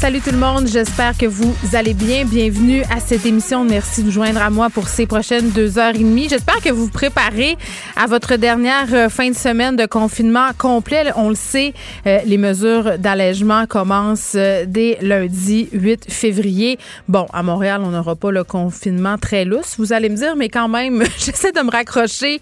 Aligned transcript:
Salut 0.00 0.20
tout 0.20 0.30
le 0.30 0.38
monde, 0.38 0.68
j'espère 0.68 1.18
que 1.18 1.26
vous 1.26 1.52
allez 1.72 1.92
bien. 1.92 2.24
Bienvenue 2.24 2.82
à 2.82 3.00
cette 3.00 3.26
émission. 3.26 3.64
Merci 3.64 4.02
de 4.02 4.06
vous 4.06 4.12
joindre 4.12 4.40
à 4.40 4.48
moi 4.48 4.70
pour 4.70 4.86
ces 4.86 5.06
prochaines 5.06 5.50
deux 5.50 5.76
heures 5.76 5.96
et 5.96 5.98
demie. 5.98 6.28
J'espère 6.28 6.60
que 6.62 6.70
vous 6.70 6.84
vous 6.84 6.90
préparez 6.90 7.56
à 7.96 8.06
votre 8.06 8.36
dernière 8.36 8.94
euh, 8.94 9.08
fin 9.08 9.28
de 9.28 9.34
semaine 9.34 9.74
de 9.74 9.86
confinement 9.86 10.50
complet. 10.56 11.10
On 11.16 11.30
le 11.30 11.34
sait, 11.34 11.74
euh, 12.06 12.20
les 12.24 12.38
mesures 12.38 12.96
d'allègement 12.96 13.66
commencent 13.66 14.36
euh, 14.36 14.66
dès 14.68 14.98
lundi 15.00 15.68
8 15.72 16.12
février. 16.12 16.78
Bon, 17.08 17.26
à 17.32 17.42
Montréal, 17.42 17.82
on 17.84 17.90
n'aura 17.90 18.14
pas 18.14 18.30
le 18.30 18.44
confinement 18.44 19.18
très 19.18 19.44
lousse, 19.44 19.74
vous 19.78 19.92
allez 19.92 20.10
me 20.10 20.16
dire, 20.16 20.36
mais 20.36 20.48
quand 20.48 20.68
même, 20.68 21.02
j'essaie 21.18 21.50
de 21.50 21.60
me 21.60 21.72
raccrocher 21.72 22.40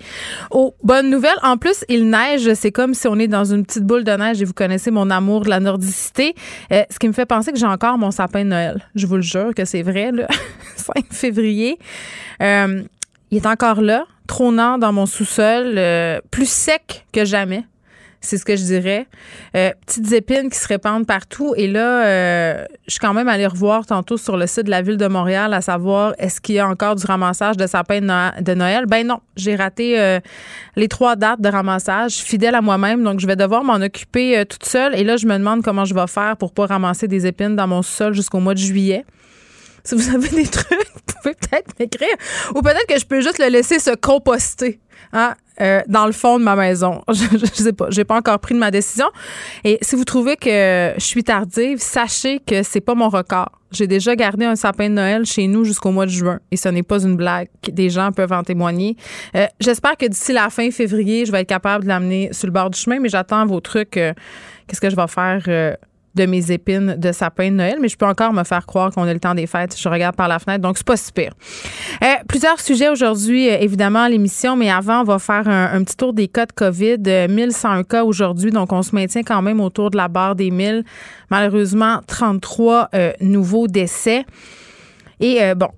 aux 0.51 0.75
bonnes 0.83 1.09
nouvelles. 1.09 1.39
En 1.43 1.57
plus, 1.57 1.87
il 1.89 2.11
neige, 2.11 2.53
c'est 2.53 2.71
comme 2.71 2.93
si 2.93 3.09
on 3.09 3.19
est 3.19 3.29
dans 3.29 3.47
une 3.47 3.65
petite 3.65 3.85
boule 3.85 4.05
de 4.05 4.13
neige 4.13 4.43
et 4.43 4.45
vous 4.45 4.53
connaissez 4.53 4.91
mon 4.91 5.09
amour 5.09 5.45
de 5.45 5.49
la 5.49 5.59
nordicité. 5.59 6.35
ce 6.71 6.99
qui 6.99 7.09
me 7.09 7.15
fait 7.15 7.25
penser 7.25 7.46
que 7.53 7.59
j'ai 7.59 7.67
encore 7.67 7.99
mon 7.99 8.11
sapin 8.11 8.45
de 8.45 8.51
Noël. 8.51 8.83
Je 8.95 9.07
vous 9.07 9.17
le 9.17 9.23
jure 9.23 9.55
que 9.55 9.65
c'est 9.65 9.83
vrai, 9.83 10.13
le 10.13 10.27
5 10.77 11.07
février. 11.11 11.79
Euh, 12.43 12.83
il 13.31 13.39
est 13.39 13.47
encore 13.47 13.81
là, 13.81 14.05
trônant 14.27 14.79
dans 14.79 14.93
mon 14.93 15.07
sous-sol, 15.07 15.75
euh, 15.77 16.21
plus 16.31 16.49
sec 16.49 17.07
que 17.13 17.25
jamais. 17.25 17.65
C'est 18.27 18.39
ce 18.39 18.45
que 18.45 18.57
je 18.57 18.65
dirais. 18.65 19.07
Euh, 19.57 19.71
petites 19.87 20.11
épines 20.13 20.51
qui 20.51 20.59
se 20.59 20.67
répandent 20.67 21.07
partout. 21.07 21.55
Et 21.57 21.69
là, 21.69 22.05
euh, 22.05 22.65
je 22.87 22.93
suis 22.93 23.01
quand 23.01 23.15
même 23.15 23.29
allée 23.29 23.47
revoir 23.47 23.87
tantôt 23.87 24.17
sur 24.17 24.37
le 24.37 24.49
site 24.49 24.65
de 24.65 24.71
la 24.71 24.83
ville 24.83 24.97
de 24.97 25.07
Montréal 25.07 25.55
à 25.55 25.61
savoir 25.61 26.13
est-ce 26.19 26.41
qu'il 26.41 26.57
y 26.57 26.59
a 26.59 26.67
encore 26.67 26.97
du 26.97 27.07
ramassage 27.07 27.57
de 27.57 27.67
sapins 27.69 28.01
de 28.01 28.55
Noël. 28.55 28.87
Ben 28.87 29.07
non, 29.07 29.21
j'ai 29.37 29.55
raté 29.55 30.01
euh, 30.01 30.19
les 30.75 30.89
trois 30.89 31.15
dates 31.15 31.41
de 31.41 31.49
ramassage, 31.49 32.15
fidèle 32.15 32.57
à 32.57 32.61
moi-même. 32.61 33.05
Donc, 33.05 33.21
je 33.21 33.29
vais 33.29 33.37
devoir 33.37 33.63
m'en 33.63 33.77
occuper 33.77 34.45
toute 34.47 34.65
seule. 34.65 34.99
Et 34.99 35.05
là, 35.05 35.17
je 35.17 35.27
me 35.27 35.39
demande 35.39 35.63
comment 35.63 35.85
je 35.85 35.95
vais 35.95 36.09
faire 36.09 36.37
pour 36.37 36.53
pas 36.53 36.67
ramasser 36.67 37.07
des 37.07 37.27
épines 37.27 37.55
dans 37.55 37.69
mon 37.69 37.83
sol 37.83 38.13
jusqu'au 38.13 38.41
mois 38.41 38.55
de 38.55 38.59
juillet. 38.59 39.05
Si 39.85 39.95
vous 39.95 40.13
avez 40.13 40.29
des 40.31 40.49
trucs, 40.49 40.67
vous 40.95 41.15
pouvez 41.15 41.35
peut-être 41.35 41.79
m'écrire. 41.79 42.17
Ou 42.57 42.61
peut-être 42.61 42.87
que 42.89 42.99
je 42.99 43.07
peux 43.07 43.21
juste 43.21 43.39
le 43.39 43.47
laisser 43.47 43.79
se 43.79 43.95
composter. 43.95 44.81
Hein, 45.13 45.35
euh, 45.61 45.81
dans 45.89 46.07
le 46.07 46.13
fond 46.13 46.39
de 46.39 46.45
ma 46.45 46.55
maison. 46.57 47.03
Je, 47.09 47.39
je, 47.39 47.47
sais 47.47 47.73
pas, 47.73 47.87
j'ai 47.89 48.05
pas 48.05 48.17
encore 48.17 48.39
pris 48.39 48.55
de 48.55 48.59
ma 48.59 48.71
décision. 48.71 49.07
Et 49.65 49.79
si 49.81 49.97
vous 49.97 50.05
trouvez 50.05 50.37
que 50.37 50.93
je 50.97 51.05
suis 51.05 51.25
tardive, 51.25 51.79
sachez 51.79 52.41
que 52.41 52.63
c'est 52.63 52.81
pas 52.81 52.95
mon 52.95 53.09
record. 53.09 53.51
J'ai 53.73 53.87
déjà 53.87 54.15
gardé 54.17 54.45
un 54.45 54.57
sapin 54.57 54.89
de 54.89 54.95
Noël 54.95 55.25
chez 55.25 55.47
nous 55.47 55.65
jusqu'au 55.65 55.91
mois 55.91 56.07
de 56.07 56.11
juin 56.11 56.41
et 56.51 56.57
ce 56.57 56.69
n'est 56.69 56.83
pas 56.83 57.03
une 57.03 57.17
blague. 57.17 57.49
Des 57.71 57.91
gens 57.91 58.13
peuvent 58.13 58.33
en 58.33 58.43
témoigner. 58.43 58.97
Euh, 59.35 59.47
J'espère 59.61 59.97
que 59.97 60.07
d'ici 60.07 60.33
la 60.33 60.51
fin 60.51 60.71
février, 60.71 61.25
je 61.27 61.33
vais 61.33 61.41
être 61.41 61.49
capable 61.49 61.85
de 61.85 61.89
l'amener 61.89 62.29
sur 62.33 62.47
le 62.47 62.53
bord 62.53 62.71
du 62.71 62.79
chemin, 62.79 63.01
mais 63.01 63.09
j'attends 63.09 63.45
vos 63.47 63.61
trucs. 63.61 63.97
Euh, 63.97 64.13
Qu'est-ce 64.67 64.81
que 64.81 64.91
je 64.91 64.97
vais 64.97 65.07
faire? 65.07 65.77
Euh, 66.19 66.27
de 66.27 66.27
mes 66.27 66.51
épines 66.51 66.97
de 66.97 67.13
sapin 67.13 67.51
de 67.51 67.57
Noël, 67.57 67.79
mais 67.81 67.89
je 67.89 67.97
peux 67.97 68.07
encore 68.07 68.33
me 68.33 68.43
faire 68.43 68.67
croire 68.67 68.91
qu'on 68.91 69.05
a 69.05 69.13
le 69.13 69.21
temps 69.21 69.35
des 69.35 69.47
fêtes. 69.47 69.77
Je 69.79 69.89
regarde 69.89 70.17
par 70.17 70.29
la 70.29 70.39
fenêtre, 70.39 70.63
donc 70.63 70.79
c'est 70.79 70.87
pas 70.87 70.97
super. 70.97 71.33
Euh, 72.03 72.07
plusieurs 72.29 72.61
sujets 72.61 72.89
aujourd'hui, 72.89 73.49
euh, 73.49 73.59
évidemment, 73.61 74.09
l'émission, 74.09 74.57
mais 74.57 74.71
avant, 74.71 75.03
on 75.03 75.05
va 75.05 75.19
faire 75.19 75.47
un, 75.47 75.85
petit 75.85 75.97
tour 75.97 76.13
des 76.13 76.29
cas 76.29 76.47
de 76.47 76.53
COVID. 76.53 77.29
1101 77.29 77.85
cas 77.85 78.05
aujourd'hui, 78.05 78.51
donc 78.51 78.73
on 78.73 78.83
se 78.83 78.95
maintient 78.95 79.23
quand 79.23 79.43
même 79.43 79.61
autour 79.61 79.91
de 79.91 79.97
la 79.97 80.09
barre 80.09 80.35
des 80.35 80.51
1000. 80.51 80.85
Malheureusement, 81.31 82.01
33 82.07 82.89
euh, 82.95 83.13
nouveaux 83.21 83.69
décès. 83.69 84.25
Et 85.21 85.43
euh, 85.43 85.55
bon, 85.55 85.69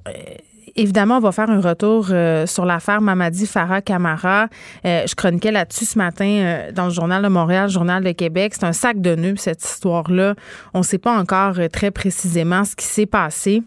évidemment, 0.79 1.17
on 1.17 1.21
va 1.21 1.33
faire 1.33 1.51
un 1.51 1.61
retour 1.61 2.09
euh, 2.11 2.47
sur 2.47 2.65
l'affaire 2.65 3.01
Mamadi 3.01 3.47
Farah 3.47 3.83
Camara. 3.83 4.49
Euh, 4.85 5.03
je 5.07 5.15
chroniquais 5.15 5.51
là-dessus 5.51 5.85
ce 5.85 5.99
matin 5.99 6.25
euh, 6.25 6.73
dans 6.73 6.87
le 6.87 6.93
Journal 6.93 7.23
de 7.23 7.29
Montréal, 7.29 7.65
le 7.65 7.73
Journal 7.73 8.03
de 8.03 8.13
Québec. 8.13 8.55
C'est 8.55 8.65
un 8.65 8.73
sac 8.73 9.01
de 9.01 9.15
nœuds, 9.15 9.37
cette 9.37 9.63
histoire-là. 9.63 10.35
On 10.75 10.79
ne 10.79 10.85
sait 10.85 10.99
pas 10.99 11.19
encore 11.19 11.57
très 11.73 11.91
précisément 11.91 12.65
ce 12.65 12.77
qui 12.77 12.87
s'est 12.87 13.07
passé. 13.07 13.63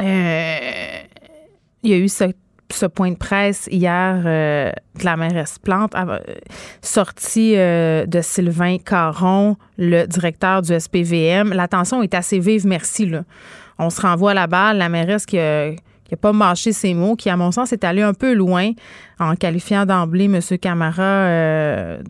il 0.00 0.06
y 1.84 1.94
a 1.94 1.96
eu 1.96 2.08
ce, 2.08 2.86
point 2.86 3.12
de 3.12 3.16
presse 3.16 3.68
hier 3.70 4.22
de 4.24 5.04
la 5.04 5.16
mairesse 5.16 5.58
Plante, 5.58 5.94
sortie 6.82 7.54
de 7.54 8.20
Sylvain 8.20 8.78
Caron, 8.78 9.56
le 9.78 10.06
directeur 10.06 10.62
du 10.62 10.78
SPVM. 10.78 11.52
L'attention 11.52 12.02
est 12.02 12.14
assez 12.14 12.40
vive, 12.40 12.66
merci. 12.66 13.06
Là. 13.06 13.22
On 13.78 13.90
se 13.90 14.00
renvoie 14.00 14.32
à 14.32 14.34
la 14.34 14.46
balle. 14.46 14.78
La 14.78 14.88
mairesse 14.88 15.26
qui 15.26 15.38
a 15.38 15.70
qui 16.06 16.14
n'a 16.14 16.18
pas 16.18 16.32
mâché 16.32 16.72
ses 16.72 16.94
mots, 16.94 17.16
qui, 17.16 17.28
à 17.30 17.36
mon 17.36 17.50
sens, 17.50 17.72
est 17.72 17.84
allé 17.84 18.02
un 18.02 18.14
peu 18.14 18.32
loin 18.32 18.70
en 19.18 19.34
qualifiant 19.34 19.86
d'emblée 19.86 20.26
M. 20.26 20.40
Camara 20.60 21.02
euh, 21.02 22.02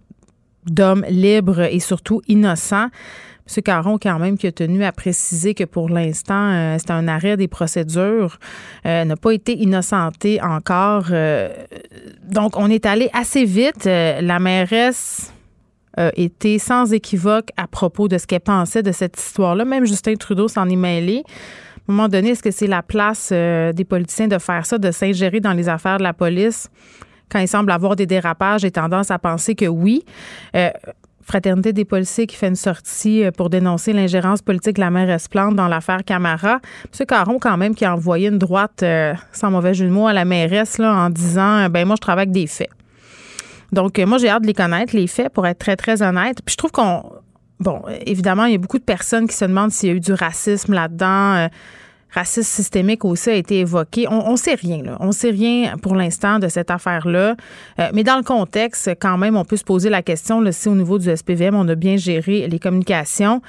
d'homme 0.67 1.05
libre 1.09 1.61
et 1.61 1.81
surtout 1.81 2.21
innocent. 2.29 2.89
M. 3.49 3.63
Caron, 3.63 3.99
quand 3.99 4.19
même, 4.19 4.37
qui 4.37 4.49
a 4.49 4.53
tenu 4.53 4.85
à 4.85 4.93
préciser 4.93 5.55
que 5.55 5.65
pour 5.65 5.89
l'instant, 5.89 6.51
euh, 6.53 6.77
c'est 6.79 6.91
un 6.91 7.09
arrêt 7.09 7.37
des 7.37 7.49
procédures, 7.49 8.39
euh, 8.85 9.05
n'a 9.05 9.17
pas 9.17 9.31
été 9.31 9.57
innocenté 9.57 10.43
encore. 10.43 11.07
Donc, 12.29 12.57
on 12.57 12.69
est 12.69 12.85
allé 12.85 13.09
assez 13.15 13.45
vite. 13.45 13.85
la 13.87 14.39
mairesse 14.39 15.33
été 16.17 16.59
sans 16.59 16.93
équivoque 16.93 17.49
à 17.57 17.67
propos 17.67 18.07
de 18.07 18.19
ce 18.19 18.27
qu'elle 18.27 18.41
pensait 18.41 18.83
de 18.83 18.93
cette 18.93 19.19
histoire-là. 19.19 19.65
Même 19.65 19.87
Justin 19.87 20.17
Trudeau 20.17 20.47
s'en 20.47 20.69
est 20.69 20.77
mêlé. 20.77 21.23
Un 21.89 21.93
moment 21.93 22.09
donné, 22.09 22.31
est-ce 22.31 22.43
que 22.43 22.51
c'est 22.51 22.67
la 22.67 22.83
place 22.83 23.31
euh, 23.33 23.73
des 23.73 23.85
politiciens 23.85 24.27
de 24.27 24.39
faire 24.39 24.67
ça, 24.67 24.79
de 24.79 24.91
s'ingérer 24.91 25.41
dans 25.41 25.53
les 25.53 25.69
affaires 25.69 25.99
de 25.99 26.03
la 26.03 26.13
police 26.13 26.69
quand 27.31 27.39
il 27.39 27.47
semble 27.49 27.71
avoir 27.71 27.95
des 27.95 28.07
dérapages? 28.07 28.63
J'ai 28.63 28.73
tendance 28.73 29.11
à 29.11 29.19
penser 29.19 29.55
que 29.55 29.67
oui? 29.67 30.05
Euh, 30.57 30.71
Fraternité 31.23 31.73
des 31.73 31.85
policiers 31.85 32.29
qui 32.29 32.37
fait 32.37 32.47
une 32.47 32.55
sortie 32.55 33.25
euh, 33.25 33.33
pour 33.33 33.51
dénoncer 33.51 33.93
l'ingérence 33.93 34.43
politique 34.43 34.77
de 34.77 34.81
la 34.81 34.91
mairesse 34.91 35.27
Plante 35.27 35.57
dans 35.57 35.67
l'affaire 35.67 36.05
Camara. 36.05 36.61
M. 36.85 37.07
Caron, 37.07 37.39
quand 37.41 37.57
même, 37.57 37.75
qui 37.75 37.85
a 37.85 37.95
envoyé 37.95 38.29
une 38.29 38.39
droite, 38.39 38.85
euh, 38.85 39.13
sans 39.33 39.51
mauvais 39.51 39.75
jeu 39.75 39.87
de 39.87 39.91
mots, 39.91 40.07
à 40.07 40.13
la 40.13 40.25
mairesse 40.25 40.79
là, 40.79 40.95
en 40.95 41.11
disant 41.11 41.69
ben 41.69 41.85
moi, 41.85 41.97
je 41.97 42.01
travaille 42.01 42.23
avec 42.23 42.33
des 42.33 42.47
faits. 42.47 42.71
Donc, 43.73 43.99
moi, 43.99 44.19
j'ai 44.19 44.29
hâte 44.29 44.43
de 44.43 44.47
les 44.47 44.55
connaître, 44.55 44.95
les 44.95 45.09
faits, 45.09 45.33
pour 45.33 45.49
être 45.49 45.59
très, 45.59 45.75
très 45.75 46.01
honnête. 46.01 46.39
Puis 46.45 46.53
je 46.53 46.57
trouve 46.59 46.71
qu'on 46.71 47.03
Bon, 47.59 47.83
évidemment, 48.05 48.45
il 48.45 48.53
y 48.53 48.55
a 48.55 48.59
beaucoup 48.59 48.79
de 48.79 48.85
personnes 48.85 49.27
qui 49.27 49.35
se 49.35 49.45
demandent 49.45 49.73
s'il 49.73 49.89
y 49.89 49.93
a 49.93 49.95
eu 49.95 50.01
du 50.01 50.13
racisme 50.13 50.75
là-dedans. 50.75 51.35
Euh, 51.37 51.49
racisme 52.17 52.51
systémique 52.51 53.05
aussi 53.05 53.31
a 53.31 53.35
été 53.35 53.61
évoqué. 53.61 54.07
On 54.09 54.33
ne 54.33 54.37
sait 54.37 54.55
rien, 54.55 54.83
là. 54.83 54.97
On 55.01 55.13
sait 55.13 55.31
rien 55.31 55.77
pour 55.83 55.95
l'instant 55.95 56.39
de 56.39 56.49
cette 56.49 56.71
affaire-là. 56.71 57.37
Euh, 57.79 57.89
mais 57.93 58.05
dans 58.05 58.17
le 58.17 58.23
contexte, 58.23 58.91
quand 59.01 59.19
même, 59.19 59.37
on 59.37 59.45
peut 59.45 59.57
se 59.57 59.65
poser 59.65 59.91
la 59.91 60.03
question 60.03 60.41
là, 60.41 60.53
si 60.53 60.69
au 60.69 60.75
niveau 60.75 60.99
du 60.99 61.15
SPVM, 61.15 61.55
on 61.55 61.69
a 61.69 61.75
bien 61.75 61.97
géré 61.97 62.49
les 62.49 62.59
communications. 62.59 63.43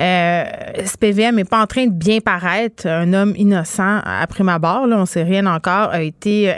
Euh, 0.00 0.44
SPVM 0.84 1.36
n'est 1.36 1.44
pas 1.44 1.62
en 1.62 1.66
train 1.66 1.86
de 1.86 1.92
bien 1.92 2.20
paraître. 2.20 2.86
Un 2.86 3.12
homme 3.14 3.34
innocent, 3.36 4.00
après 4.04 4.44
ma 4.44 4.58
barre, 4.58 4.86
là, 4.86 4.98
on 4.98 5.06
sait 5.06 5.22
rien 5.22 5.46
encore, 5.46 5.90
a 5.90 6.02
été 6.02 6.50
euh, 6.50 6.54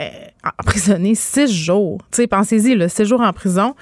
emprisonné 0.59 1.15
six 1.15 1.53
jours. 1.53 1.99
Tu 2.11 2.17
sais, 2.17 2.27
pensez-y, 2.27 2.89
six 2.89 3.05
jours 3.05 3.21
en 3.21 3.31
prison. 3.31 3.73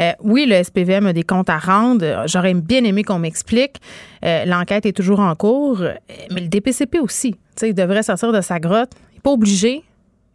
Euh, 0.00 0.12
oui, 0.20 0.46
le 0.46 0.62
SPVM 0.62 1.06
a 1.06 1.12
des 1.12 1.22
comptes 1.22 1.50
à 1.50 1.58
rendre. 1.58 2.24
J'aurais 2.26 2.54
bien 2.54 2.84
aimé 2.84 3.02
qu'on 3.02 3.18
m'explique. 3.18 3.76
Euh, 4.24 4.44
L'enquête 4.44 4.86
est 4.86 4.92
toujours 4.92 5.20
en 5.20 5.34
cours, 5.34 5.82
mais 6.30 6.40
le 6.40 6.48
DPCP 6.48 6.98
aussi. 6.98 7.34
il 7.62 7.74
devrait 7.74 8.02
sortir 8.02 8.32
de 8.32 8.40
sa 8.40 8.58
grotte. 8.60 8.90
Il 9.12 9.16
n'est 9.16 9.20
pas 9.20 9.30
obligé. 9.30 9.82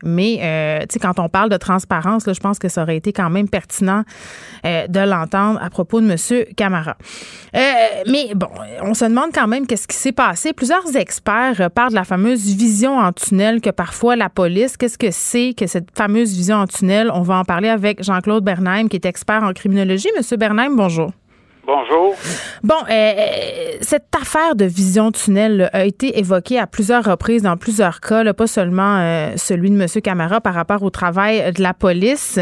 Mais, 0.03 0.39
euh, 0.41 0.85
quand 1.01 1.19
on 1.19 1.29
parle 1.29 1.49
de 1.49 1.57
transparence, 1.57 2.23
je 2.27 2.39
pense 2.39 2.59
que 2.59 2.69
ça 2.69 2.83
aurait 2.83 2.97
été 2.97 3.13
quand 3.13 3.29
même 3.29 3.49
pertinent 3.49 4.03
euh, 4.65 4.87
de 4.87 4.99
l'entendre 4.99 5.59
à 5.61 5.69
propos 5.69 6.01
de 6.01 6.09
M. 6.09 6.45
Camara. 6.55 6.97
Euh, 7.55 7.59
mais 8.07 8.33
bon, 8.35 8.49
on 8.81 8.93
se 8.93 9.05
demande 9.05 9.31
quand 9.33 9.47
même 9.47 9.67
qu'est-ce 9.67 9.87
qui 9.87 9.97
s'est 9.97 10.11
passé. 10.11 10.53
Plusieurs 10.53 10.95
experts 10.95 11.69
parlent 11.71 11.91
de 11.91 11.95
la 11.95 12.03
fameuse 12.03 12.45
vision 12.55 12.97
en 12.97 13.11
tunnel 13.11 13.61
que 13.61 13.69
parfois 13.69 14.15
la 14.15 14.29
police, 14.29 14.77
qu'est-ce 14.77 14.97
que 14.97 15.11
c'est 15.11 15.53
que 15.57 15.67
cette 15.67 15.89
fameuse 15.95 16.35
vision 16.35 16.57
en 16.57 16.67
tunnel? 16.67 17.11
On 17.13 17.21
va 17.21 17.37
en 17.37 17.43
parler 17.43 17.69
avec 17.69 18.03
Jean-Claude 18.03 18.43
Bernheim, 18.43 18.87
qui 18.87 18.95
est 18.95 19.05
expert 19.05 19.43
en 19.43 19.53
criminologie. 19.53 20.09
Monsieur 20.17 20.37
Bernheim, 20.37 20.75
bonjour. 20.75 21.11
Bonjour. 21.73 22.15
Bon, 22.63 22.75
euh, 22.75 22.91
euh, 22.91 23.77
cette 23.79 24.13
affaire 24.19 24.55
de 24.57 24.65
vision 24.65 25.09
tunnel 25.13 25.69
a 25.71 25.85
été 25.85 26.19
évoquée 26.19 26.59
à 26.59 26.67
plusieurs 26.67 27.05
reprises 27.05 27.43
dans 27.43 27.55
plusieurs 27.55 28.01
cas, 28.01 28.33
pas 28.33 28.47
seulement 28.47 28.97
euh, 28.97 29.37
celui 29.37 29.69
de 29.69 29.81
M. 29.81 29.87
Camara 30.03 30.41
par 30.41 30.53
rapport 30.53 30.83
au 30.83 30.89
travail 30.89 31.53
de 31.53 31.63
la 31.63 31.73
police 31.73 32.39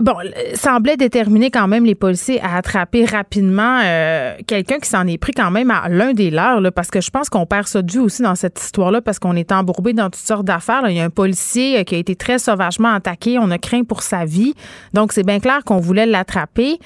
bon, 0.00 0.14
semblait 0.54 0.96
déterminer 0.96 1.50
quand 1.50 1.68
même 1.68 1.84
les 1.84 1.94
policiers 1.94 2.40
à 2.40 2.56
attraper 2.56 3.04
rapidement 3.04 3.80
euh, 3.82 4.34
quelqu'un 4.46 4.78
qui 4.78 4.88
s'en 4.88 5.06
est 5.06 5.18
pris 5.18 5.32
quand 5.32 5.50
même 5.50 5.70
à 5.70 5.88
l'un 5.88 6.12
des 6.12 6.30
leurs, 6.30 6.60
parce 6.72 6.88
que 6.88 7.00
je 7.00 7.10
pense 7.10 7.28
qu'on 7.28 7.46
perd 7.46 7.66
ça 7.66 7.82
de 7.82 7.90
vue 7.90 8.00
aussi 8.00 8.22
dans 8.22 8.34
cette 8.34 8.60
histoire-là, 8.60 9.00
parce 9.00 9.18
qu'on 9.18 9.36
est 9.36 9.52
embourbé 9.52 9.92
dans 9.92 10.10
toutes 10.10 10.16
sortes 10.16 10.44
d'affaires. 10.44 10.82
Il 10.88 10.96
y 10.96 11.00
a 11.00 11.04
un 11.04 11.10
policier 11.10 11.80
euh, 11.80 11.84
qui 11.84 11.94
a 11.94 11.98
été 11.98 12.16
très 12.16 12.38
sauvagement 12.38 12.92
attaqué, 12.92 13.38
on 13.38 13.50
a 13.50 13.58
craint 13.58 13.84
pour 13.84 14.02
sa 14.02 14.24
vie, 14.24 14.54
donc 14.92 15.12
c'est 15.12 15.24
bien 15.24 15.40
clair 15.40 15.64
qu'on 15.64 15.78
voulait 15.78 16.06
l'attraper. 16.06 16.78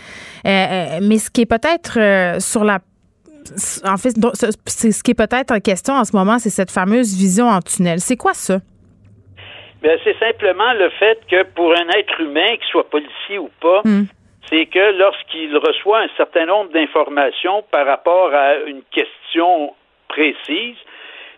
Euh, 0.46 1.00
mais 1.02 1.19
ce 1.19 1.31
qui 1.31 1.43
est 1.43 1.46
peut-être 1.46 2.40
sur 2.40 2.64
la 2.64 2.81
en 3.84 3.96
fait, 3.96 4.16
c'est 4.66 4.93
ce 4.93 5.02
qui 5.02 5.10
est 5.10 5.14
peut-être 5.14 5.50
en 5.50 5.58
question 5.58 5.94
en 5.94 6.04
ce 6.04 6.14
moment, 6.14 6.38
c'est 6.38 6.50
cette 6.50 6.70
fameuse 6.70 7.14
vision 7.14 7.49
en 7.49 7.60
tunnel. 7.60 8.00
C'est 8.00 8.16
quoi 8.16 8.34
ça? 8.34 8.60
Ben, 9.82 9.99
c'est 10.05 10.17
simplement 10.19 10.73
le 10.75 10.90
fait 10.90 11.19
que 11.29 11.43
pour 11.43 11.73
un 11.73 11.88
être 11.88 12.20
humain, 12.20 12.56
qu'il 12.56 12.69
soit 12.70 12.88
policier 12.88 13.38
ou 13.38 13.50
pas, 13.61 13.81
hmm. 13.84 14.05
c'est 14.49 14.67
que 14.67 14.96
lorsqu'il 14.96 15.56
reçoit 15.56 16.02
un 16.02 16.08
certain 16.17 16.46
nombre 16.46 16.70
d'informations 16.70 17.64
par 17.70 17.84
rapport 17.84 18.32
à 18.32 18.58
une 18.67 18.82
question 18.93 19.75
précise, 20.06 20.76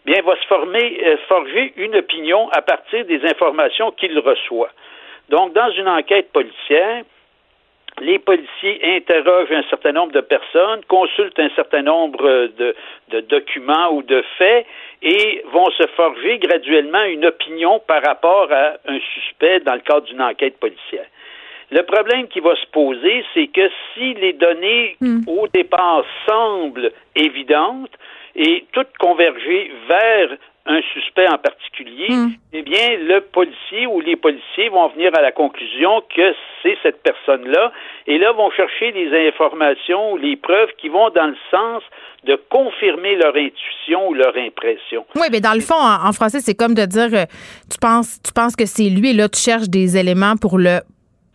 bien, 0.05 0.17
il 0.19 0.23
va 0.25 0.37
se 0.37 0.46
former, 0.46 1.00
euh, 1.06 1.17
forger 1.26 1.73
une 1.76 1.96
opinion 1.96 2.50
à 2.50 2.61
partir 2.61 3.06
des 3.06 3.25
informations 3.25 3.93
qu'il 3.93 4.19
reçoit. 4.19 4.70
Donc, 5.31 5.55
dans 5.55 5.70
une 5.70 5.88
enquête 5.88 6.31
policière, 6.31 7.02
les 8.00 8.19
policiers 8.19 8.81
interrogent 8.97 9.52
un 9.52 9.62
certain 9.70 9.93
nombre 9.93 10.12
de 10.12 10.20
personnes, 10.20 10.85
consultent 10.88 11.38
un 11.38 11.50
certain 11.50 11.82
nombre 11.82 12.49
de, 12.58 13.20
documents 13.20 13.93
ou 13.93 14.02
de 14.02 14.23
faits 14.37 14.67
et 15.04 15.44
vont 15.52 15.70
se 15.70 15.86
forger 15.96 16.38
graduellement 16.38 17.04
une 17.04 17.26
opinion 17.26 17.78
par 17.86 18.02
rapport 18.02 18.50
à 18.50 18.72
un 18.86 18.98
suspect 19.14 19.60
dans 19.60 19.74
le 19.74 19.80
cadre 19.80 20.06
d'une 20.06 20.22
enquête 20.22 20.58
policière. 20.58 21.06
Le 21.70 21.82
problème 21.82 22.26
qui 22.28 22.40
va 22.40 22.54
se 22.56 22.66
poser, 22.72 23.24
c'est 23.34 23.48
que 23.48 23.68
si 23.92 24.14
les 24.14 24.32
données 24.32 24.96
hmm. 25.00 25.20
au 25.26 25.46
départ 25.48 26.04
semblent 26.26 26.90
évidentes 27.14 27.92
et 28.34 28.64
toutes 28.72 28.96
converger 28.98 29.70
vers 29.88 30.36
un 30.66 30.81
suspect 30.94 31.28
en 31.28 31.37
particulier, 31.37 32.08
hmm. 32.08 32.32
eh 32.55 32.62
bien, 32.62 32.96
le 32.96 33.20
policier 33.20 33.87
ou 33.87 34.00
les 34.00 34.16
policiers 34.16 34.70
vont 34.70 34.88
venir 34.88 35.11
à 35.16 35.20
la 35.20 35.31
conclusion 35.31 36.02
que 36.14 36.34
c'est 36.62 36.76
cette 36.82 37.02
personne-là, 37.02 37.70
et 38.06 38.19
là 38.19 38.32
vont 38.32 38.50
chercher 38.50 38.90
les 38.93 39.28
informations 39.28 40.12
ou 40.12 40.16
les 40.16 40.37
preuves 40.37 40.70
qui 40.78 40.88
vont 40.88 41.11
dans 41.11 41.26
le 41.26 41.37
sens 41.50 41.82
de 42.25 42.40
confirmer 42.49 43.16
leur 43.16 43.37
intuition 43.37 44.08
ou 44.08 44.14
leur 44.14 44.34
impression. 44.37 45.05
Oui, 45.16 45.26
mais 45.31 45.40
dans 45.40 45.52
le 45.52 45.61
fond, 45.61 45.75
en, 45.75 46.12
français, 46.12 46.40
c'est 46.40 46.55
comme 46.55 46.75
de 46.75 46.87
dire, 46.87 47.11
euh, 47.12 47.26
tu 47.70 47.76
penses, 47.78 48.22
tu 48.22 48.32
penses 48.32 48.56
que 48.56 48.64
c'est 48.64 48.88
lui, 48.88 49.11
et 49.11 49.12
là, 49.14 49.28
tu 49.28 49.40
cherches 49.40 49.69
des 49.69 49.99
éléments 49.99 50.37
pour 50.40 50.56
le 50.58 50.78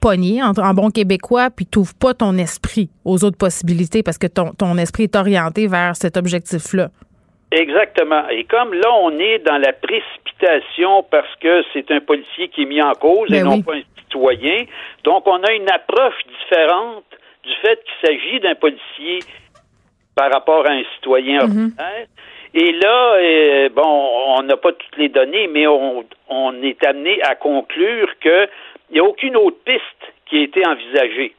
pogner 0.02 0.42
en, 0.42 0.54
en 0.58 0.74
bon 0.74 0.90
québécois, 0.90 1.50
puis 1.56 1.68
tu 1.68 1.80
pas 2.00 2.16
ton 2.16 2.36
esprit 2.38 2.90
aux 3.06 3.24
autres 3.24 3.38
possibilités 3.38 4.02
parce 4.02 4.18
que 4.18 4.28
ton, 4.28 4.54
ton 4.54 4.78
esprit 4.78 5.04
est 5.04 5.16
orienté 5.16 5.68
vers 5.68 5.96
cet 5.96 6.18
objectif-là. 6.18 6.90
Exactement. 7.51 8.28
Et 8.30 8.44
comme 8.44 8.74
là, 8.74 8.94
on 9.01 9.18
est 9.18 9.40
dans 9.40 9.57
la 9.57 9.74
précipitation 9.74 11.04
parce 11.04 11.36
que 11.38 11.63
c'est 11.74 11.90
un 11.92 12.00
policier 12.00 12.50
qui 12.50 12.63
est 12.63 12.66
mis 12.66 12.81
en 12.81 12.94
cause 12.94 13.31
et 13.31 13.42
ben 13.42 13.46
non 13.46 13.62
pas 13.62 13.75
un 13.75 13.81
citoyen, 13.98 14.66
donc 15.04 15.28
on 15.28 15.42
a 15.44 15.51
une 15.54 15.69
approche 15.69 16.22
différente 16.28 17.06
du 17.44 17.54
fait 17.62 17.84
qu'il 17.84 18.07
s'agit 18.07 18.40
d'un 18.40 18.56
policier 18.56 19.19
par 20.16 20.31
rapport 20.31 20.68
à 20.68 20.72
un 20.72 20.84
citoyen 20.96 21.40
mhm. 21.40 21.42
ordinaire. 21.44 22.07
Et 22.54 22.72
là, 22.72 23.13
euh, 23.13 23.69
bon, 23.69 24.10
on 24.38 24.42
n'a 24.44 24.57
pas 24.57 24.72
toutes 24.74 24.98
les 24.98 25.10
données, 25.10 25.48
mais 25.48 25.68
on, 25.68 26.04
on 26.30 26.63
est 26.63 26.84
amené 26.84 27.22
à 27.24 27.36
conclure 27.36 28.10
qu'il 28.19 28.50
n'y 28.92 29.00
a 29.00 29.04
aucune 29.04 29.36
autre 29.38 29.57
piste 29.63 30.13
qui 30.25 30.38
a 30.38 30.42
été 30.42 30.66
envisagée. 30.66 31.36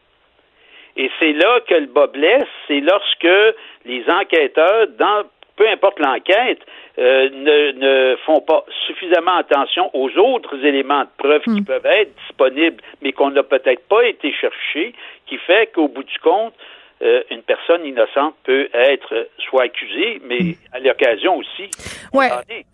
Et 0.97 1.11
c'est 1.19 1.33
là 1.33 1.61
que 1.69 1.75
le 1.75 1.87
bas 1.87 2.07
blesse, 2.09 2.49
c'est 2.69 2.81
lorsque 2.81 3.57
les 3.85 4.05
enquêteurs, 4.09 4.89
dans 4.99 5.25
peu 5.61 5.69
importe 5.69 5.99
l'enquête, 5.99 6.61
euh, 6.99 7.29
ne, 7.29 7.73
ne, 7.73 8.17
font 8.25 8.41
pas 8.41 8.65
suffisamment 8.87 9.37
attention 9.37 9.91
aux 9.93 10.09
autres 10.17 10.57
éléments 10.65 11.03
de 11.03 11.09
preuve 11.19 11.43
qui 11.43 11.61
hmm. 11.61 11.65
peuvent 11.65 11.85
être 11.85 12.11
disponibles, 12.27 12.83
mais 13.03 13.13
qu'on 13.13 13.31
n'a 13.31 13.43
peut-être 13.43 13.87
pas 13.87 14.03
été 14.07 14.33
chercher, 14.33 14.95
qui 15.27 15.37
fait 15.37 15.71
qu'au 15.75 15.89
bout 15.89 16.03
du 16.03 16.19
compte, 16.21 16.55
euh, 17.03 17.23
une 17.31 17.43
personne 17.43 17.85
innocente 17.85 18.37
peut 18.45 18.71
être 18.73 19.29
soit 19.37 19.65
accusée, 19.65 20.23
mais 20.25 20.57
à 20.73 20.81
l'occasion 20.81 21.37
aussi. 21.37 21.71
Oui. 22.15 22.25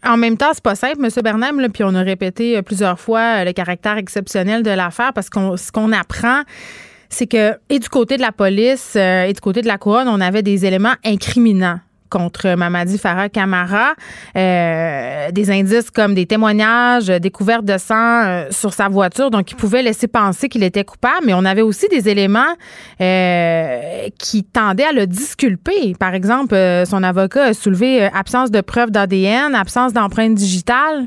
En 0.04 0.16
même 0.16 0.36
temps, 0.36 0.52
c'est 0.52 0.62
pas 0.62 0.76
simple, 0.76 0.98
M. 1.02 1.08
Bernheim, 1.24 1.68
puis 1.74 1.82
on 1.82 1.94
a 1.96 2.02
répété 2.02 2.56
euh, 2.56 2.62
plusieurs 2.62 3.00
fois 3.00 3.44
le 3.44 3.52
caractère 3.52 3.96
exceptionnel 3.96 4.62
de 4.62 4.70
l'affaire 4.70 5.10
parce 5.12 5.28
qu'on 5.28 5.56
ce 5.56 5.72
qu'on 5.72 5.90
apprend, 5.90 6.42
c'est 7.08 7.28
que 7.28 7.54
et 7.68 7.80
du 7.80 7.88
côté 7.88 8.16
de 8.16 8.22
la 8.22 8.30
police 8.30 8.94
et 8.94 9.32
du 9.32 9.40
côté 9.40 9.60
de 9.60 9.66
la 9.66 9.76
couronne, 9.76 10.06
on 10.06 10.20
avait 10.20 10.42
des 10.42 10.66
éléments 10.66 10.94
incriminants 11.04 11.80
contre 12.08 12.54
Mamadi 12.56 12.98
Farah 12.98 13.28
Camara, 13.28 13.94
euh, 14.36 15.30
des 15.30 15.50
indices 15.50 15.90
comme 15.90 16.14
des 16.14 16.26
témoignages, 16.26 17.06
découvertes 17.06 17.64
de 17.64 17.78
sang 17.78 18.24
euh, 18.24 18.46
sur 18.50 18.72
sa 18.72 18.88
voiture, 18.88 19.30
donc 19.30 19.50
il 19.50 19.56
pouvait 19.56 19.82
laisser 19.82 20.08
penser 20.08 20.48
qu'il 20.48 20.62
était 20.62 20.84
coupable, 20.84 21.26
mais 21.26 21.34
on 21.34 21.44
avait 21.44 21.62
aussi 21.62 21.88
des 21.88 22.08
éléments 22.08 22.54
euh, 23.00 24.08
qui 24.18 24.44
tendaient 24.44 24.86
à 24.86 24.92
le 24.92 25.06
disculper. 25.06 25.94
Par 25.98 26.14
exemple, 26.14 26.56
son 26.86 27.02
avocat 27.02 27.44
a 27.44 27.54
soulevé 27.54 28.04
absence 28.04 28.50
de 28.50 28.60
preuves 28.60 28.90
d'ADN, 28.90 29.54
absence 29.54 29.92
d'empreinte 29.92 30.34
digitale. 30.34 31.06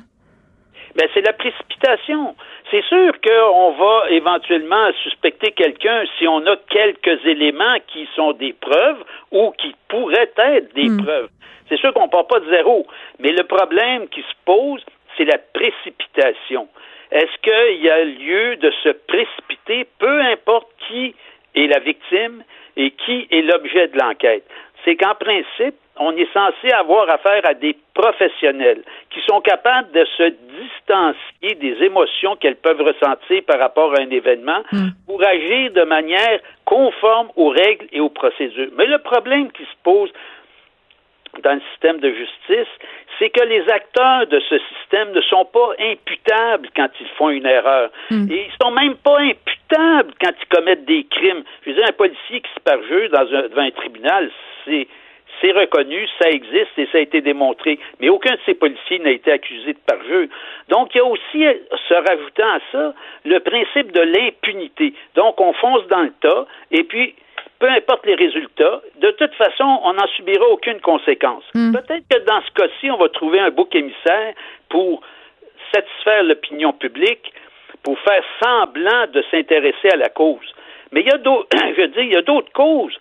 Ben, 0.96 1.08
c'est 1.14 1.22
la 1.22 1.34
précipitation. 1.34 2.36
C'est 2.72 2.84
sûr 2.86 3.14
qu'on 3.22 3.72
va 3.72 4.10
éventuellement 4.12 4.92
suspecter 5.04 5.52
quelqu'un 5.52 6.04
si 6.18 6.28
on 6.28 6.46
a 6.46 6.56
quelques 6.70 7.26
éléments 7.26 7.78
qui 7.88 8.08
sont 8.16 8.34
des 8.34 8.54
preuves 8.54 9.04
ou 9.32 9.52
qui 9.58 9.76
pourraient 9.88 10.32
être 10.38 10.74
des 10.76 10.90
hmm. 10.90 11.04
preuves. 11.04 11.30
C'est 11.68 11.78
sûr 11.78 11.94
qu'on 11.94 12.06
ne 12.06 12.12
part 12.12 12.28
pas 12.28 12.40
de 12.40 12.50
zéro, 12.50 12.86
mais 13.20 13.32
le 13.32 13.44
problème 13.44 14.08
qui 14.10 14.22
se 14.22 14.36
pose, 14.46 14.84
c'est 15.18 15.26
la 15.26 15.38
précipitation. 15.38 16.68
Est-ce 17.12 17.38
qu'il 17.42 17.84
y 17.84 17.90
a 17.90 18.04
lieu 18.04 18.56
de 18.58 18.72
se 18.84 18.90
précipiter, 18.90 19.88
peu 19.98 20.22
importe 20.22 20.68
qui 20.88 21.16
est 21.56 21.68
la 21.68 21.80
victime 21.80 22.44
et 22.78 22.92
qui 22.92 23.28
est 23.32 23.42
l'objet 23.42 23.88
de 23.88 23.98
l'enquête? 23.98 24.44
C'est 24.86 24.96
qu'en 24.96 25.16
principe, 25.16 25.76
on 26.00 26.16
est 26.16 26.32
censé 26.34 26.72
avoir 26.72 27.10
affaire 27.10 27.42
à 27.44 27.54
des 27.54 27.76
professionnels 27.94 28.84
qui 29.10 29.20
sont 29.28 29.42
capables 29.42 29.92
de 29.92 30.06
se 30.18 30.34
distancier 30.62 31.56
des 31.56 31.84
émotions 31.84 32.38
qu'elles 32.38 32.56
peuvent 32.56 32.82
ressentir 32.82 33.44
par 33.46 33.60
rapport 33.60 33.94
à 33.94 34.02
un 34.02 34.10
événement 34.10 34.64
hmm. 34.72 34.90
pour 35.06 35.22
agir 35.24 35.72
de 35.72 35.84
manière 35.84 36.40
conforme 36.66 37.30
aux 37.36 37.50
règles 37.50 37.88
et 37.92 38.00
aux 38.00 38.10
procédures. 38.10 38.70
Mais 38.78 38.86
le 38.86 39.00
problème 39.00 39.52
qui 39.52 39.64
se 39.64 39.78
pose 39.84 40.10
dans 41.44 41.54
le 41.54 41.62
système 41.72 42.00
de 42.00 42.10
justice, 42.12 42.72
c'est 43.20 43.30
que 43.30 43.44
les 43.44 43.70
acteurs 43.70 44.26
de 44.28 44.40
ce 44.50 44.58
système 44.58 45.12
ne 45.12 45.22
sont 45.22 45.46
pas 45.46 45.74
imputables 45.80 46.70
quand 46.76 46.90
ils 47.00 47.08
font 47.18 47.30
une 47.30 47.46
erreur. 47.46 47.92
Hmm. 48.10 48.32
Et 48.32 48.48
ils 48.48 48.64
sont 48.66 48.72
même 48.72 48.96
pas 48.96 49.20
imputables 49.20 50.14
quand 50.22 50.32
ils 50.42 50.58
commettent 50.58 50.86
des 50.86 51.04
crimes. 51.04 51.44
Je 51.64 51.70
veux 51.70 51.76
dire, 51.76 51.86
un 51.88 51.94
policier 51.94 52.42
qui 52.42 52.50
se 52.56 52.60
parjure 52.62 53.10
dans 53.10 53.36
un, 53.36 53.50
devant 53.50 53.62
un 53.62 53.72
tribunal, 53.72 54.32
c'est 54.66 54.88
c'est 55.42 55.52
reconnu, 55.52 56.08
ça 56.22 56.30
existe 56.30 56.78
et 56.78 56.88
ça 56.92 56.98
a 56.98 57.02
été 57.02 57.22
démontré. 57.22 57.80
Mais 58.00 58.10
aucun 58.10 58.34
de 58.34 58.40
ces 58.46 58.54
policiers 58.54 59.00
n'a 59.00 59.12
été 59.12 59.32
accusé 59.32 59.74
de 59.74 59.80
parjure. 59.86 60.28
Donc, 60.70 60.94
il 60.94 60.98
y 60.98 61.02
a 61.02 61.06
aussi, 61.06 61.46
se 61.88 61.94
rajoutant 61.94 62.52
à 62.54 62.60
ça, 62.72 62.94
le 63.26 63.40
principe 63.40 63.92
de 63.92 64.02
l'impunité. 64.02 64.94
Donc, 65.16 65.40
on 65.40 65.54
fonce 65.54 65.88
dans 65.88 66.02
le 66.02 66.14
tas 66.22 66.46
et 66.72 66.84
puis, 66.84 67.16
peu 67.60 67.70
importe 67.70 68.06
les 68.06 68.16
résultats, 68.16 68.82
de 69.02 69.12
toute 69.12 69.34
façon, 69.36 69.80
on 69.84 69.94
n'en 69.94 70.08
subira 70.16 70.48
aucune 70.48 70.80
conséquence. 70.80 71.44
Hmm. 71.54 71.74
Peut-être 71.74 72.06
que 72.10 72.20
dans 72.26 72.42
ce 72.42 72.52
cas-ci, 72.52 72.90
on 72.90 72.98
va 72.98 73.10
trouver 73.10 73.40
un 73.40 73.50
bouc 73.50 73.76
émissaire 73.76 74.34
pour 74.70 75.02
satisfaire 75.74 76.24
l'opinion 76.24 76.72
publique, 76.74 77.34
pour 77.84 78.00
faire 78.00 78.24
semblant 78.42 79.08
de 79.12 79.24
s'intéresser 79.30 79.90
à 79.92 79.98
la 79.98 80.10
cause. 80.10 80.54
Mais 80.92 81.02
il 81.02 81.08
y 81.08 81.12
a 81.12 81.18
d'autres, 81.18 81.48
je 81.76 81.82
veux 81.82 81.88
dire, 81.90 82.04
il 82.04 82.14
y 82.14 82.18
a 82.18 82.22
d'autres 82.22 82.52
causes 82.54 82.98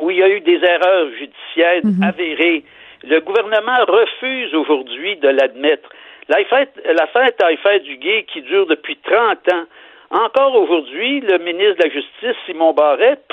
où 0.00 0.10
il 0.10 0.18
y 0.18 0.22
a 0.22 0.28
eu 0.28 0.40
des 0.40 0.60
erreurs 0.62 1.08
judiciaires 1.18 1.84
mhm. 1.84 2.02
avérées. 2.02 2.64
Le 3.04 3.20
gouvernement 3.20 3.84
refuse 3.86 4.54
aujourd'hui 4.54 5.16
de 5.16 5.28
l'admettre. 5.28 5.88
L'affaire 6.28 7.36
Taillefer 7.36 7.80
Duguay 7.80 8.24
qui 8.24 8.42
dure 8.42 8.66
depuis 8.66 8.96
30 8.96 9.52
ans. 9.52 9.64
Encore 10.10 10.54
aujourd'hui, 10.54 11.20
le 11.20 11.38
ministre 11.38 11.76
de 11.76 11.84
la 11.84 11.90
Justice, 11.90 12.36
Simon 12.46 12.72
Barrette, 12.72 13.24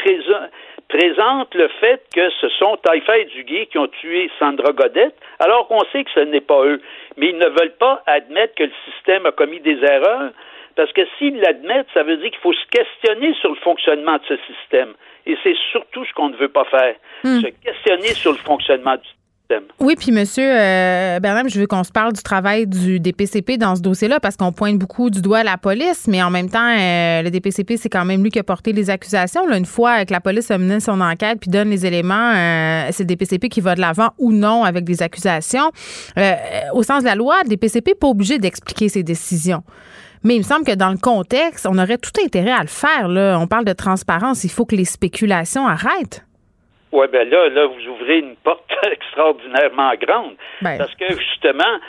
présente 0.90 1.56
le 1.56 1.68
fait 1.80 2.02
que 2.14 2.30
ce 2.42 2.50
sont 2.50 2.78
Taillefer 2.78 3.22
et 3.22 3.26
Duguay 3.26 3.66
qui 3.68 3.78
ont 3.78 3.88
tué 3.88 4.30
Sandra 4.40 4.74
Godette, 4.74 5.16
alors 5.40 5.68
qu'on 5.68 5.84
sait 5.92 6.04
que 6.04 6.12
ce 6.12 6.20
n'est 6.20 6.42
pas 6.42 6.64
eux. 6.66 6.82
Mais 7.18 7.30
ils 7.30 7.38
ne 7.38 7.48
veulent 7.48 7.78
pas 7.80 8.04
admettre 8.06 8.56
que 8.56 8.64
le 8.64 8.72
système 8.92 9.26
a 9.26 9.32
commis 9.32 9.60
des 9.60 9.84
erreurs, 9.84 10.32
parce 10.76 10.92
que 10.94 11.02
s'ils 11.18 11.40
l'admettent, 11.40 11.88
ça 11.94 12.04
veut 12.04 12.18
dire 12.18 12.30
qu'il 12.30 12.40
faut 12.42 12.54
se 12.54 12.68
questionner 12.72 13.34
sur 13.36 13.50
le 13.50 13.56
fonctionnement 13.58 14.18
de 14.18 14.24
ce 14.28 14.38
système. 14.48 14.94
Et 15.26 15.38
c'est 15.44 15.56
surtout 15.72 16.06
ce 16.06 16.14
qu'on 16.14 16.30
ne 16.30 16.36
veut 16.36 16.50
pas 16.50 16.66
faire, 16.66 16.96
hmm. 17.24 17.42
se 17.42 17.48
questionner 17.48 18.14
sur 18.14 18.32
le 18.32 18.38
fonctionnement 18.38 18.96
du 18.96 19.04
système. 19.04 19.64
Oui, 19.80 19.96
puis 19.98 20.12
Monsieur 20.12 20.50
euh, 20.50 21.20
Bernard, 21.20 21.48
je 21.48 21.60
veux 21.60 21.68
qu'on 21.68 21.84
se 21.84 21.92
parle 21.92 22.14
du 22.14 22.24
travail 22.24 22.66
du 22.66 23.00
DPCP 23.00 23.58
dans 23.58 23.76
ce 23.76 23.82
dossier-là 23.82 24.20
parce 24.20 24.36
qu'on 24.36 24.52
pointe 24.52 24.78
beaucoup 24.78 25.10
du 25.10 25.22
doigt 25.22 25.44
la 25.44 25.58
police, 25.58 26.08
mais 26.08 26.24
en 26.24 26.30
même 26.30 26.50
temps, 26.50 26.60
euh, 26.60 27.22
le 27.22 27.30
DPCP, 27.30 27.78
c'est 27.78 27.90
quand 27.90 28.06
même 28.06 28.24
lui 28.24 28.32
qui 28.32 28.40
a 28.40 28.44
porté 28.44 28.74
les 28.74 28.90
accusations. 28.90 29.46
Là, 29.48 29.58
une 29.58 29.66
fois 29.66 30.06
que 30.06 30.14
la 30.14 30.22
police 30.22 30.50
a 30.52 30.58
mené 30.58 30.80
son 30.80 31.00
enquête 31.02 31.40
puis 31.40 31.50
donne 31.50 31.70
les 31.70 31.86
éléments, 31.86 32.34
euh, 32.36 32.88
c'est 32.92 33.04
le 33.04 33.08
DPCP 33.08 33.50
qui 33.50 33.62
va 33.62 33.76
de 33.76 33.82
l'avant 33.82 34.10
ou 34.18 34.32
non 34.32 34.64
avec 34.64 34.84
des 34.84 35.02
accusations. 35.02 35.72
au 36.74 36.84
sens 36.84 37.04
de 37.04 37.08
la 37.08 37.16
loi, 37.16 37.38
le 37.44 37.50
DPCP 37.50 37.92
n'est 37.92 37.96
pas 37.96 38.08
obligé 38.08 38.40
d'expliquer 38.40 38.90
ses 38.90 39.04
décisions. 39.04 39.64
Mais 40.24 40.36
il 40.36 40.40
me 40.40 40.44
semble 40.44 40.66
que 40.66 40.76
dans 40.76 40.90
le 40.90 40.98
contexte, 40.98 41.68
on 41.70 41.78
aurait 41.78 41.98
tout 41.98 42.16
intérêt 42.24 42.52
à 42.52 42.62
le 42.62 42.68
faire. 42.68 43.08
Là. 43.08 43.38
On 43.40 43.48
parle 43.48 43.66
de 43.66 43.74
transparence. 43.74 44.44
Il 44.44 44.50
faut 44.50 44.66
que 44.66 44.76
les 44.76 44.86
spéculations 44.86 45.68
arrêtent. 45.68 46.26
Oui, 46.94 47.08
ben 47.12 47.28
là, 47.28 47.50
là, 47.50 47.66
vous 47.66 47.88
ouvrez 47.92 48.20
une 48.20 48.36
porte 48.38 48.72
extraordinairement 48.92 49.94
grande. 49.96 50.36
Ben. 50.62 50.78
Parce 50.78 50.94
que 50.96 51.10
justement, 51.10 51.80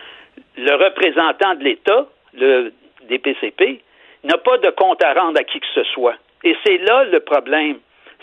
le 0.56 0.72
représentant 0.84 1.54
de 1.54 1.64
l'État, 1.64 2.06
le 2.32 2.72
DPCP, 3.08 3.82
n'a 4.24 4.38
pas 4.38 4.58
de 4.58 4.70
compte 4.70 5.02
à 5.04 5.12
rendre 5.12 5.38
à 5.38 5.44
qui 5.44 5.60
que 5.60 5.66
ce 5.74 5.84
soit. 5.84 6.16
Et 6.42 6.56
c'est 6.64 6.78
là 6.78 7.04
le 7.04 7.20
problème. 7.20 7.76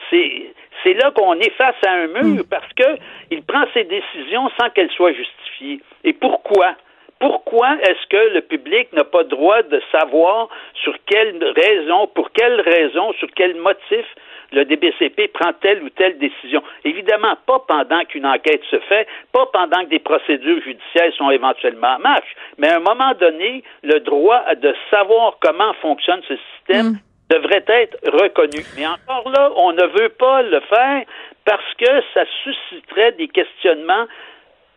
C'est, 0.09 0.93
là 0.93 1.11
qu'on 1.11 1.35
est 1.35 1.51
face 1.51 1.75
à 1.85 1.91
un 1.91 2.07
mur 2.07 2.43
hmm. 2.43 2.47
parce 2.49 2.73
que 2.73 2.97
il 3.29 3.43
prend 3.43 3.63
ses 3.73 3.85
décisions 3.85 4.49
sans 4.59 4.69
qu'elles 4.71 4.91
soient 4.91 5.13
justifiées. 5.13 5.79
Et 6.03 6.13
pourquoi? 6.13 6.75
Pourquoi 7.21 7.77
est-ce 7.83 8.07
que 8.09 8.33
le 8.33 8.41
public 8.41 8.91
n'a 8.93 9.03
pas 9.03 9.23
droit 9.23 9.61
de 9.61 9.79
savoir 9.91 10.49
sur 10.73 10.95
quelle 11.05 11.37
raison, 11.55 12.07
pour 12.07 12.31
quelle 12.31 12.59
raison, 12.61 13.13
sur 13.13 13.27
quel 13.35 13.55
motif 13.57 14.05
le 14.51 14.65
DBCP 14.65 15.27
prend 15.27 15.53
telle 15.61 15.83
ou 15.83 15.89
telle 15.91 16.17
décision? 16.17 16.63
Évidemment, 16.83 17.35
pas 17.45 17.59
pendant 17.67 18.03
qu'une 18.05 18.25
enquête 18.25 18.63
se 18.71 18.79
fait, 18.79 19.07
pas 19.31 19.45
pendant 19.53 19.83
que 19.83 19.89
des 19.89 19.99
procédures 19.99 20.63
judiciaires 20.63 21.13
sont 21.15 21.29
éventuellement 21.29 21.95
en 21.97 21.99
marche, 21.99 22.35
mais 22.57 22.69
à 22.69 22.77
un 22.77 22.79
moment 22.79 23.13
donné, 23.19 23.63
le 23.83 23.99
droit 23.99 24.43
de 24.55 24.73
savoir 24.89 25.37
comment 25.41 25.73
fonctionne 25.75 26.21
ce 26.27 26.33
système 26.55 26.87
mm. 26.87 26.99
devrait 27.29 27.65
être 27.67 27.97
reconnu. 28.19 28.65
Mais 28.75 28.87
encore 28.87 29.29
là, 29.29 29.51
on 29.57 29.73
ne 29.73 29.85
veut 29.99 30.09
pas 30.09 30.41
le 30.41 30.59
faire 30.61 31.03
parce 31.45 31.73
que 31.77 32.01
ça 32.15 32.23
susciterait 32.43 33.11
des 33.11 33.27
questionnements. 33.27 34.07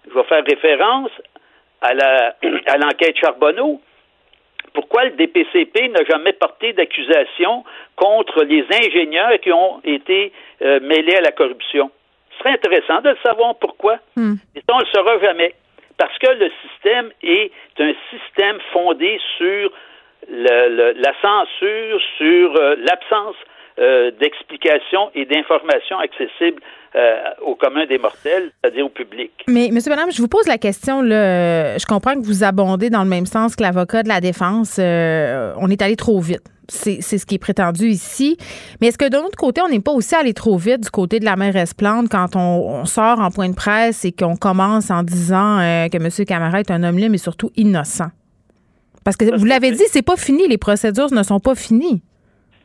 Je 0.07 0.15
vais 0.15 0.25
faire 0.25 0.45
référence 0.45 1.11
à 2.67 2.77
l'enquête 2.79 3.17
Charbonneau 3.19 3.81
pourquoi 4.75 5.05
le 5.05 5.13
DPCP 5.13 5.89
n'a 5.89 6.05
jamais 6.05 6.33
porté 6.33 6.73
d'accusation 6.73 7.65
contre 7.95 8.43
les 8.43 8.67
ingénieurs 8.73 9.39
qui 9.41 9.53
ont 9.53 9.81
été 9.85 10.33
euh, 10.63 10.81
mêlés 10.81 11.15
à 11.15 11.21
la 11.21 11.31
corruption? 11.31 11.91
Ce 12.33 12.39
serait 12.41 12.55
intéressant 12.55 13.01
de 13.01 13.11
le 13.11 13.17
savoir 13.25 13.55
pourquoi. 13.55 13.99
Hmm. 14.17 14.35
Et 14.57 14.61
ça, 14.61 14.75
on 14.75 14.79
ne 14.79 14.85
le 14.85 14.91
saura 14.93 15.19
jamais. 15.21 15.55
Parce 15.97 16.19
que 16.19 16.27
le 16.27 16.51
système 16.63 17.13
est 17.23 17.53
un 17.79 17.93
système 18.11 18.59
fondé 18.73 19.21
sur 19.39 19.71
la 20.29 21.13
censure, 21.23 22.01
sur 22.17 22.57
euh, 22.57 22.75
l'absence 22.79 23.37
euh, 23.77 24.13
d'explications 24.21 25.11
et 25.17 25.25
d'informations 25.25 25.99
accessibles 25.99 26.63
euh, 26.95 27.17
au 27.43 27.57
commun 27.57 27.87
des 27.87 27.99
mortels, 27.99 28.53
c'est-à-dire 28.63 28.87
au 28.87 28.89
public. 28.89 29.33
Mais, 29.49 29.67
M. 29.67 29.79
Madame, 29.89 30.13
je 30.13 30.23
vous 30.23 30.29
pose 30.29 30.47
la 30.47 30.59
question. 30.59 31.03
Là, 31.03 31.77
je 31.77 31.85
comprends 31.85 32.15
que 32.15 32.25
vous 32.25 32.45
abondez 32.45 32.89
dans 32.89 33.03
le 33.03 33.09
même 33.09 33.27
sens 33.27 33.57
que 33.57 33.65
l'avocat 33.65 34.05
de 34.05 34.09
la 34.09 34.21
défense. 34.21 34.77
Euh, 34.79 35.53
on 35.59 35.71
est 35.71 35.83
allé 35.83 35.97
trop 35.97 36.21
vite. 36.21 36.45
C'est 36.69 37.01
ce 37.03 37.27
qui 37.27 37.35
est 37.35 37.39
prétendu 37.39 37.89
ici. 37.89 38.37
Mais 38.81 38.87
est-ce 38.87 38.97
que 38.97 39.09
d'un 39.09 39.23
autre 39.25 39.37
côté, 39.37 39.61
on 39.61 39.69
n'est 39.69 39.81
pas 39.81 39.91
aussi 39.91 40.15
allé 40.15 40.35
trop 40.35 40.57
vite 40.57 40.85
du 40.85 40.91
côté 40.91 41.19
de 41.19 41.25
la 41.25 41.35
mère 41.35 41.57
Esplante 41.57 42.09
quand 42.09 42.37
on, 42.37 42.85
sort 42.85 43.19
en 43.19 43.33
point 43.33 43.49
de 43.49 43.57
presse 43.57 44.05
et 44.05 44.13
qu'on 44.13 44.37
commence 44.37 44.89
en 44.93 45.03
disant 45.03 45.59
que 45.91 45.97
M. 45.97 46.27
Camara 46.27 46.61
est 46.61 46.71
un 46.71 46.85
homme 46.85 46.97
libre, 46.97 47.11
mais 47.11 47.19
surtout 47.19 47.51
innocent? 47.57 48.11
Parce 49.05 49.17
que 49.17 49.37
vous 49.37 49.45
l'avez 49.45 49.73
dit, 49.73 49.83
c'est 49.89 50.03
pas 50.03 50.17
fini. 50.17 50.47
Les 50.47 50.59
procédures 50.59 51.13
ne 51.13 51.25
sont 51.25 51.41
pas 51.41 51.57
finies. 51.57 52.03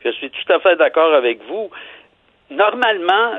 Je 0.04 0.10
suis 0.12 0.30
tout 0.30 0.52
à 0.52 0.60
fait 0.60 0.76
d'accord 0.76 1.12
avec 1.14 1.42
vous. 1.46 1.70
Normalement, 2.50 3.32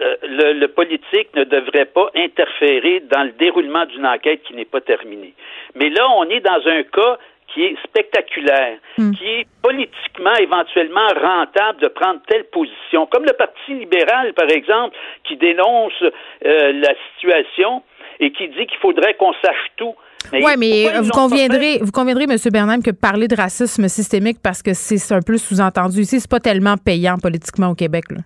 euh, 0.00 0.16
le, 0.22 0.66
politique 0.66 1.28
ne 1.34 1.44
devrait 1.44 1.84
pas 1.84 2.10
interférer 2.14 3.00
dans 3.00 3.24
le 3.24 3.32
déroulement 3.32 3.84
d'une 3.86 4.06
enquête 4.06 4.42
qui 4.42 4.54
n'est 4.54 4.64
pas 4.64 4.80
terminée. 4.80 5.34
Mais 5.74 5.90
là, 5.90 6.08
on 6.16 6.28
est 6.28 6.40
dans 6.40 6.60
un 6.66 6.82
cas 6.82 7.18
qui 7.48 7.64
est 7.64 7.76
spectaculaire, 7.84 8.78
hmm. 8.98 9.12
qui 9.12 9.26
est 9.26 9.46
politiquement 9.62 10.34
éventuellement 10.34 11.06
rentable 11.08 11.80
de 11.80 11.88
prendre 11.88 12.20
telle 12.26 12.44
position, 12.44 13.06
comme 13.06 13.24
le 13.24 13.34
Parti 13.34 13.74
libéral, 13.74 14.32
par 14.32 14.48
exemple, 14.50 14.96
qui 15.24 15.36
dénonce 15.36 16.02
euh, 16.02 16.72
la 16.72 16.94
situation 17.12 17.82
et 18.18 18.32
qui 18.32 18.48
dit 18.48 18.66
qu'il 18.66 18.78
faudrait 18.78 19.14
qu'on 19.14 19.34
sache 19.44 19.70
tout. 19.76 19.94
Oui, 20.32 20.52
mais 20.58 21.00
vous 21.00 21.10
conviendrez, 21.10 21.78
vous 21.80 21.92
conviendrez, 21.92 22.24
M. 22.24 22.36
Bernard, 22.52 22.78
que 22.84 22.90
parler 22.90 23.28
de 23.28 23.36
racisme 23.36 23.88
systémique, 23.88 24.38
parce 24.42 24.62
que 24.62 24.74
c'est 24.74 25.14
un 25.14 25.22
peu 25.22 25.36
sous-entendu 25.38 26.00
ici, 26.00 26.20
c'est 26.20 26.30
pas 26.30 26.40
tellement 26.40 26.76
payant 26.76 27.18
politiquement 27.18 27.68
au 27.68 27.74
Québec. 27.74 28.04
Là. 28.10 28.18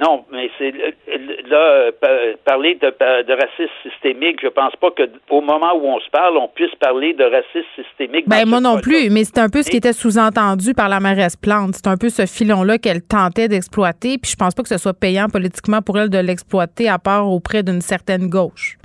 Non, 0.00 0.24
mais 0.30 0.48
c'est 0.58 0.72
là 1.48 1.90
parler 2.44 2.78
de, 2.80 3.32
racisme 3.32 3.72
systémique. 3.82 4.38
Je 4.42 4.48
pense 4.48 4.74
pas 4.76 4.90
que 4.92 5.02
au 5.28 5.40
moment 5.40 5.74
où 5.74 5.86
on 5.86 5.98
se 5.98 6.08
parle, 6.10 6.36
on 6.36 6.48
puisse 6.48 6.74
parler 6.76 7.14
de 7.14 7.24
racisme 7.24 7.66
systémique. 7.74 8.28
Ben 8.28 8.46
moi 8.46 8.60
non 8.60 8.78
plus, 8.80 9.10
mais 9.10 9.24
c'est 9.24 9.38
un 9.38 9.48
peu 9.48 9.62
ce 9.62 9.70
qui 9.70 9.78
était 9.78 9.92
sous-entendu 9.92 10.74
par 10.74 10.88
la 10.88 11.00
mairesse 11.00 11.36
Plante. 11.36 11.74
C'est 11.74 11.88
un 11.88 11.96
peu 11.96 12.10
ce 12.10 12.26
filon-là 12.26 12.78
qu'elle 12.78 13.02
tentait 13.02 13.48
d'exploiter. 13.48 14.18
Puis 14.18 14.32
je 14.32 14.36
pense 14.36 14.54
pas 14.54 14.62
que 14.62 14.68
ce 14.68 14.78
soit 14.78 14.94
payant 14.94 15.28
politiquement 15.28 15.82
pour 15.82 15.98
elle 15.98 16.10
de 16.10 16.18
l'exploiter, 16.18 16.88
à 16.88 16.98
part 16.98 17.28
auprès 17.28 17.62
d'une 17.62 17.80
certaine 17.80 18.28
gauche 18.28 18.77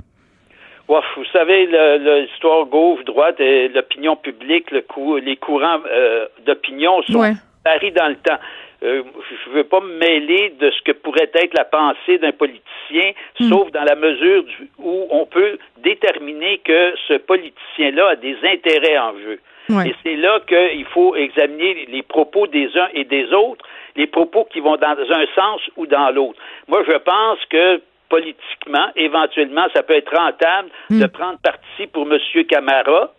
vous 0.88 1.24
savez, 1.32 1.66
l'histoire 1.66 2.66
gauche-droite 2.66 3.40
et 3.40 3.68
l'opinion 3.68 4.16
publique, 4.16 4.70
le 4.70 4.84
les 5.20 5.36
courants 5.36 5.80
euh, 5.86 6.26
d'opinion 6.44 7.02
sont 7.02 7.34
varient 7.64 7.92
dans 7.92 8.08
le 8.08 8.16
temps. 8.16 8.38
Euh, 8.82 9.02
je 9.46 9.50
ne 9.50 9.54
veux 9.54 9.64
pas 9.64 9.80
me 9.80 9.96
mêler 9.96 10.52
de 10.60 10.70
ce 10.70 10.82
que 10.82 10.92
pourrait 10.92 11.30
être 11.32 11.54
la 11.56 11.64
pensée 11.64 12.18
d'un 12.18 12.32
politicien, 12.32 13.12
hmm. 13.40 13.48
sauf 13.48 13.70
dans 13.70 13.84
la 13.84 13.94
mesure 13.94 14.44
où 14.78 15.06
on 15.10 15.24
peut 15.24 15.58
déterminer 15.78 16.58
que 16.58 16.94
ce 17.08 17.14
politicien-là 17.14 18.08
a 18.10 18.16
des 18.16 18.36
intérêts 18.44 18.98
en 18.98 19.12
jeu. 19.18 19.40
Et 19.86 19.94
c'est 20.02 20.16
là 20.16 20.40
qu'il 20.46 20.84
faut 20.84 21.16
examiner 21.16 21.86
les 21.88 22.02
propos 22.02 22.46
des 22.46 22.68
uns 22.76 22.88
et 22.92 23.04
des 23.04 23.32
autres, 23.32 23.64
les 23.96 24.06
propos 24.06 24.46
qui 24.52 24.60
vont 24.60 24.76
dans 24.76 24.96
un 24.98 25.26
sens 25.34 25.62
ou 25.76 25.86
dans 25.86 26.10
l'autre. 26.10 26.38
Moi, 26.68 26.82
je 26.86 26.98
pense 26.98 27.38
que 27.48 27.80
politiquement, 28.08 28.88
éventuellement, 28.96 29.66
ça 29.74 29.82
peut 29.82 29.94
être 29.94 30.14
rentable 30.16 30.70
hmm. 30.90 31.00
de 31.00 31.06
prendre 31.06 31.38
parti 31.38 31.86
pour 31.92 32.10
M. 32.10 32.18
Camara. 32.46 33.12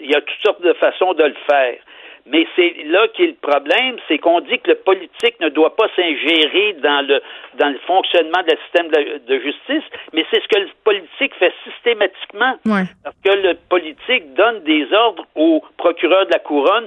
Il 0.00 0.10
y 0.10 0.14
a 0.14 0.20
toutes 0.20 0.42
sortes 0.42 0.62
de 0.62 0.72
façons 0.74 1.14
de 1.14 1.24
le 1.24 1.36
faire. 1.48 1.76
Mais 2.24 2.46
c'est 2.54 2.84
là 2.84 3.08
qu'est 3.14 3.26
le 3.26 3.34
problème, 3.34 3.96
c'est 4.06 4.18
qu'on 4.18 4.40
dit 4.40 4.58
que 4.60 4.70
le 4.70 4.76
politique 4.76 5.40
ne 5.40 5.48
doit 5.48 5.74
pas 5.74 5.88
s'ingérer 5.96 6.74
dans 6.74 7.04
le 7.06 7.20
dans 7.54 7.68
le 7.68 7.78
fonctionnement 7.80 8.42
du 8.46 8.56
système 8.64 8.88
de, 9.26 9.38
justice, 9.40 9.82
mais 10.12 10.24
c'est 10.30 10.40
ce 10.40 10.48
que 10.48 10.60
le 10.60 10.68
politique 10.84 11.34
fait 11.34 11.52
systématiquement. 11.64 12.58
Parce 13.02 13.16
que 13.24 13.36
le 13.36 13.54
politique 13.68 14.34
donne 14.34 14.62
des 14.62 14.86
ordres 14.92 15.26
au 15.34 15.64
procureur 15.76 16.26
de 16.26 16.32
la 16.32 16.38
couronne 16.38 16.86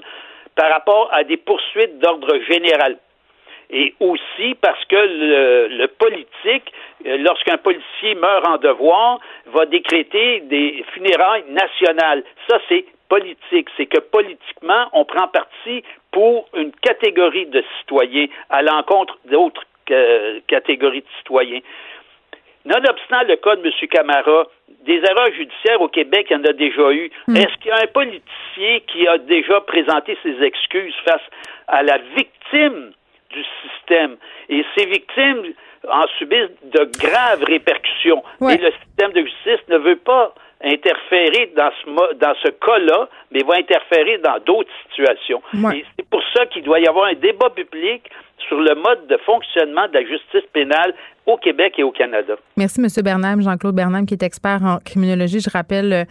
par 0.56 0.72
rapport 0.72 1.10
à 1.12 1.26
des 1.26 1.38
poursuites 1.38 2.00
d'ordre 2.00 2.40
général 2.50 2.98
et 3.70 3.94
aussi 4.00 4.56
parce 4.62 4.84
que 4.86 4.96
le, 4.96 5.88
politique, 5.88 6.72
euh, 7.06 7.18
lorsqu'un 7.18 7.58
policier 7.58 8.16
meurt 8.16 8.48
en 8.48 8.58
devoir, 8.58 9.20
va 9.48 9.66
décréter 9.66 10.42
des 10.42 10.84
funérailles 10.94 11.46
nationales. 11.50 12.24
Ça, 12.50 12.60
c'est 12.70 12.86
politique. 13.10 13.68
C'est 13.78 13.86
que 13.86 14.00
politiquement, 14.00 14.88
on 14.94 15.06
prend 15.06 15.28
parti 15.28 15.84
pour 16.12 16.48
une 16.56 16.72
catégorie 16.82 17.46
de 17.48 17.64
citoyens 17.80 18.28
à 18.50 18.62
l'encontre 18.62 19.18
d'autres 19.26 19.64
euh, 19.92 20.40
catégories 20.48 21.02
de 21.02 21.08
citoyens. 21.20 21.60
Nonobstant 22.66 23.22
le 23.28 23.36
cas 23.36 23.56
de 23.56 23.68
M. 23.68 23.88
Camara, 23.90 24.48
des 24.86 24.98
erreurs 24.98 25.32
judiciaires 25.34 25.82
au 25.82 25.88
Québec, 25.88 26.28
il 26.30 26.34
y 26.34 26.38
en 26.38 26.44
a 26.44 26.54
déjà 26.54 26.92
eu. 26.92 27.12
Hmm. 27.28 27.36
Est-ce 27.36 27.56
qu'il 27.58 27.68
y 27.68 27.72
a 27.72 27.84
un 27.84 27.88
politicien 27.88 28.80
qui 28.88 29.08
a 29.08 29.20
déjà 29.20 29.62
présenté 29.62 30.18
ses 30.24 30.42
excuses 30.42 30.96
face 31.06 31.22
à 31.68 31.84
la 31.84 32.00
victime 32.16 32.92
du 33.32 33.44
système. 33.62 34.18
Et 34.50 34.64
ces 34.78 34.86
victimes 34.86 35.54
en 35.90 36.06
subissent 36.18 36.50
de 36.64 36.90
graves 36.98 37.44
répercussions. 37.44 38.24
Et 38.42 38.58
le 38.58 38.72
système 38.84 39.12
de 39.12 39.22
justice 39.22 39.68
ne 39.70 39.78
veut 39.78 39.98
pas 39.98 40.34
interférer 40.64 41.52
dans 41.56 41.70
ce, 41.84 42.16
dans 42.16 42.34
ce 42.44 42.50
cas-là, 42.50 43.08
mais 43.32 43.44
va 43.44 43.56
interférer 43.56 44.18
dans 44.20 44.40
d'autres 44.46 44.72
situations. 44.90 45.42
Et 45.74 45.86
c'est 45.96 46.10
pour 46.10 46.22
ça 46.34 46.46
qu'il 46.48 46.64
doit 46.64 46.80
y 46.80 46.88
avoir 46.88 47.06
un 47.06 47.14
débat 47.14 47.50
public 47.50 48.10
sur 48.48 48.60
le 48.60 48.76
mode 48.76 49.08
de 49.08 49.18
fonctionnement 49.26 49.88
de 49.88 49.94
la 49.94 50.06
justice 50.06 50.46
pénale 50.54 50.94
au 51.26 51.38
Québec 51.38 51.74
et 51.78 51.84
au 51.84 51.92
Canada. 51.92 52.36
Merci, 52.56 52.80
M. 52.80 52.88
Bernam. 53.04 53.42
Jean-Claude 53.42 53.76
Bernam, 53.76 54.06
qui 54.06 54.14
est 54.14 54.24
expert 54.24 54.64
en 54.64 54.78
criminologie. 54.78 55.40
Je 55.40 55.50
rappelle 55.50 55.94
euh, 55.94 56.04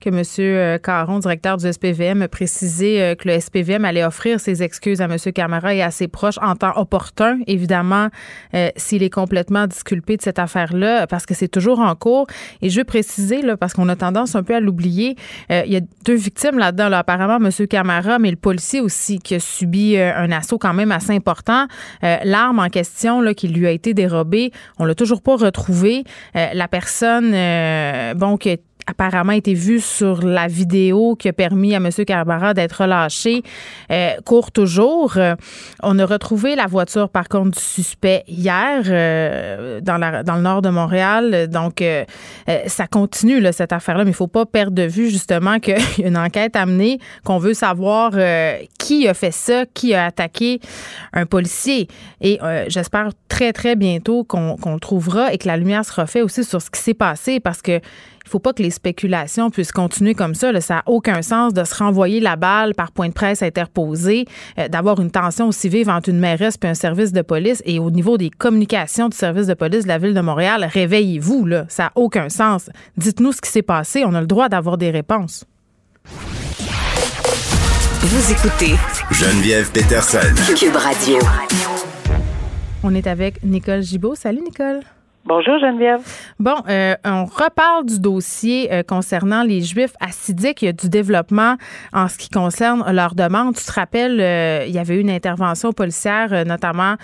que 0.00 0.10
M. 0.10 0.22
Euh, 0.38 0.78
Caron, 0.78 1.18
directeur 1.18 1.56
du 1.56 1.70
SPVM, 1.70 2.22
a 2.22 2.28
précisé 2.28 3.02
euh, 3.02 3.14
que 3.14 3.28
le 3.28 3.40
SPVM 3.40 3.84
allait 3.84 4.04
offrir 4.04 4.38
ses 4.38 4.62
excuses 4.62 5.00
à 5.00 5.06
M. 5.06 5.16
Camara 5.34 5.74
et 5.74 5.82
à 5.82 5.90
ses 5.90 6.06
proches 6.06 6.38
en 6.40 6.54
temps 6.54 6.72
opportun, 6.76 7.40
évidemment, 7.46 8.08
s'il 8.76 9.02
est 9.02 9.10
complètement 9.10 9.66
disculpé 9.66 10.16
de 10.16 10.22
cette 10.22 10.38
affaire-là, 10.38 11.06
parce 11.06 11.26
que 11.26 11.34
c'est 11.34 11.48
toujours 11.48 11.80
en 11.80 11.94
cours. 11.94 12.26
Et 12.62 12.70
je 12.70 12.78
veux 12.78 12.84
préciser, 12.84 13.42
là, 13.42 13.56
parce 13.56 13.74
qu'on 13.74 13.88
a 13.88 13.96
tendance 13.96 14.34
un 14.34 14.42
peu 14.42 14.54
à 14.54 14.60
l'oublier, 14.60 15.16
il 15.50 15.72
y 15.72 15.76
a 15.76 15.80
deux 16.04 16.14
victimes 16.14 16.58
là-dedans. 16.58 16.88
Là. 16.88 16.98
Apparemment, 16.98 17.36
M. 17.44 17.66
Camara, 17.66 18.18
mais 18.18 18.30
le 18.30 18.36
policier 18.36 18.80
aussi, 18.80 19.18
qui 19.18 19.34
a 19.34 19.40
subi 19.40 19.96
un 19.96 20.30
assaut 20.32 20.58
quand 20.58 20.74
même 20.74 20.92
assez 20.92 21.12
important. 21.12 21.66
L'arme 22.02 22.58
en 22.58 22.68
question 22.68 23.20
là, 23.20 23.34
qui 23.34 23.48
lui 23.48 23.66
a 23.66 23.70
été 23.70 23.94
dérobée, 23.94 24.52
on 24.78 24.84
l'a 24.84 24.94
toujours 24.94 25.22
pas 25.22 25.36
retrouvé. 25.36 26.04
Euh, 26.36 26.48
la 26.52 26.68
personne, 26.68 27.32
euh, 27.34 28.14
bon, 28.14 28.36
qui 28.36 28.50
apparemment 28.86 29.32
été 29.32 29.54
vu 29.54 29.80
sur 29.80 30.22
la 30.22 30.46
vidéo 30.46 31.16
qui 31.16 31.28
a 31.28 31.32
permis 31.32 31.74
à 31.74 31.78
M. 31.78 31.90
Carbara 32.06 32.54
d'être 32.54 32.82
relâché 32.82 33.42
euh, 33.90 34.12
court 34.24 34.52
toujours. 34.52 35.14
Euh, 35.16 35.34
on 35.82 35.98
a 35.98 36.06
retrouvé 36.06 36.56
la 36.56 36.66
voiture, 36.66 37.08
par 37.08 37.28
contre, 37.28 37.58
du 37.58 37.62
suspect 37.62 38.24
hier 38.26 38.82
euh, 38.86 39.80
dans, 39.80 39.96
le 39.96 40.40
nord 40.40 40.62
de 40.62 40.70
Montréal. 40.70 41.48
Donc, 41.48 41.82
ça 42.66 42.86
continue, 42.86 43.44
cette 43.52 43.72
affaire-là, 43.72 44.04
mais 44.04 44.10
il 44.10 44.12
ne 44.12 44.16
faut 44.16 44.26
pas 44.26 44.46
perdre 44.46 44.72
de 44.72 44.82
vue, 44.82 45.10
justement, 45.10 45.58
qu'il 45.60 45.76
y 45.98 46.04
a 46.04 46.08
une 46.08 46.16
enquête 46.16 46.56
amenée, 46.56 46.98
qu'on 47.24 47.38
veut 47.38 47.54
savoir 47.54 48.12
qui 48.78 49.08
a 49.08 49.14
fait 49.14 49.30
ça, 49.30 49.64
qui 49.72 49.94
a 49.94 50.06
attaqué 50.06 50.60
un 51.12 51.26
policier. 51.26 51.88
Et 52.20 52.38
j'espère 52.68 53.10
très, 53.28 53.52
très 53.52 53.76
bientôt 53.76 54.24
qu'on 54.24 54.56
le 54.74 54.80
trouvera 54.80 55.32
et 55.32 55.38
que 55.38 55.48
la 55.48 55.56
lumière 55.56 55.84
sera 55.84 56.06
faite 56.06 56.22
aussi 56.22 56.44
sur 56.44 56.60
ce 56.60 56.70
qui 56.70 56.80
s'est 56.80 56.94
passé 56.94 57.40
parce 57.40 57.62
que 57.62 57.80
faut 58.30 58.38
pas 58.38 58.52
que 58.52 58.62
les 58.62 58.70
spéculations 58.70 59.50
puissent 59.50 59.72
continuer 59.72 60.14
comme 60.14 60.34
ça. 60.34 60.58
Ça 60.60 60.76
n'a 60.76 60.82
aucun 60.86 61.22
sens 61.22 61.52
de 61.52 61.64
se 61.64 61.74
renvoyer 61.74 62.20
la 62.20 62.36
balle 62.36 62.74
par 62.74 62.92
point 62.92 63.08
de 63.08 63.12
presse 63.12 63.42
interposé, 63.42 64.24
euh, 64.58 64.68
d'avoir 64.68 65.00
une 65.00 65.10
tension 65.10 65.48
aussi 65.48 65.68
vive 65.68 65.88
entre 65.88 66.08
une 66.10 66.18
mairesse 66.18 66.54
et 66.62 66.66
un 66.66 66.74
service 66.74 67.12
de 67.12 67.22
police. 67.22 67.62
Et 67.66 67.78
au 67.78 67.90
niveau 67.90 68.16
des 68.18 68.30
communications 68.30 69.08
du 69.08 69.16
service 69.16 69.46
de 69.46 69.54
police 69.54 69.82
de 69.82 69.88
la 69.88 69.98
Ville 69.98 70.14
de 70.14 70.20
Montréal, 70.20 70.68
réveillez-vous. 70.72 71.44
Là. 71.46 71.66
Ça 71.68 71.84
n'a 71.84 71.92
aucun 71.96 72.28
sens. 72.28 72.70
Dites-nous 72.96 73.32
ce 73.32 73.40
qui 73.40 73.50
s'est 73.50 73.62
passé. 73.62 74.04
On 74.06 74.14
a 74.14 74.20
le 74.20 74.26
droit 74.26 74.48
d'avoir 74.48 74.78
des 74.78 74.90
réponses. 74.90 75.44
Vous 78.02 78.32
écoutez 78.32 78.74
Geneviève 79.10 79.70
Peterson. 79.72 80.18
Cube 80.56 80.76
Radio. 80.76 81.18
On 82.82 82.94
est 82.94 83.06
avec 83.06 83.42
Nicole 83.44 83.82
Gibault. 83.82 84.14
Salut, 84.14 84.40
Nicole. 84.42 84.80
Bonjour 85.26 85.58
Geneviève. 85.58 86.00
Bon, 86.38 86.56
euh, 86.68 86.94
on 87.04 87.26
reparle 87.26 87.84
du 87.84 88.00
dossier 88.00 88.72
euh, 88.72 88.82
concernant 88.82 89.42
les 89.42 89.60
Juifs 89.60 89.92
assidiques. 90.00 90.62
Il 90.62 90.66
y 90.66 90.68
a 90.68 90.72
du 90.72 90.88
développement 90.88 91.56
en 91.92 92.08
ce 92.08 92.16
qui 92.16 92.30
concerne 92.30 92.90
leur 92.90 93.14
demande. 93.14 93.54
Tu 93.54 93.64
te 93.64 93.72
rappelles, 93.72 94.18
euh, 94.18 94.64
il 94.66 94.72
y 94.72 94.78
avait 94.78 94.96
eu 94.96 95.00
une 95.00 95.10
intervention 95.10 95.72
policière, 95.72 96.46
notamment 96.46 96.96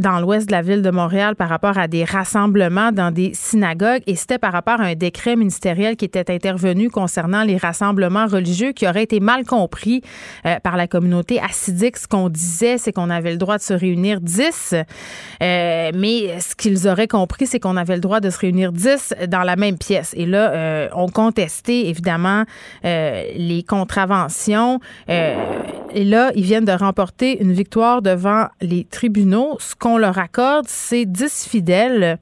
dans 0.00 0.18
l'ouest 0.18 0.46
de 0.46 0.52
la 0.52 0.62
ville 0.62 0.82
de 0.82 0.90
Montréal 0.90 1.36
par 1.36 1.48
rapport 1.48 1.78
à 1.78 1.86
des 1.86 2.04
rassemblements 2.04 2.90
dans 2.90 3.10
des 3.10 3.32
synagogues 3.34 4.02
et 4.06 4.16
c'était 4.16 4.38
par 4.38 4.52
rapport 4.52 4.80
à 4.80 4.84
un 4.84 4.94
décret 4.94 5.36
ministériel 5.36 5.96
qui 5.96 6.04
était 6.04 6.32
intervenu 6.32 6.90
concernant 6.90 7.44
les 7.44 7.56
rassemblements 7.56 8.26
religieux 8.26 8.72
qui 8.72 8.88
aurait 8.88 9.02
été 9.02 9.20
mal 9.20 9.44
compris 9.44 10.02
euh, 10.46 10.58
par 10.60 10.76
la 10.76 10.86
communauté 10.86 11.40
assidique. 11.40 11.98
Ce 11.98 12.08
qu'on 12.08 12.28
disait, 12.28 12.78
c'est 12.78 12.92
qu'on 12.92 13.10
avait 13.10 13.32
le 13.32 13.36
droit 13.36 13.58
de 13.58 13.62
se 13.62 13.74
réunir 13.74 14.20
10, 14.20 14.74
euh, 14.74 15.90
mais 15.94 16.40
ce 16.40 16.54
qu'ils 16.56 16.88
auraient 16.88 17.08
compris, 17.08 17.46
c'est 17.46 17.60
qu'on 17.60 17.76
avait 17.76 17.94
le 17.94 18.00
droit 18.00 18.20
de 18.20 18.30
se 18.30 18.38
réunir 18.38 18.72
10 18.72 19.14
dans 19.28 19.42
la 19.42 19.56
même 19.56 19.76
pièce. 19.76 20.14
Et 20.16 20.26
là, 20.26 20.50
euh, 20.50 20.88
on 20.94 21.08
contestait 21.08 21.86
évidemment 21.86 22.44
les 22.82 23.64
contraventions. 23.66 24.80
et 25.08 26.04
là, 26.04 26.30
ils 26.34 26.44
viennent 26.44 26.64
de 26.64 26.72
remporter 26.72 27.42
une 27.42 27.52
victoire 27.52 28.02
devant 28.02 28.46
les 28.60 28.84
tribunaux. 28.84 29.56
Qu'on 29.90 29.98
leur 29.98 30.18
accorde, 30.18 30.66
c'est 30.68 31.04
10 31.04 31.48
fidèles 31.48 32.18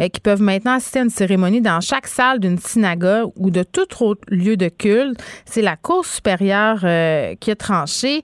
euh, 0.00 0.08
qui 0.08 0.20
peuvent 0.20 0.42
maintenant 0.42 0.72
assister 0.72 0.98
à 0.98 1.02
une 1.02 1.10
cérémonie 1.10 1.60
dans 1.60 1.80
chaque 1.80 2.06
salle 2.06 2.40
d'une 2.40 2.58
synagogue 2.58 3.30
ou 3.36 3.50
de 3.50 3.62
tout 3.62 3.86
autre 4.02 4.20
lieu 4.28 4.56
de 4.56 4.68
culte. 4.68 5.22
C'est 5.44 5.62
la 5.62 5.76
Cour 5.76 6.04
supérieure 6.04 6.80
euh, 6.84 7.34
qui 7.38 7.50
a 7.50 7.56
tranché. 7.56 8.22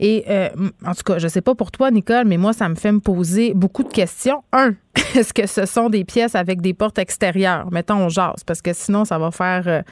Et 0.00 0.24
euh, 0.28 0.48
en 0.86 0.94
tout 0.94 1.02
cas, 1.04 1.18
je 1.18 1.26
sais 1.26 1.40
pas 1.40 1.54
pour 1.54 1.70
toi, 1.70 1.90
Nicole, 1.90 2.26
mais 2.26 2.36
moi, 2.36 2.52
ça 2.52 2.68
me 2.68 2.76
fait 2.76 2.92
me 2.92 3.00
poser 3.00 3.52
beaucoup 3.54 3.82
de 3.82 3.92
questions. 3.92 4.42
Un, 4.52 4.74
est-ce 5.16 5.34
que 5.34 5.46
ce 5.46 5.66
sont 5.66 5.88
des 5.88 6.04
pièces 6.04 6.36
avec 6.36 6.60
des 6.60 6.74
portes 6.74 6.98
extérieures? 6.98 7.68
Mettons, 7.72 7.96
on 7.96 8.08
jase, 8.08 8.44
parce 8.46 8.62
que 8.62 8.72
sinon, 8.72 9.04
ça 9.04 9.18
va 9.18 9.32
faire 9.32 9.82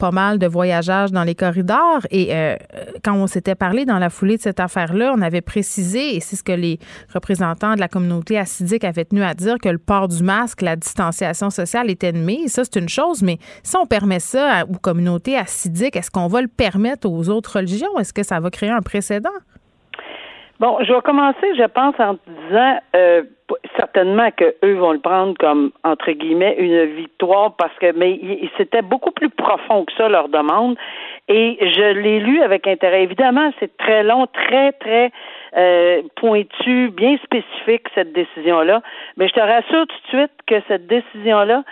pas 0.00 0.10
mal 0.10 0.38
de 0.38 0.46
voyageage 0.46 1.12
dans 1.12 1.22
les 1.22 1.36
corridors. 1.36 2.00
Et 2.10 2.34
euh, 2.34 2.56
quand 3.04 3.14
on 3.14 3.26
s'était 3.26 3.54
parlé 3.54 3.84
dans 3.84 3.98
la 3.98 4.10
foulée 4.10 4.38
de 4.38 4.42
cette 4.42 4.58
affaire-là, 4.58 5.12
on 5.16 5.20
avait 5.20 5.42
précisé, 5.42 6.16
et 6.16 6.20
c'est 6.20 6.36
ce 6.36 6.42
que 6.42 6.52
les 6.52 6.80
représentants 7.14 7.74
de 7.74 7.80
la 7.80 7.88
communauté 7.88 8.38
assidique 8.38 8.82
avaient 8.82 9.04
tenu 9.04 9.22
à 9.22 9.34
dire, 9.34 9.56
que 9.62 9.68
le 9.68 9.78
port 9.78 10.08
du 10.08 10.22
masque, 10.22 10.62
la 10.62 10.74
distanciation 10.74 11.50
sociale 11.50 11.90
est 11.90 12.02
ennemie. 12.02 12.48
Ça, 12.48 12.64
c'est 12.64 12.80
une 12.80 12.88
chose, 12.88 13.22
mais 13.22 13.38
si 13.62 13.76
on 13.76 13.86
permet 13.86 14.20
ça 14.20 14.64
aux 14.64 14.78
communautés 14.78 15.36
assidiques, 15.36 15.96
est-ce 15.96 16.10
qu'on 16.10 16.28
va 16.28 16.40
le 16.40 16.48
permettre 16.48 17.08
aux 17.08 17.28
autres 17.28 17.58
religions? 17.58 17.98
Est-ce 17.98 18.14
que 18.14 18.22
ça 18.22 18.40
va 18.40 18.50
créer 18.50 18.70
un 18.70 18.82
précédent? 18.82 19.30
Bon, 20.60 20.76
je 20.82 20.92
vais 20.92 21.00
commencer, 21.00 21.54
je 21.56 21.64
pense, 21.64 21.94
en 21.98 22.18
disant 22.26 22.78
euh, 22.94 23.22
certainement 23.78 24.30
que 24.30 24.54
eux 24.62 24.74
vont 24.74 24.92
le 24.92 25.00
prendre 25.00 25.34
comme 25.38 25.72
entre 25.84 26.12
guillemets 26.12 26.54
une 26.58 26.84
victoire 26.96 27.56
parce 27.56 27.72
que 27.78 27.92
mais 27.96 28.20
c'était 28.58 28.82
beaucoup 28.82 29.10
plus 29.10 29.30
profond 29.30 29.86
que 29.86 29.92
ça 29.94 30.10
leur 30.10 30.28
demande 30.28 30.76
et 31.28 31.56
je 31.62 31.94
l'ai 31.94 32.20
lu 32.20 32.42
avec 32.42 32.66
intérêt. 32.66 33.04
Évidemment, 33.04 33.50
c'est 33.58 33.74
très 33.78 34.02
long, 34.02 34.26
très 34.26 34.72
très 34.72 35.10
euh, 35.56 36.02
pointu, 36.16 36.90
bien 36.90 37.16
spécifique 37.24 37.86
cette 37.94 38.12
décision-là. 38.12 38.82
Mais 39.16 39.28
je 39.28 39.32
te 39.32 39.40
rassure 39.40 39.86
tout 39.86 39.96
de 40.12 40.18
suite 40.18 40.32
que 40.46 40.56
cette 40.68 40.86
décision-là 40.86 41.64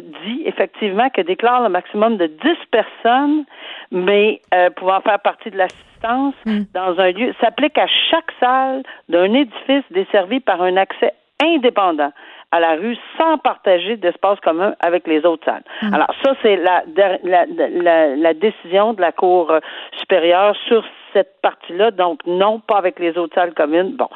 dit 0.00 0.42
effectivement 0.44 1.08
que 1.10 1.20
déclare 1.20 1.62
le 1.62 1.68
maximum 1.68 2.16
de 2.16 2.26
10 2.26 2.36
personnes, 2.70 3.44
mais 3.90 4.40
euh, 4.54 4.70
pouvant 4.70 5.00
faire 5.00 5.20
partie 5.20 5.50
de 5.50 5.56
l'assistance 5.56 6.34
mm. 6.44 6.62
dans 6.74 6.98
un 6.98 7.10
lieu, 7.12 7.34
s'applique 7.40 7.78
à 7.78 7.86
chaque 8.10 8.30
salle 8.40 8.82
d'un 9.08 9.32
édifice 9.32 9.84
desservi 9.90 10.40
par 10.40 10.62
un 10.62 10.76
accès 10.76 11.12
indépendant 11.42 12.12
à 12.52 12.60
la 12.60 12.74
rue 12.76 12.96
sans 13.18 13.38
partager 13.38 13.96
d'espace 13.96 14.38
commun 14.40 14.74
avec 14.80 15.06
les 15.06 15.24
autres 15.26 15.44
salles. 15.44 15.64
Mm. 15.82 15.94
Alors 15.94 16.08
ça, 16.24 16.34
c'est 16.42 16.56
la, 16.56 16.84
la, 17.24 17.46
la, 17.54 18.16
la, 18.16 18.34
décision 18.34 18.92
de 18.92 19.00
la 19.00 19.12
Cour 19.12 19.52
supérieure 19.98 20.54
sur 20.68 20.84
cette 21.12 21.40
partie-là, 21.42 21.90
donc 21.90 22.20
non 22.26 22.60
pas 22.60 22.78
avec 22.78 22.98
les 22.98 23.16
autres 23.18 23.34
salles 23.34 23.54
communes. 23.54 23.96
Bon. 23.96 24.08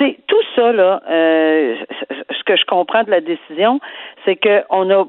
C'est 0.00 0.16
tout 0.26 0.42
ça, 0.56 0.72
là, 0.72 1.02
euh, 1.10 1.76
ce 2.30 2.44
que 2.44 2.56
je 2.56 2.64
comprends 2.64 3.04
de 3.04 3.10
la 3.10 3.20
décision, 3.20 3.80
c'est 4.24 4.36
qu'on 4.36 4.90
a 4.90 5.04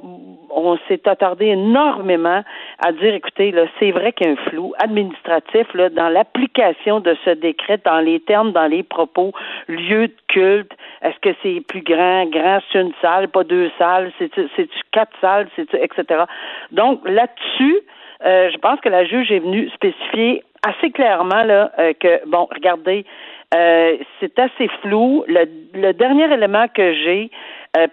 on 0.54 0.78
s'est 0.88 1.08
attardé 1.08 1.48
énormément 1.48 2.44
à 2.80 2.92
dire, 2.92 3.14
écoutez, 3.14 3.52
là, 3.52 3.66
c'est 3.80 3.92
vrai 3.92 4.12
qu'il 4.12 4.28
y 4.28 4.30
a 4.30 4.34
un 4.34 4.50
flou 4.50 4.74
administratif 4.80 5.74
là, 5.74 5.90
dans 5.90 6.10
l'application 6.10 7.00
de 7.00 7.16
ce 7.24 7.30
décret, 7.30 7.80
dans 7.86 8.00
les 8.00 8.20
termes, 8.20 8.52
dans 8.52 8.68
les 8.68 8.84
propos, 8.84 9.32
lieu 9.68 10.10
de 10.10 10.16
culte, 10.28 10.72
est-ce 11.02 11.18
que 11.20 11.36
c'est 11.42 11.62
plus 11.68 11.82
grand, 11.82 12.26
grand, 12.26 12.60
c'est 12.72 12.82
une 12.82 12.94
salle, 13.02 13.30
pas 13.30 13.44
deux 13.44 13.72
salles, 13.78 14.12
c'est 14.20 14.30
c'est 14.56 14.70
quatre 14.92 15.14
salles, 15.22 15.48
c'est 15.56 15.74
etc. 15.74 16.24
Donc 16.72 17.08
là-dessus, 17.08 17.80
euh, 18.26 18.50
je 18.52 18.58
pense 18.58 18.80
que 18.82 18.90
la 18.90 19.06
juge 19.06 19.32
est 19.32 19.40
venue 19.40 19.70
spécifier 19.70 20.44
assez 20.68 20.92
clairement 20.92 21.44
là 21.44 21.72
euh, 21.80 21.94
que 22.00 22.28
bon, 22.28 22.48
regardez, 22.54 23.06
euh, 23.54 23.98
c'est 24.20 24.38
assez 24.40 24.68
flou. 24.82 25.24
Le, 25.28 25.46
le, 25.74 25.94
dernier 25.94 26.32
élément 26.32 26.68
que 26.68 26.94
j'ai 26.94 27.30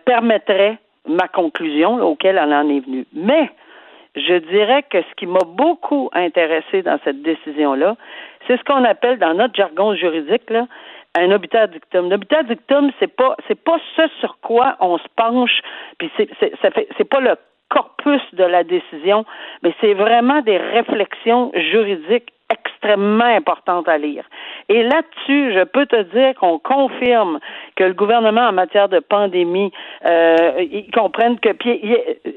permettrait 0.05 0.79
ma 1.07 1.29
conclusion 1.29 2.01
auquel 2.03 2.37
elle 2.37 2.53
en 2.53 2.69
est 2.69 2.81
venue. 2.81 3.07
Mais 3.13 3.51
je 4.17 4.35
dirais 4.35 4.83
que 4.83 5.01
ce 5.03 5.15
qui 5.17 5.27
m'a 5.27 5.45
beaucoup 5.47 6.11
intéressé 6.13 6.83
dans 6.83 6.99
cette 7.05 7.23
décision-là, 7.23 7.97
c'est 8.47 8.57
ce 8.57 8.65
qu'on 8.65 8.85
appelle 8.85 9.19
dans 9.19 9.35
notre 9.35 9.55
jargon 9.55 9.95
juridique 9.95 10.51
là, 10.51 10.67
un 11.17 11.31
habitat 11.31 11.67
dictum. 11.67 12.11
L'habitat 12.11 12.43
dictum, 12.45 12.91
c'est 12.99 13.15
pas 13.15 13.37
c'est 13.47 13.63
pas 13.63 13.79
ce 13.97 14.03
sur 14.21 14.39
quoi 14.41 14.77
on 14.81 14.99
se 14.99 15.09
penche, 15.17 15.61
puis 15.99 16.11
c'est 16.17 16.29
c'est 16.41 17.09
pas 17.09 17.21
le 17.21 17.37
corpus 17.69 18.23
de 18.33 18.45
la 18.45 18.65
décision, 18.65 19.25
mais 19.63 19.75
c'est 19.81 19.95
vraiment 19.95 20.41
des 20.41 20.57
réflexions 20.57 21.53
juridiques 21.55 22.33
extrêmement 22.79 23.25
importantes 23.25 23.89
à 23.89 23.99
lire. 23.99 24.25
Et 24.69 24.83
là-dessus, 24.83 25.53
je 25.55 25.65
peux 25.65 25.87
te 25.87 26.03
dire 26.15 26.35
qu'on 26.35 26.59
confirme 26.59 27.41
que 27.77 27.85
le 27.85 27.95
gouvernement 27.95 28.43
en 28.43 28.53
matière 28.53 28.89
de 28.89 28.99
pandémie, 28.99 29.73
euh, 30.07 30.37
ils 30.59 30.91
comprennent 30.91 31.39
que 31.41 31.51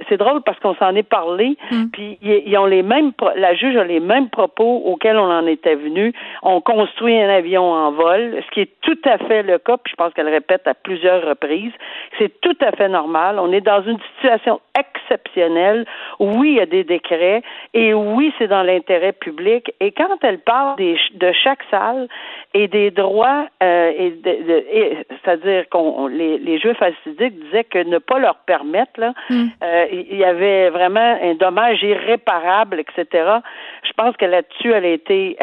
c'est 0.09 0.17
drôle 0.17 0.41
parce 0.41 0.59
qu'on 0.59 0.75
s'en 0.75 0.95
est 0.95 1.07
parlé, 1.07 1.57
mm. 1.71 1.85
puis 1.91 2.17
ils, 2.21 2.57
ont 2.57 2.65
les 2.65 2.83
mêmes 2.83 3.11
la 3.35 3.53
juge 3.53 3.75
a 3.75 3.83
les 3.83 3.99
mêmes 3.99 4.29
propos 4.29 4.83
auxquels 4.85 5.17
on 5.17 5.29
en 5.31 5.45
était 5.45 5.75
venu. 5.75 6.13
On 6.41 6.61
construit 6.61 7.19
un 7.19 7.29
avion 7.29 7.63
en 7.63 7.91
vol, 7.91 8.41
ce 8.45 8.51
qui 8.51 8.61
est 8.61 8.71
tout 8.81 8.99
à 9.05 9.17
fait 9.17 9.43
le 9.43 9.57
cas, 9.57 9.77
puis 9.77 9.91
je 9.91 9.95
pense 9.95 10.13
qu'elle 10.13 10.29
répète 10.29 10.67
à 10.67 10.73
plusieurs 10.73 11.23
reprises. 11.27 11.73
C'est 12.17 12.39
tout 12.41 12.57
à 12.61 12.71
fait 12.71 12.89
normal. 12.89 13.37
On 13.39 13.51
est 13.51 13.61
dans 13.61 13.83
une 13.83 13.99
situation 14.15 14.59
exceptionnelle. 14.77 15.85
Oui, 16.19 16.51
il 16.51 16.57
y 16.57 16.61
a 16.61 16.65
des 16.65 16.83
décrets 16.83 17.41
et 17.73 17.93
oui, 17.93 18.33
c'est 18.37 18.47
dans 18.47 18.63
l'intérêt 18.63 19.11
public. 19.11 19.73
Et 19.79 19.91
quand 19.91 20.17
elle 20.23 20.30
parle 20.39 20.75
des, 20.77 20.97
de 21.13 21.31
chaque 21.31 21.63
salle 21.69 22.07
et 22.53 22.67
des 22.67 22.91
droits, 22.91 23.47
euh, 23.63 23.91
et, 23.97 24.97
c'est-à-dire 25.09 25.69
qu'on 25.69 26.07
les, 26.07 26.37
les 26.37 26.59
Juifs 26.59 26.81
assidiques 26.81 27.39
disaient 27.45 27.63
que 27.63 27.83
ne 27.83 27.97
pas 27.97 28.19
leur 28.19 28.35
permettre, 28.45 28.99
là, 28.99 29.13
hmm. 29.29 29.47
euh, 29.63 29.85
il 29.91 30.17
y 30.17 30.23
avait 30.23 30.69
vraiment 30.69 31.17
un 31.21 31.35
dommage 31.35 31.81
irréparable, 31.83 32.79
etc. 32.79 33.39
Je 33.83 33.91
pense 33.95 34.15
que 34.17 34.25
là-dessus, 34.25 34.71
elle 34.71 34.85
a 34.85 34.89
été 34.89 35.37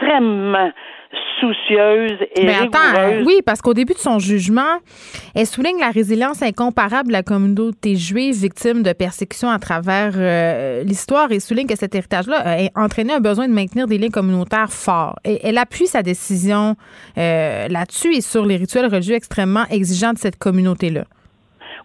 extrêmement 0.00 0.70
soucieuse 1.40 2.18
et 2.36 2.44
Mais 2.44 2.54
attends, 2.54 3.24
oui, 3.24 3.40
parce 3.44 3.60
qu'au 3.62 3.74
début 3.74 3.94
de 3.94 3.98
son 3.98 4.18
jugement, 4.18 4.78
elle 5.34 5.46
souligne 5.46 5.80
la 5.80 5.90
résilience 5.90 6.42
incomparable 6.42 7.08
de 7.08 7.12
la 7.12 7.22
communauté 7.22 7.96
juive 7.96 8.34
victime 8.34 8.82
de 8.82 8.92
persécutions 8.92 9.50
à 9.50 9.58
travers 9.58 10.12
euh, 10.16 10.84
l'histoire 10.84 11.32
et 11.32 11.40
souligne 11.40 11.66
que 11.66 11.76
cet 11.76 11.94
héritage-là 11.94 12.36
a 12.44 12.80
entraîné 12.80 13.14
un 13.14 13.20
besoin 13.20 13.48
de 13.48 13.54
maintenir 13.54 13.86
des 13.86 13.98
liens 13.98 14.10
communautaires 14.10 14.70
forts. 14.70 15.16
Et 15.24 15.38
elle 15.42 15.58
appuie 15.58 15.86
sa 15.86 16.02
décision 16.02 16.76
euh, 17.18 17.66
là-dessus 17.68 18.14
et 18.14 18.20
sur 18.20 18.44
les 18.44 18.56
rituels 18.56 18.86
religieux 18.86 19.16
extrêmement 19.16 19.64
exigeants 19.70 20.12
de 20.12 20.18
cette 20.18 20.38
communauté-là. 20.38 21.04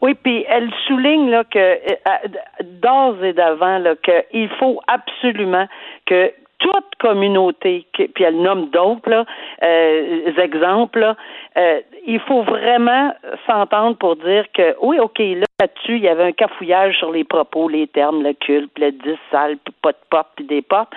Oui, 0.02 0.14
puis 0.22 0.46
elle 0.50 0.70
souligne 0.86 1.30
là 1.30 1.46
que 1.46 1.58
euh, 1.58 2.64
d'ores 2.82 3.24
et 3.24 3.34
d'avant 3.34 3.80
là 3.80 3.96
qu'il 3.96 4.50
faut 4.60 4.80
absolument 4.88 5.68
que 6.06 6.32
toute 6.66 6.96
communauté, 7.00 7.86
puis 7.94 8.24
elle 8.24 8.42
nomme 8.42 8.70
d'autres 8.70 9.26
euh, 9.64 10.32
exemples, 10.38 11.14
euh, 11.58 11.80
il 12.08 12.20
faut 12.22 12.42
vraiment 12.42 13.14
s'entendre 13.46 13.96
pour 13.98 14.16
dire 14.16 14.46
que 14.52 14.76
oui, 14.82 14.98
ok, 15.00 15.20
là-dessus, 15.20 15.98
il 15.98 16.04
y 16.04 16.08
avait 16.08 16.24
un 16.24 16.32
cafouillage 16.32 16.98
sur 16.98 17.12
les 17.12 17.24
propos, 17.24 17.70
les 17.70 17.86
termes, 17.88 18.24
le 18.24 18.34
culte, 18.34 18.72
le 18.80 18.92
10 18.92 19.16
sale, 19.32 19.58
pas 19.84 19.92
de 19.92 19.98
pop, 20.10 20.28
puis 20.36 20.46
des 20.46 20.64
pop, 20.64 20.88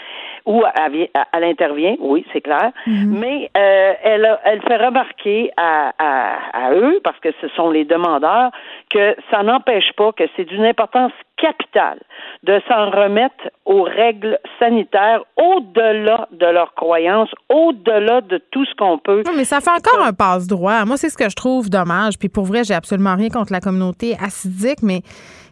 où 0.48 0.62
elle, 0.74 1.44
intervient, 1.44 1.94
oui, 2.00 2.24
c'est 2.32 2.40
clair, 2.40 2.72
mm-hmm. 2.86 3.06
mais 3.06 3.50
euh, 3.54 3.92
elle, 4.02 4.38
elle 4.44 4.62
fait 4.62 4.78
remarquer 4.78 5.50
à, 5.58 5.92
à, 5.98 6.72
eux, 6.72 7.00
parce 7.04 7.18
que 7.20 7.28
ce 7.42 7.48
sont 7.48 7.70
les 7.70 7.84
demandeurs, 7.84 8.50
que 8.90 9.14
ça 9.30 9.42
n'empêche 9.42 9.92
pas 9.94 10.10
que 10.12 10.24
c'est 10.34 10.46
d'une 10.46 10.64
importance 10.64 11.12
capitale 11.36 12.00
de 12.44 12.60
s'en 12.66 12.90
remettre 12.90 13.50
aux 13.66 13.82
règles 13.82 14.38
sanitaires 14.58 15.20
au-delà 15.36 16.26
de 16.32 16.46
leurs 16.46 16.72
croyances, 16.74 17.30
au-delà 17.50 18.22
de 18.22 18.38
tout 18.50 18.64
ce 18.64 18.74
qu'on 18.74 18.96
peut. 18.98 19.22
mais 19.36 19.44
ça 19.44 19.60
fait 19.60 19.70
encore 19.70 20.04
un 20.04 20.14
passe-droit. 20.14 20.86
Moi, 20.86 20.96
c'est 20.96 21.10
ce 21.10 21.18
que 21.18 21.28
je 21.28 21.36
trouve 21.36 21.68
dommage. 21.68 22.18
Puis 22.18 22.30
pour 22.30 22.44
vrai, 22.44 22.64
j'ai 22.64 22.74
absolument 22.74 23.14
rien 23.16 23.28
contre 23.28 23.52
la 23.52 23.60
communauté 23.60 24.16
acidique, 24.20 24.82
mais 24.82 25.02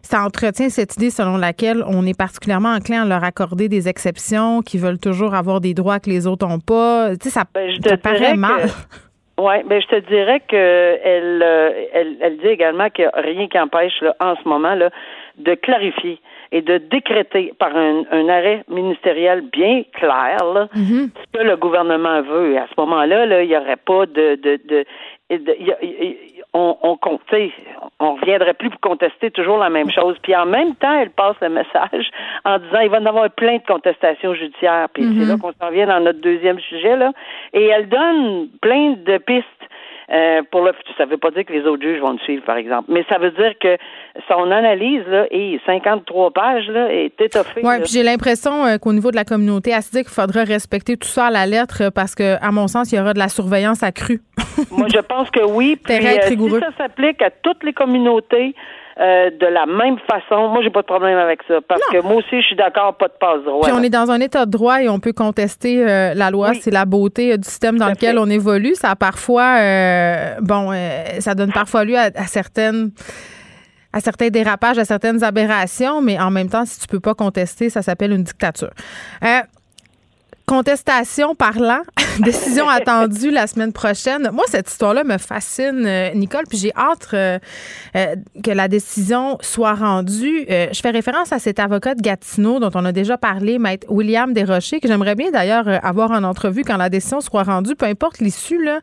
ça 0.07 0.23
entretient 0.25 0.69
cette 0.69 0.97
idée 0.97 1.11
selon 1.11 1.37
laquelle 1.37 1.85
on 1.87 2.07
est 2.07 2.17
particulièrement 2.17 2.75
enclin 2.75 3.03
à 3.03 3.07
leur 3.07 3.25
accorder 3.25 3.69
des 3.69 3.89
exceptions, 3.89 4.63
qui 4.63 4.79
veulent 4.79 4.99
toujours 4.99 5.35
avoir 5.35 5.61
des 5.61 5.75
droits 5.75 6.01
que 6.01 6.11
les 6.11 6.27
autres 6.27 6.47
n'ont 6.47 6.61
pas. 6.61 7.11
Tu 7.17 7.29
sais, 7.29 7.31
ça, 7.31 7.45
ben, 7.53 7.71
je 7.71 7.95
paraît 7.97 8.37
mal. 8.37 8.69
Oui, 9.39 9.55
ben 9.67 9.83
je 9.83 9.87
te 9.89 10.09
dirais 10.09 10.41
que 10.49 10.99
elle, 11.05 11.43
euh, 11.43 11.71
elle, 11.93 12.17
elle 12.23 12.39
dit 12.39 12.47
également 12.47 12.89
qu'il 12.89 13.05
n'y 13.05 13.11
a 13.11 13.21
rien 13.21 13.49
qui 13.49 13.59
empêche 13.59 14.01
là, 14.01 14.17
en 14.19 14.35
ce 14.35 14.49
moment 14.49 14.75
là, 14.75 14.89
de 15.37 15.55
clarifier 15.55 16.19
et 16.53 16.63
de 16.63 16.79
décréter 16.79 17.53
par 17.59 17.77
un, 17.77 18.05
un 18.11 18.29
arrêt 18.31 18.65
ministériel 18.71 19.43
bien 19.53 19.83
clair 19.93 20.39
là, 20.55 20.69
mm-hmm. 20.75 21.11
ce 21.11 21.39
que 21.39 21.45
le 21.45 21.57
gouvernement 21.59 22.23
veut. 22.23 22.55
Et 22.55 22.59
à 22.59 22.67
ce 22.67 22.81
moment-là, 22.81 23.27
là, 23.27 23.43
il 23.43 23.49
n'y 23.49 23.57
aurait 23.57 23.77
pas 23.77 24.07
de, 24.07 24.37
de, 24.37 24.59
de, 24.69 24.85
on, 26.57 26.77
on 26.83 26.99
on 27.99 28.15
reviendrait 28.15 28.55
plus 28.55 28.71
pour 28.71 28.81
contester 28.81 29.31
toujours 29.31 29.59
la 29.59 29.69
même 29.69 29.91
chose. 29.91 30.17
Puis 30.23 30.35
en 30.35 30.47
même 30.47 30.75
temps, 30.77 31.01
elle 31.01 31.11
passe 31.11 31.37
le 31.43 31.51
message 31.51 32.11
en 32.45 32.59
disant 32.59 32.81
il 32.81 32.89
va 32.89 33.01
y 33.01 33.07
avoir 33.07 33.31
plein 33.31 33.57
de 33.57 33.67
contestations 33.67 34.35
judiciaires. 34.35 34.89
Puis 34.93 35.05
c'est 35.05 35.25
mm-hmm. 35.25 35.29
là 35.29 35.37
qu'on 35.37 35.53
s'en 35.53 35.71
vient 35.71 35.87
dans 35.87 36.01
notre 36.01 36.21
deuxième 36.21 36.59
sujet 36.61 36.97
là. 36.97 37.13
Et 37.53 37.67
elle 37.67 37.89
donne 37.89 38.49
plein 38.61 38.93
de 38.93 39.19
pistes 39.19 39.47
euh, 40.13 40.43
pour 40.51 40.63
le 40.63 40.73
ça 40.97 41.05
veut 41.05 41.17
pas 41.17 41.31
dire 41.31 41.45
que 41.45 41.53
les 41.53 41.65
autres 41.65 41.83
juges 41.83 42.01
vont 42.01 42.13
le 42.13 42.19
suivre, 42.19 42.45
par 42.45 42.57
exemple, 42.57 42.91
mais 42.93 43.05
ça 43.09 43.19
veut 43.19 43.33
dire 43.33 43.55
que 43.61 43.77
son 44.29 44.51
analyse 44.51 45.07
là, 45.09 45.27
et 45.31 45.61
53 45.67 46.31
pages 46.31 46.69
là, 46.69 46.93
est 46.93 47.21
étoffée. 47.21 47.61
Oui, 47.65 47.75
puis 47.83 47.93
j'ai 47.93 48.03
l'impression 48.03 48.65
euh, 48.65 48.79
qu'au 48.79 48.93
niveau 48.93 49.11
de 49.11 49.17
la 49.17 49.25
communauté 49.25 49.75
acidique, 49.75 50.07
il 50.09 50.15
faudrait 50.15 50.45
respecter 50.45 50.97
tout 50.97 51.09
ça 51.09 51.27
à 51.27 51.31
la 51.31 51.47
lettre 51.47 51.91
parce 51.95 52.15
que, 52.15 52.37
à 52.41 52.53
mon 52.53 52.69
sens, 52.69 52.93
il 52.93 52.97
y 52.97 53.01
aura 53.01 53.15
de 53.15 53.19
la 53.19 53.29
surveillance 53.29 53.83
accrue. 53.83 54.21
Moi, 54.71 54.87
je 54.93 55.01
pense 55.01 55.31
que 55.31 55.45
oui. 55.45 55.77
Puis, 55.85 55.95
euh, 55.95 56.21
si 56.23 56.61
ça 56.61 56.71
s'applique 56.79 57.21
à 57.23 57.31
toutes 57.31 57.65
les 57.65 57.73
communautés, 57.73 58.55
euh, 58.99 59.31
de 59.31 59.47
la 59.47 59.67
même 59.67 59.99
façon. 60.11 60.49
Moi, 60.49 60.63
j'ai 60.63 60.71
pas 60.71 60.83
de 60.83 60.87
problème 60.87 61.19
avec 61.19 61.41
ça 61.47 61.57
parce 61.67 61.83
que 61.93 62.01
moi 62.03 62.17
aussi, 62.17 62.41
je 62.41 62.47
suis 62.47 62.57
d'accord, 62.57 62.95
pas 62.97 63.09
de 63.09 63.15
passe 63.21 63.43
droit. 63.45 63.63
Puis 63.63 63.73
on 63.73 63.83
est 63.83 63.91
dans 63.91 64.11
un 64.11 64.21
état 64.21 64.47
de 64.47 64.51
droit 64.51 64.83
et 64.83 64.89
on 64.89 65.01
peut 65.01 65.13
contester 65.13 65.83
euh, 65.83 66.15
la 66.15 66.31
loi. 66.31 66.55
C'est 66.55 66.71
la 66.71 66.87
beauté 66.87 67.33
euh, 67.33 67.37
du 67.37 67.49
système 67.49 67.79
dans 67.79 67.89
lequel 67.89 68.19
on 68.19 68.29
évolue. 68.29 68.75
Ça 68.75 68.91
a 68.91 68.97
parfois, 68.97 69.57
bon, 70.41 70.73
ça 71.19 71.35
donne 71.35 71.53
parfois 71.53 71.85
lieu 71.85 71.97
à, 71.97 72.11
certaines 72.27 72.91
à 73.93 74.01
certains 74.01 74.29
dérapages, 74.29 74.79
à 74.79 74.85
certaines 74.85 75.25
aberrations, 75.25 76.03
mais 76.03 76.21
en 76.21 76.31
même 76.31 76.51
temps, 76.51 76.67
si 76.67 76.81
tu 76.81 76.87
peux 76.87 77.01
pas 77.01 77.15
contester, 77.15 77.71
ça 77.71 77.81
s'appelle 77.81 78.13
une 78.13 78.25
dictature. 78.25 78.71
Contestation 80.47 81.35
parlant, 81.35 81.81
décision 82.25 82.69
attendue 82.69 83.31
la 83.31 83.47
semaine 83.47 83.73
prochaine. 83.73 84.31
Moi, 84.33 84.45
cette 84.49 84.71
histoire-là 84.71 85.05
me 85.05 85.19
fascine, 85.19 85.85
euh, 85.87 86.11
Nicole, 86.15 86.45
puis 86.49 86.59
j'ai 86.59 86.73
hâte 86.75 87.09
euh, 87.13 87.39
euh, 87.97 88.17
que 88.43 88.51
la 88.51 88.69
décision 88.69 89.39
soit 89.41 89.75
rendue. 89.75 90.47
je 90.49 90.81
fais 90.81 90.91
référence 90.91 91.33
à 91.33 91.39
cet 91.39 91.59
avocat 91.59 91.95
de 91.95 92.03
Gatineau 92.03 92.61
dont 92.61 92.71
on 92.75 92.85
a 92.85 92.93
déjà 92.93 93.17
parlé, 93.17 93.59
maître 93.59 93.87
William 93.91 94.33
Desrochers, 94.33 94.81
que 94.81 94.89
j'aimerais 94.89 95.15
bien 95.15 95.31
d'ailleurs 95.31 95.67
avoir 95.85 96.11
en 96.11 96.23
entrevue 96.25 96.63
quand 96.63 96.77
la 96.77 96.89
décision 96.89 97.21
soit 97.21 97.43
rendue, 97.43 97.75
peu 97.75 97.87
importe 97.87 98.19
l'issue, 98.19 98.63
là, 98.63 98.81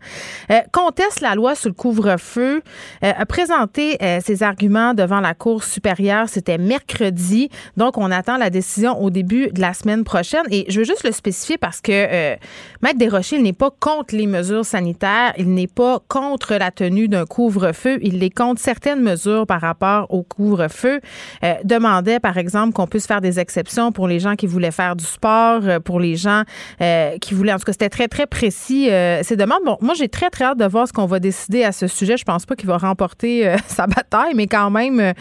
conteste 0.71 1.21
la 1.21 1.35
loi 1.35 1.55
sur 1.55 1.69
le 1.69 1.75
couvre-feu, 1.75 2.61
a 3.01 3.25
présenté 3.25 3.97
ses 4.23 4.43
arguments 4.43 4.93
devant 4.93 5.19
la 5.19 5.33
Cour 5.33 5.63
supérieure, 5.63 6.29
c'était 6.29 6.57
mercredi, 6.57 7.49
donc 7.77 7.97
on 7.97 8.11
attend 8.11 8.37
la 8.37 8.49
décision 8.49 9.01
au 9.01 9.09
début 9.09 9.49
de 9.51 9.61
la 9.61 9.73
semaine 9.73 10.03
prochaine, 10.03 10.43
et 10.51 10.65
je 10.69 10.79
veux 10.79 10.85
juste 10.85 11.03
le 11.03 11.11
spécifier 11.11 11.57
parce 11.57 11.81
que 11.81 11.91
euh, 11.91 12.35
Maître 12.81 12.97
Desrochers, 12.97 13.22
il 13.31 13.43
n'est 13.43 13.53
pas 13.53 13.71
contre 13.79 14.15
les 14.15 14.27
mesures 14.27 14.65
sanitaires, 14.65 15.33
il 15.37 15.53
n'est 15.53 15.67
pas 15.67 15.99
contre 16.07 16.55
la 16.55 16.71
tenue 16.71 17.07
d'un 17.07 17.25
couvre-feu, 17.25 17.99
il 18.01 18.23
est 18.23 18.29
contre 18.29 18.61
certaines 18.61 19.01
mesures 19.01 19.45
par 19.47 19.61
rapport 19.61 20.07
au 20.09 20.23
couvre-feu. 20.23 20.99
Euh, 21.43 21.53
demandait, 21.63 22.19
par 22.19 22.37
exemple, 22.37 22.73
qu'on 22.73 22.87
puisse 22.87 23.07
faire 23.07 23.21
des 23.21 23.39
exceptions 23.39 23.91
pour 23.91 24.07
les 24.07 24.19
gens 24.19 24.35
qui 24.35 24.47
voulaient 24.47 24.71
faire 24.71 24.95
du 24.95 25.05
sport, 25.05 25.61
euh, 25.63 25.79
pour 25.79 25.99
les 25.99 26.15
gens 26.15 26.43
euh, 26.81 27.17
qui 27.19 27.33
voulaient, 27.33 27.53
en 27.53 27.57
tout 27.57 27.65
cas, 27.65 27.71
c'était 27.73 27.89
très, 27.89 28.07
très 28.07 28.27
précis, 28.27 28.89
ces 29.23 29.35
demandes. 29.35 29.63
Bon, 29.65 29.77
moi, 29.81 29.93
j'ai 29.93 30.09
très, 30.09 30.29
très 30.29 30.45
hâte 30.45 30.57
de 30.57 30.65
voir 30.65 30.87
ce 30.87 30.93
qu'on 30.93 31.05
va 31.05 31.19
décider 31.19 31.63
à 31.63 31.71
ce 31.71 31.87
sujet. 31.87 32.17
Je 32.17 32.25
pense 32.25 32.45
pas 32.45 32.55
qu'il 32.55 32.67
va 32.67 32.77
remporter 32.77 33.55
sa 33.67 33.87
bataille, 33.87 34.33
mais 34.35 34.47
quand 34.47 34.69
même, 34.69 35.13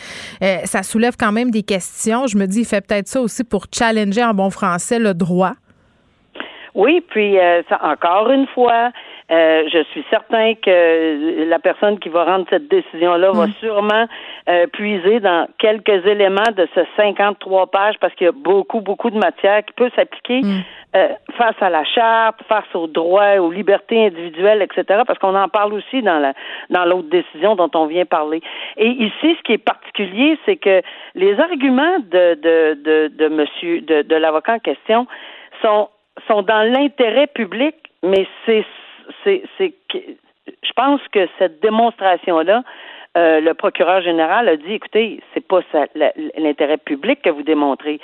ça 0.64 0.82
soulève 0.82 1.16
quand 1.18 1.32
même 1.32 1.50
des 1.50 1.62
questions. 1.62 2.26
Je 2.26 2.36
me 2.36 2.46
dis, 2.46 2.60
il 2.60 2.64
fait 2.64 2.80
peut-être 2.80 3.08
ça 3.08 3.20
aussi 3.20 3.44
pour 3.44 3.66
challenger 3.72 4.24
en 4.24 4.34
bon 4.34 4.50
français 4.50 4.98
le 4.98 5.14
droit. 5.14 5.54
Oui, 6.74 7.02
puis 7.06 7.38
euh, 7.38 7.62
ça, 7.68 7.78
encore 7.82 8.30
une 8.30 8.46
fois, 8.46 8.92
euh, 9.30 9.68
je 9.70 9.82
suis 9.90 10.04
certain 10.08 10.54
que 10.54 11.44
la 11.44 11.58
personne 11.58 11.98
qui 11.98 12.08
va 12.08 12.24
rendre 12.24 12.46
cette 12.48 12.68
décision-là 12.68 13.30
va 13.32 13.46
mm. 13.46 13.52
sûrement 13.60 14.06
euh, 14.48 14.66
puiser 14.68 15.20
dans 15.20 15.46
quelques 15.58 16.06
éléments 16.06 16.50
de 16.56 16.66
ce 16.74 16.80
53 16.96 17.66
pages 17.66 17.96
parce 18.00 18.14
qu'il 18.14 18.24
y 18.24 18.28
a 18.28 18.32
beaucoup, 18.32 18.80
beaucoup 18.80 19.10
de 19.10 19.18
matière 19.18 19.62
qui 19.66 19.74
peut 19.74 19.90
s'appliquer 19.94 20.40
mm. 20.40 20.62
face 21.36 21.56
à 21.60 21.68
la 21.68 21.84
charte, 21.84 22.40
face 22.48 22.74
aux 22.74 22.86
droits, 22.86 23.36
aux 23.36 23.50
libertés 23.50 24.06
individuelles, 24.06 24.62
etc. 24.62 25.02
Parce 25.06 25.18
qu'on 25.18 25.36
en 25.36 25.48
parle 25.48 25.74
aussi 25.74 26.00
dans 26.00 26.18
la 26.18 26.32
dans 26.70 26.86
l'autre 26.86 27.10
décision 27.10 27.54
dont 27.54 27.70
on 27.74 27.84
vient 27.84 28.06
parler. 28.06 28.40
Et 28.78 28.88
ici, 28.88 29.36
ce 29.36 29.42
qui 29.42 29.52
est 29.52 29.64
particulier, 29.64 30.38
c'est 30.46 30.56
que 30.56 30.80
les 31.14 31.38
arguments 31.38 31.98
de 31.98 32.34
de 32.34 32.78
de, 32.82 33.08
de 33.08 33.28
monsieur 33.28 33.82
de, 33.82 34.00
de 34.02 34.16
l'avocat 34.16 34.54
en 34.54 34.58
question 34.58 35.06
sont 35.60 35.88
sont 36.28 36.42
dans 36.42 36.62
l'intérêt 36.62 37.26
public, 37.26 37.74
mais 38.02 38.26
c'est 38.46 38.64
c'est 39.24 39.42
c'est 39.58 39.74
je 40.46 40.72
pense 40.74 41.00
que 41.12 41.28
cette 41.38 41.60
démonstration 41.60 42.40
là 42.40 42.62
euh, 43.16 43.40
le 43.40 43.52
procureur 43.52 44.00
général 44.00 44.48
a 44.48 44.56
dit 44.56 44.72
écoutez, 44.72 45.20
c'est 45.34 45.46
pas 45.46 45.60
l'intérêt 46.38 46.78
public 46.78 47.20
que 47.22 47.28
vous 47.28 47.42
démontrez, 47.42 48.00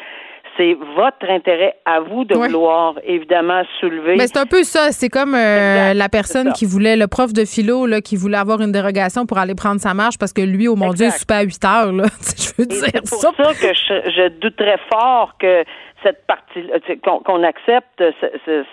c'est 0.59 0.77
votre 0.97 1.31
intérêt 1.31 1.77
à 1.87 2.01
vous 2.01 2.25
de 2.27 2.35
vouloir 2.35 2.97
évidemment 3.05 3.63
soulever. 3.81 4.17
Mais 4.17 4.27
c'est 4.27 4.39
un 4.39 4.45
peu 4.45 4.65
ça. 4.65 4.93
C'est 4.93 5.09
comme 5.09 5.35
euh, 5.35 5.95
la 5.95 6.09
personne 6.11 6.53
qui 6.53 6.67
voulait, 6.67 6.97
le 6.97 7.07
prof 7.07 7.33
de 7.33 7.47
philo, 7.47 7.87
là, 7.87 8.03
qui 8.03 8.17
voulait 8.17 8.37
avoir 8.37 8.61
une 8.61 8.73
dérogation 8.73 9.25
pour 9.25 9.39
aller 9.39 9.55
prendre 9.55 9.81
sa 9.81 9.95
marche 9.95 10.19
parce 10.19 10.35
que 10.35 10.43
lui, 10.43 10.69
au 10.69 10.77
mon 10.77 10.93
Dieu, 10.93 11.07
il 11.07 11.13
soupait 11.13 11.35
à 11.35 11.43
8 11.43 11.65
heures. 11.65 11.93
Là. 11.93 12.05
je 12.37 12.51
veux 12.59 12.67
dire 12.67 12.79
c'est 12.83 13.09
pour 13.09 13.19
ça, 13.21 13.33
que 13.33 13.73
je, 13.73 14.11
je 14.11 14.29
douterais 14.41 14.79
fort 14.93 15.37
que 15.39 15.65
cette 16.03 16.27
partie 16.27 16.69
qu'on 17.03 17.43
accepte 17.43 18.03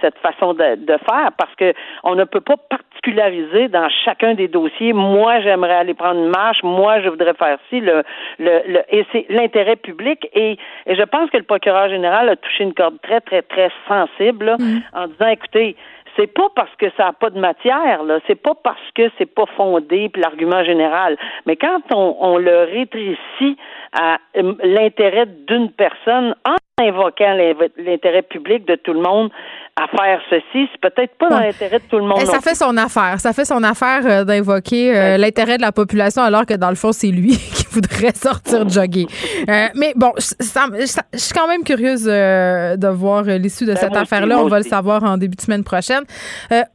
cette 0.02 0.18
façon 0.20 0.54
de, 0.54 0.76
de, 0.76 0.98
faire 1.10 1.32
parce 1.38 1.54
que 1.56 1.74
on 2.04 2.16
ne 2.16 2.24
peut 2.24 2.42
pas 2.42 2.58
particulariser 2.58 3.68
dans 3.68 3.90
chacun 4.04 4.34
des 4.34 4.48
dossiers. 4.48 4.94
Moi, 4.94 5.40
j'aimerais 5.42 5.76
aller 5.76 5.94
prendre 5.94 6.22
une 6.22 6.30
marche. 6.30 6.62
Moi, 6.64 7.02
je 7.02 7.10
voudrais 7.10 7.34
faire 7.34 7.58
ci. 7.70 7.80
Le, 7.80 8.04
le, 8.40 8.62
le 8.68 8.82
et 8.90 9.06
c'est 9.12 9.26
l'intérêt 9.30 9.76
public. 9.76 10.28
Et, 10.34 10.58
et, 10.86 10.96
je 10.96 11.04
pense 11.04 11.30
que 11.30 11.38
le 11.38 11.44
procureur 11.44 11.90
général 11.90 12.30
a 12.30 12.36
touché 12.36 12.64
une 12.64 12.74
corde 12.74 13.00
très, 13.02 13.22
très, 13.22 13.42
très 13.42 13.72
sensible 13.88 14.56
mm. 14.60 14.78
en 14.94 15.08
disant, 15.08 15.28
écoutez, 15.28 15.76
c'est 16.16 16.28
pas 16.28 16.48
parce 16.56 16.74
que 16.78 16.86
ça 16.96 17.06
n'a 17.06 17.14
pas 17.14 17.30
de 17.30 17.40
matière, 17.40 18.04
là. 18.04 18.20
C'est 18.28 18.42
pas 18.42 18.56
parce 18.56 18.92
que 18.96 19.10
c'est 19.18 19.26
pas 19.26 19.46
fondé, 19.58 20.10
puis 20.10 20.22
l'argument 20.22 20.64
général. 20.64 21.18
Mais 21.46 21.56
quand 21.56 21.82
on, 21.94 22.16
on 22.20 22.38
le 22.38 22.64
rétrécit 22.64 23.58
à 23.94 24.18
euh, 24.38 24.54
l'intérêt 24.64 25.26
d'une 25.26 25.72
personne 25.72 26.36
en 26.46 26.56
invoquant 26.82 27.38
l'intérêt 27.78 28.22
public 28.22 28.68
de 28.68 28.76
tout 28.76 28.94
le 28.94 29.02
monde 29.02 29.30
à 29.78 29.88
faire 29.88 30.22
ceci, 30.30 30.70
c'est 30.72 30.82
peut-être 30.82 31.18
pas 31.18 31.30
dans 31.30 31.40
l'intérêt 31.40 31.80
de 31.80 31.84
tout 31.90 31.98
le 31.98 32.06
monde. 32.06 32.22
ça 32.22 32.40
fait 32.40 32.56
son 32.56 32.76
affaire. 32.78 33.20
Ça 33.20 33.34
fait 33.34 33.46
son 33.46 33.64
affaire 33.64 34.06
euh, 34.06 34.24
d'invoquer 34.24 34.96
euh, 34.96 35.18
l'intérêt 35.18 35.58
de 35.58 35.62
la 35.62 35.72
population 35.72 36.22
alors 36.22 36.46
que 36.46 36.54
dans 36.54 36.70
le 36.70 36.76
fond, 36.76 36.92
c'est 36.92 37.12
lui 37.12 37.38
qui 37.56 37.64
voudrait 37.76 38.14
sortir 38.16 38.68
jogger. 38.68 39.08
Euh, 39.50 39.68
mais 39.76 39.94
bon, 39.96 40.12
je 40.18 40.86
suis 41.16 41.34
quand 41.34 41.48
même 41.48 41.64
curieuse 41.64 42.06
de 42.06 42.88
voir 42.88 43.24
l'issue 43.24 43.66
de 43.66 43.74
ben, 43.74 43.80
cette 43.80 43.96
affaire-là. 43.96 44.40
On 44.40 44.48
va 44.48 44.60
le 44.60 44.66
savoir 44.66 45.04
en 45.04 45.18
début 45.18 45.36
de 45.36 45.42
semaine 45.42 45.64
prochaine. 45.64 46.04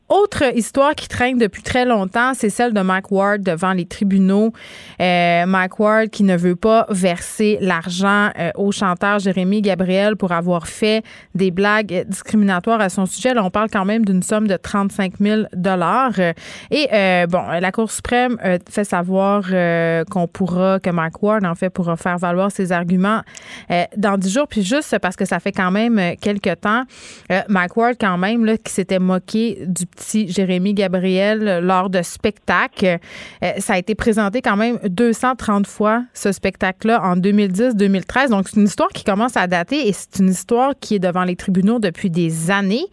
autre 0.09 0.45
histoire 0.55 0.95
qui 0.95 1.09
traîne 1.09 1.39
depuis 1.39 1.63
très 1.63 1.85
longtemps, 1.85 2.33
c'est 2.35 2.51
celle 2.51 2.73
de 2.73 2.81
Mike 2.81 3.11
Ward 3.11 3.43
devant 3.43 3.73
les 3.73 3.87
tribunaux. 3.87 4.53
Mike 4.99 5.79
Ward 5.79 6.09
qui 6.11 6.23
ne 6.23 6.37
veut 6.37 6.57
pas 6.57 6.87
verser 6.91 7.59
l'argent 7.61 8.31
au 8.57 8.73
chanteur 8.73 9.19
Jérémy 9.19 9.63
Gabriel 9.63 10.17
pour 10.17 10.33
avoir 10.33 10.67
fait 10.67 11.03
des 11.35 11.51
blagues 11.51 12.05
discriminatoires 12.09 12.81
à 12.81 12.89
son 12.89 13.07
sujet. 13.07 13.35
Là, 13.35 13.45
on 13.45 13.51
parle 13.51 13.69
quand 13.71 13.85
même 13.85 14.05
d'une 14.05 14.23
somme 14.23 14.47
de 14.47 14.57
35 14.57 15.15
000 15.21 15.43
dollars. 15.55 16.19
Et 16.71 16.89
euh, 16.93 17.27
bon, 17.27 17.43
la 17.61 17.73
Cour 17.73 17.91
suprême 17.91 18.37
euh, 18.45 18.59
fait 18.69 18.85
savoir 18.85 19.45
euh, 19.53 20.05
qu'on 20.11 20.27
pourra, 20.27 20.81
que 20.81 20.90
Mike 20.93 21.23
Ward, 21.23 21.45
en 21.45 21.55
fait, 21.55 21.71
pourra 21.71 21.97
faire 21.97 22.19
valoir 22.19 22.51
ses 22.51 22.73
arguments 22.73 23.23
dans 23.97 24.17
10 24.19 24.33
jours. 24.33 24.49
Puis 24.49 24.63
juste 24.63 24.99
parce 24.99 25.17
que 25.17 25.25
ça 25.25 25.41
fait 25.41 25.53
quand 25.53 25.71
même 25.71 26.17
quelques 26.21 26.61
temps, 26.61 26.83
Mike 27.49 27.77
Ward, 27.77 27.97
quand 28.01 28.19
même, 28.19 28.45
là, 28.45 28.57
qui 28.57 28.73
s'était 28.73 28.99
moqué 28.99 29.65
du 29.67 29.87
petit 29.87 30.29
Jérémy 30.29 30.75
Gabriel 30.75 31.61
lors 31.63 31.91
de 31.91 32.03
spectacles. 32.03 32.99
ça 33.59 33.75
a 33.75 33.79
été 33.79 33.95
présenté 33.95 34.43
quand 34.43 34.57
même 34.57 34.79
230 34.85 35.67
fois, 35.67 36.05
ce 36.15 36.33
spectacle-là, 36.33 37.03
en 37.03 37.17
2010-2013. 37.17 38.29
Donc, 38.31 38.49
c'est 38.49 38.57
une 38.57 38.67
histoire 38.67 38.91
qui 38.91 39.05
commence 39.05 39.37
à 39.37 39.47
dater 39.47 39.89
et 39.89 39.93
c'est 39.93 40.19
une 40.19 40.31
histoire 40.31 40.75
qui 40.81 40.97
est 40.97 40.99
devant 40.99 41.25
les 41.25 41.37
tribunaux 41.37 41.79
depuis 41.79 42.11
des 42.11 42.51
années. 42.51 42.87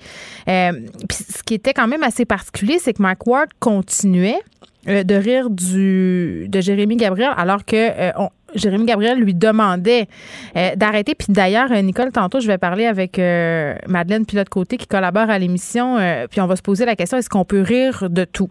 Euh, 0.47 0.71
ce 1.11 1.43
qui 1.43 1.53
était 1.53 1.73
quand 1.73 1.87
même 1.87 2.03
assez 2.03 2.25
particulier, 2.25 2.79
c'est 2.79 2.93
que 2.93 3.01
Mike 3.01 3.25
Ward 3.27 3.49
continuait 3.59 4.39
euh, 4.87 5.03
de 5.03 5.15
rire 5.15 5.49
du 5.49 6.47
de 6.47 6.61
Jérémy 6.61 6.95
Gabriel 6.95 7.31
alors 7.35 7.65
que 7.65 7.75
euh, 7.75 8.11
Jérémy 8.55 8.85
Gabriel 8.85 9.19
lui 9.19 9.33
demandait 9.33 10.07
euh, 10.55 10.75
d'arrêter. 10.75 11.13
Puis 11.15 11.27
d'ailleurs, 11.29 11.69
Nicole, 11.83 12.11
tantôt, 12.11 12.39
je 12.39 12.47
vais 12.47 12.57
parler 12.57 12.85
avec 12.85 13.19
euh, 13.19 13.75
Madeleine 13.87 14.25
Pilote-Côté 14.25 14.77
qui 14.77 14.87
collabore 14.87 15.29
à 15.29 15.37
l'émission. 15.37 15.97
puis 16.29 16.39
on 16.39 16.47
va 16.47 16.55
se 16.55 16.61
poser 16.61 16.85
la 16.85 16.95
question 16.95 17.17
est-ce 17.17 17.29
qu'on 17.29 17.45
peut 17.45 17.61
rire 17.61 18.07
de 18.09 18.23
tout? 18.23 18.47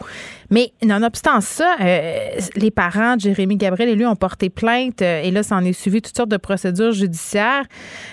Mais 0.50 0.72
nonobstant 0.82 1.40
ça, 1.40 1.76
les 2.56 2.70
parents 2.70 3.16
de 3.16 3.20
Jérémy 3.20 3.56
Gabriel 3.56 3.88
et 3.88 3.94
lui 3.94 4.06
ont 4.06 4.16
porté 4.16 4.50
plainte. 4.50 5.02
et 5.02 5.30
là, 5.30 5.42
ça 5.42 5.56
en 5.56 5.64
est 5.64 5.72
suivi 5.72 6.02
toutes 6.02 6.16
sortes 6.16 6.30
de 6.30 6.37
procédures 6.37 6.92
judiciaires. 6.92 7.64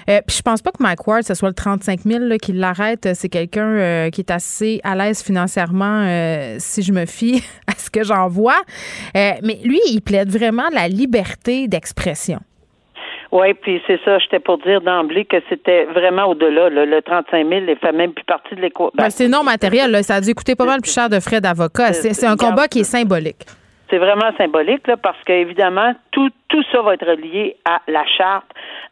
puis 0.06 0.38
je 0.38 0.42
pense 0.42 0.62
pas 0.62 0.72
que 0.72 0.82
Mike 0.82 1.06
Ward, 1.08 1.24
ce 1.24 1.34
soit 1.34 1.50
le 1.50 1.56
35 1.56 2.02
000 2.06 2.20
là, 2.26 2.38
qui 2.38 2.54
l'arrête. 2.54 3.10
C'est 3.14 3.30
quelqu'un 3.30 4.10
qui 4.12 4.22
est 4.22 4.32
assez 4.32 4.82
à 4.84 4.96
l'aise 4.96 5.22
financièrement, 5.22 6.06
si 6.60 6.82
je 6.82 6.92
me 6.92 7.06
fie 7.06 7.44
à 7.68 7.74
ce 7.78 7.90
que 7.90 8.04
j'en 8.04 8.28
vois. 8.28 8.62
mais 9.14 9.60
lui, 9.64 9.80
il 9.90 10.02
plaide 10.02 10.30
vraiment 10.30 10.70
la 10.74 10.88
liberté 10.88 11.68
d'expression. 11.68 12.40
Oui, 13.34 13.56
puis 13.56 13.82
c'est 13.88 14.00
ça, 14.06 14.20
j'étais 14.20 14.38
pour 14.38 14.60
dire 14.60 14.80
d'emblée 14.82 15.26
que 15.26 15.38
c'était 15.50 15.86
vraiment 15.86 16.26
au-delà. 16.26 16.70
Le 16.70 17.02
35 17.02 17.48
000 17.48 17.62
ne 17.62 17.74
fait 17.74 17.92
même 17.92 18.14
plus 18.14 18.24
partie 18.26 18.54
de 18.54 18.62
l'équation. 18.62 18.92
Ben, 18.94 19.10
c'est 19.10 19.28
non 19.28 19.44
matériel. 19.44 20.04
Ça 20.04 20.16
a 20.18 20.22
dû 20.22 20.36
coûter 20.36 20.54
pas 20.56 20.66
mal 20.66 20.82
plus 20.82 20.94
cher 20.94 21.10
de 21.10 21.20
frais 21.20 21.42
d'avocat. 21.42 21.94
C'est 21.94 22.28
un 22.28 22.36
combat 22.36 22.68
qui 22.68 22.82
est 22.82 22.84
symbolique. 22.84 23.44
C'est 23.90 23.98
vraiment 23.98 24.32
symbolique 24.38 24.88
là, 24.88 24.98
parce 24.98 25.18
qu'évidemment, 25.24 25.94
tout, 26.12 26.30
tout 26.48 26.64
ça 26.72 26.84
va 26.84 26.94
être 26.94 27.12
lié 27.14 27.58
à 27.66 27.82
la 27.88 28.06
charte. 28.06 28.46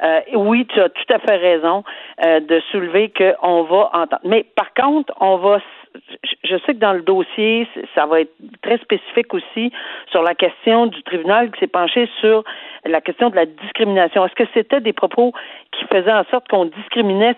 Euh, 0.04 0.22
oui, 0.34 0.66
tu 0.74 0.80
as 0.80 0.90
tout 0.90 1.14
à 1.14 1.20
fait 1.20 1.38
raison 1.38 1.84
euh, 2.26 2.40
de 2.40 2.60
soulever 2.72 3.14
qu'on 3.16 3.64
va 3.64 3.92
entendre. 3.94 4.22
Mais 4.24 4.44
par 4.56 4.74
contre, 4.74 5.14
on 5.20 5.38
va 5.38 5.60
je 6.52 6.58
sais 6.66 6.74
que 6.74 6.80
dans 6.80 6.94
le 6.94 7.02
dossier, 7.02 7.68
ça 7.96 8.06
va 8.06 8.22
être 8.22 8.34
très 8.62 8.78
spécifique 8.78 9.34
aussi 9.34 9.72
sur 10.12 10.22
la 10.22 10.36
question 10.36 10.88
du 10.88 11.02
tribunal 11.04 11.52
qui 11.52 11.60
s'est 11.60 11.68
penché 11.68 12.10
sur 12.20 12.44
la 12.86 13.00
question 13.02 13.30
de 13.30 13.36
la 13.36 13.46
discrimination. 13.46 14.26
Est-ce 14.26 14.36
que 14.36 14.50
c'était 14.54 14.82
des 14.82 14.94
propos 14.94 15.34
qui 15.72 15.86
faisaient 15.86 16.12
en 16.12 16.26
sorte 16.32 16.48
qu'on 16.50 16.66
discriminait 16.66 17.36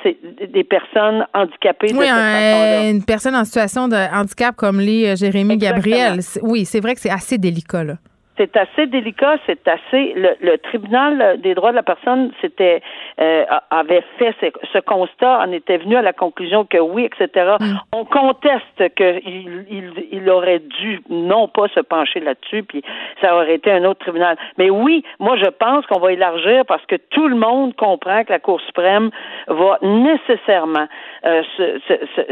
des 0.48 0.64
personnes 0.64 1.26
handicapées 1.34 1.94
oui, 1.94 2.10
une 2.10 3.06
personne 3.06 3.36
en 3.36 3.44
situation 3.44 3.88
de 3.88 3.96
handicap 3.96 4.56
comme 4.56 4.80
lit 4.80 5.06
euh, 5.06 5.16
Jérémy 5.16 5.58
Gabriel. 5.58 6.20
Oui, 6.42 6.66
c'est 6.66 6.80
vrai 6.80 6.96
que 6.96 7.02
c'est 7.02 7.12
assez 7.12 7.38
délicat 7.38 7.84
là 7.84 7.94
c'est 8.38 8.58
assez 8.58 8.88
délicat, 8.88 9.38
c'est 9.46 9.68
assez. 9.68 10.14
Le, 10.16 10.58
tribunal 10.58 11.40
des 11.42 11.54
droits 11.54 11.72
de 11.72 11.76
la 11.76 11.84
personne 11.84 12.32
s'était 12.42 12.82
euh, 13.20 13.46
avait 13.70 14.04
fait 14.18 14.36
ce, 14.74 14.80
constat, 14.80 15.40
en 15.40 15.52
était 15.52 15.78
venu 15.78 15.96
à 15.96 16.02
la 16.02 16.14
conclusion 16.14 16.66
que 16.66 16.78
oui, 16.78 17.06
etc. 17.06 17.56
Mm. 17.60 17.76
On 17.92 18.06
conteste 18.06 18.96
qu'il 18.96 19.66
il, 19.70 20.08
il, 20.12 20.30
aurait 20.30 20.60
dû 20.60 21.02
non 21.10 21.48
pas 21.48 21.68
se 21.70 21.80
pencher 21.80 22.20
là-dessus, 22.22 22.64
puis 22.64 22.84
ça 23.22 23.36
aurait 23.36 23.56
été 23.56 23.72
un 23.72 23.84
autre 23.86 24.00
tribunal. 24.00 24.38
Mais 24.58 24.70
oui, 24.70 25.04
moi 25.20 25.38
je 25.38 25.50
pense 25.50 25.86
qu'on 25.86 26.00
va 26.00 26.12
élargir 26.14 26.66
parce 26.66 26.86
que 26.86 26.96
tout 26.96 27.28
le 27.28 27.36
monde 27.36 27.76
comprend 27.76 28.24
que 28.24 28.32
la 28.32 28.40
Cour 28.40 28.62
suprême 28.62 29.12
va 29.48 29.78
nécessairement 29.82 30.88
euh, 31.26 31.44
se, 31.58 31.80
se, 31.88 31.94
se, 32.16 32.24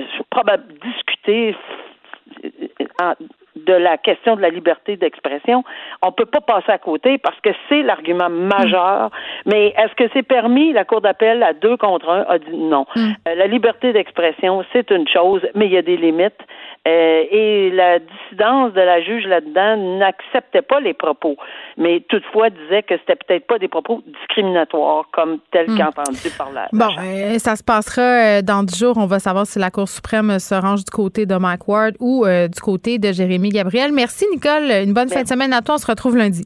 discuter 0.82 1.56
en, 3.02 3.14
de 3.66 3.74
la 3.74 3.98
question 3.98 4.36
de 4.36 4.42
la 4.42 4.50
liberté 4.50 4.98
d'expression, 4.98 5.64
on 6.02 6.12
peut 6.12 6.26
pas 6.26 6.42
passer 6.42 6.72
à 6.72 6.78
côté 6.78 7.18
parce 7.18 7.40
que 7.42 7.50
c'est 7.70 7.82
l'argument 7.84 8.30
majeur. 8.30 9.10
Mais 9.46 9.74
est-ce 9.78 9.94
que 9.96 10.10
c'est 10.14 10.24
permis? 10.24 10.74
La 10.74 10.86
Cour 10.86 11.02
d'appel 11.02 11.44
à 11.44 11.54
deux 11.54 11.78
contre 11.78 12.10
un 12.10 12.26
a 12.28 12.40
dit 12.40 12.56
non. 12.56 12.86
Mm. 12.96 13.12
Euh, 13.28 13.36
la 13.36 13.48
liberté 13.48 13.94
d'expression, 13.94 14.64
c'est 14.74 14.90
une 14.92 15.08
chose, 15.08 15.42
mais 15.56 15.68
il 15.68 15.74
y 15.74 15.78
a 15.78 15.82
des 15.82 15.98
limites. 15.98 16.42
Euh, 16.88 17.24
et 17.30 17.70
la 17.70 18.00
dissidence 18.00 18.74
de 18.74 18.82
la 18.82 19.04
juge 19.04 19.28
là-dedans 19.28 20.00
n'acceptait 20.00 20.64
pas 20.64 20.80
les 20.80 20.96
propos, 20.96 21.36
mais 21.78 22.00
toutefois 22.10 22.50
disait 22.50 22.82
que 22.82 22.96
c'était 22.98 23.18
peut-être 23.18 23.46
pas 23.46 23.60
des 23.60 23.68
propos 23.68 24.02
discriminatoires 24.08 25.06
comme 25.12 25.38
tel 25.52 25.70
mm. 25.70 25.78
qu'entendu 25.78 26.30
par 26.36 26.52
la. 26.52 26.70
Bon, 26.74 26.90
euh, 27.00 27.38
ça 27.38 27.56
se 27.56 27.64
passera 27.64 28.42
dans 28.42 28.64
dix 28.64 28.80
jours. 28.80 28.96
On 28.98 29.06
va 29.06 29.20
savoir 29.20 29.46
si 29.46 29.60
la 29.60 29.70
Cour 29.70 29.88
suprême 29.88 30.40
se 30.40 30.56
range 30.56 30.84
du 30.84 30.92
côté 30.92 31.28
de 31.28 31.36
Mike 31.36 31.68
Ward 31.68 31.94
ou 32.00 32.26
du 32.26 32.62
côté 32.62 32.98
de 32.98 33.12
Jérémy 33.12 33.51
Gabriel. 33.52 33.92
Merci, 33.92 34.26
Nicole. 34.32 34.72
Une 34.84 34.94
bonne 34.94 35.10
fin 35.10 35.24
de 35.24 35.28
semaine 35.28 35.54
à 35.54 35.62
toi. 35.62 35.76
On 35.76 35.78
se 35.78 35.88
retrouve 35.88 36.18
lundi. 36.18 36.46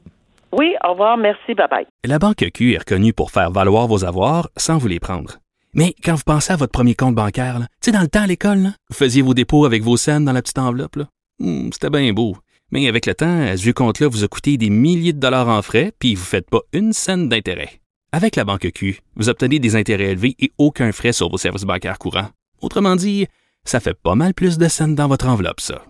Oui, 0.52 0.74
au 0.84 0.92
revoir. 0.92 1.16
Merci. 1.16 1.54
Bye-bye. 1.54 1.86
La 2.04 2.18
Banque 2.18 2.44
Q 2.52 2.74
est 2.74 2.78
reconnue 2.78 3.12
pour 3.12 3.30
faire 3.30 3.50
valoir 3.50 3.86
vos 3.86 4.04
avoirs 4.04 4.48
sans 4.56 4.78
vous 4.78 4.88
les 4.88 5.00
prendre. 5.00 5.38
Mais 5.74 5.94
quand 6.02 6.14
vous 6.14 6.22
pensez 6.24 6.52
à 6.52 6.56
votre 6.56 6.72
premier 6.72 6.94
compte 6.94 7.14
bancaire, 7.14 7.58
tu 7.58 7.66
sais, 7.82 7.92
dans 7.92 8.00
le 8.00 8.08
temps 8.08 8.22
à 8.22 8.26
l'école, 8.26 8.70
vous 8.88 8.96
faisiez 8.96 9.20
vos 9.20 9.34
dépôts 9.34 9.66
avec 9.66 9.82
vos 9.82 9.98
scènes 9.98 10.24
dans 10.24 10.32
la 10.32 10.40
petite 10.40 10.58
enveloppe. 10.58 10.98
Hmm, 11.38 11.70
c'était 11.72 11.90
bien 11.90 12.12
beau. 12.12 12.36
Mais 12.72 12.88
avec 12.88 13.06
le 13.06 13.14
temps, 13.14 13.46
ce 13.54 13.62
vieux 13.62 13.72
compte-là 13.74 14.08
vous 14.08 14.24
a 14.24 14.28
coûté 14.28 14.56
des 14.56 14.70
milliers 14.70 15.12
de 15.12 15.20
dollars 15.20 15.48
en 15.48 15.62
frais, 15.62 15.92
puis 15.98 16.14
vous 16.14 16.22
ne 16.22 16.26
faites 16.26 16.48
pas 16.48 16.60
une 16.72 16.92
scène 16.92 17.28
d'intérêt. 17.28 17.80
Avec 18.12 18.36
la 18.36 18.44
Banque 18.44 18.70
Q, 18.72 19.00
vous 19.16 19.28
obtenez 19.28 19.58
des 19.58 19.76
intérêts 19.76 20.12
élevés 20.12 20.34
et 20.38 20.52
aucun 20.58 20.92
frais 20.92 21.12
sur 21.12 21.28
vos 21.28 21.36
services 21.36 21.64
bancaires 21.64 21.98
courants. 21.98 22.30
Autrement 22.62 22.96
dit, 22.96 23.26
ça 23.64 23.80
fait 23.80 23.94
pas 23.94 24.14
mal 24.14 24.32
plus 24.32 24.58
de 24.58 24.68
scènes 24.68 24.94
dans 24.94 25.08
votre 25.08 25.28
enveloppe, 25.28 25.60
ça. 25.60 25.82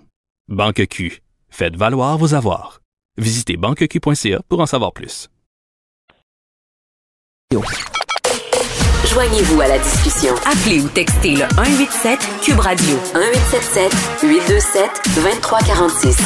Banque 0.48 0.86
Q. 0.86 1.22
Faites 1.48 1.74
valoir 1.74 2.18
vos 2.18 2.34
avoirs. 2.34 2.80
Visitez 3.18 3.56
banqueq.ca 3.56 4.42
pour 4.48 4.60
en 4.60 4.66
savoir 4.66 4.92
plus. 4.92 5.28
Joignez-vous 9.10 9.60
à 9.60 9.66
la 9.66 9.78
discussion. 9.78 10.34
Appelez 10.44 10.82
ou 10.82 10.88
textez 10.88 11.32
le 11.32 11.48
187 11.56 12.20
Cube 12.42 12.60
Radio 12.60 12.96
1877 13.14 13.92
827 14.22 14.90
2346. 15.16 16.16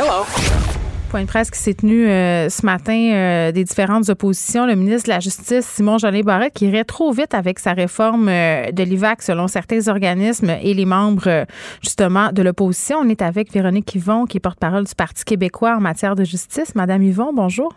Hello. 0.00 0.71
Point 1.12 1.26
presse 1.26 1.50
qui 1.50 1.58
s'est 1.58 1.74
tenu 1.74 2.08
euh, 2.08 2.48
ce 2.48 2.64
matin 2.64 3.12
euh, 3.12 3.52
des 3.52 3.64
différentes 3.64 4.08
oppositions. 4.08 4.64
Le 4.64 4.74
ministre 4.76 5.08
de 5.08 5.10
la 5.10 5.20
Justice, 5.20 5.66
Simon 5.66 5.98
Jolin 5.98 6.22
Barrette, 6.22 6.54
qui 6.54 6.66
irait 6.66 6.84
trop 6.84 7.12
vite 7.12 7.34
avec 7.34 7.58
sa 7.58 7.74
réforme 7.74 8.30
euh, 8.30 8.72
de 8.72 8.82
l'IVAC 8.82 9.20
selon 9.20 9.46
certains 9.46 9.88
organismes 9.88 10.56
et 10.62 10.72
les 10.72 10.86
membres 10.86 11.44
justement 11.82 12.32
de 12.32 12.40
l'opposition. 12.40 12.96
On 12.96 13.10
est 13.10 13.20
avec 13.20 13.52
Véronique 13.52 13.94
Yvon, 13.94 14.24
qui 14.24 14.38
est 14.38 14.40
porte-parole 14.40 14.84
du 14.84 14.94
Parti 14.94 15.22
québécois 15.26 15.76
en 15.76 15.80
matière 15.80 16.16
de 16.16 16.24
justice. 16.24 16.74
Madame 16.74 17.02
Yvon, 17.02 17.34
bonjour. 17.34 17.74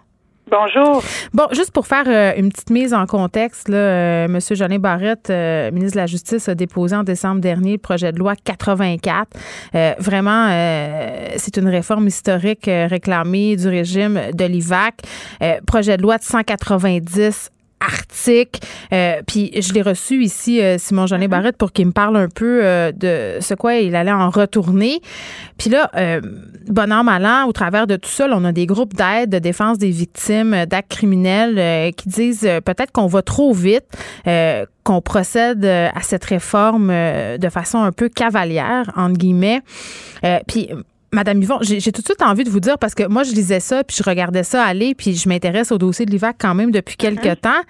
Bonjour. 0.50 1.02
Bon, 1.34 1.48
juste 1.54 1.72
pour 1.72 1.88
faire 1.88 2.04
euh, 2.08 2.34
une 2.38 2.50
petite 2.50 2.70
mise 2.70 2.94
en 2.94 3.08
contexte, 3.08 3.68
là, 3.68 3.78
euh, 3.78 4.26
M. 4.26 4.40
Jolin 4.40 4.78
Barrette, 4.78 5.32
euh, 5.32 5.72
ministre 5.72 5.96
de 5.96 6.02
la 6.02 6.06
Justice, 6.06 6.48
a 6.48 6.54
déposé 6.54 6.96
en 6.96 7.04
décembre 7.04 7.42
dernier 7.42 7.74
le 7.74 7.78
projet 7.80 8.12
de 8.12 8.20
loi 8.20 8.36
84. 8.36 9.28
vraiment, 10.00 10.48
c'est 11.38 11.58
une 11.58 11.68
réforme 11.68 12.08
historique 12.08 12.66
réclamée 12.66 13.56
du 13.56 13.68
régime 13.68 14.20
de 14.34 14.46
l'IVAC. 14.46 15.02
projet 15.66 15.98
de 15.98 16.04
loi 16.04 16.18
de 16.18 16.24
190 16.24 17.52
article. 17.86 18.60
Euh, 18.94 19.22
puis 19.26 19.52
je 19.60 19.74
l'ai 19.74 19.82
reçu 19.82 20.24
ici, 20.24 20.62
euh, 20.62 20.78
Simon 20.78 21.08
Jeanin 21.08 21.26
mhm. 21.26 21.32
Barrette, 21.32 21.58
pour 21.58 21.72
qu'il 21.72 21.88
me 21.88 21.92
parle 21.92 22.18
un 22.18 22.30
peu 22.30 22.62
euh, 22.64 22.92
de 22.92 23.42
ce 23.42 23.54
quoi 23.54 23.76
il 23.76 23.96
allait 23.96 24.12
en 24.12 24.30
retourner. 24.30 25.02
Puis 25.58 25.70
là, 25.70 25.90
bon 26.68 26.92
an, 26.92 27.04
mal 27.04 27.26
an, 27.26 27.46
au 27.48 27.54
travers 27.54 27.88
de 27.88 27.96
tout 27.96 28.10
ça, 28.10 28.28
on 28.32 28.44
a 28.44 28.52
des 28.52 28.66
groupes 28.66 28.94
d'aide, 28.94 29.30
de 29.30 29.40
défense 29.40 29.78
des 29.78 29.90
victimes 29.90 30.66
d'actes 30.66 30.92
criminels 30.92 31.94
qui 31.94 32.10
disent 32.10 32.50
peut-être 32.66 32.92
qu'on 32.92 33.08
va 33.08 33.22
trop 33.22 33.54
vite, 33.54 33.86
qu'on 34.84 35.02
procède 35.02 35.66
à 35.66 36.02
cette 36.02 36.26
réforme 36.26 36.88
de 36.88 37.50
façon 37.50 37.80
un 37.80 37.92
peu 37.92 38.10
cavalière, 38.10 38.92
entre 38.96 39.18
guillemets. 39.18 39.62
puis 40.48 40.70
Madame 41.16 41.42
Yvon, 41.42 41.60
j'ai 41.62 41.92
tout 41.94 42.02
de 42.02 42.06
suite 42.06 42.22
envie 42.22 42.44
de 42.44 42.50
vous 42.50 42.60
dire 42.60 42.78
parce 42.78 42.94
que 42.94 43.08
moi, 43.08 43.24
je 43.24 43.32
lisais 43.32 43.62
ça, 43.62 43.84
puis 43.86 43.96
je 43.98 44.04
regardais 44.04 44.44
ça 44.44 44.64
aller, 44.64 44.94
puis 44.96 45.16
je 45.16 45.30
m'intéresse 45.30 45.72
au 45.72 45.78
dossier 45.78 46.06
de 46.06 46.12
l'IVAC 46.12 46.36
quand 46.38 46.54
même 46.54 46.72
depuis 46.72 46.98
quelques 46.98 47.24
uh-huh. 47.24 47.38
temps. 47.38 47.62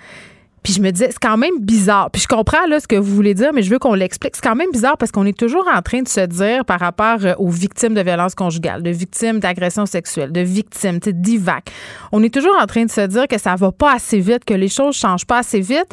Puis 0.63 0.73
je 0.73 0.81
me 0.81 0.89
disais, 0.89 1.10
c'est 1.12 1.21
quand 1.21 1.38
même 1.38 1.60
bizarre. 1.60 2.10
Puis 2.10 2.23
je 2.23 2.27
comprends 2.27 2.65
là 2.65 2.79
ce 2.79 2.88
que 2.88 2.95
vous 2.95 3.13
voulez 3.13 3.36
dire, 3.36 3.53
mais 3.53 3.62
je 3.62 3.69
veux 3.69 3.77
qu'on 3.77 3.93
l'explique. 3.93 4.36
C'est 4.36 4.41
quand 4.41 4.55
même 4.55 4.71
bizarre 4.71 4.97
parce 4.97 5.12
qu'on 5.12 5.27
est 5.27 5.38
toujours 5.38 5.67
en 5.71 5.79
train 5.84 6.01
de 6.01 6.08
se 6.08 6.21
dire 6.21 6.65
par 6.65 6.79
rapport 6.79 7.19
euh, 7.23 7.36
aux 7.38 7.51
victimes 7.51 7.93
de 7.93 8.01
violences 8.01 8.34
conjugales, 8.34 8.81
de 8.81 8.89
victimes 8.89 9.39
d'agressions 9.39 9.86
sexuelles, 9.86 10.31
de 10.31 10.41
victimes, 10.41 10.97
d'IVAC. 10.97 11.69
On 12.12 12.23
est 12.23 12.34
toujours 12.34 12.55
en 12.60 12.65
train 12.65 12.84
de 12.84 12.89
se 12.89 13.01
dire 13.01 13.27
que 13.27 13.38
ça 13.38 13.53
va 13.53 13.71
pas 13.71 13.93
assez 13.93 14.19
vite, 14.19 14.43
que 14.43 14.55
les 14.55 14.67
choses 14.67 14.95
changent 14.95 15.27
pas 15.27 15.38
assez 15.38 15.60
vite. 15.60 15.86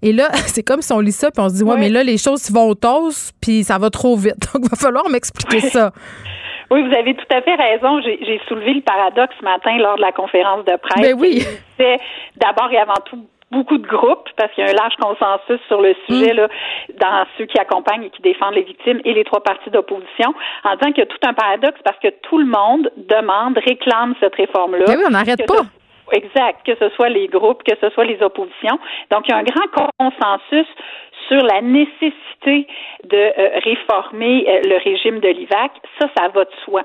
Et 0.00 0.12
là, 0.12 0.30
c'est 0.46 0.62
comme 0.62 0.80
si 0.80 0.92
on 0.92 1.00
lit 1.00 1.10
ça 1.10 1.32
puis 1.32 1.42
on 1.42 1.48
se 1.48 1.54
dit, 1.54 1.64
ouais, 1.64 1.76
mais 1.76 1.88
là, 1.88 2.04
les 2.04 2.16
choses 2.16 2.52
vont 2.52 2.68
au 2.68 2.76
tos, 2.76 3.32
puis 3.40 3.64
ça 3.64 3.78
va 3.78 3.90
trop 3.90 4.16
vite. 4.16 4.36
Donc, 4.54 4.62
il 4.62 4.70
va 4.70 4.76
falloir 4.76 5.10
m'expliquer 5.10 5.60
ça. 5.70 5.92
Oui, 6.70 6.82
vous 6.82 6.94
avez 6.94 7.14
tout 7.14 7.26
à 7.34 7.42
fait 7.42 7.54
raison. 7.54 8.00
J'ai 8.00 8.40
soulevé 8.46 8.74
le 8.74 8.80
paradoxe 8.82 9.34
ce 9.38 9.44
matin 9.44 9.76
lors 9.78 9.96
de 9.96 10.02
la 10.02 10.12
conférence 10.12 10.64
de 10.64 10.76
presse. 10.76 11.02
Mais 11.02 11.14
ben 11.14 11.20
oui. 11.20 11.42
C'est 11.76 11.98
d'abord 12.36 12.70
et 12.70 12.78
avant 12.78 13.00
tout 13.04 13.26
beaucoup 13.50 13.78
de 13.78 13.86
groupes, 13.86 14.28
parce 14.36 14.52
qu'il 14.52 14.64
y 14.64 14.66
a 14.66 14.70
un 14.70 14.74
large 14.74 14.94
consensus 14.96 15.60
sur 15.66 15.80
le 15.80 15.94
sujet 16.06 16.32
mm. 16.32 16.36
là, 16.36 16.48
dans 17.00 17.26
ceux 17.36 17.46
qui 17.46 17.58
accompagnent 17.58 18.04
et 18.04 18.10
qui 18.10 18.22
défendent 18.22 18.54
les 18.54 18.62
victimes 18.62 19.00
et 19.04 19.12
les 19.12 19.24
trois 19.24 19.42
partis 19.42 19.70
d'opposition, 19.70 20.34
en 20.64 20.76
disant 20.76 20.92
qu'il 20.92 20.98
y 20.98 21.02
a 21.02 21.06
tout 21.06 21.18
un 21.26 21.34
paradoxe 21.34 21.80
parce 21.84 21.98
que 21.98 22.08
tout 22.22 22.38
le 22.38 22.46
monde 22.46 22.90
demande, 22.96 23.58
réclame 23.58 24.14
cette 24.20 24.34
réforme-là. 24.36 24.84
Mais 24.86 24.94
ben 24.94 24.98
oui, 24.98 25.04
on 25.08 25.10
n'arrête 25.10 25.46
pas. 25.46 25.62
exact, 26.12 26.64
que 26.64 26.76
ce 26.76 26.88
soit 26.94 27.08
les 27.08 27.26
groupes, 27.26 27.62
que 27.64 27.76
ce 27.80 27.90
soit 27.90 28.04
les 28.04 28.22
oppositions. 28.22 28.78
Donc, 29.10 29.26
il 29.26 29.30
y 29.30 29.34
a 29.34 29.38
un 29.38 29.42
grand 29.42 29.66
consensus 29.98 30.66
sur 31.30 31.42
la 31.44 31.60
nécessité 31.60 32.66
de 33.04 33.16
euh, 33.16 33.58
réformer 33.62 34.44
euh, 34.48 34.60
le 34.64 34.82
régime 34.82 35.20
de 35.20 35.28
l'IVAC, 35.28 35.70
ça, 36.00 36.08
ça 36.16 36.28
va 36.28 36.44
de 36.44 36.50
soi. 36.64 36.82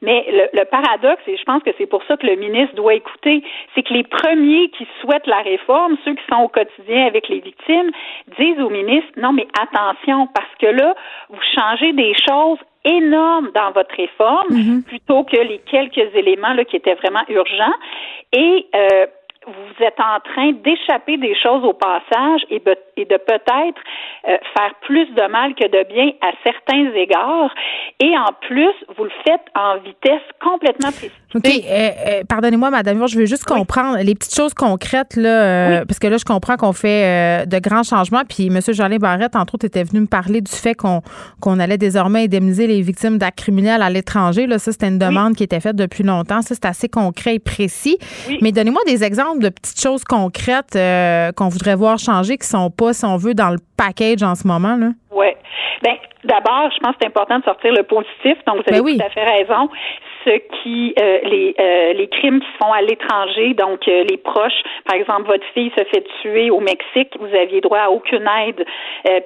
Mais 0.00 0.24
le, 0.52 0.64
paradoxe, 0.64 1.22
et 1.26 1.36
je 1.36 1.44
pense 1.44 1.62
que 1.62 1.70
c'est 1.78 1.86
pour 1.86 2.02
ça 2.04 2.16
que 2.16 2.26
le 2.26 2.36
ministre 2.36 2.74
doit 2.74 2.94
écouter, 2.94 3.42
c'est 3.74 3.82
que 3.82 3.92
les 3.92 4.02
premiers 4.02 4.70
qui 4.70 4.86
souhaitent 5.00 5.26
la 5.26 5.42
réforme, 5.42 5.96
ceux 6.04 6.14
qui 6.14 6.22
sont 6.32 6.42
au 6.42 6.48
quotidien 6.48 7.06
avec 7.06 7.28
les 7.28 7.40
victimes, 7.40 7.90
disent 8.38 8.60
au 8.60 8.70
ministre, 8.70 9.10
non, 9.16 9.32
mais 9.32 9.46
attention, 9.60 10.26
parce 10.34 10.54
que 10.58 10.66
là, 10.66 10.94
vous 11.28 11.40
changez 11.54 11.92
des 11.92 12.14
choses 12.28 12.58
énormes 12.84 13.50
dans 13.54 13.70
votre 13.72 13.94
réforme, 13.94 14.48
mm-hmm. 14.48 14.84
plutôt 14.84 15.24
que 15.24 15.36
les 15.36 15.58
quelques 15.58 16.14
éléments 16.14 16.54
là, 16.54 16.64
qui 16.64 16.76
étaient 16.76 16.94
vraiment 16.94 17.22
urgents. 17.28 17.74
Et 18.32 18.66
euh, 18.74 19.06
vous 19.46 19.84
êtes 19.84 19.98
en 19.98 20.20
train 20.20 20.52
d'échapper 20.52 21.16
des 21.16 21.34
choses 21.34 21.64
au 21.64 21.72
passage 21.72 22.42
et, 22.50 22.60
de 22.96 23.16
peut-être 23.16 23.80
euh, 24.28 24.36
faire 24.56 24.74
plus 24.82 25.06
de 25.14 25.30
mal 25.30 25.54
que 25.54 25.66
de 25.66 25.88
bien 25.92 26.12
à 26.20 26.32
certains 26.44 26.92
égards. 26.94 27.52
Et 28.00 28.16
en 28.16 28.32
plus, 28.46 28.72
vous 28.96 29.04
le 29.04 29.10
faites 29.24 29.44
en 29.54 29.78
vitesse 29.78 30.22
complètement 30.42 30.90
précipitée. 30.90 31.12
OK. 31.34 31.46
Euh, 31.46 31.90
euh, 32.06 32.22
pardonnez-moi, 32.28 32.70
Madame 32.70 33.06
je 33.08 33.18
veux 33.18 33.26
juste 33.26 33.44
comprendre 33.44 33.98
les 33.98 34.14
petites 34.14 34.34
choses 34.34 34.54
concrètes, 34.54 35.16
là, 35.16 35.84
parce 35.86 35.98
que 35.98 36.06
là, 36.06 36.18
je 36.18 36.24
comprends 36.24 36.56
qu'on 36.56 36.72
fait 36.72 37.46
de 37.46 37.58
grands 37.58 37.82
changements. 37.82 38.22
Puis 38.28 38.46
M. 38.46 38.60
Jolin 38.68 38.98
Barrette, 38.98 39.34
entre 39.34 39.54
autres, 39.54 39.66
était 39.66 39.82
venu 39.82 40.00
me 40.00 40.06
parler 40.06 40.40
du 40.40 40.52
fait 40.52 40.74
qu'on 40.74 41.00
qu'on 41.40 41.58
allait 41.58 41.78
désormais 41.78 42.24
indemniser 42.24 42.66
les 42.66 42.82
victimes 42.82 43.18
d'actes 43.18 43.38
criminels 43.38 43.82
à 43.82 43.90
l'étranger. 43.90 44.46
Là, 44.46 44.58
ça, 44.58 44.72
c'était 44.72 44.88
une 44.88 44.98
demande 44.98 45.34
qui 45.34 45.42
était 45.42 45.60
faite 45.60 45.76
depuis 45.76 46.04
longtemps. 46.04 46.42
Ça, 46.42 46.54
c'est 46.54 46.66
assez 46.66 46.88
concret 46.88 47.36
et 47.36 47.38
précis. 47.38 47.98
Mais 48.40 48.52
donnez-moi 48.52 48.82
des 48.86 49.04
exemples 49.04 49.40
de 49.40 49.48
petites 49.48 49.80
choses 49.80 50.04
concrètes 50.04 50.76
euh, 50.76 51.32
qu'on 51.32 51.48
voudrait 51.48 51.74
voir 51.74 51.98
changer 51.98 52.36
qui 52.36 52.46
sont 52.46 52.70
pas, 52.70 52.81
si 52.90 53.04
on 53.04 53.16
veut, 53.16 53.34
dans 53.34 53.50
le 53.50 53.58
package 53.76 54.22
en 54.22 54.34
ce 54.34 54.46
moment? 54.46 54.76
Là? 54.76 54.88
Oui. 55.12 55.28
Bien, 55.82 55.94
d'abord, 56.24 56.70
je 56.74 56.78
pense 56.80 56.92
que 56.92 56.98
c'est 57.02 57.08
important 57.08 57.38
de 57.38 57.44
sortir 57.44 57.72
le 57.72 57.82
positif. 57.84 58.36
Donc, 58.46 58.56
vous 58.56 58.74
avez 58.74 58.82
ben 58.82 58.98
tout 58.98 59.06
à 59.06 59.10
fait 59.10 59.24
raison 59.24 59.68
qui 60.62 60.94
euh, 61.00 61.18
les 61.24 61.54
euh, 61.58 61.92
les 61.94 62.08
crimes 62.08 62.40
qui 62.40 62.46
se 62.46 62.64
font 62.64 62.72
à 62.72 62.82
l'étranger, 62.82 63.54
donc 63.54 63.86
euh, 63.88 64.04
les 64.08 64.16
proches, 64.16 64.62
par 64.84 64.96
exemple 64.96 65.26
votre 65.26 65.44
fille 65.54 65.70
se 65.76 65.84
fait 65.84 66.04
tuer 66.20 66.50
au 66.50 66.60
Mexique, 66.60 67.10
vous 67.18 67.34
aviez 67.36 67.60
droit 67.60 67.78
à 67.78 67.90
aucune 67.90 68.28
aide 68.46 68.64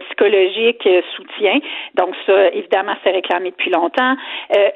psychologique, 0.01 0.89
soutien. 1.17 1.59
Donc 1.95 2.15
ça, 2.27 2.49
évidemment, 2.53 2.95
c'est 3.05 3.11
réclamé 3.11 3.51
depuis 3.51 3.71
longtemps. 3.71 4.15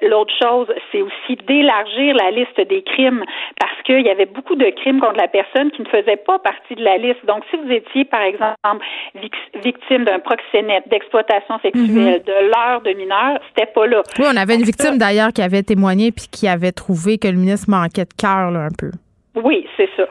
L'autre 0.02 0.32
chose, 0.40 0.68
c'est 0.92 1.00
aussi 1.00 1.36
d'élargir 1.46 2.14
la 2.14 2.30
liste 2.30 2.60
des 2.60 2.82
crimes 2.82 3.24
parce 3.58 3.82
qu'il 3.84 4.00
y 4.00 4.10
avait 4.10 4.26
beaucoup 4.26 4.56
de 4.56 4.66
crimes 4.70 5.00
contre 5.00 5.16
la 5.16 5.28
personne 5.28 5.70
qui 5.70 5.82
ne 5.82 5.88
faisaient 5.88 6.16
pas 6.16 6.38
partie 6.38 6.74
de 6.74 6.84
la 6.84 6.96
liste. 6.98 7.24
Donc 7.26 7.44
si 7.50 7.56
vous 7.56 7.70
étiez, 7.70 8.04
par 8.04 8.22
exemple, 8.22 8.84
victime 9.62 10.04
d'un 10.04 10.18
proxénète, 10.18 10.88
d'exploitation 10.88 11.58
sexuelle, 11.60 12.20
mm-hmm. 12.20 12.24
de 12.24 12.50
l'heure 12.50 12.80
de 12.82 12.92
mineur, 12.92 13.38
c'était 13.48 13.70
pas 13.72 13.86
là. 13.86 14.02
Oui, 14.18 14.26
on 14.32 14.36
avait 14.36 14.56
une 14.56 14.64
victime 14.64 14.98
d'ailleurs 14.98 15.32
qui 15.32 15.42
avait 15.42 15.62
témoigné 15.62 16.09
puis 16.12 16.26
qui 16.30 16.48
avait 16.48 16.72
trouvé 16.72 17.18
que 17.18 17.28
le 17.28 17.36
ministre 17.36 17.70
manquait 17.70 18.04
de 18.04 18.14
cœur 18.16 18.54
un 18.54 18.68
peu. 18.76 18.90
Oui, 19.34 19.66
c'est 19.76 19.88
ça. 19.96 20.04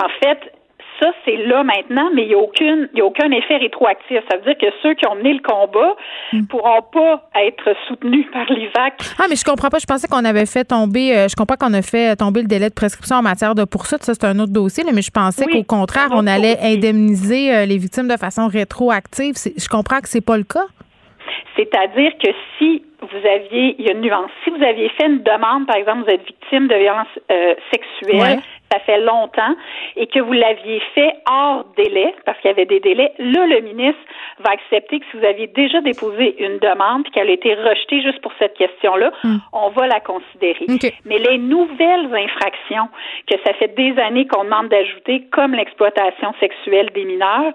En 0.00 0.08
fait, 0.20 0.52
ça, 1.00 1.12
c'est 1.24 1.36
là 1.36 1.62
maintenant, 1.62 2.10
mais 2.14 2.22
il 2.22 2.28
n'y 2.28 2.34
a, 2.34 2.38
aucune, 2.38 2.88
a 2.96 3.04
aucun 3.04 3.30
effet 3.30 3.56
rétroactif. 3.56 4.18
Ça 4.30 4.36
veut 4.36 4.42
dire 4.42 4.58
que 4.58 4.66
ceux 4.82 4.94
qui 4.94 5.06
ont 5.06 5.14
mené 5.14 5.34
le 5.34 5.40
combat 5.40 5.94
ne 6.32 6.40
hmm. 6.40 6.46
pourront 6.46 6.82
pas 6.92 7.28
être 7.36 7.74
soutenus 7.86 8.26
par 8.32 8.44
l'IVAC. 8.50 8.94
Ah, 9.18 9.26
mais 9.28 9.36
je 9.36 9.44
comprends 9.44 9.68
pas. 9.68 9.78
Je 9.78 9.86
pensais 9.86 10.08
qu'on 10.08 10.24
avait 10.24 10.46
fait 10.46 10.64
tomber, 10.64 11.16
euh, 11.16 11.28
je 11.28 11.36
comprends 11.36 11.56
qu'on 11.56 11.74
a 11.74 11.82
fait 11.82 12.16
tomber 12.16 12.42
le 12.42 12.48
délai 12.48 12.68
de 12.68 12.74
prescription 12.74 13.16
en 13.16 13.22
matière 13.22 13.54
de 13.54 13.64
poursuite. 13.64 14.02
Ça, 14.02 14.14
c'est 14.14 14.24
un 14.24 14.38
autre 14.38 14.52
dossier, 14.52 14.84
mais 14.92 15.02
je 15.02 15.10
pensais 15.10 15.46
qu'au 15.46 15.62
contraire, 15.62 16.08
on 16.12 16.26
allait 16.26 16.58
indemniser 16.62 17.54
euh, 17.54 17.66
les 17.66 17.78
victimes 17.78 18.08
de 18.08 18.16
façon 18.16 18.48
rétroactive. 18.48 19.34
Je 19.36 19.68
comprends 19.68 20.00
que 20.00 20.08
c'est 20.08 20.24
pas 20.24 20.36
le 20.36 20.44
cas. 20.44 20.66
C'est-à-dire 21.56 22.12
que 22.22 22.30
si 22.58 22.82
vous 23.00 23.28
aviez, 23.28 23.76
il 23.78 23.86
y 23.86 23.88
a 23.88 23.92
une 23.92 24.00
nuance, 24.00 24.30
si 24.44 24.50
vous 24.50 24.62
aviez 24.62 24.88
fait 24.90 25.06
une 25.06 25.22
demande, 25.22 25.66
par 25.66 25.76
exemple, 25.76 26.04
vous 26.04 26.10
êtes 26.10 26.26
victime 26.26 26.66
de 26.66 26.74
violences 26.74 27.18
euh, 27.30 27.54
sexuelles, 27.72 28.40
ça 28.70 28.78
fait 28.80 29.00
longtemps, 29.00 29.54
et 29.96 30.06
que 30.06 30.20
vous 30.20 30.32
l'aviez 30.32 30.80
fait 30.94 31.12
hors 31.30 31.64
délai, 31.76 32.14
parce 32.24 32.38
qu'il 32.38 32.48
y 32.48 32.52
avait 32.52 32.66
des 32.66 32.80
délais, 32.80 33.12
là, 33.18 33.46
le 33.46 33.60
ministre 33.60 34.00
va 34.40 34.50
accepter 34.50 35.00
que 35.00 35.06
si 35.10 35.16
vous 35.18 35.24
aviez 35.24 35.46
déjà 35.46 35.80
déposé 35.80 36.36
une 36.44 36.58
demande 36.58 37.04
puis 37.04 37.12
qu'elle 37.12 37.28
a 37.28 37.32
été 37.32 37.54
rejetée 37.54 38.02
juste 38.02 38.20
pour 38.20 38.32
cette 38.38 38.54
question-là, 38.54 39.12
hmm. 39.24 39.36
on 39.52 39.70
va 39.70 39.86
la 39.86 40.00
considérer. 40.00 40.66
Mais 41.04 41.18
les 41.18 41.38
nouvelles 41.38 42.14
infractions 42.14 42.88
que 43.26 43.36
ça 43.44 43.52
fait 43.54 43.74
des 43.74 43.98
années 43.98 44.26
qu'on 44.26 44.44
demande 44.44 44.68
d'ajouter, 44.68 45.24
comme 45.32 45.54
l'exploitation 45.54 46.34
sexuelle 46.40 46.90
des 46.94 47.04
mineurs, 47.04 47.52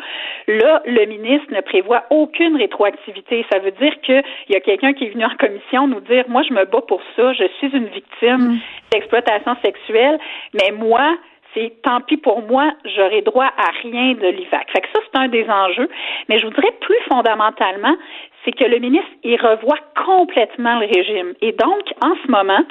là, 0.48 0.82
le 0.86 1.06
ministre 1.06 1.54
ne 1.54 1.62
prévoit 1.62 2.04
aucune 2.10 2.58
rétroactivité. 2.58 3.46
Ça 3.52 3.60
veut 3.60 3.72
dire 3.72 3.94
qu'il 4.02 4.24
y 4.50 4.56
a 4.56 4.60
quelqu'un 4.60 4.94
qui 4.94 5.06
est 5.06 5.10
venu 5.10 5.26
en 5.26 5.36
commission 5.38 5.88
nous 5.88 6.02
dire, 6.02 6.26
moi, 6.28 6.44
je 6.48 6.54
me 6.54 6.66
bats 6.66 6.82
pour 6.88 7.02
ça, 7.16 7.34
je 7.34 7.46
suis 7.60 7.70
une 7.70 7.88
victime 7.88 8.54
hmm. 8.54 8.60
D'exploitation 8.94 9.56
sexuelle, 9.64 10.20
mais 10.54 10.72
moi, 10.72 11.18
c'est 11.54 11.82
tant 11.84 12.02
pis 12.02 12.18
pour 12.18 12.42
moi, 12.42 12.72
j'aurai 12.96 13.22
droit 13.22 13.46
à 13.58 13.70
rien 13.82 14.14
de 14.14 14.28
l'IVAC. 14.28 14.72
Fait 14.72 14.82
que 14.82 14.88
ça, 14.94 15.00
c'est 15.04 15.20
un 15.20 15.28
des 15.28 15.48
enjeux. 15.50 15.90
Mais 16.30 16.40
je 16.40 16.46
voudrais 16.46 16.72
plus 16.82 16.98
fondamentalement, 17.10 17.96
c'est 18.44 18.52
que 18.52 18.66
le 18.66 18.80
ministre, 18.80 19.10
il 19.24 19.40
revoit 19.40 19.80
complètement 20.06 20.80
le 20.80 20.88
régime. 20.88 21.34
Et 21.42 21.52
donc, 21.54 21.84
en 22.02 22.16
ce 22.24 22.32
moment, 22.32 22.64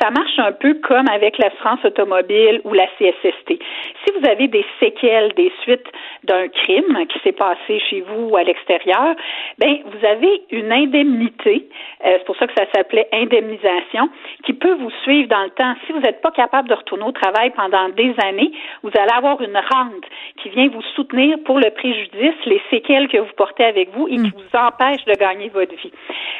ça 0.00 0.10
marche 0.10 0.38
un 0.38 0.52
peu 0.52 0.74
comme 0.74 1.08
avec 1.08 1.38
l'assurance 1.38 1.84
automobile 1.84 2.60
ou 2.64 2.72
la 2.72 2.86
CSST. 2.98 3.48
Si 3.48 4.12
vous 4.18 4.28
avez 4.28 4.48
des 4.48 4.64
séquelles 4.80 5.32
des 5.34 5.52
suites 5.62 5.86
d'un 6.24 6.48
crime 6.48 7.06
qui 7.08 7.18
s'est 7.20 7.32
passé 7.32 7.80
chez 7.90 8.00
vous 8.00 8.30
ou 8.30 8.36
à 8.36 8.42
l'extérieur, 8.42 9.14
ben 9.58 9.78
vous 9.84 10.06
avez 10.06 10.42
une 10.50 10.72
indemnité, 10.72 11.68
euh, 12.04 12.16
c'est 12.18 12.24
pour 12.24 12.36
ça 12.36 12.46
que 12.46 12.54
ça 12.56 12.66
s'appelait 12.74 13.08
indemnisation, 13.12 14.08
qui 14.44 14.52
peut 14.52 14.74
vous 14.74 14.90
suivre 15.02 15.28
dans 15.28 15.44
le 15.44 15.50
temps. 15.50 15.74
Si 15.86 15.92
vous 15.92 16.00
n'êtes 16.00 16.20
pas 16.20 16.30
capable 16.30 16.68
de 16.68 16.74
retourner 16.74 17.04
au 17.04 17.12
travail 17.12 17.50
pendant 17.50 17.88
des 17.90 18.14
années, 18.24 18.52
vous 18.82 18.90
allez 18.98 19.12
avoir 19.12 19.40
une 19.40 19.56
rente 19.56 20.04
qui 20.42 20.48
vient 20.50 20.68
vous 20.68 20.82
soutenir 20.94 21.38
pour 21.44 21.58
le 21.58 21.70
préjudice, 21.70 22.34
les 22.46 22.60
séquelles 22.70 23.08
que 23.08 23.18
vous 23.18 23.32
portez 23.36 23.64
avec 23.64 23.90
vous 23.94 24.08
et 24.08 24.16
qui 24.16 24.28
mm. 24.28 24.32
vous 24.34 24.58
empêche 24.58 25.04
de 25.04 25.11
gagner 25.14 25.48
votre 25.48 25.74
vie. 25.74 25.92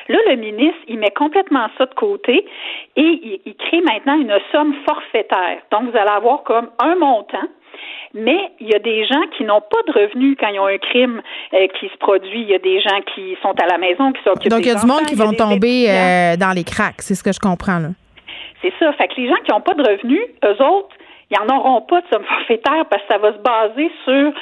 Là, 0.09 0.19
le 0.29 0.37
ministre, 0.37 0.81
il 0.89 0.99
met 0.99 1.11
complètement 1.11 1.69
ça 1.79 1.87
de 1.87 1.95
côté 1.95 2.45
et 2.97 3.41
il, 3.45 3.55
crée 3.57 3.81
maintenant 3.81 4.19
une 4.21 4.37
somme 4.51 4.75
forfaitaire. 4.89 5.59
Donc, 5.71 5.91
vous 5.91 5.97
allez 5.97 6.11
avoir 6.11 6.43
comme 6.43 6.71
un 6.81 6.97
montant 6.97 7.49
mais 8.15 8.53
il 8.61 8.69
y 8.69 8.75
a 8.75 8.79
des 8.79 9.07
gens 9.07 9.23
qui 9.37 9.45
n'ont 9.45 9.63
pas 9.63 9.81
de 9.87 9.93
revenus 9.93 10.37
quand 10.39 10.49
ils 10.49 10.61
ont 10.61 10.67
un 10.67 10.77
crime 10.77 11.23
euh, 11.55 11.67
qui 11.81 11.89
se 11.89 11.97
produit. 11.97 12.43
Il 12.43 12.49
y 12.51 12.55
a 12.55 12.59
des 12.59 12.81
gens 12.81 13.01
qui 13.15 13.37
sont 13.43 13.55
à 13.59 13.67
la 13.67 13.79
maison, 13.79 14.13
qui 14.13 14.23
s'occupent 14.23 14.51
Donc, 14.51 14.61
il 14.61 14.69
y 14.69 14.71
a 14.71 14.75
du 14.75 14.87
monde 14.87 15.07
qui 15.07 15.15
vont 15.15 15.33
tomber 15.33 15.89
euh, 15.89 16.37
dans 16.37 16.53
les 16.55 16.65
cracks, 16.65 17.01
c'est 17.01 17.15
ce 17.15 17.25
que 17.25 17.33
je 17.33 17.41
comprends. 17.41 17.79
là. 17.79 17.89
C'est 18.61 18.73
ça. 18.79 18.93
Fait 18.93 19.09
que 19.09 19.21
les 19.21 19.29
gens 19.29 19.41
qui 19.45 19.51
n'ont 19.51 19.63
pas 19.63 19.75
de 19.75 19.83
revenus, 19.83 20.23
eux 20.45 20.63
autres, 20.63 20.95
ils 21.31 21.39
n'en 21.41 21.57
auront 21.57 21.81
pas 21.83 22.01
de 22.03 22.07
somme 22.13 22.25
forfaitaire 22.25 22.85
parce 22.91 23.03
que 23.03 23.09
ça 23.13 23.19
va 23.19 23.33
se 23.33 23.39
baser 23.39 23.91
sur 24.05 24.33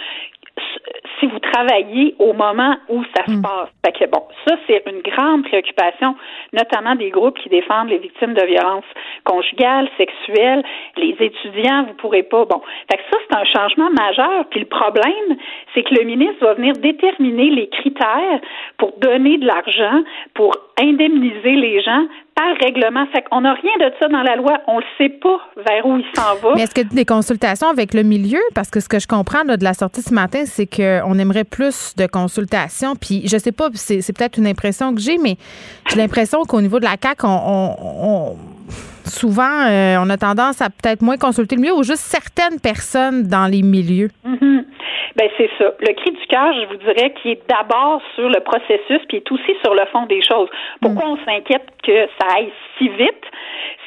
si 1.18 1.26
vous 1.26 1.38
travaillez 1.38 2.14
au 2.18 2.32
moment 2.32 2.76
où 2.88 3.02
ça 3.16 3.24
se 3.26 3.32
mm. 3.32 3.42
passe. 3.42 3.68
Fait 3.84 3.92
que 3.92 4.10
bon, 4.10 4.22
ça 4.46 4.56
c'est 4.66 4.82
une 4.86 5.02
grande 5.02 5.44
préoccupation, 5.44 6.14
notamment 6.52 6.94
des 6.94 7.10
groupes 7.10 7.38
qui 7.38 7.48
défendent 7.48 7.88
les 7.88 7.98
victimes 7.98 8.34
de 8.34 8.44
violences 8.46 8.84
conjugales, 9.24 9.88
sexuelles, 9.98 10.62
les 10.96 11.16
étudiants, 11.20 11.84
vous 11.84 11.94
pourrez 11.94 12.22
pas. 12.22 12.44
Bon, 12.44 12.60
fait 12.90 12.98
que 12.98 13.02
ça 13.10 13.18
c'est 13.28 13.36
un 13.36 13.44
changement 13.44 13.90
majeur. 13.90 14.44
Puis 14.50 14.60
le 14.60 14.66
problème, 14.66 15.36
c'est 15.74 15.82
que 15.82 15.94
le 15.94 16.04
ministre 16.04 16.44
va 16.44 16.54
venir 16.54 16.74
déterminer 16.74 17.50
les 17.50 17.68
critères 17.68 18.40
pour 18.78 18.92
donner 18.98 19.38
de 19.38 19.46
l'argent, 19.46 20.02
pour 20.34 20.54
indemniser 20.80 21.56
les 21.56 21.82
gens 21.82 22.06
par 22.34 22.56
règlement. 22.62 23.06
Fait 23.12 23.22
qu'on 23.22 23.42
n'a 23.42 23.54
rien 23.54 23.72
de 23.80 23.92
ça 24.00 24.08
dans 24.08 24.22
la 24.22 24.36
loi. 24.36 24.58
On 24.66 24.78
ne 24.78 24.84
sait 24.98 25.08
pas 25.08 25.40
vers 25.56 25.86
où 25.86 25.98
il 25.98 26.04
s'en 26.14 26.36
va. 26.36 26.54
Mais 26.54 26.62
est-ce 26.62 26.74
que 26.74 26.94
des 26.94 27.04
consultations 27.04 27.68
avec 27.68 27.94
le 27.94 28.02
milieu? 28.02 28.40
Parce 28.54 28.70
que 28.70 28.80
ce 28.80 28.88
que 28.88 28.98
je 28.98 29.06
comprends 29.06 29.44
de 29.44 29.62
la 29.62 29.74
sortie 29.74 30.02
ce 30.02 30.14
matin, 30.14 30.44
c'est 30.44 30.66
qu'on 31.00 31.18
aimerait 31.18 31.44
plus 31.44 31.94
de 31.96 32.06
consultations. 32.06 32.94
Puis 32.96 33.22
je 33.26 33.36
sais 33.36 33.52
pas, 33.52 33.68
c'est, 33.74 34.00
peut-être 34.16 34.38
une 34.38 34.46
impression 34.46 34.94
que 34.94 35.00
j'ai, 35.00 35.18
mais 35.18 35.36
j'ai 35.90 35.96
l'impression 35.96 36.42
qu'au 36.44 36.60
niveau 36.60 36.78
de 36.78 36.84
la 36.84 36.96
CAQ, 37.00 37.26
on, 37.26 38.36
souvent, 39.04 39.66
euh, 39.68 39.96
on 40.00 40.08
a 40.10 40.16
tendance 40.16 40.60
à 40.60 40.70
peut-être 40.70 41.02
moins 41.02 41.16
consulter 41.16 41.56
le 41.56 41.62
milieu 41.62 41.74
ou 41.74 41.82
juste 41.82 42.02
certaines 42.02 42.60
personnes 42.60 43.24
dans 43.28 43.46
les 43.46 43.62
milieux. 43.62 44.08
Mm-hmm. 44.26 44.64
Ben 45.16 45.28
c'est 45.36 45.50
ça. 45.58 45.72
Le 45.80 45.92
cri 45.94 46.12
du 46.12 46.26
cœur, 46.28 46.54
je 46.54 46.66
vous 46.68 46.76
dirais, 46.76 47.12
qui 47.20 47.32
est 47.32 47.42
d'abord 47.48 48.00
sur 48.14 48.28
le 48.28 48.40
processus, 48.40 49.00
puis 49.08 49.18
est 49.18 49.32
aussi 49.32 49.52
sur 49.62 49.74
le 49.74 49.84
fond 49.92 50.06
des 50.06 50.22
choses. 50.22 50.48
Pourquoi 50.80 51.06
mm. 51.06 51.10
on 51.10 51.16
s'inquiète 51.24 51.66
que 51.82 52.06
ça 52.18 52.36
aille 52.36 52.52
si 52.78 52.88
vite? 52.88 53.24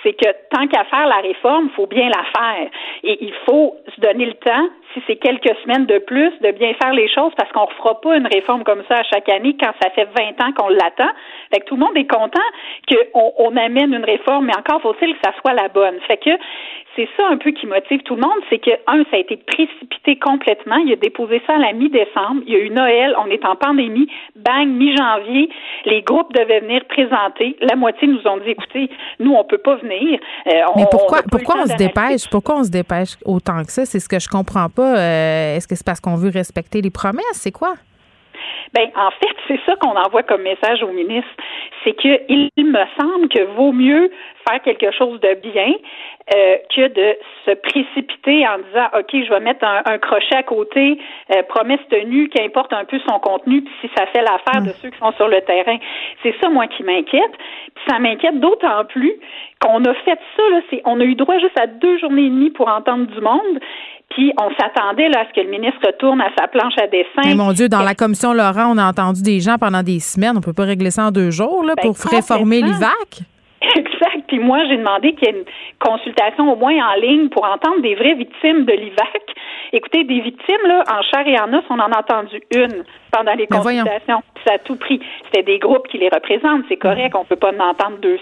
C'est 0.01 0.13
que 0.13 0.29
tant 0.51 0.67
qu'à 0.67 0.83
faire 0.85 1.07
la 1.07 1.17
réforme, 1.17 1.69
il 1.71 1.75
faut 1.75 1.87
bien 1.87 2.09
la 2.09 2.23
faire. 2.35 2.69
Et 3.03 3.17
il 3.23 3.33
faut 3.45 3.75
se 3.95 4.01
donner 4.01 4.25
le 4.25 4.33
temps, 4.33 4.67
si 4.93 5.01
c'est 5.07 5.15
quelques 5.15 5.55
semaines 5.63 5.85
de 5.85 5.99
plus, 5.99 6.31
de 6.41 6.51
bien 6.51 6.73
faire 6.81 6.93
les 6.93 7.07
choses 7.07 7.31
parce 7.37 7.51
qu'on 7.51 7.61
ne 7.61 7.67
refera 7.67 8.01
pas 8.01 8.17
une 8.17 8.27
réforme 8.27 8.63
comme 8.63 8.83
ça 8.89 8.99
à 8.99 9.03
chaque 9.03 9.29
année 9.29 9.55
quand 9.59 9.71
ça 9.81 9.89
fait 9.91 10.07
20 10.17 10.41
ans 10.43 10.51
qu'on 10.53 10.69
l'attend. 10.69 11.09
Fait 11.53 11.61
que 11.61 11.65
tout 11.65 11.75
le 11.75 11.81
monde 11.81 11.97
est 11.97 12.09
content 12.09 12.41
qu'on 12.89 13.33
on 13.37 13.55
amène 13.55 13.93
une 13.93 14.05
réforme, 14.05 14.45
mais 14.45 14.57
encore 14.57 14.81
faut-il 14.81 15.13
que 15.13 15.19
ça 15.23 15.33
soit 15.41 15.53
la 15.53 15.69
bonne. 15.69 15.99
Fait 16.07 16.17
que 16.17 16.31
c'est 16.95 17.07
ça 17.17 17.27
un 17.29 17.37
peu 17.37 17.51
qui 17.51 17.65
motive 17.65 18.01
tout 18.03 18.15
le 18.15 18.21
monde, 18.21 18.39
c'est 18.49 18.59
que, 18.59 18.71
un, 18.87 19.03
ça 19.09 19.17
a 19.17 19.19
été 19.19 19.37
précipité 19.37 20.17
complètement. 20.17 20.77
Il 20.77 20.93
a 20.93 20.95
déposé 20.95 21.41
ça 21.47 21.55
à 21.55 21.57
la 21.59 21.73
mi-décembre. 21.73 22.41
Il 22.45 22.53
y 22.53 22.55
a 22.55 22.59
eu 22.59 22.69
Noël, 22.69 23.15
on 23.17 23.27
est 23.27 23.43
en 23.45 23.55
pandémie. 23.55 24.07
Bang, 24.35 24.67
mi-janvier, 24.67 25.49
les 25.85 26.01
groupes 26.01 26.33
devaient 26.33 26.59
venir 26.59 26.85
présenter. 26.85 27.55
La 27.61 27.75
moitié 27.75 28.07
nous 28.07 28.25
ont 28.27 28.37
dit, 28.37 28.49
écoutez, 28.49 28.89
nous, 29.19 29.33
on 29.33 29.43
peut 29.43 29.57
pas 29.57 29.75
venir. 29.75 30.19
Euh, 30.47 30.51
Mais 30.75 30.85
pourquoi, 30.89 31.19
on 31.25 31.29
pourquoi 31.29 31.55
on 31.63 31.65
se 31.65 31.75
dépêche? 31.75 32.29
Pourquoi 32.29 32.57
on 32.59 32.63
se 32.63 32.71
dépêche 32.71 33.17
autant 33.25 33.63
que 33.63 33.71
ça? 33.71 33.85
C'est 33.85 33.99
ce 33.99 34.09
que 34.09 34.19
je 34.19 34.27
comprends 34.27 34.69
pas. 34.69 34.97
Euh, 34.97 35.55
est-ce 35.55 35.67
que 35.67 35.75
c'est 35.75 35.85
parce 35.85 35.99
qu'on 35.99 36.15
veut 36.15 36.31
respecter 36.31 36.81
les 36.81 36.91
promesses? 36.91 37.23
C'est 37.33 37.51
quoi? 37.51 37.73
Ben, 38.73 38.89
en 38.95 39.11
fait, 39.11 39.35
c'est 39.47 39.59
ça 39.65 39.75
qu'on 39.75 39.95
envoie 39.95 40.23
comme 40.23 40.41
message 40.41 40.81
au 40.83 40.91
ministre. 40.91 41.29
C'est 41.83 41.93
qu'il 41.93 42.49
me 42.57 42.83
semble 42.99 43.27
que 43.29 43.43
vaut 43.55 43.71
mieux 43.71 44.11
faire 44.47 44.61
quelque 44.61 44.91
chose 44.91 45.19
de 45.21 45.35
bien 45.35 45.73
euh, 46.33 46.57
que 46.73 46.87
de 46.87 47.17
se 47.45 47.51
précipiter 47.51 48.47
en 48.47 48.57
disant 48.59 48.87
OK, 48.97 49.09
je 49.11 49.29
vais 49.29 49.39
mettre 49.39 49.65
un, 49.65 49.97
crochet 49.97 50.35
à 50.35 50.43
côté, 50.43 50.97
euh, 51.35 51.43
promesse 51.43 51.81
tenue, 51.89 52.29
qu'importe 52.29 52.73
un 52.73 52.85
peu 52.85 52.99
son 53.07 53.19
contenu, 53.19 53.61
puis 53.61 53.73
si 53.81 53.89
ça 53.95 54.05
fait 54.07 54.21
l'affaire 54.21 54.61
de 54.61 54.69
mm. 54.69 54.75
ceux 54.81 54.89
qui 54.89 54.97
sont 54.99 55.11
sur 55.13 55.27
le 55.27 55.41
terrain. 55.41 55.77
C'est 56.21 56.35
ça, 56.41 56.49
moi, 56.49 56.67
qui 56.67 56.83
m'inquiète. 56.83 57.31
Puis 57.75 57.85
ça 57.89 57.99
m'inquiète 57.99 58.39
d'autant 58.39 58.85
plus 58.85 59.13
qu'on 59.61 59.83
a 59.85 59.93
fait 59.93 60.19
ça, 60.37 60.43
là, 60.51 60.61
c'est, 60.69 60.81
on 60.85 60.99
a 60.99 61.03
eu 61.03 61.15
droit 61.15 61.37
juste 61.39 61.59
à 61.59 61.67
deux 61.67 61.97
journées 61.99 62.25
et 62.25 62.29
demie 62.29 62.51
pour 62.51 62.67
entendre 62.67 63.07
du 63.07 63.21
monde. 63.21 63.59
Puis 64.16 64.32
on 64.39 64.49
s'attendait 64.59 65.09
là, 65.09 65.22
à 65.22 65.26
ce 65.28 65.34
que 65.34 65.45
le 65.45 65.49
ministre 65.49 65.80
retourne 65.86 66.22
à 66.22 66.30
sa 66.38 66.47
planche 66.47 66.74
à 66.78 66.88
dessin. 66.88 67.24
Mais 67.26 67.36
mon 67.36 67.51
Dieu, 67.51 67.68
dans 67.68 67.82
la 67.82 67.95
commission 67.95 68.34
Laurent, 68.34 68.72
on 68.74 68.78
a 68.78 68.88
entendu 68.88 69.24
des 69.24 69.39
gens 69.39 69.57
pendant 69.57 69.82
des 69.82 69.99
semaines. 69.99 70.38
On 70.38 70.41
peut 70.41 70.53
pas 70.53 70.66
régler 70.66 70.91
ça 70.91 71.05
en 71.05 71.11
deux 71.11 71.32
jours 71.32 71.64
là, 71.64 71.74
ben, 71.76 71.84
pour 71.84 71.95
réformer 72.11 72.61
l'IVAC. 72.61 73.24
Exact. 73.76 74.24
Puis 74.28 74.39
moi, 74.39 74.59
j'ai 74.68 74.78
demandé 74.78 75.14
qu'il 75.14 75.28
y 75.28 75.32
ait 75.32 75.39
une 75.39 75.45
consultation 75.80 76.51
au 76.51 76.55
moins 76.55 76.76
en 76.76 76.99
ligne 76.99 77.30
pour 77.30 77.45
entendre 77.45 77.82
des 77.82 77.95
vraies 77.95 78.16
victimes 78.16 78.66
de 78.66 78.74
l'IVAC. 78.74 79.24
Écoutez, 79.76 80.03
des 80.03 80.19
victimes, 80.19 80.67
là, 80.67 80.84
en 80.88 81.01
chair 81.01 81.28
et 81.28 81.39
en 81.39 81.51
os, 81.51 81.63
on 81.71 81.80
en 81.80 81.91
a 81.91 81.99
entendu 81.99 82.39
une 82.55 82.84
pendant 83.11 83.34
les 83.34 83.47
consultations. 83.47 84.21
Ça 84.45 84.53
a 84.53 84.57
tout 84.59 84.76
pris. 84.76 84.99
C'était 85.26 85.41
des 85.41 85.57
groupes 85.57 85.88
qui 85.88 85.97
les 85.97 86.09
représentent, 86.09 86.63
c'est 86.69 86.78
correct, 86.78 87.15
on 87.15 87.26
peut 87.26 87.38
pas 87.38 87.51
en 87.51 87.59
entendre 87.59 87.97
200. 87.97 88.21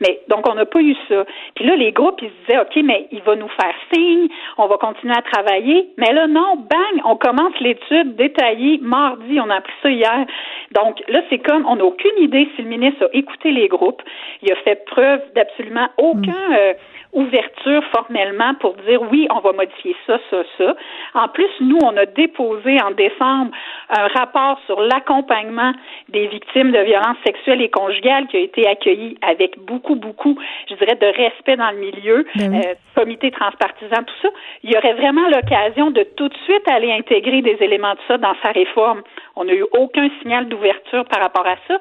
Mais 0.00 0.20
donc, 0.28 0.46
on 0.46 0.54
n'a 0.54 0.66
pas 0.66 0.80
eu 0.80 0.94
ça. 1.08 1.24
Puis 1.54 1.64
là, 1.64 1.74
les 1.76 1.92
groupes, 1.92 2.20
ils 2.20 2.28
se 2.28 2.46
disaient, 2.46 2.60
OK, 2.60 2.84
mais 2.84 3.08
il 3.12 3.22
va 3.22 3.34
nous 3.34 3.48
faire 3.48 3.74
signe, 3.94 4.28
on 4.58 4.66
va 4.66 4.76
continuer 4.76 5.14
à 5.16 5.22
travailler. 5.22 5.88
Mais 5.96 6.12
là, 6.12 6.26
non, 6.26 6.56
bang, 6.56 7.00
on 7.06 7.16
commence 7.16 7.58
l'étude 7.60 8.16
détaillée 8.16 8.78
mardi, 8.82 9.40
on 9.40 9.48
a 9.48 9.56
appris 9.56 9.72
ça 9.82 9.90
hier. 9.90 10.26
Donc 10.72 11.02
là, 11.08 11.22
c'est 11.30 11.38
comme, 11.38 11.64
on 11.66 11.76
n'a 11.76 11.84
aucune 11.84 12.18
idée 12.18 12.46
si 12.56 12.62
le 12.62 12.68
ministre 12.68 13.06
a 13.06 13.16
écouté 13.16 13.52
les 13.52 13.68
groupes. 13.68 14.02
Il 14.42 14.52
a 14.52 14.56
fait 14.56 14.84
preuve 14.84 15.22
d'absolument 15.34 15.88
aucun... 15.96 16.50
Mm. 16.50 16.56
Euh, 16.58 16.74
ouverture 17.14 17.82
formellement 17.94 18.54
pour 18.60 18.74
dire 18.86 19.00
oui, 19.10 19.26
on 19.34 19.40
va 19.40 19.52
modifier 19.52 19.96
ça, 20.06 20.18
ça, 20.30 20.42
ça. 20.58 20.76
En 21.14 21.28
plus, 21.28 21.48
nous, 21.60 21.78
on 21.82 21.96
a 21.96 22.06
déposé 22.06 22.80
en 22.82 22.90
décembre 22.90 23.52
un 23.90 24.08
rapport 24.08 24.60
sur 24.66 24.80
l'accompagnement 24.80 25.72
des 26.08 26.26
victimes 26.26 26.72
de 26.72 26.80
violences 26.80 27.16
sexuelles 27.24 27.62
et 27.62 27.70
conjugales 27.70 28.26
qui 28.26 28.36
a 28.36 28.40
été 28.40 28.66
accueilli 28.68 29.16
avec 29.22 29.58
beaucoup, 29.64 29.94
beaucoup, 29.94 30.36
je 30.68 30.74
dirais, 30.74 30.96
de 30.96 31.06
respect 31.06 31.56
dans 31.56 31.70
le 31.70 31.78
milieu, 31.78 32.26
ben 32.36 32.54
euh, 32.54 32.74
comité 32.94 33.30
transpartisan, 33.30 34.02
tout 34.04 34.14
ça. 34.22 34.28
Il 34.62 34.72
y 34.72 34.76
aurait 34.76 34.94
vraiment 34.94 35.28
l'occasion 35.28 35.90
de 35.90 36.02
tout 36.16 36.28
de 36.28 36.36
suite 36.44 36.68
aller 36.68 36.92
intégrer 36.92 37.42
des 37.42 37.56
éléments 37.60 37.94
de 37.94 38.00
ça 38.08 38.18
dans 38.18 38.34
sa 38.42 38.50
réforme. 38.50 39.02
On 39.36 39.44
n'a 39.44 39.54
eu 39.54 39.64
aucun 39.72 40.08
signal 40.20 40.48
d'ouverture 40.48 41.04
par 41.06 41.20
rapport 41.20 41.46
à 41.46 41.56
ça. 41.68 41.78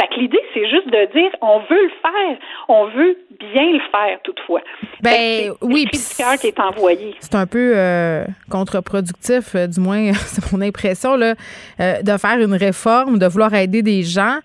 Fait 0.00 0.08
que 0.08 0.20
l'idée, 0.20 0.40
c'est 0.52 0.68
juste 0.68 0.86
de 0.86 1.12
dire, 1.12 1.30
on 1.40 1.60
veut 1.60 1.82
le 1.82 1.92
faire, 2.02 2.38
on 2.68 2.86
veut 2.86 3.16
bien 3.38 3.72
le 3.72 3.80
faire 3.90 4.18
toutefois. 4.22 4.60
Ben 5.00 5.52
oui, 5.60 5.86
puis 5.90 6.00
qui 6.40 6.46
est 6.46 6.60
envoyé. 6.60 7.14
C'est 7.20 7.34
un 7.34 7.46
peu 7.46 7.72
euh, 7.76 8.24
contre-productif, 8.50 9.54
euh, 9.54 9.66
du 9.66 9.80
moins 9.80 10.12
c'est 10.26 10.52
mon 10.52 10.60
impression 10.60 11.16
là, 11.16 11.34
euh, 11.80 12.02
de 12.02 12.16
faire 12.16 12.38
une 12.38 12.54
réforme, 12.54 13.18
de 13.18 13.26
vouloir 13.26 13.54
aider 13.54 13.82
des 13.82 14.02
gens. 14.02 14.38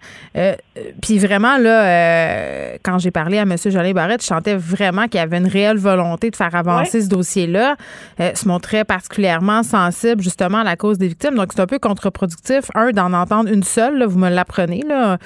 puis 1.02 1.20
vraiment 1.20 1.58
là, 1.58 2.78
quand 2.84 3.00
j'ai 3.00 3.12
parlé 3.12 3.38
à 3.38 3.44
M. 3.44 3.56
Jolin 3.58 3.92
Barrette, 3.92 4.22
je 4.22 4.28
sentais 4.28 4.56
vraiment 4.56 5.04
qu'il 5.04 5.20
y 5.20 5.24
avait 5.24 5.38
une 5.38 5.48
réelle 5.48 5.78
volonté 5.78 6.30
de 6.30 6.36
faire 6.36 6.54
avancer 6.56 7.02
ce 7.02 7.10
dossier-là. 7.10 7.76
se 8.20 8.48
montrait 8.48 8.84
particulièrement 8.84 9.64
sensible 9.64 10.22
justement 10.22 10.60
à 10.60 10.64
la 10.64 10.76
cause 10.76 10.98
des 10.98 11.08
victimes. 11.08 11.36
Donc 11.36 11.52
c'est 11.54 11.62
un 11.62 11.68
peu 11.68 11.80
contre-productif, 11.80 12.49
un 12.76 12.92
d'en 12.92 13.14
entendre 13.14 13.52
une 13.52 13.64
seule. 13.64 14.04
vous 14.04 14.20
me 14.20 14.30
l'apprenez 14.30 14.84
là. 14.88 15.18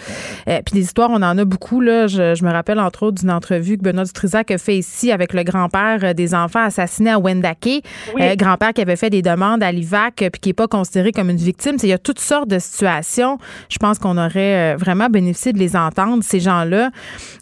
puis 0.46 0.74
des 0.74 0.82
histoires, 0.82 1.10
on 1.12 1.22
en 1.22 1.38
a 1.38 1.46
beaucoup 1.46 1.82
là. 1.82 2.08
Je, 2.08 2.36
je 2.36 2.44
me 2.44 2.52
rappelle 2.52 2.80
entre 2.80 3.04
autres 3.04 3.22
d'une 3.22 3.32
entrevue 3.32 3.78
que 3.78 3.84
Benoît 3.84 4.04
Dutrisac 4.04 4.52
a 4.52 4.58
fait 4.58 4.78
ici 4.78 5.12
avec 5.12 5.34
le 5.34 5.44
grand-père 5.44 6.14
des 6.14 6.36
enfants 6.36 6.64
assassinés 6.64 7.12
à 7.12 7.20
Wendake. 7.20 7.84
grand-père 8.38 8.74
qui 8.74 8.82
avait 8.82 8.96
fait 8.96 9.10
des 9.10 9.22
demandes 9.22 9.64
à 9.64 9.72
l'IVAC 9.72 10.16
puis 10.16 10.42
qui 10.42 10.50
n'est 10.50 10.54
pas 10.54 10.68
considéré 10.68 11.12
comme 11.12 11.30
une 11.30 11.38
victime. 11.38 11.78
Il 11.82 11.90
y 11.90 11.94
a 11.94 11.98
toutes 11.98 12.20
sortes 12.20 12.50
de 12.50 12.60
situations. 12.60 13.38
Je 13.70 13.78
pense 13.78 14.00
qu'on 14.00 14.18
aurait 14.18 14.76
vraiment 14.76 15.10
bénéficié 15.10 15.54
de 15.54 15.60
les 15.60 15.76
entendre, 15.76 16.24
ces 16.24 16.40
gens-là. 16.40 16.90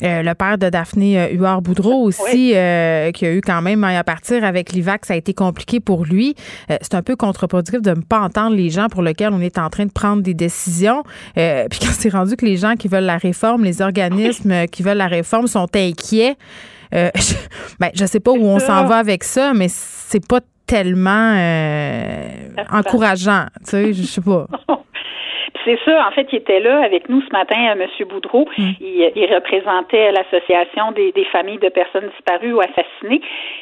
le 0.01 0.33
père 0.33 0.57
de 0.57 0.69
Daphné 0.69 1.33
Huard-Boudreau 1.33 2.03
aussi, 2.03 2.53
qui 2.53 2.55
a 2.55 3.09
eu 3.11 3.41
quand 3.41 3.61
même 3.61 3.83
à 3.83 4.03
partir 4.03 4.43
avec 4.43 4.71
l'IVAC, 4.71 5.05
ça 5.05 5.13
a 5.13 5.17
été 5.17 5.33
compliqué 5.33 5.79
pour 5.79 6.05
lui. 6.05 6.35
c'est 6.69 6.95
un 6.95 7.01
peu 7.01 7.15
contre-productif 7.15 7.81
de 7.81 7.91
ne 7.91 8.01
pas 8.01 8.19
entendre 8.19 8.55
les 8.55 8.69
gens 8.69 8.87
pour 8.87 9.01
lesquels 9.01 9.33
on 9.33 9.41
est 9.41 9.57
en 9.57 9.69
train 9.71 9.87
de 9.87 9.91
prendre 9.91 10.21
des 10.21 10.35
décisions. 10.35 11.03
puis 11.33 11.79
quand 11.79 11.93
c'est 11.97 12.09
rendu 12.09 12.35
que 12.35 12.45
les 12.45 12.57
gens 12.57 12.75
qui 12.75 12.87
veulent 12.87 13.05
la 13.05 13.17
réforme, 13.17 13.63
les 13.63 13.81
organismes 13.81 14.67
qui 14.67 14.83
veulent 14.83 14.97
la 14.97 15.07
réforme 15.07 15.47
sont 15.47 15.67
inquiets. 15.75 16.37
Euh, 16.93 17.09
je, 17.15 17.33
ben, 17.79 17.89
je 17.93 18.05
sais 18.05 18.19
pas 18.19 18.31
où 18.31 18.43
on 18.43 18.59
s'en 18.59 18.85
va 18.85 18.97
avec 18.97 19.23
ça, 19.23 19.53
mais 19.53 19.67
c'est 19.69 20.25
pas 20.25 20.39
tellement 20.65 21.33
euh, 21.35 22.29
encourageant. 22.69 23.45
Tu 23.63 23.71
sais, 23.71 23.93
je 23.93 24.03
sais 24.03 24.21
pas. 24.21 24.47
c'est 25.65 25.79
ça, 25.85 26.07
en 26.07 26.11
fait, 26.11 26.27
il 26.31 26.37
était 26.37 26.59
là 26.59 26.81
avec 26.83 27.09
nous 27.09 27.21
ce 27.21 27.31
matin, 27.31 27.75
euh, 27.75 27.83
M. 27.83 28.07
Boudreau. 28.07 28.47
Mm. 28.57 28.69
Il, 28.79 29.11
il, 29.15 29.33
représentait 29.33 30.11
l'association 30.11 30.91
des, 30.91 31.11
des, 31.11 31.25
familles 31.25 31.59
de 31.59 31.69
personnes 31.69 32.09
disparues 32.15 32.53
ou 32.53 32.61
assassinées. 32.61 33.21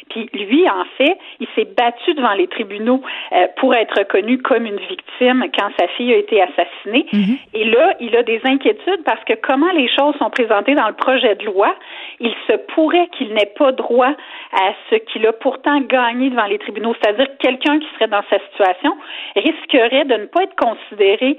Puis 0.09 0.29
lui, 0.33 0.67
en 0.69 0.85
fait, 0.97 1.17
il 1.39 1.47
s'est 1.55 1.67
battu 1.77 2.13
devant 2.13 2.33
les 2.33 2.47
tribunaux 2.47 3.01
euh, 3.33 3.47
pour 3.57 3.75
être 3.75 3.97
reconnu 3.97 4.37
comme 4.39 4.65
une 4.65 4.79
victime 4.79 5.45
quand 5.57 5.69
sa 5.79 5.87
fille 5.89 6.13
a 6.13 6.17
été 6.17 6.41
assassinée. 6.41 7.05
Mm-hmm. 7.11 7.37
Et 7.53 7.65
là, 7.65 7.93
il 7.99 8.15
a 8.15 8.23
des 8.23 8.41
inquiétudes 8.43 9.03
parce 9.05 9.23
que 9.25 9.33
comment 9.33 9.71
les 9.71 9.89
choses 9.89 10.15
sont 10.17 10.29
présentées 10.29 10.75
dans 10.75 10.87
le 10.87 10.95
projet 10.95 11.35
de 11.35 11.45
loi, 11.45 11.75
il 12.19 12.33
se 12.49 12.55
pourrait 12.73 13.07
qu'il 13.17 13.33
n'ait 13.33 13.53
pas 13.57 13.71
droit 13.71 14.13
à 14.53 14.73
ce 14.89 14.95
qu'il 14.95 15.25
a 15.27 15.33
pourtant 15.33 15.79
gagné 15.81 16.29
devant 16.29 16.45
les 16.45 16.57
tribunaux. 16.57 16.95
C'est-à-dire 17.01 17.27
que 17.27 17.37
quelqu'un 17.39 17.79
qui 17.79 17.87
serait 17.95 18.07
dans 18.07 18.23
sa 18.29 18.39
situation 18.51 18.95
risquerait 19.35 20.05
de 20.05 20.15
ne 20.15 20.25
pas 20.25 20.43
être 20.43 20.55
considéré 20.55 21.37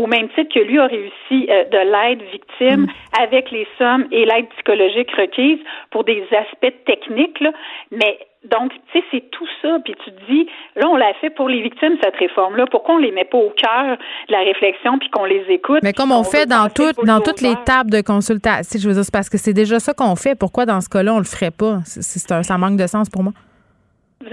au 0.00 0.06
même 0.06 0.28
titre 0.30 0.52
que 0.54 0.60
lui 0.60 0.78
a 0.78 0.86
réussi 0.86 1.48
euh, 1.48 1.64
de 1.64 1.78
l'aide 1.78 2.22
victime 2.30 2.82
mm. 2.82 3.22
avec 3.22 3.50
les 3.50 3.66
sommes 3.78 4.06
et 4.10 4.24
l'aide 4.24 4.48
psychologique 4.56 5.10
requise 5.12 5.58
pour 5.90 6.04
des 6.04 6.24
aspects 6.32 6.74
techniques, 6.86 7.42
mais 7.90 8.18
donc, 8.44 8.72
tu 8.90 8.98
sais, 8.98 9.04
c'est 9.10 9.30
tout 9.30 9.46
ça. 9.60 9.76
Puis 9.84 9.94
tu 10.02 10.10
te 10.10 10.32
dis, 10.32 10.46
là, 10.74 10.88
on 10.88 10.96
l'a 10.96 11.12
fait 11.20 11.28
pour 11.28 11.48
les 11.48 11.60
victimes, 11.60 11.96
cette 12.02 12.16
réforme-là. 12.16 12.64
Pourquoi 12.70 12.94
on 12.94 12.98
les 12.98 13.12
met 13.12 13.26
pas 13.26 13.36
au 13.36 13.50
cœur 13.50 13.98
de 14.28 14.32
la 14.32 14.40
réflexion 14.40 14.98
puis 14.98 15.10
qu'on 15.10 15.26
les 15.26 15.44
écoute? 15.50 15.80
Mais 15.82 15.92
comme 15.92 16.10
on, 16.10 16.24
fait 16.24 16.46
dans, 16.46 16.68
toutes 16.74 17.04
dans 17.04 17.20
toutes 17.20 17.42
les 17.42 17.54
tables 17.66 17.90
de 17.90 18.00
consultation, 18.00 18.80
je 18.80 18.88
veux 18.88 18.94
dire, 18.94 19.04
c'est 19.04 19.12
parce 19.12 19.28
que 19.28 19.36
c'est 19.36 19.52
déjà 19.52 19.78
ça 19.78 19.92
qu'on 19.92 20.16
fait. 20.16 20.38
Pourquoi 20.38 20.64
dans 20.64 20.80
ce 20.80 20.88
cas-là, 20.88 21.14
on 21.14 21.18
le 21.18 21.24
ferait 21.24 21.50
pas? 21.50 21.80
C'est 21.84 22.32
un, 22.32 22.42
ça 22.42 22.56
manque 22.56 22.78
de 22.78 22.86
sens 22.86 23.10
pour 23.10 23.22
moi. 23.22 23.32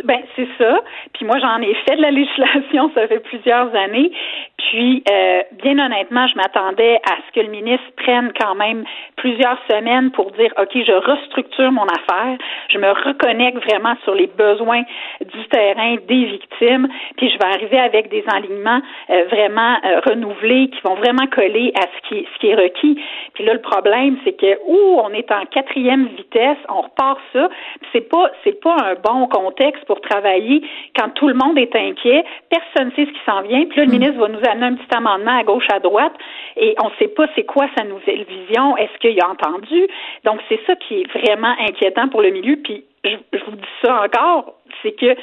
Ben 0.03 0.19
c'est 0.35 0.49
ça. 0.57 0.81
Puis 1.13 1.25
moi 1.25 1.39
j'en 1.39 1.61
ai 1.61 1.73
fait 1.87 1.95
de 1.95 2.01
la 2.01 2.11
législation, 2.11 2.91
ça 2.95 3.07
fait 3.07 3.21
plusieurs 3.21 3.73
années. 3.73 4.11
Puis 4.57 5.03
euh, 5.09 5.43
bien 5.63 5.77
honnêtement, 5.77 6.25
je 6.27 6.35
m'attendais 6.35 6.95
à 7.09 7.15
ce 7.27 7.39
que 7.39 7.45
le 7.45 7.51
ministre 7.51 7.85
prenne 7.95 8.33
quand 8.39 8.55
même 8.55 8.83
plusieurs 9.15 9.59
semaines 9.69 10.09
pour 10.11 10.31
dire 10.31 10.51
ok, 10.59 10.71
je 10.73 10.93
restructure 10.93 11.71
mon 11.71 11.85
affaire, 11.85 12.37
je 12.69 12.79
me 12.79 12.89
reconnecte 12.89 13.63
vraiment 13.63 13.95
sur 14.03 14.15
les 14.15 14.25
besoins 14.25 14.81
du 15.21 15.47
terrain 15.49 15.97
des 16.07 16.25
victimes, 16.25 16.87
puis 17.17 17.29
je 17.29 17.37
vais 17.37 17.53
arriver 17.53 17.77
avec 17.77 18.09
des 18.09 18.23
alignements 18.33 18.81
euh, 19.11 19.25
vraiment 19.29 19.77
euh, 19.85 19.99
renouvelés 20.07 20.69
qui 20.69 20.81
vont 20.83 20.95
vraiment 20.95 21.27
coller 21.27 21.71
à 21.75 21.83
ce 21.83 22.09
qui 22.09 22.27
ce 22.33 22.39
qui 22.39 22.47
est 22.47 22.55
requis. 22.55 22.99
Puis 23.35 23.45
là 23.45 23.53
le 23.53 23.61
problème 23.61 24.17
c'est 24.23 24.33
que 24.33 24.57
où 24.65 24.99
on 25.03 25.09
est 25.09 25.31
en 25.31 25.45
quatrième 25.45 26.07
vitesse, 26.17 26.57
on 26.67 26.81
repart 26.81 27.19
ça. 27.31 27.47
C'est 27.93 28.09
pas 28.09 28.31
c'est 28.43 28.59
pas 28.59 28.75
un 28.83 28.95
bon 28.95 29.27
contexte 29.27 29.85
pour 29.85 30.01
travailler 30.01 30.63
quand 30.97 31.09
tout 31.11 31.27
le 31.27 31.35
monde 31.35 31.59
est 31.59 31.75
inquiet, 31.75 32.25
personne 32.49 32.87
ne 32.87 32.91
sait 32.95 33.05
ce 33.05 33.11
qui 33.11 33.25
s'en 33.25 33.41
vient, 33.41 33.63
puis 33.65 33.77
là, 33.77 33.85
le 33.85 33.89
hmm. 33.89 33.99
ministre 33.99 34.19
va 34.19 34.27
nous 34.29 34.46
amener 34.47 34.67
un 34.67 34.75
petit 34.75 34.95
amendement 34.95 35.37
à 35.37 35.43
gauche, 35.43 35.67
à 35.71 35.79
droite, 35.79 36.13
et 36.55 36.75
on 36.81 36.89
ne 36.89 36.95
sait 36.99 37.09
pas 37.09 37.25
c'est 37.35 37.45
quoi 37.45 37.67
sa 37.77 37.83
nouvelle 37.83 38.23
vision, 38.23 38.75
est-ce 38.77 38.97
qu'il 38.99 39.19
a 39.21 39.29
entendu? 39.29 39.87
Donc, 40.23 40.39
c'est 40.49 40.59
ça 40.65 40.75
qui 40.75 41.01
est 41.01 41.19
vraiment 41.19 41.53
inquiétant 41.59 42.07
pour 42.09 42.21
le 42.21 42.29
milieu, 42.29 42.57
puis 42.57 42.83
je, 43.03 43.15
je 43.33 43.43
vous 43.45 43.55
dis 43.55 43.75
ça 43.83 44.03
encore, 44.03 44.55
c'est 44.81 44.93
que 44.93 45.15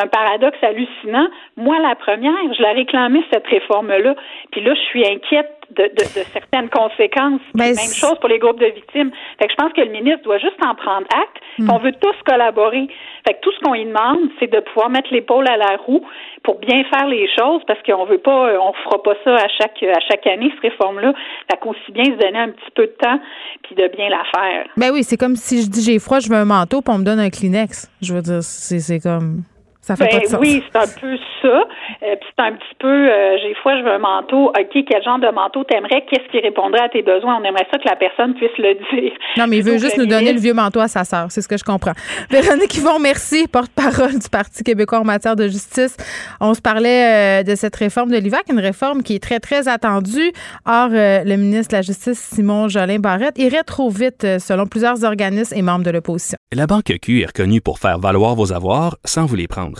c'est 0.00 0.04
un 0.04 0.08
paradoxe 0.08 0.58
hallucinant. 0.62 1.28
Moi, 1.56 1.78
la 1.80 1.94
première, 1.94 2.32
je 2.56 2.62
la 2.62 2.72
réclamais, 2.72 3.20
cette 3.32 3.46
réforme-là, 3.46 4.14
puis 4.50 4.62
là, 4.62 4.74
je 4.74 4.80
suis 4.80 5.06
inquiète 5.06 5.60
de, 5.70 5.84
de, 5.84 6.04
de 6.20 6.24
certaines 6.32 6.68
conséquences. 6.68 7.40
Ben, 7.54 7.74
même 7.74 7.94
chose 7.94 8.18
pour 8.20 8.28
les 8.28 8.38
groupes 8.38 8.58
de 8.58 8.66
victimes. 8.66 9.10
Fait 9.38 9.46
que 9.46 9.52
je 9.52 9.56
pense 9.56 9.72
que 9.72 9.80
le 9.82 9.90
ministre 9.90 10.22
doit 10.22 10.38
juste 10.38 10.58
en 10.64 10.74
prendre 10.74 11.06
acte. 11.14 11.36
Hmm. 11.58 11.70
On 11.70 11.78
veut 11.78 11.92
tous 11.92 12.14
collaborer. 12.26 12.88
Fait 13.26 13.34
que 13.34 13.40
tout 13.40 13.52
ce 13.52 13.60
qu'on 13.60 13.74
lui 13.74 13.84
demande, 13.84 14.30
c'est 14.38 14.50
de 14.50 14.60
pouvoir 14.60 14.90
mettre 14.90 15.12
l'épaule 15.12 15.48
à 15.48 15.56
la 15.56 15.76
roue 15.76 16.04
pour 16.42 16.58
bien 16.58 16.82
faire 16.84 17.06
les 17.06 17.28
choses, 17.38 17.62
parce 17.66 17.80
qu'on 17.82 18.04
veut 18.04 18.18
pas, 18.18 18.58
on 18.60 18.72
fera 18.72 19.02
pas 19.02 19.14
ça 19.24 19.34
à 19.34 19.48
chaque 19.48 19.82
à 19.82 20.00
chaque 20.08 20.26
année 20.26 20.50
cette 20.54 20.72
réforme-là. 20.72 21.12
Fait 21.50 21.58
qu'aussi 21.58 21.92
bien 21.92 22.04
se 22.04 22.18
donner 22.18 22.38
un 22.38 22.48
petit 22.48 22.70
peu 22.74 22.86
de 22.86 22.96
temps 22.98 23.20
puis 23.62 23.74
de 23.74 23.86
bien 23.88 24.08
la 24.08 24.22
faire. 24.34 24.66
Ben 24.76 24.90
oui, 24.92 25.04
c'est 25.04 25.16
comme 25.16 25.36
si 25.36 25.62
je 25.62 25.68
dis 25.68 25.82
j'ai 25.82 25.98
froid, 25.98 26.18
je 26.18 26.28
veux 26.28 26.36
un 26.36 26.44
manteau, 26.44 26.80
puis 26.80 26.94
on 26.94 26.98
me 26.98 27.04
donne 27.04 27.20
un 27.20 27.30
Kleenex. 27.30 27.90
Je 28.02 28.14
veux 28.14 28.22
dire, 28.22 28.42
c'est 28.42 29.00
comme 29.00 29.42
ben, 29.88 30.38
Oui, 30.38 30.62
c'est 30.70 30.78
un 30.78 31.00
peu 31.00 31.16
ça. 31.42 31.48
Euh, 31.48 32.16
puis 32.20 32.28
c'est 32.36 32.44
un 32.44 32.52
petit 32.52 32.74
peu, 32.78 32.86
euh, 32.86 33.38
j'ai 33.42 33.54
fois, 33.62 33.76
je 33.78 33.82
veux 33.82 33.90
un 33.90 33.98
manteau. 33.98 34.48
OK, 34.48 34.84
quel 34.88 35.02
genre 35.02 35.18
de 35.18 35.28
manteau 35.30 35.64
t'aimerais? 35.64 36.04
Qu'est-ce 36.08 36.30
qui 36.30 36.38
répondrait 36.38 36.82
à 36.82 36.88
tes 36.88 37.02
besoins? 37.02 37.38
On 37.40 37.44
aimerait 37.44 37.66
ça 37.70 37.78
que 37.78 37.88
la 37.88 37.96
personne 37.96 38.34
puisse 38.34 38.56
le 38.58 38.74
dire. 38.92 39.12
Non, 39.36 39.46
mais 39.48 39.58
il 39.58 39.64
veut 39.64 39.78
juste 39.78 39.98
nous 39.98 40.06
donner 40.06 40.32
le 40.32 40.40
vieux 40.40 40.54
manteau 40.54 40.80
à 40.80 40.88
sa 40.88 41.04
sœur. 41.04 41.26
C'est 41.30 41.42
ce 41.42 41.48
que 41.48 41.56
je 41.56 41.64
comprends. 41.64 41.92
Véronique 42.30 42.76
Yvon, 42.76 42.98
merci, 42.98 43.48
porte-parole 43.48 44.18
du 44.18 44.28
Parti 44.30 44.62
québécois 44.62 45.00
en 45.00 45.04
matière 45.04 45.36
de 45.36 45.44
justice. 45.44 45.96
On 46.40 46.54
se 46.54 46.60
parlait 46.60 47.40
euh, 47.40 47.42
de 47.42 47.54
cette 47.54 47.76
réforme 47.76 48.10
de 48.10 48.16
l'IVAC, 48.16 48.44
une 48.50 48.60
réforme 48.60 49.02
qui 49.02 49.14
est 49.14 49.22
très, 49.22 49.40
très 49.40 49.68
attendue. 49.68 50.32
Or, 50.66 50.88
le 50.90 51.36
ministre 51.36 51.72
de 51.72 51.76
la 51.76 51.82
Justice, 51.82 52.18
Simon 52.18 52.68
Jolin 52.68 52.98
Barrette, 52.98 53.38
irait 53.38 53.62
trop 53.62 53.88
vite, 53.88 54.26
selon 54.38 54.66
plusieurs 54.66 55.04
organismes 55.04 55.56
et 55.56 55.62
membres 55.62 55.84
de 55.84 55.90
l'opposition. 55.90 56.36
La 56.52 56.66
Banque 56.66 56.92
Q 57.00 57.22
est 57.22 57.26
reconnue 57.26 57.60
pour 57.60 57.78
faire 57.78 57.98
valoir 57.98 58.34
vos 58.34 58.52
avoirs 58.52 58.96
sans 59.04 59.26
vous 59.26 59.36
les 59.36 59.48
prendre. 59.48 59.79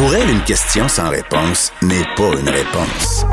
Pour 0.00 0.14
elle, 0.14 0.30
une 0.30 0.42
question 0.44 0.88
sans 0.88 1.10
réponse 1.10 1.70
n'est 1.82 2.06
pas 2.16 2.32
une 2.40 2.48
réponse. 2.48 3.26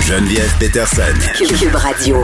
Geneviève 0.00 0.52
Peterson. 0.58 1.14
Cube 1.38 1.76
Radio. 1.76 2.16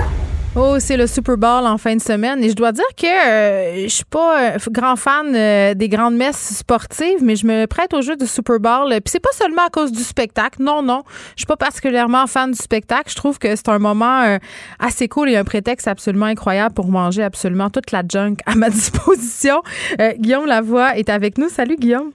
Oh, 0.56 0.80
c'est 0.80 0.96
le 0.96 1.06
Super 1.06 1.36
Bowl 1.36 1.64
en 1.64 1.78
fin 1.78 1.94
de 1.94 2.00
semaine 2.00 2.42
et 2.42 2.48
je 2.50 2.56
dois 2.56 2.72
dire 2.72 2.82
que 2.96 3.06
euh, 3.06 3.84
je 3.84 3.94
suis 3.94 4.04
pas 4.04 4.54
un 4.54 4.56
grand 4.72 4.96
fan 4.96 5.32
euh, 5.36 5.74
des 5.74 5.88
grandes 5.88 6.16
messes 6.16 6.52
sportives, 6.56 7.22
mais 7.22 7.36
je 7.36 7.46
me 7.46 7.66
prête 7.66 7.94
au 7.94 8.02
jeu 8.02 8.16
du 8.16 8.26
Super 8.26 8.58
Bowl. 8.58 8.88
Puis 8.88 9.02
c'est 9.06 9.20
pas 9.20 9.30
seulement 9.30 9.66
à 9.66 9.70
cause 9.70 9.92
du 9.92 10.02
spectacle, 10.02 10.60
non, 10.60 10.82
non. 10.82 11.04
Je 11.36 11.42
suis 11.42 11.46
pas 11.46 11.56
particulièrement 11.56 12.26
fan 12.26 12.50
du 12.50 12.58
spectacle. 12.58 13.08
Je 13.08 13.14
trouve 13.14 13.38
que 13.38 13.54
c'est 13.54 13.68
un 13.68 13.78
moment 13.78 14.22
euh, 14.22 14.38
assez 14.80 15.06
cool 15.06 15.30
et 15.30 15.36
un 15.36 15.44
prétexte 15.44 15.86
absolument 15.86 16.26
incroyable 16.26 16.74
pour 16.74 16.88
manger 16.88 17.22
absolument 17.22 17.70
toute 17.70 17.92
la 17.92 18.02
junk 18.02 18.38
à 18.46 18.56
ma 18.56 18.68
disposition. 18.70 19.62
Guillaume 20.16 20.46
Lavoie 20.46 20.98
est 20.98 21.08
avec 21.08 21.38
nous. 21.38 21.48
Salut 21.48 21.76
Guillaume. 21.76 22.10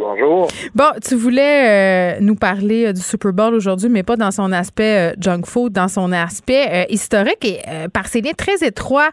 Bonjour. 0.00 0.48
Bon, 0.74 0.92
tu 1.06 1.14
voulais 1.14 2.16
euh, 2.16 2.18
nous 2.22 2.34
parler 2.34 2.86
euh, 2.86 2.92
du 2.94 3.02
Super 3.02 3.32
Bowl 3.34 3.54
aujourd'hui, 3.54 3.90
mais 3.90 4.02
pas 4.02 4.16
dans 4.16 4.30
son 4.30 4.50
aspect 4.50 5.12
euh, 5.12 5.14
junk 5.20 5.42
food, 5.44 5.74
dans 5.74 5.88
son 5.88 6.10
aspect 6.12 6.86
historique 6.88 7.44
et 7.44 7.58
par 7.92 8.06
ses 8.06 8.22
liens 8.22 8.32
très 8.32 8.66
étroits 8.66 9.10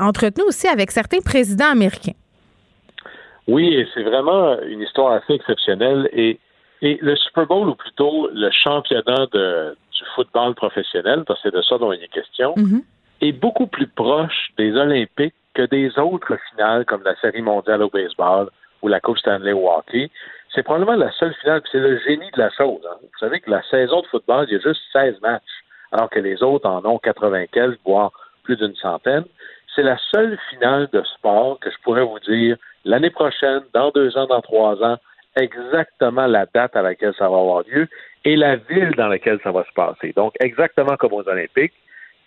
entretenus 0.00 0.46
aussi 0.48 0.66
avec 0.66 0.90
certains 0.90 1.20
présidents 1.20 1.70
américains. 1.70 2.18
Oui, 3.46 3.74
et 3.74 3.86
c'est 3.94 4.02
vraiment 4.02 4.60
une 4.62 4.80
histoire 4.80 5.12
assez 5.12 5.34
exceptionnelle. 5.34 6.08
Et, 6.12 6.38
et 6.82 6.98
le 7.00 7.14
Super 7.16 7.46
Bowl, 7.46 7.68
ou 7.68 7.74
plutôt 7.74 8.28
le 8.32 8.50
championnat 8.50 9.26
de, 9.32 9.76
du 9.92 10.04
football 10.16 10.54
professionnel, 10.54 11.22
parce 11.26 11.40
que 11.42 11.50
c'est 11.50 11.56
de 11.56 11.62
ça 11.62 11.78
dont 11.78 11.92
il 11.92 12.02
est 12.02 12.08
question, 12.08 12.54
mm-hmm. 12.56 12.82
est 13.22 13.32
beaucoup 13.32 13.68
plus 13.68 13.86
proche 13.86 14.50
des 14.58 14.72
Olympiques 14.72 15.34
que 15.54 15.62
des 15.62 15.96
autres 15.98 16.36
finales 16.50 16.84
comme 16.86 17.02
la 17.04 17.14
Série 17.20 17.42
mondiale 17.42 17.82
au 17.82 17.88
baseball 17.88 18.50
ou 18.82 18.88
la 18.88 19.00
Coupe 19.00 19.18
Stanley 19.18 19.52
au. 19.52 19.82
C'est 20.54 20.62
probablement 20.62 20.96
la 20.96 21.12
seule 21.12 21.34
finale, 21.34 21.62
c'est 21.70 21.78
le 21.78 21.98
génie 21.98 22.30
de 22.32 22.38
la 22.38 22.50
chose. 22.50 22.80
Hein. 22.90 22.96
Vous 23.02 23.18
savez 23.18 23.40
que 23.40 23.50
la 23.50 23.62
saison 23.70 24.00
de 24.00 24.06
football, 24.06 24.46
il 24.48 24.54
y 24.54 24.56
a 24.56 24.60
juste 24.60 24.80
16 24.92 25.20
matchs, 25.20 25.42
alors 25.92 26.08
que 26.10 26.18
les 26.18 26.42
autres 26.42 26.68
en 26.68 26.84
ont 26.84 26.98
80 26.98 27.46
quelques, 27.52 27.80
voire 27.84 28.12
plus 28.44 28.56
d'une 28.56 28.74
centaine. 28.76 29.24
c'est 29.76 29.82
la 29.82 29.98
seule 30.12 30.38
finale 30.50 30.88
de 30.92 31.02
sport 31.02 31.58
que 31.60 31.70
je 31.70 31.76
pourrais 31.84 32.02
vous 32.02 32.18
dire 32.20 32.56
l'année 32.84 33.10
prochaine, 33.10 33.60
dans 33.74 33.90
deux 33.90 34.16
ans, 34.16 34.26
dans 34.26 34.40
trois 34.40 34.82
ans, 34.82 34.96
exactement 35.36 36.26
la 36.26 36.46
date 36.46 36.74
à 36.74 36.82
laquelle 36.82 37.14
ça 37.18 37.28
va 37.28 37.36
avoir 37.36 37.62
lieu 37.62 37.86
et 38.24 38.36
la 38.36 38.56
ville 38.56 38.94
dans 38.96 39.08
laquelle 39.08 39.38
ça 39.42 39.52
va 39.52 39.64
se 39.64 39.72
passer. 39.72 40.12
Donc, 40.16 40.34
exactement 40.40 40.96
comme 40.96 41.12
aux 41.12 41.28
Olympiques. 41.28 41.74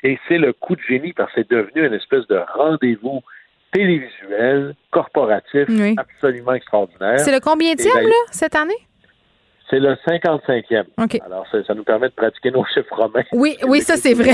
Et 0.04 0.18
c'est 0.28 0.38
le 0.38 0.54
coup 0.54 0.76
de 0.76 0.82
génie 0.82 1.14
parce 1.14 1.32
que 1.34 1.42
c'est 1.42 1.52
devenu 1.52 1.86
une 1.86 1.94
espèce 1.94 2.26
de 2.28 2.42
rendez-vous 2.54 3.22
télévisuel, 3.72 4.76
corporatif, 4.92 5.68
absolument 5.98 6.54
extraordinaire. 6.54 7.20
C'est 7.20 7.32
le 7.32 7.40
combien 7.40 7.74
là, 7.76 8.12
cette 8.32 8.56
année? 8.56 8.74
C'est 9.70 9.80
le 9.80 9.94
55e. 10.06 11.22
Alors, 11.26 11.48
ça, 11.50 11.74
nous 11.74 11.84
permet 11.84 12.10
de 12.10 12.14
pratiquer 12.14 12.52
nos 12.52 12.66
chiffres 12.66 12.94
romains. 12.94 13.24
Oui, 13.32 13.56
oui, 13.68 13.80
ça, 13.80 13.96
c'est 13.96 14.14
vrai. 14.14 14.34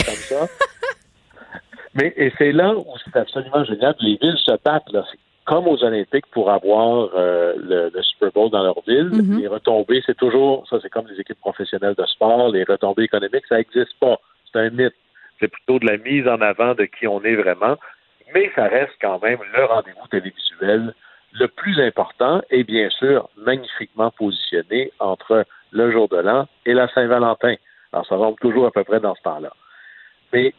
Mais 1.94 2.14
et 2.18 2.32
c'est 2.38 2.52
là 2.52 2.76
où 2.76 2.86
c'est 3.06 3.16
absolument 3.16 3.64
génial. 3.64 3.96
Les 4.00 4.18
villes 4.22 4.38
se 4.38 4.52
battent, 4.64 4.92
là. 4.92 5.04
comme 5.46 5.68
aux 5.68 5.84
Olympiques, 5.84 6.26
pour 6.32 6.52
avoir 6.52 7.10
euh, 7.16 7.54
le, 7.58 8.02
Super 8.02 8.32
Bowl 8.32 8.50
dans 8.50 8.64
leur 8.64 8.82
ville. 8.88 9.10
Mm-hmm. 9.10 9.40
Les 9.40 9.48
retombées, 9.48 10.02
c'est 10.06 10.18
toujours, 10.18 10.68
ça, 10.70 10.78
c'est 10.82 10.90
comme 10.90 11.08
les 11.08 11.20
équipes 11.20 11.40
professionnelles 11.40 11.96
de 11.96 12.06
sport. 12.06 12.50
Les 12.50 12.64
retombées 12.64 13.04
économiques, 13.04 13.46
ça 13.48 13.58
n'existe 13.58 13.94
pas. 14.00 14.18
C'est 14.52 14.60
un 14.60 14.70
mythe. 14.72 14.96
C'est 15.40 15.50
plutôt 15.50 15.78
de 15.78 15.86
la 15.86 15.98
mise 15.98 16.28
en 16.28 16.42
avant 16.42 16.74
de 16.74 16.86
qui 16.86 17.08
on 17.08 17.22
est 17.24 17.36
vraiment. 17.36 17.78
Mais 18.34 18.52
ça 18.56 18.68
reste 18.68 18.94
quand 19.02 19.22
même 19.22 19.40
le 19.56 19.66
rendez-vous 19.66 20.08
télévisuel 20.08 20.94
le 21.34 21.48
plus 21.48 21.80
important 21.80 22.42
et 22.50 22.64
bien 22.64 22.90
sûr 22.90 23.30
magnifiquement 23.38 24.12
positionné 24.12 24.92
entre 25.00 25.46
le 25.72 25.92
jour 25.92 26.08
de 26.10 26.18
l'an 26.18 26.48
et 26.66 26.74
la 26.74 26.88
Saint-Valentin. 26.90 27.56
Alors 27.94 28.06
ça 28.06 28.16
tombe 28.16 28.38
toujours 28.40 28.68
à 28.68 28.72
peu 28.72 28.84
près 28.84 29.00
dans 29.00 29.16
ce 29.16 29.22
temps-là. 29.22 29.52
Mais 30.34 30.54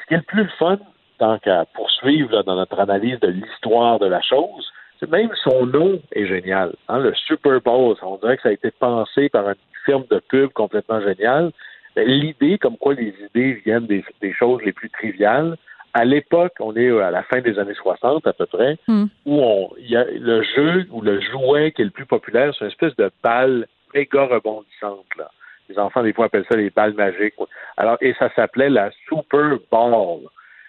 ce 0.00 0.06
qui 0.06 0.14
est 0.14 0.18
le 0.18 0.22
plus 0.22 0.48
fun, 0.58 0.78
tant 1.18 1.38
qu'à 1.38 1.64
poursuivre 1.74 2.42
dans 2.42 2.56
notre 2.56 2.78
analyse 2.78 3.20
de 3.20 3.28
l'histoire 3.28 3.98
de 3.98 4.06
la 4.06 4.20
chose, 4.20 4.70
c'est 5.00 5.10
même 5.10 5.30
son 5.42 5.66
nom 5.66 6.00
est 6.12 6.26
génial. 6.26 6.74
Hein, 6.88 6.98
le 6.98 7.14
Super 7.14 7.60
Bowl, 7.60 7.96
on 8.02 8.16
dirait 8.16 8.36
que 8.36 8.42
ça 8.42 8.48
a 8.50 8.52
été 8.52 8.70
pensé 8.70 9.28
par 9.28 9.48
une 9.48 9.56
firme 9.84 10.04
de 10.10 10.18
pub 10.18 10.50
complètement 10.50 11.00
géniale. 11.00 11.52
L'idée, 11.96 12.58
comme 12.58 12.76
quoi 12.76 12.94
les 12.94 13.14
idées 13.30 13.62
viennent 13.64 13.86
des 13.86 14.32
choses 14.32 14.60
les 14.62 14.72
plus 14.72 14.90
triviales, 14.90 15.56
à 15.94 16.04
l'époque, 16.04 16.54
on 16.58 16.74
est 16.74 16.90
à 17.00 17.12
la 17.12 17.22
fin 17.22 17.40
des 17.40 17.58
années 17.58 17.74
60 17.74 18.26
à 18.26 18.32
peu 18.32 18.46
près, 18.46 18.76
hmm. 18.88 19.04
où 19.24 19.40
on, 19.40 19.70
il 19.78 19.90
y 19.90 19.96
a 19.96 20.04
le 20.04 20.42
jeu 20.42 20.86
ou 20.90 21.00
le 21.00 21.20
jouet 21.20 21.70
qui 21.70 21.82
est 21.82 21.86
le 21.86 21.92
plus 21.92 22.04
populaire, 22.04 22.52
c'est 22.58 22.64
une 22.64 22.70
espèce 22.70 22.96
de 22.96 23.10
balle 23.22 23.66
méga 23.94 24.26
rebondissante. 24.26 25.06
Là. 25.16 25.30
Les 25.68 25.78
enfants, 25.78 26.02
des 26.02 26.12
fois, 26.12 26.26
appellent 26.26 26.44
ça 26.50 26.56
les 26.56 26.70
balles 26.70 26.94
magiques. 26.94 27.34
Alors, 27.76 27.96
et 28.00 28.12
ça 28.18 28.28
s'appelait 28.34 28.70
la 28.70 28.90
Super 29.08 29.56
Ball. 29.70 30.20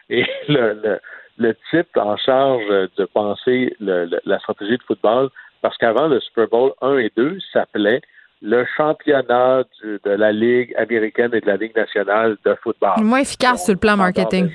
Et 0.09 0.25
le, 0.47 0.99
le, 1.39 1.55
type 1.71 1.97
en 1.97 2.15
charge 2.17 2.67
de 2.67 3.05
penser 3.05 3.75
la 3.79 4.39
stratégie 4.39 4.77
de 4.77 4.83
football, 4.83 5.29
parce 5.61 5.75
qu'avant, 5.77 6.07
le 6.07 6.19
Super 6.19 6.47
Bowl 6.47 6.71
1 6.81 6.97
et 6.99 7.11
2 7.17 7.39
s'appelait 7.51 8.01
le 8.43 8.63
championnat 8.77 9.63
de 9.83 10.11
la 10.11 10.31
Ligue 10.31 10.75
américaine 10.77 11.31
et 11.33 11.41
de 11.41 11.47
la 11.47 11.57
Ligue 11.57 11.75
nationale 11.75 12.37
de 12.45 12.55
football. 12.61 13.01
Moins 13.01 13.21
efficace 13.21 13.65
sur 13.65 13.73
le 13.73 13.79
plan 13.79 13.97
marketing. 13.97 14.51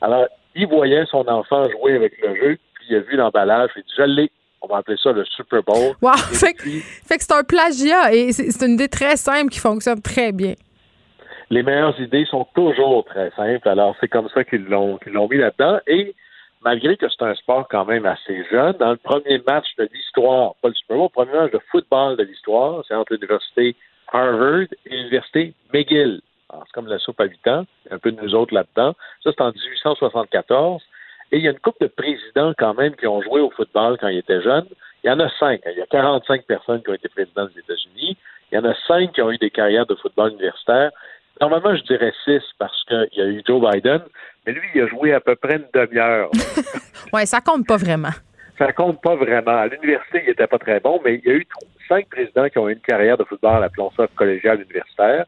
Alors, 0.00 0.26
il 0.54 0.66
voyait 0.66 1.04
son 1.06 1.26
enfant 1.28 1.68
jouer 1.70 1.96
avec 1.96 2.12
le 2.22 2.34
jeu, 2.36 2.58
puis 2.74 2.86
il 2.90 2.96
a 2.96 3.00
vu 3.00 3.16
l'emballage, 3.16 3.70
il 3.76 3.82
dit 3.82 3.92
Je 3.96 4.02
l'ai. 4.02 4.30
On 4.62 4.66
va 4.66 4.78
appeler 4.78 4.96
ça 5.02 5.12
le 5.12 5.24
Super 5.26 5.62
Bowl. 5.62 5.94
Wow! 6.00 6.12
Fait, 6.16 6.54
que 6.54 6.62
c'est 7.06 7.32
un 7.32 7.44
plagiat 7.44 8.14
et 8.14 8.32
c'est 8.32 8.64
une 8.64 8.74
idée 8.74 8.88
très 8.88 9.16
simple 9.16 9.50
qui 9.50 9.58
fonctionne 9.58 10.00
très 10.00 10.32
bien. 10.32 10.54
Les 11.50 11.62
meilleures 11.62 12.00
idées 12.00 12.24
sont 12.24 12.46
toujours 12.54 13.04
très 13.04 13.30
simples. 13.32 13.68
Alors, 13.68 13.94
c'est 14.00 14.08
comme 14.08 14.28
ça 14.30 14.42
qu'ils 14.42 14.64
l'ont 14.64 14.96
qu'ils 14.96 15.12
l'ont 15.12 15.28
mis 15.28 15.36
là-dedans. 15.36 15.80
Et 15.86 16.14
malgré 16.64 16.96
que 16.96 17.06
c'est 17.10 17.24
un 17.24 17.34
sport 17.34 17.68
quand 17.68 17.84
même 17.84 18.06
assez 18.06 18.42
jeune, 18.50 18.72
dans 18.78 18.92
le 18.92 18.96
premier 18.96 19.42
match 19.46 19.66
de 19.76 19.86
l'histoire, 19.92 20.54
pas 20.62 20.68
le 20.68 20.74
Super 20.74 20.96
Bowl, 20.96 21.10
le 21.14 21.24
premier 21.24 21.38
match 21.38 21.52
de 21.52 21.60
football 21.70 22.16
de 22.16 22.22
l'histoire, 22.22 22.82
c'est 22.88 22.94
entre 22.94 23.12
l'université 23.12 23.76
Harvard 24.10 24.66
et 24.86 24.90
l'université 24.90 25.52
McGill 25.74 26.22
c'est 26.66 26.72
comme 26.72 26.86
la 26.86 26.98
soupe 26.98 27.20
à 27.20 27.24
8 27.24 27.48
ans, 27.48 27.66
un 27.90 27.98
peu 27.98 28.12
de 28.12 28.20
nous 28.20 28.34
autres 28.34 28.54
là-dedans. 28.54 28.94
Ça, 29.22 29.30
c'est 29.36 29.40
en 29.40 29.52
1874. 29.52 30.82
Et 31.32 31.38
il 31.38 31.44
y 31.44 31.48
a 31.48 31.50
une 31.50 31.58
couple 31.58 31.84
de 31.84 31.88
présidents 31.88 32.52
quand 32.56 32.74
même 32.74 32.94
qui 32.96 33.06
ont 33.06 33.22
joué 33.22 33.40
au 33.40 33.50
football 33.50 33.96
quand 34.00 34.08
ils 34.08 34.18
étaient 34.18 34.42
jeunes. 34.42 34.66
Il 35.02 35.08
y 35.08 35.10
en 35.10 35.20
a 35.20 35.28
cinq. 35.38 35.60
Il 35.66 35.78
y 35.78 35.82
a 35.82 35.86
45 35.86 36.44
personnes 36.44 36.82
qui 36.82 36.90
ont 36.90 36.94
été 36.94 37.08
présidents 37.08 37.46
des 37.46 37.60
États-Unis. 37.60 38.16
Il 38.52 38.54
y 38.54 38.58
en 38.58 38.64
a 38.64 38.74
cinq 38.86 39.12
qui 39.12 39.22
ont 39.22 39.30
eu 39.30 39.38
des 39.38 39.50
carrières 39.50 39.86
de 39.86 39.94
football 39.96 40.32
universitaire. 40.32 40.90
Normalement, 41.40 41.74
je 41.74 41.82
dirais 41.82 42.12
six 42.24 42.42
parce 42.58 42.84
qu'il 42.84 43.08
y 43.14 43.20
a 43.20 43.26
eu 43.26 43.42
Joe 43.46 43.60
Biden, 43.60 44.02
mais 44.46 44.52
lui, 44.52 44.62
il 44.74 44.82
a 44.82 44.86
joué 44.86 45.12
à 45.12 45.20
peu 45.20 45.34
près 45.34 45.56
une 45.56 45.66
demi-heure. 45.74 46.30
oui, 47.12 47.26
ça 47.26 47.40
compte 47.40 47.66
pas 47.66 47.76
vraiment. 47.76 48.12
Ça 48.56 48.72
compte 48.72 49.02
pas 49.02 49.16
vraiment. 49.16 49.58
À 49.58 49.66
l'université, 49.66 50.22
il 50.22 50.28
n'était 50.28 50.46
pas 50.46 50.58
très 50.58 50.78
bon, 50.78 51.00
mais 51.04 51.16
il 51.16 51.28
y 51.28 51.32
a 51.32 51.34
eu 51.34 51.46
cinq 51.88 52.08
présidents 52.08 52.48
qui 52.48 52.58
ont 52.58 52.68
eu 52.68 52.74
une 52.74 52.80
carrière 52.80 53.18
de 53.18 53.24
football, 53.24 53.64
appelons 53.64 53.90
ça 53.96 54.06
collégial 54.14 54.60
universitaire. 54.62 55.26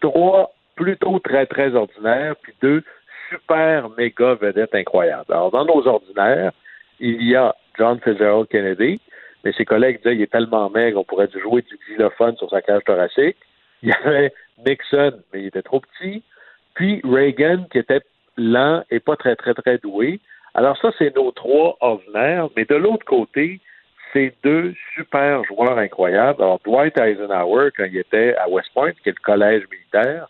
Trois 0.00 0.50
plutôt 0.82 1.18
très, 1.20 1.46
très 1.46 1.74
ordinaire, 1.74 2.34
puis 2.42 2.52
deux 2.60 2.82
super 3.28 3.88
méga 3.96 4.34
vedettes 4.34 4.74
incroyables. 4.74 5.32
Alors, 5.32 5.50
dans 5.52 5.64
nos 5.64 5.86
ordinaires, 5.86 6.52
il 6.98 7.22
y 7.22 7.36
a 7.36 7.54
John 7.78 8.00
Fitzgerald 8.00 8.48
Kennedy, 8.48 9.00
mais 9.44 9.52
ses 9.52 9.64
collègues 9.64 9.98
disaient 9.98 10.14
qu'il 10.14 10.22
est 10.22 10.32
tellement 10.32 10.68
maigre, 10.70 10.98
on 10.98 11.04
pourrait 11.04 11.28
jouer 11.32 11.62
du 11.62 11.78
xylophone 11.86 12.36
sur 12.36 12.50
sa 12.50 12.60
cage 12.62 12.82
thoracique. 12.84 13.36
Il 13.82 13.90
y 13.90 13.92
avait 13.92 14.32
Nixon, 14.66 15.12
mais 15.32 15.42
il 15.42 15.46
était 15.46 15.62
trop 15.62 15.80
petit. 15.80 16.22
Puis 16.74 17.00
Reagan, 17.04 17.64
qui 17.70 17.78
était 17.78 18.00
lent 18.36 18.82
et 18.90 19.00
pas 19.00 19.16
très, 19.16 19.36
très, 19.36 19.54
très 19.54 19.78
doué. 19.78 20.20
Alors 20.54 20.76
ça, 20.78 20.90
c'est 20.98 21.14
nos 21.14 21.32
trois 21.32 21.76
ordinaires. 21.80 22.48
Mais 22.56 22.64
de 22.64 22.76
l'autre 22.76 23.04
côté, 23.04 23.60
c'est 24.12 24.34
deux 24.44 24.74
super 24.94 25.42
joueurs 25.44 25.78
incroyables. 25.78 26.42
Alors, 26.42 26.60
Dwight 26.64 26.96
Eisenhower, 26.98 27.70
quand 27.76 27.84
il 27.84 27.96
était 27.96 28.34
à 28.36 28.48
West 28.48 28.68
Point, 28.74 28.92
qui 29.02 29.08
est 29.08 29.18
le 29.18 29.22
collège 29.22 29.64
militaire, 29.70 30.28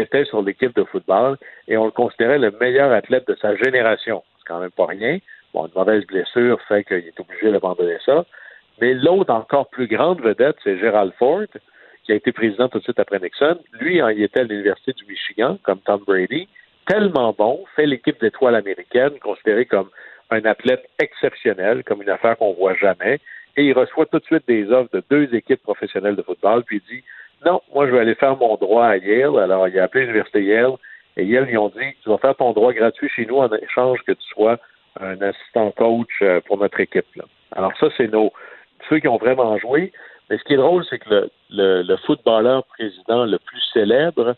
était 0.00 0.24
sur 0.24 0.42
l'équipe 0.42 0.74
de 0.74 0.84
football 0.84 1.36
et 1.68 1.76
on 1.76 1.84
le 1.84 1.90
considérait 1.90 2.38
le 2.38 2.50
meilleur 2.60 2.92
athlète 2.92 3.26
de 3.28 3.36
sa 3.40 3.54
génération. 3.56 4.22
C'est 4.38 4.48
quand 4.48 4.60
même 4.60 4.70
pas 4.70 4.86
rien. 4.86 5.18
Bon, 5.52 5.66
une 5.66 5.72
mauvaise 5.74 6.06
blessure 6.06 6.60
fait 6.68 6.84
qu'il 6.84 6.98
est 6.98 7.20
obligé 7.20 7.50
d'abandonner 7.50 7.98
ça. 8.04 8.24
Mais 8.80 8.94
l'autre 8.94 9.32
encore 9.32 9.68
plus 9.68 9.86
grande 9.86 10.20
vedette, 10.20 10.56
c'est 10.62 10.78
Gerald 10.78 11.12
Ford, 11.18 11.46
qui 12.04 12.12
a 12.12 12.14
été 12.14 12.32
président 12.32 12.68
tout 12.68 12.78
de 12.78 12.84
suite 12.84 13.00
après 13.00 13.18
Nixon. 13.18 13.58
Lui, 13.80 13.98
il 13.98 14.22
était 14.22 14.40
à 14.40 14.44
l'Université 14.44 14.92
du 14.92 15.06
Michigan, 15.06 15.58
comme 15.62 15.78
Tom 15.80 16.02
Brady, 16.06 16.48
tellement 16.86 17.34
bon, 17.36 17.64
fait 17.74 17.86
l'équipe 17.86 18.20
d'étoiles 18.20 18.54
américaine, 18.54 19.18
considéré 19.20 19.66
comme 19.66 19.88
un 20.30 20.44
athlète 20.44 20.88
exceptionnel, 20.98 21.84
comme 21.84 22.02
une 22.02 22.10
affaire 22.10 22.36
qu'on 22.36 22.52
voit 22.52 22.74
jamais, 22.74 23.18
et 23.56 23.64
il 23.64 23.72
reçoit 23.72 24.06
tout 24.06 24.18
de 24.18 24.24
suite 24.24 24.46
des 24.46 24.70
offres 24.70 24.90
de 24.92 25.02
deux 25.10 25.34
équipes 25.34 25.62
professionnelles 25.62 26.16
de 26.16 26.22
football, 26.22 26.62
puis 26.64 26.82
il 26.88 26.96
dit 26.96 27.04
non, 27.44 27.60
moi, 27.74 27.86
je 27.86 27.92
vais 27.92 28.00
aller 28.00 28.14
faire 28.14 28.36
mon 28.36 28.56
droit 28.56 28.86
à 28.86 28.96
Yale. 28.96 29.38
Alors, 29.38 29.68
il 29.68 29.78
a 29.78 29.84
appelé 29.84 30.02
l'Université 30.02 30.42
Yale. 30.42 30.76
Et 31.16 31.24
Yale, 31.24 31.48
ils 31.50 31.58
ont 31.58 31.68
dit, 31.68 31.94
tu 32.02 32.08
vas 32.08 32.18
faire 32.18 32.34
ton 32.34 32.52
droit 32.52 32.72
gratuit 32.72 33.08
chez 33.08 33.26
nous 33.26 33.36
en 33.36 33.52
échange 33.52 34.00
que 34.06 34.12
tu 34.12 34.26
sois 34.28 34.58
un 35.00 35.20
assistant 35.20 35.70
coach 35.72 36.08
euh, 36.22 36.40
pour 36.46 36.58
notre 36.58 36.80
équipe. 36.80 37.06
Alors, 37.52 37.72
ça, 37.78 37.88
c'est 37.96 38.08
nos 38.08 38.32
ceux 38.88 38.98
qui 38.98 39.08
ont 39.08 39.18
vraiment 39.18 39.58
joué. 39.58 39.92
Mais 40.28 40.38
ce 40.38 40.44
qui 40.44 40.54
est 40.54 40.58
drôle, 40.58 40.84
c'est 40.88 40.98
que 40.98 41.28
le, 41.50 41.82
le, 41.82 41.96
footballeur 41.98 42.64
président 42.64 43.24
le 43.24 43.38
plus 43.38 43.62
célèbre, 43.72 44.34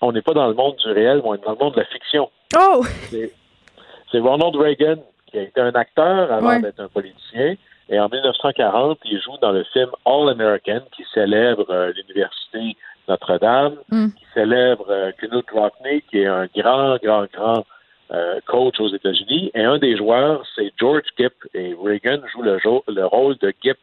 on 0.00 0.12
n'est 0.12 0.22
pas 0.22 0.32
dans 0.32 0.48
le 0.48 0.54
monde 0.54 0.76
du 0.76 0.90
réel, 0.90 1.20
on 1.24 1.34
est 1.34 1.44
dans 1.44 1.52
le 1.52 1.58
monde 1.58 1.74
de 1.74 1.80
la 1.80 1.86
fiction. 1.86 2.30
Oh! 2.56 2.84
C'est 3.10 4.18
Ronald 4.18 4.56
Reagan, 4.56 4.96
qui 5.26 5.38
a 5.38 5.42
été 5.42 5.60
un 5.60 5.74
acteur 5.74 6.32
avant 6.32 6.58
d'être 6.60 6.80
un 6.80 6.88
politicien. 6.88 7.54
Et 7.88 7.98
en 7.98 8.08
1940, 8.08 8.98
il 9.04 9.20
joue 9.20 9.36
dans 9.40 9.52
le 9.52 9.64
film 9.64 9.90
All 10.04 10.28
American, 10.28 10.82
qui 10.94 11.04
célèbre 11.14 11.66
euh, 11.70 11.92
l'université 11.92 12.76
Notre-Dame, 13.08 13.76
mm. 13.90 14.08
qui 14.10 14.24
célèbre 14.34 14.86
euh, 14.90 15.12
Knut 15.18 15.50
Rockney, 15.52 16.02
qui 16.10 16.18
est 16.18 16.26
un 16.26 16.46
grand, 16.54 16.96
grand, 17.02 17.24
grand 17.32 17.64
euh, 18.12 18.40
coach 18.46 18.78
aux 18.78 18.88
États-Unis. 18.88 19.50
Et 19.54 19.64
un 19.64 19.78
des 19.78 19.96
joueurs, 19.96 20.44
c'est 20.54 20.72
George 20.78 21.04
Gipp. 21.18 21.32
Et 21.54 21.74
Reagan 21.82 22.20
joue 22.32 22.42
le, 22.42 22.58
le 22.88 23.06
rôle 23.06 23.38
de 23.38 23.54
Gipp. 23.62 23.78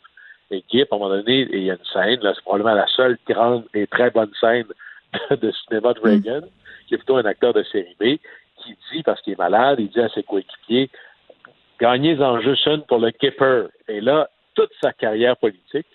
Et 0.51 0.63
Gipp, 0.71 0.93
à 0.93 0.95
un 0.95 0.99
moment 0.99 1.15
donné, 1.15 1.47
il 1.51 1.63
y 1.63 1.71
a 1.71 1.73
une 1.73 1.85
scène, 1.91 2.19
là, 2.21 2.33
c'est 2.35 2.43
probablement 2.43 2.75
la 2.75 2.87
seule 2.87 3.17
grande 3.27 3.63
et 3.73 3.87
très 3.87 4.11
bonne 4.11 4.31
scène 4.39 4.67
de, 5.31 5.51
cinéma 5.51 5.93
de 5.93 5.99
mm. 5.99 6.03
Reagan, 6.03 6.41
qui 6.87 6.93
est 6.93 6.97
plutôt 6.97 7.17
un 7.17 7.25
acteur 7.25 7.53
de 7.53 7.63
série 7.63 7.95
B, 7.99 8.19
qui 8.57 8.77
dit, 8.91 9.01
parce 9.01 9.19
qu'il 9.21 9.33
est 9.33 9.39
malade, 9.39 9.79
il 9.79 9.89
dit 9.89 9.99
à 9.99 10.09
ses 10.09 10.21
coéquipiers, 10.21 10.91
gagnez-en 11.79 12.41
juste 12.41 12.65
une 12.65 12.83
pour 12.83 12.99
le 12.99 13.11
Kipper. 13.11 13.65
Et 13.87 14.01
là, 14.01 14.29
toute 14.55 14.71
sa 14.81 14.93
carrière 14.93 15.37
politique, 15.37 15.87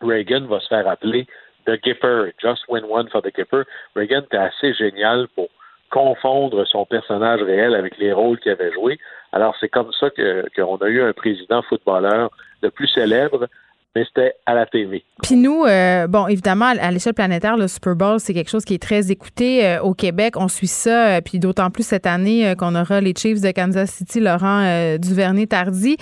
Reagan 0.00 0.46
va 0.46 0.60
se 0.60 0.68
faire 0.68 0.88
appeler 0.88 1.26
The 1.66 1.82
Gipper, 1.82 2.32
Just 2.40 2.62
Win 2.68 2.84
One 2.88 3.08
for 3.08 3.22
the 3.22 3.34
Gipper. 3.34 3.62
Reagan 3.94 4.22
était 4.22 4.36
assez 4.36 4.72
génial 4.74 5.28
pour 5.34 5.48
confondre 5.90 6.66
son 6.66 6.86
personnage 6.86 7.42
réel 7.42 7.74
avec 7.74 7.98
les 7.98 8.12
rôles 8.12 8.38
qu'il 8.38 8.52
avait 8.52 8.72
joués. 8.72 8.98
Alors, 9.32 9.56
c'est 9.60 9.68
comme 9.68 9.92
ça 9.92 10.08
qu'on 10.10 10.76
a 10.76 10.88
eu 10.88 11.02
un 11.02 11.12
président 11.12 11.62
footballeur 11.62 12.30
le 12.62 12.70
plus 12.70 12.88
célèbre 12.88 13.48
mais 13.96 14.04
c'était 14.04 14.34
à 14.46 14.54
la 14.54 14.66
TV. 14.66 15.04
Puis 15.22 15.36
nous, 15.36 15.64
euh, 15.64 16.06
bon, 16.06 16.28
évidemment, 16.28 16.66
à 16.66 16.90
l'échelle 16.90 17.14
planétaire, 17.14 17.56
le 17.56 17.66
Super 17.66 17.96
Bowl, 17.96 18.20
c'est 18.20 18.32
quelque 18.32 18.50
chose 18.50 18.64
qui 18.64 18.74
est 18.74 18.82
très 18.82 19.10
écouté 19.10 19.66
euh, 19.66 19.80
au 19.82 19.94
Québec. 19.94 20.34
On 20.36 20.48
suit 20.48 20.68
ça, 20.68 21.08
euh, 21.08 21.20
puis 21.20 21.38
d'autant 21.40 21.70
plus 21.70 21.82
cette 21.82 22.06
année 22.06 22.54
qu'on 22.56 22.74
aura 22.74 23.00
les 23.00 23.14
Chiefs 23.16 23.40
de 23.40 23.50
Kansas 23.50 23.90
City, 23.90 24.20
Laurent 24.20 24.96
Duvernay-Tardy. 24.98 25.96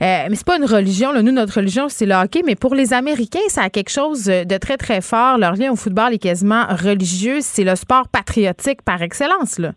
mais 0.00 0.28
c'est 0.34 0.46
pas 0.46 0.56
une 0.56 0.64
religion. 0.64 1.12
Là. 1.12 1.22
Nous, 1.22 1.32
notre 1.32 1.54
religion, 1.54 1.88
c'est 1.88 2.06
le 2.06 2.14
hockey. 2.14 2.42
Mais 2.44 2.54
pour 2.54 2.74
les 2.74 2.92
Américains, 2.92 3.40
ça 3.48 3.62
a 3.62 3.70
quelque 3.70 3.90
chose 3.90 4.24
de 4.24 4.58
très, 4.58 4.76
très 4.76 5.00
fort. 5.00 5.38
Leur 5.38 5.54
lien 5.56 5.72
au 5.72 5.76
football 5.76 6.14
est 6.14 6.18
quasiment 6.18 6.66
religieux. 6.68 7.38
C'est 7.40 7.64
le 7.64 7.74
sport 7.74 8.08
patriotique 8.08 8.82
par 8.82 9.02
excellence, 9.02 9.58
là. 9.58 9.72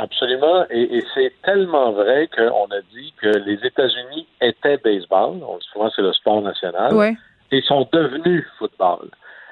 Absolument. 0.00 0.64
Et, 0.70 1.04
c'est 1.14 1.30
tellement 1.44 1.92
vrai 1.92 2.28
qu'on 2.34 2.64
a 2.64 2.80
dit 2.90 3.12
que 3.20 3.28
les 3.28 3.58
États-Unis 3.62 4.26
étaient 4.40 4.78
baseball. 4.78 5.36
On 5.46 5.58
dit 5.58 5.66
souvent 5.70 5.90
c'est 5.94 6.00
le 6.00 6.12
sport 6.14 6.40
national. 6.40 7.16
Et 7.52 7.60
sont 7.62 7.86
devenus 7.92 8.46
football. 8.58 9.10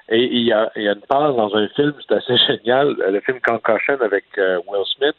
Et 0.09 0.25
il 0.25 0.47
y 0.47 0.53
a, 0.53 0.71
une 0.75 1.03
part 1.07 1.35
dans 1.35 1.55
un 1.55 1.69
film, 1.77 1.93
c'est 2.09 2.15
assez 2.15 2.37
génial, 2.47 2.97
le 3.11 3.21
film 3.21 3.39
Concussion 3.47 3.99
avec 4.03 4.25
euh, 4.39 4.59
Will 4.67 4.85
Smith. 4.97 5.15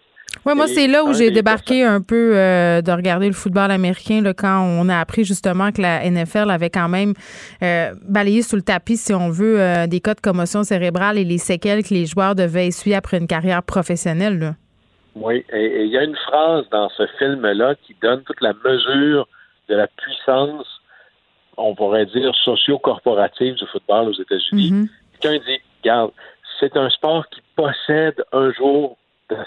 Oui, 0.46 0.54
moi, 0.56 0.68
c'est 0.68 0.88
là 0.88 1.04
où 1.04 1.14
j'ai 1.14 1.32
débarqué 1.32 1.84
un 1.84 2.02
peu 2.02 2.36
euh, 2.36 2.82
de 2.82 2.92
regarder 2.92 3.28
le 3.28 3.34
football 3.34 3.72
américain 3.72 4.22
là, 4.22 4.34
quand 4.34 4.62
on 4.64 4.88
a 4.90 5.00
appris 5.00 5.26
justement 5.26 5.72
que 5.72 5.82
la 5.82 6.10
NFL 6.10 6.50
avait 6.50 6.70
quand 6.70 6.88
même 6.88 7.14
euh, 7.62 7.94
balayé 8.04 8.42
sous 8.42 8.56
le 8.56 8.62
tapis, 8.62 8.98
si 8.98 9.14
on 9.14 9.30
veut, 9.30 9.88
des 9.88 10.00
cas 10.00 10.16
de 10.16 10.22
commotion 10.22 10.64
cérébrale 10.64 11.20
et 11.20 11.24
les 11.24 11.40
séquelles 11.40 11.84
que 11.84 11.94
les 11.94 12.06
joueurs 12.06 12.34
devaient 12.34 12.68
essuyer 12.68 12.96
après 12.96 13.18
une 13.18 13.28
carrière 13.28 13.62
professionnelle. 13.62 14.40
Là. 14.40 14.54
Oui, 15.20 15.46
et 15.52 15.84
il 15.84 15.92
y 15.92 15.98
a 15.98 16.04
une 16.04 16.16
phrase 16.16 16.68
dans 16.70 16.90
ce 16.90 17.06
film-là 17.18 17.76
qui 17.76 17.96
donne 18.02 18.24
toute 18.24 18.42
la 18.42 18.54
mesure 18.54 19.28
de 19.68 19.76
la 19.76 19.88
puissance, 19.88 20.82
on 21.58 21.76
pourrait 21.76 22.06
dire, 22.06 22.34
socio-corporative 22.36 23.56
du 23.56 23.66
football 23.68 24.10
aux 24.10 24.22
États-Unis. 24.22 24.72
Mm-hmm. 24.72 24.90
Quelqu'un 25.20 25.46
dit, 25.46 25.60
regarde, 25.82 26.12
c'est 26.60 26.76
un 26.78 26.90
sport 26.90 27.28
qui 27.30 27.42
possède 27.56 28.24
un 28.32 28.52
jour 28.54 28.98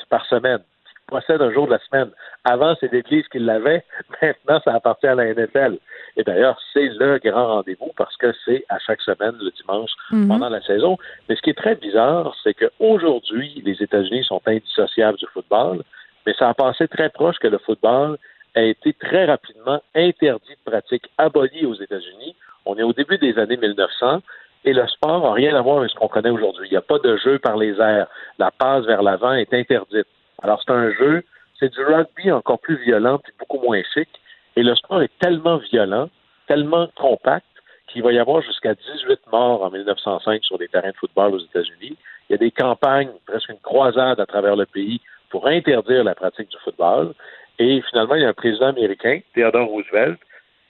par 0.08 0.26
semaine, 0.26 0.60
possède 1.07 1.42
un 1.42 1.53
jour 1.53 1.66
de 1.66 1.72
la 1.72 1.78
semaine. 1.80 2.11
Avant, 2.44 2.74
c'est 2.80 2.92
l'Église 2.92 3.26
qui 3.28 3.38
l'avait, 3.38 3.84
maintenant, 4.22 4.61
ça 4.64 4.74
appartient 4.74 5.07
à 5.07 5.14
la 5.14 5.32
NFL. 5.32 5.78
Et 6.16 6.24
d'ailleurs, 6.24 6.59
c'est 6.72 6.88
le 6.88 7.18
grand 7.18 7.46
rendez-vous 7.46 7.92
parce 7.96 8.16
que 8.16 8.32
c'est 8.44 8.64
à 8.68 8.78
chaque 8.78 9.00
semaine, 9.03 9.34
le 9.40 9.50
dimanche, 9.50 9.90
mhm. 10.11 10.28
pendant 10.28 10.48
la 10.48 10.62
saison. 10.62 10.98
Mais 11.28 11.36
ce 11.36 11.42
qui 11.42 11.50
est 11.50 11.59
très 11.59 11.74
bizarre, 11.74 12.34
c'est 12.42 12.55
qu'aujourd'hui, 12.55 13.62
les 13.64 13.82
États-Unis 13.82 14.24
sont 14.24 14.42
indissociables 14.46 15.18
du 15.18 15.26
football, 15.32 15.82
mais 16.26 16.34
ça 16.38 16.48
a 16.48 16.55
passé 16.55 16.88
très 16.88 17.09
proche 17.09 17.38
que 17.38 17.48
le 17.48 17.59
football 17.59 18.18
a 18.55 18.62
été 18.62 18.92
très 18.92 19.24
rapidement 19.24 19.82
interdit 19.94 20.50
de 20.50 20.70
pratique, 20.70 21.05
aboli 21.18 21.64
aux 21.64 21.74
États-Unis. 21.74 22.36
On 22.66 22.76
est 22.76 22.82
au 22.82 22.92
début 22.92 23.18
des 23.18 23.38
années 23.38 23.57
1900 23.57 24.20
et 24.64 24.72
le 24.72 24.86
sport 24.86 25.22
n'a 25.22 25.32
rien 25.32 25.57
à 25.57 25.62
voir 25.62 25.78
avec 25.78 25.90
ce 25.90 25.96
qu'on 25.96 26.09
connaît 26.09 26.30
aujourd'hui. 26.30 26.68
Il 26.68 26.72
n'y 26.72 26.76
a 26.76 26.82
pas 26.82 26.98
de 26.98 27.16
jeu 27.16 27.38
par 27.38 27.57
les 27.57 27.80
airs. 27.80 28.07
La 28.38 28.50
passe 28.50 28.84
vers 28.84 29.03
l'avant 29.03 29.32
est 29.32 29.53
interdite. 29.53 30.07
Alors, 30.43 30.62
c'est 30.64 30.72
un 30.72 30.93
jeu, 30.93 31.24
c'est 31.59 31.72
du 31.72 31.82
rugby 31.82 32.30
encore 32.30 32.59
plus 32.59 32.76
violent 32.76 33.20
et 33.28 33.32
beaucoup 33.38 33.64
moins 33.64 33.82
chic. 33.95 34.09
Et 34.57 34.62
le 34.62 34.74
sport 34.74 35.03
est 35.03 35.18
tellement 35.20 35.59
violent, 35.59 36.11
tellement 36.47 36.88
compact, 36.97 37.47
qu'il 37.88 38.03
va 38.03 38.12
y 38.12 38.18
avoir 38.18 38.43
jusqu'à 38.43 38.74
18 38.74 39.20
morts 39.30 39.62
en 39.62 39.70
1905 39.70 40.43
sur 40.45 40.59
des 40.59 40.68
terrains 40.68 40.90
de 40.90 40.97
football 40.97 41.34
aux 41.34 41.40
États-Unis. 41.40 41.97
Il 42.28 42.32
y 42.32 42.34
a 42.34 42.38
des 42.38 42.51
campagnes, 42.51 43.11
presque 43.26 43.51
une 43.51 43.59
croisade 43.59 44.18
à 44.18 44.26
travers 44.26 44.57
le 44.57 44.66
pays 44.66 45.01
pour 45.30 45.47
interdire 45.47 46.05
la 46.05 46.14
pratique 46.14 46.49
du 46.49 46.57
football. 46.64 47.14
Et 47.59 47.82
finalement, 47.90 48.14
il 48.14 48.22
y 48.22 48.24
a 48.24 48.28
un 48.28 48.34
président 48.34 48.68
américain, 48.68 49.20
Theodore 49.34 49.68
Roosevelt, 49.68 50.18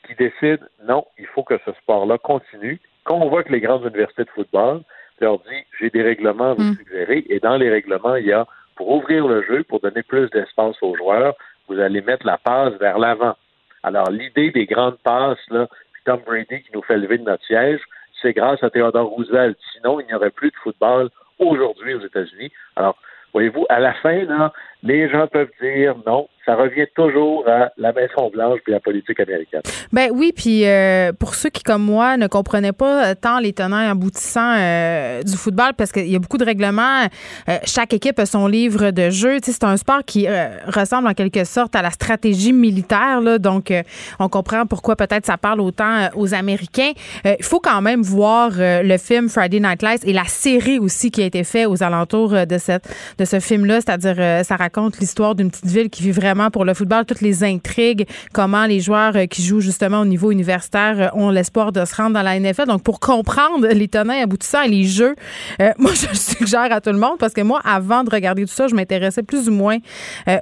qui 0.06 0.14
décide 0.14 0.60
non, 0.84 1.06
il 1.18 1.26
faut 1.26 1.44
que 1.44 1.58
ce 1.64 1.72
sport-là 1.82 2.18
continue. 2.18 2.80
Quand 3.04 3.18
on 3.18 3.28
voit 3.28 3.44
que 3.44 3.52
les 3.52 3.60
grandes 3.60 3.84
universités 3.84 4.24
de 4.24 4.30
football 4.30 4.82
leur 5.20 5.38
dit 5.38 5.64
j'ai 5.78 5.90
des 5.90 6.02
règlements 6.02 6.50
à 6.50 6.54
vous 6.54 6.62
mm. 6.62 6.76
suggérer, 6.76 7.24
et 7.28 7.38
dans 7.38 7.56
les 7.56 7.70
règlements, 7.70 8.16
il 8.16 8.26
y 8.26 8.32
a 8.32 8.46
pour 8.76 8.90
ouvrir 8.90 9.26
le 9.26 9.42
jeu, 9.42 9.62
pour 9.64 9.80
donner 9.80 10.02
plus 10.02 10.30
d'espace 10.30 10.76
aux 10.82 10.96
joueurs, 10.96 11.34
vous 11.68 11.78
allez 11.78 12.00
mettre 12.00 12.26
la 12.26 12.38
passe 12.38 12.74
vers 12.74 12.98
l'avant. 12.98 13.34
Alors, 13.82 14.10
l'idée 14.10 14.50
des 14.50 14.66
grandes 14.66 14.98
passes, 14.98 15.44
là, 15.50 15.66
puis 15.92 16.02
Tom 16.04 16.20
Brady 16.24 16.62
qui 16.62 16.70
nous 16.72 16.82
fait 16.82 16.96
lever 16.96 17.18
de 17.18 17.24
notre 17.24 17.44
siège, 17.44 17.80
c'est 18.20 18.32
grâce 18.32 18.62
à 18.62 18.70
Theodore 18.70 19.08
Roosevelt. 19.08 19.58
Sinon, 19.72 20.00
il 20.00 20.06
n'y 20.06 20.14
aurait 20.14 20.30
plus 20.30 20.50
de 20.50 20.56
football 20.56 21.10
aujourd'hui 21.38 21.94
aux 21.94 22.00
États-Unis. 22.00 22.52
Alors, 22.76 22.96
voyez-vous, 23.32 23.66
à 23.68 23.80
la 23.80 23.92
fin, 23.94 24.24
là, 24.24 24.52
les 24.82 25.08
gens 25.08 25.26
peuvent 25.26 25.50
dire 25.60 25.96
non, 26.06 26.28
ça 26.44 26.56
revient 26.56 26.86
toujours 26.94 27.48
à 27.48 27.70
la 27.76 27.92
Maison 27.92 28.30
Blanche 28.32 28.60
puis 28.64 28.72
la 28.72 28.80
politique 28.80 29.20
américaine. 29.20 29.62
Ben 29.92 30.10
oui, 30.12 30.32
puis 30.34 30.66
euh, 30.66 31.12
pour 31.12 31.34
ceux 31.34 31.50
qui 31.50 31.62
comme 31.62 31.84
moi 31.84 32.16
ne 32.16 32.26
comprenaient 32.26 32.72
pas 32.72 33.14
tant 33.14 33.38
les 33.38 33.52
tenants 33.52 33.80
et 33.80 33.86
aboutissants 33.86 34.56
euh, 34.58 35.22
du 35.22 35.36
football, 35.36 35.74
parce 35.76 35.92
qu'il 35.92 36.08
y 36.08 36.16
a 36.16 36.18
beaucoup 36.18 36.38
de 36.38 36.44
règlements, 36.44 37.04
euh, 37.48 37.58
chaque 37.64 37.92
équipe 37.92 38.18
a 38.18 38.26
son 38.26 38.46
livre 38.46 38.90
de 38.90 39.10
jeu. 39.10 39.36
C'est 39.42 39.64
un 39.64 39.76
sport 39.76 40.00
qui 40.04 40.26
ressemble 40.66 41.08
en 41.08 41.14
quelque 41.14 41.44
sorte 41.44 41.76
à 41.76 41.82
la 41.82 41.90
stratégie 41.90 42.52
militaire, 42.52 43.20
là, 43.20 43.38
donc 43.38 43.72
on 44.18 44.28
comprend 44.28 44.66
pourquoi 44.66 44.96
peut-être 44.96 45.26
ça 45.26 45.36
parle 45.36 45.60
autant 45.60 46.08
aux 46.16 46.34
Américains. 46.34 46.92
Il 47.24 47.44
faut 47.44 47.60
quand 47.60 47.82
même 47.82 48.02
voir 48.02 48.52
le 48.56 48.96
film 48.96 49.28
Friday 49.28 49.60
Night 49.60 49.82
Lights 49.82 50.04
et 50.04 50.12
la 50.12 50.24
série 50.24 50.78
aussi 50.78 51.10
qui 51.10 51.22
a 51.22 51.26
été 51.26 51.44
faite 51.44 51.66
aux 51.68 51.82
alentours 51.82 52.46
de 52.46 52.58
cette 52.58 52.88
de 53.18 53.24
ce 53.24 53.40
film-là, 53.40 53.80
c'est-à-dire 53.80 54.44
ça 54.44 54.56
raconte 54.56 54.98
l'histoire 54.98 55.34
d'une 55.34 55.50
petite 55.50 55.66
ville 55.66 55.90
qui 55.90 56.02
vit 56.02 56.12
vraiment 56.12 56.31
pour 56.50 56.64
le 56.64 56.74
football, 56.74 57.04
toutes 57.04 57.20
les 57.20 57.44
intrigues, 57.44 58.06
comment 58.32 58.64
les 58.66 58.80
joueurs 58.80 59.16
euh, 59.16 59.26
qui 59.26 59.42
jouent 59.42 59.60
justement 59.60 60.00
au 60.00 60.04
niveau 60.04 60.30
universitaire 60.30 61.00
euh, 61.00 61.08
ont 61.18 61.30
l'espoir 61.30 61.72
de 61.72 61.84
se 61.84 61.94
rendre 61.94 62.14
dans 62.14 62.22
la 62.22 62.38
NFL. 62.38 62.66
Donc, 62.66 62.82
pour 62.82 63.00
comprendre 63.00 63.66
les 63.68 63.88
tenants 63.88 64.20
aboutissants 64.20 64.62
et 64.62 64.68
les 64.68 64.84
jeux, 64.84 65.14
euh, 65.60 65.72
moi, 65.78 65.92
je 65.94 66.16
suggère 66.16 66.72
à 66.72 66.80
tout 66.80 66.90
le 66.90 66.98
monde 66.98 67.18
parce 67.18 67.32
que 67.32 67.40
moi, 67.40 67.60
avant 67.64 68.04
de 68.04 68.10
regarder 68.10 68.44
tout 68.44 68.52
ça, 68.52 68.68
je 68.68 68.74
m'intéressais 68.74 69.22
plus 69.22 69.48
ou 69.48 69.52
moins 69.52 69.78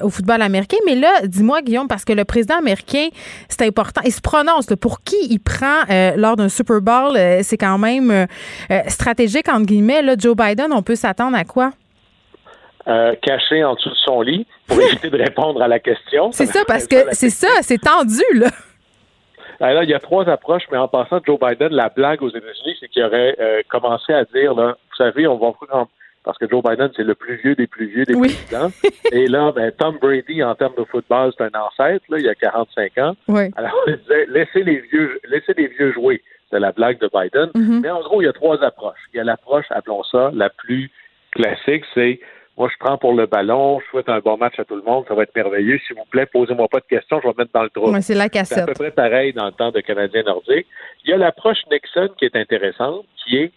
au 0.03 0.11
football 0.11 0.43
américain. 0.43 0.77
Mais 0.87 0.95
là, 0.95 1.09
dis-moi, 1.25 1.63
Guillaume, 1.63 1.89
parce 1.89 2.05
que 2.05 2.13
le 2.13 2.25
président 2.25 2.59
américain, 2.59 3.09
c'est 3.49 3.67
important, 3.67 4.01
il 4.05 4.13
se 4.13 4.21
prononce 4.21 4.67
pour 4.81 5.03
qui 5.03 5.17
il 5.29 5.41
prend 5.41 5.85
lors 6.17 6.37
d'un 6.37 6.49
Super 6.49 6.81
Bowl. 6.81 7.19
c'est 7.43 7.57
quand 7.57 7.79
même 7.79 8.27
stratégique, 8.89 9.49
entre 9.49 9.67
guillemets. 9.67 10.03
Joe 10.19 10.37
Biden, 10.37 10.73
on 10.73 10.83
peut 10.83 10.97
s'attendre 10.97 11.37
à 11.37 11.45
quoi? 11.45 11.73
Euh, 12.89 13.15
caché 13.21 13.63
en 13.63 13.75
dessous 13.75 13.91
de 13.91 13.95
son 13.95 14.23
lit 14.23 14.47
pour 14.67 14.81
éviter 14.81 15.11
de 15.11 15.19
répondre 15.19 15.61
à 15.61 15.69
la 15.69 15.79
question. 15.79 16.33
C'est 16.33 16.47
ça, 16.47 16.65
parce 16.67 16.87
que 16.87 16.97
c'est 17.13 17.31
ça, 17.31 17.61
c'est 17.61 17.79
tendu, 17.79 18.23
là. 18.33 18.49
Alors, 19.61 19.83
il 19.83 19.91
y 19.91 19.95
a 19.95 19.99
trois 19.99 20.27
approches, 20.31 20.63
mais 20.73 20.79
en 20.79 20.89
passant, 20.89 21.21
Joe 21.27 21.39
Biden, 21.39 21.69
la 21.69 21.91
blague 21.91 22.23
aux 22.23 22.31
États-Unis, 22.31 22.77
c'est 22.81 22.89
qu'il 22.89 23.05
aurait 23.05 23.37
euh, 23.39 23.61
commencé 23.69 24.15
à 24.15 24.25
dire, 24.25 24.55
là, 24.55 24.79
vous 24.91 24.97
savez, 24.97 25.27
on 25.27 25.37
va 25.37 25.53
parce 26.23 26.37
que 26.37 26.49
Joe 26.49 26.63
Biden, 26.63 26.91
c'est 26.97 27.03
le 27.03 27.15
plus 27.15 27.37
vieux 27.37 27.55
des 27.55 27.67
plus 27.67 27.87
vieux 27.87 28.05
des 28.05 28.15
présidents. 28.15 28.71
Et 29.13 29.27
là, 29.27 29.53
ben, 29.53 29.73
Tom 29.73 29.99
Brady, 30.01 30.43
en 30.43 30.55
termes 30.55 30.75
de 30.77 30.85
football, 30.85 31.33
c'est 31.37 31.45
un 31.45 31.61
ancêtre, 31.61 32.05
là, 32.09 32.19
il 32.19 32.25
y 32.25 32.29
a 32.29 32.35
45 32.35 32.99
ans. 32.99 33.17
Alors, 33.57 33.75
on 33.87 33.91
disait, 33.91 34.27
laissez 34.29 34.63
les 34.63 34.81
vieux, 34.81 35.19
laissez 35.29 35.55
les 35.57 35.69
vieux 35.69 35.93
jouer. 35.93 36.23
C'est 36.51 36.61
la 36.61 36.73
blague 36.73 36.99
de 36.99 37.09
Biden. 37.13 37.51
Mm-hmm. 37.55 37.81
Mais 37.81 37.91
en 37.91 38.01
gros, 38.01 38.21
il 38.21 38.27
y 38.27 38.29
a 38.29 38.33
trois 38.33 38.63
approches. 38.63 38.99
Il 39.15 39.17
y 39.17 39.21
a 39.21 39.25
l'approche, 39.25 39.65
appelons 39.71 40.03
ça, 40.05 40.31
la 40.35 40.51
plus 40.51 40.91
classique, 41.33 41.85
c'est 41.95 42.21
moi, 42.61 42.69
je 42.71 42.77
prends 42.79 42.99
pour 42.99 43.15
le 43.15 43.25
ballon, 43.25 43.81
je 43.81 43.87
souhaite 43.87 44.11
un 44.11 44.19
bon 44.19 44.37
match 44.37 44.59
à 44.59 44.67
tout 44.67 44.77
le 44.77 44.83
monde, 44.83 45.07
ça 45.09 45.15
va 45.15 45.23
être 45.23 45.35
merveilleux. 45.35 45.79
S'il 45.87 45.97
vous 45.97 46.05
plaît, 46.05 46.27
posez-moi 46.27 46.69
pas 46.69 46.81
de 46.81 46.85
questions, 46.85 47.19
je 47.23 47.27
vais 47.27 47.33
mettre 47.39 47.53
dans 47.55 47.63
le 47.63 47.71
trou. 47.71 47.91
c'est 48.03 48.15
la 48.15 48.29
cassette. 48.29 48.59
C'est 48.59 48.63
à 48.65 48.67
peu 48.67 48.75
près 48.75 48.91
pareil 48.91 49.33
dans 49.33 49.47
le 49.47 49.53
temps 49.53 49.71
de 49.71 49.81
Canadien 49.81 50.25
nordique. 50.25 50.67
Il 51.03 51.11
y 51.11 51.15
a 51.15 51.17
l'approche 51.17 51.57
Nixon 51.73 52.11
qui 52.19 52.27
est 52.27 52.37
intéressante, 52.37 53.07
qui 53.25 53.39
est 53.39 53.53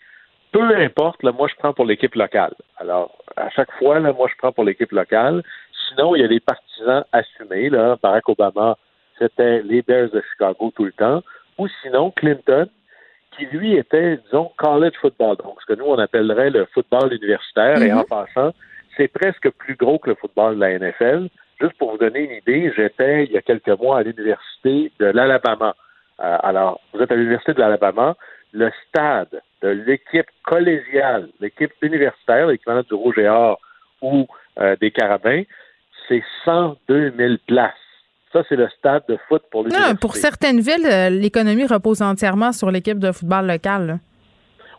peu 0.54 0.62
importe, 0.78 1.22
là, 1.22 1.34
moi, 1.34 1.50
je 1.50 1.56
prends 1.56 1.74
pour 1.74 1.84
l'équipe 1.84 2.16
locale. 2.16 2.54
Alors, 2.78 3.18
à 3.36 3.50
chaque 3.50 3.74
fois, 3.74 4.00
là, 4.00 4.14
moi, 4.14 4.30
je 4.32 4.38
prends 4.38 4.54
pour 4.54 4.64
l'équipe 4.64 4.94
locale. 4.94 5.44
Sinon, 5.90 6.16
il 6.16 6.22
y 6.22 6.26
a 6.26 6.30
des 6.30 6.40
partisans 6.40 7.04
assumés, 7.12 7.70
là. 7.70 7.98
Barack 8.02 8.30
Obama, 8.30 8.78
c'était 9.20 9.64
les 9.64 9.82
Bears 9.82 10.12
de 10.12 10.24
Chicago 10.32 10.72
tout 10.74 10.86
le 10.86 10.94
temps. 10.94 11.22
Ou 11.58 11.68
sinon, 11.82 12.12
Clinton, 12.12 12.70
qui 13.36 13.48
lui 13.48 13.76
était, 13.76 14.18
disons, 14.24 14.50
college 14.56 14.94
football. 15.02 15.36
Donc, 15.44 15.58
ce 15.60 15.74
que 15.74 15.78
nous, 15.78 15.88
on 15.88 15.98
appellerait 15.98 16.52
le 16.52 16.66
football 16.74 17.12
universitaire. 17.12 17.82
Et 17.82 17.90
mm-hmm. 17.90 18.00
en 18.00 18.04
passant, 18.04 18.54
c'est 18.98 19.08
presque 19.08 19.50
plus 19.52 19.76
gros 19.76 20.00
que 20.00 20.10
le 20.10 20.16
football 20.16 20.56
de 20.56 20.60
la 20.62 20.80
NFL. 20.80 21.30
Juste 21.60 21.78
pour 21.78 21.92
vous 21.92 21.98
donner 21.98 22.22
une 22.22 22.38
idée, 22.38 22.74
j'étais 22.76 23.26
il 23.26 23.32
y 23.32 23.38
a 23.38 23.42
quelques 23.42 23.80
mois 23.80 24.00
à 24.00 24.04
l'université 24.04 24.92
de 25.00 25.06
l'Alabama. 25.06 25.76
Euh, 26.20 26.38
alors, 26.44 26.80
vous 26.94 27.02
êtes 27.02 27.12
à 27.12 27.16
l'université 27.16 27.54
de 27.54 27.60
l'Alabama, 27.60 28.16
le 28.52 28.72
stade 28.88 29.42
de 29.62 29.70
l'équipe 29.70 30.28
collégiale, 30.46 31.30
l'équipe 31.40 31.72
universitaire, 31.82 32.48
l'équivalent 32.48 32.84
du 32.88 32.94
Rouge 32.94 33.18
et 33.18 33.28
Or 33.28 33.60
ou 34.02 34.28
euh, 34.60 34.76
des 34.80 34.92
Carabins, 34.92 35.44
c'est 36.08 36.24
102 36.46 37.14
000 37.18 37.36
places. 37.48 37.74
Ça, 38.32 38.44
c'est 38.50 38.56
le 38.56 38.68
stade 38.78 39.04
de 39.08 39.18
foot 39.28 39.44
pour 39.52 39.64
l'université. 39.64 39.98
pour 40.00 40.16
certaines 40.16 40.60
villes, 40.60 40.88
euh, 40.92 41.10
l'économie 41.10 41.66
repose 41.66 42.02
entièrement 42.02 42.52
sur 42.52 42.72
l'équipe 42.72 43.00
de 43.00 43.12
football 43.12 43.48
locale. 43.48 44.00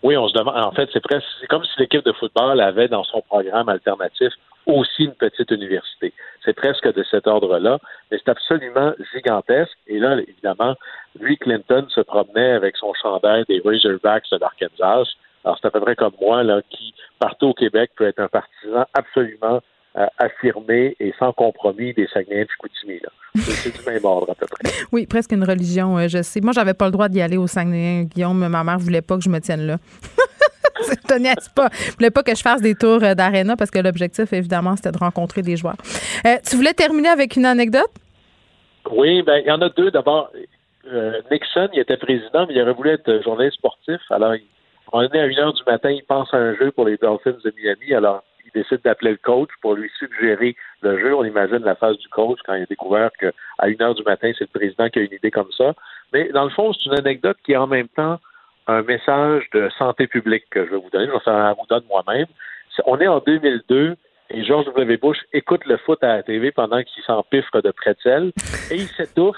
Oui, 0.05 0.19
on 0.19 0.29
se 0.29 0.35
demande. 0.35 0.55
En 0.59 0.71
fait, 0.71 0.91
c'est 0.93 1.03
presque, 1.03 1.27
comme 1.49 1.65
si 1.65 1.81
l'équipe 1.81 2.05
de 2.05 2.13
football 2.13 2.61
avait 2.61 2.89
dans 2.89 3.05
son 3.05 3.23
programme 3.23 3.71
alternatif 3.71 4.35
aussi 4.67 5.05
une 5.05 5.15
petite 5.15 5.51
université. 5.51 6.13
C'est 6.45 6.53
presque 6.53 6.93
de 6.93 7.03
cet 7.11 7.27
ordre-là, 7.27 7.79
mais 8.11 8.19
c'est 8.19 8.31
absolument 8.31 8.93
gigantesque. 9.15 9.77
Et 9.87 9.99
là, 9.99 10.19
évidemment, 10.21 10.75
lui, 11.19 11.39
Clinton 11.39 11.87
se 11.89 12.03
promenait 12.03 12.53
avec 12.53 12.77
son 12.77 12.93
chandail 12.93 13.45
des 13.49 13.63
Razorbacks 13.65 14.29
d'Arkansas. 14.31 15.09
Alors, 15.43 15.59
c'est 15.61 15.69
à 15.69 15.71
peu 15.71 15.81
près 15.81 15.97
comme 15.97 16.15
moi, 16.21 16.43
là, 16.43 16.61
qui, 16.69 16.93
partout 17.19 17.49
au 17.49 17.55
Québec, 17.55 17.91
peut 17.97 18.07
être 18.07 18.21
un 18.21 18.29
partisan 18.29 18.85
absolument 18.93 19.63
euh, 19.97 20.07
affirmé 20.19 20.97
et 21.01 21.13
sans 21.19 21.33
compromis 21.33 21.93
des 21.95 22.07
Saguenay 22.13 22.45
de 22.45 22.51
Chicoutimi. 22.51 23.01
C'est 23.37 23.77
du 23.77 23.85
même 23.87 24.05
ordre, 24.05 24.31
à 24.31 24.35
peu 24.35 24.47
près. 24.47 24.71
Oui, 24.93 25.07
presque 25.07 25.33
une 25.33 25.45
religion, 25.45 25.99
euh, 25.99 26.09
je 26.09 26.23
sais. 26.23 26.41
Moi, 26.41 26.53
j'avais 26.53 26.75
pas 26.75 26.87
le 26.87 26.93
droit 26.93 27.09
d'y 27.09 27.21
aller 27.21 27.37
au 27.37 27.47
Saguenay, 27.47 28.05
Guillaume. 28.05 28.47
Ma 28.49 28.65
mère 28.65 28.79
voulait 28.79 29.03
pas 29.03 29.17
que 29.17 29.23
je 29.23 29.29
me 29.29 29.41
tienne 29.41 29.67
là. 29.67 29.79
te 31.07 31.55
pas. 31.55 31.69
Je 31.73 31.93
voulais 31.93 32.11
pas 32.11 32.23
que 32.23 32.35
je 32.35 32.43
fasse 32.43 32.61
des 32.61 32.75
tours 32.75 33.03
euh, 33.03 33.15
d'aréna 33.15 33.57
parce 33.57 33.71
que 33.71 33.79
l'objectif, 33.79 34.33
évidemment, 34.33 34.77
c'était 34.77 34.93
de 34.93 34.99
rencontrer 34.99 35.43
des 35.43 35.57
joueurs. 35.57 35.77
Euh, 36.27 36.37
tu 36.49 36.57
voulais 36.57 36.75
terminer 36.75 37.09
avec 37.09 37.37
une 37.37 37.47
anecdote? 37.47 37.91
Oui, 38.91 39.23
ben 39.23 39.41
il 39.45 39.47
y 39.47 39.51
en 39.51 39.61
a 39.61 39.69
deux. 39.71 39.91
D'abord, 39.91 40.31
euh, 40.93 41.21
Nixon, 41.31 41.69
il 41.73 41.81
était 41.81 41.97
président, 41.97 42.47
mais 42.47 42.55
il 42.55 42.63
aurait 42.63 42.75
voulu 42.75 42.91
être 42.91 43.23
journaliste 43.23 43.57
sportif. 43.57 44.01
Alors, 44.11 44.35
on 44.93 45.03
est 45.03 45.19
à 45.19 45.27
une 45.27 45.39
heure 45.39 45.53
du 45.53 45.63
matin, 45.67 45.91
il 45.91 46.05
pense 46.05 46.33
à 46.35 46.37
un 46.37 46.55
jeu 46.55 46.71
pour 46.71 46.87
les 46.87 46.97
Dolphins 46.97 47.37
de 47.45 47.55
Miami. 47.57 47.95
Alors, 47.95 48.23
décide 48.55 48.81
d'appeler 48.85 49.13
le 49.13 49.19
coach 49.19 49.51
pour 49.61 49.75
lui 49.75 49.91
suggérer 49.99 50.57
le 50.83 50.99
jeu. 50.99 51.15
On 51.15 51.25
imagine 51.25 51.59
la 51.59 51.75
phase 51.75 51.99
du 51.99 52.09
coach 52.09 52.39
quand 52.45 52.55
il 52.55 52.63
a 52.63 52.67
découvert 52.67 53.11
qu'à 53.19 53.33
une 53.67 53.83
heure 53.83 53.95
du 53.95 54.03
matin, 54.03 54.33
c'est 54.39 54.51
le 54.53 54.59
président 54.59 54.89
qui 54.89 54.99
a 55.01 55.03
une 55.03 55.13
idée 55.13 55.31
comme 55.31 55.51
ça. 55.57 55.75
Mais 56.13 56.29
dans 56.31 56.45
le 56.45 56.51
fond, 56.51 56.73
c'est 56.73 56.87
une 56.87 56.99
anecdote 56.99 57.37
qui 57.45 57.53
est 57.53 57.57
en 57.57 57.67
même 57.67 57.89
temps 57.89 58.19
un 58.67 58.83
message 58.83 59.45
de 59.53 59.69
santé 59.79 60.07
publique 60.07 60.45
que 60.51 60.65
je 60.65 60.71
vais 60.71 60.77
vous 60.77 60.91
donner. 60.91 61.07
Je 61.07 61.13
vais 61.13 61.21
faire 61.21 61.55
vous 61.59 61.67
donne 61.69 61.85
moi-même. 61.89 62.27
On 62.87 62.99
est 62.99 63.09
en 63.09 63.21
2002 63.21 63.97
et 64.31 64.45
George 64.45 64.67
W. 64.67 64.97
Bush 64.97 65.19
écoute 65.33 65.65
le 65.67 65.77
foot 65.77 66.03
à 66.03 66.17
la 66.17 66.23
TV 66.23 66.51
pendant 66.51 66.83
qu'il 66.83 67.03
s'empiffre 67.05 67.61
de 67.61 67.71
pretzel 67.71 68.33
et 68.71 68.77
il 68.77 68.89
s'étouffe, 68.89 69.37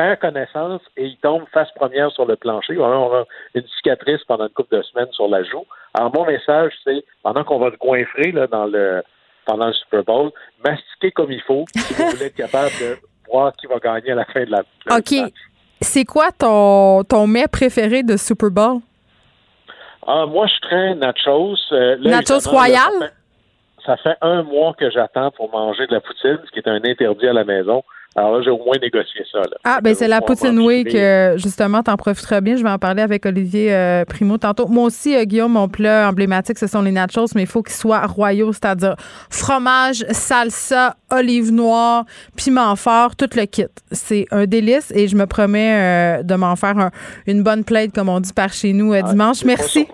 perd 0.00 0.18
connaissance 0.18 0.80
et 0.96 1.04
il 1.04 1.16
tombe 1.18 1.44
face 1.52 1.70
première 1.74 2.10
sur 2.12 2.24
le 2.24 2.36
plancher. 2.36 2.78
On 2.78 3.12
a 3.12 3.24
une 3.54 3.66
cicatrice 3.76 4.24
pendant 4.26 4.44
une 4.44 4.52
couple 4.52 4.76
de 4.76 4.82
semaines 4.82 5.12
sur 5.12 5.28
la 5.28 5.42
joue. 5.44 5.66
Alors 5.92 6.10
mon 6.14 6.24
message, 6.24 6.72
c'est 6.84 7.04
pendant 7.22 7.44
qu'on 7.44 7.58
va 7.58 7.70
se 7.70 7.76
goinfrer 7.76 8.32
là, 8.32 8.46
dans 8.46 8.64
le 8.64 9.02
pendant 9.44 9.66
le 9.66 9.72
Super 9.74 10.02
Bowl, 10.04 10.30
mastiquez 10.64 11.10
comme 11.10 11.32
il 11.32 11.42
faut 11.42 11.64
si 11.76 11.94
vous 11.94 12.08
voulez 12.10 12.26
être 12.26 12.34
capable 12.34 12.70
de 12.80 12.96
voir 13.30 13.52
qui 13.56 13.66
va 13.66 13.78
gagner 13.78 14.12
à 14.12 14.14
la 14.14 14.24
fin 14.24 14.44
de 14.44 14.50
la. 14.50 14.60
OK. 14.96 15.32
C'est 15.82 16.04
quoi 16.04 16.30
ton, 16.30 17.04
ton 17.04 17.26
mets 17.26 17.48
préféré 17.48 18.02
de 18.02 18.16
Super 18.16 18.50
Bowl? 18.50 18.80
Ah, 20.06 20.24
moi, 20.26 20.46
je 20.46 20.60
traîne 20.60 20.98
nachos. 20.98 21.56
Euh, 21.72 21.96
nachos 21.98 22.48
royal? 22.48 23.12
ça 23.86 23.96
fait 23.96 24.16
un 24.20 24.42
mois 24.42 24.74
que 24.74 24.90
j'attends 24.90 25.30
pour 25.30 25.50
manger 25.50 25.86
de 25.86 25.94
la 25.94 26.00
poutine, 26.00 26.38
ce 26.44 26.50
qui 26.50 26.58
est 26.58 26.68
un 26.68 26.80
interdit 26.84 27.26
à 27.26 27.32
la 27.32 27.44
maison. 27.44 27.82
Alors 28.16 28.32
là, 28.36 28.42
j'ai 28.42 28.50
au 28.50 28.58
moins 28.58 28.76
négocié 28.82 29.22
ça. 29.30 29.38
Ah, 29.62 29.78
ben 29.80 29.94
c'est 29.94 30.08
la 30.08 30.20
Poutine 30.20 30.58
Week. 30.58 30.92
Euh, 30.94 31.38
justement, 31.38 31.80
t'en 31.84 31.96
profiteras 31.96 32.40
bien. 32.40 32.56
Je 32.56 32.64
vais 32.64 32.70
en 32.70 32.78
parler 32.78 33.02
avec 33.02 33.24
Olivier 33.24 33.72
euh, 33.72 34.04
Primo 34.04 34.36
tantôt. 34.36 34.66
Moi 34.66 34.84
aussi, 34.84 35.16
euh, 35.16 35.22
Guillaume, 35.22 35.52
mon 35.52 35.68
plat 35.68 36.08
emblématique, 36.08 36.58
ce 36.58 36.66
sont 36.66 36.82
les 36.82 36.90
nachos, 36.90 37.26
mais 37.36 37.42
il 37.42 37.46
faut 37.46 37.62
qu'ils 37.62 37.76
soient 37.76 38.04
royaux, 38.04 38.52
c'est-à-dire 38.52 38.96
fromage, 39.30 40.04
salsa, 40.10 40.96
olive 41.12 41.52
noire, 41.52 42.04
piment 42.36 42.74
fort, 42.74 43.14
tout 43.14 43.28
le 43.36 43.44
kit. 43.44 43.66
C'est 43.92 44.26
un 44.32 44.46
délice 44.46 44.90
et 44.90 45.06
je 45.06 45.14
me 45.14 45.26
promets 45.26 46.24
de 46.24 46.34
m'en 46.34 46.56
faire 46.56 46.90
une 47.28 47.44
bonne 47.44 47.62
plate, 47.62 47.92
comme 47.92 48.08
on 48.08 48.18
dit 48.18 48.32
par 48.32 48.52
chez 48.52 48.72
nous 48.72 48.92
ah, 48.92 49.02
dimanche. 49.02 49.44
Merci. 49.44 49.86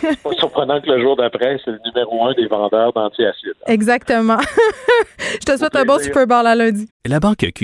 C'est 0.00 0.22
pas 0.22 0.30
surprenant 0.38 0.80
que 0.80 0.86
le 0.90 1.02
jour 1.02 1.16
d'après, 1.16 1.58
c'est 1.64 1.72
le 1.72 1.80
numéro 1.84 2.24
un 2.26 2.34
des 2.34 2.46
vendeurs 2.46 2.92
d'antiacides. 2.92 3.54
Exactement. 3.66 4.38
je 5.18 5.44
te 5.44 5.56
souhaite 5.56 5.74
un 5.74 5.84
bon 5.84 5.98
Super 5.98 6.28
Bowl 6.28 6.46
à 6.46 6.54
lundi. 6.54 6.88
La 7.04 7.20
Banque 7.20 7.44
Q 7.54 7.63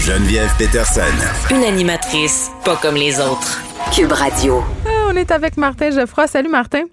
Geneviève 0.00 0.50
Peterson. 0.56 1.02
Une 1.50 1.62
animatrice 1.62 2.50
pas 2.64 2.76
comme 2.76 2.94
les 2.94 3.20
autres. 3.20 3.60
Cube 3.94 4.12
Radio. 4.12 4.64
Ah, 4.86 5.08
on 5.10 5.16
est 5.16 5.30
avec 5.30 5.58
Martin 5.58 5.90
Geoffroy. 5.90 6.26
Salut 6.26 6.48
Martin. 6.48 6.84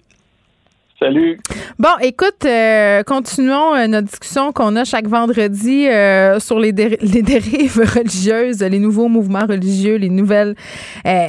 Salut. 1.00 1.38
Bon, 1.78 1.90
écoute, 2.00 2.44
euh, 2.44 3.04
continuons 3.04 3.72
euh, 3.76 3.86
notre 3.86 4.08
discussion 4.08 4.50
qu'on 4.50 4.74
a 4.74 4.82
chaque 4.82 5.06
vendredi 5.06 5.86
euh, 5.86 6.40
sur 6.40 6.58
les, 6.58 6.72
dérives 6.72 7.78
religieuses, 7.94 8.62
les 8.62 8.80
nouveaux 8.80 9.06
mouvements 9.06 9.46
religieux, 9.46 9.94
les 9.94 10.08
nouvelles 10.08 10.56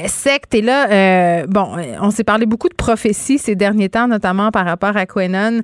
sectes. 0.08 0.56
Et 0.56 0.62
là, 0.62 1.46
bon, 1.46 1.76
on 2.00 2.10
s'est 2.10 2.24
parlé 2.24 2.46
beaucoup 2.46 2.68
de 2.68 2.74
prophéties 2.74 3.38
ces 3.38 3.54
derniers 3.54 3.90
temps, 3.90 4.08
notamment 4.08 4.50
par 4.50 4.66
rapport 4.66 4.96
à 4.96 5.06
Quenon, 5.06 5.60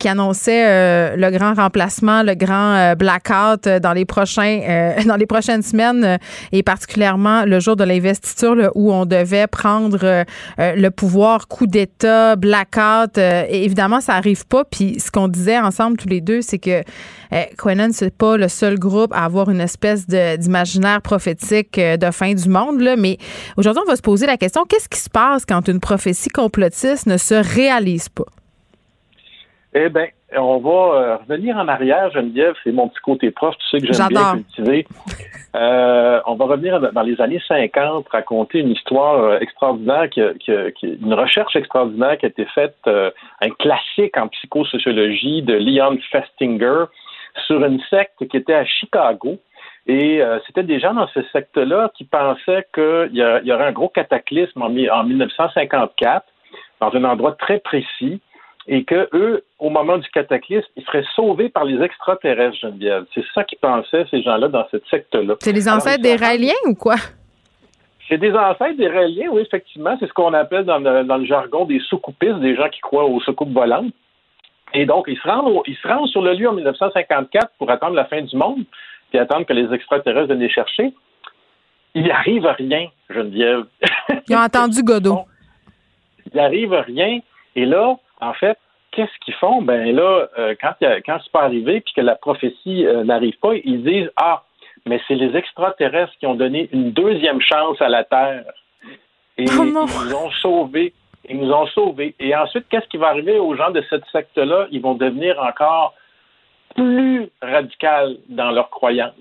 qui 0.00 0.08
annonçait 0.08 1.16
le 1.16 1.30
grand 1.30 1.54
remplacement, 1.54 2.24
le 2.24 2.34
grand 2.34 2.94
blackout 2.96 3.68
dans 3.68 3.92
les 3.92 4.04
prochains, 4.04 4.94
dans 5.06 5.16
les 5.16 5.26
prochaines 5.26 5.62
semaines, 5.62 6.18
et 6.50 6.62
particulièrement 6.64 7.44
le 7.44 7.60
jour 7.60 7.76
de 7.76 7.84
l'investiture 7.84 8.72
où 8.74 8.92
on 8.92 9.06
devait 9.06 9.46
prendre 9.46 10.24
le 10.58 10.88
pouvoir, 10.90 11.46
coup 11.46 11.66
d'État, 11.66 12.34
blackout 12.36 13.18
évidemment, 13.48 14.00
ça 14.00 14.14
arrive 14.14 14.46
pas. 14.46 14.64
Puis 14.64 15.00
ce 15.00 15.10
qu'on 15.10 15.28
disait 15.28 15.58
ensemble 15.58 15.96
tous 15.96 16.08
les 16.08 16.20
deux, 16.20 16.42
c'est 16.42 16.58
que 16.58 16.82
euh, 17.32 17.42
Quenon, 17.58 17.90
c'est 17.92 18.16
pas 18.16 18.36
le 18.36 18.48
seul 18.48 18.78
groupe 18.78 19.12
à 19.12 19.24
avoir 19.24 19.50
une 19.50 19.60
espèce 19.60 20.06
d'imaginaire 20.06 21.02
prophétique 21.02 21.78
euh, 21.78 21.96
de 21.96 22.10
fin 22.10 22.34
du 22.34 22.48
monde. 22.48 22.80
Là. 22.80 22.96
Mais 22.96 23.18
aujourd'hui, 23.56 23.82
on 23.84 23.90
va 23.90 23.96
se 23.96 24.02
poser 24.02 24.26
la 24.26 24.36
question 24.36 24.64
qu'est-ce 24.64 24.88
qui 24.88 25.00
se 25.00 25.10
passe 25.10 25.44
quand 25.44 25.68
une 25.68 25.80
prophétie 25.80 26.28
complotiste 26.28 27.06
ne 27.06 27.16
se 27.16 27.34
réalise 27.34 28.08
pas? 28.08 28.26
Eh 29.74 29.88
bien, 29.88 30.06
on 30.36 30.58
va 30.58 30.70
euh, 30.70 31.16
revenir 31.16 31.56
en 31.56 31.68
arrière, 31.68 32.10
Geneviève, 32.12 32.54
c'est 32.62 32.72
mon 32.72 32.88
petit 32.88 33.00
côté 33.00 33.30
prof, 33.30 33.54
tu 33.58 33.68
sais 33.68 33.86
que 33.86 33.92
j'aime 33.92 34.08
bien 34.08 34.32
cultiver. 34.34 34.86
Euh, 35.56 36.20
on 36.26 36.34
va 36.34 36.46
revenir 36.46 36.80
dans 36.80 37.02
les 37.02 37.20
années 37.20 37.40
50, 37.46 38.08
raconter 38.08 38.58
une 38.58 38.70
histoire 38.70 39.22
euh, 39.22 39.38
extraordinaire, 39.38 40.10
qui, 40.10 40.20
une 40.20 41.14
recherche 41.14 41.54
extraordinaire 41.54 42.18
qui 42.18 42.26
a 42.26 42.28
été 42.28 42.44
faite, 42.46 42.76
un 42.88 43.50
classique 43.60 44.16
en 44.16 44.26
psychosociologie 44.26 45.42
de 45.42 45.54
Leon 45.54 45.96
Festinger 46.10 46.86
sur 47.46 47.64
une 47.64 47.78
secte 47.88 48.26
qui 48.28 48.36
était 48.36 48.54
à 48.54 48.64
Chicago. 48.64 49.38
Et 49.86 50.20
c'était 50.44 50.64
des 50.64 50.80
gens 50.80 50.94
dans 50.94 51.06
ce 51.14 51.22
secte-là 51.32 51.92
qui 51.96 52.02
pensaient 52.02 52.66
qu'il 52.74 53.10
y, 53.12 53.18
y, 53.20 53.52
aurait 53.52 53.66
un 53.66 53.72
gros 53.72 53.90
cataclysme 53.90 54.60
en, 54.60 54.66
en 54.66 55.04
1954 55.04 56.26
dans 56.80 56.92
un 56.92 57.04
endroit 57.04 57.36
très 57.38 57.60
précis 57.60 58.20
et 58.66 58.84
que 58.84 59.08
eux, 59.12 59.44
au 59.58 59.68
moment 59.68 59.98
du 59.98 60.08
cataclysme, 60.10 60.66
ils 60.76 60.84
seraient 60.84 61.04
sauvés 61.14 61.48
par 61.48 61.64
les 61.64 61.82
extraterrestres, 61.82 62.56
Geneviève. 62.60 63.04
C'est 63.14 63.24
ça 63.34 63.44
qu'ils 63.44 63.58
pensaient, 63.58 64.06
ces 64.10 64.22
gens-là, 64.22 64.48
dans 64.48 64.66
cette 64.70 64.86
secte-là. 64.86 65.34
C'est 65.40 65.52
les 65.52 65.68
ancêtres 65.68 66.02
des 66.02 66.16
Raéliens 66.16 66.52
ou 66.66 66.74
quoi? 66.74 66.96
C'est 68.08 68.18
des 68.18 68.32
ancêtres 68.32 68.76
des 68.76 68.88
Raéliens, 68.88 69.28
oui, 69.30 69.42
effectivement. 69.42 69.96
C'est 70.00 70.06
ce 70.06 70.12
qu'on 70.12 70.32
appelle 70.32 70.64
dans 70.64 70.78
le, 70.78 71.24
jargon 71.26 71.66
des 71.66 71.80
soukoupistes, 71.80 72.40
des 72.40 72.56
gens 72.56 72.68
qui 72.68 72.80
croient 72.80 73.04
aux 73.04 73.20
soucoupes 73.20 73.52
volantes. 73.52 73.92
Et 74.72 74.86
donc, 74.86 75.04
ils 75.08 75.18
se, 75.18 75.28
rendent 75.28 75.62
ils 75.66 75.76
se 75.76 75.86
rendent 75.86 76.08
sur 76.08 76.22
le 76.22 76.34
lieu 76.34 76.48
en 76.48 76.54
1954 76.54 77.52
pour 77.58 77.70
attendre 77.70 77.94
la 77.94 78.06
fin 78.06 78.22
du 78.22 78.36
monde, 78.36 78.64
puis 79.10 79.18
attendre 79.18 79.46
que 79.46 79.52
les 79.52 79.72
extraterrestres 79.72 80.26
viennent 80.26 80.40
les 80.40 80.50
chercher. 80.50 80.92
Il 81.94 82.02
n'y 82.02 82.10
arrive 82.10 82.46
rien, 82.58 82.88
Geneviève. 83.08 83.64
Ils 84.28 84.36
ont 84.36 84.40
entendu 84.44 84.82
Godot. 84.82 85.20
Il 86.32 86.40
arrive 86.40 86.72
rien. 86.72 87.20
Et 87.54 87.66
là, 87.66 87.96
en 88.24 88.34
fait, 88.34 88.58
qu'est-ce 88.92 89.24
qu'ils 89.24 89.34
font? 89.34 89.62
Ben 89.62 89.94
là, 89.94 90.28
euh, 90.38 90.54
quand, 90.60 90.74
quand 90.80 91.18
c'est 91.22 91.32
pas 91.32 91.42
arrivé 91.42 91.80
puis 91.80 91.94
que 91.94 92.00
la 92.00 92.16
prophétie 92.16 92.86
euh, 92.86 93.04
n'arrive 93.04 93.38
pas, 93.38 93.54
ils 93.64 93.82
disent 93.82 94.10
Ah, 94.16 94.44
mais 94.86 95.00
c'est 95.06 95.14
les 95.14 95.36
extraterrestres 95.36 96.12
qui 96.18 96.26
ont 96.26 96.34
donné 96.34 96.68
une 96.72 96.92
deuxième 96.92 97.40
chance 97.40 97.80
à 97.80 97.88
la 97.88 98.04
Terre. 98.04 98.44
Et 99.36 99.46
oh 99.48 99.64
ils 99.64 99.72
nous 99.72 100.14
ont 100.14 100.30
sauvés. 100.30 100.92
Ils 101.28 101.40
nous 101.40 101.52
ont 101.52 101.66
sauvés. 101.68 102.14
Et 102.20 102.36
ensuite, 102.36 102.66
qu'est-ce 102.68 102.86
qui 102.88 102.98
va 102.98 103.08
arriver 103.08 103.38
aux 103.38 103.56
gens 103.56 103.70
de 103.70 103.82
cette 103.88 104.04
secte-là? 104.12 104.66
Ils 104.70 104.82
vont 104.82 104.94
devenir 104.94 105.40
encore 105.42 105.94
plus 106.76 107.30
radicaux 107.40 108.18
dans 108.28 108.50
leurs 108.50 108.70
croyances 108.70 109.12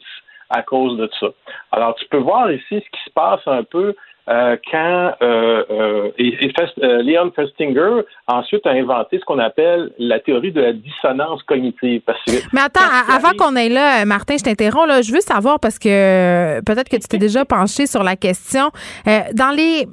à 0.50 0.62
cause 0.62 0.98
de 0.98 1.10
ça. 1.20 1.28
Alors, 1.72 1.96
tu 1.96 2.06
peux 2.10 2.18
voir 2.18 2.52
ici 2.52 2.66
ce 2.70 2.98
qui 2.98 3.04
se 3.06 3.10
passe 3.12 3.42
un 3.48 3.64
peu 3.64 3.96
euh, 4.30 4.56
quand 4.72 5.12
euh, 5.22 5.64
euh, 5.70 6.12
et, 6.18 6.54
Leon 6.78 7.32
Festinger 7.36 8.04
ensuite 8.28 8.66
a 8.66 8.70
inventé 8.70 9.20
ce 9.20 9.26
qu'on 9.26 9.40
appelle 9.40 9.92
la 10.00 10.22
théorie 10.22 10.54
de 10.54 10.62
la 10.62 10.72
dissonance 10.72 11.44
cognitive. 11.44 12.02
Parce 12.06 12.20
que 12.24 12.32
Mais 12.54 12.62
attends, 12.62 12.82
avant 13.14 13.32
qu'on 13.38 13.56
aille 13.58 13.70
là, 13.70 14.06
Martin, 14.06 14.38
je 14.38 14.44
t'interromps, 14.44 14.88
là, 14.88 15.02
je 15.02 15.12
veux 15.12 15.20
savoir 15.20 15.60
parce 15.60 15.78
que 15.78 16.62
peut-être 16.62 16.88
que 16.88 16.96
tu 16.96 17.08
t'es 17.10 17.18
déjà 17.18 17.44
penché 17.44 17.86
sur 17.86 18.02
la 18.02 18.16
question. 18.16 18.72
dans 19.06 19.54
les 19.56 19.88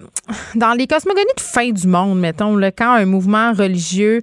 dans 0.55 0.75
les 0.79 0.87
cosmogonies 0.87 1.25
de 1.37 1.41
fin 1.41 1.71
du 1.71 1.89
monde, 1.89 2.21
mettons, 2.21 2.57
là, 2.57 2.71
quand 2.71 2.93
un 2.93 3.07
mouvement 3.07 3.53
religieux 3.53 4.21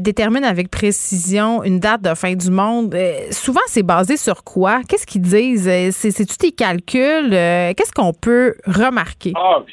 détermine 0.00 0.44
avec 0.44 0.70
précision 0.70 1.64
une 1.64 1.80
date 1.80 2.02
de 2.02 2.14
fin 2.14 2.34
du 2.34 2.50
monde, 2.50 2.94
souvent 3.32 3.60
c'est 3.66 3.82
basé 3.82 4.16
sur 4.16 4.44
quoi? 4.44 4.82
Qu'est-ce 4.88 5.06
qu'ils 5.06 5.22
disent? 5.22 5.68
C'est-tu 5.90 6.36
des 6.38 6.52
calculs? 6.52 7.30
Qu'est-ce 7.30 7.92
qu'on 7.92 8.12
peut 8.12 8.54
remarquer? 8.66 9.32
Ah, 9.34 9.47
ah, 9.48 9.64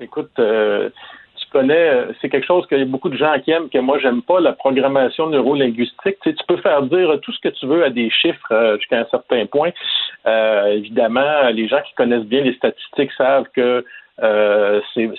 écoute, 0.00 0.30
euh, 0.38 0.90
tu 1.36 1.46
connais, 1.50 1.88
euh, 1.88 2.12
c'est 2.20 2.28
quelque 2.28 2.46
chose 2.46 2.66
que 2.66 2.84
beaucoup 2.84 3.08
de 3.08 3.16
gens 3.16 3.38
qui 3.40 3.50
aiment, 3.50 3.68
que 3.68 3.78
moi 3.78 3.98
j'aime 3.98 4.22
pas, 4.22 4.40
la 4.40 4.52
programmation 4.52 5.28
neurolinguistique. 5.28 6.18
Tu, 6.22 6.34
tu 6.34 6.44
peux 6.46 6.56
faire 6.58 6.82
dire 6.82 7.18
tout 7.22 7.32
ce 7.32 7.40
que 7.40 7.48
tu 7.48 7.66
veux 7.66 7.84
à 7.84 7.90
des 7.90 8.10
chiffres 8.10 8.52
euh, 8.52 8.76
jusqu'à 8.78 9.00
un 9.00 9.06
certain 9.10 9.46
point. 9.46 9.70
évidemment, 10.26 11.48
les 11.52 11.68
gens 11.68 11.80
qui 11.86 11.94
connaissent 11.94 12.26
bien 12.26 12.42
les 12.42 12.54
statistiques 12.54 13.12
savent 13.12 13.48
que 13.54 13.84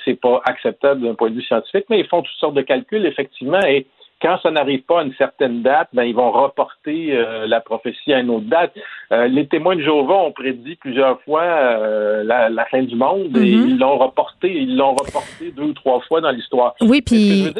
c'est 0.05 0.21
pas 0.21 0.41
acceptable 0.45 1.01
d'un 1.01 1.15
point 1.15 1.29
de 1.29 1.35
vue 1.35 1.43
scientifique, 1.43 1.85
mais 1.89 1.99
ils 1.99 2.07
font 2.07 2.21
toutes 2.21 2.39
sortes 2.39 2.55
de 2.55 2.61
calculs, 2.61 3.05
effectivement, 3.05 3.63
et 3.67 3.87
quand 4.25 4.39
ça 4.41 4.49
n'arrive 4.49 4.81
pas 4.81 5.01
à 5.01 5.03
une 5.03 5.13
certaine 5.13 5.61
date, 5.61 5.89
ben, 5.93 6.01
ils 6.01 6.15
vont 6.15 6.31
reporter 6.31 7.11
euh, 7.11 7.45
la 7.45 7.61
prophétie 7.61 8.11
à 8.11 8.21
une 8.21 8.31
autre 8.31 8.47
date. 8.47 8.71
Euh, 9.11 9.27
les 9.27 9.45
témoins 9.45 9.75
de 9.75 9.81
Jéhovah 9.81 10.15
ont 10.15 10.31
prédit 10.31 10.77
plusieurs 10.77 11.21
fois 11.21 11.43
euh, 11.43 12.23
la, 12.23 12.65
fin 12.71 12.81
du 12.81 12.95
monde 12.95 13.37
et 13.37 13.55
mhm. 13.55 13.67
ils 13.69 13.77
l'ont 13.77 13.99
reporté, 13.99 14.51
ils 14.51 14.75
l'ont 14.75 14.93
reporté 14.95 15.51
deux 15.55 15.65
ou 15.65 15.73
trois 15.73 16.01
fois 16.07 16.21
dans 16.21 16.31
l'histoire. 16.31 16.73
Oui, 16.81 17.03
puis 17.03 17.53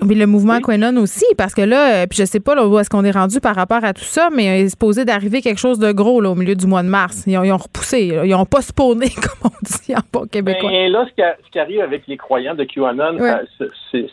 le 0.00 0.24
mouvement 0.24 0.58
oui. 0.66 0.98
aussi, 0.98 1.26
parce 1.36 1.54
que 1.54 1.60
là, 1.60 2.06
puis 2.06 2.18
je 2.18 2.24
sais 2.24 2.40
pas 2.40 2.54
là, 2.54 2.66
où 2.66 2.78
est-ce 2.78 2.88
qu'on 2.88 3.04
est 3.04 3.10
rendu 3.10 3.38
par 3.40 3.54
rapport 3.54 3.84
à 3.84 3.92
tout 3.92 4.00
ça, 4.00 4.30
mais 4.34 4.44
il 4.44 4.64
est 4.64 4.68
supposé 4.70 5.04
d'arriver 5.04 5.42
quelque 5.42 5.60
chose 5.60 5.78
de 5.78 5.92
gros 5.92 6.22
là, 6.22 6.30
au 6.30 6.34
milieu 6.34 6.54
du 6.54 6.66
mois 6.66 6.82
de 6.82 6.88
mars. 6.88 7.24
Ils 7.26 7.36
ont, 7.36 7.56
repoussé, 7.58 8.18
ils 8.24 8.34
ont 8.34 8.46
pas 8.46 8.62
spawné, 8.62 9.08
comme 9.14 9.50
on 9.52 9.56
dit 9.62 9.94
en 9.94 10.00
bon 10.10 10.26
québécois. 10.26 10.72
Et 10.72 10.88
là, 10.88 11.06
ce 11.06 11.50
qui, 11.50 11.58
arrive 11.58 11.82
avec 11.82 12.06
les 12.06 12.16
croyants 12.16 12.54
de 12.54 12.64
QAnon, 12.64 13.18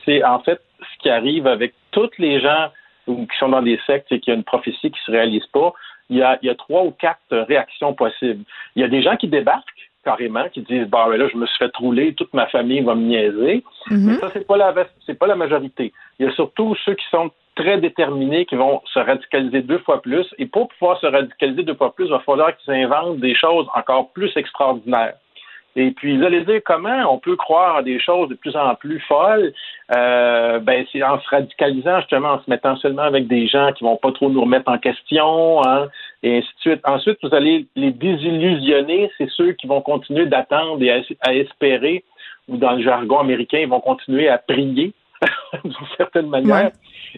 c'est 0.06 0.24
en 0.26 0.40
fait 0.40 0.60
qui 1.06 1.10
arrive 1.12 1.46
avec 1.46 1.76
tous 1.92 2.10
les 2.18 2.42
gens 2.42 2.70
qui 3.06 3.38
sont 3.38 3.50
dans 3.50 3.62
des 3.62 3.80
sectes 3.86 4.12
et 4.12 4.20
qu'il 4.20 4.34
y 4.34 4.36
a 4.36 4.38
une 4.38 4.44
prophétie 4.44 4.90
qui 4.90 5.00
ne 5.02 5.06
se 5.06 5.12
réalise 5.12 5.46
pas, 5.54 5.72
il 6.10 6.18
y, 6.18 6.24
a, 6.24 6.56
trois 6.56 6.84
ou 6.84 6.92
quatre 6.92 7.20
réactions 7.30 7.94
possibles. 7.94 8.44
Il 8.76 8.82
y 8.82 8.86
a 8.86 8.88
des 8.88 9.04
gens 9.04 9.16
qui 9.16 9.28
débarquent 9.28 9.92
carrément, 10.04 10.50
qui 10.50 10.62
disent 10.62 10.88
bah 10.88 11.06
ben 11.08 11.18
là, 11.18 11.28
je 11.32 11.38
me 11.38 11.46
suis 11.46 11.58
fait 11.60 11.76
rouler, 11.78 12.16
toute 12.16 12.34
ma 12.34 12.48
famille 12.48 12.82
va 12.82 12.96
me 12.96 13.04
niaiser. 13.04 13.64
Mm-hmm. 13.90 14.06
Mais 14.06 14.16
ça, 14.16 14.32
c'est 14.34 14.48
pas 14.48 14.58
la 14.58 14.74
c'est 15.06 15.18
pas 15.18 15.28
la 15.28 15.36
majorité. 15.36 15.94
Il 16.18 16.26
y 16.26 16.30
a 16.30 16.32
surtout 16.34 16.76
ceux 16.84 16.96
qui 16.96 17.06
sont 17.12 17.30
très 17.56 17.80
déterminés, 17.80 18.46
qui 18.46 18.56
vont 18.56 18.82
se 18.92 19.00
radicaliser 19.00 19.62
deux 19.62 19.80
fois 19.80 20.02
plus. 20.02 20.26
Et 20.40 20.48
pour 20.48 20.70
pouvoir 20.70 21.00
se 21.00 21.06
radicaliser 21.06 21.64
deux 21.64 21.76
fois 21.76 21.94
plus, 21.94 22.06
il 22.06 22.12
va 22.12 22.20
falloir 22.20 22.56
qu'ils 22.58 22.74
inventent 22.74 23.20
des 23.20 23.36
choses 23.36 23.68
encore 23.76 24.12
plus 24.12 24.32
extraordinaires. 24.36 25.16
Et 25.78 25.92
puis, 25.92 26.18
vous 26.18 26.24
allez 26.24 26.42
dire 26.46 26.62
comment 26.64 27.14
on 27.14 27.20
peut 27.20 27.36
croire 27.36 27.78
à 27.78 27.84
des 27.84 28.00
choses 28.00 28.30
de 28.30 28.36
plus 28.36 28.56
en 28.56 28.76
plus 28.76 29.00
folles? 29.02 29.54
Euh, 29.96 30.60
ben, 30.60 30.86
c'est 30.92 31.04
en 31.04 31.20
se 31.20 31.30
radicalisant, 31.30 32.00
justement, 32.00 32.30
en 32.30 32.44
se 32.44 32.50
mettant 32.50 32.78
seulement 32.78 33.04
avec 33.04 33.28
des 33.28 33.48
gens 33.48 33.74
qui 33.74 33.84
vont 33.84 33.98
pas 33.98 34.14
trop 34.14 34.30
nous 34.30 34.42
remettre 34.42 34.72
en 34.72 34.78
question, 34.78 35.66
hein, 35.68 35.88
et 36.24 36.38
ainsi 36.38 36.48
de 36.48 36.60
suite. 36.62 36.82
Ensuite, 36.86 37.18
vous 37.24 37.36
allez 37.36 37.68
les 37.76 37.92
désillusionner, 37.92 39.12
c'est 39.18 39.30
ceux 39.32 39.52
qui 39.52 39.68
vont 39.68 39.82
continuer 39.82 40.28
d'attendre 40.28 40.82
et 40.82 40.92
à, 40.92 41.34
espérer, 41.34 42.06
ou 42.48 42.56
dans 42.56 42.72
le 42.72 42.84
jargon 42.84 43.20
américain, 43.20 43.60
ils 43.60 43.68
vont 43.68 43.82
continuer 43.82 44.30
à 44.30 44.38
prier, 44.38 44.94
d'une 45.64 45.74
certaine 45.98 46.28
manière. 46.28 46.72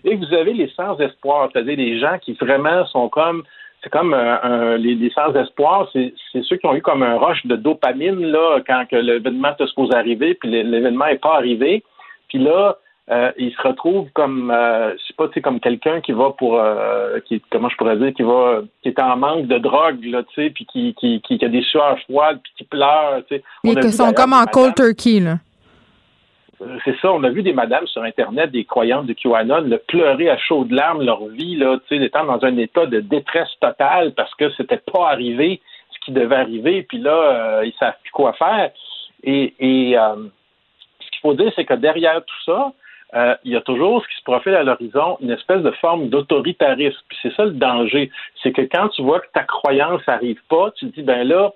Et 0.03 0.15
vous 0.15 0.33
avez 0.33 0.53
les 0.53 0.69
sans-espoir, 0.69 1.49
c'est-à-dire 1.51 1.77
les 1.77 1.99
gens 1.99 2.17
qui 2.19 2.33
vraiment 2.33 2.85
sont 2.87 3.07
comme 3.07 3.43
c'est 3.87 3.97
comme 3.97 4.13
euh, 4.13 4.77
les, 4.77 4.95
les 4.95 5.09
sans-espoir, 5.11 5.87
c'est 5.93 6.13
ceux 6.43 6.57
qui 6.57 6.65
ont 6.65 6.75
eu 6.75 6.81
comme 6.81 7.03
un 7.03 7.17
rush 7.17 7.45
de 7.45 7.55
dopamine 7.55 8.19
là 8.19 8.59
quand 8.67 8.83
l'événement 8.91 9.53
se 9.57 9.65
supposé 9.67 9.95
arriver, 9.95 10.35
puis 10.35 10.49
l'événement 10.49 11.05
n'est 11.05 11.17
pas 11.17 11.35
arrivé. 11.35 11.83
Puis 12.27 12.39
là, 12.39 12.77
euh, 13.09 13.31
ils 13.37 13.53
se 13.53 13.61
retrouvent 13.61 14.09
comme 14.13 14.51
euh, 14.51 14.91
je 14.91 15.07
sais 15.07 15.13
pas, 15.17 15.27
tu 15.29 15.35
sais, 15.35 15.41
comme 15.41 15.61
quelqu'un 15.61 16.01
qui 16.01 16.11
va 16.11 16.31
pour 16.31 16.59
euh, 16.59 17.19
qui 17.25 17.41
comment 17.49 17.69
je 17.69 17.77
pourrais 17.77 17.95
dire, 17.95 18.13
qui 18.13 18.23
va 18.23 18.61
qui 18.83 18.89
est 18.89 18.99
en 18.99 19.15
manque 19.15 19.47
de 19.47 19.57
drogue, 19.57 20.03
là, 20.03 20.23
tu 20.23 20.35
sais, 20.35 20.49
puis 20.49 20.65
qui, 20.65 20.93
qui, 20.95 21.21
qui, 21.21 21.45
a 21.45 21.47
des 21.47 21.61
sueurs 21.61 21.97
froides, 22.01 22.39
puis 22.43 22.51
qui 22.57 22.63
pleure, 22.65 23.21
tu 23.29 23.37
sais. 23.37 23.79
Qui 23.79 23.91
sont 23.93 24.11
comme 24.11 24.33
en 24.33 24.43
cold 24.45 24.75
turkey, 24.75 25.21
là 25.21 25.37
c'est 26.83 26.97
ça, 26.99 27.11
on 27.11 27.23
a 27.23 27.29
vu 27.29 27.43
des 27.43 27.53
madames 27.53 27.85
sur 27.87 28.01
Internet, 28.03 28.51
des 28.51 28.65
croyantes 28.65 29.05
de 29.05 29.13
QAnon, 29.13 29.61
le 29.61 29.77
pleurer 29.77 30.29
à 30.29 30.37
chaudes 30.37 30.71
larmes 30.71 31.03
leur 31.03 31.25
vie, 31.27 31.55
là, 31.55 31.77
étant 31.91 32.25
dans 32.25 32.43
un 32.43 32.57
état 32.57 32.85
de 32.87 32.99
détresse 32.99 33.49
totale 33.61 34.13
parce 34.13 34.33
que 34.35 34.49
c'était 34.53 34.81
pas 34.91 35.09
arrivé 35.09 35.61
ce 35.91 36.05
qui 36.05 36.11
devait 36.11 36.35
arriver, 36.35 36.83
puis 36.83 36.97
là, 36.97 37.11
euh, 37.11 37.65
ils 37.65 37.73
savent 37.79 37.97
plus 38.01 38.11
quoi 38.11 38.33
faire. 38.33 38.71
Et, 39.23 39.53
et 39.59 39.97
euh, 39.97 40.15
ce 40.99 41.11
qu'il 41.11 41.19
faut 41.21 41.33
dire, 41.35 41.51
c'est 41.55 41.65
que 41.65 41.75
derrière 41.75 42.23
tout 42.25 42.43
ça, 42.45 42.73
euh, 43.13 43.35
il 43.45 43.53
y 43.53 43.55
a 43.55 43.61
toujours 43.61 44.03
ce 44.03 44.07
qui 44.09 44.15
se 44.17 44.23
profile 44.23 44.55
à 44.55 44.63
l'horizon, 44.63 45.17
une 45.21 45.31
espèce 45.31 45.61
de 45.61 45.71
forme 45.71 46.09
d'autoritarisme. 46.09 46.99
Puis 47.07 47.17
c'est 47.21 47.33
ça 47.35 47.45
le 47.45 47.51
danger. 47.51 48.11
C'est 48.43 48.51
que 48.51 48.61
quand 48.61 48.89
tu 48.89 49.01
vois 49.01 49.21
que 49.21 49.27
ta 49.33 49.43
croyance 49.43 50.01
n'arrive 50.07 50.41
pas, 50.49 50.71
tu 50.71 50.89
te 50.89 50.95
dis, 50.95 51.03
ben 51.03 51.25
là, 51.25 51.53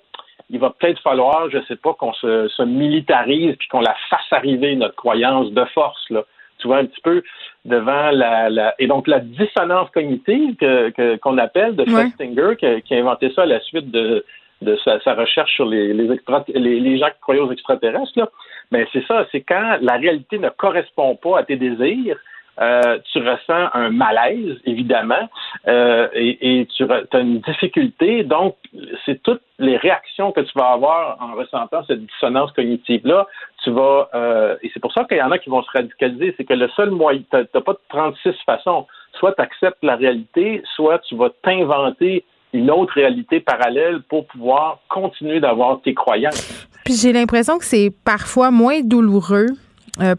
il 0.51 0.59
va 0.59 0.69
peut-être 0.69 1.01
falloir, 1.01 1.49
je 1.49 1.57
ne 1.57 1.63
sais 1.63 1.77
pas, 1.77 1.93
qu'on 1.93 2.13
se, 2.13 2.63
militarise 2.63 3.55
puis 3.57 3.67
qu'on 3.69 3.79
la 3.79 3.95
fasse 4.09 4.31
arriver, 4.31 4.75
notre 4.75 4.95
croyance 4.95 5.51
de 5.51 5.65
force, 5.65 6.09
là. 6.09 6.23
Tu 6.59 6.67
vois, 6.67 6.77
un 6.77 6.85
petit 6.85 7.01
peu 7.01 7.23
devant 7.65 8.11
la, 8.11 8.75
et 8.77 8.85
donc 8.85 9.07
la 9.07 9.19
dissonance 9.19 9.89
cognitive 9.89 10.55
que, 10.57 11.15
qu'on 11.17 11.39
appelle 11.39 11.75
de 11.75 11.85
Festinger, 11.85 12.55
qui, 12.55 12.93
a 12.93 12.97
inventé 12.97 13.31
ça 13.33 13.43
à 13.43 13.45
la 13.47 13.59
suite 13.61 13.89
de, 13.89 14.23
de 14.61 14.77
sa, 14.83 15.15
recherche 15.15 15.51
sur 15.55 15.65
les, 15.65 15.91
les, 15.91 16.79
les, 16.79 16.97
gens 16.99 17.07
qui 17.07 17.19
croyaient 17.21 17.41
aux 17.41 17.51
extraterrestres, 17.51 18.11
là. 18.15 18.29
Mais 18.71 18.87
c'est 18.93 19.03
ça, 19.07 19.25
c'est 19.31 19.41
quand 19.41 19.77
la 19.81 19.97
réalité 19.97 20.37
ne 20.37 20.49
correspond 20.49 21.15
pas 21.15 21.39
à 21.39 21.43
tes 21.43 21.55
désirs, 21.55 22.17
euh, 22.61 22.99
tu 23.11 23.17
ressens 23.17 23.69
un 23.73 23.89
malaise, 23.89 24.57
évidemment, 24.65 25.29
euh, 25.67 26.07
et, 26.13 26.67
tu 26.75 26.83
as 26.83 27.19
une 27.19 27.39
difficulté. 27.39 28.23
Donc, 28.23 28.55
c'est 29.03 29.21
toutes 29.23 29.41
les 29.57 29.77
réactions 29.77 30.31
que 30.31 30.41
tu 30.41 30.51
vas 30.55 30.73
avoir 30.73 31.17
en 31.19 31.33
ressentant 31.33 31.83
cette 31.87 32.05
dissonance 32.05 32.51
cognitive-là. 32.51 33.25
Tu 33.63 33.71
vas, 33.71 34.09
euh, 34.13 34.57
et 34.61 34.69
c'est 34.73 34.79
pour 34.79 34.93
ça 34.93 35.05
qu'il 35.05 35.17
y 35.17 35.23
en 35.23 35.31
a 35.31 35.39
qui 35.39 35.49
vont 35.49 35.63
se 35.63 35.71
radicaliser, 35.71 36.35
c'est 36.37 36.43
que 36.43 36.53
le 36.53 36.69
seul 36.75 36.91
moyen, 36.91 37.21
tu 37.31 37.37
n'as 37.37 37.61
pas 37.61 37.73
de 37.73 37.79
36 37.89 38.33
façons. 38.45 38.85
Soit 39.17 39.33
tu 39.33 39.41
acceptes 39.41 39.79
la 39.81 39.95
réalité, 39.95 40.61
soit 40.75 40.99
tu 40.99 41.15
vas 41.15 41.31
t'inventer 41.41 42.23
une 42.53 42.69
autre 42.69 42.93
réalité 42.93 43.39
parallèle 43.39 44.01
pour 44.03 44.27
pouvoir 44.27 44.79
continuer 44.87 45.39
d'avoir 45.39 45.81
tes 45.81 45.95
croyances. 45.95 46.67
Puis 46.85 46.93
j'ai 46.93 47.13
l'impression 47.13 47.57
que 47.57 47.65
c'est 47.65 47.91
parfois 48.05 48.51
moins 48.51 48.81
douloureux 48.81 49.47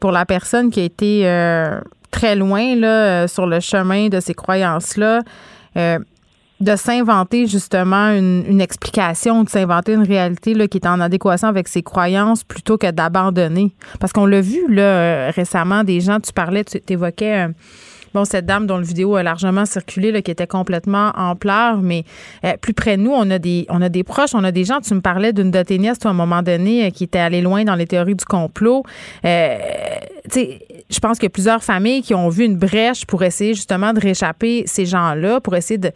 pour 0.00 0.12
la 0.12 0.24
personne 0.24 0.70
qui 0.70 0.80
a 0.80 0.84
été 0.84 1.24
très 2.12 2.36
loin 2.36 2.76
là, 2.76 3.24
euh, 3.24 3.26
sur 3.26 3.46
le 3.46 3.58
chemin 3.58 4.08
de 4.08 4.20
ces 4.20 4.34
croyances-là. 4.34 5.22
Euh, 5.76 5.98
de 6.60 6.76
s'inventer 6.76 7.48
justement 7.48 8.10
une, 8.10 8.60
explication, 8.60 9.42
de 9.42 9.48
s'inventer 9.48 9.94
une 9.94 10.06
réalité 10.06 10.54
là, 10.54 10.68
qui 10.68 10.78
est 10.78 10.86
en 10.86 11.00
adéquation 11.00 11.48
avec 11.48 11.66
ses 11.66 11.82
croyances 11.82 12.44
plutôt 12.44 12.78
que 12.78 12.88
d'abandonner. 12.88 13.74
Parce 13.98 14.12
qu'on 14.12 14.26
l'a 14.26 14.40
vu 14.40 14.72
là 14.72 14.82
euh, 14.82 15.32
récemment, 15.34 15.82
des 15.82 16.00
gens, 16.00 16.20
tu 16.20 16.32
parlais, 16.32 16.62
tu 16.62 16.80
évoquais 16.88 17.48
bon, 18.14 18.24
cette 18.24 18.46
dame 18.46 18.66
dont 18.66 18.78
le 18.78 18.84
vidéo 18.84 19.16
a 19.16 19.22
largement 19.22 19.66
circulé, 19.66 20.12
là, 20.12 20.22
qui 20.22 20.30
était 20.30 20.46
complètement 20.46 21.12
en 21.16 21.36
pleurs, 21.36 21.78
mais 21.78 22.04
euh, 22.44 22.56
plus 22.60 22.74
près 22.74 22.96
de 22.96 23.02
nous, 23.02 23.12
on 23.12 23.30
a 23.30 23.38
des 23.38 23.66
on 23.68 23.80
a 23.82 23.88
des 23.88 24.04
proches, 24.04 24.34
on 24.34 24.44
a 24.44 24.52
des 24.52 24.64
gens. 24.64 24.80
Tu 24.80 24.94
me 24.94 25.00
parlais 25.00 25.32
d'une 25.32 25.50
de 25.50 25.62
tes 25.62 25.78
nièces, 25.78 25.98
toi, 25.98 26.10
à 26.10 26.14
un 26.14 26.16
moment 26.16 26.42
donné, 26.42 26.86
euh, 26.86 26.90
qui 26.90 27.04
était 27.04 27.18
allée 27.18 27.40
loin 27.40 27.64
dans 27.64 27.74
les 27.74 27.86
théories 27.86 28.14
du 28.14 28.24
complot. 28.24 28.84
Euh, 29.24 29.58
tu 30.24 30.30
sais, 30.30 30.58
je 30.90 30.98
pense 30.98 31.18
qu'il 31.18 31.26
y 31.26 31.26
a 31.26 31.30
plusieurs 31.30 31.62
familles 31.62 32.02
qui 32.02 32.14
ont 32.14 32.28
vu 32.28 32.44
une 32.44 32.56
brèche 32.56 33.04
pour 33.06 33.22
essayer 33.22 33.54
justement 33.54 33.92
de 33.92 34.00
réchapper 34.00 34.64
ces 34.66 34.86
gens-là, 34.86 35.40
pour 35.40 35.56
essayer 35.56 35.78
de 35.78 35.90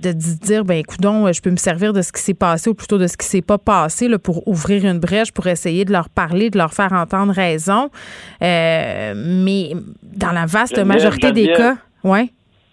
de 0.00 0.12
dire 0.12 0.64
ben 0.64 0.78
écoudons 0.78 1.30
je 1.32 1.40
peux 1.42 1.50
me 1.50 1.56
servir 1.56 1.92
de 1.92 2.02
ce 2.02 2.12
qui 2.12 2.20
s'est 2.20 2.34
passé 2.34 2.70
ou 2.70 2.74
plutôt 2.74 2.98
de 2.98 3.06
ce 3.06 3.16
qui 3.16 3.26
s'est 3.26 3.42
pas 3.42 3.58
passé 3.58 4.08
là, 4.08 4.18
pour 4.18 4.46
ouvrir 4.48 4.84
une 4.84 4.98
brèche 4.98 5.32
pour 5.32 5.46
essayer 5.46 5.84
de 5.84 5.92
leur 5.92 6.08
parler 6.08 6.50
de 6.50 6.58
leur 6.58 6.72
faire 6.72 6.92
entendre 6.92 7.32
raison. 7.32 7.90
Euh, 8.42 9.14
mais 9.16 9.72
dans 10.02 10.32
la 10.32 10.46
vaste 10.46 10.78
majorité 10.78 11.32
des 11.32 11.52
cas 11.52 11.76
ouais. 12.04 12.30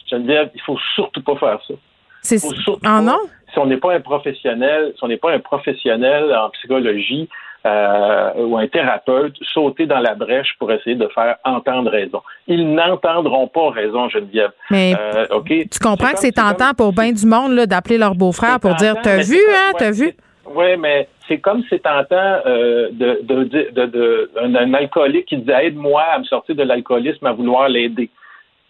Geneviève 0.10 0.50
il 0.56 0.62
faut 0.62 0.78
surtout 0.96 1.22
pas 1.22 1.36
faire 1.36 1.60
ça. 1.68 1.74
C'est 2.22 2.40
ah 2.84 3.02
non? 3.02 3.20
Si 3.54 3.60
on 3.60 3.66
n'est 3.66 3.78
pas 3.78 3.94
un 3.94 4.02
professionnel 4.02 4.94
si 4.96 5.04
on 5.04 5.08
n'est 5.08 5.18
pas 5.18 5.34
un 5.34 5.40
professionnel 5.40 6.34
en 6.34 6.50
psychologie 6.52 7.30
euh, 7.66 8.32
ou 8.38 8.58
un 8.58 8.68
thérapeute 8.68 9.36
sauter 9.54 9.86
dans 9.86 10.00
la 10.00 10.16
brèche 10.16 10.56
pour 10.60 10.72
essayer 10.72 10.96
de 10.96 11.08
faire 11.10 11.36
entendre 11.44 11.92
raison. 11.92 12.22
Ils 12.48 12.74
n'entendront 12.74 13.48
pas 13.48 13.72
raison, 13.72 14.08
Geneviève. 14.08 14.52
Mais 14.72 14.94
euh, 14.98 15.26
tu 15.46 15.80
comprends 15.80 16.12
que 16.12 16.20
c'est 16.20 16.32
tentant 16.32 16.74
pour 16.78 16.94
bien 16.94 17.12
du 17.12 17.26
monde 17.26 17.56
d'appeler 17.66 17.98
leur 17.98 18.16
beau-frère 18.16 18.60
pour 18.60 18.76
dire 18.76 18.96
T'as 19.04 19.22
vu, 19.22 19.40
hein? 19.50 19.74
T'as 19.78 19.92
vu? 19.92 20.14
Oui, 20.56 20.78
mais 20.78 21.08
c'est 21.28 21.40
comme 21.40 21.64
c'est 21.70 21.84
tentant 21.84 22.40
euh, 22.46 22.90
de, 22.92 23.20
de, 23.24 23.44
de, 23.44 23.86
de, 23.86 24.32
un, 24.42 24.74
alcoolique 24.74 25.28
qui 25.28 25.38
dit 25.38 25.52
aide-moi 25.52 26.02
à 26.02 26.20
me 26.20 26.24
sortir 26.24 26.56
de 26.56 26.64
l'alcoolisme, 26.64 27.26
à 27.26 27.34
vouloir 27.34 27.70
l'aider. 27.70 28.10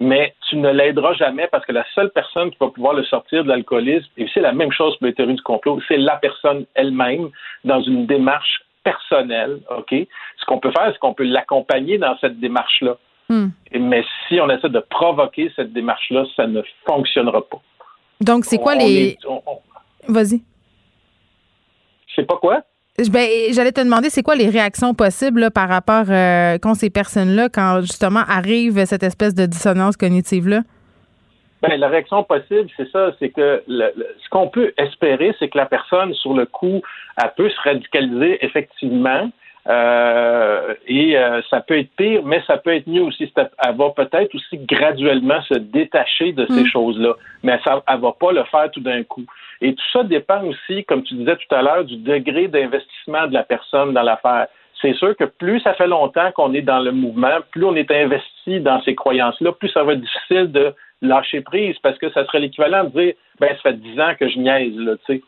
Mais 0.01 0.33
tu 0.49 0.55
ne 0.55 0.71
l'aideras 0.71 1.13
jamais 1.13 1.47
parce 1.51 1.65
que 1.65 1.73
la 1.73 1.85
seule 1.93 2.09
personne 2.09 2.51
qui 2.51 2.57
va 2.59 2.67
pouvoir 2.67 2.93
le 2.93 3.03
sortir 3.03 3.43
de 3.43 3.49
l'alcoolisme, 3.49 4.07
et 4.17 4.27
c'est 4.33 4.39
la 4.39 4.53
même 4.53 4.71
chose 4.71 4.97
pour 4.97 5.07
les 5.07 5.13
théories 5.13 5.35
du 5.35 5.41
complot, 5.41 5.79
c'est 5.87 5.97
la 5.97 6.15
personne 6.15 6.65
elle-même 6.73 7.29
dans 7.65 7.81
une 7.81 8.05
démarche 8.05 8.61
personnelle. 8.89 9.59
OK? 9.77 9.91
Ce 9.91 10.45
qu'on 10.45 10.59
peut 10.59 10.71
faire, 10.71 10.89
c'est 10.91 10.99
qu'on 10.99 11.13
peut 11.13 11.23
l'accompagner 11.23 11.97
dans 11.97 12.17
cette 12.19 12.39
démarche-là. 12.39 12.97
Hmm. 13.29 13.49
Mais 13.79 14.03
si 14.27 14.39
on 14.41 14.49
essaie 14.49 14.69
de 14.69 14.83
provoquer 14.89 15.51
cette 15.55 15.71
démarche-là, 15.73 16.25
ça 16.35 16.47
ne 16.47 16.61
fonctionnera 16.87 17.41
pas. 17.47 17.61
Donc, 18.21 18.45
c'est 18.45 18.57
quoi 18.57 18.75
les. 18.75 19.17
Vas-y. 20.07 20.41
C'est 22.15 22.25
pas 22.25 22.37
quoi? 22.37 22.61
Ben, 23.11 23.29
j'allais 23.51 23.71
te 23.71 23.79
demander, 23.79 24.09
c'est 24.09 24.23
quoi 24.23 24.35
les 24.35 24.49
réactions 24.49 24.93
possibles 24.93 25.51
par 25.51 25.69
rapport 25.69 26.05
euh, 26.09 26.57
quand 26.61 26.73
ces 26.73 26.89
personnes-là, 26.89 27.47
quand 27.47 27.79
justement 27.81 28.23
arrive 28.27 28.83
cette 28.85 29.03
espèce 29.03 29.33
de 29.33 29.45
dissonance 29.45 29.95
cognitive-là? 29.95 30.63
Ben, 31.61 31.77
la 31.77 31.89
réaction 31.89 32.23
possible, 32.23 32.69
c'est 32.77 32.89
ça, 32.89 33.11
c'est 33.19 33.29
que 33.29 33.63
ce 33.67 34.29
qu'on 34.29 34.47
peut 34.47 34.73
espérer, 34.77 35.35
c'est 35.39 35.49
que 35.49 35.57
la 35.57 35.65
personne, 35.65 36.13
sur 36.13 36.33
le 36.33 36.45
coup, 36.45 36.81
elle 37.21 37.33
peut 37.35 37.49
se 37.49 37.61
radicaliser 37.61 38.43
effectivement. 38.45 39.29
Euh, 39.67 40.73
et 40.87 41.17
euh, 41.17 41.41
ça 41.49 41.59
peut 41.59 41.77
être 41.77 41.91
pire, 41.97 42.23
mais 42.23 42.41
ça 42.47 42.57
peut 42.57 42.73
être 42.73 42.87
mieux 42.87 43.03
aussi. 43.03 43.31
Elle 43.35 43.75
va 43.75 43.89
peut-être 43.89 44.33
aussi 44.33 44.57
graduellement 44.57 45.41
se 45.43 45.55
détacher 45.55 46.31
de 46.31 46.47
ces 46.47 46.63
mm. 46.63 46.67
choses-là, 46.67 47.13
mais 47.43 47.59
ça, 47.63 47.83
elle 47.87 47.99
va 47.99 48.13
pas 48.13 48.31
le 48.31 48.43
faire 48.45 48.71
tout 48.71 48.79
d'un 48.79 49.03
coup. 49.03 49.25
Et 49.61 49.75
tout 49.75 49.83
ça 49.91 50.03
dépend 50.03 50.43
aussi, 50.45 50.85
comme 50.85 51.03
tu 51.03 51.13
disais 51.15 51.35
tout 51.35 51.55
à 51.55 51.61
l'heure, 51.61 51.83
du 51.83 51.97
degré 51.97 52.47
d'investissement 52.47 53.27
de 53.27 53.33
la 53.33 53.43
personne 53.43 53.93
dans 53.93 54.01
l'affaire. 54.01 54.47
C'est 54.81 54.93
sûr 54.93 55.15
que 55.17 55.25
plus 55.25 55.59
ça 55.61 55.73
fait 55.73 55.87
longtemps 55.87 56.31
qu'on 56.31 56.53
est 56.53 56.61
dans 56.61 56.79
le 56.79 56.91
mouvement, 56.91 57.37
plus 57.51 57.65
on 57.65 57.75
est 57.75 57.91
investi 57.91 58.59
dans 58.61 58.81
ces 58.83 58.95
croyances-là, 58.95 59.51
plus 59.53 59.69
ça 59.69 59.83
va 59.83 59.93
être 59.93 60.01
difficile 60.01 60.51
de 60.51 60.73
lâcher 61.01 61.41
prise 61.41 61.77
parce 61.81 61.97
que 61.97 62.09
ça 62.11 62.25
serait 62.25 62.39
l'équivalent 62.39 62.85
de 62.85 62.89
dire 62.89 63.13
ben 63.39 63.49
ça 63.49 63.71
fait 63.71 63.79
dix 63.79 63.99
ans 63.99 64.13
que 64.19 64.27
je 64.29 64.37
niaise 64.37 64.75
là, 64.77 64.95
tu 65.05 65.15
sais. 65.15 65.21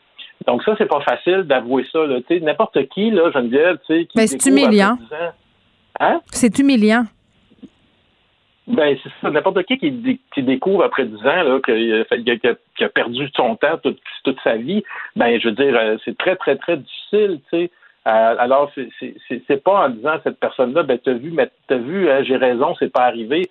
Donc 0.46 0.62
ça 0.64 0.74
c'est 0.78 0.88
pas 0.88 1.00
facile 1.00 1.42
d'avouer 1.42 1.86
ça 1.92 2.06
là, 2.06 2.20
tu 2.20 2.34
sais 2.34 2.40
n'importe 2.40 2.88
qui 2.88 3.10
là, 3.10 3.30
Geneviève, 3.30 3.78
tu 3.86 3.94
sais 3.94 4.06
qui 4.06 4.18
ben, 4.18 4.26
c'est 4.26 4.46
humiliant. 4.46 4.96
Hein? 6.00 6.20
C'est 6.30 6.58
humiliant. 6.58 7.04
Ben, 8.66 8.96
c'est 9.02 9.10
ça. 9.20 9.30
N'importe 9.30 9.64
qui 9.64 9.78
qui, 9.78 10.42
découvre 10.42 10.84
après 10.84 11.04
10 11.04 11.16
ans 11.16 11.42
là, 11.42 11.60
qu'il 11.64 12.06
a, 12.80 12.88
perdu 12.88 13.28
son 13.34 13.56
temps 13.56 13.76
toute, 13.82 13.98
toute, 14.24 14.38
sa 14.42 14.56
vie, 14.56 14.84
ben, 15.16 15.38
je 15.40 15.48
veux 15.48 15.54
dire, 15.54 15.76
euh, 15.76 15.96
c'est 16.04 16.16
très, 16.16 16.36
très, 16.36 16.56
très 16.56 16.76
difficile, 16.76 17.40
tu 17.50 17.58
sais. 17.58 17.70
Euh, 18.06 18.34
alors, 18.38 18.70
c'est 19.46 19.62
pas 19.62 19.86
en 19.86 19.88
disant 19.90 20.10
à 20.10 20.20
cette 20.22 20.40
personne-là, 20.40 20.82
ben, 20.82 20.98
t'as 20.98 21.12
vu, 21.12 21.30
mais 21.30 21.50
t'as 21.68 21.76
vu, 21.76 22.10
hein, 22.10 22.22
j'ai 22.24 22.36
raison, 22.36 22.74
c'est 22.78 22.92
pas 22.92 23.04
arrivé. 23.04 23.48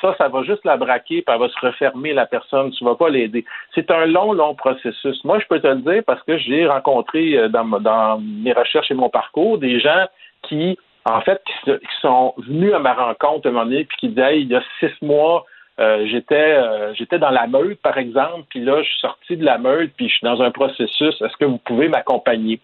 Ça, 0.00 0.14
ça 0.18 0.28
va 0.28 0.42
juste 0.42 0.64
la 0.64 0.76
braquer, 0.76 1.22
puis 1.22 1.34
elle 1.34 1.40
va 1.40 1.48
se 1.48 1.66
refermer, 1.66 2.12
la 2.12 2.26
personne. 2.26 2.72
Tu 2.72 2.84
vas 2.84 2.96
pas 2.96 3.08
l'aider. 3.08 3.44
C'est 3.74 3.90
un 3.90 4.06
long, 4.06 4.32
long 4.32 4.54
processus. 4.54 5.22
Moi, 5.24 5.38
je 5.38 5.46
peux 5.46 5.60
te 5.60 5.66
le 5.66 5.76
dire 5.76 6.02
parce 6.06 6.22
que 6.24 6.36
j'ai 6.38 6.66
rencontré 6.66 7.36
euh, 7.38 7.48
dans, 7.48 7.64
dans 7.64 8.20
mes 8.20 8.52
recherches 8.52 8.90
et 8.90 8.94
mon 8.94 9.10
parcours 9.10 9.58
des 9.58 9.78
gens 9.78 10.06
qui 10.42 10.76
en 11.06 11.20
fait, 11.20 11.42
qui, 11.64 11.70
sont 12.00 12.34
venus 12.38 12.72
à 12.72 12.78
ma 12.78 12.94
rencontre 12.94 13.48
un 13.48 13.52
moment 13.52 13.66
donné, 13.66 13.84
puis 13.84 13.96
qui 13.98 14.08
disaient, 14.08 14.40
il 14.40 14.48
y 14.48 14.56
a 14.56 14.62
six 14.80 14.90
mois, 15.02 15.44
euh, 15.78 16.06
j'étais 16.06 16.34
euh, 16.34 16.94
j'étais 16.94 17.18
dans 17.18 17.30
la 17.30 17.46
meute, 17.46 17.80
par 17.82 17.98
exemple, 17.98 18.44
puis 18.48 18.60
là, 18.60 18.82
je 18.82 18.88
suis 18.88 19.00
sorti 19.00 19.36
de 19.36 19.44
la 19.44 19.58
meute, 19.58 19.92
puis 19.96 20.08
je 20.08 20.14
suis 20.14 20.24
dans 20.24 20.40
un 20.40 20.50
processus. 20.50 21.20
Est-ce 21.20 21.36
que 21.36 21.44
vous 21.44 21.58
pouvez 21.58 21.88
m'accompagner? 21.88 22.60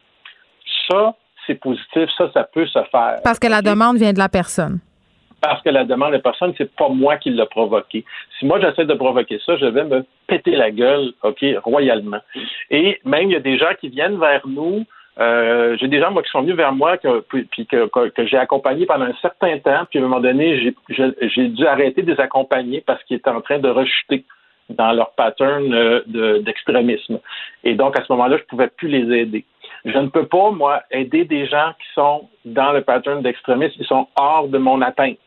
Ça, 0.88 1.14
c'est 1.50 1.60
positif, 1.60 2.08
ça, 2.16 2.30
ça 2.32 2.44
peut 2.44 2.66
se 2.66 2.78
faire. 2.90 3.18
Parce 3.24 3.40
que 3.40 3.48
la 3.48 3.60
demande 3.60 3.96
vient 3.96 4.12
de 4.12 4.18
la 4.18 4.28
personne. 4.28 4.78
Parce 5.40 5.62
que 5.62 5.70
la 5.70 5.84
demande 5.84 6.10
de 6.10 6.16
la 6.16 6.22
personne, 6.22 6.52
c'est 6.56 6.70
pas 6.76 6.88
moi 6.88 7.16
qui 7.16 7.30
l'ai 7.30 7.46
provoqué. 7.46 8.04
Si 8.38 8.46
moi 8.46 8.60
j'essaie 8.60 8.84
de 8.84 8.94
provoquer 8.94 9.40
ça, 9.44 9.56
je 9.56 9.66
vais 9.66 9.84
me 9.84 10.04
péter 10.26 10.54
la 10.54 10.70
gueule, 10.70 11.12
OK, 11.22 11.44
royalement. 11.64 12.20
Et 12.70 13.00
même 13.04 13.30
il 13.30 13.32
y 13.32 13.36
a 13.36 13.40
des 13.40 13.58
gens 13.58 13.72
qui 13.80 13.88
viennent 13.88 14.18
vers 14.18 14.46
nous 14.46 14.84
euh, 15.18 15.76
j'ai 15.78 15.88
des 15.88 16.00
gens 16.00 16.12
moi, 16.12 16.22
qui 16.22 16.30
sont 16.30 16.42
venus 16.42 16.54
vers 16.54 16.72
moi 16.72 16.96
que, 16.96 17.20
puis 17.20 17.66
que, 17.66 18.08
que, 18.08 18.26
j'ai 18.26 18.38
accompagné 18.38 18.86
pendant 18.86 19.04
un 19.04 19.14
certain 19.20 19.58
temps, 19.58 19.84
puis 19.90 19.98
à 19.98 20.02
un 20.02 20.06
moment 20.06 20.20
donné, 20.20 20.72
j'ai 20.88 21.48
dû 21.48 21.66
arrêter 21.66 22.02
de 22.02 22.12
les 22.12 22.20
accompagner 22.20 22.82
parce 22.86 23.02
qu'ils 23.04 23.18
étaient 23.18 23.28
en 23.28 23.42
train 23.42 23.58
de 23.58 23.68
rechuter 23.68 24.24
dans 24.70 24.92
leur 24.92 25.10
pattern 25.10 25.74
euh, 25.74 26.38
d'extrémisme. 26.40 27.18
Et 27.64 27.74
donc, 27.74 27.98
à 27.98 28.04
ce 28.04 28.12
moment-là, 28.12 28.36
je 28.36 28.42
ne 28.42 28.46
pouvais 28.46 28.68
plus 28.68 28.88
les 28.88 29.18
aider. 29.18 29.44
Je 29.84 29.98
ne 29.98 30.08
peux 30.08 30.26
pas, 30.26 30.50
moi, 30.50 30.82
aider 30.90 31.24
des 31.24 31.46
gens 31.46 31.72
qui 31.78 31.86
sont 31.94 32.28
dans 32.44 32.72
le 32.72 32.82
pattern 32.82 33.22
d'extrémisme, 33.22 33.76
ils 33.78 33.86
sont 33.86 34.06
hors 34.16 34.48
de 34.48 34.58
mon 34.58 34.82
atteinte. 34.82 35.18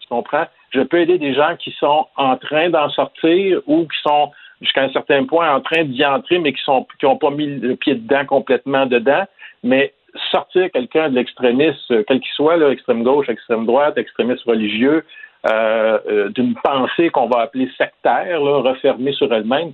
Tu 0.00 0.08
comprends? 0.08 0.46
Je 0.70 0.80
peux 0.80 1.00
aider 1.00 1.18
des 1.18 1.34
gens 1.34 1.56
qui 1.56 1.70
sont 1.72 2.06
en 2.16 2.36
train 2.36 2.70
d'en 2.70 2.88
sortir 2.90 3.60
ou 3.66 3.82
qui 3.82 3.98
sont 4.02 4.30
jusqu'à 4.60 4.82
un 4.82 4.92
certain 4.92 5.24
point 5.24 5.54
en 5.54 5.60
train 5.60 5.84
d'y 5.84 6.04
entrer, 6.04 6.38
mais 6.38 6.52
qui 6.52 6.62
sont 6.62 6.86
qui 6.98 7.06
n'ont 7.06 7.16
pas 7.16 7.30
mis 7.30 7.46
le 7.46 7.76
pied 7.76 7.94
dedans 7.94 8.24
complètement 8.24 8.86
dedans. 8.86 9.24
Mais 9.62 9.92
sortir 10.30 10.70
quelqu'un 10.72 11.10
de 11.10 11.14
l'extrémisme, 11.14 11.78
euh, 11.90 12.04
quel 12.06 12.20
qu'il 12.20 12.32
soit, 12.32 12.56
là, 12.56 12.70
extrême 12.70 13.02
gauche, 13.02 13.28
extrême 13.28 13.66
droite, 13.66 13.96
extrémiste 13.96 14.44
religieux, 14.44 15.04
euh, 15.50 15.98
euh, 16.08 16.28
d'une 16.30 16.54
pensée 16.62 17.10
qu'on 17.10 17.28
va 17.28 17.40
appeler 17.40 17.68
sectaire, 17.76 18.40
là, 18.40 18.60
refermée 18.60 19.12
sur 19.12 19.32
elle-même, 19.32 19.72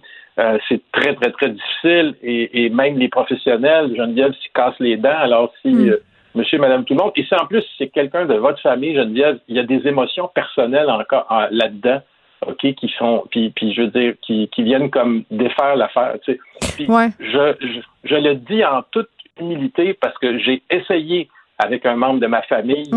c'est 0.68 0.80
très, 0.92 1.14
très, 1.14 1.30
très 1.32 1.50
difficile. 1.50 2.14
Et, 2.22 2.70
même 2.70 2.98
les 2.98 3.08
professionnels, 3.08 3.94
Geneviève, 3.96 4.32
s'y 4.34 4.48
cassent 4.54 4.78
les 4.78 4.96
dents. 4.96 5.18
Alors, 5.18 5.52
si 5.62 5.68
mm. 5.68 5.96
monsieur, 6.34 6.58
madame, 6.58 6.84
tout 6.84 6.94
le 6.94 7.02
monde, 7.02 7.12
et 7.16 7.24
si 7.24 7.34
en 7.34 7.46
plus 7.46 7.64
c'est 7.76 7.88
quelqu'un 7.88 8.26
de 8.26 8.34
votre 8.34 8.60
famille, 8.60 8.94
Geneviève, 8.94 9.38
il 9.48 9.56
y 9.56 9.58
a 9.58 9.64
des 9.64 9.86
émotions 9.86 10.28
personnelles 10.28 10.90
encore 10.90 11.26
là-dedans. 11.50 12.00
OK, 12.46 12.72
qui 12.74 12.94
sont, 12.96 13.24
puis, 13.32 13.50
puis 13.50 13.74
je 13.74 13.82
veux 13.82 13.88
dire, 13.88 14.14
qui, 14.22 14.48
qui 14.54 14.62
viennent 14.62 14.90
comme 14.90 15.24
défaire 15.28 15.74
l'affaire, 15.74 16.14
tu 16.22 16.34
sais. 16.34 16.38
Puis 16.76 16.86
je, 17.18 17.54
je, 17.60 17.80
je, 18.04 18.14
le 18.14 18.36
dis 18.36 18.64
en 18.64 18.82
toute 18.92 19.08
humilité 19.40 19.92
parce 19.94 20.16
que 20.18 20.38
j'ai 20.38 20.62
essayé 20.70 21.28
avec 21.58 21.84
un 21.84 21.96
membre 21.96 22.20
de 22.20 22.28
ma 22.28 22.42
famille 22.42 22.88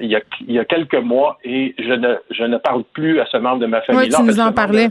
il, 0.00 0.10
y 0.10 0.16
a, 0.16 0.20
il, 0.46 0.54
y 0.54 0.58
a, 0.58 0.64
quelques 0.64 0.94
mois 0.94 1.38
et 1.44 1.74
je 1.78 1.92
ne, 1.92 2.16
je 2.30 2.44
ne 2.44 2.56
parle 2.56 2.84
plus 2.92 3.20
à 3.20 3.26
ce 3.26 3.36
membre 3.36 3.60
de 3.60 3.66
ma 3.66 3.80
famille. 3.82 4.02
Oui, 4.02 4.08
tu 4.08 4.22
nous 4.22 4.40
en 4.40 4.52
parlais. 4.52 4.88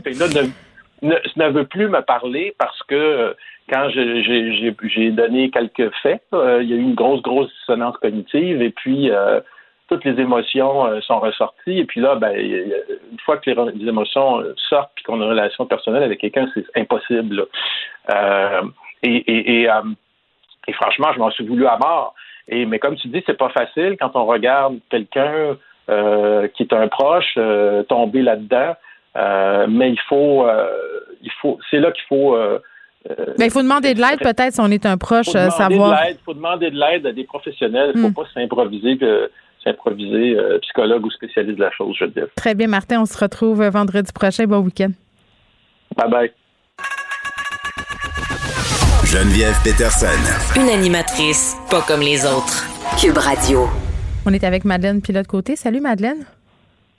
Ne, 1.02 1.14
ne, 1.36 1.48
veut 1.50 1.64
plus 1.64 1.88
me 1.88 2.00
parler 2.02 2.54
parce 2.58 2.82
que 2.84 2.94
euh, 2.94 3.34
quand 3.70 3.88
j'ai 3.90 5.10
donné 5.10 5.50
quelques 5.50 5.90
faits, 6.02 6.22
euh, 6.34 6.62
il 6.62 6.68
y 6.68 6.74
a 6.74 6.76
eu 6.76 6.82
une 6.82 6.94
grosse, 6.94 7.22
grosse 7.22 7.50
dissonance 7.60 7.96
cognitive 7.98 8.60
et 8.60 8.70
puis 8.70 9.10
euh, 9.10 9.40
toutes 9.88 10.04
les 10.04 10.20
émotions 10.20 11.00
sont 11.02 11.20
ressorties. 11.20 11.78
Et 11.78 11.84
puis 11.84 12.00
là, 12.00 12.16
ben, 12.16 12.36
une 12.36 13.18
fois 13.24 13.38
que 13.38 13.50
les, 13.50 13.88
émotions 13.88 14.42
sortent 14.68 14.92
et 14.98 15.02
qu'on 15.02 15.20
a 15.20 15.24
une 15.24 15.30
relation 15.30 15.66
personnelle 15.66 16.02
avec 16.02 16.20
quelqu'un, 16.20 16.48
c'est 16.54 16.64
impossible. 16.76 17.46
et, 19.02 19.16
et, 19.16 19.62
et 19.62 19.68
et 20.68 20.72
franchement, 20.74 21.12
je 21.12 21.18
m'en 21.18 21.30
suis 21.30 21.44
voulu 21.44 21.66
à 21.66 21.78
mort. 21.78 22.14
Mais 22.48 22.78
comme 22.78 22.96
tu 22.96 23.08
dis, 23.08 23.22
c'est 23.26 23.38
pas 23.38 23.48
facile 23.48 23.96
quand 23.98 24.14
on 24.14 24.26
regarde 24.26 24.78
quelqu'un 24.90 25.56
euh, 25.88 26.48
qui 26.48 26.62
est 26.62 26.72
un 26.72 26.88
proche 26.88 27.34
euh, 27.36 27.82
tomber 27.84 28.22
là-dedans. 28.22 28.74
Euh, 29.16 29.66
mais 29.68 29.90
il 29.90 30.00
faut, 30.08 30.46
il 31.22 31.30
faut, 31.40 31.58
c'est 31.70 31.78
là 31.78 31.90
qu'il 31.92 32.04
faut. 32.08 32.36
mais 33.38 33.46
il 33.46 33.50
faut 33.50 33.62
demander 33.62 33.94
de 33.94 34.00
l'aide 34.00 34.20
peut-être 34.20 34.54
si 34.54 34.60
on 34.60 34.70
est 34.70 34.86
un 34.86 34.96
proche, 34.98 35.26
savoir. 35.26 35.98
Il 36.08 36.16
faut 36.24 36.34
demander 36.34 36.70
de 36.70 36.78
l'aide 36.78 37.06
à 37.06 37.12
des 37.12 37.24
professionnels. 37.24 37.92
Il 37.94 38.00
ne 38.00 38.06
faut 38.06 38.10
hmm. 38.10 38.14
pas 38.14 38.28
s'improviser 38.34 38.98
s'improviser 39.62 40.36
psychologue 40.62 41.04
ou 41.04 41.10
spécialiste 41.10 41.58
de 41.58 41.64
la 41.64 41.70
chose, 41.72 41.94
je 41.98 42.04
veux 42.04 42.10
dire. 42.10 42.28
Très 42.34 42.54
bien, 42.54 42.66
Martin. 42.66 43.02
On 43.02 43.06
se 43.06 43.18
retrouve 43.18 43.62
vendredi 43.66 44.10
prochain. 44.12 44.46
Bon 44.46 44.60
week-end. 44.60 44.90
Bye 45.96 46.10
bye. 46.10 46.30
Geneviève 49.10 49.56
Peterson. 49.64 50.06
Une 50.54 50.68
animatrice 50.68 51.56
pas 51.68 51.82
comme 51.82 52.00
les 52.00 52.24
autres. 52.24 52.64
Cube 52.96 53.18
Radio. 53.18 53.66
On 54.24 54.32
est 54.32 54.44
avec 54.44 54.64
Madeleine 54.64 55.02
Pilote-Côté. 55.02 55.56
Salut 55.56 55.80
Madeleine. 55.80 56.24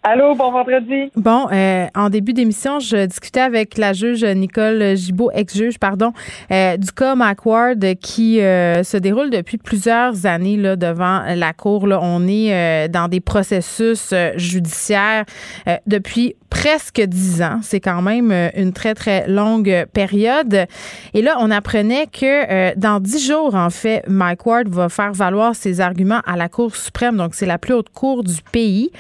Allô, 0.04 0.34
bon 0.34 0.52
vendredi. 0.52 1.12
Bon, 1.16 1.48
euh, 1.52 1.86
en 1.94 2.10
début 2.10 2.34
d'émission, 2.34 2.80
je 2.80 3.06
discutais 3.06 3.40
avec 3.40 3.78
la 3.78 3.94
juge 3.94 4.26
Nicole 4.26 4.98
Gibault, 4.98 5.30
ex-juge, 5.32 5.78
pardon, 5.78 6.12
euh, 6.52 6.76
du 6.76 6.92
cas 6.92 7.14
McWard 7.14 7.78
qui 8.02 8.42
euh, 8.42 8.84
se 8.84 8.98
déroule 8.98 9.30
depuis 9.30 9.60
plusieurs 9.60 10.26
années 10.26 10.58
là, 10.58 10.76
devant 10.76 11.22
la 11.36 11.54
Cour. 11.54 11.86
Là. 11.86 12.00
On 12.02 12.28
est 12.28 12.90
dans 12.90 13.10
des 13.10 13.20
processus 13.20 14.12
judiciaires 14.38 15.26
depuis 15.86 16.36
presque 16.50 17.00
dix 17.02 17.44
ans. 17.44 17.60
C'est 17.62 17.80
quand 17.80 18.02
même 18.02 18.34
une 18.56 18.74
très, 18.74 18.96
très 18.96 19.28
longue 19.28 19.86
période. 19.94 20.66
Et 21.14 21.22
là, 21.22 21.38
on 21.40 21.52
apprenait 21.52 22.08
que 22.08 22.76
dans 22.76 23.00
dix 23.00 23.26
jours, 23.26 23.54
en 23.56 23.70
fait, 23.70 24.04
Mike 24.08 24.46
Ward 24.46 24.68
va 24.68 24.90
faire 24.90 25.14
valoir 25.14 25.56
ses 25.56 25.80
arguments 25.80 26.22
à 26.26 26.36
la 26.36 26.50
Cour 26.50 26.76
suprême. 26.76 27.18
Donc, 27.18 27.36
c'est 27.36 27.46
la 27.46 27.58
plus 27.58 27.74
haute 27.74 27.90
cour 27.90 28.24
du 28.24 28.42
pays. 28.52 28.92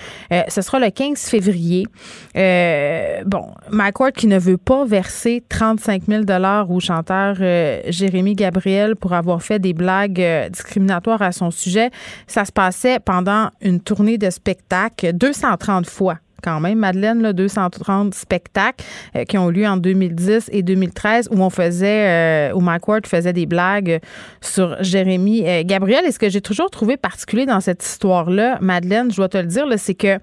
ce 0.47 0.61
sera 0.61 0.79
le 0.79 0.90
15 0.91 1.19
février. 1.19 1.87
Euh, 2.35 3.23
bon, 3.25 3.47
Ward 3.71 4.13
qui 4.13 4.27
ne 4.27 4.39
veut 4.39 4.57
pas 4.57 4.85
verser 4.85 5.43
35 5.49 6.03
000 6.07 6.23
au 6.69 6.79
chanteur 6.79 7.37
euh, 7.41 7.81
Jérémy 7.87 8.35
Gabriel 8.35 8.95
pour 8.95 9.13
avoir 9.13 9.41
fait 9.41 9.59
des 9.59 9.73
blagues 9.73 10.21
euh, 10.21 10.49
discriminatoires 10.49 11.21
à 11.21 11.31
son 11.31 11.51
sujet. 11.51 11.91
Ça 12.27 12.45
se 12.45 12.51
passait 12.51 12.99
pendant 12.99 13.49
une 13.61 13.79
tournée 13.79 14.17
de 14.17 14.29
spectacle 14.29 15.13
230 15.13 15.87
fois 15.87 16.17
quand 16.43 16.59
même, 16.59 16.79
Madeleine, 16.79 17.21
là, 17.21 17.33
230 17.33 18.15
spectacles 18.15 18.83
qui 19.27 19.37
ont 19.37 19.51
eu 19.51 19.53
lieu 19.53 19.67
en 19.67 19.77
2010 19.77 20.49
et 20.51 20.63
2013 20.63 21.29
où 21.29 21.39
on 21.39 21.51
faisait, 21.51 22.51
où 22.53 22.61
Mike 22.61 23.05
faisait 23.05 23.31
des 23.31 23.45
blagues 23.45 23.99
sur 24.41 24.75
Jérémy 24.81 25.43
Gabriel. 25.65 26.03
Et 26.07 26.11
ce 26.11 26.17
que 26.17 26.29
j'ai 26.29 26.41
toujours 26.41 26.71
trouvé 26.71 26.97
particulier 26.97 27.45
dans 27.45 27.59
cette 27.59 27.85
histoire-là, 27.85 28.57
Madeleine, 28.59 29.11
je 29.11 29.17
dois 29.17 29.29
te 29.29 29.37
le 29.37 29.45
dire, 29.45 29.67
c'est 29.77 29.93
que 29.93 30.17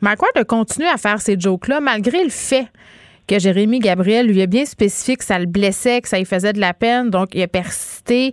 Mike 0.00 0.22
Ward 0.22 0.32
a 0.36 0.44
continué 0.44 0.88
à 0.88 0.96
faire 0.96 1.20
ces 1.20 1.38
jokes-là 1.38 1.80
malgré 1.80 2.22
le 2.22 2.30
fait 2.30 2.68
que 3.28 3.38
Jérémy 3.38 3.78
Gabriel 3.78 4.26
lui 4.26 4.42
a 4.42 4.46
bien 4.46 4.64
spécifié 4.64 5.16
que 5.16 5.24
ça 5.24 5.38
le 5.38 5.46
blessait, 5.46 6.00
que 6.00 6.08
ça 6.08 6.18
lui 6.18 6.24
faisait 6.24 6.54
de 6.54 6.60
la 6.60 6.72
peine. 6.72 7.10
Donc, 7.10 7.28
il 7.34 7.42
a 7.42 7.46
persisté 7.46 8.32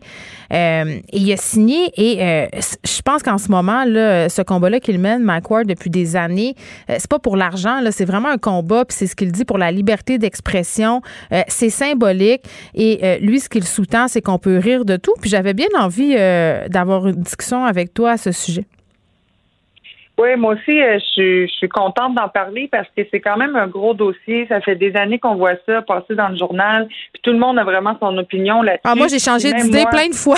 euh, 0.54 0.86
et 1.12 1.18
il 1.18 1.32
a 1.34 1.38
signé. 1.38 1.92
Et 1.98 2.24
euh, 2.24 2.48
je 2.84 3.02
pense 3.02 3.22
qu'en 3.22 3.38
ce 3.38 3.52
moment, 3.52 3.84
là, 3.84 4.30
ce 4.30 4.42
combat-là 4.42 4.80
qu'il 4.80 4.98
mène, 5.00 5.22
Mike 5.22 5.46
depuis 5.66 5.90
des 5.90 6.16
années, 6.16 6.56
euh, 6.90 6.96
c'est 6.98 7.10
pas 7.10 7.20
pour 7.20 7.36
l'argent, 7.36 7.82
là, 7.82 7.92
c'est 7.92 8.06
vraiment 8.06 8.30
un 8.30 8.38
combat. 8.38 8.86
Puis 8.86 8.96
c'est 8.98 9.08
ce 9.08 9.16
qu'il 9.16 9.32
dit 9.32 9.44
pour 9.44 9.58
la 9.58 9.72
liberté 9.72 10.18
d'expression. 10.18 11.02
c'est 11.50 11.70
symbolique. 11.70 12.44
Et 12.74 13.20
lui, 13.20 13.40
ce 13.42 13.50
qu'il 13.50 13.66
sous-tend, 13.66 14.08
c'est 14.08 14.22
qu'on 14.22 14.40
peut 14.40 14.58
rire 14.58 14.86
de 14.86 14.96
tout. 14.96 15.14
Puis 15.20 15.30
j'avais 15.30 15.54
bien 15.54 15.68
envie 15.78 16.16
d'avoir 16.70 17.08
une 17.08 17.22
discussion 17.22 17.66
avec 17.66 17.94
toi 17.94 18.12
à 18.12 18.18
ce 18.18 18.32
sujet. 18.32 18.66
Oui, 20.18 20.36
moi 20.38 20.54
aussi, 20.54 20.82
euh, 20.82 20.98
je, 21.18 21.46
suis 21.48 21.70
contente 21.70 22.16
d'en 22.16 22.30
parler 22.30 22.70
parce 22.72 22.88
que 22.96 23.02
c'est 23.12 23.20
quand 23.20 23.36
même 23.36 23.56
un 23.56 23.68
gros 23.68 23.94
dossier. 23.94 24.46
Ça 24.48 24.62
fait 24.62 24.76
des 24.76 24.96
années 24.96 25.20
qu'on 25.20 25.36
voit 25.36 25.56
ça 25.66 25.82
passer 25.82 26.16
dans 26.16 26.30
le 26.30 26.38
journal, 26.38 26.88
puis 26.88 27.22
tout 27.22 27.32
le 27.32 27.40
monde 27.40 27.60
a 27.60 27.64
vraiment 27.64 27.98
son 28.00 28.18
opinion 28.18 28.62
là-dessus. 28.62 28.82
Ah, 28.86 28.96
moi, 28.96 29.08
j'ai 29.08 29.20
changé 29.20 29.52
d'idée 29.54 29.84
plein 29.92 30.08
de 30.08 30.16
fois. 30.16 30.38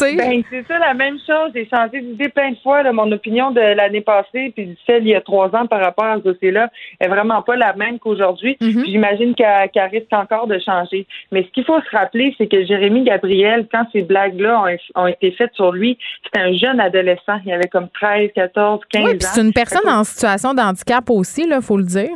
Ben, 0.00 0.42
c'est 0.50 0.66
ça 0.66 0.78
la 0.78 0.94
même 0.94 1.18
chose. 1.18 1.52
J'ai 1.54 1.68
changé 1.68 2.00
d'idée 2.00 2.28
plein 2.28 2.50
de 2.50 2.56
fois. 2.62 2.82
mon 2.92 3.10
opinion 3.12 3.50
de 3.50 3.60
l'année 3.60 4.00
passée 4.00 4.52
puis 4.54 4.76
celle 4.86 5.04
il 5.04 5.10
y 5.10 5.14
a 5.14 5.20
trois 5.20 5.54
ans 5.54 5.66
par 5.66 5.80
rapport 5.80 6.06
à 6.06 6.16
ce 6.16 6.22
dossier-là 6.22 6.70
est 7.00 7.08
vraiment 7.08 7.42
pas 7.42 7.56
la 7.56 7.74
même 7.74 7.98
qu'aujourd'hui. 7.98 8.56
Mm-hmm. 8.60 8.86
J'imagine 8.86 9.34
qu'elle 9.34 9.90
risque 9.90 10.12
encore 10.12 10.46
de 10.46 10.58
changer. 10.58 11.06
Mais 11.30 11.44
ce 11.44 11.48
qu'il 11.48 11.64
faut 11.64 11.80
se 11.80 11.96
rappeler, 11.96 12.34
c'est 12.38 12.48
que 12.48 12.64
Jérémy 12.64 13.04
Gabriel, 13.04 13.66
quand 13.70 13.86
ces 13.92 14.02
blagues-là 14.02 14.64
ont, 14.94 15.06
été 15.06 15.30
faites 15.32 15.54
sur 15.54 15.72
lui, 15.72 15.98
c'était 16.24 16.40
un 16.40 16.56
jeune 16.56 16.80
adolescent. 16.80 17.38
Il 17.44 17.52
avait 17.52 17.68
comme 17.68 17.88
13, 17.88 18.30
14, 18.34 18.80
15 18.90 19.04
oui, 19.04 19.16
C'est 19.20 19.40
une 19.40 19.52
personne 19.52 19.88
en 19.88 20.04
situation 20.04 20.54
de 20.54 20.60
handicap 20.60 21.08
aussi, 21.10 21.46
là, 21.46 21.60
faut 21.60 21.76
le 21.76 21.84
dire. 21.84 22.14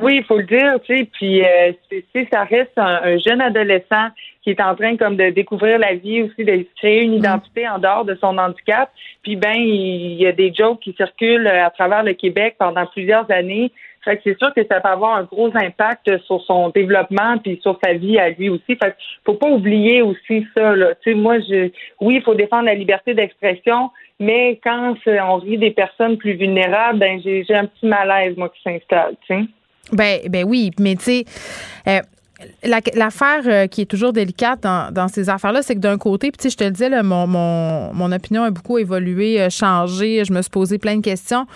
Oui, 0.00 0.18
il 0.18 0.24
faut 0.24 0.38
le 0.38 0.44
dire, 0.44 0.74
tu 0.84 0.96
sais, 0.96 1.08
puis 1.12 1.42
euh, 1.44 1.72
ça 2.30 2.44
reste 2.44 2.76
un, 2.76 3.18
jeune 3.18 3.40
adolescent 3.40 4.08
qui 4.48 4.52
est 4.52 4.62
en 4.62 4.74
train 4.74 4.96
comme 4.96 5.16
de 5.16 5.28
découvrir 5.28 5.78
la 5.78 5.94
vie 5.94 6.22
aussi, 6.22 6.42
de 6.42 6.64
créer 6.78 7.02
une 7.02 7.16
mm. 7.16 7.18
identité 7.18 7.68
en 7.68 7.78
dehors 7.78 8.06
de 8.06 8.16
son 8.18 8.38
handicap. 8.38 8.90
Puis 9.22 9.36
ben, 9.36 9.56
il 9.56 10.14
y 10.14 10.26
a 10.26 10.32
des 10.32 10.54
jokes 10.54 10.80
qui 10.80 10.94
circulent 10.94 11.46
à 11.46 11.68
travers 11.68 12.02
le 12.02 12.14
Québec 12.14 12.56
pendant 12.58 12.86
plusieurs 12.86 13.30
années. 13.30 13.70
Fait 14.02 14.16
que 14.16 14.22
c'est 14.24 14.38
sûr 14.38 14.54
que 14.54 14.62
ça 14.66 14.80
peut 14.80 14.88
avoir 14.88 15.18
un 15.18 15.24
gros 15.24 15.50
impact 15.54 16.18
sur 16.24 16.42
son 16.44 16.70
développement 16.70 17.36
puis 17.36 17.60
sur 17.62 17.78
sa 17.84 17.92
vie 17.92 18.18
à 18.18 18.30
lui 18.30 18.48
aussi. 18.48 18.68
Fait 18.68 18.92
que 18.92 18.96
faut 19.26 19.34
pas 19.34 19.50
oublier 19.50 20.00
aussi 20.00 20.46
ça. 20.54 20.74
Là. 20.74 20.94
Tu 21.02 21.10
sais, 21.10 21.14
moi, 21.14 21.40
je, 21.40 21.68
oui, 22.00 22.14
il 22.16 22.22
faut 22.22 22.34
défendre 22.34 22.64
la 22.64 22.74
liberté 22.74 23.12
d'expression, 23.12 23.90
mais 24.18 24.58
quand 24.64 24.94
on 25.06 25.36
rit 25.36 25.58
des 25.58 25.72
personnes 25.72 26.16
plus 26.16 26.36
vulnérables, 26.36 26.98
ben 26.98 27.20
j'ai 27.22 27.44
un 27.54 27.66
petit 27.66 27.86
malaise 27.86 28.34
moi 28.38 28.48
qui 28.48 28.62
s'installe. 28.62 29.14
Tu 29.26 29.34
sais. 29.34 29.44
Ben, 29.92 30.20
ben 30.30 30.44
oui, 30.46 30.70
mais 30.80 30.94
tu 30.94 31.02
sais, 31.02 31.24
euh, 31.86 32.00
L'affaire 32.62 33.42
euh, 33.46 33.66
qui 33.66 33.80
est 33.80 33.86
toujours 33.86 34.12
délicate 34.12 34.60
dans, 34.62 35.08
ces 35.08 35.28
affaires-là, 35.28 35.62
c'est 35.62 35.74
que 35.74 35.80
d'un 35.80 35.98
côté, 35.98 36.30
puis 36.30 36.48
je 36.48 36.56
te 36.56 36.62
le 36.62 36.70
disais, 36.70 37.02
mon, 37.02 37.26
mon, 37.26 38.12
opinion 38.12 38.44
a 38.44 38.50
beaucoup 38.50 38.78
évolué, 38.78 39.40
euh, 39.40 39.50
changé. 39.50 40.24
Je 40.24 40.32
me 40.32 40.40
suis 40.40 40.50
posé 40.50 40.78
plein 40.78 40.96
de 40.96 41.02
questions. 41.02 41.46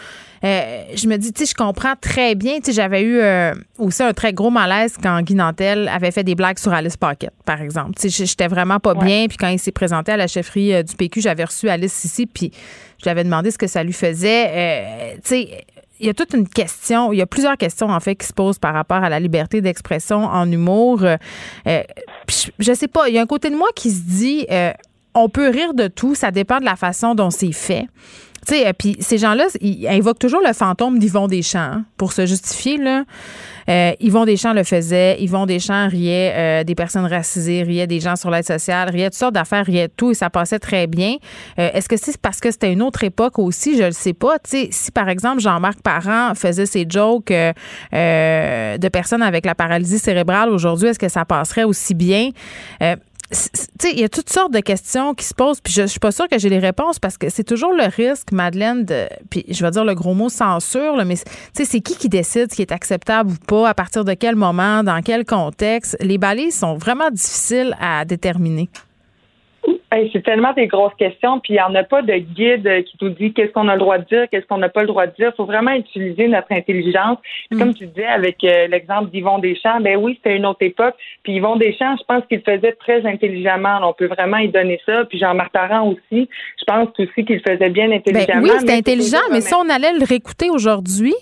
Euh, 0.42 0.82
je 0.96 1.06
me 1.06 1.18
dis, 1.18 1.32
tu 1.32 1.44
sais, 1.44 1.50
je 1.50 1.54
comprends 1.54 1.94
très 2.00 2.34
bien. 2.34 2.59
Tu 2.59 2.72
j'avais 2.72 3.02
eu 3.02 3.20
aussi 3.78 4.02
un 4.02 4.12
très 4.12 4.32
gros 4.32 4.50
malaise 4.50 4.96
quand 5.00 5.22
Guy 5.22 5.36
Nantel 5.36 5.86
avait 5.86 6.10
fait 6.10 6.24
des 6.24 6.34
blagues 6.34 6.59
sur 6.59 6.72
Alice 6.72 6.96
Paquette, 6.96 7.34
par 7.44 7.62
exemple. 7.62 7.92
Tu 7.96 8.09
j'étais 8.09 8.48
vraiment 8.48 8.80
pas 8.80 8.94
bien. 8.94 9.26
Puis 9.28 9.36
quand 9.36 9.48
il 9.48 9.60
s'est 9.60 9.70
présenté 9.70 10.10
à 10.10 10.16
la 10.16 10.26
chefferie 10.26 10.82
du 10.82 10.96
PQ, 10.96 11.20
j'avais 11.20 11.44
reçu 11.44 11.68
Alice 11.68 12.04
ici, 12.04 12.26
puis 12.26 12.50
je 12.98 13.04
lui 13.04 13.10
avais 13.10 13.22
demandé 13.22 13.52
ce 13.52 13.59
que 13.59 13.68
ça 13.68 13.84
lui 13.84 13.92
faisait. 13.92 15.14
tu 15.22 15.28
sais, 15.28 15.64
il 16.03 16.07
y 16.07 16.11
a 16.11 16.15
toute 16.15 16.35
une 16.35 16.49
question, 16.49 17.12
il 17.12 17.19
y 17.19 17.23
a 17.23 17.27
plusieurs 17.27 17.57
questions 17.57 17.89
en 17.89 18.01
fait 18.01 18.16
qui 18.16 18.27
se 18.27 18.33
posent 18.33 18.59
par 18.59 18.74
rapport 18.74 19.03
à 19.05 19.09
la 19.09 19.20
liberté 19.20 19.61
d'expression 19.61 20.24
en 20.24 20.51
humour. 20.51 21.05
Euh, 21.05 21.16
euh 21.69 21.83
je 22.59 22.73
sais 22.73 22.89
pas, 22.89 23.09
il 23.09 23.15
y 23.15 23.19
a 23.19 23.23
un 23.23 23.27
côté 23.27 23.51
de 23.51 23.57
moi 23.57 23.69
qui 23.74 23.91
se 23.91 24.01
dit 24.01 24.47
euh, 24.51 24.73
on 25.15 25.29
peut 25.29 25.49
rire 25.49 25.74
de 25.74 25.87
tout, 25.87 26.15
ça 26.15 26.33
dépend 26.33 26.59
de 26.59 26.65
la 26.65 26.77
façon 26.77 27.15
dont 27.15 27.31
c'est 27.31 27.53
fait. 27.53 27.87
Tu 28.47 28.57
sais, 28.57 28.73
puis 28.73 28.97
ces 28.99 29.19
gens-là, 29.19 29.47
ils 29.61 29.87
invoquent 29.87 30.19
toujours 30.19 30.43
le 30.45 30.53
fantôme 30.53 30.99
d'Yvon 30.99 31.29
Deschamps 31.29 31.59
hein, 31.61 31.85
pour 31.97 32.12
se 32.12 32.27
justifier. 32.27 32.77
Là. 32.77 33.05
Euh, 33.68 33.93
Yvon 34.01 34.24
Deschamps 34.24 34.52
le 34.52 34.64
faisait. 34.64 35.16
Yvon 35.20 35.47
Deschamps 35.47 35.89
riait 35.89 36.32
euh, 36.34 36.64
des 36.64 36.74
personnes 36.74 37.06
racisées, 37.06 37.62
riait 37.62 37.86
des 37.86 38.01
gens 38.01 38.16
sur 38.16 38.30
l'aide 38.30 38.47
sociale, 38.47 38.90
riait 38.90 39.10
toutes 39.10 39.18
sortes 39.18 39.34
d'affaires, 39.34 39.64
riait 39.64 39.89
tout 39.89 40.10
et 40.10 40.14
ça 40.14 40.30
passait 40.30 40.59
très 40.59 40.86
bien. 40.86 41.16
Euh, 41.59 41.70
est-ce 41.72 41.89
que 41.89 41.97
c'est 41.97 42.16
parce 42.18 42.40
que 42.40 42.51
c'était 42.51 42.72
une 42.72 42.82
autre 42.82 43.05
époque 43.05 43.39
aussi? 43.39 43.76
Je 43.76 43.84
le 43.84 43.93
sais 43.93 44.14
pas. 44.14 44.36
Si 44.44 44.90
par 44.93 45.09
exemple 45.09 45.40
Jean-Marc 45.40 45.80
Parent 45.82 46.34
faisait 46.34 46.66
ses 46.66 46.86
jokes 46.89 47.32
de 47.32 48.89
personnes 48.89 49.22
avec 49.22 49.47
la 49.47 49.55
paralysie 49.55 49.98
cérébrale 49.98 50.51
aujourd'hui, 50.51 50.89
est-ce 50.89 50.98
que 50.98 51.09
ça 51.09 51.24
passerait 51.24 51.64
aussi 51.64 51.94
bien? 51.94 52.30
Il 53.84 54.00
y 54.00 54.04
a 54.04 54.09
toutes 54.09 54.30
sortes 54.30 54.52
de 54.52 54.60
questions 54.60 55.14
qui 55.14 55.24
se 55.24 55.34
posent, 55.34 55.60
puis 55.60 55.72
je, 55.72 55.82
je 55.82 55.86
suis 55.86 56.00
pas 56.00 56.12
sûre 56.12 56.28
que 56.28 56.38
j'ai 56.38 56.48
les 56.48 56.59
réponses 56.59 56.98
parce 56.98 57.18
que 57.18 57.28
c'est 57.28 57.44
toujours 57.44 57.72
le 57.72 57.84
risque, 57.84 58.32
Madeleine, 58.32 58.84
de, 58.84 59.09
puis 59.30 59.44
je 59.48 59.64
vais 59.64 59.70
dire 59.70 59.84
le 59.84 59.94
gros 59.94 60.14
mot 60.14 60.28
censure, 60.28 60.96
là, 60.96 61.04
mais 61.04 61.16
c'est 61.52 61.80
qui 61.80 61.96
qui 61.96 62.09
décide 62.09 62.50
ce 62.50 62.56
qui 62.56 62.62
est 62.62 62.72
acceptable 62.72 63.32
ou 63.32 63.36
pas, 63.46 63.68
à 63.68 63.74
partir 63.74 64.04
de 64.04 64.14
quel 64.14 64.36
moment, 64.36 64.82
dans 64.82 65.00
quel 65.02 65.24
contexte? 65.24 65.96
Les 66.00 66.18
balises 66.18 66.59
sont 66.59 66.74
vraiment 66.74 67.10
difficiles 67.10 67.76
à 67.80 68.04
déterminer 68.04 68.68
c'est 70.12 70.23
tellement 70.23 70.52
des 70.52 70.66
grosses 70.66 70.94
questions, 70.94 71.40
puis 71.40 71.55
il 71.55 71.56
n'y 71.56 71.62
en 71.62 71.74
a 71.74 71.85
pas 71.85 72.02
de 72.02 72.14
guide 72.14 72.85
qui 72.85 72.97
nous 73.01 73.10
dit 73.10 73.32
qu'est-ce 73.32 73.52
qu'on 73.52 73.69
a 73.69 73.74
le 73.74 73.81
droit 73.81 73.98
de 73.98 74.05
dire, 74.05 74.27
qu'est-ce 74.31 74.47
qu'on 74.47 74.59
n'a 74.59 74.69
pas 74.69 74.82
le 74.82 74.86
droit 74.86 75.06
de 75.06 75.14
dire. 75.14 75.32
Il 75.32 75.36
faut 75.36 75.44
vraiment 75.44 75.73
utiliser 75.73 76.28
notre 76.28 76.51
intelligence. 76.51 77.19
Mm. 77.51 77.59
Comme 77.59 77.74
tu 77.74 77.86
disais 77.86 78.06
avec 78.06 78.43
euh, 78.44 78.69
l'exemple 78.69 79.10
d'Yvon 79.10 79.39
Deschamps, 79.39 79.81
ben 79.81 79.97
oui, 79.97 80.14
c'était 80.16 80.36
une 80.36 80.47
autre 80.47 80.62
époque. 80.62 80.94
Puis 81.23 81.35
Yvon 81.35 81.56
Deschamps, 81.56 81.97
je 81.98 82.05
pense 82.05 82.24
qu'il 82.27 82.40
faisait 82.40 82.73
très 82.73 83.05
intelligemment. 83.06 83.81
On 83.82 83.93
peut 83.93 84.06
vraiment 84.06 84.39
y 84.39 84.48
donner 84.48 84.81
ça. 84.86 85.05
Puis 85.05 85.19
Jean-Marc 85.19 85.52
aussi, 85.85 86.28
je 86.59 86.64
pense 86.66 86.89
aussi 86.98 87.24
qu'il 87.24 87.40
faisait 87.40 87.70
bien 87.70 87.89
ben 87.89 87.97
intelligemment. 87.97 88.43
oui, 88.43 88.51
c'était 88.59 88.73
intelligent, 88.73 89.23
mais 89.31 89.40
si 89.40 89.55
on 89.55 89.69
allait 89.69 89.93
le 89.93 90.05
réécouter 90.05 90.48
aujourd'hui, 90.51 91.14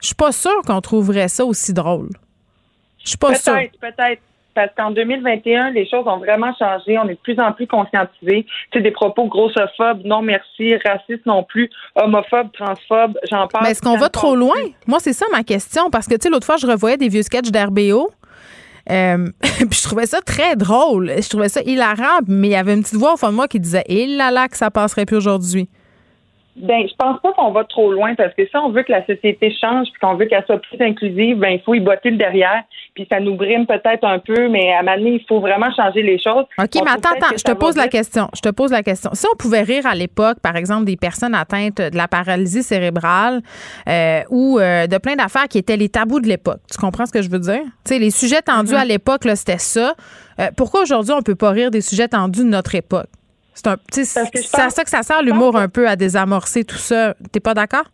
je 0.00 0.08
suis 0.08 0.16
pas 0.16 0.32
sûre 0.32 0.60
qu'on 0.66 0.80
trouverait 0.80 1.28
ça 1.28 1.44
aussi 1.44 1.72
drôle. 1.72 2.10
Je 3.02 3.10
suis 3.10 3.18
pas 3.18 3.34
sûre. 3.34 3.54
Peut-être, 3.54 3.78
peut-être 3.80 4.22
parce 4.54 4.70
qu'en 4.76 4.90
2021, 4.90 5.70
les 5.70 5.88
choses 5.88 6.06
ont 6.06 6.18
vraiment 6.18 6.52
changé. 6.58 6.98
On 6.98 7.08
est 7.08 7.14
de 7.14 7.18
plus 7.18 7.38
en 7.40 7.52
plus 7.52 7.66
conscientisés. 7.66 8.46
Tu 8.70 8.78
sais, 8.78 8.80
des 8.80 8.90
propos 8.90 9.26
grossophobes, 9.26 10.04
non 10.04 10.22
merci, 10.22 10.76
racistes 10.76 11.26
non 11.26 11.42
plus, 11.42 11.70
homophobes, 11.94 12.52
transphobes, 12.52 13.18
j'en 13.30 13.48
parle. 13.48 13.64
Mais 13.64 13.70
est-ce 13.72 13.82
qu'on 13.82 13.96
va 13.96 14.08
trop 14.08 14.36
loin? 14.36 14.56
Moi, 14.86 14.98
c'est 15.00 15.12
ça 15.12 15.26
ma 15.32 15.42
question. 15.42 15.90
Parce 15.90 16.06
que, 16.06 16.14
tu 16.14 16.22
sais, 16.22 16.30
l'autre 16.30 16.46
fois, 16.46 16.56
je 16.56 16.66
revoyais 16.66 16.96
des 16.96 17.08
vieux 17.08 17.22
sketchs 17.22 17.50
d'RBO. 17.50 18.10
Euh, 18.90 19.28
puis 19.42 19.68
je 19.72 19.82
trouvais 19.82 20.06
ça 20.06 20.20
très 20.20 20.56
drôle. 20.56 21.10
Je 21.16 21.28
trouvais 21.28 21.48
ça 21.48 21.62
hilarant, 21.62 22.20
mais 22.26 22.48
il 22.48 22.52
y 22.52 22.56
avait 22.56 22.74
une 22.74 22.82
petite 22.82 22.98
voix 22.98 23.14
au 23.14 23.16
fond 23.16 23.30
de 23.30 23.34
moi 23.34 23.48
qui 23.48 23.60
disait 23.60 23.84
Eh 23.86 24.06
là 24.06 24.30
là, 24.30 24.48
que 24.48 24.56
ça 24.56 24.70
passerait 24.70 25.06
plus 25.06 25.16
aujourd'hui. 25.16 25.68
Ben, 26.56 26.86
je 26.88 26.94
pense 26.96 27.20
pas 27.20 27.32
qu'on 27.32 27.50
va 27.50 27.64
trop 27.64 27.90
loin 27.90 28.14
parce 28.14 28.32
que 28.34 28.46
si 28.46 28.56
on 28.56 28.70
veut 28.70 28.84
que 28.84 28.92
la 28.92 29.04
société 29.06 29.52
change 29.60 29.88
puis 29.90 30.00
qu'on 30.00 30.14
veut 30.14 30.26
qu'elle 30.26 30.44
soit 30.46 30.60
plus 30.60 30.80
inclusive, 30.80 31.38
ben 31.38 31.48
il 31.48 31.60
faut 31.60 31.74
y 31.74 31.80
botter 31.80 32.10
le 32.10 32.16
derrière. 32.16 32.62
Puis 32.94 33.08
ça 33.10 33.18
nous 33.18 33.34
brime 33.34 33.66
peut-être 33.66 34.04
un 34.04 34.20
peu, 34.20 34.48
mais 34.48 34.72
à 34.72 34.80
un 34.80 34.96
il 34.98 35.24
faut 35.28 35.40
vraiment 35.40 35.72
changer 35.74 36.02
les 36.02 36.18
choses. 36.18 36.44
OK, 36.58 36.70
mais 36.76 36.90
attends, 36.90 37.10
attends, 37.16 37.36
je 37.36 37.42
te 37.42 37.52
pose 37.52 37.76
la 37.76 37.88
question. 37.88 38.28
Je 38.36 38.40
te 38.40 38.50
pose 38.50 38.70
la 38.70 38.84
question. 38.84 39.10
Si 39.14 39.26
on 39.32 39.36
pouvait 39.36 39.62
rire 39.62 39.84
à 39.84 39.96
l'époque, 39.96 40.38
par 40.40 40.54
exemple, 40.54 40.84
des 40.84 40.96
personnes 40.96 41.34
atteintes 41.34 41.78
de 41.78 41.96
la 41.96 42.06
paralysie 42.06 42.62
cérébrale 42.62 43.40
euh, 43.88 44.20
ou 44.30 44.60
euh, 44.60 44.86
de 44.86 44.98
plein 44.98 45.16
d'affaires 45.16 45.48
qui 45.48 45.58
étaient 45.58 45.76
les 45.76 45.88
tabous 45.88 46.20
de 46.20 46.28
l'époque, 46.28 46.60
tu 46.70 46.78
comprends 46.78 47.06
ce 47.06 47.12
que 47.12 47.22
je 47.22 47.30
veux 47.30 47.40
dire? 47.40 47.62
Tu 47.84 47.94
sais, 47.94 47.98
les 47.98 48.10
sujets 48.10 48.42
tendus 48.42 48.74
mm-hmm. 48.74 48.80
à 48.80 48.84
l'époque, 48.84 49.22
c'était 49.34 49.58
ça. 49.58 49.94
Euh, 50.38 50.48
pourquoi 50.56 50.82
aujourd'hui 50.82 51.14
on 51.16 51.22
peut 51.22 51.34
pas 51.34 51.50
rire 51.50 51.72
des 51.72 51.80
sujets 51.80 52.08
tendus 52.08 52.44
de 52.44 52.48
notre 52.48 52.76
époque? 52.76 53.08
C'est 53.54 53.68
un 53.68 53.76
c'est 53.90 54.60
à 54.60 54.70
ça 54.70 54.84
que 54.84 54.90
ça 54.90 55.02
sert 55.02 55.22
l'humour 55.22 55.56
un 55.56 55.68
peu 55.68 55.88
à 55.88 55.96
désamorcer 55.96 56.64
tout 56.64 56.76
ça. 56.76 57.14
T'es 57.32 57.40
pas 57.40 57.54
d'accord? 57.54 57.84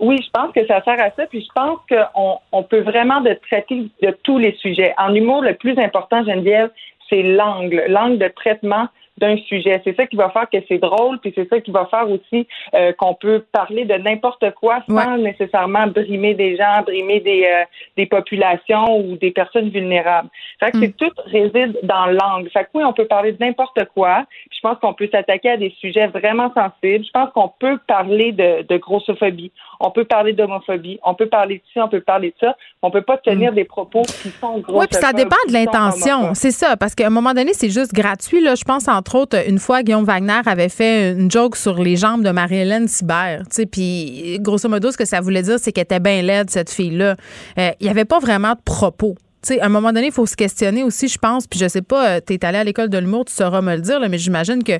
Oui, 0.00 0.18
je 0.24 0.30
pense 0.30 0.52
que 0.52 0.66
ça 0.66 0.82
sert 0.82 1.00
à 1.00 1.10
ça. 1.14 1.26
Puis 1.26 1.46
je 1.46 1.52
pense 1.54 1.78
qu'on 1.88 2.38
on 2.50 2.62
peut 2.62 2.80
vraiment 2.80 3.20
de 3.20 3.38
traiter 3.48 3.88
de 4.02 4.16
tous 4.22 4.38
les 4.38 4.54
sujets. 4.56 4.94
En 4.98 5.14
humour, 5.14 5.42
le 5.42 5.54
plus 5.54 5.78
important, 5.78 6.24
Geneviève, 6.24 6.70
c'est 7.08 7.22
l'angle, 7.22 7.84
l'angle 7.88 8.18
de 8.18 8.28
traitement 8.28 8.88
d'un 9.18 9.36
sujet. 9.36 9.80
C'est 9.84 9.96
ça 9.96 10.06
qui 10.06 10.16
va 10.16 10.30
faire 10.30 10.48
que 10.50 10.58
c'est 10.68 10.78
drôle, 10.78 11.18
puis 11.20 11.32
c'est 11.34 11.48
ça 11.48 11.60
qui 11.60 11.70
va 11.70 11.86
faire 11.86 12.08
aussi 12.10 12.46
euh, 12.74 12.92
qu'on 12.92 13.14
peut 13.14 13.44
parler 13.52 13.84
de 13.84 13.94
n'importe 13.94 14.44
quoi 14.54 14.82
sans 14.88 15.18
nécessairement 15.18 15.86
brimer 15.86 16.34
des 16.34 16.56
gens, 16.56 16.82
brimer 16.82 17.20
des, 17.20 17.44
euh, 17.44 17.64
des 17.96 18.06
populations 18.06 18.98
ou 18.98 19.16
des 19.16 19.30
personnes 19.30 19.68
vulnérables. 19.68 20.28
Fait 20.58 20.72
que 20.72 20.78
c'est 20.80 20.88
mm. 20.88 20.92
tout 20.92 21.12
réside 21.26 21.78
dans 21.84 22.06
l'angle. 22.06 22.50
Fait 22.50 22.64
que 22.64 22.70
oui, 22.74 22.84
on 22.84 22.92
peut 22.92 23.06
parler 23.06 23.32
de 23.32 23.44
n'importe 23.44 23.84
quoi. 23.94 24.24
Je 24.50 24.60
pense 24.60 24.78
qu'on 24.78 24.94
peut 24.94 25.08
s'attaquer 25.12 25.50
à 25.50 25.56
des 25.56 25.70
sujets 25.80 26.08
vraiment 26.08 26.52
sensibles. 26.54 27.04
Je 27.04 27.10
pense 27.12 27.30
qu'on 27.32 27.52
peut 27.58 27.78
parler 27.86 28.32
de, 28.32 28.62
de 28.62 28.76
grossophobie. 28.76 29.52
On 29.84 29.90
peut 29.90 30.06
parler 30.06 30.32
d'homophobie. 30.32 30.98
On 31.04 31.14
peut 31.14 31.28
parler 31.28 31.56
de 31.56 31.62
ci, 31.70 31.78
on 31.78 31.88
peut 31.88 32.00
parler 32.00 32.30
de 32.30 32.34
ça. 32.40 32.56
On 32.80 32.90
peut 32.90 33.02
pas 33.02 33.18
tenir 33.18 33.52
mm. 33.52 33.54
des 33.54 33.64
propos 33.64 34.00
qui 34.00 34.30
sont 34.40 34.58
gros. 34.60 34.80
Oui, 34.80 34.86
puis 34.90 34.98
ça 34.98 35.12
dépend 35.12 35.36
de 35.46 35.52
l'intention. 35.52 36.32
C'est 36.32 36.52
ça, 36.52 36.78
parce 36.78 36.94
qu'à 36.94 37.06
un 37.06 37.10
moment 37.10 37.34
donné, 37.34 37.52
c'est 37.52 37.68
juste 37.68 37.92
gratuit. 37.92 38.42
Là. 38.42 38.54
Je 38.54 38.64
pense, 38.64 38.88
entre 38.88 39.14
autres, 39.16 39.46
une 39.46 39.58
fois, 39.58 39.82
Guillaume 39.82 40.04
Wagner 40.04 40.40
avait 40.46 40.70
fait 40.70 41.12
une 41.12 41.30
joke 41.30 41.56
sur 41.56 41.82
les 41.82 41.96
jambes 41.96 42.22
de 42.22 42.30
Marie-Hélène 42.30 42.88
Sibert. 42.88 43.42
Puis, 43.70 44.38
grosso 44.40 44.70
modo, 44.70 44.90
ce 44.90 44.96
que 44.96 45.04
ça 45.04 45.20
voulait 45.20 45.42
dire, 45.42 45.58
c'est 45.58 45.70
qu'elle 45.70 45.84
était 45.84 46.00
bien 46.00 46.22
laide, 46.22 46.48
cette 46.48 46.70
fille-là. 46.70 47.16
Euh, 47.58 47.70
il 47.78 47.84
n'y 47.84 47.90
avait 47.90 48.06
pas 48.06 48.20
vraiment 48.20 48.52
de 48.52 48.62
propos. 48.64 49.16
Sais, 49.48 49.60
à 49.60 49.66
un 49.66 49.68
moment 49.68 49.92
donné, 49.92 50.06
il 50.06 50.12
faut 50.12 50.26
se 50.26 50.36
questionner 50.36 50.82
aussi, 50.82 51.08
je 51.08 51.18
pense. 51.18 51.46
Puis 51.46 51.58
je 51.58 51.68
sais 51.68 51.82
pas, 51.82 52.08
euh, 52.08 52.20
tu 52.26 52.34
es 52.34 52.44
allé 52.44 52.58
à 52.58 52.64
l'école 52.64 52.88
de 52.88 52.98
l'humour, 52.98 53.24
tu 53.24 53.32
sauras 53.32 53.60
me 53.60 53.74
le 53.74 53.80
dire, 53.80 54.00
mais 54.08 54.18
j'imagine 54.18 54.62
que 54.62 54.78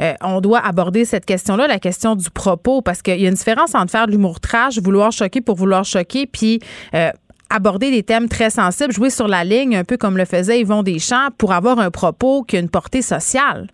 euh, 0.00 0.12
on 0.22 0.40
doit 0.40 0.60
aborder 0.60 1.04
cette 1.04 1.24
question-là, 1.24 1.66
la 1.66 1.78
question 1.78 2.16
du 2.16 2.30
propos, 2.30 2.82
parce 2.82 3.02
qu'il 3.02 3.20
y 3.20 3.26
a 3.26 3.28
une 3.28 3.34
différence 3.34 3.74
entre 3.74 3.90
faire 3.90 4.06
de 4.06 4.12
l'humour 4.12 4.40
trash, 4.40 4.78
vouloir 4.78 5.12
choquer 5.12 5.40
pour 5.40 5.56
vouloir 5.56 5.84
choquer, 5.84 6.26
puis 6.26 6.60
aborder 7.50 7.90
des 7.90 8.02
thèmes 8.02 8.28
très 8.28 8.50
sensibles, 8.50 8.92
jouer 8.92 9.10
sur 9.10 9.28
la 9.28 9.44
ligne, 9.44 9.76
un 9.76 9.84
peu 9.84 9.96
comme 9.96 10.16
le 10.16 10.24
faisait 10.24 10.60
Yvon 10.60 10.82
Deschamps, 10.82 11.28
pour 11.36 11.52
avoir 11.52 11.78
un 11.78 11.90
propos 11.90 12.42
qui 12.42 12.56
a 12.56 12.60
une 12.60 12.70
portée 12.70 13.02
sociale. 13.02 13.68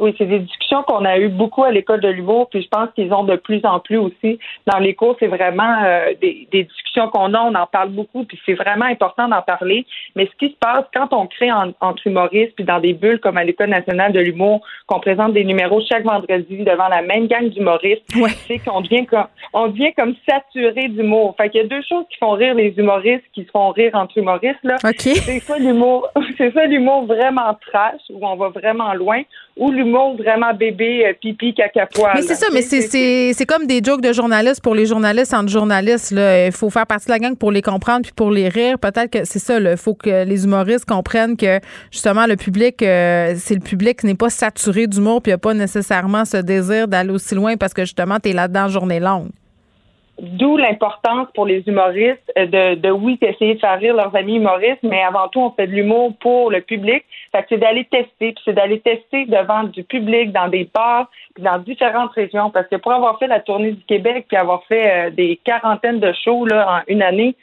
Oui, 0.00 0.14
c'est 0.16 0.24
des 0.24 0.38
discussions 0.38 0.82
qu'on 0.84 1.04
a 1.04 1.18
eues 1.18 1.28
beaucoup 1.28 1.62
à 1.62 1.70
l'école 1.70 2.00
de 2.00 2.08
l'humour, 2.08 2.48
puis 2.48 2.62
je 2.62 2.68
pense 2.68 2.88
qu'ils 2.94 3.12
ont 3.12 3.24
de 3.24 3.36
plus 3.36 3.60
en 3.64 3.80
plus 3.80 3.98
aussi 3.98 4.38
dans 4.66 4.78
les 4.78 4.94
cours. 4.94 5.14
C'est 5.20 5.26
vraiment 5.26 5.82
euh, 5.84 6.14
des, 6.22 6.48
discussions 6.50 7.08
qu'on 7.08 7.34
a, 7.34 7.40
on 7.40 7.54
en 7.54 7.66
parle 7.66 7.90
beaucoup, 7.90 8.24
puis 8.24 8.40
c'est 8.46 8.54
vraiment 8.54 8.86
important 8.86 9.28
d'en 9.28 9.42
parler. 9.42 9.84
Mais 10.16 10.26
ce 10.26 10.36
qui 10.38 10.52
se 10.52 10.56
passe 10.58 10.84
quand 10.94 11.12
on 11.12 11.26
crée 11.26 11.52
entre 11.52 12.06
humoristes, 12.06 12.54
puis 12.56 12.64
dans 12.64 12.80
des 12.80 12.94
bulles 12.94 13.20
comme 13.20 13.36
à 13.36 13.44
l'école 13.44 13.68
nationale 13.68 14.12
de 14.12 14.20
l'humour, 14.20 14.62
qu'on 14.86 15.00
présente 15.00 15.34
des 15.34 15.44
numéros 15.44 15.82
chaque 15.86 16.04
vendredi 16.04 16.64
devant 16.64 16.88
la 16.88 17.02
même 17.02 17.26
gang 17.26 17.50
d'humoristes, 17.50 18.02
c'est 18.48 18.58
qu'on 18.58 18.80
devient 18.80 19.04
comme 19.04 19.26
on 19.52 19.68
devient 19.68 19.92
comme 19.92 20.14
saturé 20.26 20.88
d'humour. 20.88 21.34
Fait 21.36 21.50
qu'il 21.50 21.60
y 21.60 21.64
a 21.64 21.66
deux 21.66 21.82
choses 21.86 22.04
qui 22.10 22.16
font 22.16 22.30
rire 22.30 22.54
les 22.54 22.72
humoristes, 22.78 23.24
qui 23.34 23.44
se 23.44 23.50
font 23.50 23.68
rire 23.70 23.90
entre 23.94 24.16
humoristes 24.16 24.62
là. 24.62 24.76
C'est 24.96 25.40
ça 25.40 25.58
l'humour, 25.58 26.08
c'est 26.38 26.54
ça 26.54 26.64
l'humour 26.64 27.04
vraiment 27.04 27.54
trash 27.66 28.00
où 28.08 28.26
on 28.26 28.36
va 28.36 28.48
vraiment 28.48 28.94
loin, 28.94 29.22
ou 29.56 29.70
l'humour 29.70 29.89
vraiment 29.92 30.54
bébé, 30.54 31.06
euh, 31.06 31.12
pipi. 31.20 31.54
Mais 32.14 32.22
c'est 32.22 32.34
ça, 32.34 32.46
mais 32.52 32.62
c'est 32.62 33.46
comme 33.46 33.66
des 33.66 33.80
jokes 33.84 34.00
de 34.00 34.12
journalistes 34.12 34.62
pour 34.62 34.74
les 34.74 34.86
journalistes 34.86 35.34
entre 35.34 35.48
journalistes. 35.48 36.10
Là. 36.10 36.46
Il 36.46 36.52
faut 36.52 36.70
faire 36.70 36.86
partie 36.86 37.06
de 37.06 37.12
la 37.12 37.18
gang 37.18 37.36
pour 37.36 37.52
les 37.52 37.62
comprendre 37.62 38.02
puis 38.02 38.12
pour 38.14 38.30
les 38.30 38.48
rire. 38.48 38.78
Peut-être 38.78 39.10
que 39.10 39.24
c'est 39.24 39.38
ça. 39.38 39.58
Il 39.58 39.76
faut 39.76 39.94
que 39.94 40.24
les 40.24 40.44
humoristes 40.44 40.84
comprennent 40.84 41.36
que 41.36 41.60
justement 41.90 42.26
le 42.26 42.36
public, 42.36 42.82
euh, 42.82 43.34
c'est 43.36 43.54
le 43.54 43.60
public 43.60 44.00
qui 44.00 44.06
n'est 44.06 44.14
pas 44.14 44.30
saturé 44.30 44.86
d'humour 44.86 45.22
puis 45.22 45.30
il 45.30 45.34
n'y 45.34 45.36
a 45.36 45.38
pas 45.38 45.54
nécessairement 45.54 46.24
ce 46.24 46.38
désir 46.38 46.88
d'aller 46.88 47.10
aussi 47.10 47.34
loin 47.34 47.56
parce 47.56 47.74
que 47.74 47.82
justement, 47.82 48.18
tu 48.22 48.30
es 48.30 48.32
là-dedans 48.32 48.68
journée 48.68 49.00
longue. 49.00 49.30
D'où 50.22 50.58
l'importance 50.58 51.28
pour 51.34 51.46
les 51.46 51.62
humoristes 51.66 52.30
euh, 52.36 52.44
de, 52.44 52.74
de 52.74 52.90
oui, 52.90 53.16
d'essayer 53.22 53.54
de 53.54 53.58
faire 53.58 53.78
rire 53.78 53.94
leurs 53.94 54.14
amis 54.14 54.36
humoristes, 54.36 54.82
mais 54.82 55.00
avant 55.02 55.28
tout, 55.28 55.40
on 55.40 55.50
fait 55.50 55.66
de 55.66 55.72
l'humour 55.72 56.12
pour 56.20 56.50
le 56.50 56.60
public. 56.60 57.04
Fait 57.32 57.40
que 57.40 57.46
c'est 57.48 57.58
d'aller 57.58 57.86
tester, 57.86 58.32
puis 58.32 58.42
c'est 58.44 58.52
d'aller 58.52 58.80
tester 58.80 59.24
devant 59.24 59.64
du 59.64 59.82
public, 59.82 60.30
dans 60.32 60.48
des 60.48 60.68
bars, 60.74 61.08
puis 61.34 61.42
dans 61.42 61.58
différentes 61.58 62.12
régions. 62.12 62.50
Parce 62.50 62.68
que 62.68 62.76
pour 62.76 62.92
avoir 62.92 63.18
fait 63.18 63.28
la 63.28 63.40
tournée 63.40 63.72
du 63.72 63.82
Québec, 63.84 64.26
puis 64.28 64.36
avoir 64.36 64.62
fait 64.64 65.06
euh, 65.06 65.10
des 65.10 65.40
quarantaines 65.42 66.00
de 66.00 66.12
shows 66.12 66.44
là, 66.44 66.80
en 66.80 66.92
une 66.92 67.02
année, 67.02 67.34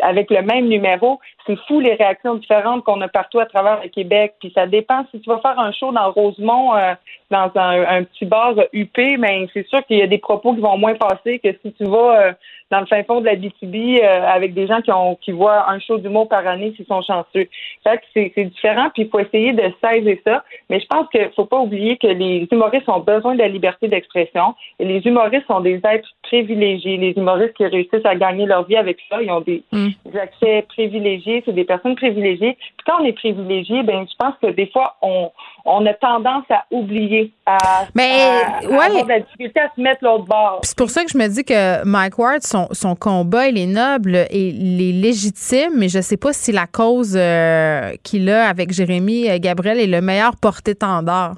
avec 0.00 0.30
le 0.30 0.40
même 0.40 0.68
numéro, 0.68 1.20
c'est 1.46 1.58
fou 1.66 1.80
les 1.80 1.94
réactions 1.94 2.34
différentes 2.36 2.84
qu'on 2.84 3.00
a 3.00 3.08
partout 3.08 3.40
à 3.40 3.46
travers 3.46 3.80
le 3.82 3.88
Québec. 3.88 4.34
Puis 4.40 4.52
ça 4.54 4.66
dépend 4.66 5.04
si 5.10 5.20
tu 5.20 5.28
vas 5.28 5.38
faire 5.38 5.58
un 5.58 5.72
show 5.72 5.92
dans 5.92 6.10
Rosemont, 6.10 6.74
euh, 6.74 6.94
dans 7.30 7.50
un, 7.54 8.04
petit 8.04 8.26
bar 8.26 8.54
UP, 8.72 8.98
mais 9.18 9.46
c'est 9.52 9.66
sûr 9.66 9.84
qu'il 9.86 9.98
y 9.98 10.02
a 10.02 10.06
des 10.06 10.18
propos 10.18 10.54
qui 10.54 10.60
vont 10.60 10.76
moins 10.76 10.94
passer 10.94 11.38
que 11.38 11.48
si 11.62 11.72
tu 11.72 11.84
vas 11.84 12.20
euh, 12.20 12.32
dans 12.70 12.80
le 12.80 12.86
fin 12.86 13.02
fond 13.04 13.20
de 13.20 13.26
la 13.26 13.36
BTB 13.36 14.02
euh, 14.02 14.26
avec 14.26 14.54
des 14.54 14.66
gens 14.66 14.80
qui 14.80 14.92
ont 14.92 15.16
qui 15.16 15.32
voient 15.32 15.70
un 15.70 15.78
show 15.80 15.98
d'humour 15.98 16.28
par 16.28 16.46
année 16.46 16.72
s'ils 16.76 16.86
sont 16.86 17.02
chanceux. 17.02 17.48
Fait 17.84 17.98
que 17.98 18.02
c'est, 18.14 18.32
c'est 18.34 18.44
différent, 18.44 18.88
puis 18.92 19.04
il 19.04 19.08
faut 19.08 19.18
essayer 19.18 19.52
de 19.52 19.64
saisir 19.82 20.16
ça. 20.26 20.44
Mais 20.68 20.78
je 20.78 20.86
pense 20.86 21.08
qu'il 21.08 21.30
faut 21.34 21.46
pas 21.46 21.58
oublier 21.58 21.96
que 21.96 22.06
les 22.06 22.46
humoristes 22.52 22.88
ont 22.88 23.00
besoin 23.00 23.34
de 23.34 23.40
la 23.40 23.48
liberté 23.48 23.88
d'expression 23.88 24.54
et 24.78 24.84
les 24.84 25.00
humoristes 25.06 25.46
sont 25.46 25.60
des 25.60 25.80
êtres 25.84 26.08
privilégiés. 26.22 26.98
Les 26.98 27.12
humoristes 27.16 27.54
qui 27.54 27.66
réussissent 27.66 28.04
à 28.04 28.14
gagner 28.14 28.46
leur 28.46 28.64
vie 28.66 28.76
avec 28.76 28.98
ça, 29.10 29.22
ils 29.22 29.30
ont 29.30 29.40
des, 29.40 29.62
mm. 29.72 29.88
des 30.06 30.18
accès 30.18 30.64
privilégiés, 30.68 31.31
c'est 31.44 31.52
des 31.52 31.64
personnes 31.64 31.96
privilégiées. 31.96 32.56
Puis 32.76 32.84
quand 32.86 33.00
on 33.00 33.04
est 33.04 33.12
privilégié, 33.12 33.82
ben 33.82 34.06
je 34.08 34.14
pense 34.18 34.34
que 34.42 34.48
des 34.48 34.66
fois 34.66 34.96
on 35.02 35.30
on 35.64 35.86
a 35.86 35.94
tendance 35.94 36.44
à 36.50 36.64
oublier, 36.70 37.32
à, 37.46 37.86
Mais, 37.94 38.42
ouais. 38.66 38.74
avoir 38.74 39.04
de 39.04 39.08
la 39.08 39.20
difficulté 39.20 39.60
à 39.60 39.70
se 39.74 39.80
mettre 39.80 40.02
l'autre 40.02 40.24
bord. 40.24 40.60
C'est 40.64 40.76
pour 40.76 40.90
ça 40.90 41.04
que 41.04 41.10
je 41.10 41.16
me 41.16 41.28
dis 41.28 41.44
que 41.44 41.84
Mike 41.84 42.18
Ward, 42.18 42.42
son, 42.42 42.66
son 42.72 42.96
combat, 42.96 43.46
il 43.46 43.58
est 43.58 43.66
noble 43.66 44.16
et 44.16 44.48
il 44.48 44.82
est 44.82 45.00
légitime, 45.00 45.74
mais 45.76 45.88
je 45.88 46.00
sais 46.00 46.16
pas 46.16 46.32
si 46.32 46.50
la 46.50 46.66
cause 46.66 47.16
euh, 47.16 47.92
qu'il 48.02 48.28
a 48.28 48.48
avec 48.48 48.72
Jérémy 48.72 49.30
euh, 49.30 49.38
Gabriel 49.38 49.78
est 49.78 49.86
le 49.86 50.00
meilleur 50.00 50.36
porté-tendard 50.36 51.36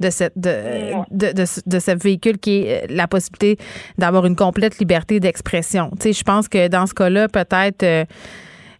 de 0.00 0.10
cette 0.10 0.36
de, 0.36 0.92
de, 1.10 1.32
de, 1.32 1.78
ce 1.78 1.96
véhicule 1.96 2.38
qui 2.38 2.62
est 2.62 2.84
euh, 2.84 2.86
la 2.90 3.08
possibilité 3.08 3.62
d'avoir 3.98 4.26
une 4.26 4.36
complète 4.36 4.78
liberté 4.78 5.20
d'expression. 5.20 5.90
Tu 5.92 6.02
sais, 6.02 6.12
je 6.12 6.22
pense 6.22 6.48
que 6.48 6.68
dans 6.68 6.86
ce 6.86 6.94
cas-là, 6.94 7.28
peut-être 7.28 7.82
euh, 7.82 8.04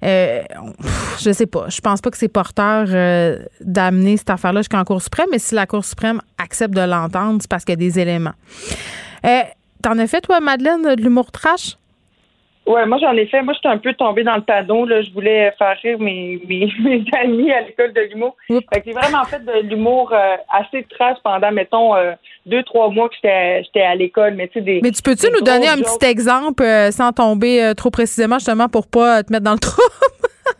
je 0.06 1.32
sais 1.32 1.46
pas. 1.46 1.68
Je 1.68 1.80
pense 1.80 2.00
pas 2.00 2.10
que 2.10 2.16
c'est 2.16 2.28
porteur 2.28 2.86
euh, 2.88 3.38
d'amener 3.60 4.16
cette 4.16 4.30
affaire-là 4.30 4.60
jusqu'en 4.60 4.84
Cour 4.84 5.02
suprême, 5.02 5.26
mais 5.30 5.38
si 5.38 5.54
la 5.54 5.66
Cour 5.66 5.84
suprême 5.84 6.20
accepte 6.38 6.74
de 6.74 6.82
l'entendre, 6.82 7.38
c'est 7.40 7.50
parce 7.50 7.64
qu'il 7.64 7.72
y 7.72 7.74
a 7.74 7.76
des 7.76 7.98
éléments. 7.98 8.34
Euh, 9.24 9.42
T'en 9.86 9.98
as 9.98 10.08
fait, 10.08 10.20
toi, 10.20 10.40
Madeleine, 10.40 10.82
de 10.82 11.00
l'humour 11.00 11.30
trash? 11.30 11.76
Ouais, 12.66 12.84
moi 12.86 12.98
j'en 12.98 13.12
ai 13.12 13.26
fait. 13.26 13.42
Moi, 13.42 13.54
j'étais 13.54 13.68
un 13.68 13.78
peu 13.78 13.94
tombée 13.94 14.24
dans 14.24 14.34
le 14.34 14.42
panneau. 14.42 14.84
Là. 14.84 15.00
Je 15.00 15.12
voulais 15.12 15.54
faire 15.56 15.76
rire 15.80 16.00
mes, 16.00 16.40
mes, 16.48 16.68
mes 16.82 17.04
amis 17.22 17.52
à 17.52 17.60
l'école 17.60 17.92
de 17.92 18.00
l'humour. 18.00 18.36
Fait 18.48 18.80
que 18.80 18.86
j'ai 18.86 18.92
vraiment 18.92 19.24
fait 19.24 19.44
de 19.44 19.68
l'humour 19.68 20.12
euh, 20.12 20.36
assez 20.50 20.84
trash 20.90 21.18
pendant, 21.22 21.52
mettons, 21.52 21.94
euh, 21.94 22.14
deux, 22.46 22.62
trois 22.62 22.90
mois 22.90 23.08
que 23.08 23.16
j'étais 23.16 23.82
à 23.82 23.94
l'école. 23.94 24.34
Mais, 24.34 24.48
tu 24.48 24.62
Mais 24.62 24.90
tu 24.90 25.02
peux-tu 25.02 25.26
nous 25.32 25.42
donner 25.42 25.68
un 25.68 25.76
petit 25.76 26.06
exemple 26.06 26.62
euh, 26.62 26.90
sans 26.90 27.12
tomber 27.12 27.72
trop 27.76 27.90
précisément, 27.90 28.38
justement, 28.38 28.68
pour 28.68 28.86
pas 28.86 29.22
te 29.22 29.32
mettre 29.32 29.44
dans 29.44 29.52
le 29.52 29.58
trou? 29.60 29.82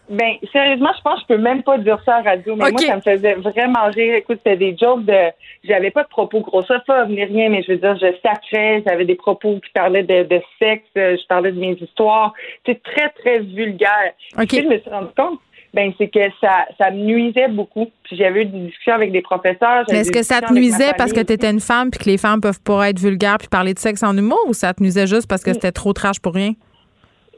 Ben, 0.09 0.35
sérieusement, 0.53 0.91
je 0.97 1.03
pense 1.03 1.15
que 1.17 1.21
je 1.23 1.35
peux 1.35 1.43
même 1.43 1.63
pas 1.65 1.79
dire 1.79 1.99
ça 2.05 2.17
à 2.17 2.23
radio, 2.23 2.55
mais 2.55 2.71
moi, 2.71 2.81
ça 2.81 2.97
me 2.97 3.01
faisait 3.01 3.35
vraiment 3.35 3.87
rire. 3.93 4.15
Écoute, 4.15 4.39
c'était 4.39 4.57
des 4.57 4.77
jokes 4.77 5.05
de, 5.05 5.33
j'avais 5.65 5.91
pas 5.91 6.05
de 6.05 6.09
propos 6.09 6.41
grossophobes 6.41 7.09
ni 7.09 7.25
rien, 7.25 7.49
mais 7.49 7.63
je 7.63 7.73
veux 7.73 7.79
dire, 7.79 7.97
je 7.97 8.15
sacrais, 8.23 8.85
j'avais 8.87 9.05
des 9.05 9.17
propos 9.17 9.55
qui 9.55 9.71
parlaient 9.75 10.05
de, 10.05 10.23
de 10.23 10.41
sexe, 10.61 10.87
je 10.95 11.27
parlais 11.27 11.51
de 11.51 11.59
mes 11.59 11.73
histoires. 11.73 12.35
C'est 12.65 12.81
très, 12.83 13.09
très 13.21 13.41
vulgaire. 13.41 14.13
Okay. 14.41 14.63
je 14.63 14.69
me 14.69 14.79
suis 14.79 14.91
rendu 14.91 15.09
compte, 15.17 15.41
ben, 15.77 15.93
c'est 15.99 16.09
que 16.09 16.21
ça, 16.41 16.65
ça 16.79 16.91
me 16.91 17.05
nuisait 17.05 17.49
beaucoup. 17.49 17.87
Puis 18.05 18.17
j'avais 18.17 18.43
eu 18.43 18.45
des 18.47 18.61
discussions 18.61 18.95
avec 18.95 19.13
des 19.13 19.21
professeurs. 19.21 19.85
Mais 19.91 19.99
est-ce 19.99 20.11
que 20.11 20.23
ça 20.23 20.41
te 20.41 20.51
nuisait 20.51 20.95
parce 20.97 21.13
que 21.13 21.21
tu 21.21 21.35
étais 21.35 21.51
une 21.51 21.61
femme 21.61 21.91
puis 21.91 22.01
que 22.01 22.09
les 22.09 22.17
femmes 22.17 22.41
peuvent 22.41 22.63
pas 22.63 22.89
être 22.89 22.99
vulgaires 22.99 23.37
puis 23.39 23.49
parler 23.49 23.75
de 23.75 23.79
sexe 23.79 24.03
en 24.03 24.17
humour 24.17 24.41
ou 24.49 24.55
ça 24.55 24.73
te 24.73 24.83
nuisait 24.83 25.07
juste 25.07 25.29
parce 25.29 25.45
que 25.45 25.53
c'était 25.53 25.73
trop 25.73 25.93
trash 25.93 26.19
pour 26.19 26.33
rien? 26.33 26.53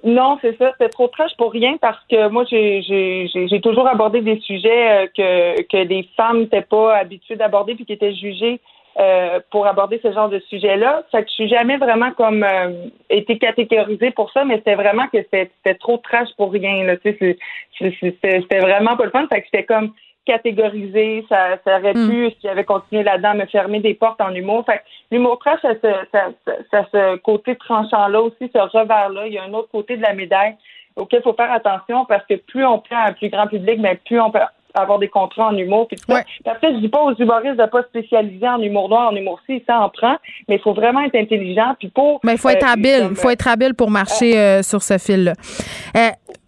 Non, 0.04 0.38
c'est 0.40 0.56
ça. 0.56 0.70
C'était 0.72 0.88
trop 0.88 1.08
trash 1.08 1.32
pour 1.36 1.50
rien 1.50 1.76
parce 1.80 1.98
que 2.08 2.28
moi, 2.28 2.44
j'ai 2.48 3.60
toujours 3.60 3.88
abordé 3.88 4.20
des 4.20 4.38
sujets 4.38 4.90
euh, 4.90 5.06
que, 5.16 5.62
que 5.62 5.88
les 5.88 6.08
femmes 6.16 6.42
n'étaient 6.42 6.62
pas 6.62 6.96
habituées 6.96 7.34
d'aborder 7.34 7.74
puis 7.74 7.86
qui 7.86 7.94
étaient 7.94 8.14
jugées 8.14 8.60
euh, 9.00 9.38
pour 9.52 9.66
aborder 9.66 10.00
ce 10.02 10.12
genre 10.12 10.28
de 10.28 10.40
sujet-là. 10.50 11.04
Fait 11.12 11.22
que 11.22 11.28
je 11.28 11.34
suis 11.34 11.48
jamais 11.48 11.76
vraiment 11.76 12.10
comme 12.12 12.42
euh, 12.42 12.88
été 13.08 13.38
catégorisée 13.38 14.10
pour 14.10 14.32
ça, 14.32 14.44
mais 14.44 14.56
c'était 14.56 14.74
vraiment 14.74 15.06
que 15.06 15.18
c'était 15.32 15.74
trop 15.78 15.98
trash 15.98 16.28
pour 16.36 16.50
rien. 16.50 16.82
Là. 16.82 16.96
C'était 17.04 18.58
vraiment 18.58 18.96
pas 18.96 19.04
le 19.04 19.10
fun. 19.10 19.26
Fait 19.28 19.40
que 19.40 19.46
c'était 19.52 19.64
comme 19.64 19.92
catégorisé, 20.26 21.24
ça, 21.28 21.58
ça 21.64 21.78
aurait 21.78 21.94
mm. 21.94 22.10
pu, 22.10 22.30
si 22.30 22.38
j'avais 22.42 22.64
continué 22.64 23.04
là-dedans, 23.04 23.34
me 23.34 23.46
fermer 23.46 23.78
des 23.78 23.94
portes 23.94 24.20
en 24.20 24.34
humour. 24.34 24.64
Fait 24.66 24.82
l'humour 25.12 25.38
trash, 25.38 25.60
ça, 25.62 25.74
ça, 26.12 26.30
ça, 26.70 26.86
ce 26.92 27.16
côté 27.18 27.54
tranchant-là 27.54 28.20
aussi, 28.20 28.50
ce 28.52 28.58
revers-là. 28.58 29.28
Il 29.28 29.32
y 29.32 29.38
a 29.38 29.44
un 29.44 29.54
autre 29.54 29.70
côté 29.70 29.96
de 29.96 30.02
la 30.02 30.12
médaille 30.12 30.56
auquel 30.96 31.20
il 31.20 31.22
faut 31.22 31.34
faire 31.34 31.52
attention 31.52 32.04
parce 32.04 32.26
que 32.26 32.34
plus 32.34 32.66
on 32.66 32.80
prend 32.80 33.04
un 33.06 33.12
plus 33.12 33.28
grand 33.30 33.46
public, 33.46 33.78
mais 33.78 33.94
plus 34.04 34.20
on 34.20 34.30
peut 34.30 34.40
avoir 34.80 34.98
des 34.98 35.08
contrats 35.08 35.48
en 35.48 35.56
humour. 35.56 35.88
Puis 35.88 35.98
ouais. 36.08 36.24
Après, 36.46 36.72
je 36.72 36.78
dis 36.78 36.88
pas 36.88 37.02
aux 37.02 37.14
humoristes 37.14 37.56
de 37.56 37.66
pas 37.66 37.82
spécialiser 37.82 38.48
en 38.48 38.60
humour 38.60 38.88
noir, 38.88 39.12
en 39.12 39.16
humour 39.16 39.40
ci, 39.46 39.62
ça 39.66 39.80
en 39.80 39.88
prend, 39.88 40.16
mais 40.48 40.56
il 40.56 40.60
faut 40.60 40.74
vraiment 40.74 41.00
être 41.02 41.16
intelligent. 41.16 41.74
Puis 41.78 41.88
pour. 41.88 42.20
Mais 42.24 42.32
il 42.32 42.38
faut 42.38 42.48
être 42.48 42.66
euh, 42.66 42.72
habile. 42.72 43.08
Il 43.10 43.16
faut 43.16 43.30
être 43.30 43.48
habile 43.48 43.74
pour 43.74 43.90
marcher 43.90 44.38
euh, 44.38 44.62
sur 44.62 44.82
ce 44.82 44.98
fil-là. 44.98 45.34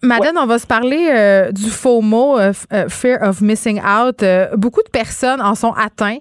Euh, 0.03 0.07
Madeleine, 0.07 0.39
on 0.39 0.47
va 0.47 0.59
se 0.59 0.67
parler 0.67 1.09
euh, 1.11 1.53
du 1.53 1.71
faux 1.71 2.01
mot 2.01 2.39
euh, 2.39 2.53
fear 2.89 3.19
of 3.23 3.41
missing 3.41 3.81
out. 3.81 4.25
beaucoup 4.57 4.83
de 4.83 4.91
personnes 4.91 5.41
en 5.41 5.55
sont 5.55 5.73
atteints. 5.73 6.19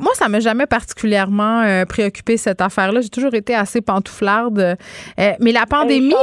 moi, 0.00 0.12
ça 0.14 0.28
m'a 0.28 0.40
jamais 0.40 0.66
particulièrement 0.66 1.84
préoccupé 1.88 2.36
cette 2.36 2.60
affaire-là. 2.60 3.00
J'ai 3.00 3.08
toujours 3.08 3.34
été 3.34 3.54
assez 3.54 3.80
pantouflarde. 3.80 4.76
mais 5.18 5.52
la 5.52 5.66
pandémie. 5.66 6.14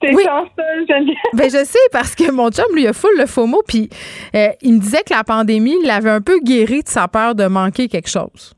T'es 0.00 0.12
oui. 0.14 0.24
chanceuse, 0.24 0.86
ben, 1.32 1.44
je 1.44 1.64
sais 1.64 1.78
parce 1.92 2.16
que 2.16 2.32
mon 2.32 2.50
chum 2.50 2.66
lui 2.74 2.88
a 2.88 2.92
full 2.92 3.16
le 3.16 3.26
faux 3.26 3.46
mot, 3.46 3.62
puis 3.66 3.88
il 4.34 4.74
me 4.74 4.78
disait 4.80 5.02
que 5.06 5.14
la 5.14 5.22
pandémie 5.22 5.76
l'avait 5.84 6.10
un 6.10 6.20
peu 6.20 6.40
guéri 6.40 6.82
de 6.82 6.88
sa 6.88 7.06
peur 7.08 7.34
de 7.34 7.46
manquer 7.46 7.88
quelque 7.88 8.08
chose. 8.08 8.54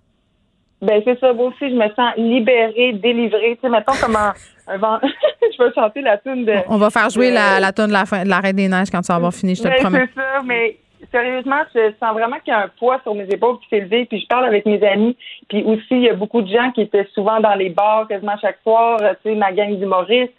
Ben 0.82 1.00
c'est 1.04 1.18
ça, 1.18 1.32
moi 1.32 1.46
aussi, 1.46 1.70
je 1.70 1.74
me 1.74 1.88
sens 1.94 2.12
libérée, 2.16 2.92
délivrée. 2.92 3.56
Tu 3.56 3.60
sais, 3.62 3.68
mettons 3.68 3.92
comment 4.00 4.32
un, 4.66 4.76
vent... 4.76 4.98
je 5.42 5.62
vais 5.62 5.72
chanter 5.74 6.02
la 6.02 6.18
tune 6.18 6.44
de. 6.44 6.54
On 6.68 6.76
va 6.76 6.90
faire 6.90 7.08
jouer 7.10 7.30
la, 7.30 7.60
la 7.60 7.72
tune 7.72 7.86
de 7.86 7.92
la, 7.92 8.04
fin, 8.04 8.24
de 8.24 8.28
la 8.28 8.40
Reine 8.40 8.56
des 8.56 8.68
Neiges 8.68 8.90
quand 8.90 9.00
tu 9.00 9.08
vas 9.08 9.16
avoir 9.16 9.32
fini, 9.32 9.54
je 9.54 9.62
te 9.62 9.68
le 9.68 9.76
promets. 9.76 10.08
C'est 10.14 10.20
ça, 10.20 10.42
mais 10.44 10.76
sérieusement, 11.10 11.62
je 11.74 11.92
sens 12.00 12.12
vraiment 12.12 12.36
qu'il 12.44 12.52
y 12.52 12.56
a 12.56 12.64
un 12.64 12.70
poids 12.78 13.00
sur 13.02 13.14
mes 13.14 13.28
épaules 13.28 13.58
qui 13.60 13.68
s'est 13.70 13.80
levé. 13.80 14.04
Puis 14.04 14.20
je 14.20 14.26
parle 14.26 14.44
avec 14.44 14.66
mes 14.66 14.82
amis. 14.86 15.16
Puis 15.48 15.62
aussi, 15.64 15.84
il 15.90 16.02
y 16.02 16.10
a 16.10 16.14
beaucoup 16.14 16.42
de 16.42 16.52
gens 16.52 16.70
qui 16.72 16.82
étaient 16.82 17.08
souvent 17.14 17.40
dans 17.40 17.54
les 17.54 17.70
bars 17.70 18.06
quasiment 18.08 18.36
chaque 18.40 18.58
soir. 18.62 18.98
Tu 19.22 19.30
sais, 19.30 19.34
ma 19.34 19.52
gang 19.52 19.78
d'humoristes 19.78 20.32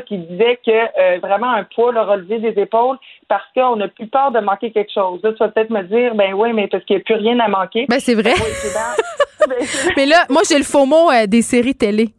qui 0.00 0.18
disait 0.18 0.58
que 0.64 0.70
euh, 0.70 1.18
vraiment 1.20 1.50
un 1.50 1.64
poids 1.64 1.92
leur 1.92 2.08
relevé 2.08 2.38
des 2.38 2.60
épaules 2.60 2.96
parce 3.28 3.44
qu'on 3.54 3.76
n'a 3.76 3.88
plus 3.88 4.06
peur 4.06 4.30
de 4.30 4.40
manquer 4.40 4.70
quelque 4.70 4.92
chose. 4.92 5.20
Là, 5.22 5.32
tu 5.32 5.38
vas 5.38 5.48
peut-être 5.48 5.70
me 5.70 5.82
dire, 5.82 6.14
ben 6.14 6.32
oui, 6.34 6.52
mais 6.52 6.68
parce 6.68 6.84
qu'il 6.84 6.96
n'y 6.96 7.02
a 7.02 7.04
plus 7.04 7.14
rien 7.14 7.38
à 7.40 7.48
manquer. 7.48 7.86
Ben 7.88 8.00
c'est 8.00 8.14
vrai. 8.14 8.32
Ben, 8.32 9.04
mais 9.96 10.06
là, 10.06 10.24
moi, 10.28 10.42
j'ai 10.48 10.58
le 10.58 10.64
faux 10.64 10.86
mot 10.86 11.10
euh, 11.10 11.26
des 11.26 11.42
séries 11.42 11.74
télé. 11.74 12.10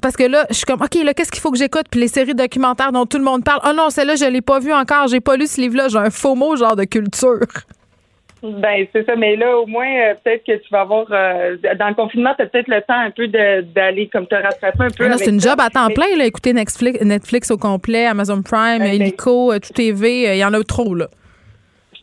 parce 0.00 0.16
que 0.16 0.24
là, 0.24 0.46
je 0.50 0.56
suis 0.56 0.64
comme, 0.64 0.82
OK, 0.82 0.94
là, 1.04 1.14
qu'est-ce 1.14 1.30
qu'il 1.30 1.40
faut 1.40 1.50
que 1.50 1.58
j'écoute? 1.58 1.86
Puis 1.90 2.00
les 2.00 2.08
séries 2.08 2.34
documentaires 2.34 2.92
dont 2.92 3.06
tout 3.06 3.18
le 3.18 3.24
monde 3.24 3.44
parle. 3.44 3.60
Oh 3.68 3.72
non, 3.74 3.90
celle-là, 3.90 4.16
je 4.16 4.24
ne 4.24 4.30
l'ai 4.30 4.40
pas 4.40 4.58
vue 4.58 4.72
encore. 4.72 5.08
J'ai 5.08 5.20
pas 5.20 5.36
lu 5.36 5.46
ce 5.46 5.60
livre-là. 5.60 5.88
J'ai 5.88 5.98
un 5.98 6.10
faux 6.10 6.34
mot, 6.34 6.56
genre 6.56 6.76
de 6.76 6.84
culture. 6.84 7.46
Ben, 8.42 8.86
c'est 8.92 9.06
ça. 9.06 9.14
Mais 9.14 9.36
là, 9.36 9.56
au 9.56 9.66
moins, 9.66 9.86
euh, 9.86 10.14
peut-être 10.24 10.44
que 10.44 10.56
tu 10.56 10.68
vas 10.72 10.80
avoir. 10.80 11.06
Euh, 11.10 11.56
dans 11.78 11.88
le 11.88 11.94
confinement, 11.94 12.34
tu 12.36 12.42
as 12.42 12.46
peut-être 12.46 12.68
le 12.68 12.80
temps 12.80 12.98
un 12.98 13.10
peu 13.10 13.28
d'aller 13.28 14.08
comme 14.12 14.26
te 14.26 14.34
rattraper 14.34 14.84
un 14.84 14.90
peu. 14.90 15.06
Ah 15.08 15.16
c'est 15.16 15.30
une 15.30 15.40
job 15.40 15.60
à 15.60 15.70
temps 15.70 15.88
plein, 15.90 16.16
là. 16.16 16.24
Écouter 16.24 16.52
Netflix, 16.52 17.00
Netflix 17.02 17.50
au 17.52 17.56
complet, 17.56 18.06
Amazon 18.06 18.42
Prime, 18.42 18.80
ben, 18.80 18.94
Illico, 18.94 19.52
Tout 19.60 19.72
TV. 19.72 20.34
Il 20.34 20.38
y 20.38 20.44
en 20.44 20.52
a 20.54 20.64
trop, 20.64 20.94
là 20.94 21.06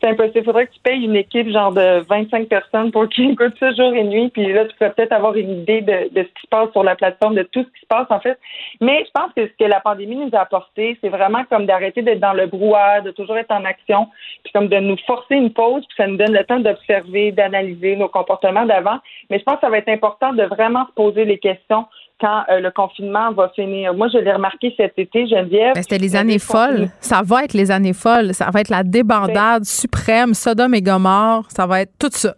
c'est 0.02 0.10
impossible. 0.10 0.46
Faudrait 0.46 0.68
que 0.68 0.74
tu 0.74 0.80
payes 0.80 1.04
une 1.04 1.16
équipe 1.16 1.50
genre 1.50 1.72
de 1.72 2.00
25 2.08 2.48
personnes 2.48 2.92
pour 2.92 3.08
qu'ils 3.10 3.32
écoutent 3.32 3.58
ça 3.60 3.72
jour 3.74 3.94
et 3.94 4.04
nuit. 4.04 4.30
Puis 4.30 4.52
là, 4.52 4.66
tu 4.66 4.76
pourrais 4.76 4.94
peut-être 4.94 5.12
avoir 5.12 5.36
une 5.36 5.62
idée 5.62 5.82
de, 5.82 6.14
de, 6.14 6.24
ce 6.24 6.28
qui 6.28 6.42
se 6.44 6.48
passe 6.50 6.72
sur 6.72 6.84
la 6.84 6.96
plateforme, 6.96 7.36
de 7.36 7.44
tout 7.44 7.64
ce 7.64 7.68
qui 7.68 7.82
se 7.82 7.88
passe 7.88 8.08
en 8.10 8.20
fait. 8.20 8.38
Mais 8.82 9.04
je 9.06 9.12
pense 9.12 9.32
que 9.36 9.48
ce 9.48 9.54
que 9.58 9.70
la 9.70 9.80
pandémie 9.80 10.16
nous 10.16 10.30
a 10.34 10.42
apporté, 10.42 10.98
c'est 11.02 11.10
vraiment 11.10 11.44
comme 11.46 11.66
d'arrêter 11.66 12.02
d'être 12.02 12.20
dans 12.20 12.34
le 12.34 12.48
brouhaha, 12.48 13.02
de 13.02 13.12
toujours 13.12 13.38
être 13.38 13.52
en 13.52 13.66
action, 13.66 14.08
puis 14.44 14.54
comme 14.54 14.68
de 14.68 14.78
nous 14.78 14.98
forcer 15.06 15.36
une 15.36 15.54
pause, 15.54 15.86
puis 15.88 15.96
ça 15.98 16.08
nous 16.08 16.18
donne 16.18 16.34
le 16.34 16.44
temps 16.44 16.60
d'observer, 16.60 17.32
d'analyser 17.32 17.96
nos 17.96 18.10
comportements 18.10 18.66
d'avant. 18.66 19.00
Mais 19.30 19.40
je 19.40 19.44
pense 19.44 19.56
que 19.56 19.62
ça 19.62 19.70
va 19.70 19.78
être 19.78 19.90
important 19.90 20.34
de 20.34 20.44
vraiment 20.44 20.86
se 20.88 20.94
poser 20.94 21.26
les 21.26 21.40
questions 21.40 21.86
quand 22.20 22.44
euh, 22.50 22.60
le 22.60 22.72
confinement 22.72 23.32
va 23.32 23.50
finir. 23.50 23.94
Moi, 23.94 24.08
je 24.12 24.18
l'ai 24.18 24.32
remarqué 24.32 24.74
cet 24.78 24.98
été, 24.98 25.28
Geneviève. 25.28 25.74
Ben, 25.76 25.82
c'était 25.82 25.98
les 25.98 26.16
années 26.16 26.40
folles. 26.40 26.90
Ça 27.00 27.22
va 27.24 27.44
être 27.44 27.54
les 27.54 27.72
années 27.72 27.94
folles. 27.94 28.34
Ça 28.34 28.50
va 28.52 28.62
être 28.62 28.70
la 28.70 28.84
débandade 28.84 29.62
ben 29.62 29.64
suprême, 29.64 30.34
Sodome 30.34 30.74
et 30.74 30.82
Gomorre. 30.82 31.46
Ça 31.50 31.66
va 31.66 31.82
être 31.82 31.94
tout 32.00 32.10
ça. 32.12 32.36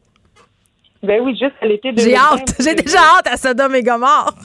Ben 1.03 1.21
oui, 1.23 1.31
juste 1.31 1.55
à 1.61 1.65
l'été 1.65 1.91
J'ai 1.97 2.15
hâte. 2.15 2.55
J'ai 2.59 2.75
déjà 2.75 2.99
hâte 2.99 3.27
à 3.31 3.37
Sodome 3.37 3.75
et 3.75 3.83
Gomorre. 3.83 4.35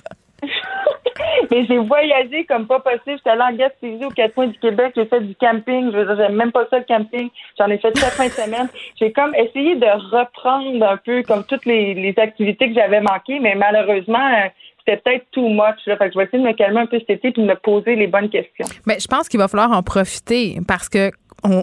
Mais 1.50 1.64
j'ai 1.66 1.78
voyagé 1.78 2.44
comme 2.44 2.66
pas 2.66 2.80
possible. 2.80 3.16
J'étais 3.18 3.30
allée 3.30 3.42
en 3.42 3.56
Gaspésie, 3.56 4.04
aux 4.04 4.10
quatre 4.10 4.34
coins 4.34 4.48
du 4.48 4.58
Québec. 4.58 4.92
J'ai 4.96 5.06
fait 5.06 5.20
du 5.20 5.34
camping. 5.36 5.92
Je 5.92 5.96
veux 5.96 6.06
dire, 6.06 6.16
j'aime 6.16 6.36
même 6.36 6.52
pas 6.52 6.66
ça, 6.70 6.78
le 6.78 6.84
camping. 6.84 7.30
J'en 7.58 7.66
ai 7.66 7.78
fait 7.78 7.96
chaque 7.98 8.12
fin 8.12 8.26
de 8.26 8.32
semaine. 8.32 8.68
J'ai 8.98 9.12
comme 9.12 9.34
essayé 9.34 9.76
de 9.76 9.86
reprendre 9.86 10.84
un 10.84 10.96
peu 10.96 11.22
comme 11.22 11.44
toutes 11.44 11.64
les, 11.66 11.94
les 11.94 12.14
activités 12.18 12.68
que 12.68 12.74
j'avais 12.74 13.00
manquées, 13.00 13.38
mais 13.40 13.54
malheureusement, 13.54 14.26
euh, 14.26 14.48
c'était 14.86 15.00
peut-être 15.02 15.26
too 15.32 15.48
much. 15.48 15.76
Je 15.86 15.92
vais 15.92 16.24
essayer 16.24 16.42
de 16.42 16.48
me 16.48 16.52
calmer 16.52 16.80
un 16.80 16.86
peu 16.86 16.98
cet 16.98 17.10
été 17.10 17.28
et 17.28 17.32
de 17.32 17.42
me 17.42 17.54
poser 17.54 17.96
les 17.96 18.06
bonnes 18.06 18.30
questions. 18.30 18.66
Mais 18.86 18.98
je 19.00 19.06
pense 19.06 19.28
qu'il 19.28 19.38
va 19.38 19.48
falloir 19.48 19.72
en 19.72 19.82
profiter 19.82 20.58
parce 20.66 20.88
que 20.88 21.10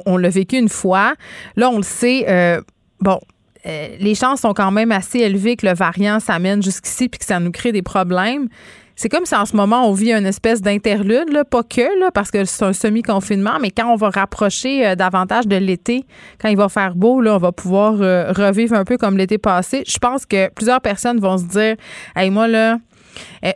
on, 0.06 0.18
l'a 0.18 0.30
vécu 0.30 0.58
une 0.58 0.70
fois. 0.70 1.14
Là, 1.56 1.70
on 1.70 1.78
le 1.78 1.84
sait. 1.84 2.26
Euh, 2.30 2.62
bon, 3.02 3.20
euh, 3.66 3.88
les 4.00 4.16
chances 4.16 4.42
sont 4.42 4.54
quand 4.54 4.72
même 4.72 4.92
assez 4.92 5.20
élevées 5.20 5.58
que 5.58 5.66
le 5.66 5.74
variant 5.74 6.20
s'amène 6.20 6.62
jusqu'ici 6.62 7.10
puis 7.10 7.20
que 7.20 7.26
ça 7.26 7.40
nous 7.40 7.52
crée 7.52 7.72
des 7.72 7.82
problèmes. 7.82 8.48
C'est 8.96 9.10
comme 9.10 9.26
si 9.26 9.36
en 9.36 9.46
ce 9.46 9.58
moment, 9.58 9.90
on 9.90 9.92
vit 9.92 10.14
une 10.14 10.28
espèce 10.28 10.62
d'interlude, 10.62 11.44
pas 11.50 11.64
que, 11.64 12.12
parce 12.12 12.30
que 12.30 12.46
c'est 12.46 12.64
un 12.64 12.74
semi-confinement, 12.74 13.58
mais 13.60 13.72
quand 13.72 13.92
on 13.92 13.96
va 13.96 14.12
rapprocher 14.12 14.86
euh, 14.86 14.96
davantage 14.96 15.48
de 15.48 15.56
l'été, 15.56 16.06
quand 16.40 16.48
il 16.48 16.58
va 16.58 16.70
faire 16.70 16.96
beau, 16.96 17.20
là, 17.20 17.36
on 17.36 17.40
va 17.40 17.52
pouvoir 17.52 17.98
revivre 17.98 18.76
un 18.76 18.86
peu 18.86 18.98
comme 18.98 19.18
l'été 19.18 19.40
passé. 19.40 19.84
Je 19.88 19.98
pense 19.98 20.26
que 20.26 20.50
plusieurs 20.54 20.80
personnes 20.80 21.20
vont 21.20 21.40
se 21.40 21.46
dire, 21.46 21.76
hey, 22.16 22.30
moi, 22.30 22.48
là, 22.48 22.78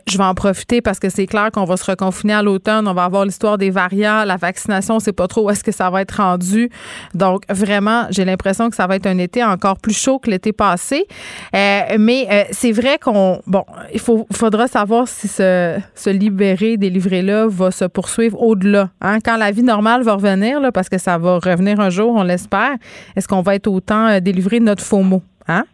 je 0.06 0.18
vais 0.18 0.24
en 0.24 0.34
profiter 0.34 0.80
parce 0.80 0.98
que 0.98 1.08
c'est 1.08 1.26
clair 1.26 1.50
qu'on 1.52 1.64
va 1.64 1.76
se 1.76 1.84
reconfiner 1.84 2.34
à 2.34 2.42
l'automne. 2.42 2.86
On 2.88 2.94
va 2.94 3.04
avoir 3.04 3.24
l'histoire 3.24 3.58
des 3.58 3.70
variants, 3.70 4.24
la 4.24 4.36
vaccination, 4.36 4.96
on 4.96 5.00
sait 5.00 5.12
pas 5.12 5.26
trop 5.28 5.46
où 5.46 5.50
est-ce 5.50 5.64
que 5.64 5.72
ça 5.72 5.90
va 5.90 6.02
être 6.02 6.16
rendu. 6.16 6.70
Donc, 7.14 7.42
vraiment, 7.48 8.06
j'ai 8.10 8.24
l'impression 8.24 8.70
que 8.70 8.76
ça 8.76 8.86
va 8.86 8.96
être 8.96 9.06
un 9.06 9.18
été 9.18 9.42
encore 9.44 9.78
plus 9.78 9.96
chaud 9.96 10.18
que 10.18 10.30
l'été 10.30 10.52
passé. 10.52 11.06
Eh, 11.52 11.98
mais 11.98 12.26
eh, 12.30 12.44
c'est 12.50 12.72
vrai 12.72 12.98
qu'on, 12.98 13.40
bon, 13.46 13.64
il 13.92 14.00
faut, 14.00 14.26
faudra 14.32 14.66
savoir 14.68 15.08
si 15.08 15.28
ce, 15.28 15.78
se 15.94 16.10
libérer, 16.10 16.76
délivrer-là 16.76 17.46
va 17.48 17.70
se 17.70 17.84
poursuivre 17.84 18.40
au-delà. 18.40 18.90
Hein? 19.00 19.18
Quand 19.24 19.36
la 19.36 19.50
vie 19.50 19.62
normale 19.62 20.02
va 20.02 20.14
revenir, 20.14 20.60
là, 20.60 20.72
parce 20.72 20.88
que 20.88 20.98
ça 20.98 21.18
va 21.18 21.38
revenir 21.38 21.80
un 21.80 21.90
jour, 21.90 22.14
on 22.14 22.22
l'espère, 22.22 22.76
est-ce 23.16 23.28
qu'on 23.28 23.42
va 23.42 23.54
être 23.54 23.66
autant 23.66 24.08
euh, 24.08 24.20
délivré 24.20 24.60
de 24.60 24.64
notre 24.64 24.82
faux 24.82 25.02
mot? 25.02 25.22
Hein? 25.46 25.64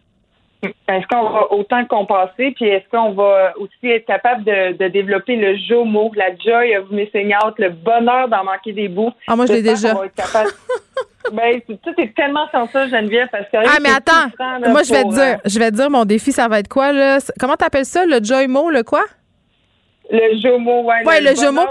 Est-ce 0.87 1.07
qu'on 1.07 1.29
va 1.29 1.51
autant 1.51 1.85
compenser, 1.85 2.51
puis 2.55 2.65
est-ce 2.65 2.87
qu'on 2.89 3.11
va 3.13 3.53
aussi 3.57 3.89
être 3.89 4.05
capable 4.05 4.43
de, 4.43 4.87
développer 4.87 5.35
le 5.35 5.57
jomo, 5.57 6.11
la 6.15 6.35
joy 6.35 6.75
of 6.77 6.89
missing 6.91 7.33
out, 7.35 7.55
le 7.57 7.69
bonheur 7.69 8.27
d'en 8.27 8.43
manquer 8.43 8.73
des 8.73 8.87
bouts? 8.87 9.11
Ah, 9.27 9.35
moi, 9.35 9.45
je 9.45 9.53
l'ai 9.53 9.61
déjà. 9.61 9.93
ben, 11.33 11.61
tout 11.67 11.93
est 11.97 12.15
tellement 12.15 12.47
Geneviève, 12.51 13.27
parce 13.31 13.45
que. 13.45 13.57
Ah, 13.57 13.77
mais 13.81 13.89
attends. 13.89 14.69
moi, 14.69 14.83
je 14.83 14.93
vais 14.93 15.03
te 15.03 15.13
dire, 15.13 15.23
euh, 15.23 15.35
je 15.45 15.59
vais 15.59 15.71
te 15.71 15.75
dire, 15.75 15.89
mon 15.89 16.05
défi, 16.05 16.31
ça 16.31 16.47
va 16.47 16.59
être 16.59 16.67
quoi, 16.67 16.91
là? 16.91 17.17
Comment 17.39 17.55
t'appelles 17.55 17.85
ça, 17.85 18.05
le 18.05 18.23
joy-mo, 18.23 18.69
le 18.69 18.83
quoi? 18.83 19.03
Le 20.11 20.39
jomo, 20.39 20.83
ouais. 20.83 21.03
Ouais, 21.03 21.21
le, 21.21 21.35
jomo. 21.35 21.63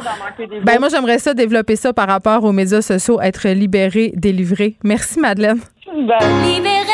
Ben, 0.65 0.81
moi, 0.81 0.89
j'aimerais 0.89 1.19
ça 1.19 1.35
développer 1.35 1.77
ça 1.77 1.93
par 1.93 2.09
rapport 2.09 2.43
aux 2.45 2.53
médias 2.53 2.83
sociaux, 2.83 3.21
être 3.21 3.49
libéré, 3.49 4.13
délivré. 4.15 4.75
Merci, 4.83 5.21
Madeleine. 5.21 5.61
Ben. 5.87 6.19
Libéré, 6.45 6.94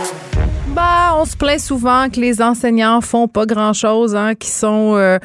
Bah, 0.73 1.17
on 1.17 1.25
se 1.25 1.35
plaint 1.35 1.59
souvent 1.59 2.07
que 2.09 2.21
les 2.21 2.41
enseignants 2.41 3.01
font 3.01 3.27
pas 3.27 3.45
grand-chose, 3.45 4.15
hein, 4.15 4.35
qui 4.35 4.49
sont 4.49 4.95
euh, 4.95 5.19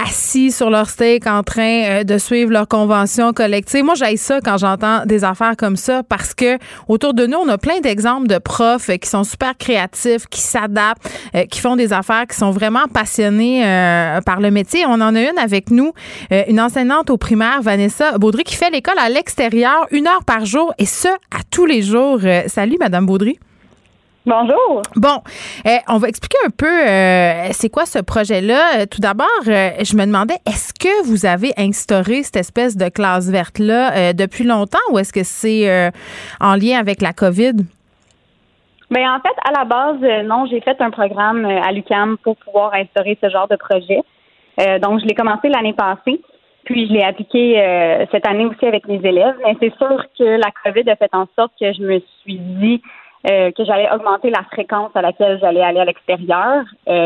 assis 0.00 0.52
sur 0.52 0.70
leur 0.70 0.88
steak 0.88 1.26
en 1.26 1.42
train 1.42 1.82
euh, 1.84 2.04
de 2.04 2.16
suivre 2.16 2.52
leur 2.52 2.68
convention 2.68 3.32
collective. 3.32 3.82
Moi, 3.82 3.96
j'aille 3.96 4.18
ça 4.18 4.38
quand 4.40 4.56
j'entends 4.56 5.04
des 5.04 5.24
affaires 5.24 5.56
comme 5.56 5.74
ça 5.74 6.04
parce 6.08 6.32
que 6.32 6.58
autour 6.86 7.12
de 7.12 7.26
nous, 7.26 7.38
on 7.38 7.48
a 7.48 7.58
plein 7.58 7.80
d'exemples 7.80 8.28
de 8.28 8.38
profs 8.38 8.88
qui 8.98 9.08
sont 9.08 9.24
super 9.24 9.56
créatifs, 9.58 10.28
qui 10.28 10.40
s'adaptent, 10.40 11.10
euh, 11.34 11.44
qui 11.46 11.58
font 11.58 11.74
des 11.74 11.92
affaires, 11.92 12.28
qui 12.28 12.36
sont 12.36 12.52
vraiment 12.52 12.86
passionnés 12.92 13.62
par 14.24 14.40
le 14.40 14.52
métier. 14.52 14.84
On 14.86 15.00
en 15.00 15.16
a 15.16 15.20
une 15.20 15.38
avec 15.38 15.70
nous, 15.70 15.92
une 16.30 16.60
enseignante 16.60 17.10
au 17.10 17.16
primaire, 17.16 17.62
Vanessa 17.62 18.16
Baudry, 18.18 18.44
qui 18.44 18.54
fait 18.54 18.70
l'école 18.70 18.98
à 18.98 19.08
l'extérieur, 19.08 19.86
une 19.90 20.06
heure 20.06 20.24
par 20.24 20.44
jour, 20.44 20.72
et 20.78 20.86
ce, 20.86 21.08
à 21.08 21.42
tous 21.50 21.66
les 21.66 21.82
jours. 21.82 22.20
salut, 22.46 22.76
Madame 22.78 23.06
Baudry. 23.06 23.38
Bonjour. 24.26 24.82
Bon, 24.96 25.22
euh, 25.66 25.76
on 25.88 25.98
va 25.98 26.08
expliquer 26.08 26.38
un 26.46 26.50
peu 26.50 26.66
euh, 26.66 27.48
c'est 27.52 27.68
quoi 27.68 27.84
ce 27.84 27.98
projet-là. 27.98 28.78
Euh, 28.78 28.86
tout 28.90 29.00
d'abord, 29.00 29.26
je 29.44 29.96
me 29.96 30.06
demandais, 30.06 30.36
est-ce 30.46 30.72
que 30.72 31.06
vous 31.06 31.26
avez 31.26 31.52
instauré 31.58 32.22
cette 32.22 32.36
espèce 32.36 32.76
de 32.76 32.88
classe 32.88 33.28
verte-là 33.30 34.12
depuis 34.14 34.44
longtemps 34.44 34.78
ou 34.90 34.98
est-ce 34.98 35.12
que 35.12 35.24
c'est 35.24 35.92
en 36.40 36.54
lien 36.54 36.78
avec 36.78 37.02
la 37.02 37.12
COVID? 37.12 37.64
Ben 38.94 39.10
en 39.10 39.18
fait, 39.20 39.34
à 39.44 39.50
la 39.50 39.64
base, 39.64 40.02
euh, 40.02 40.22
non, 40.22 40.46
j'ai 40.46 40.60
fait 40.60 40.80
un 40.80 40.90
programme 40.90 41.44
euh, 41.44 41.60
à 41.62 41.72
l'UCAM 41.72 42.16
pour 42.18 42.36
pouvoir 42.36 42.74
instaurer 42.74 43.18
ce 43.20 43.28
genre 43.28 43.48
de 43.48 43.56
projet. 43.56 44.00
Euh, 44.60 44.78
donc, 44.78 45.00
je 45.00 45.06
l'ai 45.06 45.14
commencé 45.14 45.48
l'année 45.48 45.72
passée, 45.72 46.20
puis 46.64 46.86
je 46.86 46.92
l'ai 46.92 47.02
appliqué 47.02 48.06
cette 48.12 48.26
année 48.26 48.46
aussi 48.46 48.64
avec 48.64 48.86
mes 48.86 49.00
élèves. 49.02 49.34
Mais 49.44 49.56
c'est 49.60 49.74
sûr 49.76 50.04
que 50.16 50.24
la 50.24 50.50
COVID 50.62 50.88
a 50.88 50.96
fait 50.96 51.12
en 51.12 51.26
sorte 51.36 51.52
que 51.60 51.72
je 51.72 51.82
me 51.82 52.00
suis 52.22 52.38
dit 52.38 52.80
que 53.24 53.64
j'allais 53.64 53.90
augmenter 53.90 54.30
la 54.30 54.42
fréquence 54.44 54.90
à 54.94 55.00
laquelle 55.00 55.38
j'allais 55.40 55.62
aller 55.62 55.80
à 55.80 55.84
l'extérieur, 55.84 56.64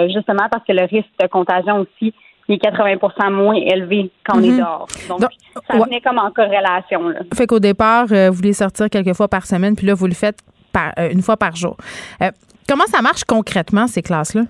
justement 0.08 0.48
parce 0.50 0.64
que 0.66 0.72
le 0.72 0.84
risque 0.84 1.10
de 1.20 1.26
contagion 1.28 1.78
aussi 1.78 2.12
est 2.48 2.62
80% 2.62 3.30
moins 3.30 3.54
élevé 3.54 4.10
quand 4.24 4.38
on 4.38 4.42
est 4.42 4.50
mhm. 4.50 4.58
dehors. 4.58 4.88
Donc, 5.08 5.20
ça 5.70 5.78
venait 5.78 6.00
comme 6.00 6.18
en 6.18 6.30
corrélation. 6.30 7.08
Là. 7.08 7.20
Fait 7.34 7.46
qu'au 7.46 7.60
départ, 7.60 8.06
vous 8.06 8.32
voulez 8.32 8.52
sortir 8.52 8.90
quelques 8.90 9.14
fois 9.14 9.28
par 9.28 9.46
semaine, 9.46 9.76
puis 9.76 9.86
là, 9.86 9.94
vous 9.94 10.06
le 10.06 10.14
faites 10.14 10.42
euh, 10.98 11.10
une 11.10 11.22
fois 11.22 11.36
par 11.36 11.56
jour. 11.56 11.76
Euh, 12.22 12.30
comment 12.68 12.86
ça 12.86 13.02
marche 13.02 13.24
concrètement, 13.24 13.86
ces 13.86 14.02
classes-là? 14.02 14.42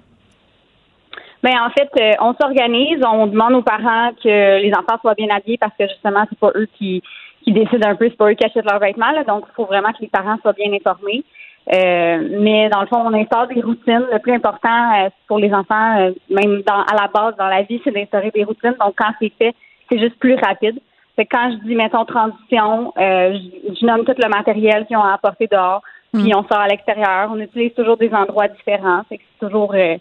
Ben 1.43 1.55
en 1.61 1.71
fait, 1.71 1.89
euh, 2.01 2.15
on 2.21 2.35
s'organise, 2.35 2.99
on 3.07 3.29
demande 3.29 3.55
aux 3.55 3.63
parents 3.63 4.11
que 4.23 4.61
les 4.61 4.73
enfants 4.75 4.99
soient 5.01 5.15
bien 5.15 5.29
habillés 5.35 5.59
parce 5.59 5.73
que 5.79 5.87
justement, 5.87 6.25
c'est 6.29 6.39
pas 6.39 6.51
eux 6.57 6.69
qui, 6.77 7.03
qui 7.45 7.53
décident 7.53 7.89
un 7.89 7.95
peu, 7.95 8.09
c'est 8.11 8.17
pas 8.17 8.31
eux 8.31 8.35
qui 8.35 8.45
achètent 8.45 8.69
leurs 8.69 8.81
vêtements, 8.81 9.13
donc 9.27 9.45
il 9.49 9.55
faut 9.55 9.67
vraiment 9.67 9.93
que 9.93 10.01
les 10.01 10.09
parents 10.09 10.37
soient 10.43 10.53
bien 10.53 10.73
informés. 10.73 11.25
Mais 11.71 12.69
dans 12.71 12.81
le 12.81 12.87
fond, 12.87 13.03
on 13.05 13.15
instaure 13.15 13.47
des 13.49 13.61
routines. 13.61 14.07
Le 14.13 14.19
plus 14.19 14.33
important 14.33 15.09
pour 15.27 15.39
les 15.39 15.53
enfants, 15.53 16.13
même 16.31 16.63
dans, 16.67 16.83
à 16.83 16.95
la 16.95 17.09
base 17.13 17.37
dans 17.37 17.49
la 17.49 17.63
vie, 17.63 17.81
c'est 17.85 17.93
d'instaurer 17.93 18.31
des 18.35 18.45
routines. 18.45 18.75
Donc 18.81 18.95
quand 18.97 19.13
c'est 19.21 19.33
fait, 19.39 19.55
c'est 19.91 19.99
juste 19.99 20.19
plus 20.19 20.35
rapide. 20.35 20.79
Fait 21.17 21.27
quand 21.27 21.51
je 21.51 21.67
dis 21.67 21.75
mettons 21.75 22.05
transition, 22.05 22.93
je, 22.97 23.75
je, 23.81 23.87
nomme 23.87 24.05
tout 24.05 24.15
le 24.17 24.29
matériel 24.29 24.87
qu'ils 24.87 24.97
ont 24.97 25.03
apporté 25.03 25.47
dehors. 25.51 25.83
Puis 26.13 26.31
mm. 26.33 26.37
on 26.37 26.43
sort 26.45 26.61
à 26.61 26.69
l'extérieur. 26.69 27.31
On 27.33 27.39
utilise 27.39 27.75
toujours 27.75 27.97
des 27.97 28.13
endroits 28.13 28.49
différents. 28.49 29.03
c'est 29.09 29.21
toujours 29.41 29.75
euh, 29.75 29.97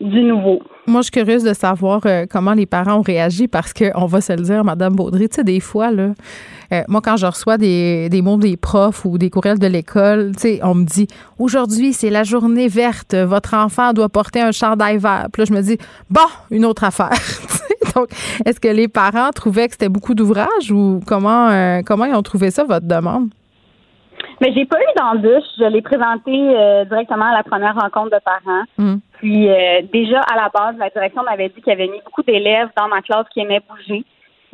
du 0.00 0.22
nouveau. 0.22 0.62
Moi, 0.86 1.00
je 1.00 1.04
suis 1.04 1.12
curieuse 1.12 1.42
de 1.42 1.52
savoir 1.52 2.00
euh, 2.06 2.24
comment 2.30 2.52
les 2.54 2.66
parents 2.66 2.98
ont 2.98 3.02
réagi 3.02 3.48
parce 3.48 3.72
qu'on 3.72 4.06
va 4.06 4.20
se 4.20 4.32
le 4.32 4.42
dire, 4.42 4.64
Madame 4.64 4.94
Baudry, 4.94 5.28
tu 5.28 5.36
sais, 5.36 5.44
des 5.44 5.60
fois, 5.60 5.90
là, 5.90 6.10
euh, 6.72 6.82
moi, 6.88 7.00
quand 7.02 7.16
je 7.16 7.26
reçois 7.26 7.58
des, 7.58 8.08
des 8.08 8.22
mots 8.22 8.36
des 8.36 8.56
profs 8.56 9.04
ou 9.04 9.18
des 9.18 9.30
courriels 9.30 9.58
de 9.58 9.66
l'école, 9.66 10.32
tu 10.34 10.40
sais, 10.40 10.60
on 10.62 10.74
me 10.74 10.84
dit 10.84 11.06
aujourd'hui, 11.38 11.92
c'est 11.92 12.10
la 12.10 12.22
journée 12.22 12.68
verte, 12.68 13.14
votre 13.14 13.54
enfant 13.54 13.92
doit 13.92 14.08
porter 14.08 14.40
un 14.40 14.52
chandail 14.52 14.98
vert. 14.98 15.26
Puis 15.32 15.42
là, 15.42 15.46
je 15.48 15.52
me 15.52 15.62
dis, 15.62 15.78
bon, 16.08 16.20
une 16.50 16.64
autre 16.64 16.84
affaire. 16.84 17.10
Donc, 17.94 18.08
est-ce 18.44 18.60
que 18.60 18.68
les 18.68 18.88
parents 18.88 19.30
trouvaient 19.30 19.66
que 19.66 19.72
c'était 19.72 19.88
beaucoup 19.88 20.14
d'ouvrages 20.14 20.70
ou 20.70 21.00
comment, 21.06 21.82
comment 21.84 22.04
ils 22.04 22.14
ont 22.14 22.22
trouvé 22.22 22.50
ça, 22.50 22.64
votre 22.64 22.86
demande? 22.86 23.30
Mais 24.40 24.52
j'ai 24.54 24.64
pas 24.64 24.78
eu 24.80 24.98
d'embûche. 24.98 25.44
Je 25.58 25.64
l'ai 25.64 25.82
présenté 25.82 26.32
euh, 26.32 26.84
directement 26.86 27.26
à 27.26 27.36
la 27.36 27.42
première 27.42 27.74
rencontre 27.74 28.16
de 28.16 28.20
parents. 28.24 28.64
Mm. 28.78 28.96
Puis 29.18 29.50
euh, 29.50 29.82
déjà 29.92 30.20
à 30.20 30.36
la 30.36 30.48
base, 30.48 30.76
la 30.78 30.88
direction 30.88 31.22
m'avait 31.22 31.50
dit 31.50 31.60
qu'il 31.60 31.68
y 31.68 31.72
avait 31.72 31.88
mis 31.88 32.00
beaucoup 32.04 32.22
d'élèves 32.22 32.68
dans 32.76 32.88
ma 32.88 33.02
classe 33.02 33.26
qui 33.32 33.40
aimaient 33.40 33.60
bouger. 33.68 34.04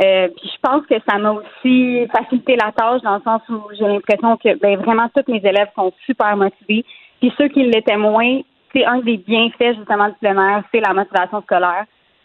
Euh, 0.02 0.28
puis 0.28 0.50
je 0.54 0.60
pense 0.60 0.84
que 0.86 0.94
ça 1.08 1.18
m'a 1.18 1.32
aussi 1.32 2.06
facilité 2.08 2.56
la 2.56 2.72
tâche 2.72 3.00
dans 3.02 3.16
le 3.16 3.22
sens 3.22 3.40
où 3.48 3.62
j'ai 3.72 3.86
l'impression 3.86 4.36
que 4.36 4.58
ben 4.58 4.76
vraiment 4.78 5.08
tous 5.14 5.30
mes 5.30 5.38
élèves 5.38 5.70
sont 5.74 5.92
super 6.04 6.36
motivés. 6.36 6.84
Puis 7.20 7.32
ceux 7.38 7.48
qui 7.48 7.64
l'étaient 7.64 7.96
moins, 7.96 8.40
c'est 8.74 8.84
un 8.84 8.98
des 8.98 9.16
bienfaits 9.16 9.76
justement 9.78 10.08
du 10.08 10.14
plein 10.20 10.36
air, 10.36 10.64
c'est 10.72 10.80
la 10.80 10.92
motivation 10.92 11.40
scolaire. 11.42 11.84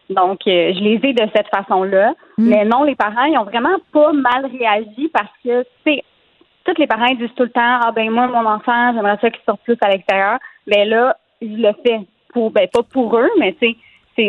Donc, 0.09 0.39
je 0.45 0.83
les 0.83 0.99
ai 1.01 1.13
de 1.13 1.29
cette 1.33 1.47
façon-là. 1.47 2.13
Mm. 2.37 2.49
Mais 2.49 2.65
non, 2.65 2.83
les 2.83 2.95
parents, 2.95 3.23
ils 3.23 3.37
ont 3.37 3.45
vraiment 3.45 3.77
pas 3.93 4.11
mal 4.11 4.45
réagi 4.47 5.09
parce 5.13 5.31
que, 5.41 5.65
c'est 5.85 6.03
tous 6.63 6.77
les 6.77 6.87
parents 6.87 7.13
disent 7.15 7.33
tout 7.35 7.43
le 7.43 7.49
temps 7.49 7.79
Ah 7.83 7.91
ben 7.95 8.09
moi, 8.11 8.27
mon 8.27 8.45
enfant, 8.45 8.93
j'aimerais 8.93 9.17
ça 9.19 9.29
qu'il 9.29 9.43
sorte 9.45 9.61
plus 9.63 9.77
à 9.81 9.89
l'extérieur. 9.89 10.37
Ben 10.67 10.87
là, 10.87 11.17
je 11.41 11.47
le 11.47 11.71
fais 11.85 12.01
pour 12.33 12.51
ben 12.51 12.67
pas 12.71 12.83
pour 12.83 13.17
eux, 13.17 13.29
mais 13.39 13.53
tu 13.53 13.69
sais, 13.69 13.75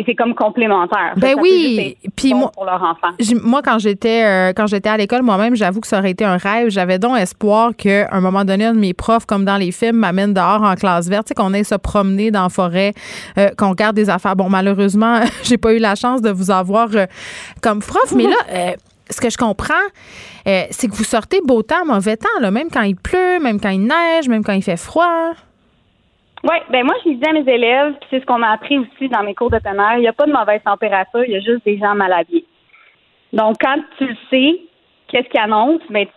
c'est 0.05 0.15
comme 0.15 0.33
complémentaire. 0.33 1.13
Ben 1.17 1.35
oui, 1.39 1.97
puis 2.15 2.33
moi 2.33 2.51
pour 2.51 2.65
leur 2.65 2.81
enfant. 2.81 3.09
Moi 3.43 3.61
quand 3.61 3.79
j'étais 3.79 4.23
euh, 4.25 4.53
quand 4.55 4.67
j'étais 4.67 4.89
à 4.89 4.97
l'école 4.97 5.21
moi-même, 5.21 5.55
j'avoue 5.55 5.81
que 5.81 5.87
ça 5.87 5.99
aurait 5.99 6.11
été 6.11 6.25
un 6.25 6.37
rêve, 6.37 6.69
j'avais 6.69 6.99
donc 6.99 7.17
espoir 7.17 7.75
qu'à 7.75 8.07
un 8.11 8.21
moment 8.21 8.45
donné 8.45 8.65
un 8.65 8.73
de 8.73 8.79
mes 8.79 8.93
profs 8.93 9.25
comme 9.25 9.45
dans 9.45 9.57
les 9.57 9.71
films 9.71 9.97
m'amène 9.97 10.33
dehors 10.33 10.63
en 10.63 10.75
classe 10.75 11.07
verte, 11.07 11.33
qu'on 11.33 11.53
aille 11.53 11.65
se 11.65 11.75
promener 11.75 12.31
dans 12.31 12.43
la 12.43 12.49
forêt, 12.49 12.93
euh, 13.37 13.49
qu'on 13.57 13.69
regarde 13.69 13.95
des 13.95 14.09
affaires. 14.09 14.35
Bon 14.35 14.49
malheureusement, 14.49 15.19
j'ai 15.43 15.57
pas 15.57 15.73
eu 15.73 15.79
la 15.79 15.95
chance 15.95 16.21
de 16.21 16.31
vous 16.31 16.51
avoir 16.51 16.89
euh, 16.95 17.05
comme 17.61 17.79
prof, 17.79 18.13
mais 18.15 18.23
là 18.23 18.75
ce 19.09 19.19
que 19.21 19.29
je 19.29 19.37
comprends, 19.37 19.73
c'est 20.45 20.87
que 20.87 20.95
vous 20.95 21.03
sortez 21.03 21.39
beau 21.45 21.61
temps, 21.61 21.85
mauvais 21.85 22.17
temps, 22.17 22.39
là, 22.39 22.49
même 22.49 22.69
quand 22.71 22.81
il 22.81 22.95
pleut, 22.95 23.39
même 23.39 23.59
quand 23.59 23.69
il 23.69 23.81
neige, 23.81 24.27
même 24.27 24.43
quand 24.43 24.53
il 24.53 24.63
fait 24.63 24.77
froid. 24.77 25.33
Oui, 26.43 26.57
ben 26.69 26.85
moi, 26.85 26.95
je 27.05 27.11
disais 27.11 27.29
à 27.29 27.33
mes 27.33 27.49
élèves, 27.49 27.95
c'est 28.09 28.19
ce 28.19 28.25
qu'on 28.25 28.39
m'a 28.39 28.51
appris 28.51 28.77
aussi 28.77 29.07
dans 29.07 29.23
mes 29.23 29.33
cours 29.33 29.49
de 29.49 29.59
il 29.95 30.01
n'y 30.01 30.07
a 30.07 30.13
pas 30.13 30.25
de 30.25 30.33
mauvaise 30.33 30.61
température, 30.65 31.23
il 31.23 31.31
y 31.31 31.37
a 31.37 31.39
juste 31.39 31.63
des 31.63 31.77
gens 31.77 31.95
mal 31.95 32.11
habillés. 32.11 32.45
Donc, 33.31 33.55
quand 33.61 33.77
tu 33.97 34.07
le 34.07 34.15
sais, 34.29 34.59
qu'est-ce 35.07 35.29
qu'ils 35.29 35.39
annoncent, 35.39 35.85
ben, 35.89 36.05
tu 36.05 36.11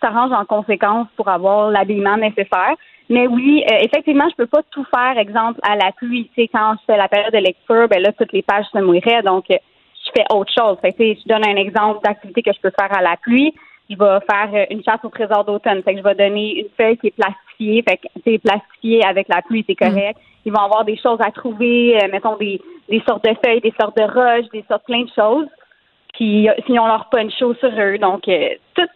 t'arranges 0.00 0.32
en 0.32 0.46
conséquence 0.46 1.08
pour 1.16 1.28
avoir 1.28 1.70
l'habillement 1.70 2.16
nécessaire. 2.16 2.74
Mais 3.10 3.26
oui, 3.26 3.62
euh, 3.70 3.76
effectivement, 3.82 4.28
je 4.30 4.36
peux 4.36 4.46
pas 4.46 4.62
tout 4.70 4.86
faire, 4.94 5.18
exemple, 5.18 5.60
à 5.62 5.76
la 5.76 5.92
pluie. 5.92 6.30
Tu 6.34 6.42
sais, 6.42 6.48
quand 6.48 6.76
je 6.80 6.84
fais 6.86 6.96
la 6.96 7.08
période 7.08 7.32
de 7.32 7.38
lecture, 7.38 7.86
ben 7.88 8.00
là, 8.00 8.12
toutes 8.12 8.32
les 8.32 8.42
pages 8.42 8.66
se 8.72 8.78
mouilleraient. 8.78 9.22
Donc, 9.22 9.50
euh, 9.50 9.56
je 10.06 10.10
fais 10.16 10.24
autre 10.32 10.52
chose. 10.56 10.78
Fait 10.80 10.94
je 10.98 11.28
donne 11.28 11.46
un 11.46 11.56
exemple 11.56 12.00
d'activité 12.02 12.42
que 12.42 12.52
je 12.54 12.60
peux 12.60 12.72
faire 12.78 12.96
à 12.96 13.02
la 13.02 13.16
pluie. 13.16 13.52
Je 13.90 13.96
vais 13.96 14.18
faire 14.30 14.50
euh, 14.54 14.64
une 14.70 14.82
chasse 14.84 15.00
au 15.04 15.08
trésor 15.08 15.44
d'automne. 15.44 15.82
Fait 15.82 15.94
que 15.94 15.98
je 15.98 16.04
vais 16.04 16.14
donner 16.14 16.60
une 16.60 16.68
feuille 16.76 16.96
qui 16.96 17.08
est 17.08 17.14
plastifiée. 17.16 17.84
Fait 17.86 17.96
que 17.96 18.06
c'est 18.24 18.38
plastifié 18.38 19.04
avec 19.04 19.28
la 19.28 19.42
pluie, 19.42 19.64
c'est 19.66 19.74
correct. 19.74 20.16
Mm. 20.16 20.22
Ils 20.46 20.52
vont 20.52 20.62
avoir 20.62 20.84
des 20.84 20.96
choses 20.96 21.18
à 21.20 21.30
trouver, 21.30 21.98
euh, 22.02 22.08
mettons 22.10 22.36
des, 22.36 22.60
des 22.88 23.02
sortes 23.06 23.24
de 23.24 23.34
feuilles, 23.44 23.60
des 23.60 23.74
sortes 23.78 23.96
de 23.96 24.04
roches, 24.04 24.48
des 24.52 24.64
sortes 24.68 24.84
plein 24.86 25.02
de 25.02 25.10
choses. 25.14 25.48
Puis 26.14 26.48
s'ils 26.66 26.78
ont 26.78 26.86
leur 26.86 27.08
poncho 27.10 27.54
sur 27.54 27.70
eux. 27.78 27.98
Donc 27.98 28.26
euh, 28.28 28.48
tout 28.74 28.86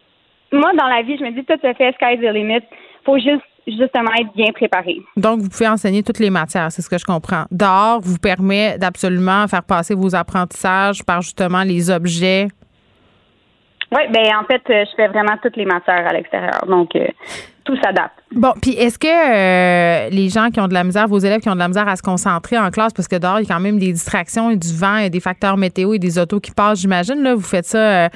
moi 0.53 0.73
dans 0.79 0.87
la 0.87 1.03
vie, 1.03 1.16
je 1.19 1.25
me 1.25 1.33
dis 1.33 1.45
tout 1.45 1.55
se 1.55 1.75
fait, 1.75 1.93
sky's 1.95 2.21
the 2.21 2.33
limit. 2.33 2.62
Faut 3.05 3.19
juste 3.19 3.43
justement 3.66 4.11
être 4.19 4.33
bien 4.35 4.53
préparé. 4.53 5.01
Donc, 5.16 5.41
vous 5.41 5.49
pouvez 5.49 5.69
enseigner 5.69 6.03
toutes 6.03 6.19
les 6.19 6.31
matières, 6.31 6.71
c'est 6.71 6.83
ce 6.83 6.91
que 6.91 6.99
je 6.99 7.05
comprends. 7.05 7.45
Dehors 7.51 8.01
vous 8.01 8.19
permet 8.19 8.79
d'absolument 8.79 9.47
faire 9.49 9.62
passer 9.62 9.95
vos 9.95 10.15
apprentissages 10.15 11.03
par 11.03 11.23
justement 11.23 11.62
les 11.62 11.91
objets. 11.91 12.49
Oui, 13.95 14.01
ben 14.11 14.27
en 14.41 14.45
fait, 14.45 14.62
euh, 14.71 14.85
je 14.91 14.97
fais 14.97 15.07
vraiment 15.07 15.37
toutes 15.41 15.57
les 15.57 15.65
matières 15.65 16.05
à 16.07 16.12
l'extérieur. 16.12 16.66
Donc, 16.66 16.97
euh, 16.97 17.07
tout 17.62 17.77
s'adapte. 17.77 18.19
Bon, 18.33 18.53
puis 18.61 18.73
est-ce 18.73 18.99
que 18.99 19.07
euh, 19.07 20.09
les 20.11 20.29
gens 20.29 20.51
qui 20.51 20.61
ont 20.61 20.66
de 20.66 20.75
la 20.75 20.83
misère, 20.83 21.07
vos 21.07 21.19
élèves 21.19 21.41
qui 21.41 21.49
ont 21.49 21.55
de 21.55 21.61
la 21.61 21.69
misère 21.69 21.87
à 21.87 21.95
se 21.95 22.03
concentrer 22.03 22.59
en 22.59 22.71
classe, 22.71 22.93
parce 22.93 23.07
que 23.07 23.16
dehors, 23.16 23.39
il 23.39 23.47
y 23.47 23.51
a 23.51 23.55
quand 23.55 23.61
même 23.61 23.79
des 23.79 23.93
distractions 23.93 24.51
et 24.51 24.57
du 24.57 24.75
vent 24.75 25.09
des 25.09 25.21
facteurs 25.21 25.57
météo 25.57 25.95
et 25.95 26.01
des 26.01 26.19
autos 26.19 26.41
qui 26.41 26.51
passent, 26.51 26.81
j'imagine, 26.81 27.23
là, 27.23 27.37
vous 27.37 27.41
faites 27.41 27.66
ça 27.66 28.09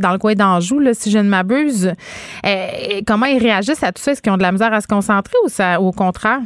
dans 0.00 0.12
le 0.12 0.18
coin 0.18 0.34
d'Anjou, 0.34 0.82
si 0.92 1.10
je 1.10 1.18
ne 1.18 1.28
m'abuse. 1.28 1.94
comment 3.06 3.26
ils 3.26 3.38
réagissent 3.38 3.84
à 3.84 3.92
tout 3.92 4.02
ça? 4.02 4.12
Est-ce 4.12 4.20
qu'ils 4.20 4.32
ont 4.32 4.36
de 4.36 4.42
la 4.42 4.52
misère 4.52 4.72
à 4.74 4.80
se 4.80 4.88
concentrer 4.88 5.36
ou 5.44 5.48
ça, 5.48 5.80
au 5.80 5.92
contraire? 5.92 6.40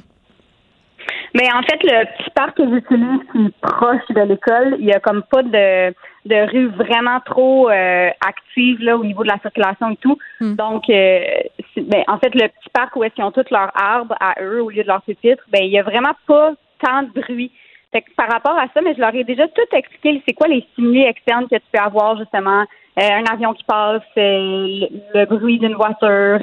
Mais 1.35 1.49
en 1.53 1.63
fait, 1.63 1.83
le 1.83 2.05
petit 2.17 2.31
parc 2.31 2.57
que 2.57 2.63
j'utilise 2.69 3.21
qui 3.33 3.47
est 3.47 3.61
proche 3.61 4.07
de 4.11 4.21
l'école, 4.21 4.77
il 4.79 4.87
y 4.87 4.93
a 4.93 5.01
comme 5.01 5.23
pas 5.25 5.43
de, 5.43 5.93
de 6.27 6.51
rue 6.51 6.69
vraiment 6.69 7.19
trop 7.21 7.69
euh, 7.69 8.11
active 8.25 8.81
là 8.81 8.97
au 8.97 9.05
niveau 9.05 9.25
de 9.25 9.29
la 9.29 9.39
circulation 9.41 9.91
et 9.91 9.97
tout. 9.97 10.17
Hmm. 10.41 10.55
Donc, 10.55 10.89
euh, 10.89 11.25
ben, 11.77 12.05
en 12.07 12.19
fait, 12.19 12.35
le 12.35 12.47
petit 12.49 12.71
parc 12.73 12.95
où 12.95 13.03
est-ce 13.03 13.15
qu'ils 13.15 13.25
ont 13.25 13.33
tous 13.33 13.51
leurs 13.51 13.73
arbres 13.75 14.15
à 14.21 14.41
eux 14.41 14.63
au 14.63 14.71
lieu 14.71 14.85
de 14.85 14.89
leurs 14.89 15.03
pupitres, 15.03 15.43
ben 15.49 15.65
il 15.65 15.73
y 15.73 15.79
a 15.79 15.83
vraiment 15.83 16.15
pas 16.27 16.53
tant 16.81 17.03
de 17.03 17.21
bruit. 17.21 17.51
Fait 17.93 18.03
que 18.03 18.11
par 18.17 18.31
rapport 18.31 18.57
à 18.57 18.67
ça, 18.73 18.81
mais 18.81 18.95
je 18.95 19.01
leur 19.01 19.15
ai 19.15 19.25
déjà 19.25 19.49
tout 19.49 19.77
expliqué. 19.77 20.23
C'est 20.27 20.35
quoi 20.35 20.47
les 20.47 20.65
stimuli 20.73 21.03
externes 21.03 21.49
que 21.49 21.57
tu 21.57 21.67
peux 21.73 21.81
avoir 21.81 22.17
justement 22.17 22.63
euh, 22.63 23.11
un 23.11 23.25
avion 23.25 23.55
qui 23.55 23.65
passe, 23.65 24.03
le, 24.17 24.87
le, 25.15 25.27
bruit 25.27 25.59
d'une 25.59 25.75
voiture, 25.75 26.39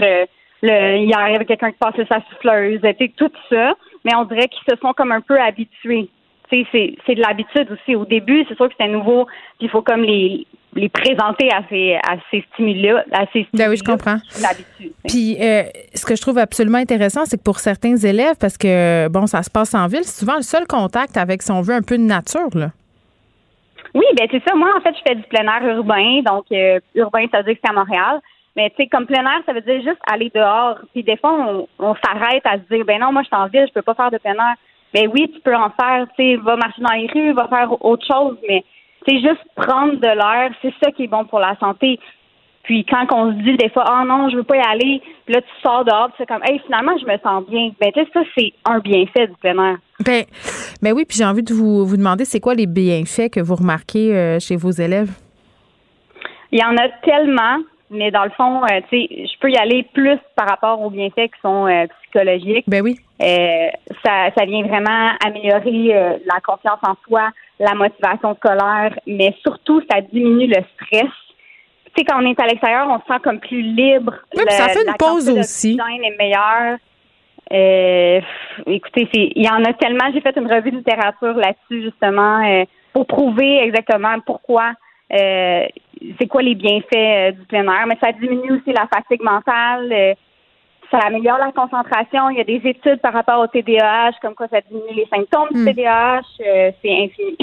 le, 0.62 0.98
il 0.98 1.10
y 1.10 1.14
a 1.14 1.44
quelqu'un 1.46 1.72
qui 1.72 1.78
passe 1.78 1.96
sa 2.10 2.22
souffleuse, 2.30 2.82
tout 3.18 3.32
ça 3.50 3.74
mais 4.04 4.16
on 4.16 4.26
dirait 4.26 4.48
qu'ils 4.48 4.74
se 4.74 4.80
sont 4.82 4.94
comme 4.94 5.12
un 5.12 5.22
peu 5.22 5.40
habitués. 5.40 6.10
C'est, 6.50 6.66
c'est 7.06 7.16
de 7.16 7.22
l'habitude 7.22 7.72
aussi. 7.72 7.96
Au 7.96 8.04
début, 8.04 8.44
c'est 8.50 8.56
sûr 8.56 8.68
que 8.68 8.74
c'était 8.78 8.92
nouveau, 8.92 9.26
puis 9.58 9.68
il 9.68 9.70
faut 9.70 9.82
comme 9.82 10.02
les, 10.02 10.46
les 10.76 10.90
présenter 10.90 11.50
à 11.50 11.62
ces, 11.70 11.96
à 11.96 12.18
ces 12.30 12.44
stimuli-là. 12.54 13.06
À 13.14 13.26
ces 13.32 13.48
ben 13.54 13.70
oui, 13.70 13.78
je 13.78 13.84
comprends. 13.84 14.18
Puis, 15.08 15.38
euh, 15.42 15.64
ce 15.94 16.06
que 16.06 16.16
je 16.16 16.22
trouve 16.22 16.38
absolument 16.38 16.78
intéressant, 16.78 17.26
c'est 17.26 17.38
que 17.38 17.44
pour 17.44 17.60
certains 17.60 17.96
élèves, 17.96 18.36
parce 18.38 18.58
que, 18.58 19.08
bon, 19.08 19.28
ça 19.28 19.44
se 19.44 19.50
passe 19.50 19.74
en 19.74 19.88
ville, 19.88 20.04
c'est 20.04 20.20
souvent 20.20 20.36
le 20.36 20.42
seul 20.42 20.68
contact 20.68 21.16
avec, 21.16 21.42
si 21.42 21.52
on 21.52 21.62
veut, 21.62 21.74
un 21.74 21.82
peu 21.82 21.98
de 21.98 22.04
nature, 22.04 22.50
là. 22.54 22.72
Oui, 23.94 24.06
ben 24.18 24.28
c'est 24.32 24.42
ça. 24.48 24.56
Moi, 24.56 24.70
en 24.78 24.82
fait, 24.82 24.96
je 24.96 25.02
fais 25.06 25.16
du 25.16 25.24
plein 25.24 25.44
air 25.44 25.76
urbain. 25.76 26.22
Donc, 26.26 26.46
euh, 26.54 26.80
urbain, 26.96 27.26
ça 27.30 27.40
veut 27.40 27.44
dire 27.44 27.56
que 27.56 27.60
c'est 27.64 27.70
à 27.70 27.74
Montréal. 27.74 28.22
Mais 28.56 28.70
tu 28.72 28.78
sais, 28.78 28.88
comme 28.88 29.06
plein 29.06 29.24
air, 29.24 29.42
ça 29.46 29.54
veut 29.54 29.62
dire 29.62 29.82
juste 29.82 30.02
aller 30.12 30.32
dehors. 30.34 30.78
Puis 30.94 31.04
des 31.04 31.18
fois, 31.18 31.68
on, 31.80 31.96
s'arrête 32.04 32.46
à 32.46 32.58
se 32.58 32.76
dire, 32.76 32.86
ben 32.86 33.00
non, 33.00 33.12
moi 33.12 33.22
je 33.24 33.28
suis 33.28 33.36
en 33.36 33.48
ville, 33.48 33.66
je 33.68 33.74
peux 33.74 33.82
pas 33.82 33.94
faire 33.94 34.12
de 34.12 34.18
plein 34.18 34.34
air. 34.34 34.56
Ben 34.94 35.10
oui, 35.14 35.32
tu 35.34 35.40
peux 35.40 35.56
en 35.56 35.70
faire. 35.70 36.06
Tu 36.18 36.24
sais, 36.24 36.36
va 36.38 36.58
marcher 36.58 36.82
dans 36.82 36.94
les 36.94 37.08
rues, 37.08 37.34
va 37.34 37.48
faire 37.48 37.86
autre 37.86 38.06
chose. 38.06 38.38
Mais 38.48 38.64
c'est 39.08 39.20
juste 39.22 39.42
prendre 39.56 39.96
de 39.96 40.08
l'air, 40.08 40.52
c'est 40.62 40.74
ça 40.84 40.92
qui 40.92 41.04
est 41.04 41.08
bon 41.08 41.26
pour 41.26 41.40
la 41.40 41.56
santé. 41.60 42.00
Puis 42.64 42.86
quand 42.86 43.08
on 43.12 43.32
se 43.32 43.38
dit 43.44 43.58
des 43.58 43.70
fois, 43.70 43.86
oh 43.90 44.06
non, 44.06 44.30
je 44.30 44.36
veux 44.36 44.44
pas 44.44 44.58
y 44.58 44.60
aller, 44.60 45.02
puis 45.26 45.34
là 45.34 45.42
tu 45.42 45.62
sors 45.64 45.84
dehors, 45.84 46.10
c'est 46.18 46.28
comme, 46.28 46.44
hey, 46.44 46.60
finalement 46.66 46.96
je 46.98 47.06
me 47.06 47.18
sens 47.18 47.44
bien. 47.50 47.72
Ben 47.80 47.92
tu 47.92 48.02
sais, 48.02 48.08
ça 48.14 48.22
c'est 48.38 48.54
un 48.66 48.80
bienfait 48.80 49.28
du 49.28 49.34
plein 49.42 49.72
air. 49.72 49.78
Ben, 50.06 50.24
ben 50.82 50.94
oui, 50.94 51.06
puis 51.06 51.18
j'ai 51.18 51.26
envie 51.26 51.44
de 51.44 51.54
vous, 51.54 51.86
vous 51.86 51.98
demander, 51.98 52.26
c'est 52.26 52.40
quoi 52.40 52.54
les 52.54 52.68
bienfaits 52.68 53.30
que 53.32 53.40
vous 53.40 53.56
remarquez 53.56 54.16
euh, 54.16 54.40
chez 54.40 54.56
vos 54.56 54.72
élèves? 54.72 55.12
Il 56.52 56.60
y 56.60 56.64
en 56.64 56.76
a 56.76 56.90
tellement, 57.04 57.64
mais 57.92 58.10
dans 58.10 58.24
le 58.24 58.32
fond, 58.32 58.64
euh, 58.64 58.82
tu 58.90 59.02
sais, 59.02 59.28
je 59.28 59.40
peux 59.40 59.52
y 59.52 59.58
aller 59.58 59.84
plus 59.94 60.18
par 60.36 60.48
rapport 60.48 60.82
aux 60.82 60.90
bienfaits 60.90 61.32
qui 61.34 61.42
sont 61.42 61.68
euh, 61.68 61.86
psychologiques. 62.02 62.66
Ben 62.68 62.82
oui. 62.82 63.00
ça, 63.20 64.32
ça 64.36 64.46
vient 64.46 64.64
vraiment 64.64 65.12
améliorer 65.26 66.20
la 66.26 66.40
confiance 66.44 66.80
en 66.84 66.96
soi, 67.08 67.30
la 67.60 67.76
motivation 67.76 68.36
scolaire, 68.36 68.98
mais 69.06 69.36
surtout, 69.44 69.82
ça 69.90 70.02
diminue 70.02 70.48
le 70.48 70.64
stress 70.76 71.12
tu 71.94 72.02
sais, 72.02 72.06
quand 72.06 72.24
on 72.24 72.26
est 72.26 72.40
à 72.40 72.48
l'extérieur, 72.48 72.88
on 72.90 73.00
se 73.00 73.14
sent 73.14 73.20
comme 73.22 73.40
plus 73.40 73.62
libre. 73.62 74.14
Oui, 74.34 74.44
ça 74.48 74.70
fait 74.70 74.88
une 74.88 74.94
pause 74.98 75.30
aussi. 75.30 75.76
Le 75.76 76.06
est 76.06 76.18
meilleur. 76.18 76.78
Euh, 77.52 78.22
écoutez, 78.66 79.10
il 79.14 79.44
y 79.44 79.50
en 79.50 79.64
a 79.66 79.74
tellement. 79.74 80.06
J'ai 80.14 80.22
fait 80.22 80.36
une 80.38 80.52
revue 80.52 80.72
de 80.72 80.78
littérature 80.78 81.34
là-dessus, 81.34 81.84
justement, 81.84 82.42
euh, 82.46 82.64
pour 82.94 83.08
prouver 83.08 83.60
exactement 83.60 84.20
pourquoi, 84.26 84.72
euh, 85.14 85.66
c'est 86.20 86.28
quoi 86.28 86.42
les 86.42 86.56
bienfaits 86.56 87.38
du 87.38 87.46
plein 87.48 87.64
air? 87.66 87.86
Mais 87.88 87.98
ça 88.02 88.12
diminue 88.12 88.54
aussi 88.54 88.74
la 88.74 88.88
fatigue 88.88 89.22
mentale 89.24 90.16
ça 90.92 91.00
améliore 91.08 91.38
la 91.38 91.52
concentration. 91.54 92.30
Il 92.30 92.38
y 92.38 92.42
a 92.42 92.44
des 92.44 92.62
études 92.70 93.00
par 93.02 93.14
rapport 93.14 93.40
au 93.40 93.48
TDAH, 93.48 94.12
comme 94.22 94.36
quoi 94.36 94.48
ça 94.52 94.60
diminue 94.70 94.94
les 94.94 95.08
symptômes 95.08 95.48
du 95.52 95.66
TDAH. 95.66 96.20
Hmm. 96.20 96.44
Euh, 96.46 96.72
c'est 96.82 96.92
infini. 96.92 97.38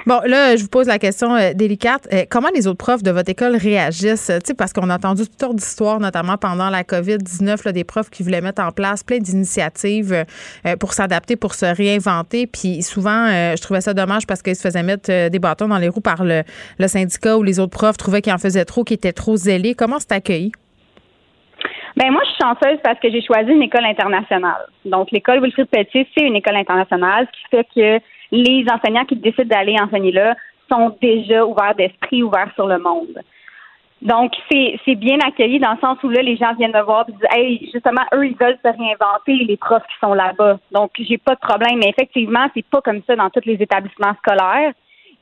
bon, 0.06 0.20
là, 0.24 0.56
je 0.56 0.62
vous 0.62 0.68
pose 0.68 0.86
la 0.86 0.98
question 0.98 1.34
euh, 1.34 1.52
délicate. 1.52 2.06
Euh, 2.12 2.24
comment 2.30 2.48
les 2.54 2.66
autres 2.68 2.78
profs 2.78 3.02
de 3.02 3.10
votre 3.10 3.28
école 3.28 3.56
réagissent? 3.56 4.30
sais, 4.44 4.54
parce 4.56 4.72
qu'on 4.72 4.88
a 4.88 4.96
entendu 4.96 5.22
toutes 5.22 5.40
sortes 5.40 5.56
d'histoires, 5.56 5.98
notamment 5.98 6.36
pendant 6.36 6.70
la 6.70 6.84
COVID-19, 6.84 7.72
des 7.72 7.84
profs 7.84 8.08
qui 8.08 8.22
voulaient 8.22 8.40
mettre 8.40 8.62
en 8.62 8.70
place 8.70 9.02
plein 9.02 9.18
d'initiatives 9.18 10.24
pour 10.78 10.92
s'adapter, 10.92 11.36
pour 11.36 11.54
se 11.54 11.66
réinventer. 11.66 12.46
Puis 12.46 12.82
souvent, 12.82 13.28
je 13.28 13.60
trouvais 13.60 13.80
ça 13.80 13.94
dommage 13.94 14.26
parce 14.26 14.42
qu'ils 14.42 14.56
se 14.56 14.62
faisaient 14.62 14.82
mettre 14.82 15.28
des 15.28 15.38
bâtons 15.38 15.68
dans 15.68 15.78
les 15.78 15.88
roues 15.88 16.00
par 16.00 16.24
le, 16.24 16.42
le 16.78 16.88
syndicat 16.88 17.36
ou 17.36 17.42
les 17.42 17.58
autres 17.58 17.76
profs 17.76 17.96
trouvaient 17.96 18.22
qu'ils 18.22 18.32
en 18.32 18.38
faisaient 18.38 18.64
trop, 18.64 18.84
qu'ils 18.84 18.94
étaient 18.94 19.12
trop 19.12 19.36
zélés. 19.36 19.74
Comment 19.74 19.98
c'est 19.98 20.12
accueilli? 20.12 20.52
Ben 22.02 22.10
moi, 22.10 22.22
je 22.24 22.30
suis 22.30 22.42
chanceuse 22.42 22.80
parce 22.82 22.98
que 22.98 23.08
j'ai 23.12 23.22
choisi 23.22 23.52
une 23.52 23.62
école 23.62 23.84
internationale. 23.84 24.66
Donc, 24.84 25.12
l'école 25.12 25.40
Wilfrid 25.40 25.68
Petit, 25.68 26.04
c'est 26.12 26.26
une 26.26 26.34
école 26.34 26.56
internationale, 26.56 27.28
ce 27.32 27.38
qui 27.38 27.48
fait 27.48 27.66
que 27.72 28.04
les 28.32 28.64
enseignants 28.72 29.04
qui 29.04 29.14
décident 29.14 29.44
d'aller 29.44 29.76
enseigner 29.80 30.10
là 30.10 30.34
sont 30.68 30.96
déjà 31.00 31.46
ouverts 31.46 31.76
d'esprit, 31.76 32.24
ouverts 32.24 32.50
sur 32.56 32.66
le 32.66 32.78
monde. 32.78 33.22
Donc, 34.00 34.32
c'est 34.50 34.96
bien 34.96 35.18
accueilli 35.24 35.60
dans 35.60 35.74
le 35.74 35.78
sens 35.78 35.96
où 36.02 36.08
là, 36.08 36.22
les 36.22 36.36
gens 36.36 36.52
viennent 36.54 36.72
me 36.72 36.82
voir 36.82 37.04
et 37.06 37.12
disent 37.12 37.28
Hey, 37.30 37.70
justement, 37.72 38.02
eux, 38.14 38.26
ils 38.26 38.36
veulent 38.36 38.58
se 38.64 38.68
réinventer, 38.68 39.44
les 39.44 39.56
profs 39.56 39.86
qui 39.86 39.98
sont 40.04 40.14
là-bas. 40.14 40.58
Donc, 40.72 40.90
j'ai 40.98 41.18
pas 41.18 41.36
de 41.36 41.40
problème. 41.40 41.78
Mais 41.78 41.90
effectivement, 41.90 42.48
c'est 42.52 42.66
pas 42.66 42.80
comme 42.80 43.02
ça 43.06 43.14
dans 43.14 43.30
tous 43.30 43.46
les 43.46 43.62
établissements 43.62 44.16
scolaires. 44.16 44.72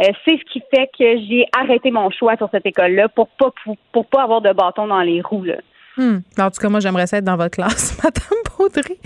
Euh, 0.01 0.13
c'est 0.25 0.39
ce 0.39 0.45
qui 0.51 0.63
fait 0.75 0.89
que 0.99 1.19
j'ai 1.29 1.45
arrêté 1.55 1.91
mon 1.91 2.09
choix 2.09 2.39
sur 2.39 2.49
cette 2.51 2.65
école-là 2.65 3.11
pour 3.11 3.29
pas 3.29 3.51
pour, 3.65 3.77
pour, 3.93 4.07
pas 4.07 4.23
avoir 4.23 4.41
de 4.41 4.55
bâton 4.55 4.87
dans 4.87 5.03
les 5.03 5.21
roues. 5.21 5.45
Là. 5.45 5.57
Hmm. 5.97 6.19
En 6.39 6.51
tout 6.51 6.61
cas, 6.61 6.69
moi, 6.69 6.81
j'aimerais 6.81 7.07
ça 7.07 7.19
être 7.19 7.25
dans 7.25 7.37
votre 7.37 7.51
classe, 7.51 7.97
Madame 8.05 8.39
Baudry. 8.57 8.99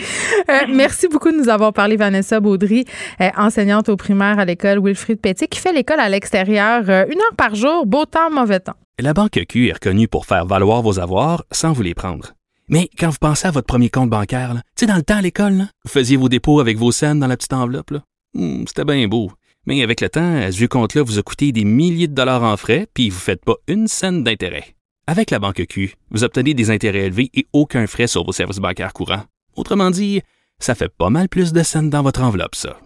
Euh, 0.48 0.66
merci 0.68 1.08
beaucoup 1.08 1.30
de 1.30 1.36
nous 1.36 1.48
avoir 1.48 1.72
parlé, 1.72 1.96
Vanessa 1.96 2.40
Baudry, 2.40 2.84
euh, 3.20 3.30
enseignante 3.36 3.88
au 3.88 3.96
primaire 3.96 4.38
à 4.38 4.44
l'école 4.44 4.80
Wilfrid 4.80 5.20
Petit, 5.20 5.48
qui 5.48 5.58
fait 5.58 5.72
l'école 5.72 6.00
à 6.00 6.08
l'extérieur 6.08 6.84
euh, 6.88 7.04
une 7.10 7.18
heure 7.18 7.36
par 7.36 7.54
jour, 7.54 7.86
beau 7.86 8.04
temps, 8.04 8.30
mauvais 8.30 8.60
temps. 8.60 8.74
La 8.98 9.12
Banque 9.12 9.40
Q 9.48 9.68
est 9.68 9.72
reconnue 9.72 10.08
pour 10.08 10.26
faire 10.26 10.46
valoir 10.46 10.82
vos 10.82 11.00
avoirs 11.00 11.44
sans 11.50 11.72
vous 11.72 11.82
les 11.82 11.94
prendre. 11.94 12.32
Mais 12.68 12.88
quand 12.98 13.10
vous 13.10 13.18
pensez 13.20 13.46
à 13.46 13.50
votre 13.50 13.66
premier 13.66 13.90
compte 13.90 14.08
bancaire, 14.08 14.54
tu 14.54 14.84
sais, 14.84 14.86
dans 14.86 14.96
le 14.96 15.02
temps 15.02 15.16
à 15.16 15.22
l'école, 15.22 15.66
vous 15.84 15.90
faisiez 15.90 16.16
vos 16.16 16.28
dépôts 16.28 16.60
avec 16.60 16.78
vos 16.78 16.92
scènes 16.92 17.18
dans 17.18 17.26
la 17.26 17.36
petite 17.36 17.52
enveloppe. 17.52 17.92
Hmm, 18.34 18.64
c'était 18.66 18.84
bien 18.84 19.06
beau. 19.08 19.30
Mais 19.66 19.82
avec 19.82 20.00
le 20.00 20.08
temps, 20.08 20.36
à 20.36 20.52
ce 20.52 20.64
compte-là 20.64 21.02
vous 21.02 21.18
a 21.18 21.22
coûté 21.22 21.52
des 21.52 21.64
milliers 21.64 22.08
de 22.08 22.14
dollars 22.14 22.42
en 22.42 22.56
frais, 22.56 22.86
puis 22.92 23.10
vous 23.10 23.16
ne 23.16 23.20
faites 23.20 23.44
pas 23.44 23.56
une 23.66 23.88
scène 23.88 24.22
d'intérêt. 24.22 24.74
Avec 25.06 25.30
la 25.30 25.38
banque 25.38 25.66
Q, 25.68 25.96
vous 26.10 26.24
obtenez 26.24 26.54
des 26.54 26.70
intérêts 26.70 27.06
élevés 27.06 27.30
et 27.34 27.46
aucun 27.52 27.86
frais 27.86 28.06
sur 28.06 28.24
vos 28.24 28.32
services 28.32 28.58
bancaires 28.58 28.94
courants. 28.94 29.24
Autrement 29.54 29.90
dit, 29.90 30.22
ça 30.58 30.74
fait 30.74 30.88
pas 30.88 31.10
mal 31.10 31.28
plus 31.28 31.52
de 31.52 31.62
scènes 31.62 31.90
dans 31.90 32.02
votre 32.02 32.22
enveloppe, 32.22 32.54
ça. 32.54 32.78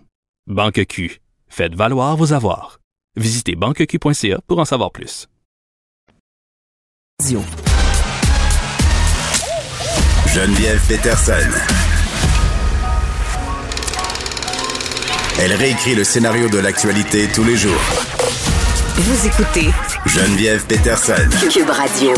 Banque 0.49 0.85
Q, 0.87 1.21
faites 1.47 1.75
valoir 1.75 2.17
vos 2.17 2.33
avoirs. 2.33 2.81
Visitez 3.17 3.55
banqueq.ca 3.55 4.41
pour 4.49 4.59
en 4.59 4.65
savoir 4.65 4.91
plus. 4.91 5.29
Geneviève 10.35 10.81
Peterson. 10.89 11.33
Elle 15.41 15.53
réécrit 15.53 15.95
le 15.95 16.03
scénario 16.03 16.49
de 16.49 16.59
l'actualité 16.59 17.29
tous 17.33 17.45
les 17.45 17.57
jours 17.57 17.98
vous 18.99 19.27
écoutez 19.29 19.69
Geneviève 20.07 20.67
Peterson. 20.67 21.13
Cube 21.53 21.71
Radio. 21.71 22.11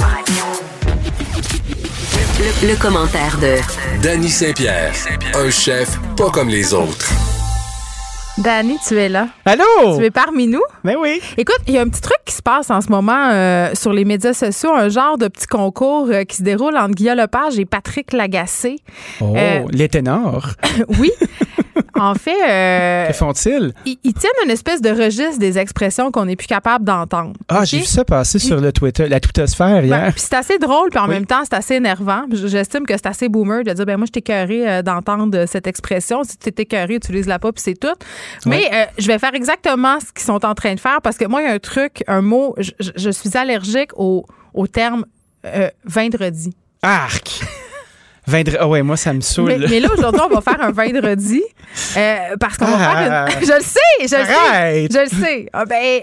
Le, 2.62 2.80
commentaire 2.80 3.36
de 3.38 3.56
Danny 4.02 4.30
Saint-Pierre, 4.30 4.94
un 5.34 5.50
chef 5.50 5.98
pas 6.16 6.30
comme 6.30 6.48
les 6.48 6.72
autres. 6.72 7.10
Danny, 8.38 8.78
tu 8.88 8.96
es 8.98 9.10
là. 9.10 9.28
Allô? 9.44 9.98
Tu 9.98 10.06
es 10.06 10.10
parmi 10.10 10.46
nous? 10.46 10.62
Ben 10.82 10.96
oui. 10.98 11.20
Écoute, 11.36 11.60
il 11.66 11.74
y 11.74 11.78
a 11.78 11.82
un 11.82 11.88
petit 11.88 12.00
truc 12.00 12.16
qui 12.24 12.34
se 12.34 12.40
passe 12.40 12.70
en 12.70 12.80
ce 12.80 12.88
moment 12.88 13.28
euh, 13.30 13.72
sur 13.74 13.92
les 13.92 14.06
médias 14.06 14.32
sociaux, 14.32 14.72
un 14.72 14.88
genre 14.88 15.18
de 15.18 15.28
petit 15.28 15.46
concours 15.46 16.08
euh, 16.10 16.24
qui 16.24 16.36
se 16.36 16.42
déroule 16.42 16.78
entre 16.78 16.94
Guillaume 16.94 17.18
Lepage 17.18 17.58
et 17.58 17.66
Patrick 17.66 18.14
Lagacé. 18.14 18.76
Oh, 19.20 19.34
euh, 19.36 19.64
les 19.70 19.90
ténors. 19.90 20.48
oui. 20.98 21.10
En 21.94 22.14
fait. 22.14 22.30
Euh, 22.48 23.06
que 23.08 23.12
font-ils? 23.12 23.72
Ils, 23.84 24.14
tiennent 24.14 24.32
une 24.44 24.50
espèce 24.50 24.80
de 24.80 24.90
registre 24.90 25.38
des 25.38 25.58
expressions 25.58 26.10
qu'on 26.10 26.24
n'est 26.24 26.36
plus 26.36 26.46
capable 26.46 26.84
d'entendre. 26.84 27.34
Ah, 27.48 27.64
j'ai 27.64 27.78
vu 27.78 27.84
ça 27.84 28.04
passer 28.04 28.38
sur 28.38 28.60
le 28.60 28.72
Twitter, 28.72 29.08
la 29.08 29.20
twittosphère 29.20 29.84
hier. 29.84 30.06
Ben, 30.06 30.12
c'est 30.16 30.34
assez 30.34 30.58
drôle, 30.58 30.90
puis 30.90 30.98
en 30.98 31.08
même 31.08 31.26
temps, 31.26 31.42
c'est 31.44 31.54
assez 31.54 31.74
énervant. 31.74 32.24
J'estime 32.32 32.86
que 32.86 32.94
c'est 32.94 33.06
assez 33.06 33.28
boomer 33.28 33.64
de 33.64 33.72
dire, 33.72 33.84
ben 33.84 33.96
moi, 33.96 34.06
je 34.06 34.12
t'ai 34.12 34.22
cœuré 34.22 34.68
euh, 34.68 34.82
d'entendre 34.82 35.44
cette 35.46 35.66
expression. 35.66 36.24
Si 36.24 36.38
tu 36.38 36.52
t'es 36.52 36.64
cœuré, 36.64 36.94
utilise-la 36.94 37.38
pas, 37.38 37.52
puis 37.52 37.62
c'est 37.62 37.78
tout. 37.78 37.88
Mais 38.46 38.70
euh, 38.72 38.84
je 38.98 39.06
vais 39.06 39.18
faire 39.18 39.34
exactement 39.34 39.98
ce 40.00 40.12
qu'ils 40.12 40.24
sont 40.24 40.44
en 40.44 40.54
train 40.54 40.74
de 40.74 40.80
faire 40.80 41.02
parce 41.02 41.18
que 41.18 41.26
moi, 41.26 41.42
il 41.42 41.48
y 41.48 41.50
a 41.50 41.52
un 41.52 41.58
truc, 41.58 42.02
un 42.06 42.22
mot, 42.22 42.54
je, 42.58 43.10
suis 43.10 43.36
allergique 43.36 43.90
au, 43.96 44.24
au 44.54 44.66
terme 44.66 45.04
vendredi. 45.84 46.54
Arc! 46.82 47.42
Ah 48.58 48.68
ouais, 48.68 48.82
moi, 48.82 48.96
ça 48.96 49.12
me 49.12 49.20
saoule. 49.20 49.66
Mais, 49.68 49.80
là, 49.80 49.88
aujourd'hui, 49.92 50.20
on 50.24 50.34
va 50.34 50.40
faire 50.40 50.60
un 50.60 50.70
vendredi 50.70 51.42
euh, 51.96 52.16
parce 52.38 52.56
qu'on 52.56 52.66
va 52.66 52.78
faire 52.78 53.06
une... 53.06 53.12
Ah. 53.12 53.26
je 53.40 53.52
le 53.52 53.62
sais, 53.62 53.78
je 54.00 54.16
le 54.16 54.24
sais. 54.24 54.88
Je 54.90 54.98
le 54.98 55.22
sais. 55.22 55.46
Ah, 55.52 55.64
ben, 55.64 56.02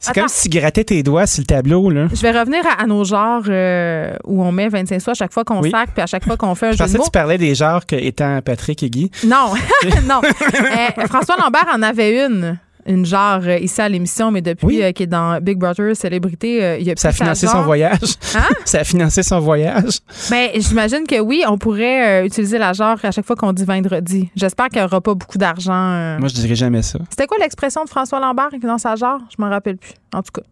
C'est 0.00 0.14
comme 0.14 0.28
si 0.28 0.48
tu 0.48 0.58
grattais 0.58 0.84
tes 0.84 1.02
doigts 1.02 1.26
sur 1.26 1.42
le 1.42 1.46
tableau. 1.46 1.90
Là. 1.90 2.06
Je 2.12 2.20
vais 2.20 2.38
revenir 2.38 2.62
à, 2.78 2.86
nos 2.86 3.04
genres 3.04 3.42
euh, 3.48 4.12
où 4.24 4.42
on 4.42 4.52
met 4.52 4.68
25 4.68 5.00
sous 5.00 5.10
à 5.10 5.14
chaque 5.14 5.32
fois 5.32 5.44
qu'on 5.44 5.62
sac 5.62 5.90
puis 5.92 6.02
à 6.02 6.06
chaque 6.06 6.24
fois 6.24 6.36
qu'on 6.36 6.54
fait 6.54 6.68
un 6.68 6.72
je 6.72 6.78
jeu 6.78 6.86
de 6.86 6.92
mots. 6.92 6.98
que 6.98 7.04
tu 7.04 7.10
parlais 7.10 7.38
des 7.38 7.54
genres 7.54 7.82
étant 7.92 8.40
Patrick 8.42 8.82
et 8.82 8.90
Guy. 8.90 9.10
Non, 9.24 9.54
non. 10.08 10.20
Euh, 10.24 11.06
François 11.06 11.36
Lambert 11.36 11.66
en 11.72 11.82
avait 11.82 12.26
une 12.26 12.58
une 12.88 13.04
genre 13.04 13.40
euh, 13.44 13.58
ici 13.58 13.80
à 13.80 13.88
l'émission, 13.88 14.30
mais 14.30 14.40
depuis 14.40 14.82
euh, 14.82 14.92
qu'il 14.92 15.04
est 15.04 15.06
dans 15.08 15.40
Big 15.40 15.58
Brother 15.58 15.94
Célébrité, 15.94 16.64
euh, 16.64 16.78
il 16.78 16.86
y 16.86 16.90
a 16.90 16.94
Ça 16.96 17.08
a 17.08 17.12
financé 17.12 17.46
son 17.46 17.62
voyage. 17.62 18.16
Hein? 18.34 18.48
Ça 18.64 18.80
a 18.80 18.84
financé 18.84 19.22
son 19.22 19.40
voyage. 19.40 19.98
Ben, 20.30 20.50
j'imagine 20.54 21.06
que 21.06 21.20
oui, 21.20 21.44
on 21.46 21.58
pourrait 21.58 22.26
utiliser 22.26 22.58
la 22.58 22.72
genre 22.72 22.98
à 23.02 23.10
chaque 23.10 23.26
fois 23.26 23.36
qu'on 23.36 23.52
dit 23.52 23.64
vendredi. 23.64 24.30
J'espère 24.34 24.68
qu'il 24.68 24.80
n'y 24.80 24.84
aura 24.84 25.00
pas 25.00 25.14
beaucoup 25.14 25.38
d'argent. 25.38 26.18
Moi, 26.18 26.28
je 26.28 26.34
dirais 26.34 26.54
jamais 26.54 26.82
ça. 26.82 26.98
C'était 27.10 27.26
quoi 27.26 27.38
l'expression 27.38 27.84
de 27.84 27.88
François 27.88 28.20
Lambert 28.20 28.50
dans 28.62 28.78
sa 28.78 28.96
genre? 28.96 29.20
Je 29.30 29.42
m'en 29.42 29.50
rappelle 29.50 29.76
plus. 29.76 29.94
En 30.14 30.22
tout 30.22 30.32
cas. 30.32 30.42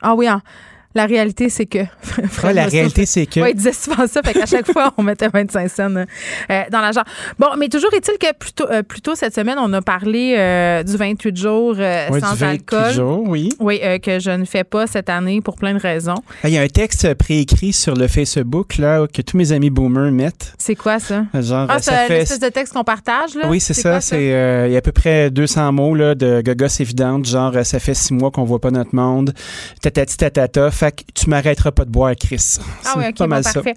Ah 0.00 0.14
oui, 0.14 0.28
hein. 0.28 0.42
La 0.94 1.04
réalité, 1.04 1.50
c'est 1.50 1.66
que. 1.66 1.78
la 2.54 2.66
réalité, 2.66 3.04
c'est 3.04 3.26
que. 3.26 3.40
Oui, 3.40 3.50
il 3.50 3.56
disait 3.56 3.74
souvent 3.74 4.06
ça, 4.06 4.22
fait 4.22 4.32
qu'à 4.32 4.46
chaque 4.46 4.72
fois, 4.72 4.94
on 4.96 5.02
mettait 5.02 5.28
25 5.28 5.68
cents 5.68 5.94
euh, 5.94 6.04
dans 6.72 6.80
l'argent. 6.80 7.02
Bon, 7.38 7.48
mais 7.58 7.68
toujours 7.68 7.92
est-il 7.92 8.16
que 8.16 8.32
plus 8.34 8.52
tôt, 8.52 8.66
euh, 8.70 9.14
cette 9.14 9.34
semaine, 9.34 9.58
on 9.58 9.70
a 9.74 9.82
parlé 9.82 10.34
euh, 10.38 10.82
du 10.82 10.96
28 10.96 11.36
jours 11.36 11.76
oui, 11.78 12.20
sans 12.20 12.32
du 12.32 12.38
28 12.38 12.44
alcool. 12.44 12.92
jours, 12.94 13.22
oui. 13.28 13.50
Oui, 13.60 13.80
que 14.02 14.18
je 14.18 14.30
ne 14.30 14.46
fais 14.46 14.64
pas 14.64 14.86
cette 14.86 15.10
année 15.10 15.42
pour 15.42 15.56
plein 15.56 15.74
de 15.74 15.78
raisons. 15.78 16.16
Il 16.44 16.50
y 16.50 16.58
a 16.58 16.62
un 16.62 16.68
texte 16.68 17.12
préécrit 17.14 17.74
sur 17.74 17.94
le 17.94 18.08
Facebook 18.08 18.78
là, 18.78 19.06
que 19.12 19.20
tous 19.20 19.36
mes 19.36 19.52
amis 19.52 19.70
boomers 19.70 20.10
mettent. 20.10 20.54
C'est 20.56 20.74
quoi 20.74 20.98
ça? 20.98 21.24
Genre, 21.34 21.66
ah, 21.68 21.78
c'est 21.80 21.92
fait... 21.92 22.18
l'espèce 22.20 22.40
de 22.40 22.48
texte 22.48 22.72
qu'on 22.72 22.84
partage, 22.84 23.34
là? 23.34 23.46
Oui, 23.48 23.60
c'est 23.60 23.74
ça. 23.74 24.00
C'est, 24.00 24.24
il 24.68 24.72
y 24.72 24.74
a 24.74 24.78
à 24.78 24.82
peu 24.82 24.92
près 24.92 25.30
200 25.30 25.72
mots 25.72 25.94
là, 25.94 26.14
de 26.14 26.40
gogos 26.40 26.66
évidentes, 26.80 27.26
genre, 27.26 27.54
ça 27.64 27.78
fait 27.78 27.94
six 27.94 28.14
mois 28.14 28.30
qu'on 28.30 28.44
voit 28.44 28.60
pas 28.60 28.70
notre 28.70 28.94
monde, 28.94 29.34
tatati 29.82 30.16
tatata, 30.16 30.70
fait 30.78 30.92
que 30.92 31.02
tu 31.12 31.28
m'arrêteras 31.28 31.72
pas 31.72 31.84
de 31.84 31.90
boire, 31.90 32.14
Chris. 32.14 32.58
Ah 32.84 32.94
oui, 32.96 33.04
ok, 33.08 33.16
pas 33.18 33.24
bon, 33.24 33.30
mal 33.30 33.42
ça. 33.44 33.52
parfait. 33.54 33.74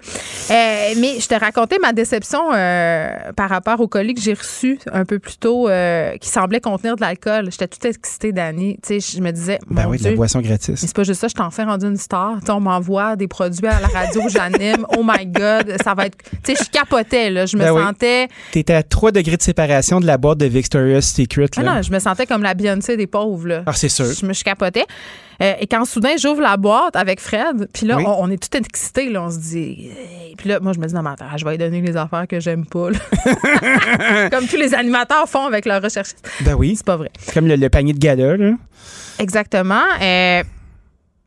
Euh, 0.50 0.94
mais 1.00 1.18
je 1.18 1.26
te 1.26 1.34
racontais 1.34 1.78
ma 1.80 1.92
déception 1.92 2.52
euh, 2.54 3.10
par 3.36 3.48
rapport 3.50 3.80
au 3.80 3.88
colis 3.88 4.14
que 4.14 4.20
j'ai 4.20 4.34
reçu 4.34 4.78
un 4.92 5.04
peu 5.04 5.18
plus 5.18 5.36
tôt, 5.36 5.68
euh, 5.68 6.16
qui 6.18 6.28
semblait 6.28 6.60
contenir 6.60 6.94
de 6.96 7.00
l'alcool. 7.00 7.48
J'étais 7.50 7.66
toute 7.68 7.84
excitée, 7.84 8.32
Dani. 8.32 8.78
Tu 8.86 9.00
sais, 9.00 9.16
je 9.16 9.20
me 9.20 9.32
disais, 9.32 9.58
Ben 9.68 9.86
oui, 9.88 9.98
de 9.98 10.04
la 10.04 10.12
boisson 10.14 10.38
mais 10.40 10.48
gratis. 10.48 10.74
c'est 10.76 10.94
pas 10.94 11.02
juste 11.02 11.20
ça, 11.20 11.28
je 11.28 11.34
t'en 11.34 11.50
fais 11.50 11.64
rendu 11.64 11.86
une 11.86 11.96
star. 11.96 12.36
Tu 12.40 12.46
sais, 12.46 12.52
on 12.52 12.60
m'envoie 12.60 13.16
des 13.16 13.26
produits 13.26 13.66
à 13.66 13.80
la 13.80 13.88
radio, 13.88 14.22
j'anime. 14.28 14.86
Oh 14.96 15.02
my 15.04 15.26
God, 15.26 15.76
ça 15.82 15.94
va 15.94 16.06
être. 16.06 16.18
Tu 16.44 16.54
sais, 16.54 16.64
je 16.64 16.70
capotais, 16.70 17.30
là. 17.30 17.46
Je 17.46 17.56
me 17.56 17.62
Ben 17.64 17.72
oui. 17.72 17.82
sentais. 17.82 18.28
T'étais 18.52 18.74
à 18.74 18.82
3 18.82 19.10
degrés 19.12 19.36
de 19.36 19.42
séparation 19.42 19.98
de 19.98 20.06
la 20.06 20.18
boîte 20.18 20.38
de 20.38 20.46
Victoria's 20.46 21.06
Secret. 21.12 21.46
Ah 21.56 21.62
Là. 21.62 21.74
non, 21.76 21.82
je 21.82 21.90
me 21.90 21.98
sentais 21.98 22.26
comme 22.26 22.42
la 22.42 22.54
Beyoncé 22.54 22.96
des 22.96 23.06
pauvres, 23.06 23.48
là. 23.48 23.62
Ah, 23.66 23.72
c'est 23.72 23.88
sûr. 23.88 24.04
Je 24.12 24.24
me 24.26 24.32
capotais. 24.42 24.84
Euh, 25.42 25.54
et 25.60 25.66
quand 25.66 25.84
soudain, 25.84 26.16
j'ouvre 26.18 26.40
la 26.40 26.56
boîte 26.56 26.94
avec 26.96 27.20
Fred, 27.20 27.68
puis 27.72 27.86
là, 27.86 27.96
Oui. 27.96 28.04
on, 28.06 28.16
on 28.24 28.30
est 28.30 28.40
tout 28.42 28.56
excités, 28.56 29.08
là. 29.10 29.22
On 29.24 29.30
se 29.30 29.38
dit. 29.38 29.90
Hey. 29.90 30.34
Puis 30.36 30.48
là, 30.48 30.60
moi, 30.60 30.72
je 30.72 30.78
me 30.78 30.86
dis, 30.86 30.94
non, 30.94 31.02
mais 31.02 31.10
attends, 31.10 31.36
je 31.36 31.44
vais 31.44 31.50
lui 31.52 31.58
donner 31.58 31.80
les 31.80 31.96
affaires 31.96 32.26
que 32.28 32.38
j'aime 32.40 32.64
pas, 32.64 32.90
là. 32.90 32.98
Comme 34.30 34.46
tous 34.46 34.56
les 34.56 34.72
animateurs 34.74 35.28
font 35.28 35.46
avec 35.46 35.66
leur 35.66 35.82
recherchiste. 35.82 36.28
Ben 36.42 36.54
oui. 36.54 36.74
C'est 36.76 36.86
pas 36.86 36.96
vrai. 36.96 37.10
Comme 37.34 37.46
le, 37.48 37.56
le 37.56 37.68
panier 37.68 37.92
de 37.92 37.98
gala, 37.98 38.36
là. 38.36 38.52
Exactement. 39.18 39.82
Euh, 40.00 40.42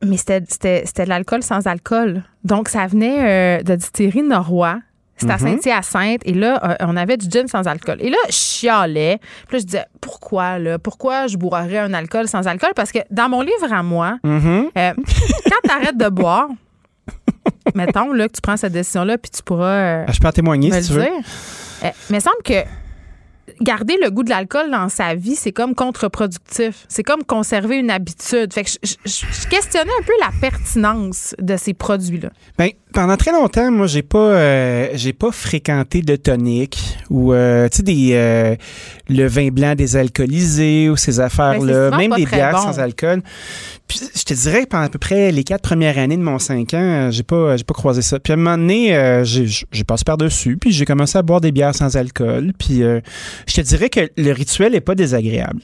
mais 0.04 0.18
c'était 0.18 0.42
de 0.42 1.10
l'alcool 1.10 1.44
sans 1.44 1.68
alcool. 1.68 2.24
Donc, 2.44 2.70
ça 2.70 2.88
venait 2.88 3.60
euh, 3.60 3.64
de 3.64 3.76
distillerie 3.76 4.24
Norrois. 4.24 4.80
C'était 5.18 5.32
à 5.34 5.38
Mhm. 5.38 5.60
Saint-Hyacinthe. 5.62 6.22
Et 6.26 6.34
là, 6.34 6.60
euh, 6.64 6.76
on 6.88 6.98
avait 6.98 7.16
du 7.18 7.30
gin 7.30 7.48
sans 7.48 7.66
alcool. 7.68 7.98
Et 8.02 8.10
là, 8.10 8.18
je 8.28 8.34
chialais. 8.34 9.20
Puis 9.48 9.56
là, 9.58 9.60
je 9.60 9.66
disais, 9.66 9.86
pourquoi, 10.02 10.60
là? 10.60 10.78
Pourquoi 10.78 11.28
je 11.28 11.38
boirais 11.38 11.78
un 11.78 11.94
alcool 11.94 12.28
sans 12.28 12.46
alcool? 12.48 12.72
Parce 12.76 12.92
que 12.92 13.00
dans 13.12 13.30
mon 13.30 13.42
livre 13.42 13.72
à 13.72 13.82
moi, 13.82 14.18
Mhm. 14.24 14.70
euh, 14.78 14.92
quand 14.96 15.60
tu 15.64 15.72
arrêtes 15.72 15.98
de 15.98 16.10
boire, 16.10 16.48
mettons 17.76 18.12
là, 18.14 18.28
que 18.28 18.34
tu 18.34 18.42
prends 18.42 18.58
cette 18.58 18.74
décision-là, 18.74 19.18
puis 19.18 19.32
tu 19.32 19.42
pourras 19.44 19.66
euh, 19.68 20.06
Ah, 20.08 20.12
je 20.12 20.20
peux 20.20 20.28
en 20.28 20.32
témoigner 20.32 20.72
si 20.72 20.78
le 20.80 20.86
tu 20.86 20.94
veux. 20.94 21.02
dire. 21.04 21.12
Euh, 21.84 21.90
mais 22.10 22.18
il 22.18 22.22
semble 22.22 22.42
que 22.44 22.54
garder 23.62 23.96
le 24.02 24.10
goût 24.10 24.24
de 24.24 24.30
l'alcool 24.30 24.72
dans 24.72 24.90
sa 24.90 25.16
vie, 25.16 25.36
c'est 25.36 25.52
comme 25.52 25.76
contre-productif. 25.76 26.86
C'est 26.90 27.04
comme 27.04 27.24
conserver 27.24 27.78
une 27.78 27.92
habitude. 27.92 28.54
Fait 28.54 28.64
que 28.64 28.70
je, 28.72 28.78
je- 29.06 29.12
je- 29.12 29.48
questionnais 29.48 29.92
un 30.00 30.04
peu 30.04 30.14
la 30.20 30.32
pertinence 30.42 31.36
de 31.40 31.56
ces 31.58 31.74
produits-là. 31.74 32.30
Ben, 32.58 32.70
pendant 32.94 33.18
très 33.18 33.32
longtemps, 33.32 33.72
moi, 33.72 33.88
j'ai 33.88 34.02
pas, 34.02 34.18
euh, 34.18 34.88
j'ai 34.94 35.14
pas 35.14 35.32
fréquenté 35.32 36.02
de 36.02 36.16
tonique 36.16 36.80
ou, 37.10 37.34
euh, 37.34 37.68
tu 37.70 37.78
sais, 37.78 37.84
des, 37.84 38.10
euh, 38.14 38.56
le 39.10 39.28
vin 39.28 39.50
blanc 39.50 39.76
désalcoolisé 39.76 40.90
ou 40.90 40.96
ces 40.98 41.18
Ben, 41.18 41.24
affaires-là, 41.26 41.92
même 41.98 42.12
des 42.16 42.26
bières 42.26 42.52
bon. 42.54 42.62
sans 42.62 42.80
alcool. 42.80 43.22
Puis, 43.88 44.00
je 44.16 44.24
te 44.24 44.34
dirais, 44.34 44.66
pendant 44.66 44.84
à 44.86 44.90
peu 44.90 44.98
près 45.00 45.32
les 45.32 45.44
quatre 45.44 45.62
premières 45.62 45.98
années 45.98 46.18
de 46.18 46.24
mon 46.24 46.40
cinq 46.40 46.74
ans, 46.74 46.78
euh, 46.80 47.12
j'ai 47.12 47.24
pas, 47.24 47.56
j'ai 47.56 47.64
pas 47.64 47.74
croisé 47.74 48.02
ça. 48.02 48.20
Puis 48.20 48.34
à 48.34 48.36
un 48.36 48.38
moment 48.38 48.58
donné, 48.58 48.96
euh, 48.96 49.24
j'ai, 49.24 49.46
j'ai 49.46 49.84
passé 49.84 50.04
par-dessus, 50.04 50.58
puis 50.58 50.72
j'ai 50.72 50.86
commencé 50.86 51.18
à 51.18 51.22
boire 51.22 51.42
des 51.42 51.52
bières 51.52 51.76
sans 51.76 51.96
alcool. 51.96 52.54
Puis 52.58 52.84
euh, 52.84 53.02
je 53.48 53.54
te 53.54 53.62
dirais 53.62 53.90
que 53.90 54.10
le 54.18 54.32
rituel 54.32 54.74
est 54.76 54.82
pas 54.82 54.96
désagréable. 54.96 55.62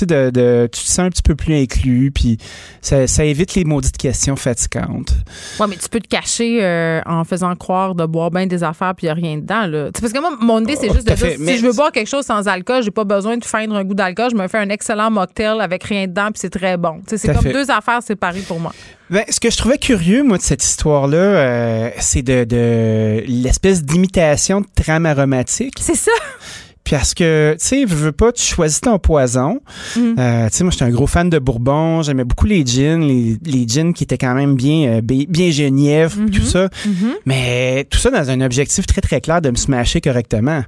De, 0.00 0.30
de- 0.30 0.68
tu 0.72 0.80
te 0.82 0.86
sens 0.86 1.00
un 1.00 1.10
petit 1.10 1.20
peu 1.22 1.34
plus 1.34 1.54
inclus, 1.54 2.10
puis 2.14 2.38
ça, 2.80 3.06
ça 3.06 3.24
évite 3.24 3.54
les 3.54 3.64
maudites 3.64 3.96
questions 3.98 4.36
fatigantes. 4.36 5.12
Ouais, 5.58 5.66
mais 5.68 5.76
tu 5.76 5.88
peux 5.88 6.00
te 6.00 6.06
cacher 6.08 6.60
euh, 6.62 7.00
en 7.06 7.24
faisant 7.24 7.54
croire 7.56 7.94
de 7.94 8.06
boire 8.06 8.30
bien 8.30 8.46
des 8.46 8.62
affaires 8.62 8.94
puis 8.94 9.06
il 9.06 9.08
n'y 9.08 9.10
a 9.10 9.14
rien 9.14 9.36
dedans. 9.38 9.66
Là. 9.66 9.90
Parce 10.00 10.12
que 10.12 10.18
moi, 10.20 10.30
mon 10.40 10.60
idée, 10.62 10.76
c'est 10.80 10.88
Oh, 10.90 10.94
juste 10.94 11.06
de 11.08 11.14
dire, 11.14 11.36
Mais- 11.40 11.52
si 11.54 11.58
je 11.60 11.66
veux 11.66 11.72
boire 11.72 11.90
quelque 11.92 12.08
chose 12.08 12.24
sans 12.24 12.46
alcool, 12.48 12.82
j'ai 12.82 12.90
pas 12.92 13.04
besoin 13.04 13.36
de 13.36 13.44
feindre 13.44 13.74
un 13.74 13.84
goût 13.84 13.94
d'alcool. 13.94 14.30
Je 14.30 14.36
me 14.36 14.46
fais 14.48 14.58
un 14.58 14.68
excellent 14.70 15.10
mocktail 15.10 15.60
avec 15.60 15.82
rien 15.84 16.06
dedans 16.06 16.26
puis 16.26 16.38
c'est 16.40 16.50
très 16.50 16.76
bon. 16.76 17.02
C'est 17.06 17.26
comme 17.26 17.42
fait. 17.42 17.52
deux 17.52 17.70
affaires 17.70 18.02
séparées 18.02 18.40
pour 18.46 18.60
moi. 18.60 18.72
Ben, 19.10 19.24
ce 19.28 19.40
que 19.40 19.50
je 19.50 19.56
trouvais 19.56 19.78
curieux, 19.78 20.22
moi, 20.22 20.38
de 20.38 20.42
cette 20.42 20.62
histoire-là, 20.64 21.16
euh, 21.18 21.90
c'est 21.98 22.22
de, 22.22 22.44
de 22.44 23.24
l'espèce 23.26 23.82
d'imitation 23.84 24.60
de 24.60 24.66
trame 24.80 25.04
aromatique. 25.04 25.74
C'est 25.80 25.96
ça. 25.96 26.12
Parce 26.90 27.14
que, 27.14 27.56
tu 27.60 27.66
sais, 27.66 27.84
veux, 27.84 27.94
veux 27.96 28.12
pas, 28.12 28.32
tu 28.32 28.42
choisis 28.42 28.80
ton 28.80 28.98
poison. 28.98 29.60
Mm. 29.96 30.14
Euh, 30.18 30.48
tu 30.50 30.56
sais, 30.56 30.64
moi, 30.64 30.70
j'étais 30.72 30.84
un 30.84 30.90
gros 30.90 31.06
fan 31.06 31.30
de 31.30 31.38
Bourbon. 31.38 32.02
J'aimais 32.02 32.24
beaucoup 32.24 32.46
les 32.46 32.64
gins, 32.66 32.98
les, 32.98 33.36
les 33.44 33.66
gins 33.68 33.92
qui 33.92 34.04
étaient 34.04 34.18
quand 34.18 34.34
même 34.34 34.56
bien, 34.56 34.98
euh, 34.98 35.00
bien, 35.00 35.50
tout 36.32 36.42
ça. 36.42 36.68
Mais 37.26 37.84
tout 37.90 37.98
ça 37.98 38.10
dans 38.10 38.28
un 38.30 38.40
objectif 38.40 38.86
très, 38.86 39.00
très 39.00 39.20
clair 39.20 39.40
de 39.40 39.50
me 39.50 39.56
smasher 39.56 40.00
correctement. 40.00 40.62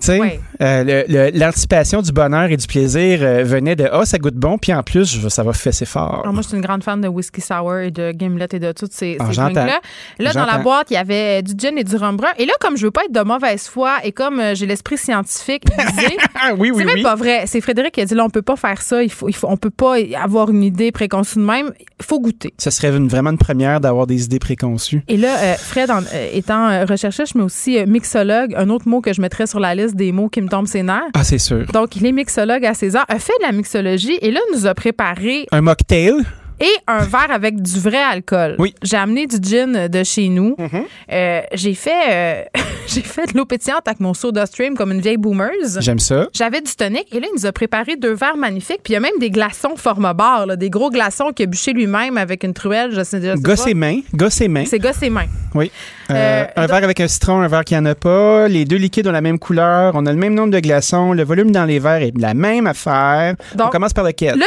Tu 0.00 0.06
sais, 0.06 0.20
Ouais. 0.20 0.40
euh, 0.62 1.30
l'anticipation 1.34 2.00
du 2.02 2.12
bonheur 2.12 2.44
et 2.50 2.56
du 2.56 2.66
plaisir 2.66 3.18
euh, 3.22 3.42
venait 3.44 3.76
de 3.76 3.88
«Ah, 3.92 4.04
ça 4.04 4.18
goûte 4.18 4.34
bon», 4.36 4.56
puis 4.60 4.72
en 4.72 4.82
plus, 4.82 5.20
je- 5.20 5.28
ça 5.28 5.42
va 5.42 5.52
fesser 5.52 5.84
fort. 5.84 6.20
Alors, 6.22 6.32
moi, 6.32 6.42
je 6.42 6.48
suis 6.48 6.56
une 6.56 6.62
grande 6.62 6.82
fan 6.84 7.00
de 7.00 7.08
whisky 7.08 7.40
sour 7.40 7.76
et 7.78 7.90
de 7.90 8.12
gimlet 8.12 8.46
et 8.52 8.58
de 8.58 8.72
toutes 8.72 8.92
ces, 8.92 9.16
Ah, 9.18 9.26
ces 9.30 9.36
drinks-là. 9.36 9.80
Là, 10.18 10.32
dans 10.32 10.46
la 10.46 10.58
boîte, 10.58 10.86
il 10.90 10.94
y 10.94 10.96
avait 10.96 11.42
du 11.42 11.52
gin 11.58 11.76
et 11.76 11.84
du 11.84 11.96
rhum 11.96 12.16
brun. 12.16 12.28
Et 12.38 12.46
là, 12.46 12.52
comme 12.60 12.76
je 12.76 12.84
veux 12.84 12.90
pas 12.90 13.04
être 13.04 13.12
de 13.12 13.20
mauvaise 13.20 13.66
foi 13.66 13.98
et 14.04 14.12
comme 14.12 14.40
j'ai 14.54 14.66
l'esprit 14.66 14.96
scientifique 14.96 15.39
Ah 16.42 16.52
oui, 16.56 16.70
oui, 16.70 16.78
c'est 16.78 16.84
même 16.84 16.94
oui. 16.96 17.02
pas 17.02 17.14
vrai. 17.16 17.44
C'est 17.46 17.60
Frédéric 17.60 17.92
qui 17.92 18.00
a 18.00 18.04
dit 18.04 18.14
là, 18.14 18.24
on 18.24 18.30
peut 18.30 18.40
pas 18.42 18.56
faire 18.56 18.80
ça. 18.80 19.02
Il 19.02 19.10
faut, 19.12 19.28
il 19.28 19.34
faut, 19.34 19.46
on 19.50 19.56
peut 19.56 19.70
pas 19.70 19.96
avoir 20.20 20.48
une 20.50 20.62
idée 20.62 20.90
préconçue 20.92 21.38
de 21.38 21.44
même. 21.44 21.72
Il 21.98 22.04
faut 22.04 22.18
goûter. 22.18 22.54
Ce 22.58 22.70
serait 22.70 22.96
une- 22.96 23.08
vraiment 23.08 23.30
une 23.30 23.38
première 23.38 23.80
d'avoir 23.80 24.06
des 24.06 24.24
idées 24.24 24.38
préconçues. 24.38 25.02
Et 25.08 25.16
là, 25.16 25.36
euh, 25.38 25.54
Fred, 25.54 25.90
en- 25.90 26.00
euh, 26.14 26.28
étant 26.32 26.68
euh, 26.70 26.84
recherchiste, 26.84 27.34
mais 27.34 27.42
aussi 27.42 27.78
euh, 27.78 27.86
mixologue, 27.86 28.54
un 28.56 28.68
autre 28.70 28.88
mot 28.88 29.00
que 29.00 29.12
je 29.12 29.20
mettrais 29.20 29.46
sur 29.46 29.60
la 29.60 29.74
liste 29.74 29.96
des 29.96 30.12
mots 30.12 30.28
qui 30.28 30.40
me 30.40 30.48
tombent 30.48 30.66
ses 30.66 30.82
nerfs. 30.82 31.02
Ah, 31.14 31.24
c'est 31.24 31.38
sûr. 31.38 31.66
Donc, 31.72 31.96
il 31.96 32.06
est 32.06 32.12
mixologue 32.12 32.64
à 32.64 32.74
César, 32.74 33.04
a 33.08 33.18
fait 33.18 33.32
de 33.40 33.46
la 33.46 33.52
mixologie 33.52 34.18
et 34.22 34.30
là, 34.30 34.40
nous 34.54 34.66
a 34.66 34.74
préparé 34.74 35.46
Un 35.52 35.60
mocktail. 35.60 36.12
Et 36.60 36.72
un 36.86 37.04
verre 37.04 37.30
avec 37.30 37.60
du 37.60 37.78
vrai 37.80 38.02
alcool. 38.02 38.56
Oui. 38.58 38.74
J'ai 38.82 38.96
amené 38.96 39.26
du 39.26 39.36
gin 39.42 39.88
de 39.88 40.04
chez 40.04 40.28
nous. 40.28 40.56
Mm-hmm. 40.58 40.82
Euh, 41.12 41.40
j'ai 41.54 41.74
fait 41.74 41.90
euh, 42.10 42.42
j'ai 42.86 43.02
fait 43.02 43.32
de 43.32 43.38
l'eau 43.38 43.46
pétillante 43.46 43.86
avec 43.86 44.00
mon 44.00 44.14
soda 44.14 44.46
stream 44.46 44.76
comme 44.76 44.92
une 44.92 45.00
vieille 45.00 45.16
boomeuse. 45.16 45.78
J'aime 45.80 45.98
ça. 45.98 46.28
J'avais 46.32 46.60
du 46.60 46.74
tonic 46.74 47.06
et 47.12 47.20
là, 47.20 47.26
il 47.30 47.36
nous 47.38 47.46
a 47.46 47.52
préparé 47.52 47.96
deux 47.96 48.12
verres 48.12 48.36
magnifiques. 48.36 48.80
Puis 48.82 48.92
il 48.92 48.94
y 48.94 48.96
a 48.96 49.00
même 49.00 49.18
des 49.20 49.30
glaçons 49.30 49.76
format 49.76 50.14
bar, 50.14 50.46
là, 50.46 50.56
des 50.56 50.70
gros 50.70 50.90
glaçons 50.90 51.32
qu'il 51.34 51.44
a 51.44 51.46
bûché 51.46 51.72
lui-même 51.72 52.18
avec 52.18 52.44
une 52.44 52.54
truelle. 52.54 52.90
Je 52.92 53.02
sais, 53.02 53.20
sais 53.20 53.34
Gosse 53.36 53.66
et 53.66 53.74
main. 53.74 54.00
Gosse 54.14 54.40
et 54.40 54.48
main. 54.48 54.64
C'est 54.66 54.78
gosse 54.78 55.02
et 55.02 55.10
main. 55.10 55.26
Oui. 55.54 55.70
Euh, 56.10 56.44
un 56.56 56.62
donc- 56.62 56.70
verre 56.70 56.84
avec 56.84 57.00
un 57.00 57.08
citron, 57.08 57.40
un 57.40 57.48
verre 57.48 57.64
qui 57.64 57.76
en 57.76 57.84
a 57.86 57.94
pas. 57.94 58.48
Les 58.48 58.64
deux 58.64 58.76
liquides 58.76 59.06
ont 59.06 59.12
la 59.12 59.20
même 59.20 59.38
couleur. 59.38 59.92
On 59.94 60.06
a 60.06 60.12
le 60.12 60.18
même 60.18 60.34
nombre 60.34 60.50
de 60.52 60.60
glaçons. 60.60 61.12
Le 61.12 61.24
volume 61.24 61.50
dans 61.50 61.64
les 61.64 61.78
verres 61.78 62.02
est 62.02 62.12
la 62.18 62.34
même 62.34 62.66
affaire. 62.66 63.34
Donc, 63.54 63.68
On 63.68 63.70
commence 63.70 63.92
par 63.92 64.04
lequel? 64.04 64.38
Là, 64.38 64.46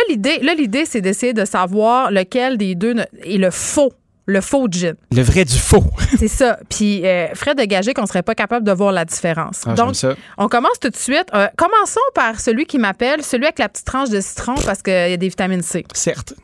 l'idée, 0.58 0.86
c'est 0.86 1.02
d'essayer 1.02 1.34
de 1.34 1.46
savoir 1.46 2.03
lequel 2.12 2.58
des 2.58 2.76
deux 2.76 2.96
est 3.24 3.38
le 3.38 3.52
faux. 3.52 3.94
Le 4.26 4.40
faux 4.40 4.68
gin. 4.72 4.96
Le 5.12 5.22
vrai 5.22 5.44
du 5.44 5.58
faux. 5.58 5.84
C'est 6.18 6.30
ça. 6.30 6.58
Puis 6.70 7.06
euh, 7.06 7.28
Fred 7.36 7.60
a 7.60 7.66
gagé 7.66 7.94
qu'on 7.94 8.06
serait 8.06 8.24
pas 8.24 8.36
capable 8.36 8.66
de 8.66 8.72
voir 8.72 8.94
la 8.94 9.04
différence. 9.04 9.64
Ah, 9.66 9.74
Donc, 9.74 9.96
ça. 9.98 10.14
on 10.38 10.48
commence 10.48 10.80
tout 10.80 10.88
de 10.90 10.96
suite. 10.96 11.26
Euh, 11.34 11.48
commençons 11.58 12.00
par 12.16 12.40
celui 12.40 12.66
qui 12.66 12.78
m'appelle, 12.78 13.22
celui 13.22 13.44
avec 13.44 13.60
la 13.60 13.68
petite 13.68 13.86
tranche 13.86 14.10
de 14.10 14.22
citron 14.22 14.56
parce 14.66 14.82
qu'il 14.82 14.94
y 14.94 15.14
a 15.14 15.18
des 15.18 15.28
vitamines 15.28 15.62
C. 15.62 15.84
Certes. 15.94 16.36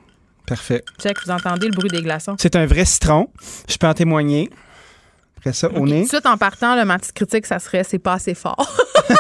Parfait. 0.46 0.84
Check, 1.02 1.16
vous 1.26 1.32
entendez 1.32 1.68
le 1.68 1.72
bruit 1.74 1.90
des 1.90 2.02
glaçons? 2.02 2.36
C'est 2.38 2.58
un 2.58 2.66
vrai 2.66 2.84
citron. 2.84 3.28
Je 3.70 3.78
peux 3.78 3.88
en 3.88 3.94
témoigner. 3.94 4.50
Après 5.40 5.54
ça, 5.54 5.70
au 5.70 5.78
Ok, 5.78 5.88
nez. 5.88 6.00
Tout 6.02 6.04
de 6.04 6.10
suite, 6.10 6.26
en 6.26 6.38
partant, 6.38 6.76
là, 6.76 6.84
ma 6.84 6.98
petite 7.00 7.14
critique, 7.14 7.46
ça 7.46 7.60
serait 7.60 7.86
c'est 7.86 7.98
pas 8.00 8.14
assez 8.14 8.34
fort. 8.34 8.76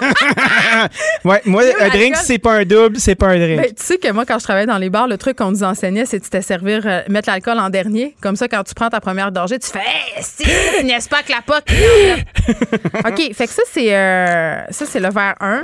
Ouais, 1.26 1.42
moi, 1.46 1.64
un 1.82 1.90
drink, 1.90 2.16
c'est 2.16 2.38
pas 2.38 2.54
un 2.54 2.64
double, 2.64 2.98
c'est 3.00 3.16
pas 3.16 3.28
un 3.30 3.40
drink. 3.40 3.62
Ben, 3.62 3.74
tu 3.76 3.84
sais 3.84 3.98
que 3.98 4.10
moi, 4.12 4.26
quand 4.26 4.38
je 4.40 4.44
travaillais 4.44 4.68
dans 4.68 4.78
les 4.78 4.90
bars, 4.90 5.08
le 5.08 5.18
truc 5.18 5.38
qu'on 5.38 5.52
nous 5.52 5.64
enseignait, 5.64 6.06
c'est 6.06 6.20
de 6.20 6.26
te 6.26 6.42
servir, 6.42 6.84
euh, 6.86 7.02
mettre 7.10 7.30
l'alcool 7.30 7.60
en 7.60 7.70
dernier. 7.70 8.16
Comme 8.22 8.36
ça, 8.36 8.48
quand 8.48 8.64
tu 8.64 8.74
prends 8.74 8.90
ta 8.90 9.02
première 9.02 9.32
gorgée, 9.32 9.60
tu 9.60 9.68
fais 9.70 9.80
hey, 9.80 10.22
si, 10.24 10.84
n'est-ce 10.86 11.10
pas 11.10 11.24
que 11.24 11.32
la 11.32 11.42
pote? 11.42 11.66
OK, 13.08 13.34
fait 13.34 13.48
que 13.48 13.54
ça, 13.54 13.64
c'est 13.72 13.94
euh, 13.94 14.62
ça, 14.70 14.86
c'est 14.86 15.00
le 15.00 15.10
verre 15.10 15.36
1. 15.42 15.64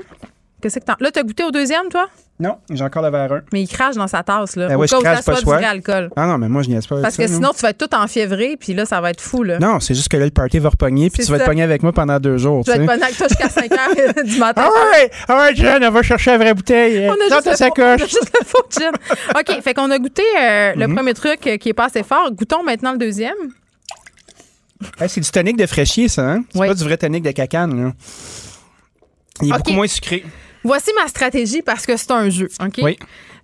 Qu'est-ce 0.65 0.79
que 0.79 0.85
t'en... 0.85 0.95
Là, 0.99 1.11
t'as 1.11 1.21
goûté 1.21 1.43
au 1.43 1.51
deuxième, 1.51 1.89
toi? 1.89 2.07
Non, 2.39 2.57
j'ai 2.71 2.83
encore 2.83 3.03
le 3.03 3.11
verre 3.11 3.31
1. 3.31 3.41
Mais 3.53 3.61
il 3.61 3.67
crache 3.67 3.93
dans 3.93 4.07
sa 4.07 4.23
tasse, 4.23 4.55
là. 4.55 4.67
Ben 4.67 4.75
au 4.77 4.79
ouais, 4.79 4.87
cas 4.87 4.97
je 4.97 5.21
ça 5.21 5.31
pas 5.31 5.37
soit 5.39 5.59
du 5.59 5.63
alcool. 5.63 6.09
Ah 6.15 6.25
non, 6.25 6.39
mais 6.39 6.49
moi, 6.49 6.63
je 6.63 6.69
niaise 6.69 6.87
pas 6.87 6.95
avec 6.95 7.03
Parce 7.03 7.15
ça, 7.17 7.23
que 7.23 7.29
non. 7.29 7.35
sinon, 7.35 7.51
tu 7.55 7.61
vas 7.61 7.69
être 7.69 7.87
tout 7.87 7.95
enfiévré, 7.95 8.57
puis 8.59 8.73
là, 8.73 8.87
ça 8.87 8.99
va 8.99 9.11
être 9.11 9.21
fou, 9.21 9.43
là. 9.43 9.59
Non, 9.59 9.79
c'est 9.79 9.93
juste 9.93 10.09
que 10.09 10.17
là, 10.17 10.25
le 10.25 10.31
party 10.31 10.57
va 10.57 10.69
repogner, 10.69 11.11
puis 11.11 11.23
tu 11.23 11.29
vas 11.31 11.37
ça. 11.37 11.43
être 11.43 11.49
pogné 11.49 11.61
avec 11.61 11.83
moi 11.83 11.93
pendant 11.93 12.19
deux 12.19 12.39
jours. 12.39 12.63
Tu 12.65 12.71
vas 12.71 12.77
être 12.77 12.85
bonne 12.87 13.03
avec 13.03 13.15
toi 13.15 13.27
jusqu'à 13.27 13.47
5 13.47 13.71
heures 13.71 14.23
du 14.25 14.39
matin. 14.39 14.63
Ah 14.65 14.69
ouais, 14.97 15.11
ah 15.27 15.37
ouais, 15.37 15.55
Jen, 15.55 15.85
on 15.85 15.91
va 15.91 16.01
chercher 16.01 16.31
la 16.31 16.37
vraie 16.39 16.53
bouteille. 16.55 17.07
On 17.07 17.13
a, 17.13 17.35
juste 17.35 17.45
le 17.45 17.67
faux, 17.67 17.73
on 17.77 17.83
a 17.83 17.97
juste 17.97 18.31
le 18.39 18.43
faux 18.45 18.65
gin. 18.71 18.91
OK, 19.39 19.61
fait 19.63 19.73
qu'on 19.75 19.91
a 19.91 19.99
goûté 19.99 20.23
euh, 20.41 20.73
le 20.75 20.87
Mhm. 20.87 20.95
premier 20.95 21.13
truc 21.13 21.45
euh, 21.45 21.57
qui 21.57 21.69
est 21.69 21.73
pas 21.73 21.85
assez 21.85 22.01
fort. 22.01 22.31
Goûtons 22.31 22.63
maintenant 22.63 22.91
le 22.93 22.97
deuxième. 22.97 23.35
Hey, 24.99 25.07
c'est 25.07 25.21
du 25.21 25.29
tonic 25.29 25.57
de 25.57 25.67
fraîchier, 25.67 26.09
ça, 26.09 26.23
hein? 26.23 26.43
C'est 26.51 26.59
Oui. 26.59 26.67
pas 26.67 26.73
du 26.73 26.83
vrai 26.83 26.97
tonic 26.97 27.23
de 27.23 27.31
cacane, 27.31 27.81
là. 27.85 27.91
Il 29.41 29.49
est 29.53 29.57
beaucoup 29.57 29.71
moins 29.73 29.87
sucré. 29.87 30.25
Voici 30.65 30.91
ma 30.99 31.07
stratégie 31.07 31.61
parce 31.61 31.85
que 31.85 31.95
c'est 31.95 32.09
un 32.09 32.29
jeu. 32.29 32.49
OK? 32.59 32.79
Oui. 32.81 32.97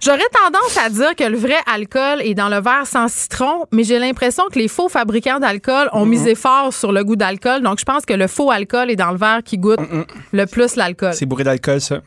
J'aurais 0.03 0.17
tendance 0.33 0.75
à 0.83 0.89
dire 0.89 1.15
que 1.15 1.23
le 1.23 1.37
vrai 1.37 1.59
alcool 1.71 2.23
est 2.23 2.33
dans 2.33 2.49
le 2.49 2.59
verre 2.59 2.87
sans 2.87 3.07
citron, 3.07 3.67
mais 3.71 3.83
j'ai 3.83 3.99
l'impression 3.99 4.43
que 4.51 4.57
les 4.57 4.67
faux 4.67 4.89
fabricants 4.89 5.39
d'alcool 5.39 5.89
ont 5.93 6.07
misé 6.07 6.33
fort 6.33 6.73
sur 6.73 6.91
le 6.91 7.03
goût 7.03 7.15
d'alcool. 7.15 7.61
Donc, 7.61 7.79
je 7.79 7.85
pense 7.85 8.07
que 8.07 8.13
le 8.13 8.25
faux 8.25 8.49
alcool 8.49 8.89
est 8.89 8.95
dans 8.95 9.11
le 9.11 9.17
verre 9.17 9.41
qui 9.45 9.59
goûte 9.59 9.79
le 10.31 10.45
plus 10.47 10.75
l'alcool. 10.75 11.13
C'est 11.13 11.27
bourré 11.27 11.43
d'alcool, 11.43 11.79
ça. 11.79 12.01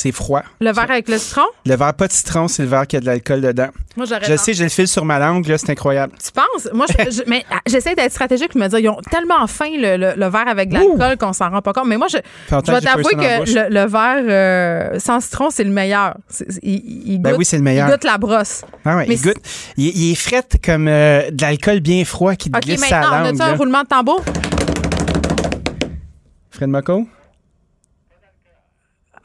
C'est 0.00 0.12
froid. 0.12 0.42
Le 0.60 0.70
verre 0.70 0.88
avec 0.92 1.08
le 1.08 1.18
citron? 1.18 1.42
Le 1.66 1.74
verre 1.74 1.92
pas 1.92 2.06
de 2.06 2.12
citron, 2.12 2.46
c'est 2.46 2.62
le 2.62 2.68
verre 2.68 2.86
qui 2.86 2.96
a 2.96 3.00
de 3.00 3.06
l'alcool 3.06 3.40
dedans. 3.40 3.66
Moi, 3.96 4.06
j'aurais 4.06 4.26
Je 4.28 4.36
sais, 4.36 4.52
j'ai 4.54 4.62
le 4.62 4.70
fil 4.70 4.86
sur 4.86 5.04
ma 5.04 5.18
langue, 5.18 5.44
là, 5.48 5.58
c'est 5.58 5.70
incroyable. 5.70 6.12
Tu 6.24 6.30
penses? 6.30 6.68
Moi, 6.72 6.86
je- 6.88 7.10
je- 7.10 7.22
mais 7.26 7.44
ah, 7.50 7.56
j'essaie 7.66 7.96
d'être 7.96 8.12
stratégique 8.12 8.54
et 8.54 8.58
me 8.60 8.68
dire, 8.68 8.78
ils 8.78 8.88
ont 8.90 9.00
tellement 9.10 9.44
faim 9.48 9.70
le, 9.76 9.96
le- 9.96 10.12
le 10.16 10.26
verre 10.28 10.46
avec 10.46 10.68
de 10.68 10.74
l'alcool 10.74 11.16
qu'on 11.18 11.32
s'en 11.32 11.50
rend 11.50 11.62
pas 11.62 11.72
compte. 11.72 11.88
Mais 11.88 11.96
moi, 11.96 12.06
je, 12.08 12.18
longtemps 12.54 12.62
je 12.64 12.72
vais 12.72 12.78
que 12.78 12.84
j'ai 12.84 12.92
pas 12.92 13.00
eu 13.00 13.02
t'avouer 13.02 13.10
ça 13.10 13.16
dans 13.16 13.22
la 13.22 13.38
bouche. 13.40 13.54
que 13.54 13.58
le, 13.58 13.68
le 13.74 13.86
verre 13.90 14.92
euh, 14.94 14.98
sans 15.00 15.20
citron, 15.20 15.50
c'est 15.50 15.64
le 15.64 15.70
meilleur. 15.72 16.14
C'est- 16.28 16.48
c'est- 16.48 16.60
il, 16.62 17.02
il 17.14 17.18
Ben 17.18 17.30
goûte, 17.30 17.38
oui, 17.40 17.44
c'est 17.44 17.56
le 17.56 17.64
meilleur. 17.64 17.88
Il 17.88 17.90
goûte 17.90 18.04
la 18.04 18.18
brosse. 18.18 18.62
Ah 18.84 18.98
ouais, 18.98 19.06
Mais 19.08 19.16
il 19.16 19.20
goûte. 19.20 19.38
Il, 19.76 19.86
il 19.98 20.12
est 20.12 20.14
frais 20.14 20.44
comme 20.64 20.86
euh, 20.86 21.28
de 21.32 21.42
l'alcool 21.42 21.80
bien 21.80 22.04
froid 22.04 22.36
qui 22.36 22.52
te 22.52 22.56
OK, 22.56 22.62
glisse 22.62 22.84
sa 22.86 23.00
maintenant, 23.00 23.16
on 23.16 23.18
langue. 23.24 23.34
a-tu 23.34 23.42
un 23.42 23.50
là. 23.50 23.56
roulement 23.56 23.82
de 23.82 23.88
tambour? 23.88 24.22
Fred 26.52 26.68
Moco? 26.68 27.08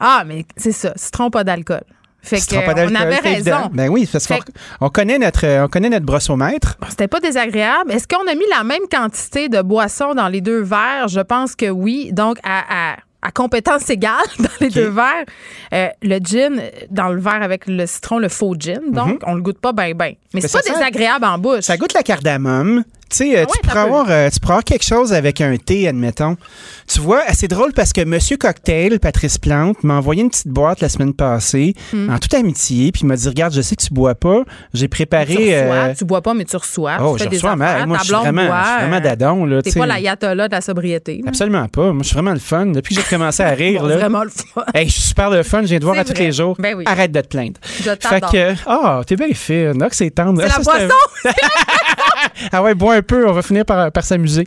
Ah, 0.00 0.24
mais 0.26 0.44
c'est 0.56 0.72
ça. 0.72 0.92
Citron, 0.96 1.30
pas 1.30 1.44
d'alcool. 1.44 1.82
Fait 2.22 2.36
que, 2.38 2.54
on 2.56 2.94
avait 2.94 3.16
c'est 3.22 3.34
raison. 3.34 3.68
Ben 3.72 3.90
oui, 3.90 4.08
parce 4.10 4.26
qu'on 4.26 4.38
on 4.80 4.88
connaît 4.88 5.18
notre 5.18 5.46
on 5.64 5.68
connaît 5.68 5.90
notre 5.90 6.06
brossomètre. 6.06 6.78
C'était 6.88 7.06
pas 7.06 7.20
désagréable. 7.20 7.92
Est-ce 7.92 8.08
qu'on 8.08 8.26
a 8.26 8.34
mis 8.34 8.46
la 8.50 8.64
même 8.64 8.88
quantité 8.90 9.50
de 9.50 9.60
boissons 9.60 10.14
dans 10.14 10.28
les 10.28 10.40
deux 10.40 10.62
verres? 10.62 11.08
Je 11.08 11.20
pense 11.20 11.54
que 11.54 11.68
oui. 11.68 12.10
Donc, 12.14 12.38
à, 12.42 12.92
à- 12.92 12.96
à 13.20 13.30
compétence 13.30 13.88
égale 13.90 14.12
dans 14.38 14.48
les 14.60 14.68
deux 14.70 14.88
verres, 14.88 15.24
euh, 15.74 15.88
le 16.02 16.18
gin 16.18 16.62
dans 16.90 17.08
le 17.08 17.20
verre 17.20 17.42
avec 17.42 17.66
le 17.66 17.84
citron, 17.86 18.18
le 18.18 18.28
faux 18.30 18.54
gin. 18.58 18.80
Donc, 18.90 19.20
on 19.26 19.34
le 19.34 19.42
goûte 19.42 19.58
pas 19.58 19.72
bien, 19.72 19.92
bien. 19.94 20.12
Mais 20.32 20.40
c'est 20.40 20.46
Mhm. 20.54 20.62
ça 20.62 20.72
pas 20.72 20.78
désagréable 20.78 21.24
en 21.26 21.38
bouche. 21.38 21.60
Ça 21.60 21.76
goûte 21.76 21.92
la 21.94 22.02
cardamome. 22.02 22.84
Tu 23.10 23.16
sais, 23.16 23.38
euh, 23.38 23.44
tu, 23.44 23.58
t'as 23.62 23.68
pourrais 23.68 23.80
avoir, 23.82 24.06
euh, 24.10 24.28
tu 24.30 24.40
pourrais 24.40 24.54
avoir 24.54 24.64
quelque 24.64 24.84
chose 24.84 25.12
avec 25.12 25.40
un 25.40 25.56
thé, 25.56 25.86
admettons. 25.88 26.36
Tu 26.88 27.00
vois, 27.00 27.22
c'est 27.32 27.48
drôle 27.48 27.72
parce 27.72 27.92
que 27.92 28.04
Monsieur 28.04 28.36
Cocktail, 28.36 28.98
Patrice 28.98 29.38
Plante, 29.38 29.82
m'a 29.84 29.94
envoyé 29.94 30.22
une 30.22 30.30
petite 30.30 30.48
boîte 30.48 30.80
la 30.80 30.88
semaine 30.88 31.14
passée, 31.14 31.74
Hmm. 31.92 32.10
en 32.10 32.18
toute 32.18 32.34
amitié, 32.34 32.90
puis 32.92 33.02
il 33.02 33.06
m'a 33.06 33.16
dit 33.16 33.28
Regarde, 33.28 33.52
je 33.54 33.60
sais 33.60 33.76
que 33.76 33.82
tu 33.82 33.92
bois 33.92 34.14
pas. 34.14 34.42
J'ai 34.72 34.88
préparé. 34.88 35.26
Tu 35.26 35.34
reçois, 35.36 35.54
euh, 35.54 35.94
tu 35.96 36.04
bois 36.04 36.22
pas, 36.22 36.34
mais 36.34 36.44
tu 36.44 36.56
reçois. 36.56 36.96
Oh, 37.00 37.16
tu 37.16 37.24
je 37.24 37.28
des 37.28 37.36
reçois, 37.36 37.56
mais 37.56 37.64
affaires, 37.66 37.86
moi, 37.86 37.98
je 37.98 38.04
suis 38.04 38.12
vraiment, 38.14 38.46
boit, 38.46 38.60
je 38.62 38.68
suis 38.68 38.78
vraiment 38.80 38.96
euh, 38.96 39.00
dadon. 39.00 39.44
là, 39.44 39.62
T'es 39.62 39.72
pas 39.72 39.86
l'ayatollah 39.86 40.48
de 40.48 40.52
la 40.54 40.60
sobriété. 40.60 41.20
là. 41.22 41.28
Absolument 41.28 41.68
pas. 41.68 41.92
Moi, 41.92 42.02
je 42.02 42.08
suis 42.08 42.14
vraiment 42.14 42.32
le 42.32 42.38
fun. 42.38 42.66
Depuis 42.66 42.94
que 42.96 43.00
j'ai 43.02 43.08
commencé 43.08 43.42
à 43.42 43.50
rire, 43.54 43.82
Bon, 43.82 43.88
là. 43.88 43.96
vraiment 43.96 44.24
le 44.24 44.30
fun. 44.30 44.64
Hey, 44.74 44.86
je 44.88 44.92
suis 44.92 45.02
super 45.02 45.30
le 45.30 45.42
fun. 45.42 45.62
Je 45.62 45.66
viens 45.68 45.78
de 45.78 45.84
voir 45.84 45.98
à 45.98 46.04
tous 46.04 46.14
les 46.18 46.32
jours. 46.32 46.56
Ben 46.58 46.74
oui. 46.76 46.84
Arrête 46.86 47.12
de 47.12 47.20
te 47.20 47.28
plaindre. 47.28 47.60
Je 47.78 47.90
Fait 48.00 48.20
que, 48.20 48.54
ah, 48.66 49.02
t'es 49.06 49.16
bien 49.16 49.28
fine. 49.34 49.80
Ah, 49.82 49.88
c'est 49.92 50.10
tendre. 50.10 50.40
C'est 50.42 50.48
Ah, 50.50 50.58
la 50.58 50.64
boisson! 50.64 51.34
ah 52.52 52.62
ouais, 52.62 52.74
bois 52.74 52.93
un 52.94 53.02
peu, 53.02 53.28
on 53.28 53.32
va 53.32 53.42
finir 53.42 53.64
par, 53.64 53.90
par 53.92 54.04
s'amuser. 54.04 54.44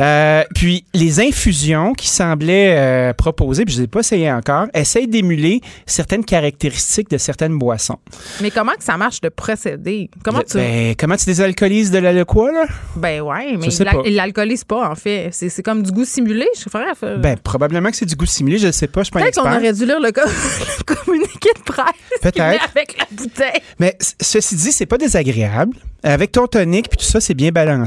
Euh, 0.00 0.42
puis 0.54 0.84
les 0.94 1.20
infusions 1.20 1.92
qui 1.92 2.08
semblaient 2.08 2.74
euh, 2.76 3.12
proposées, 3.12 3.64
puis 3.64 3.74
je 3.74 3.78
ne 3.78 3.82
les 3.82 3.84
ai 3.84 3.88
pas 3.88 4.00
essayé 4.00 4.30
encore, 4.32 4.66
essayent 4.74 5.08
d'émuler 5.08 5.60
certaines 5.86 6.24
caractéristiques 6.24 7.10
de 7.10 7.18
certaines 7.18 7.58
boissons. 7.58 7.98
Mais 8.42 8.50
comment 8.50 8.72
que 8.72 8.84
ça 8.84 8.96
marche 8.96 9.20
de 9.20 9.28
procéder? 9.28 10.10
Comment 10.24 10.40
tu. 10.42 10.56
Ben, 10.56 10.94
comment 10.98 11.16
tu 11.16 11.26
désalcoolises 11.26 11.90
de 11.90 11.98
la 11.98 12.24
quoi, 12.24 12.52
là? 12.52 12.64
Ben 12.96 13.20
ouais, 13.20 13.56
mais 13.58 13.66
il 14.06 14.14
l'alcoolise 14.14 14.64
pas, 14.64 14.88
en 14.90 14.94
fait. 14.94 15.28
C'est 15.32 15.48
c'est 15.48 15.62
comme 15.62 15.82
du 15.82 15.90
goût 15.92 16.04
simulé, 16.04 16.46
je 16.56 16.68
ferais. 16.70 16.92
euh, 17.02 17.18
Ben, 17.18 17.36
probablement 17.38 17.90
que 17.90 17.96
c'est 17.96 18.06
du 18.06 18.14
goût 18.16 18.26
simulé, 18.26 18.58
je 18.58 18.68
ne 18.68 18.72
sais 18.72 18.86
pas, 18.88 19.00
je 19.00 19.04
suis 19.04 19.12
pas 19.12 19.20
un 19.20 19.22
Peut-être 19.24 19.42
qu'on 19.42 19.50
aurait 19.52 19.72
dû 19.72 19.84
lire 19.86 20.00
le, 20.00 20.10
co- 20.12 20.20
le 20.88 20.94
communiqué 20.94 21.50
de 21.56 21.62
presse. 21.62 21.84
Peut-être. 22.22 22.70
Avec 22.74 22.96
la 22.98 23.06
bouteille. 23.10 23.60
Mais 23.78 23.96
ceci 24.20 24.56
dit, 24.56 24.72
c'est 24.72 24.86
pas 24.86 24.98
désagréable. 24.98 25.76
Avec 26.02 26.32
ton 26.32 26.46
tonic 26.46 26.88
puis 26.90 26.98
tout 26.98 27.04
ça, 27.04 27.18
c'est 27.20 27.32
bien 27.34 27.50
balancé. 27.50 27.83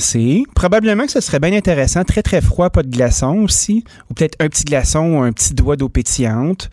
Probablement 0.56 1.06
que 1.06 1.12
ce 1.12 1.22
serait 1.22 1.40
bien 1.40 1.54
intéressant, 1.54 2.04
très 2.04 2.22
très 2.22 2.42
froid, 2.42 2.70
pas 2.70 2.84
de 2.84 2.90
glaçon 2.90 3.38
aussi, 3.44 3.84
ou 4.10 4.14
peut-être 4.14 4.36
un 4.40 4.48
petit 4.48 4.64
glaçon 4.64 5.00
ou 5.00 5.22
un 5.22 5.32
petit 5.32 5.54
doigt 5.54 5.76
d'eau 5.76 5.90
pétillante. 5.90 6.70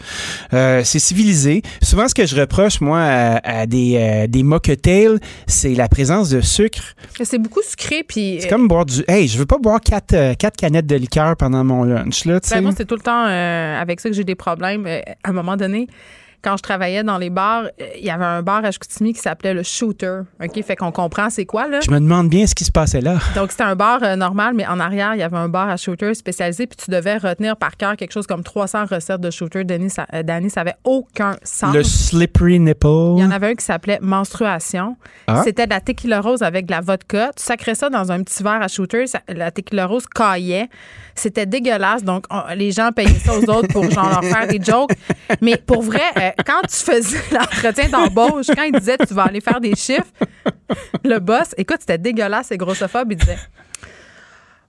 Euh, 0.53 0.83
c'est 0.85 0.99
civilisé. 0.99 1.63
Souvent, 1.83 2.09
ce 2.09 2.15
que 2.15 2.27
je 2.27 2.37
reproche 2.37 2.81
moi 2.81 3.01
à, 3.01 3.61
à 3.61 3.67
des 3.67 3.97
euh, 3.97 4.27
des 4.27 4.43
mocktails, 4.43 5.19
c'est 5.47 5.75
la 5.75 5.89
présence 5.89 6.31
de 6.31 6.41
sucre. 6.41 6.95
C'est 7.23 7.39
beaucoup 7.39 7.63
sucré, 7.63 8.05
puis. 8.07 8.39
C'est 8.41 8.49
comme 8.49 8.69
boire 8.69 8.87
du. 8.87 9.03
Hey, 9.09 9.29
je 9.29 9.39
veux 9.39 9.47
pas 9.47 9.59
boire 9.59 9.81
quatre, 9.81 10.15
euh, 10.15 10.35
quatre 10.35 10.57
canettes 10.57 10.87
de 10.87 10.97
liqueur 10.97 11.37
pendant 11.37 11.65
mon 11.65 11.85
lunch 11.85 12.25
là. 12.25 12.41
tu 12.41 12.51
Ben, 12.51 12.61
moi, 12.61 12.73
c'est 12.77 12.85
tout 12.85 12.97
le 12.97 13.01
temps 13.01 13.27
euh, 13.27 13.81
avec 13.81 14.01
ça 14.01 14.09
que 14.09 14.15
j'ai 14.15 14.25
des 14.25 14.35
problèmes. 14.35 14.87
À 14.87 15.31
un 15.31 15.33
moment 15.33 15.57
donné, 15.57 15.89
quand 16.45 16.57
je 16.59 16.63
travaillais 16.63 17.03
dans 17.03 17.17
les 17.19 17.31
bars, 17.31 17.65
euh, 17.65 17.87
il 17.99 18.05
y 18.05 18.11
avait 18.11 18.25
un 18.25 18.43
bar 18.43 18.65
à 18.65 18.71
Chicoutimi 18.71 19.15
qui 19.15 19.21
s'appelait 19.21 19.55
le 19.55 19.63
Shooter. 19.63 20.21
OK? 20.43 20.63
Fait 20.63 20.77
qu'on 20.77 20.93
comprend 20.93 21.31
c'est 21.31 21.47
quoi, 21.47 21.67
là. 21.69 21.81
Je 21.81 21.91
me 21.91 21.99
demande 21.99 22.29
bien 22.29 22.47
ce 22.47 22.55
qui 22.55 22.65
se 22.65 22.71
passait 22.73 23.01
là. 23.01 23.17
Donc, 23.35 23.51
c'était 23.51 23.65
un 23.65 23.75
bar 23.77 24.01
euh, 24.03 24.15
normal, 24.17 24.53
mais 24.55 24.67
en 24.67 24.79
arrière, 24.79 25.15
il 25.15 25.21
y 25.21 25.23
avait 25.23 25.37
un 25.39 25.49
bar 25.49 25.69
à 25.71 25.77
shooter 25.77 26.13
spécialisé, 26.15 26.67
puis 26.67 26.77
tu 26.77 26.91
devais 26.91 27.17
retenir 27.17 27.57
par 27.57 27.77
cœur 27.77 27.97
quelque 27.97 28.13
chose 28.13 28.27
comme 28.27 28.43
300 28.43 28.85
recettes 28.91 29.21
de 29.21 29.31
shooter. 29.31 29.65
Ça, 29.89 30.07
euh, 30.13 30.23
Danny, 30.23 30.51
ça 30.51 30.61
avait 30.61 30.75
aucun 30.85 31.37
sens. 31.43 31.75
Le 31.75 31.83
slippery 31.83 32.61
nipple. 32.61 32.87
Il 33.17 33.21
y 33.21 33.25
en 33.25 33.31
avait 33.31 33.49
un 33.49 33.55
qui 33.55 33.65
s'appelait 33.65 33.99
Menstruation. 34.03 34.97
Ah. 35.27 35.41
C'était 35.45 35.65
de 35.67 35.71
la 35.71 35.81
tequila 35.81 36.21
rose 36.21 36.43
avec 36.43 36.67
de 36.67 36.73
la 36.73 36.81
vodka. 36.81 37.31
Tu 37.37 37.43
sacrais 37.43 37.75
ça 37.75 37.89
dans 37.89 38.13
un 38.13 38.23
petit 38.23 38.43
verre 38.43 38.61
à 38.63 38.69
shooter. 38.69 39.07
ça- 39.07 39.21
la 39.29 39.51
tequila 39.51 39.87
rose 39.87 40.07
caillait. 40.07 40.69
C'était 41.15 41.47
dégueulasse. 41.47 42.03
Donc, 42.05 42.25
on- 42.31 42.55
les 42.55 42.71
gens 42.73 42.91
payaient 42.93 43.09
ça 43.19 43.33
aux 43.39 43.51
autres 43.51 43.69
pour 43.69 43.89
genre 43.91 44.09
leur 44.11 44.25
faire 44.25 44.47
des 44.47 44.61
jokes. 44.63 44.91
Mais 45.41 45.57
pour 45.57 45.83
vrai, 45.83 46.01
euh, 46.19 46.31
quand 46.45 46.63
tu 46.63 46.77
faisais 46.77 47.23
l'entretien 47.33 47.89
d'embauche, 47.89 48.47
quand 48.55 48.63
il 48.63 48.73
disait 48.73 48.99
tu 48.99 49.15
vas 49.15 49.25
aller 49.25 49.41
faire 49.41 49.61
des 49.61 49.75
chiffres, 49.75 50.13
le 51.05 51.19
boss, 51.19 51.55
écoute, 51.57 51.79
c'était 51.81 51.99
dégueulasse 51.99 52.51
et 52.53 52.57
grossophobe. 52.57 53.13
Il 53.13 53.19
disait 53.19 53.39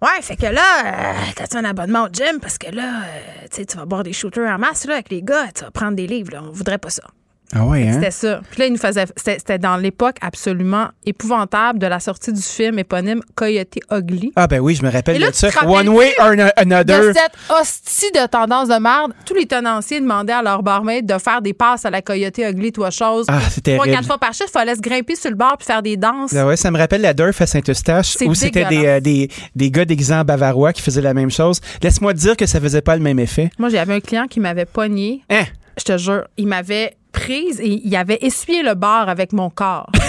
Ouais, 0.01 0.21
fait 0.21 0.35
que 0.35 0.45
là, 0.47 0.61
euh, 0.85 1.13
t'as-tu 1.35 1.57
un 1.57 1.65
abonnement 1.65 2.03
au 2.03 2.09
gym? 2.11 2.39
Parce 2.41 2.57
que 2.57 2.69
là, 2.69 3.03
euh, 3.03 3.47
tu 3.65 3.77
vas 3.77 3.85
boire 3.85 4.03
des 4.03 4.13
shooters 4.13 4.47
en 4.47 4.59
masse 4.59 4.85
là, 4.85 4.95
avec 4.95 5.09
les 5.09 5.23
gars, 5.23 5.47
tu 5.53 5.63
vas 5.63 5.71
prendre 5.71 5.95
des 5.95 6.05
livres. 6.05 6.33
Là. 6.33 6.43
On 6.43 6.51
voudrait 6.51 6.77
pas 6.77 6.89
ça. 6.89 7.03
Ah 7.53 7.65
ouais, 7.65 7.87
hein? 7.87 7.93
C'était 7.93 8.11
ça. 8.11 8.41
Puis 8.51 8.59
là, 8.59 8.65
il 8.67 8.71
nous 8.73 8.79
faisait. 8.79 9.05
C'était 9.15 9.37
c'était 9.39 9.59
dans 9.59 9.77
l'époque 9.77 10.17
absolument 10.21 10.87
épouvantable 11.05 11.79
de 11.79 11.87
la 11.87 11.99
sortie 11.99 12.33
du 12.33 12.41
film 12.41 12.79
éponyme 12.79 13.21
Coyote 13.35 13.75
Ugly. 13.91 14.31
Ah 14.35 14.47
ben 14.47 14.59
oui, 14.59 14.75
je 14.75 14.83
me 14.83 14.91
rappelle 14.91 15.19
là, 15.19 15.29
de 15.29 15.35
ça. 15.35 15.49
One 15.65 15.89
way 15.89 16.13
or 16.19 16.29
an- 16.37 16.49
another. 16.57 17.01
De 17.09 17.13
cette 17.13 17.31
hostie 17.49 18.11
de 18.13 18.25
tendance 18.27 18.67
de 18.69 18.79
merde, 18.79 19.13
tous 19.25 19.33
les 19.35 19.45
tenanciers 19.45 20.01
demandaient 20.01 20.33
à 20.33 20.41
leur 20.41 20.63
barmaid 20.63 21.05
de 21.05 21.17
faire 21.19 21.41
des 21.41 21.53
passes 21.53 21.85
à 21.85 21.89
la 21.89 22.01
Coyote 22.01 22.37
Ugly, 22.37 22.71
toi 22.71 22.89
chose. 22.89 23.25
Ah, 23.29 23.39
c'est 23.49 23.61
Trois, 23.75 23.85
quatre 23.85 24.05
fois 24.07 24.17
par 24.17 24.33
chiffre, 24.33 24.49
il 24.49 24.51
fallait 24.51 24.75
se 24.75 24.81
grimper 24.81 25.15
sur 25.15 25.29
le 25.29 25.35
bar 25.35 25.57
puis 25.57 25.65
faire 25.65 25.81
des 25.81 25.97
danses. 25.97 26.33
Ah 26.35 26.45
ouais, 26.47 26.57
ça 26.57 26.71
me 26.71 26.77
rappelle 26.77 27.01
la 27.01 27.13
Durf 27.13 27.39
à 27.41 27.45
Saint-Eustache 27.47 28.15
où 28.25 28.33
c'était 28.33 28.65
des, 28.65 28.85
euh, 28.85 28.99
des, 28.99 29.29
des 29.55 29.71
gars 29.71 29.85
en 30.11 30.23
bavarois 30.23 30.73
qui 30.73 30.81
faisaient 30.81 31.01
la 31.01 31.13
même 31.13 31.31
chose. 31.31 31.59
Laisse-moi 31.81 32.13
dire 32.13 32.35
que 32.37 32.45
ça 32.45 32.59
faisait 32.59 32.81
pas 32.81 32.95
le 32.95 33.01
même 33.01 33.19
effet. 33.19 33.49
Moi, 33.59 33.69
j'avais 33.69 33.93
un 33.93 33.99
client 33.99 34.27
qui 34.27 34.39
m'avait 34.39 34.65
pogné. 34.65 35.21
Hein? 35.29 35.43
Je 35.77 35.83
te 35.83 35.97
jure, 35.97 36.25
il 36.37 36.47
m'avait 36.47 36.95
prise 37.15 37.59
et 37.61 37.81
il 37.83 37.95
avait 37.95 38.19
essuyé 38.21 38.61
le 38.63 38.73
bar 38.75 39.07
avec 39.09 39.31
mon 39.33 39.49
corps. 39.49 39.89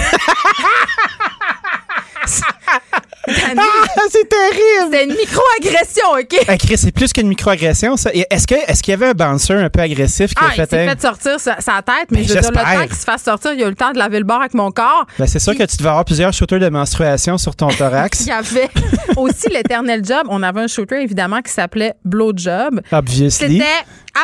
Ah, 3.28 4.02
c'est 4.10 4.28
terrible! 4.28 4.84
C'était 4.92 5.04
une 5.04 5.10
micro-agression, 5.16 6.04
OK? 6.18 6.44
Ah, 6.48 6.56
Chris, 6.56 6.78
c'est 6.78 6.92
plus 6.92 7.12
qu'une 7.12 7.26
microagression, 7.28 7.96
ça. 7.96 8.10
Est-ce 8.12 8.46
que- 8.46 8.54
est-ce 8.70 8.82
qu'il 8.82 8.92
y 8.92 8.94
avait 8.94 9.08
un 9.08 9.12
bouncer 9.14 9.54
un 9.54 9.68
peu 9.68 9.80
agressif 9.80 10.28
qui 10.30 10.34
Ah, 10.40 10.46
a 10.46 10.52
il 10.52 10.54
fait... 10.56 10.70
s'est 10.70 10.76
hey, 10.84 10.88
fait 10.90 11.00
sortir 11.02 11.40
sa, 11.40 11.60
sa 11.60 11.82
tête, 11.82 12.06
mais 12.10 12.18
Ben, 12.18 12.28
je 12.28 12.34
veux 12.34 12.40
dire, 12.40 12.50
le 12.50 12.56
j'espère. 12.56 12.80
temps 12.80 12.86
qu'il 12.86 12.96
se 12.96 13.04
fasse 13.04 13.22
sortir, 13.24 13.52
il 13.54 13.62
a 13.62 13.66
eu 13.66 13.70
le 13.70 13.74
temps 13.74 13.92
de 13.92 13.98
laver 13.98 14.18
le 14.18 14.24
bar 14.24 14.40
avec 14.40 14.54
mon 14.54 14.70
corps. 14.70 15.06
Ben, 15.18 15.26
c'est 15.26 15.40
sûr 15.40 15.54
que 15.56 15.64
tu 15.64 15.76
devais 15.76 15.88
avoir 15.88 16.04
plusieurs 16.04 16.32
shooters 16.32 16.60
de 16.60 16.68
menstruation 16.68 17.36
sur 17.36 17.56
ton 17.56 17.68
thorax. 17.68 18.20
Il 18.26 18.28
y 18.28 18.32
avait 18.32 18.70
aussi 19.16 19.48
l'éternel 19.48 20.04
job. 20.04 20.26
On 20.28 20.42
avait 20.44 20.60
un 20.60 20.68
shooter, 20.68 21.02
évidemment, 21.02 21.42
qui 21.42 21.52
s'appelait 21.52 21.94
Blow 22.04 22.32
Job. 22.36 22.80
Obviously. 22.92 23.30
C'était 23.58 23.64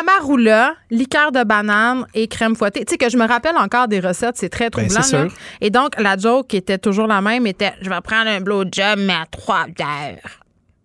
amarula, 0.01 0.75
liqueur 0.91 1.33
de 1.33 1.45
banane 1.45 2.07
et 2.15 2.29
crème 2.29 2.57
fouettée. 2.57 2.85
Tu 2.85 2.93
sais 2.93 2.99
que 2.99 3.09
je 3.11 3.17
me 3.17 3.27
rappelle 3.27 3.57
encore 3.57 3.89
des 3.89 4.01
recettes, 4.01 4.37
c'est 4.37 4.49
très 4.49 4.71
Ben, 4.71 4.87
troublant. 4.87 5.03
sûr. 5.03 5.29
Et 5.61 5.71
donc, 5.71 5.99
la 6.01 6.17
joke 6.17 6.49
qui 6.49 6.57
était 6.57 6.79
toujours 6.79 7.07
la 7.07 7.21
même 7.21 7.47
était 7.47 7.73
je 7.81 7.89
vais 7.91 8.01
prendre 8.03 8.29
un 8.31 8.41
blow 8.41 8.65
job, 8.71 8.99
mais 8.99 9.13
à 9.15 9.27
trois 9.31 9.67
heures. 9.81 10.42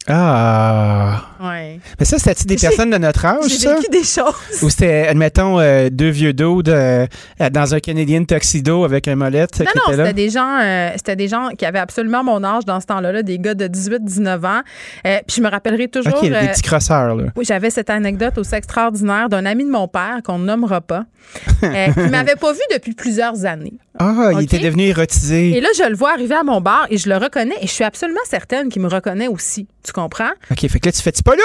Ah. 0.10 1.24
Ouais. 1.42 1.80
Mais 2.00 2.06
ça, 2.06 2.18
c'était 2.18 2.46
des 2.46 2.58
J'ai- 2.58 2.68
personnes 2.68 2.90
de 2.90 2.98
notre 2.98 3.24
âge, 3.26 3.44
J'ai 3.48 3.58
ça? 3.58 3.76
vécu 3.76 3.90
des 3.92 4.04
choses. 4.04 4.34
Ou 4.64 4.70
c'était, 4.70 5.08
admettons, 5.08 5.60
euh, 5.60 5.90
deux 5.92 6.10
vieux 6.10 6.34
dudes 6.34 6.70
euh, 6.70 7.06
dans 7.52 7.76
un 7.76 7.80
Canadian 7.80 8.24
tuxedo 8.26 8.84
avec 8.86 9.08
un 9.08 9.16
molette 9.16 9.60
Non, 9.60 9.66
qui 9.66 9.78
non, 9.78 9.84
c'était 9.98 10.14
des 10.14 10.30
gens, 10.30 10.60
euh, 10.60 10.90
c'était 10.96 11.16
des 11.16 11.28
gens 11.28 11.50
qui 11.58 11.66
avaient 11.66 11.78
absolument 11.80 12.24
mon 12.24 12.44
âge 12.44 12.66
dans 12.66 12.80
ce 12.80 12.86
temps-là, 12.88 13.12
là, 13.12 13.24
des 13.24 13.38
gars 13.38 13.54
de 13.54 13.68
18-19 13.68 14.46
ans. 14.46 14.62
Puis 15.04 15.36
je 15.38 15.42
me 15.42 15.50
rappellerai 15.50 15.88
toujours. 15.90 16.14
OK, 16.16 16.22
des 16.24 16.30
petits 16.32 16.62
crosseurs, 16.64 17.16
là. 17.16 17.26
Oui, 17.36 17.46
j'avais 17.46 17.70
cette 17.70 17.90
anecdote 17.90 18.38
aussi 18.38 18.56
extraordinaire 18.56 19.30
d'un 19.30 19.46
ami 19.46 19.64
de 19.66 19.70
mon 19.72 19.88
père 19.88 20.20
qu'on 20.24 20.40
ne 20.40 20.46
nommera 20.46 20.82
pas, 20.82 21.06
qui 21.62 22.00
m'avait 22.10 22.36
pas 22.36 22.54
vu 22.54 22.62
depuis 22.74 22.94
plusieurs 22.94 23.46
années. 23.46 23.74
Ah, 24.00 24.30
il 24.34 24.44
était 24.44 24.60
devenu 24.60 24.84
érotisé. 24.84 25.58
Et 25.58 25.62
là, 25.62 25.70
je 25.76 25.84
le 25.90 25.96
vois 25.96 26.12
arriver 26.12 26.36
à 26.36 26.44
mon 26.44 26.62
bar 26.62 26.86
et 26.92 26.98
je 26.98 27.10
le 27.10 27.18
reconnais 27.18 27.56
et 27.62 27.68
je 27.68 27.72
suis 27.72 27.84
absolument 27.84 28.20
certaine 28.30 28.70
qu'il 28.70 28.82
me 28.82 28.88
reconnaît 28.88 29.28
aussi. 29.28 29.68
Tu 29.84 29.92
comprends? 30.00 30.32
OK, 30.52 30.68
fait 30.68 30.80
que 30.80 30.86
là, 30.88 30.92
tu 30.92 31.02
fais 31.02 31.12
Tipolo! 31.12 31.42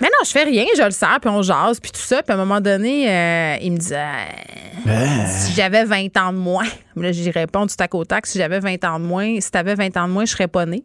Mais 0.00 0.06
non, 0.08 0.24
je 0.24 0.30
fais 0.30 0.44
rien, 0.44 0.64
je 0.76 0.82
le 0.82 0.90
sers, 0.90 1.18
puis 1.20 1.30
on 1.30 1.42
jase, 1.42 1.80
puis 1.80 1.90
tout 1.90 2.00
ça. 2.00 2.22
Puis 2.22 2.32
à 2.32 2.34
un 2.34 2.38
moment 2.38 2.60
donné, 2.60 3.10
euh, 3.10 3.56
il 3.60 3.72
me 3.72 3.76
dit 3.78 3.92
euh, 3.94 5.24
si 5.28 5.52
j'avais 5.54 5.84
20 5.84 6.16
ans 6.18 6.32
de 6.32 6.38
moins. 6.38 6.66
Là, 6.96 7.12
j'y 7.12 7.30
réponds 7.30 7.66
du 7.66 7.74
tac 7.74 7.94
au 7.94 8.04
tac. 8.04 8.26
Si 8.26 8.38
j'avais 8.38 8.60
20 8.60 8.84
ans 8.84 8.98
de 9.00 9.04
moins, 9.04 9.40
si 9.40 9.50
t'avais 9.50 9.74
20 9.74 9.96
ans 9.96 10.08
de 10.08 10.12
moins, 10.12 10.24
je 10.24 10.32
serais 10.32 10.48
pas 10.48 10.64
née. 10.66 10.84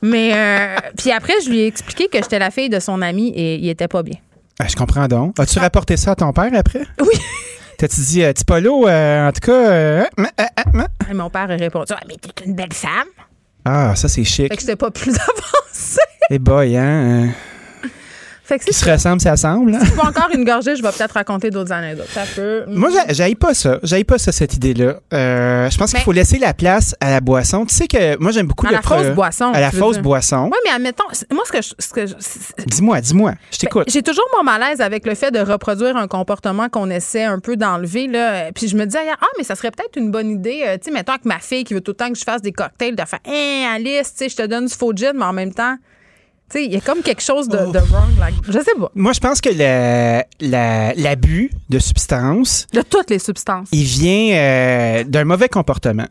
Mais 0.05 0.33
euh, 0.35 0.77
puis 0.97 1.13
après, 1.13 1.35
je 1.45 1.51
lui 1.51 1.61
ai 1.61 1.67
expliqué 1.67 2.09
que 2.09 2.19
j'étais 2.19 2.41
la 2.41 2.51
fille 2.51 2.69
de 2.69 2.81
son 2.81 3.01
ami 3.03 3.29
et 3.37 3.55
il 3.57 3.69
était 3.69 3.87
pas 3.89 4.03
bien. 4.03 4.17
Ben, 4.59 4.67
je 4.69 4.75
comprends 4.75 5.07
donc. 5.07 5.39
As-tu 5.39 5.59
rapporté 5.61 5.97
ça 5.97 6.13
à 6.13 6.15
ton 6.17 6.33
père 6.33 6.51
après? 6.55 6.83
Oui. 7.01 7.15
T'as-tu 7.79 8.01
dit, 8.01 8.35
Tipolo, 8.35 8.89
en 8.89 9.31
tout 9.33 9.41
cas. 9.41 9.53
euh, 9.53 10.05
euh. 10.19 10.83
Et 11.11 11.15
mon 11.15 11.31
père 11.31 11.51
a 11.51 11.57
répondu 11.57 11.93
Ah, 11.97 12.01
mais 12.09 12.17
t'es 12.17 12.45
une 12.45 12.55
belle 12.55 12.73
femme. 12.73 13.09
Ah, 13.65 13.95
ça, 13.95 14.09
c'est 14.09 14.25
chic. 14.25 14.49
Fait 14.49 14.57
que 14.57 14.61
j'étais 14.61 14.77
pas 14.77 14.91
plus 14.91 15.15
avancée. 15.17 16.01
Eh 16.31 16.39
boy, 16.39 16.77
hein? 16.77 17.31
Fait 18.53 18.59
que 18.59 18.65
qui 18.67 18.73
se 18.75 18.91
ressemble, 18.91 19.19
ça 19.19 19.35
semble. 19.35 19.75
hein? 19.75 19.81
Si 19.83 19.93
pas 19.93 20.09
encore 20.09 20.29
une 20.35 20.45
gorgée, 20.45 20.77
je 20.77 20.83
vais 20.83 20.91
peut-être 20.91 21.13
raconter 21.13 21.49
d'autres 21.49 21.73
anecdotes. 21.73 22.09
Ça 22.13 22.25
peut. 22.37 22.65
Moi, 22.69 22.91
j'a- 22.91 23.11
j'aille 23.15 23.35
pas 23.35 23.55
ça. 23.55 23.79
J'aille 23.83 24.05
pas 24.05 24.19
ça, 24.19 24.31
cette 24.31 24.53
idée-là. 24.55 24.97
Euh, 25.15 25.71
je 25.71 25.79
pense 25.79 25.91
qu'il 25.91 26.01
Mais- 26.01 26.05
faut 26.05 26.13
laisser 26.13 26.39
la 26.39 26.53
place 26.53 26.95
à 27.01 27.09
la 27.11 27.21
boisson. 27.23 27.65
Tu 27.65 27.75
sais 27.75 27.89
que 27.89 28.19
moi, 28.19 28.31
j'aime 28.31 28.47
beaucoup 28.49 28.67
À 28.67 28.71
le 28.71 28.77
la 28.77 28.83
fausse 28.83 29.07
boisson, 29.15 29.53
À 29.55 29.61
la 29.61 29.71
fausse 29.71 29.95
dire. 29.95 30.03
boisson. 30.03 30.51
Oui, 30.53 30.59
mais 30.67 30.71
admettons, 30.71 31.05
moi, 31.33 31.45
ce 31.47 31.53
que 31.53 31.63
je. 31.63 31.71
Ce 31.79 31.89
que 31.95 32.07
je- 32.07 32.15
c'est- 32.19 32.67
Dis-moi, 32.67 33.01
dis-moi. 33.01 33.33
Je 33.51 33.57
t'écoute. 33.57 33.87
Ben, 33.87 33.93
J'ai 33.93 34.03
toujours 34.03 34.27
mon 34.37 34.45
malaise 34.45 34.83
avec 34.83 35.07
le 35.07 35.15
fait 35.15 35.31
de 35.31 35.39
reproduire 35.41 35.97
un 35.97 36.07
comportement 36.07 36.69
qu'on 36.69 36.91
essaie 36.91 37.25
un 37.25 37.39
peu 37.39 37.57
d'enlever. 37.57 38.07
Là. 38.07 38.53
Puis 38.53 38.69
je 38.69 38.77
me 38.77 38.85
disais, 38.85 38.99
ah, 39.19 39.27
mais 39.39 39.45
ça 39.45 39.55
serait 39.55 39.71
peut-être 39.71 39.97
une 39.97 40.11
bonne 40.11 40.29
idée. 40.31 40.63
euh, 40.67 40.75
tu 40.77 40.85
sais, 40.85 40.91
mettons 40.91 41.15
que 41.15 41.27
ma 41.27 41.39
fille 41.39 41.65
qui 41.65 41.73
veut 41.73 41.81
tout 41.81 41.93
le 41.93 41.97
temps 41.97 42.11
que 42.13 42.19
je 42.19 42.25
fasse 42.25 42.43
des 42.43 42.53
cocktails, 42.53 42.97
de 42.97 43.03
faire, 43.07 43.21
hé, 43.25 43.65
Alice, 43.75 44.13
tu 44.13 44.25
sais, 44.25 44.29
je 44.29 44.37
te 44.37 44.47
donne 44.47 44.67
du 44.67 44.75
faux 44.75 44.93
gin, 44.95 45.13
mais 45.15 45.25
en 45.25 45.33
même 45.33 45.55
temps, 45.55 45.77
sais, 46.53 46.65
il 46.65 46.73
y 46.73 46.77
a 46.77 46.81
comme 46.81 47.03
quelque 47.03 47.23
chose 47.23 47.49
de, 47.49 47.57
de 47.57 47.79
wrong. 47.79 48.19
là. 48.19 48.29
Je 48.47 48.53
sais 48.59 48.75
pas. 48.79 48.91
Moi, 48.95 49.13
je 49.13 49.21
pense 49.21 49.41
que 49.41 49.51
l'abus 50.41 51.51
de 51.69 51.79
substances, 51.79 52.67
De 52.73 52.83
toutes 52.83 53.11
les 53.11 53.19
substances. 53.19 53.69
il 53.73 53.85
vient 53.85 54.35
euh, 54.37 55.05
d'un 55.05 55.25
mauvais 55.25 55.49
comportement 55.49 56.07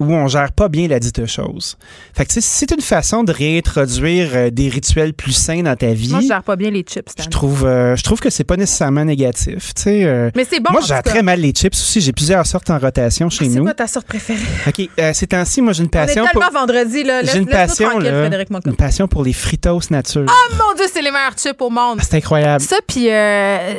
où 0.00 0.12
on 0.12 0.26
gère 0.26 0.50
pas 0.52 0.68
bien 0.68 0.88
la 0.88 0.98
dite 0.98 1.26
chose. 1.26 1.76
Fait 2.14 2.24
que, 2.24 2.32
c'est 2.40 2.70
une 2.72 2.80
façon 2.80 3.22
de 3.22 3.32
réintroduire 3.32 4.30
euh, 4.34 4.50
des 4.50 4.68
rituels 4.68 5.12
plus 5.12 5.32
sains 5.32 5.62
dans 5.62 5.76
ta 5.76 5.92
vie, 5.92 6.10
Moi, 6.10 6.20
je 6.22 6.26
gère 6.28 6.42
pas 6.42 6.56
bien 6.56 6.70
les 6.70 6.82
chips. 6.82 7.12
je 7.22 7.28
trouve, 7.28 7.64
euh, 7.66 7.94
je 7.96 8.02
trouve 8.02 8.18
que 8.20 8.30
c'est 8.30 8.44
pas 8.44 8.56
nécessairement 8.56 9.04
négatif. 9.04 9.72
Euh, 9.86 10.30
Mais 10.34 10.46
c'est 10.50 10.60
bon. 10.60 10.72
moi, 10.72 10.80
je 10.80 10.86
gère 10.86 11.02
très 11.02 11.22
mal 11.22 11.40
les 11.40 11.50
chips 11.52 11.74
aussi. 11.74 12.00
J'ai 12.00 12.12
plusieurs 12.12 12.46
sortes 12.46 12.70
en 12.70 12.78
rotation 12.78 13.28
chez 13.28 13.48
C'est 13.48 13.56
nous. 13.58 13.64
quoi 13.64 13.74
ta 13.74 13.86
sorte 13.86 14.06
préférée? 14.06 14.40
OK, 14.66 14.88
euh, 14.98 15.12
ces 15.12 15.26
temps-ci, 15.26 15.60
moi, 15.60 15.72
j'ai 15.74 15.82
une 15.82 15.90
On 15.92 15.98
est 15.98 16.06
passion 16.06 16.24
tellement 16.26 16.48
pour... 16.48 16.60
vendredi, 16.60 17.04
là. 17.04 17.22
J'ai 17.22 17.38
une 17.38 17.46
passion, 17.46 17.98
là, 17.98 18.26
une 18.66 18.76
passion 18.76 19.06
pour 19.06 19.22
les 19.22 19.32
fritos 19.34 19.80
nature. 19.90 20.26
Oh 20.28 20.54
mon 20.56 20.74
Dieu, 20.76 20.86
c'est 20.92 21.02
les 21.02 21.10
meilleurs 21.10 21.36
chips 21.36 21.60
au 21.60 21.70
monde. 21.70 22.00
C'est 22.02 22.14
incroyable. 22.16 22.64
Ça, 22.64 22.76
puis, 22.86 23.06
euh, 23.10 23.74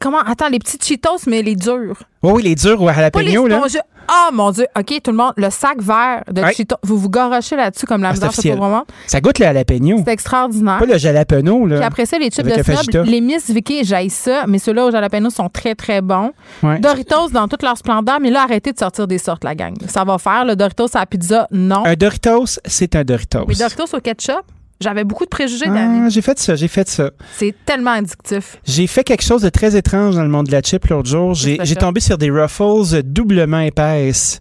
comment, 0.00 0.20
attends, 0.20 0.48
les 0.48 0.58
petits 0.58 0.78
Cheetos, 0.80 1.26
mais 1.26 1.42
les 1.42 1.54
durs. 1.56 1.98
Oui, 2.26 2.32
oui, 2.36 2.42
les 2.42 2.54
durs 2.54 2.80
ou 2.80 2.88
à 2.88 2.92
jalapeno, 2.92 3.46
là. 3.46 3.58
sponges. 3.58 3.78
Oh 4.08 4.32
mon 4.32 4.52
Dieu. 4.52 4.66
OK, 4.78 5.00
tout 5.02 5.10
le 5.10 5.16
monde, 5.16 5.32
le 5.36 5.50
sac 5.50 5.80
vert 5.80 6.22
de 6.30 6.40
Ouais. 6.40 6.52
Cheetos, 6.54 6.76
vous 6.84 6.96
vous 6.96 7.10
garochez 7.10 7.56
là-dessus 7.56 7.86
comme 7.86 8.02
la 8.02 8.10
Ah, 8.10 8.28
c'est 8.30 8.50
vraiment. 8.50 8.84
Ça 9.08 9.20
goûte 9.20 9.38
le 9.40 9.46
jalapeno. 9.46 10.00
C'est 10.04 10.12
extraordinaire. 10.12 10.78
Pas 10.78 10.86
le 10.86 10.96
jalapeno, 10.96 11.66
là. 11.66 11.76
Puis 11.76 11.84
après 11.84 12.06
ça, 12.06 12.16
les 12.18 12.30
chips 12.30 12.46
de 12.46 12.62
snob, 12.62 13.04
les 13.04 13.20
Miss 13.20 13.50
Vicky, 13.50 13.84
j'aille 13.84 14.10
ça, 14.10 14.44
mais 14.46 14.58
ceux-là 14.58 14.86
au 14.86 14.90
jalapeno 14.92 15.28
sont 15.30 15.48
très, 15.48 15.74
très 15.74 16.02
bons. 16.02 16.30
Ouais. 16.62 16.78
Doritos 16.78 17.30
dans 17.32 17.48
toute 17.48 17.62
leur 17.62 17.76
splendeur, 17.76 18.20
mais 18.20 18.30
là, 18.30 18.42
arrêtez 18.44 18.72
de 18.72 18.78
sortir 18.78 19.08
des 19.08 19.18
sortes, 19.18 19.42
la 19.42 19.54
gang. 19.56 19.74
Ça 19.88 20.04
va 20.04 20.18
faire. 20.18 20.44
Le 20.44 20.54
Doritos 20.54 20.86
à 20.94 21.00
la 21.00 21.06
pizza, 21.06 21.48
non. 21.50 21.84
Un 21.84 21.94
Doritos, 21.94 22.60
c'est 22.64 22.94
un 22.94 23.02
Doritos. 23.02 23.44
Mais 23.48 23.54
Doritos 23.54 23.96
au 23.96 24.00
ketchup, 24.00 24.42
j'avais 24.80 25.04
beaucoup 25.04 25.24
de 25.24 25.30
préjugés. 25.30 25.66
Ah, 25.68 26.08
j'ai 26.08 26.22
fait 26.22 26.38
ça, 26.38 26.54
j'ai 26.54 26.68
fait 26.68 26.88
ça. 26.88 27.10
C'est 27.36 27.54
tellement 27.64 27.92
addictif. 27.92 28.58
J'ai 28.64 28.86
fait 28.86 29.04
quelque 29.04 29.22
chose 29.24 29.42
de 29.42 29.48
très 29.48 29.76
étrange 29.76 30.14
dans 30.16 30.22
le 30.22 30.28
monde 30.28 30.46
de 30.46 30.52
la 30.52 30.60
chip 30.62 30.86
l'autre 30.86 31.08
jour. 31.08 31.34
J'ai 31.34 31.76
tombé 31.76 32.00
sur 32.00 32.18
des 32.18 32.30
ruffles 32.30 33.02
doublement 33.02 33.60
épaisses. 33.60 34.40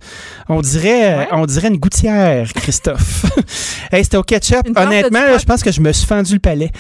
On 0.50 0.62
dirait, 0.62 1.16
Ouais. 1.18 1.28
on 1.32 1.46
dirait 1.46 1.70
une 1.70 1.78
gouttière, 1.78 2.52
Christophe. 2.54 3.26
hey, 3.92 4.04
C'était 4.04 4.18
au 4.18 4.24
ketchup. 4.24 4.68
Une 4.68 4.78
Honnêtement, 4.78 5.20
là, 5.22 5.38
je 5.38 5.46
pense 5.46 5.64
que 5.64 5.72
je 5.72 5.82
me 5.82 5.92
suis 5.92 6.06
fendu 6.06 6.34
le 6.34 6.40
palais. 6.40 6.72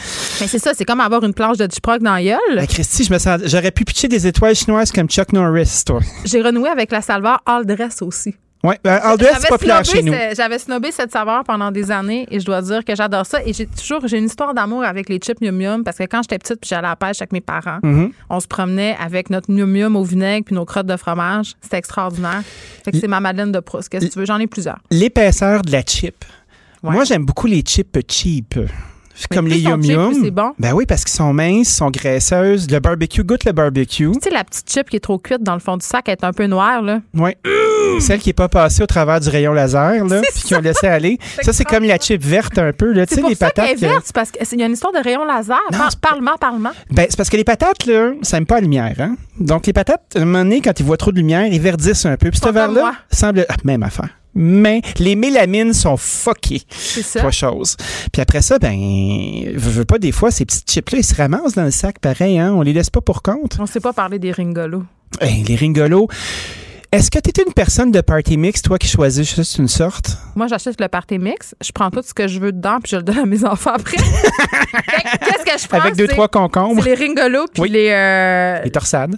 Mais 0.41 0.47
c'est 0.47 0.59
ça, 0.59 0.71
c'est 0.75 0.85
comme 0.85 0.99
avoir 0.99 1.23
une 1.23 1.33
planche 1.33 1.57
de 1.57 1.65
Duproc 1.67 2.01
dans 2.01 2.13
la 2.13 2.23
gueule. 2.23 2.39
Ah, 2.57 2.67
Christy, 2.67 3.03
je 3.03 3.13
me 3.13 3.17
sens, 3.19 3.41
j'aurais 3.45 3.71
pu 3.71 3.83
pitcher 3.85 4.07
des 4.07 4.27
étoiles 4.27 4.55
chinoises 4.55 4.91
comme 4.91 5.07
Chuck 5.07 5.33
Norris, 5.33 5.83
toi. 5.85 5.99
J'ai 6.25 6.41
renoué 6.41 6.69
avec 6.69 6.91
la 6.91 7.01
salveur 7.01 7.41
All 7.45 7.65
Dress 7.65 8.01
aussi. 8.01 8.35
Ouais, 8.63 8.79
ben, 8.83 8.95
Aldous, 9.03 9.25
c'est 9.25 9.33
J'avais 9.33 9.47
populaire 9.47 9.85
snobé 9.85 9.99
chez 9.99 10.03
nous. 10.03 10.35
J'avais 10.35 10.57
snobé 10.57 10.91
cette 10.91 11.11
saveur 11.11 11.43
pendant 11.43 11.71
des 11.71 11.91
années 11.91 12.25
et 12.31 12.39
je 12.39 12.45
dois 12.45 12.63
dire 12.63 12.83
que 12.83 12.95
j'adore 12.95 13.23
ça. 13.25 13.43
Et 13.45 13.53
j'ai 13.53 13.67
toujours 13.67 14.07
j'ai 14.07 14.17
une 14.17 14.25
histoire 14.25 14.55
d'amour 14.55 14.83
avec 14.83 15.07
les 15.07 15.17
chips 15.19 15.39
Mium 15.41 15.83
parce 15.83 15.97
que 15.99 16.03
quand 16.05 16.23
j'étais 16.23 16.39
petite 16.39 16.59
puis 16.61 16.69
j'allais 16.69 16.87
à 16.87 16.91
la 16.91 16.95
pêche 16.95 17.21
avec 17.21 17.31
mes 17.31 17.41
parents, 17.41 17.77
Mhm. 17.83 18.11
on 18.29 18.39
se 18.39 18.47
promenait 18.47 18.97
avec 18.99 19.29
notre 19.29 19.51
Mium 19.51 19.95
au 19.95 20.03
vinaigre 20.03 20.45
puis 20.45 20.55
nos 20.55 20.65
crottes 20.65 20.87
de 20.87 20.97
fromage. 20.97 21.53
C'était 21.61 21.77
extraordinaire. 21.77 22.41
Fait 22.83 22.91
que 22.91 22.97
c'est 22.99 23.07
ma 23.07 23.19
Madeleine 23.19 23.51
de 23.51 23.59
Proust. 23.59 23.89
Qu'est-ce 23.89 24.07
que 24.07 24.11
tu 24.13 24.19
veux? 24.19 24.25
J'en 24.25 24.39
ai 24.39 24.47
plusieurs. 24.47 24.79
L'épaisseur 24.89 25.61
de 25.61 25.71
la 25.71 25.81
chip. 25.83 26.25
Ouais. 26.81 26.91
Moi, 26.93 27.03
j'aime 27.03 27.25
beaucoup 27.25 27.47
les 27.47 27.61
chips 27.61 27.97
cheap. 28.09 28.55
Comme 29.31 29.47
les 29.47 29.59
Yum 29.59 29.81
Yum. 29.81 30.13
c'est 30.23 30.31
bon. 30.31 30.53
Ben 30.59 30.73
oui, 30.73 30.85
parce 30.85 31.03
qu'ils 31.03 31.13
sont 31.15 31.33
minces, 31.33 31.69
sont 31.73 31.89
graisseuses. 31.89 32.69
Le 32.69 32.79
barbecue 32.79 33.23
goûte 33.23 33.45
le 33.45 33.51
barbecue. 33.51 34.11
Tu 34.11 34.19
sais, 34.21 34.29
la 34.29 34.43
petite 34.43 34.69
chip 34.71 34.89
qui 34.89 34.97
est 34.97 34.99
trop 35.01 35.17
cuite 35.17 35.41
dans 35.41 35.53
le 35.53 35.59
fond 35.59 35.77
du 35.77 35.85
sac, 35.85 36.03
elle 36.07 36.13
est 36.13 36.23
un 36.23 36.33
peu 36.33 36.45
noire, 36.47 36.81
là. 36.81 36.99
Oui. 37.13 37.31
Celle 38.01 38.19
qui 38.19 38.29
n'est 38.29 38.33
pas 38.33 38.49
passée 38.49 38.83
au 38.83 38.87
travers 38.87 39.19
du 39.19 39.29
rayon 39.29 39.53
laser, 39.53 40.03
là, 40.05 40.21
C'est 40.25 40.33
puis 40.33 40.41
qui 40.43 40.55
ont 40.55 40.59
laissé 40.61 40.87
aller. 40.87 41.17
Ça, 41.43 41.53
c'est 41.53 41.63
comme 41.63 41.83
la 41.85 41.97
chip 41.97 42.21
verte 42.23 42.57
un 42.57 42.73
peu. 42.73 42.91
là. 42.91 43.05
Tu 43.05 43.15
C'est 43.15 43.21
sais, 43.21 43.27
les 43.27 43.35
ça 43.35 43.45
patates. 43.51 43.69
est 43.81 43.83
euh, 43.83 43.89
verte, 43.89 44.03
c'est 44.05 44.15
parce 44.15 44.31
qu'il 44.31 44.59
y 44.59 44.63
a 44.63 44.65
une 44.65 44.73
histoire 44.73 44.91
de 44.93 44.99
rayon 44.99 45.23
laser. 45.25 45.57
C'est 45.71 45.99
Parlement, 45.99 46.35
parlement. 46.39 46.71
Ben, 46.91 47.05
c'est 47.09 47.15
parce 47.17 47.29
que 47.29 47.37
les 47.37 47.43
patates, 47.43 47.85
là, 47.85 48.11
ça 48.21 48.37
n'aime 48.37 48.45
pas 48.45 48.55
la 48.55 48.61
lumière. 48.61 48.95
Hein? 48.99 49.15
Donc, 49.39 49.65
les 49.67 49.73
patates, 49.73 50.01
à 50.15 50.19
un 50.19 50.25
moment 50.25 50.39
donné, 50.39 50.61
quand 50.61 50.77
ils 50.79 50.85
voient 50.85 50.97
trop 50.97 51.11
de 51.11 51.17
lumière, 51.17 51.45
ils 51.45 51.61
verdissent 51.61 52.05
un 52.05 52.17
peu. 52.17 52.29
Puis 52.31 52.39
ce 52.43 52.49
verre-là 52.49 52.93
semble. 53.11 53.45
Ah, 53.49 53.55
même 53.63 53.83
affaire. 53.83 54.09
Mais 54.35 54.81
les 54.99 55.15
mélamines 55.15 55.73
sont 55.73 55.95
fuckées. 55.97 56.61
C'est 56.69 57.01
ça. 57.03 57.19
Trois 57.19 57.31
choses. 57.31 57.77
Puis 58.11 58.21
après 58.21 58.41
ça, 58.41 58.59
ben, 58.59 58.73
je 58.77 59.57
veux 59.69 59.85
pas 59.85 59.97
des 59.97 60.11
fois, 60.11 60.29
ces 60.31 60.45
petites 60.45 60.69
chips-là, 60.69 60.99
ils 60.99 61.03
se 61.05 61.15
ramassent 61.15 61.55
dans 61.55 61.63
le 61.63 61.71
sac 61.71 61.99
pareil, 61.99 62.37
hein? 62.37 62.53
On 62.53 62.61
les 62.61 62.73
laisse 62.73 62.89
pas 62.89 63.01
pour 63.01 63.21
compte. 63.21 63.57
On 63.59 63.65
sait 63.65 63.79
pas 63.79 63.93
parler 63.93 64.19
des 64.19 64.31
ringolos. 64.31 64.83
Hey, 65.21 65.43
les 65.43 65.55
ringolos. 65.55 66.07
Est-ce 66.91 67.11
que 67.11 67.19
tu 67.19 67.29
étais 67.29 67.43
une 67.45 67.51
personne 67.53 67.91
de 67.91 67.99
party 67.99 68.37
mix, 68.37 68.61
toi, 68.61 68.77
qui 68.77 68.87
choisis 68.87 69.35
juste 69.35 69.57
une 69.57 69.67
sorte? 69.67 70.17
Moi, 70.35 70.47
j'achète 70.47 70.79
le 70.79 70.87
party 70.87 71.17
mix, 71.19 71.53
je 71.61 71.71
prends 71.73 71.89
tout 71.91 72.01
ce 72.05 72.13
que 72.13 72.27
je 72.27 72.39
veux 72.39 72.53
dedans, 72.53 72.77
puis 72.81 72.91
je 72.91 72.95
le 72.97 73.03
donne 73.03 73.17
à 73.19 73.25
mes 73.25 73.43
enfants 73.43 73.71
après. 73.73 73.97
Qu'est-ce 74.77 75.43
que 75.45 75.61
je 75.61 75.67
prends? 75.67 75.79
Avec 75.79 75.95
deux, 75.95 76.07
trois 76.07 76.27
concombres. 76.29 76.83
Les 76.83 76.93
ringolos, 76.95 77.47
puis 77.53 77.63
Oui. 77.63 77.69
les. 77.69 77.89
euh, 77.91 78.61
Les 78.63 78.71
torsades. 78.71 79.15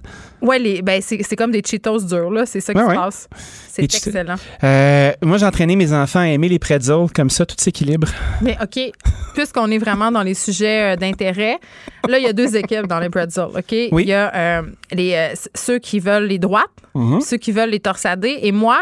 Les, 0.60 0.82
ben, 0.82 1.02
c'est 1.02 1.36
comme 1.36 1.52
des 1.52 1.62
Cheetos 1.66 2.02
durs, 2.02 2.30
là. 2.32 2.46
C'est 2.46 2.60
ça 2.62 2.74
qui 2.74 2.80
Ouais, 2.80 2.86
se 2.86 2.90
ouais. 2.90 2.96
passe. 2.96 3.28
C'est 3.72 3.84
excellent. 3.84 4.36
Euh, 4.64 5.12
moi, 5.24 5.38
j'ai 5.38 5.46
entraîné 5.46 5.76
mes 5.76 5.94
enfants 5.94 6.20
à 6.20 6.28
aimer 6.28 6.50
les 6.50 6.60
pretzels, 6.60 7.08
comme 7.14 7.30
ça, 7.30 7.46
tout 7.46 7.56
s'équilibre. 7.58 8.08
Mais 8.42 8.58
OK, 8.62 8.80
puisqu'on 9.34 9.70
est 9.72 9.78
vraiment 9.78 10.12
dans 10.12 10.24
les 10.24 10.34
sujets 10.34 10.94
euh, 10.94 10.96
d'intérêt, 10.96 11.58
là, 12.08 12.18
il 12.18 12.24
y 12.24 12.28
a 12.28 12.34
deux 12.34 12.56
équipes 12.56 12.88
dans 12.88 13.00
les 13.00 13.10
pretzels, 13.10 13.50
OK? 13.56 13.76
Oui. 13.92 14.04
Il 14.04 14.08
y 14.10 14.14
a 14.14 14.34
euh, 14.36 14.62
les, 14.92 15.14
euh, 15.14 15.36
ceux 15.56 15.80
qui 15.80 16.00
veulent 16.00 16.26
les 16.28 16.40
droites, 16.40 16.66
Mhm. 16.96 17.22
ceux 17.22 17.38
qui 17.38 17.52
veulent 17.52 17.70
les 17.70 17.80
torsader. 17.80 18.40
Et 18.42 18.52
moi, 18.52 18.80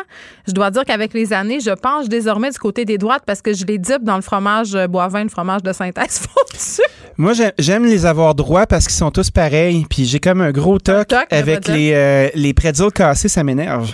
je 0.48 0.54
dois 0.54 0.72
dire 0.72 0.86
qu'avec 0.86 1.14
les 1.14 1.34
années, 1.34 1.60
je 1.60 1.72
penche 1.72 2.08
désormais 2.08 2.50
du 2.50 2.58
côté 2.58 2.86
des 2.86 2.98
droites 2.98 3.24
parce 3.26 3.42
que 3.42 3.52
je 3.54 3.66
les 3.66 3.78
dippe 3.78 4.04
dans 4.04 4.16
le 4.16 4.22
fromage 4.22 4.72
Boivin, 4.90 5.24
le 5.24 5.30
fromage 5.30 5.62
de 5.64 5.74
synthèse 5.74 6.20
fondu. 6.20 6.88
Moi, 7.18 7.34
j'ai- 7.34 7.52
j'aime 7.60 7.86
les 7.86 8.06
avoir 8.06 8.34
droits 8.36 8.68
parce 8.68 8.86
qu'ils 8.88 8.96
sont 8.96 9.12
tous 9.12 9.32
pareils. 9.32 9.86
Puis 9.90 10.06
j'ai 10.06 10.20
comme 10.20 10.40
un 10.42 10.52
gros 10.52 10.80
toc 10.80 11.08
toc, 11.10 11.26
avec 11.54 11.68
les, 11.68 11.92
euh, 11.94 12.30
les 12.36 12.54
pretzels 12.54 12.92
cassés, 12.92 13.28
ça 13.30 13.44
m'énerve. 13.44 13.92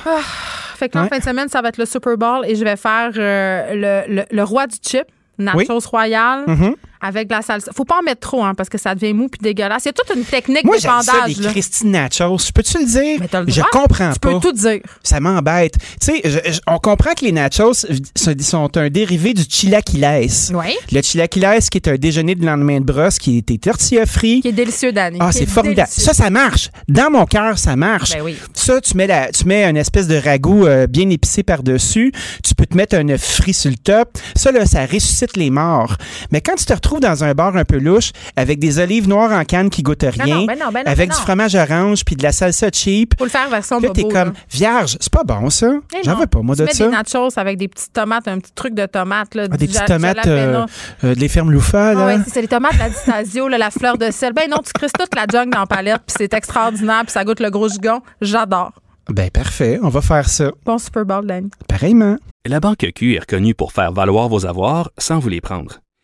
Fait 0.77 0.89
que 0.89 0.95
là, 0.97 1.01
en 1.01 1.03
Ouais. 1.03 1.09
fin 1.09 1.19
de 1.19 1.23
semaine, 1.23 1.47
ça 1.47 1.61
va 1.61 1.69
être 1.69 1.77
le 1.77 1.85
Super 1.85 2.17
Bowl 2.17 2.45
et 2.47 2.55
je 2.55 2.63
vais 2.63 2.75
faire 2.75 3.11
euh, 3.15 4.03
le, 4.07 4.15
le- 4.15 4.25
le 4.31 4.43
roi 4.43 4.65
du 4.67 4.75
chip, 4.81 5.03
nachos 5.37 5.79
royal. 5.89 6.43
Mhm. 6.47 6.75
Avec 7.01 7.27
de 7.27 7.33
la 7.33 7.41
salsa. 7.41 7.71
Faut 7.75 7.85
pas 7.85 7.99
en 7.99 8.03
mettre 8.03 8.21
trop, 8.21 8.43
hein, 8.43 8.53
parce 8.55 8.69
que 8.69 8.77
ça 8.77 8.93
devient 8.95 9.13
mou 9.13 9.27
puis 9.27 9.39
dégueulasse. 9.41 9.83
Il 9.85 9.87
y 9.87 9.89
a 9.89 9.93
toute 9.93 10.15
une 10.15 10.23
technique 10.23 10.63
Moi, 10.63 10.77
de 10.77 10.81
j'aime 10.81 11.01
ça, 11.01 11.13
les 11.27 11.33
bandage. 11.35 11.51
Christine 11.51 11.91
Nachos. 11.91 12.37
Peux-tu 12.53 12.77
le 12.79 12.85
dire? 12.85 13.17
Mais 13.19 13.27
le 13.45 13.51
Je 13.51 13.61
comprends 13.71 14.13
Tu 14.13 14.19
pas. 14.19 14.33
peux 14.33 14.39
tout 14.39 14.51
dire. 14.51 14.81
Ça 15.03 15.19
m'embête. 15.19 15.75
Tu 15.99 16.21
sais, 16.21 16.61
on 16.67 16.77
comprend 16.79 17.13
que 17.13 17.25
les 17.25 17.31
nachos 17.31 17.73
sont- 18.15 18.77
un 18.77 18.89
dérivé 18.89 19.33
du 19.33 19.43
chilaquiles. 19.49 20.07
Oui. 20.53 20.75
Le 20.91 21.01
chilaquiles, 21.01 21.47
qui 21.71 21.77
est 21.77 21.87
un 21.87 21.95
déjeuner 21.95 22.35
de 22.35 22.45
lendemain 22.45 22.79
de 22.79 22.85
brosse, 22.85 23.17
qui 23.17 23.37
était 23.37 23.57
tortilla 23.57 24.05
frit. 24.05 24.41
Qui 24.41 24.49
est 24.49 24.51
délicieux, 24.51 24.91
Danny. 24.91 25.17
Ah, 25.19 25.31
c'est 25.31 25.43
est 25.43 25.45
formidable. 25.47 25.87
délicieux. 25.89 26.03
Ça, 26.03 26.13
ça 26.13 26.29
marche. 26.29 26.69
Dans 26.87 27.09
mon 27.09 27.25
cœur, 27.25 27.57
ça 27.57 27.75
marche. 27.75 28.11
Ben 28.11 28.21
oui. 28.21 28.35
Ça, 28.53 28.79
tu 28.81 28.95
mets, 28.95 29.07
la, 29.07 29.31
tu 29.31 29.45
mets 29.45 29.63
une 29.65 29.77
espèce 29.77 30.07
de 30.07 30.15
ragoût 30.17 30.65
euh, 30.65 30.87
bien 30.87 31.09
épicé 31.09 31.43
par-dessus. 31.43 32.11
Tu 32.43 32.53
peux 32.55 32.65
te 32.65 32.75
mettre 32.75 32.95
un 32.95 33.07
œuf 33.09 33.23
frit 33.37 33.53
sur 33.53 33.71
le 33.71 33.77
top. 33.77 34.17
Ça, 34.35 34.51
là, 34.51 34.65
ça 34.65 34.85
ressuscite 34.85 35.37
les 35.37 35.49
morts. 35.49 35.95
Mais 36.31 36.41
quand 36.41 36.55
tu 36.55 36.65
te 36.65 36.73
retrouves 36.73 36.90
dans 36.99 37.23
un 37.23 37.33
bar 37.33 37.55
un 37.55 37.65
peu 37.65 37.77
louche, 37.77 38.11
avec 38.35 38.59
des 38.59 38.79
olives 38.79 39.07
noires 39.07 39.31
en 39.31 39.43
canne 39.45 39.69
qui 39.69 39.81
goûtent 39.83 40.03
rien, 40.03 40.39
non, 40.41 40.45
ben 40.45 40.57
non, 40.59 40.71
ben 40.71 40.83
non, 40.85 40.91
avec 40.91 41.09
ben 41.09 41.15
du 41.15 41.21
fromage 41.21 41.55
orange 41.55 42.03
puis 42.05 42.15
de 42.15 42.23
la 42.23 42.31
salsa 42.31 42.67
cheap, 42.73 43.13
Faut 43.17 43.23
le 43.25 43.29
faire 43.29 43.49
version 43.49 43.79
là, 43.79 43.89
t'es 43.89 44.03
comme, 44.03 44.13
là. 44.13 44.33
vierge, 44.51 44.97
c'est 44.99 45.11
pas 45.11 45.23
bon, 45.23 45.49
ça. 45.49 45.71
J'en 46.03 46.15
veux 46.15 46.27
pas, 46.27 46.41
moi, 46.41 46.55
tu 46.55 46.61
de 46.61 46.67
mets 46.67 46.73
ça. 46.73 46.85
des 46.85 46.91
nachos 46.91 47.29
avec 47.37 47.57
des 47.57 47.67
petites 47.67 47.93
tomates, 47.93 48.27
un 48.27 48.39
petit 48.39 48.51
truc 48.53 48.73
de 48.73 48.85
tomates. 48.85 49.35
Là, 49.35 49.47
Ah, 49.51 49.57
des 49.57 49.67
petites 49.67 49.85
tomates, 49.85 50.25
euh, 50.27 50.65
euh, 51.03 51.13
les 51.15 51.27
fermes 51.27 51.51
loufa, 51.51 51.93
là. 51.93 52.01
Ah 52.01 52.05
ouais, 52.07 52.17
c'est- 52.27 52.41
les 52.41 52.47
tomates, 52.47 52.77
la 52.77 52.89
distasio, 52.89 53.47
là, 53.47 53.57
la 53.57 53.71
fleur 53.71 53.97
de 53.97 54.09
sel. 54.11 54.33
Ben 54.33 54.49
non, 54.49 54.57
tu 54.65 54.71
crisses 54.73 54.91
toute 54.97 55.13
la 55.15 55.25
junk 55.31 55.49
dans 55.51 55.59
la 55.61 55.65
palette, 55.65 56.01
puis 56.05 56.15
c'est 56.17 56.33
extraordinaire, 56.33 57.01
puis 57.03 57.11
ça 57.11 57.23
goûte 57.23 57.39
le 57.39 57.49
gros 57.49 57.69
gigon. 57.69 58.01
J'adore. 58.21 58.71
Ben, 59.09 59.29
parfait, 59.29 59.79
on 59.81 59.89
va 59.89 60.01
faire 60.01 60.29
ça. 60.29 60.51
Bon 60.65 60.77
Super 60.77 61.05
Bowl. 61.05 61.27
Pareillement. 61.67 62.17
La 62.45 62.59
Banque 62.59 62.87
Q 62.95 63.15
est 63.15 63.19
reconnue 63.19 63.53
pour 63.53 63.71
faire 63.73 63.91
valoir 63.91 64.29
vos 64.29 64.45
avoirs 64.45 64.91
sans 64.97 65.19
vous 65.19 65.29
les 65.29 65.41
prendre. 65.41 65.79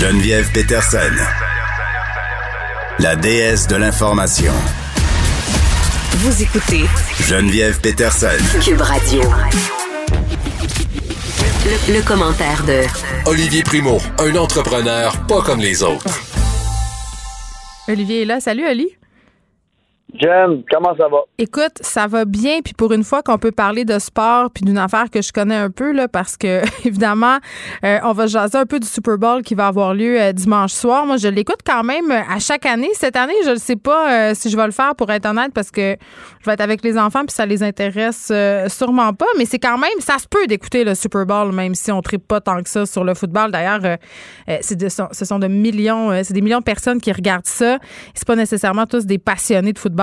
Geneviève 0.00 0.50
Peterson, 0.52 1.12
la 3.00 3.16
déesse 3.16 3.66
de 3.66 3.76
l'information. 3.76 4.52
Vous 6.12 6.42
écoutez 6.42 6.84
Geneviève 7.28 7.78
Peterson. 7.82 8.28
Cube 8.64 8.80
Radio. 8.80 9.20
Le, 11.66 11.92
le 11.94 12.02
commentaire 12.02 12.64
de 12.64 12.80
Olivier 13.26 13.62
Primo, 13.62 14.00
un 14.18 14.34
entrepreneur 14.36 15.14
pas 15.26 15.42
comme 15.42 15.60
les 15.60 15.82
autres. 15.82 16.18
Olivier 17.86 18.22
est 18.22 18.24
là. 18.24 18.40
Salut, 18.40 18.66
Oli. 18.66 18.88
Jen, 20.18 20.62
comment 20.70 20.96
ça 20.96 21.08
va? 21.08 21.18
Écoute, 21.38 21.78
ça 21.80 22.06
va 22.06 22.24
bien, 22.24 22.60
puis 22.62 22.74
pour 22.74 22.92
une 22.92 23.04
fois 23.04 23.22
qu'on 23.22 23.38
peut 23.38 23.52
parler 23.52 23.84
de 23.84 23.98
sport, 23.98 24.50
puis 24.50 24.64
d'une 24.64 24.78
affaire 24.78 25.10
que 25.10 25.22
je 25.22 25.32
connais 25.32 25.56
un 25.56 25.70
peu, 25.70 25.92
là, 25.92 26.08
parce 26.08 26.36
que, 26.36 26.62
évidemment, 26.86 27.38
euh, 27.84 27.98
on 28.02 28.12
va 28.12 28.26
jaser 28.26 28.58
un 28.58 28.66
peu 28.66 28.80
du 28.80 28.86
Super 28.86 29.18
Bowl 29.18 29.42
qui 29.42 29.54
va 29.54 29.68
avoir 29.68 29.94
lieu 29.94 30.20
euh, 30.20 30.32
dimanche 30.32 30.72
soir. 30.72 31.06
Moi, 31.06 31.16
je 31.16 31.28
l'écoute 31.28 31.60
quand 31.64 31.84
même 31.84 32.10
euh, 32.10 32.20
à 32.28 32.38
chaque 32.38 32.66
année. 32.66 32.90
Cette 32.94 33.16
année, 33.16 33.34
je 33.44 33.50
ne 33.50 33.56
sais 33.56 33.76
pas 33.76 34.34
si 34.34 34.50
je 34.50 34.56
vais 34.56 34.66
le 34.66 34.72
faire, 34.72 34.94
pour 34.94 35.10
être 35.10 35.26
honnête, 35.26 35.52
parce 35.54 35.70
que 35.70 35.96
je 36.40 36.46
vais 36.46 36.52
être 36.52 36.60
avec 36.60 36.82
les 36.82 36.98
enfants, 36.98 37.20
puis 37.20 37.34
ça 37.34 37.46
les 37.46 37.62
intéresse 37.62 38.32
sûrement 38.68 39.12
pas, 39.12 39.26
mais 39.38 39.44
c'est 39.44 39.58
quand 39.58 39.78
même, 39.78 40.00
ça 40.00 40.18
se 40.18 40.26
peut 40.26 40.46
d'écouter 40.46 40.84
le 40.84 40.94
Super 40.94 41.26
Bowl, 41.26 41.52
même 41.52 41.74
si 41.74 41.92
on 41.92 41.98
ne 41.98 42.02
tripe 42.02 42.26
pas 42.26 42.40
tant 42.40 42.62
que 42.62 42.68
ça 42.68 42.86
sur 42.86 43.04
le 43.04 43.14
football. 43.14 43.50
D'ailleurs, 43.50 43.80
de, 43.80 43.98
ce 44.88 45.24
sont 45.24 45.38
de 45.38 45.46
millions, 45.46 46.10
c'est 46.22 46.34
des 46.34 46.40
millions 46.40 46.58
de 46.58 46.64
personnes 46.64 47.00
qui 47.00 47.12
regardent 47.12 47.46
ça. 47.46 47.78
C'est 48.14 48.26
pas 48.26 48.36
nécessairement 48.36 48.86
tous 48.86 49.06
des 49.06 49.18
passionnés 49.18 49.72
de 49.72 49.78
football 49.78 49.99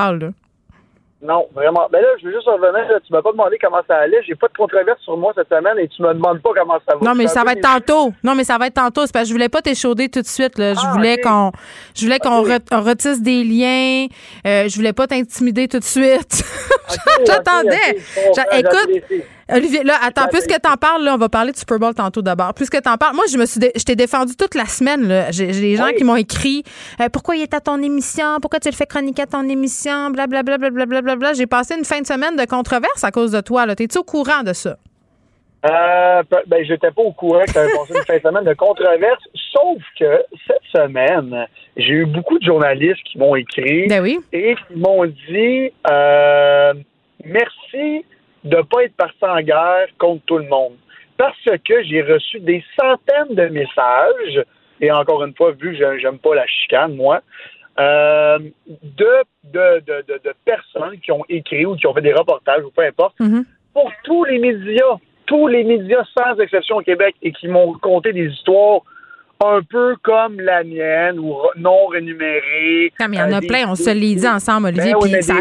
non, 1.19 1.47
vraiment. 1.53 1.87
Mais 1.91 1.99
là, 1.99 2.09
je 2.21 2.27
veux 2.27 2.31
juste 2.31 2.45
revenir. 2.45 2.85
tu 3.05 3.11
m'as 3.11 3.23
pas 3.23 3.31
demandé 3.31 3.57
comment 3.59 3.81
ça 3.87 3.97
allait. 3.97 4.21
J'ai 4.27 4.35
pas 4.35 4.47
de 4.47 4.53
controverse 4.55 5.01
sur 5.01 5.17
moi 5.17 5.33
cette 5.35 5.49
semaine 5.49 5.79
et 5.79 5.87
tu 5.87 6.03
me 6.03 6.13
demandes 6.13 6.41
pas 6.41 6.51
comment 6.55 6.77
ça 6.87 6.95
va. 6.95 7.03
Non, 7.03 7.15
mais 7.15 7.27
ça 7.27 7.43
va 7.43 7.53
être 7.53 7.61
tantôt. 7.61 8.13
Non, 8.23 8.35
mais 8.35 8.43
ça 8.43 8.59
va 8.59 8.67
être 8.67 8.75
tantôt. 8.75 9.07
C'est 9.07 9.13
parce 9.13 9.23
que 9.23 9.29
je 9.29 9.33
voulais 9.33 9.49
pas 9.49 9.63
t'échauder 9.63 10.09
tout 10.09 10.21
de 10.21 10.27
suite. 10.27 10.59
Là. 10.59 10.75
Je 10.75 10.79
ah, 10.83 10.91
voulais 10.93 11.17
qu'on, 11.17 11.51
je 11.95 12.05
voulais 12.05 12.19
qu'on 12.19 12.43
retisse 12.43 13.21
des 13.23 13.43
liens. 13.43 14.05
Euh, 14.45 14.69
je 14.69 14.75
voulais 14.75 14.93
pas 14.93 15.07
t'intimider 15.07 15.67
tout 15.67 15.79
de 15.79 15.83
suite. 15.83 16.43
J'attendais. 17.25 17.97
Écoute. 18.53 19.23
Olivier, 19.49 19.83
là, 19.83 19.93
attends, 20.01 20.27
puisque 20.29 20.59
t'en 20.59 20.75
parles, 20.75 21.03
là, 21.03 21.13
on 21.13 21.17
va 21.17 21.29
parler 21.29 21.53
du 21.53 21.59
Super 21.59 21.79
Bowl 21.79 21.93
tantôt 21.93 22.21
d'abord. 22.21 22.53
Puisque 22.53 22.81
t'en 22.81 22.97
parles, 22.97 23.15
moi, 23.15 23.25
je 23.31 23.37
me 23.37 23.45
suis, 23.45 23.61
je 23.61 23.83
t'ai 23.83 23.95
défendu 23.95 24.35
toute 24.35 24.55
la 24.55 24.65
semaine, 24.65 25.07
là. 25.07 25.31
J'ai 25.31 25.47
des 25.47 25.75
gens 25.77 25.89
qui 25.97 26.03
m'ont 26.03 26.17
écrit, 26.17 26.63
euh, 26.99 27.07
pourquoi 27.11 27.37
il 27.37 27.43
est 27.43 27.53
à 27.53 27.61
ton 27.61 27.81
émission? 27.81 28.39
Pourquoi 28.41 28.59
tu 28.59 28.69
le 28.69 28.75
fais 28.75 28.85
chroniquer 28.85 29.23
à 29.23 29.27
ton 29.27 29.47
émission? 29.47 30.09
Blablabla, 30.09 30.57
blablabla, 30.57 31.15
bla, 31.15 31.33
J'ai 31.33 31.47
passé 31.47 31.75
une 31.77 31.85
fin 31.85 32.01
de 32.01 32.07
semaine 32.07 32.35
de 32.35 32.45
controverse 32.45 33.03
à 33.03 33.11
cause 33.11 33.31
de 33.31 33.41
toi, 33.41 33.65
là. 33.65 33.75
T'es-tu 33.75 33.97
au 33.99 34.03
courant 34.03 34.43
de 34.43 34.53
ça? 34.53 34.77
Euh, 35.65 36.23
ben, 36.47 36.63
j'étais 36.65 36.91
pas 36.91 37.01
au 37.01 37.11
courant 37.11 37.41
que 37.41 37.51
tu 37.51 37.57
avais 37.57 37.71
passé 37.71 37.93
une 37.95 38.05
fin 38.05 38.17
de 38.17 38.21
semaine 38.21 38.43
de 38.43 38.53
controverse, 38.53 39.23
sauf 39.51 39.81
que 39.99 40.23
cette 40.45 40.61
semaine, 40.71 41.47
j'ai 41.75 41.93
eu 41.93 42.05
beaucoup 42.05 42.37
de 42.37 42.43
journalistes 42.43 43.03
qui 43.05 43.17
m'ont 43.17 43.35
écrit 43.35 43.87
ben 43.87 44.01
oui. 44.01 44.19
et 44.31 44.55
qui 44.55 44.75
m'ont 44.75 45.05
dit 45.05 45.71
euh, 45.89 46.73
merci 47.25 48.05
de 48.43 48.57
ne 48.57 48.61
pas 48.61 48.83
être 48.83 48.95
parti 48.95 49.23
en 49.23 49.41
guerre 49.41 49.87
contre 49.97 50.23
tout 50.25 50.37
le 50.37 50.47
monde. 50.47 50.73
Parce 51.17 51.37
que 51.65 51.83
j'ai 51.83 52.01
reçu 52.01 52.39
des 52.39 52.63
centaines 52.79 53.35
de 53.35 53.47
messages, 53.47 54.43
et 54.79 54.91
encore 54.91 55.23
une 55.23 55.35
fois, 55.35 55.51
vu 55.51 55.75
que 55.75 55.99
j'aime 55.99 56.19
pas 56.19 56.35
la 56.35 56.45
chicane, 56.45 56.95
moi, 56.95 57.21
euh, 57.79 58.39
de, 58.67 59.23
de, 59.43 59.83
de, 59.85 60.03
de, 60.07 60.33
personnes 60.45 60.99
qui 60.99 61.11
ont 61.11 61.23
écrit 61.29 61.65
ou 61.65 61.75
qui 61.75 61.85
ont 61.87 61.93
fait 61.93 62.01
des 62.01 62.13
reportages, 62.13 62.63
ou 62.63 62.71
peu 62.71 62.83
importe, 62.83 63.19
mm-hmm. 63.19 63.43
pour 63.73 63.91
tous 64.03 64.23
les 64.25 64.39
médias, 64.39 64.97
tous 65.25 65.47
les 65.47 65.63
médias 65.63 66.03
sans 66.17 66.39
exception 66.39 66.77
au 66.77 66.81
Québec, 66.81 67.15
et 67.21 67.31
qui 67.31 67.47
m'ont 67.47 67.73
conté 67.73 68.13
des 68.13 68.27
histoires 68.27 68.81
un 69.43 69.61
peu 69.61 69.95
comme 70.03 70.39
la 70.39 70.63
mienne, 70.63 71.19
ou 71.19 71.35
non 71.55 71.87
rémunérées. 71.87 72.91
il 72.99 73.13
y 73.13 73.21
en 73.21 73.31
a 73.31 73.37
euh, 73.37 73.47
plein, 73.47 73.69
on 73.69 73.75
se 73.75 73.91
les 73.91 74.15
dit 74.15 74.27
ensemble, 74.27 74.67
Olivier. 74.67 74.93
Ben 74.99 75.21
ça... 75.21 75.35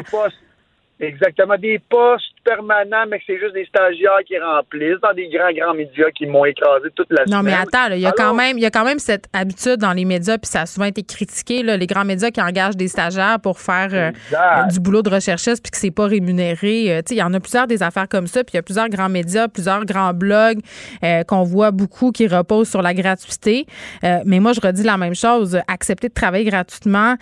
Exactement. 1.01 1.57
Des 1.57 1.79
postes 1.79 2.36
permanents, 2.47 3.07
mais 3.11 3.19
que 3.19 3.25
c'est 3.27 3.39
juste 3.39 3.55
des 3.55 3.67
stagiaires 3.67 4.23
qui 4.25 4.39
remplissent 4.39 5.01
dans 5.03 5.13
des 5.13 5.29
grands, 5.29 5.53
grands 5.53 5.75
médias 5.75 6.11
qui 6.15 6.27
m'ont 6.27 6.45
écrasé 6.45 6.89
toute 6.95 7.11
la 7.11 7.25
semaine. 7.27 7.39
Non, 7.39 7.43
mais 7.43 7.53
attends, 7.53 7.93
il 7.93 8.01
y 8.01 8.07
a 8.07 8.13
quand 8.13 8.35
même, 8.35 8.57
il 8.57 8.63
y 8.63 8.67
a 8.67 8.71
quand 8.71 8.85
même 8.85 9.01
cette 9.01 9.27
habitude 9.33 9.79
dans 9.79 9.93
les 9.93 10.05
médias, 10.05 10.39
puis 10.39 10.49
ça 10.49 10.63
a 10.63 10.67
souvent 10.67 10.87
été 10.87 11.03
critiqué, 11.03 11.65
là, 11.65 11.77
les 11.77 11.87
grands 11.87 12.05
médias 12.05 12.31
qui 12.31 12.41
engagent 12.41 12.77
des 12.77 12.89
stagiaires 12.89 13.41
pour 13.43 13.59
faire 13.59 13.89
euh, 13.93 14.63
du 14.71 14.79
boulot 14.79 15.03
de 15.03 15.11
recherchiste, 15.11 15.63
puis 15.63 15.73
que 15.73 15.77
c'est 15.77 15.91
pas 15.91 16.07
rémunéré. 16.07 16.97
Euh, 16.97 17.03
il 17.11 17.17
y 17.17 17.23
en 17.23 17.35
a 17.35 17.41
plusieurs 17.41 17.67
des 17.67 17.83
affaires 17.83 18.09
comme 18.09 18.29
ça, 18.29 18.45
puis 18.45 18.53
il 18.55 18.57
y 18.57 18.61
a 18.61 18.63
plusieurs 18.63 18.89
grands 18.89 19.09
médias, 19.09 19.49
plusieurs 19.49 19.85
grands 19.85 20.15
blogs 20.15 20.61
euh, 21.03 21.25
qu'on 21.25 21.43
voit 21.43 21.73
beaucoup 21.73 22.13
qui 22.13 22.29
reposent 22.29 22.71
sur 22.71 22.83
la 22.83 22.95
gratuité. 22.95 23.67
mais 24.03 24.39
moi, 24.39 24.53
je 24.53 24.61
redis 24.61 24.85
la 24.85 24.97
même 24.97 25.15
chose. 25.15 25.59
Accepter 25.67 26.09
de 26.09 26.15
travailler 26.15 26.45
gratuitement, 26.45 27.17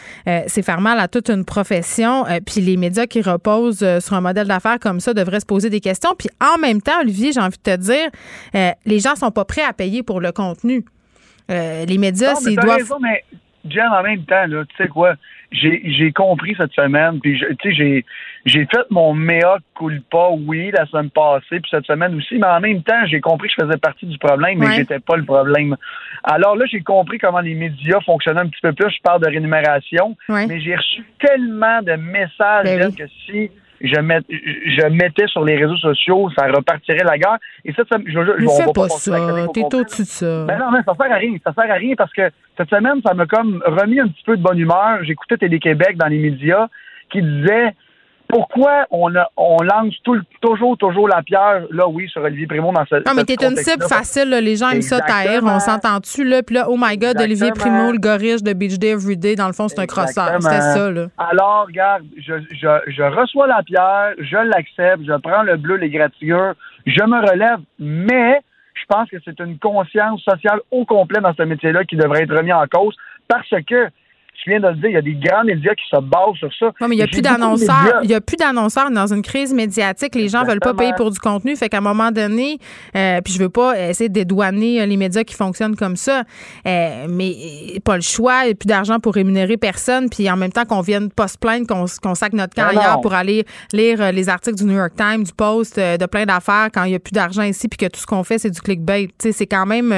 c'est 0.46 0.62
faire 0.62 0.80
mal 0.80 0.98
à 0.98 1.08
toute 1.08 1.30
une 1.30 1.44
profession. 1.44 2.24
puis 2.44 2.60
les 2.60 2.76
médias 2.76 3.06
qui 3.06 3.22
reposent 3.22 3.84
sur 4.00 4.14
un 4.14 4.20
modèle 4.20 4.46
d'affaires 4.46 4.78
comme 4.80 5.00
ça 5.00 5.13
devrait 5.14 5.40
se 5.40 5.46
poser 5.46 5.70
des 5.70 5.80
questions. 5.80 6.10
Puis 6.18 6.28
en 6.40 6.58
même 6.58 6.82
temps, 6.82 7.00
Olivier, 7.00 7.32
j'ai 7.32 7.40
envie 7.40 7.58
de 7.58 7.62
te 7.62 7.76
dire, 7.76 8.10
euh, 8.54 8.70
les 8.84 8.98
gens 8.98 9.14
sont 9.16 9.30
pas 9.30 9.44
prêts 9.44 9.64
à 9.64 9.72
payer 9.72 10.02
pour 10.02 10.20
le 10.20 10.32
contenu. 10.32 10.84
Euh, 11.50 11.84
les 11.84 11.98
médias, 11.98 12.34
c'est 12.34 12.54
doivent. 12.54 12.78
Raison, 12.78 12.98
mais 13.00 13.24
Jen, 13.68 13.88
en 13.88 14.02
même 14.02 14.24
temps, 14.24 14.44
tu 14.48 14.76
sais 14.76 14.88
quoi, 14.88 15.14
j'ai 15.50 16.12
compris 16.12 16.54
cette 16.56 16.72
semaine, 16.72 17.20
puis 17.20 17.40
tu 17.60 17.74
sais, 17.74 18.04
j'ai 18.44 18.66
fait 18.66 18.86
mon 18.90 19.14
mea 19.14 19.58
culpa, 19.78 20.28
oui, 20.46 20.70
la 20.72 20.84
semaine 20.86 21.10
passée, 21.10 21.60
puis 21.60 21.70
cette 21.70 21.86
semaine 21.86 22.14
aussi, 22.14 22.36
mais 22.36 22.46
en 22.46 22.60
même 22.60 22.82
temps, 22.82 23.06
j'ai 23.06 23.20
compris 23.20 23.48
que 23.48 23.54
je 23.58 23.66
faisais 23.66 23.78
partie 23.78 24.06
du 24.06 24.18
problème, 24.18 24.58
mais 24.58 24.74
j'étais 24.74 24.98
pas 24.98 25.16
le 25.16 25.24
problème. 25.24 25.76
Alors 26.24 26.56
là, 26.56 26.66
j'ai 26.70 26.82
compris 26.82 27.18
comment 27.18 27.40
les 27.40 27.54
médias 27.54 28.00
fonctionnaient 28.00 28.40
un 28.40 28.48
petit 28.48 28.60
peu 28.60 28.72
plus. 28.72 28.90
Je 28.90 29.00
parle 29.02 29.22
de 29.22 29.28
rémunération, 29.28 30.16
mais 30.28 30.60
j'ai 30.60 30.76
reçu 30.76 31.04
tellement 31.18 31.80
de 31.82 31.92
messages 31.92 32.64
ben 32.64 32.94
que 32.94 33.04
si 33.26 33.50
je, 33.80 33.94
je 33.96 34.88
mettais 34.88 35.26
sur 35.26 35.44
les 35.44 35.56
réseaux 35.56 35.76
sociaux, 35.76 36.30
ça 36.36 36.46
repartirait 36.46 37.04
la 37.04 37.18
guerre. 37.18 37.38
Et 37.64 37.72
ça, 37.72 37.82
ça 37.90 37.98
je, 38.04 38.12
je, 38.12 38.48
fais 38.48 38.72
pas, 38.74 38.88
ça. 38.88 39.16
T'es 39.52 39.64
au-dessus 39.64 40.02
de 40.02 40.06
ça. 40.06 40.44
Ben 40.46 40.58
non, 40.58 40.70
mais 40.70 40.80
ça 40.84 40.94
sert 40.94 41.12
à 41.12 41.16
rien. 41.16 41.36
Ça 41.44 41.52
sert 41.52 41.70
à 41.70 41.74
rien 41.74 41.94
parce 41.96 42.12
que 42.12 42.30
cette 42.56 42.70
semaine, 42.70 43.00
ça 43.04 43.14
m'a 43.14 43.26
comme 43.26 43.62
remis 43.66 44.00
un 44.00 44.08
petit 44.08 44.22
peu 44.24 44.36
de 44.36 44.42
bonne 44.42 44.58
humeur. 44.58 45.02
J'écoutais 45.02 45.36
Télé-Québec 45.36 45.96
dans 45.96 46.06
les 46.06 46.18
médias 46.18 46.68
qui 47.10 47.22
disait 47.22 47.74
pourquoi 48.28 48.86
on, 48.90 49.12
on 49.36 49.56
lance 49.62 49.94
toujours, 50.40 50.76
toujours 50.78 51.08
la 51.08 51.22
pierre, 51.22 51.62
là, 51.70 51.86
oui, 51.88 52.08
sur 52.08 52.22
Olivier 52.22 52.46
Primo 52.46 52.72
dans 52.72 52.84
ce. 52.86 52.96
Non, 53.06 53.14
mais 53.14 53.24
t'es 53.24 53.36
une 53.44 53.56
cible 53.56 53.84
facile, 53.84 54.30
là. 54.30 54.40
les 54.40 54.56
gens 54.56 54.70
aiment 54.70 54.82
ça 54.82 55.00
taire, 55.00 55.42
on 55.44 55.60
s'entend-tu, 55.60 56.24
là, 56.24 56.42
puis 56.42 56.56
là, 56.56 56.66
oh 56.68 56.76
my 56.78 56.96
god, 56.96 57.20
Olivier 57.20 57.52
Primo, 57.52 57.92
le 57.92 57.98
gorille 57.98 58.42
de 58.42 58.52
Beach 58.52 58.78
Day 58.78 58.90
Everyday, 58.90 59.34
dans 59.36 59.46
le 59.46 59.52
fond, 59.52 59.68
c'est 59.68 59.80
un 59.80 59.86
crosseur. 59.86 60.40
C'était 60.40 60.60
ça, 60.60 60.90
là. 60.90 61.06
Alors, 61.18 61.66
regarde, 61.66 62.04
je, 62.16 62.34
je, 62.50 62.92
je 62.92 63.02
reçois 63.02 63.46
la 63.46 63.62
pierre, 63.62 64.14
je 64.18 64.36
l'accepte, 64.36 65.04
je 65.06 65.16
prends 65.20 65.42
le 65.42 65.56
bleu, 65.56 65.76
les 65.76 65.90
gratilleurs, 65.90 66.54
je 66.86 67.04
me 67.04 67.20
relève, 67.30 67.60
mais 67.78 68.40
je 68.74 68.84
pense 68.88 69.08
que 69.08 69.16
c'est 69.24 69.38
une 69.40 69.58
conscience 69.58 70.22
sociale 70.22 70.60
au 70.70 70.84
complet 70.84 71.20
dans 71.20 71.34
ce 71.34 71.42
métier-là 71.42 71.84
qui 71.84 71.96
devrait 71.96 72.22
être 72.22 72.36
remis 72.36 72.52
en 72.52 72.66
cause 72.66 72.96
parce 73.28 73.48
que 73.66 73.88
tu 74.42 74.50
viens 74.50 74.60
de 74.60 74.68
le 74.68 74.74
dire, 74.74 74.90
il 74.90 74.92
y 74.92 74.96
a 74.96 75.02
des 75.02 75.14
grands 75.14 75.44
médias 75.44 75.74
qui 75.74 75.84
se 75.90 76.00
basent 76.00 76.36
sur 76.38 76.52
ça. 76.58 76.66
Non, 76.80 76.88
mais 76.88 76.96
il 76.96 76.98
n'y 76.98 77.04
a 77.04 77.06
plus 77.06 77.22
d'annonceurs. 77.22 78.00
Il 78.02 78.10
y 78.10 78.14
a 78.14 78.20
plus 78.20 78.36
d'annonceurs 78.36 78.90
dans 78.90 79.12
une 79.12 79.22
crise 79.22 79.54
médiatique. 79.54 80.14
Les 80.14 80.28
gens 80.28 80.42
ne 80.42 80.48
veulent 80.48 80.60
pas 80.60 80.74
payer 80.74 80.92
pour 80.96 81.10
du 81.10 81.18
contenu. 81.18 81.56
Fait 81.56 81.68
qu'à 81.68 81.78
un 81.78 81.82
moment 81.82 82.10
donné, 82.10 82.58
euh, 82.96 83.20
puis 83.20 83.32
je 83.32 83.38
veux 83.38 83.48
pas 83.48 83.78
essayer 83.88 84.08
de 84.08 84.14
dédouaner 84.14 84.80
euh, 84.80 84.86
les 84.86 84.96
médias 84.96 85.24
qui 85.24 85.34
fonctionnent 85.34 85.76
comme 85.76 85.96
ça, 85.96 86.24
euh, 86.66 87.06
mais 87.08 87.34
pas 87.84 87.96
le 87.96 88.02
choix. 88.02 88.42
Il 88.42 88.46
n'y 88.46 88.52
a 88.52 88.54
plus 88.54 88.66
d'argent 88.66 88.98
pour 88.98 89.14
rémunérer 89.14 89.56
personne. 89.56 90.10
Puis 90.10 90.30
en 90.30 90.36
même 90.36 90.52
temps 90.52 90.64
qu'on 90.64 90.80
vienne 90.80 91.10
pas 91.10 91.28
se 91.28 91.38
plaindre 91.38 91.66
qu'on 91.66 91.84
qu 91.84 92.14
sac 92.14 92.32
notre 92.32 92.54
camp 92.54 92.68
ailleurs 92.68 93.00
pour 93.00 93.14
aller 93.14 93.44
lire 93.72 94.12
les 94.12 94.28
articles 94.28 94.56
du 94.56 94.64
New 94.64 94.76
York 94.76 94.92
Times, 94.96 95.24
du 95.24 95.32
Post, 95.32 95.78
de 95.78 96.06
plein 96.06 96.26
d'affaires 96.26 96.68
quand 96.72 96.84
il 96.84 96.90
n'y 96.90 96.96
a 96.96 97.00
plus 97.00 97.12
d'argent 97.12 97.42
ici 97.42 97.68
puis 97.68 97.78
que 97.78 97.86
tout 97.86 98.00
ce 98.00 98.06
qu'on 98.06 98.24
fait, 98.24 98.38
c'est 98.38 98.50
du 98.50 98.60
clickbait. 98.60 99.08
C'est 99.18 99.46
quand 99.46 99.66
même. 99.66 99.94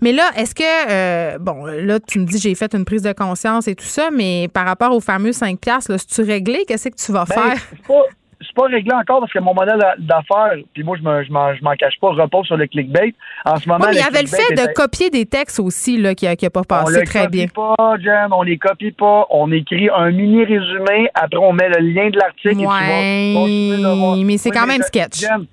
Mais 0.00 0.12
là, 0.12 0.30
est-ce 0.36 0.54
que, 0.54 1.38
bon, 1.38 1.64
là, 1.66 1.98
tu 2.00 2.18
me 2.20 2.26
dis, 2.26 2.38
j'ai 2.38 2.54
fait 2.54 2.74
une 2.74 2.84
prise 2.84 3.02
de 3.02 3.12
conscience 3.12 3.53
et 3.68 3.74
tout 3.74 3.84
ça, 3.84 4.10
mais 4.12 4.48
par 4.52 4.66
rapport 4.66 4.92
aux 4.94 5.00
fameux 5.00 5.32
5 5.32 5.58
piastres, 5.58 5.98
si 5.98 6.06
tu 6.06 6.22
réglé, 6.22 6.64
qu'est-ce 6.66 6.88
que 6.88 6.96
tu 6.96 7.12
vas 7.12 7.24
ben, 7.28 7.34
faire? 7.34 7.56
C'est 7.70 7.86
pas, 7.86 8.02
c'est 8.40 8.54
pas 8.54 8.66
réglé 8.66 8.92
encore 8.92 9.20
parce 9.20 9.32
que 9.32 9.38
mon 9.38 9.54
modèle 9.54 9.80
d'affaires, 9.98 10.54
puis 10.72 10.82
moi, 10.82 10.96
je 10.98 11.02
me, 11.02 11.24
je 11.24 11.32
m'en, 11.32 11.54
je 11.54 11.62
m'en 11.62 11.74
cache 11.74 11.94
pas, 12.00 12.08
repose 12.08 12.46
sur 12.46 12.56
le 12.56 12.66
clickbait. 12.66 13.14
En 13.44 13.56
ce 13.56 13.68
moment, 13.68 13.84
Oui, 13.84 13.90
mais 13.92 14.00
il 14.00 14.04
y 14.04 14.06
avait 14.06 14.22
le 14.22 14.28
fait 14.28 14.54
de 14.54 14.72
copier 14.74 15.10
des 15.10 15.26
textes 15.26 15.60
aussi 15.60 15.96
là, 15.96 16.14
qui 16.14 16.26
n'a 16.26 16.36
pas 16.50 16.60
on 16.60 16.64
passé 16.64 17.00
les 17.00 17.06
très 17.06 17.24
copie 17.24 17.38
bien. 17.38 17.46
pas, 17.48 17.96
Jen, 18.00 18.32
on 18.32 18.42
les 18.42 18.58
copie 18.58 18.92
pas. 18.92 19.26
On 19.30 19.50
écrit 19.52 19.88
un 19.94 20.10
mini 20.10 20.44
résumé. 20.44 21.08
Après, 21.14 21.38
on 21.38 21.52
met 21.52 21.68
le 21.68 21.80
lien 21.80 22.10
de 22.10 22.18
l'article. 22.18 22.48
et 22.48 22.56
tu 22.56 22.64
vas 22.64 24.14
mais 24.24 24.38
c'est 24.38 24.50
Oui, 24.50 24.56
quand 24.56 24.66
même 24.66 24.82
sketch. 24.82 25.20
Jen, 25.20 25.46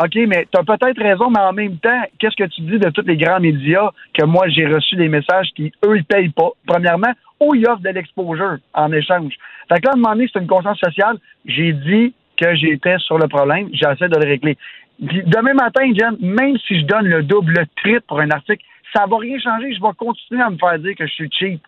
OK, 0.00 0.16
mais 0.26 0.46
tu 0.50 0.58
as 0.58 0.64
peut-être 0.64 1.00
raison, 1.00 1.30
mais 1.30 1.40
en 1.40 1.52
même 1.52 1.76
temps, 1.78 2.02
qu'est-ce 2.18 2.34
que 2.34 2.48
tu 2.48 2.62
dis 2.62 2.78
de 2.78 2.90
tous 2.90 3.06
les 3.06 3.16
grands 3.16 3.38
médias 3.38 3.90
que 4.12 4.24
moi, 4.24 4.48
j'ai 4.48 4.66
reçu 4.66 4.96
des 4.96 5.08
messages 5.08 5.48
qui, 5.54 5.72
eux, 5.84 5.96
ils 5.96 6.04
payent 6.04 6.30
pas, 6.30 6.50
premièrement, 6.66 7.12
ou 7.40 7.54
ils 7.54 7.66
offrent 7.68 7.82
de 7.82 7.90
l'exposure 7.90 8.56
en 8.72 8.92
échange? 8.92 9.34
Fait 9.68 9.80
que 9.80 9.86
là, 9.86 9.92
à 9.92 9.94
un 9.94 9.96
moment 9.96 10.14
donné, 10.14 10.28
c'est 10.32 10.40
une 10.40 10.48
conscience 10.48 10.78
sociale. 10.78 11.18
J'ai 11.46 11.72
dit 11.72 12.12
que 12.36 12.54
j'étais 12.56 12.98
sur 12.98 13.18
le 13.18 13.28
problème. 13.28 13.68
J'essaie 13.72 14.08
de 14.08 14.18
le 14.18 14.28
régler. 14.28 14.58
Puis 15.06 15.22
demain 15.26 15.54
matin, 15.54 15.82
Jen, 15.94 16.16
même 16.20 16.56
si 16.66 16.80
je 16.80 16.86
donne 16.86 17.06
le 17.06 17.22
double, 17.22 17.52
le 17.52 17.66
triple 17.76 18.02
pour 18.08 18.20
un 18.20 18.30
article, 18.30 18.64
ça 18.94 19.06
va 19.06 19.16
rien 19.18 19.38
changer. 19.38 19.74
Je 19.74 19.80
vais 19.80 19.94
continuer 19.96 20.42
à 20.42 20.50
me 20.50 20.58
faire 20.58 20.78
dire 20.78 20.94
que 20.96 21.06
je 21.06 21.12
suis 21.12 21.30
cheap. 21.30 21.60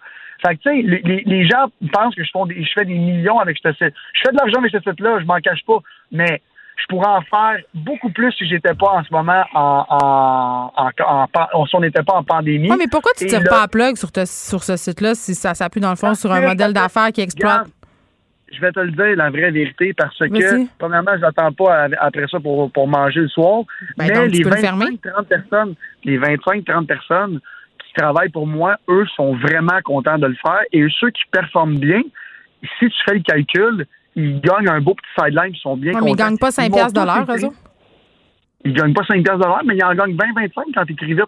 Fait 0.44 0.56
que, 0.56 0.62
tu 0.62 0.90
sais, 0.90 1.22
les, 1.24 1.48
gens 1.48 1.66
pensent 1.92 2.14
que 2.14 2.22
je, 2.22 2.30
fais 2.32 2.54
des, 2.54 2.62
je 2.62 2.70
fais 2.74 2.84
des 2.84 2.98
millions 2.98 3.38
avec 3.38 3.58
ce 3.62 3.72
site. 3.72 3.94
Je 4.14 4.20
fais 4.24 4.32
de 4.32 4.36
l'argent 4.36 4.58
avec 4.58 4.70
ce 4.70 4.78
site-là, 4.78 5.20
je 5.20 5.24
m'en 5.24 5.40
cache 5.40 5.64
pas. 5.64 5.78
Mais 6.12 6.42
je 6.76 6.84
pourrais 6.88 7.08
en 7.08 7.22
faire 7.22 7.56
beaucoup 7.74 8.10
plus 8.10 8.30
si 8.32 8.46
j'étais 8.46 8.74
pas 8.74 8.88
en 8.90 9.02
ce 9.04 9.12
moment 9.12 9.44
en, 9.54 9.86
en, 9.88 10.72
en, 10.76 10.90
en- 11.04 11.28
en- 11.52 11.66
si 11.66 11.74
on 11.74 11.80
n'était 11.80 12.02
pas 12.02 12.14
en 12.14 12.22
pandémie. 12.22 12.70
Ouais, 12.70 12.76
mais 12.78 12.86
pourquoi 12.90 13.12
tu 13.16 13.26
tires 13.26 13.40
là- 13.42 13.48
pas 13.50 13.62
à 13.62 13.68
plug 13.68 13.96
sur, 13.96 14.12
te- 14.12 14.26
sur 14.26 14.62
ce 14.62 14.76
site-là 14.76 15.14
si 15.14 15.34
ça 15.34 15.54
s'appuie 15.54 15.80
dans 15.80 15.90
le 15.90 15.96
fond 15.96 16.14
sur 16.14 16.30
un 16.32 16.40
modèle 16.40 16.72
d'affaires 16.72 17.12
qui 17.12 17.20
exploite? 17.22 17.66
Je 18.52 18.60
vais 18.60 18.70
te 18.70 18.78
le 18.78 18.92
dire, 18.92 19.16
la 19.16 19.28
vraie 19.30 19.50
vérité, 19.50 19.92
parce 19.92 20.16
que, 20.18 20.24
premièrement, 20.78 21.10
je 21.16 21.20
n'attends 21.20 21.52
pas 21.52 21.84
à- 21.84 21.88
après 21.98 22.26
ça 22.30 22.38
pour, 22.38 22.70
pour 22.70 22.86
manger 22.86 23.20
le 23.20 23.28
soir. 23.28 23.62
Ben 23.96 24.06
mais 24.08 24.28
les 24.28 24.42
peux 24.42 24.50
le 24.50 24.56
fermer. 24.56 24.86
25-30 24.86 25.24
personnes, 25.26 25.74
les 26.04 26.16
25-30 26.18 26.86
personnes 26.86 27.40
qui 27.84 27.92
travaillent 27.94 28.28
pour 28.30 28.46
moi, 28.46 28.76
eux 28.88 29.04
sont 29.16 29.34
vraiment 29.34 29.80
contents 29.84 30.18
de 30.18 30.26
le 30.28 30.36
faire. 30.40 30.60
Et 30.72 30.86
ceux 31.00 31.10
qui 31.10 31.22
performent 31.32 31.78
bien, 31.78 32.02
si 32.78 32.86
tu 32.88 32.96
fais 33.04 33.14
le 33.14 33.20
calcul, 33.22 33.86
ils 34.16 34.40
gagnent 34.40 34.68
un 34.68 34.80
beau 34.80 34.94
petit 34.94 35.06
sideline, 35.26 35.52
ils 35.54 35.60
sont 35.60 35.76
bien 35.76 35.88
Ouais, 35.92 35.94
contents. 35.94 36.04
mais 36.06 36.10
ils 36.12 36.16
gagnent 36.16 36.38
pas 36.38 36.50
5 36.50 36.64
Ils 36.64 36.70
vont 36.70 36.76
piastres 36.78 36.92
de 36.94 37.00
tous 37.00 37.06
l'heure, 37.06 37.22
écrire- 37.22 37.36
eux 37.36 37.44
autres? 37.46 37.56
Ils 38.64 38.72
gagnent 38.74 38.94
pas 38.94 39.04
5 39.06 39.22
piastres 39.22 39.38
de 39.38 39.44
l'heure, 39.44 39.62
mais 39.64 39.76
ils 39.76 39.84
en 39.84 39.94
gagnent 39.94 40.16
20-25 40.16 40.64
quand 40.74 40.84
tu 40.84 40.92
écris 40.94 41.14
vite. 41.14 41.22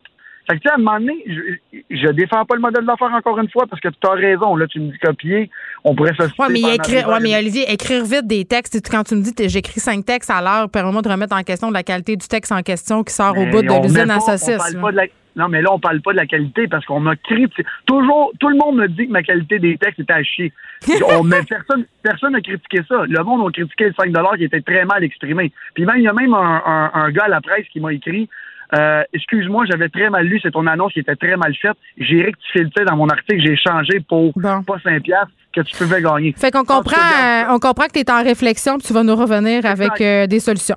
Fait 0.51 0.57
que, 0.57 0.63
tu 0.63 0.69
sais, 0.69 0.73
à 0.73 0.77
un 0.77 0.79
moment 0.79 0.99
donné, 0.99 1.13
je, 1.27 1.79
je 1.91 2.09
défends 2.13 2.43
pas 2.47 2.55
le 2.55 2.63
modèle 2.63 2.87
d'affaires 2.87 3.13
encore 3.13 3.39
une 3.39 3.51
fois 3.51 3.67
parce 3.69 3.83
que 3.83 3.89
tu 3.89 4.09
as 4.09 4.13
raison. 4.13 4.57
Là, 4.57 4.67
tu 4.67 4.81
me 4.81 4.91
dis 4.91 4.99
copier, 4.99 5.51
on 5.85 5.95
pourrait 5.95 6.15
se 6.15 6.23
Oui, 6.23 6.47
mais, 6.51 6.75
écrire, 6.77 7.07
ouais, 7.11 7.21
mais 7.21 7.37
Olivier, 7.37 7.71
écrire 7.71 8.03
vite 8.03 8.27
des 8.27 8.47
textes, 8.47 8.75
et 8.75 8.81
quand 8.81 9.05
tu 9.05 9.15
me 9.15 9.21
dis 9.23 9.35
j'écris 9.47 9.79
cinq 9.79 10.07
textes 10.07 10.31
à 10.31 10.41
l'heure, 10.41 10.71
permets-moi 10.71 11.03
de 11.03 11.09
remettre 11.11 11.37
en 11.37 11.43
question 11.43 11.69
de 11.69 11.75
la 11.75 11.83
qualité 11.83 12.17
du 12.17 12.27
texte 12.27 12.51
en 12.51 12.63
question 12.63 13.05
qui 13.05 13.13
sort 13.13 13.37
au 13.37 13.45
bout 13.45 13.61
de 13.61 13.83
l'usine 13.83 14.11
à. 14.11 14.17
On 14.17 14.21
parle 14.27 14.81
pas 14.81 14.91
de 14.93 14.97
la- 14.97 15.03
Non, 15.39 15.49
mais 15.49 15.63
là, 15.63 15.73
on 15.73 15.79
parle 15.79 16.01
pas 16.03 16.11
de 16.13 16.17
la 16.17 16.27
qualité 16.27 16.67
parce 16.69 16.85
qu'on 16.85 17.07
a 17.07 17.17
critiqué. 17.17 17.65
Toujours, 17.87 18.33
tout 18.41 18.49
le 18.49 18.57
monde 18.57 18.77
me 18.77 18.89
dit 18.89 19.07
que 19.07 19.13
ma 19.13 19.23
qualité 19.23 19.59
des 19.59 19.79
textes 19.79 20.01
était 20.01 20.13
à 20.13 20.23
chier. 20.23 20.53
On, 21.09 21.23
mais 21.23 21.43
personne 21.49 21.85
personne 22.03 22.33
n'a 22.33 22.41
critiqué 22.41 22.81
ça. 22.89 23.05
Le 23.09 23.23
monde 23.25 23.49
a 23.49 23.51
critiqué 23.53 23.85
le 23.87 23.95
5 23.95 24.37
qui 24.37 24.45
était 24.45 24.61
très 24.61 24.85
mal 24.85 25.03
exprimé. 25.05 25.53
Puis 25.75 25.85
même, 25.87 25.97
il 25.99 26.03
y 26.03 26.09
a 26.09 26.13
même 26.13 26.35
un, 26.35 26.63
un- 26.67 26.91
un 26.93 27.11
gars 27.11 27.25
à 27.25 27.29
la 27.29 27.41
presse 27.41 27.67
qui 27.73 27.81
m'a 27.81 27.93
écrit 27.93 28.29
euh, 28.75 29.03
Excuse-moi, 29.13 29.65
j'avais 29.71 29.89
très 29.89 30.11
mal 30.11 30.27
lu, 30.27 30.39
c'est 30.43 30.51
ton 30.51 30.67
annonce 30.67 30.93
qui 30.93 31.01
était 31.01 31.17
très 31.17 31.37
mal 31.37 31.55
faite. 31.55 31.77
J'ai 31.97 32.23
rectifié 32.23 32.63
le 32.65 32.71
tir 32.71 32.85
dans 32.85 32.97
mon 32.97 33.09
article, 33.09 33.41
j'ai 33.41 33.57
changé 33.57 34.01
pour 34.09 34.33
pas 34.67 34.77
5 34.85 35.03
piastres 35.03 35.33
que 35.55 35.63
tu 35.63 35.77
pouvais 35.77 36.03
gagner. 36.03 36.35
Fait 36.37 36.51
qu'on 36.51 36.65
comprend, 36.65 36.97
euh, 37.01 37.45
on 37.51 37.59
comprend 37.59 37.87
que 37.87 37.93
tu 37.93 38.01
es 38.01 38.11
en 38.11 38.23
réflexion 38.23 38.77
puis 38.79 38.87
tu 38.87 38.93
vas 38.93 39.03
nous 39.03 39.17
revenir 39.17 39.65
avec 39.67 40.01
euh, 40.01 40.27
des 40.27 40.41
solutions. 40.41 40.77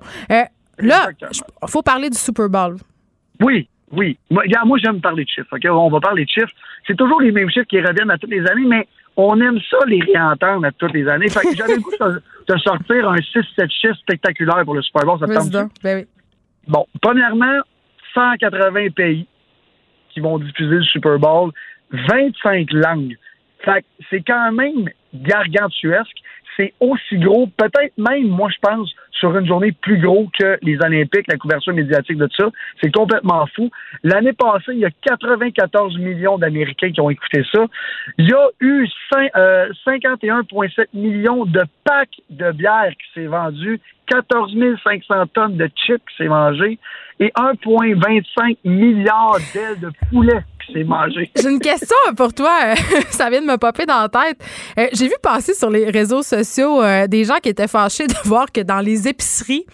Là, 0.79 1.09
il 1.21 1.67
faut 1.69 1.81
parler 1.83 2.09
du 2.09 2.17
Super 2.17 2.49
Bowl. 2.49 2.77
Oui, 3.39 3.67
oui. 3.91 4.18
Moi, 4.30 4.43
regarde, 4.43 4.68
moi, 4.68 4.77
j'aime 4.81 5.01
parler 5.01 5.26
de 5.26 5.30
chiffres. 5.30 5.55
OK? 5.55 5.65
On 5.69 5.89
va 5.89 5.99
parler 5.99 6.26
de 6.26 6.30
chiffres. 6.30 6.53
C'est 6.88 6.95
toujours 6.95 7.22
les 7.22 7.31
mêmes 7.31 7.49
chiffres 7.49 7.68
qui 7.68 7.80
reviennent 7.80 8.11
à 8.11 8.18
toutes 8.18 8.31
les 8.31 8.45
années, 8.47 8.65
mais 8.65 8.88
on 9.18 9.39
aime 9.41 9.59
ça 9.69 9.77
les 9.88 9.99
réentendre 10.01 10.65
à 10.65 10.72
toutes 10.72 10.93
les 10.93 11.07
années. 11.07 11.30
Fait 11.30 11.41
que 11.41 11.55
j'avais 11.55 11.76
le 11.76 11.81
goût 11.81 11.91
de 11.91 12.22
de 12.47 12.57
sortir 12.59 13.09
un 13.09 13.15
6-7 13.15 13.69
chiffres 13.69 13.95
spectaculaire 13.95 14.63
pour 14.65 14.76
le 14.76 14.81
Super 14.81 15.05
Bowl. 15.05 15.19
Ça 15.19 15.49
donc. 15.49 15.72
Ben 15.84 15.99
oui. 15.99 16.07
Bon, 16.68 16.85
premièrement, 17.01 17.59
180 18.13 18.89
pays 18.95 19.27
qui 20.09 20.19
vont 20.19 20.38
diffuser 20.39 20.76
le 20.76 20.84
Super 20.84 21.19
Bowl, 21.19 21.51
25 21.91 22.72
langues. 22.73 23.18
Fait 23.63 23.81
que 23.81 23.88
c'est 24.09 24.22
quand 24.22 24.51
même 24.51 24.89
gargantuesque. 25.13 26.18
C'est 26.57 26.73
aussi 26.80 27.18
gros, 27.18 27.48
peut-être 27.48 27.98
même, 27.98 28.28
moi, 28.28 28.49
je 28.49 28.57
pense, 28.61 28.94
sur 29.11 29.38
une 29.38 29.45
journée 29.48 29.72
plus 29.72 29.99
gros 29.99 30.30
que 30.38 30.57
les 30.64 30.78
Olympiques, 30.84 31.28
la 31.28 31.38
couverture 31.38 31.73
médiatique 31.73 32.18
de 32.18 32.28
ça. 32.36 32.49
C'est 32.82 32.91
complètement 32.91 33.45
fou. 33.56 33.69
L'année 34.03 34.34
passée, 34.34 34.72
il 34.73 34.80
y 34.80 34.86
a 34.86 34.90
94 35.03 35.98
millions 35.99 36.38
d'Américains 36.38 36.91
qui 36.91 36.99
ont 37.02 37.10
écouté 37.10 37.44
ça. 37.53 37.65
Il 38.18 38.28
y 38.30 38.34
a 38.34 38.48
eu 38.60 38.88
cin- 39.11 39.30
euh, 39.36 39.69
51,7 39.86 40.88
millions 40.94 41.45
de 41.45 41.64
packs 41.84 42.22
de 42.30 42.52
bière 42.52 42.91
qui 42.91 43.14
s'est 43.14 43.28
vendu, 43.28 43.80
14 44.07 44.53
500 44.84 45.28
tonnes 45.28 45.57
de 45.57 45.69
chips 45.76 46.02
qui 46.10 46.15
s'est 46.18 46.28
mangé 46.28 46.78
et 47.19 47.32
1,25 47.38 48.57
milliard 48.65 49.38
d'ailes 49.53 49.80
de 49.80 49.91
poulet 50.10 50.41
J'ai 51.35 51.49
une 51.49 51.59
question 51.59 51.95
pour 52.15 52.33
toi. 52.33 52.73
Ça 53.09 53.29
vient 53.29 53.41
de 53.41 53.47
me 53.47 53.57
popper 53.57 53.85
dans 53.85 54.01
la 54.01 54.09
tête. 54.09 54.38
Euh, 54.79 54.88
J'ai 54.93 55.07
vu 55.07 55.15
passer 55.21 55.53
sur 55.53 55.69
les 55.69 55.89
réseaux 55.89 56.23
sociaux 56.23 56.81
euh, 56.81 57.07
des 57.07 57.23
gens 57.25 57.38
qui 57.41 57.49
étaient 57.49 57.67
fâchés 57.67 58.07
de 58.07 58.15
voir 58.25 58.51
que 58.51 58.61
dans 58.61 58.79
les 58.79 59.07
épiceries, 59.07 59.65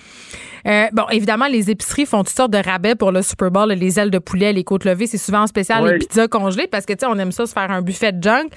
euh, 0.67 0.85
bon, 0.91 1.03
évidemment, 1.11 1.47
les 1.47 1.69
épiceries 1.71 2.05
font 2.05 2.19
toutes 2.23 2.35
sortes 2.35 2.51
de 2.51 2.57
rabais 2.57 2.95
pour 2.95 3.11
le 3.11 3.21
Super 3.21 3.49
Bowl, 3.51 3.69
les 3.71 3.99
ailes 3.99 4.11
de 4.11 4.19
poulet, 4.19 4.51
les 4.53 4.63
côtes 4.63 4.83
levées. 4.85 5.07
C'est 5.07 5.17
souvent 5.17 5.41
en 5.41 5.47
spécial 5.47 5.83
Oui. 5.83 5.91
les 5.93 5.97
pizzas 5.99 6.27
congelées 6.27 6.67
parce 6.67 6.85
que, 6.85 6.93
tu 6.93 6.99
sais, 6.99 7.05
on 7.09 7.17
aime 7.17 7.31
ça 7.31 7.45
se 7.45 7.53
faire 7.53 7.71
un 7.71 7.81
buffet 7.81 8.11
de 8.11 8.21
junk. 8.21 8.47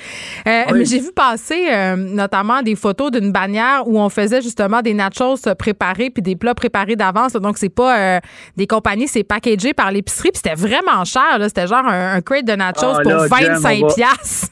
Euh, 0.47 0.63
Oui. 0.73 0.79
Mais 0.81 0.85
j'ai 0.87 0.99
vu 1.01 1.11
passer 1.15 1.69
euh, 1.73 1.97
notamment 1.97 2.63
des 2.63 2.75
photos 2.75 3.11
d'une 3.11 3.31
bannière 3.33 3.83
où 3.87 4.01
on 4.01 4.09
faisait 4.09 4.43
justement 4.43 4.83
des 4.83 4.95
nachos 4.95 5.37
préparés 5.59 6.11
puis 6.11 6.23
des 6.23 6.37
plats 6.37 6.55
préparés 6.55 6.97
d'avance. 6.97 7.35
Donc, 7.35 7.59
c'est 7.59 7.69
pas 7.75 7.99
euh, 8.17 8.21
des 8.57 8.67
compagnies, 8.67 9.07
c'est 9.09 9.23
packagé 9.25 9.73
par 9.75 9.93
l'épicerie. 9.93 10.31
Puis 10.33 10.41
c'était 10.45 10.57
vraiment 10.57 11.05
cher. 11.05 11.39
là. 11.39 11.49
C'était 11.49 11.67
genre 11.67 11.87
un, 11.87 12.15
un 12.15 12.21
crate 12.21 12.45
de 12.45 12.53
nachos 12.55 12.87
Ah, 12.97 13.01
pour 13.03 13.13
là, 13.13 13.27
Jen, 13.29 13.53
25 13.55 13.79
on 13.83 13.87
va- 13.89 13.95
piastres. 13.95 14.49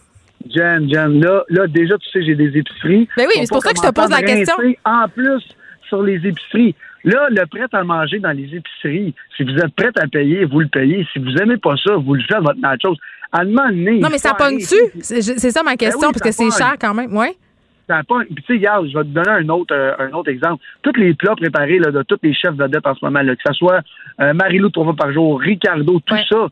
Jen, 0.48 0.88
Jen, 0.88 1.20
là, 1.20 1.42
là, 1.48 1.66
déjà, 1.66 1.96
tu 1.98 2.08
sais, 2.10 2.24
j'ai 2.24 2.34
des 2.34 2.56
épiceries. 2.56 3.08
Ben 3.16 3.26
oui, 3.26 3.32
mais 3.36 3.46
c'est 3.46 3.48
pas 3.50 3.56
pour 3.56 3.62
ça 3.64 3.72
que 3.72 3.78
je 3.82 3.88
te 3.88 3.92
pose 3.92 4.10
la 4.10 4.22
question. 4.22 4.54
En 4.84 5.06
plus, 5.08 5.42
sur 5.88 6.02
les 6.02 6.16
épiceries. 6.16 6.74
Là, 7.04 7.28
le 7.30 7.46
prêt 7.46 7.66
à 7.72 7.84
manger 7.84 8.18
dans 8.18 8.32
les 8.32 8.54
épiceries, 8.54 9.14
si 9.36 9.44
vous 9.44 9.56
êtes 9.56 9.74
prêt 9.74 9.90
à 9.96 10.06
payer, 10.06 10.44
vous 10.44 10.60
le 10.60 10.68
payez. 10.68 11.06
Si 11.12 11.18
vous 11.18 11.34
aimez 11.40 11.56
pas 11.56 11.74
ça, 11.76 11.94
vous 11.96 12.14
le 12.14 12.22
faites, 12.22 12.40
votre 12.40 12.58
nachos. 12.60 12.96
À 13.30 13.40
un 13.40 13.44
moment 13.44 13.68
donné, 13.68 13.98
Non, 13.98 14.08
mais 14.10 14.18
ça 14.18 14.34
pogne-tu? 14.34 14.76
C'est 15.00 15.50
ça 15.50 15.62
ma 15.62 15.76
question, 15.76 16.00
Ben 16.00 16.06
oui, 16.08 16.12
parce 16.12 16.22
que 16.22 16.32
c'est 16.32 16.56
cher 16.56 16.74
quand 16.80 16.94
même. 16.94 17.14
Oui. 17.14 17.28
Ça 17.88 18.02
pogne. 18.06 18.26
Puis, 18.26 18.36
tu 18.36 18.42
sais, 18.46 18.52
regarde, 18.54 18.88
je 18.88 18.98
vais 18.98 19.04
te 19.04 19.08
donner 19.08 19.30
un 19.30 19.48
autre, 19.48 19.74
euh, 19.74 19.94
un 19.98 20.12
autre 20.12 20.30
exemple. 20.30 20.62
Tous 20.82 20.92
les 20.96 21.14
plats 21.14 21.36
préparés 21.36 21.78
là, 21.78 21.90
de 21.90 22.02
tous 22.02 22.18
les 22.22 22.34
chefs 22.34 22.54
vedettes 22.54 22.86
en 22.86 22.94
ce 22.94 23.04
moment, 23.04 23.22
là, 23.22 23.34
que 23.34 23.42
ce 23.46 23.52
soit 23.54 23.80
euh, 24.20 24.34
Marie-Lou 24.34 24.68
trois 24.70 24.84
fois 24.84 24.96
par 24.96 25.12
jour, 25.12 25.40
Ricardo, 25.40 26.00
tout 26.04 26.16
ça, 26.28 26.48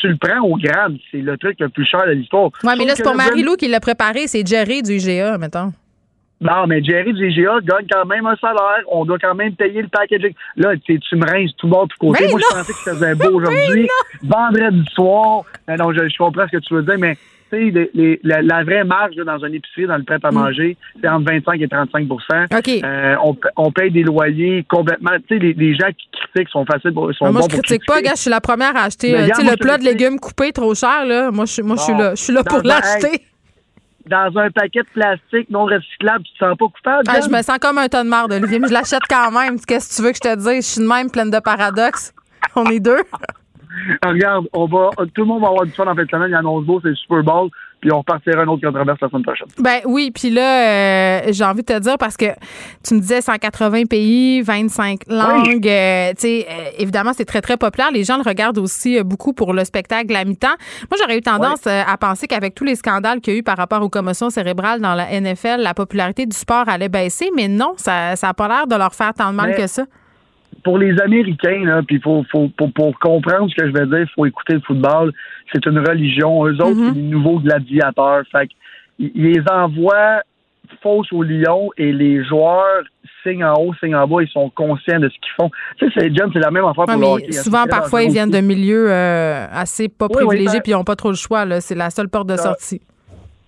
tu 0.00 0.08
le 0.08 0.16
prends 0.16 0.40
au 0.40 0.56
gramme, 0.56 0.96
c'est 1.10 1.20
le 1.20 1.36
truc 1.36 1.58
le 1.60 1.68
plus 1.68 1.84
cher 1.84 2.06
de 2.06 2.12
l'histoire. 2.12 2.50
Oui, 2.62 2.72
mais 2.78 2.84
là, 2.86 2.94
c'est 2.94 3.02
pour 3.02 3.12
le 3.12 3.18
Marie-Lou 3.18 3.56
qui 3.56 3.68
l'a 3.68 3.80
préparé. 3.80 4.26
C'est 4.28 4.46
Jerry 4.46 4.82
du 4.82 4.92
IGA, 4.92 5.36
mettons. 5.38 5.72
Non, 6.40 6.66
mais 6.68 6.82
Jerry 6.84 7.12
du 7.12 7.30
IGA 7.30 7.58
gagne 7.64 7.86
quand 7.90 8.06
même 8.06 8.24
un 8.26 8.36
salaire. 8.36 8.82
On 8.90 9.04
doit 9.04 9.18
quand 9.18 9.34
même 9.34 9.54
payer 9.54 9.82
le 9.82 9.88
packaging. 9.88 10.32
Là, 10.56 10.74
tu 10.76 10.98
tu 11.00 11.16
me 11.16 11.24
rinces 11.28 11.50
tout 11.56 11.66
bord, 11.66 11.88
tout 11.88 11.96
côté. 11.98 12.28
Moi, 12.28 12.38
non! 12.38 12.46
je 12.50 12.56
pensais 12.56 12.72
que 12.72 12.78
ça 12.78 12.92
faisait 12.94 13.14
beau 13.16 13.30
aujourd'hui. 13.38 13.88
Vendredi 14.22 14.84
soir. 14.94 15.42
Non, 15.68 15.92
je, 15.92 16.08
je 16.08 16.16
comprends 16.16 16.46
ce 16.46 16.56
que 16.56 16.62
tu 16.62 16.74
veux 16.74 16.82
dire, 16.82 16.96
mais 16.98 17.16
tu 17.50 17.56
sais, 17.56 17.70
les- 17.70 17.90
les- 17.94 18.20
la, 18.24 18.42
la 18.42 18.62
vraie 18.62 18.84
marge 18.84 19.16
là, 19.16 19.24
dans 19.24 19.44
une 19.44 19.54
épicerie, 19.54 19.86
dans 19.86 19.96
le 19.96 20.02
prêt 20.04 20.18
à 20.22 20.30
manger, 20.30 20.76
c'est 21.00 21.08
entre 21.08 21.30
25 21.32 21.60
et 21.60 21.68
35 21.68 22.06
Euh, 22.84 23.14
on, 23.24 23.36
on 23.56 23.72
paye 23.72 23.90
des 23.90 24.02
loyers 24.02 24.64
complètement. 24.68 25.12
Tu 25.28 25.36
sais, 25.38 25.38
les, 25.42 25.54
les 25.54 25.74
gens 25.74 25.88
qui 25.88 26.08
critiquent 26.12 26.50
sont 26.50 26.66
faciles 26.66 26.92
pour, 26.92 27.12
sont 27.14 27.24
Ah, 27.24 27.32
moi, 27.32 27.40
bons 27.40 27.48
je 27.50 27.54
pour 27.56 27.62
critique 27.64 27.86
pas, 27.86 28.02
gars. 28.02 28.12
Je 28.16 28.20
suis 28.22 28.30
la 28.30 28.40
première 28.42 28.76
à 28.76 28.84
acheter 28.84 29.14
euh, 29.14 29.18
tu 29.26 29.32
regarde, 29.32 29.46
le 29.50 29.56
plat 29.56 29.78
de 29.78 29.84
légumes 29.84 30.20
coupés 30.20 30.52
trop 30.52 30.74
cher. 30.74 31.04
Là. 31.06 31.30
Moi, 31.30 31.46
je 31.46 31.52
suis 31.54 31.62
moi, 31.62 31.76
je 31.76 31.82
suis 31.82 31.94
là. 31.94 32.14
Je 32.14 32.22
suis 32.22 32.32
là 32.34 32.44
pour 32.44 32.62
Dans 32.62 32.70
un- 32.70 32.80
l'acheter. 32.80 33.22
Dans 34.08 34.30
un 34.36 34.50
paquet 34.50 34.80
de 34.80 34.88
plastique 34.94 35.50
non 35.50 35.64
recyclable, 35.64 36.24
tu 36.24 36.32
te 36.32 36.38
sens 36.38 36.56
pas 36.56 36.66
coupable? 36.66 37.04
Ah, 37.08 37.20
je 37.20 37.28
me 37.28 37.42
sens 37.42 37.58
comme 37.58 37.78
un 37.78 37.88
tonne 37.88 38.04
de 38.06 38.10
marde, 38.10 38.32
Olivier, 38.32 38.58
mais 38.58 38.68
je 38.68 38.72
l'achète 38.72 39.02
quand 39.08 39.30
même. 39.30 39.58
Qu'est-ce 39.60 39.90
que 39.90 39.96
tu 39.96 40.02
veux 40.02 40.10
que 40.12 40.16
je 40.16 40.20
te 40.30 40.36
dise? 40.36 40.66
Je 40.66 40.72
suis 40.72 40.80
de 40.80 40.86
même 40.86 41.10
pleine 41.10 41.30
de 41.30 41.40
paradoxes. 41.40 42.14
On 42.56 42.64
est 42.66 42.80
deux. 42.80 43.00
Ah, 44.02 44.08
Regarde, 44.08 44.46
on 44.52 44.66
va, 44.66 44.90
tout 45.14 45.22
le 45.22 45.24
monde 45.24 45.42
va 45.42 45.48
avoir 45.48 45.64
du 45.66 45.72
fun 45.72 45.86
en 45.86 45.94
fin 45.94 46.04
de 46.04 46.10
semaine. 46.10 46.30
Il 46.30 46.34
annonce 46.34 46.64
beau, 46.64 46.80
c'est 46.82 46.88
le 46.88 46.94
Super 46.96 47.22
Bowl. 47.22 47.50
Puis 47.80 47.92
on 47.92 47.98
repartira 47.98 48.42
une 48.42 48.48
autre 48.48 48.62
controverse 48.66 48.98
la 49.00 49.08
semaine 49.08 49.22
prochaine. 49.22 49.46
Ben 49.58 49.80
oui, 49.84 50.10
puis 50.12 50.30
là, 50.30 50.62
euh, 50.66 51.20
j'ai 51.30 51.44
envie 51.44 51.62
de 51.62 51.66
te 51.74 51.78
dire 51.78 51.96
parce 51.98 52.16
que 52.16 52.26
tu 52.86 52.94
me 52.94 53.00
disais 53.00 53.20
180 53.20 53.84
pays, 53.84 54.40
25 54.42 55.00
langues. 55.08 55.66
euh, 55.66 56.10
tu 56.10 56.20
sais, 56.22 56.46
euh, 56.50 56.70
évidemment, 56.78 57.12
c'est 57.16 57.24
très, 57.24 57.40
très 57.40 57.56
populaire. 57.56 57.90
Les 57.92 58.04
gens 58.04 58.16
le 58.16 58.22
regardent 58.22 58.58
aussi 58.58 58.98
euh, 58.98 59.04
beaucoup 59.04 59.32
pour 59.32 59.52
le 59.52 59.64
spectacle 59.64 60.14
à 60.16 60.24
mi-temps. 60.24 60.48
Moi, 60.90 60.98
j'aurais 61.00 61.18
eu 61.18 61.22
tendance 61.22 61.66
à 61.66 61.96
penser 61.98 62.26
qu'avec 62.26 62.54
tous 62.54 62.64
les 62.64 62.74
scandales 62.74 63.20
qu'il 63.20 63.32
y 63.34 63.36
a 63.36 63.38
eu 63.40 63.42
par 63.42 63.56
rapport 63.56 63.82
aux 63.82 63.88
commotions 63.88 64.30
cérébrales 64.30 64.80
dans 64.80 64.94
la 64.94 65.20
NFL, 65.20 65.60
la 65.60 65.74
popularité 65.74 66.26
du 66.26 66.36
sport 66.36 66.68
allait 66.68 66.88
baisser, 66.88 67.30
mais 67.36 67.48
non, 67.48 67.74
ça 67.76 68.14
n'a 68.20 68.34
pas 68.34 68.48
l'air 68.48 68.66
de 68.66 68.74
leur 68.76 68.94
faire 68.94 69.14
tant 69.14 69.30
de 69.30 69.36
mal 69.36 69.50
Mais- 69.50 69.56
que 69.56 69.66
ça. 69.66 69.84
Pour 70.64 70.78
les 70.78 71.00
Américains, 71.00 71.64
là, 71.64 71.82
puis 71.86 72.00
faut, 72.00 72.24
faut, 72.30 72.48
pour, 72.56 72.72
pour 72.72 72.98
comprendre 72.98 73.48
ce 73.50 73.54
que 73.54 73.66
je 73.68 73.72
veux 73.72 73.86
dire, 73.86 74.00
il 74.00 74.08
faut 74.14 74.26
écouter 74.26 74.54
le 74.54 74.60
football. 74.60 75.12
C'est 75.52 75.64
une 75.66 75.78
religion. 75.78 76.46
Eux 76.46 76.54
autres, 76.56 76.76
c'est 76.88 76.94
les 76.94 77.02
nouveaux 77.02 77.38
gladiateurs. 77.40 78.22
Fait 78.32 78.48
ils 78.98 79.12
les 79.14 79.40
envoient 79.50 80.20
fausses 80.82 81.12
au 81.12 81.22
lion 81.22 81.70
et 81.78 81.92
les 81.92 82.22
joueurs 82.24 82.82
signent 83.22 83.44
en 83.44 83.54
haut, 83.54 83.72
signent 83.80 83.94
en 83.96 84.06
bas, 84.06 84.22
ils 84.22 84.28
sont 84.28 84.50
conscients 84.50 84.98
de 85.00 85.08
ce 85.08 85.14
qu'ils 85.14 85.32
font. 85.40 85.50
Tu 85.78 85.86
sais, 85.86 85.92
c'est, 85.96 86.14
John, 86.14 86.30
c'est 86.32 86.40
la 86.40 86.50
même 86.50 86.64
affaire 86.64 86.84
Ouais, 86.88 86.94
pour 86.94 87.00
le 87.00 87.06
hockey. 87.06 87.26
hein. 87.28 87.42
souvent, 87.42 87.64
parfois, 87.66 88.02
ils 88.02 88.10
viennent 88.12 88.30
de 88.30 88.40
milieux 88.40 88.90
euh, 88.90 89.46
assez 89.50 89.88
pas 89.88 90.06
Oui, 90.10 90.16
oui, 90.18 90.26
privilégiés 90.26 90.58
ben- 90.58 90.62
puis 90.62 90.72
ils 90.72 90.74
n'ont 90.74 90.84
pas 90.84 90.96
trop 90.96 91.08
le 91.10 91.16
choix. 91.16 91.44
là. 91.44 91.60
C'est 91.60 91.74
la 91.74 91.90
seule 91.90 92.08
porte 92.08 92.28
de 92.28 92.36
sortie. 92.36 92.80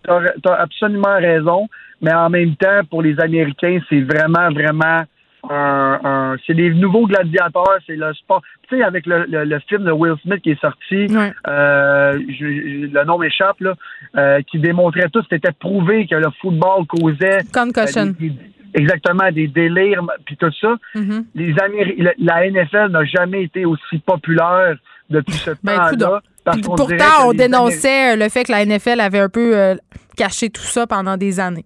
T'as 0.05 0.18
as 0.47 0.55
absolument 0.62 1.16
raison, 1.16 1.68
mais 2.01 2.12
en 2.14 2.31
même 2.31 2.56
temps, 2.56 2.81
pour 2.89 3.02
les 3.02 3.20
Américains, 3.20 3.78
c'est 3.89 4.01
vraiment, 4.01 4.51
vraiment 4.51 5.02
un, 5.49 6.01
un- 6.05 6.37
c'est 6.47 6.55
des 6.55 6.71
nouveaux 6.71 7.07
gladiateurs, 7.07 7.79
c'est 7.87 7.97
le 7.97 8.12
sport. 8.15 8.43
Tu 8.69 8.77
sais, 8.77 8.83
avec 8.83 9.07
le, 9.07 9.25
le, 9.29 9.45
le 9.45 9.59
film 9.69 9.85
de 9.85 9.91
Will 9.93 10.15
Smith 10.23 10.41
qui 10.43 10.51
est 10.51 10.61
sorti, 10.61 11.07
euh, 11.49 12.19
je- 12.29 12.35
je- 12.35 12.87
le 12.93 13.05
nom 13.05 13.19
m'échappe 13.19 13.61
là, 13.61 13.75
euh, 14.17 14.41
qui 14.51 14.59
démontrait 14.59 15.09
tout, 15.12 15.23
c'était 15.31 15.53
prouvé 15.53 16.07
que 16.07 16.15
le 16.17 16.29
football 16.41 16.87
causait 16.87 17.39
Concussion. 17.53 18.03
euh, 18.03 18.12
des- 18.19 18.31
des- 18.31 18.37
exactement 18.75 19.31
des 19.33 19.49
délires 19.49 20.03
puis 20.27 20.37
tout 20.37 20.53
ça. 20.61 20.77
Mhm. 20.95 21.25
Les 21.35 21.53
Améri- 21.55 21.97
la, 21.99 22.12
la 22.19 22.47
NFL 22.47 22.91
n'a 22.91 23.05
jamais 23.05 23.45
été 23.45 23.65
aussi 23.65 23.99
populaire 23.99 24.77
depuis 25.09 25.35
ce 25.35 25.51
Ben, 25.65 25.77
temps-là. 25.99 26.21
pourtant, 26.62 27.27
on 27.27 27.31
les 27.33 27.37
dénonçait 27.39 28.17
le 28.17 28.29
fait 28.29 28.45
que 28.45 28.53
la 28.53 28.65
NFL 28.65 29.01
avait 29.01 29.19
un 29.19 29.29
peu 29.29 29.57
euh, 29.57 29.75
caché 30.17 30.51
tout 30.51 30.62
ça 30.62 30.87
pendant 30.87 31.17
des 31.17 31.41
années. 31.41 31.65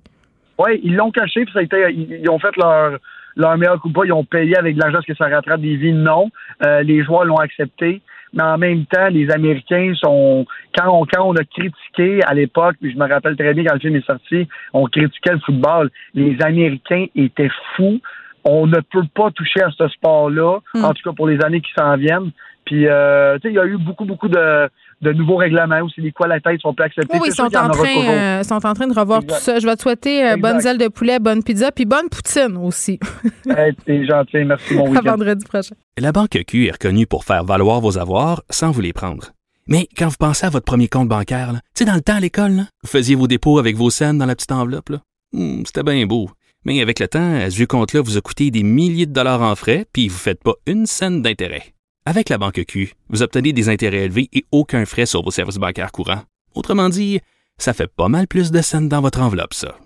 Oui, 0.58 0.80
ils 0.84 0.94
l'ont 0.94 1.10
caché, 1.10 1.44
puis 1.44 1.52
ça 1.52 1.58
a 1.58 1.62
été, 1.62 1.76
ils, 1.90 2.20
ils 2.22 2.30
ont 2.30 2.38
fait 2.38 2.56
leur, 2.56 2.98
leur 3.36 3.56
meilleur 3.56 3.80
coup 3.80 3.88
de 3.88 3.94
pas, 3.94 4.04
ils 4.04 4.12
ont 4.12 4.24
payé 4.24 4.56
avec 4.56 4.76
de 4.76 4.80
l'argent 4.80 5.00
ce 5.00 5.12
que 5.12 5.16
ça 5.16 5.28
rattrape 5.28 5.60
des 5.60 5.76
vies, 5.76 5.92
non. 5.92 6.30
Euh, 6.64 6.82
les 6.82 7.02
joueurs 7.02 7.24
l'ont 7.24 7.38
accepté. 7.38 8.00
Mais 8.32 8.42
en 8.42 8.58
même 8.58 8.84
temps, 8.86 9.08
les 9.08 9.30
Américains 9.30 9.92
sont. 9.94 10.44
Quand 10.76 10.90
on, 10.90 11.04
quand 11.06 11.24
on 11.24 11.36
a 11.36 11.44
critiqué 11.44 12.20
à 12.24 12.34
l'époque, 12.34 12.76
puis 12.80 12.92
je 12.92 12.98
me 12.98 13.08
rappelle 13.08 13.36
très 13.36 13.54
bien 13.54 13.64
quand 13.64 13.74
le 13.74 13.80
film 13.80 13.96
est 13.96 14.06
sorti, 14.06 14.48
on 14.72 14.86
critiquait 14.86 15.32
le 15.34 15.38
football. 15.38 15.90
Les 16.14 16.36
Américains 16.42 17.06
étaient 17.14 17.50
fous. 17.76 18.00
On 18.44 18.66
ne 18.66 18.80
peut 18.80 19.06
pas 19.14 19.30
toucher 19.30 19.62
à 19.62 19.70
ce 19.70 19.88
sport-là, 19.88 20.58
Hmm. 20.74 20.84
en 20.84 20.92
tout 20.92 21.02
cas 21.08 21.14
pour 21.14 21.28
les 21.28 21.40
années 21.42 21.60
qui 21.60 21.72
s'en 21.78 21.96
viennent. 21.96 22.30
Puis, 22.64 22.86
euh, 22.88 23.36
tu 23.36 23.42
sais, 23.42 23.52
il 23.52 23.56
y 23.56 23.58
a 23.58 23.66
eu 23.66 23.76
beaucoup, 23.76 24.04
beaucoup 24.04 24.28
de, 24.28 24.68
de 25.04 25.12
nouveaux 25.12 25.36
règlements 25.36 25.80
aussi. 25.84 26.00
Les 26.00 26.10
quoi 26.10 26.26
la 26.26 26.40
tête 26.40 26.60
sont 26.60 26.74
plus 26.74 26.84
acceptés. 26.84 27.16
Oui, 27.20 27.26
ils 27.26 27.30
C'est 27.30 27.36
sont 27.36 27.44
en, 27.44 27.68
train, 27.68 27.68
toujours. 27.70 28.04
euh, 28.08 28.42
sont 28.42 28.66
en 28.66 28.74
train 28.74 28.86
de 28.88 28.98
revoir 28.98 29.20
Exact. 29.22 29.36
tout 29.38 29.42
ça. 29.44 29.58
Je 29.60 29.66
vais 29.66 29.76
te 29.76 29.82
souhaiter 29.82 30.26
euh, 30.26 30.36
bonnes 30.36 30.66
ailes 30.66 30.78
de 30.78 30.88
poulet, 30.88 31.18
bonne 31.20 31.42
pizza, 31.44 31.70
puis 31.70 31.84
bonne 31.84 32.08
poutine 32.10 32.56
aussi. 32.56 32.98
Hey, 33.56 33.74
T'es 33.86 34.04
gentil, 34.06 34.44
merci, 34.44 34.74
bon 34.74 34.92
à 34.96 35.00
vendredi 35.00 35.44
prochain. 35.44 35.74
La 35.98 36.10
Banque 36.12 36.38
Q 36.46 36.66
est 36.66 36.72
reconnue 36.72 37.06
pour 37.06 37.24
faire 37.24 37.44
valoir 37.44 37.80
vos 37.80 37.98
avoirs 37.98 38.42
sans 38.50 38.70
vous 38.72 38.80
les 38.80 38.92
prendre. 38.92 39.30
Mais 39.68 39.86
quand 39.96 40.08
vous 40.08 40.16
pensez 40.18 40.44
à 40.46 40.50
votre 40.50 40.64
premier 40.64 40.88
compte 40.88 41.08
bancaire, 41.08 41.52
là, 41.52 41.60
tu 41.74 41.80
sais, 41.80 41.84
dans 41.84 41.94
le 41.94 42.00
temps 42.02 42.16
à 42.16 42.20
l'école, 42.20 42.64
vous 42.82 42.88
faisiez 42.90 43.14
vos 43.14 43.26
dépôts 43.28 43.58
avec 43.58 43.76
vos 43.76 43.90
scènes 43.90 44.18
dans 44.18 44.26
la 44.26 44.34
petite 44.34 44.52
enveloppe. 44.52 44.88
là. 44.90 44.98
Hmm, 45.32 45.62
C'était 45.64 45.82
bien 45.82 46.04
beau. 46.06 46.28
Mais 46.66 46.80
avec 46.80 46.98
le 46.98 47.08
temps, 47.08 47.34
à 47.34 47.50
ce 47.50 47.56
vieux 47.56 47.66
compte-là 47.66 48.00
vous 48.00 48.16
a 48.16 48.20
coûté 48.22 48.50
des 48.50 48.62
milliers 48.62 49.04
de 49.06 49.12
dollars 49.12 49.42
en 49.42 49.54
frais, 49.54 49.84
puis 49.92 50.08
vous 50.08 50.14
ne 50.14 50.18
faites 50.18 50.42
pas 50.42 50.54
une 50.66 50.86
scène 50.86 51.20
d'intérêt. 51.22 51.73
Avec 52.06 52.28
la 52.28 52.36
Banque 52.36 52.64
Q, 52.66 52.92
vous 53.08 53.22
obtenez 53.22 53.54
des 53.54 53.70
intérêts 53.70 54.04
élevés 54.04 54.28
et 54.34 54.44
aucun 54.52 54.84
frais 54.84 55.06
sur 55.06 55.22
vos 55.22 55.30
services 55.30 55.56
bancaires 55.56 55.90
courants. 55.90 56.22
Autrement 56.54 56.90
dit, 56.90 57.20
ça 57.56 57.72
fait 57.72 57.86
pas 57.86 58.08
mal 58.08 58.26
plus 58.26 58.50
de 58.50 58.60
scènes 58.60 58.90
dans 58.90 59.00
votre 59.00 59.20
enveloppe, 59.22 59.54
ça. 59.54 59.78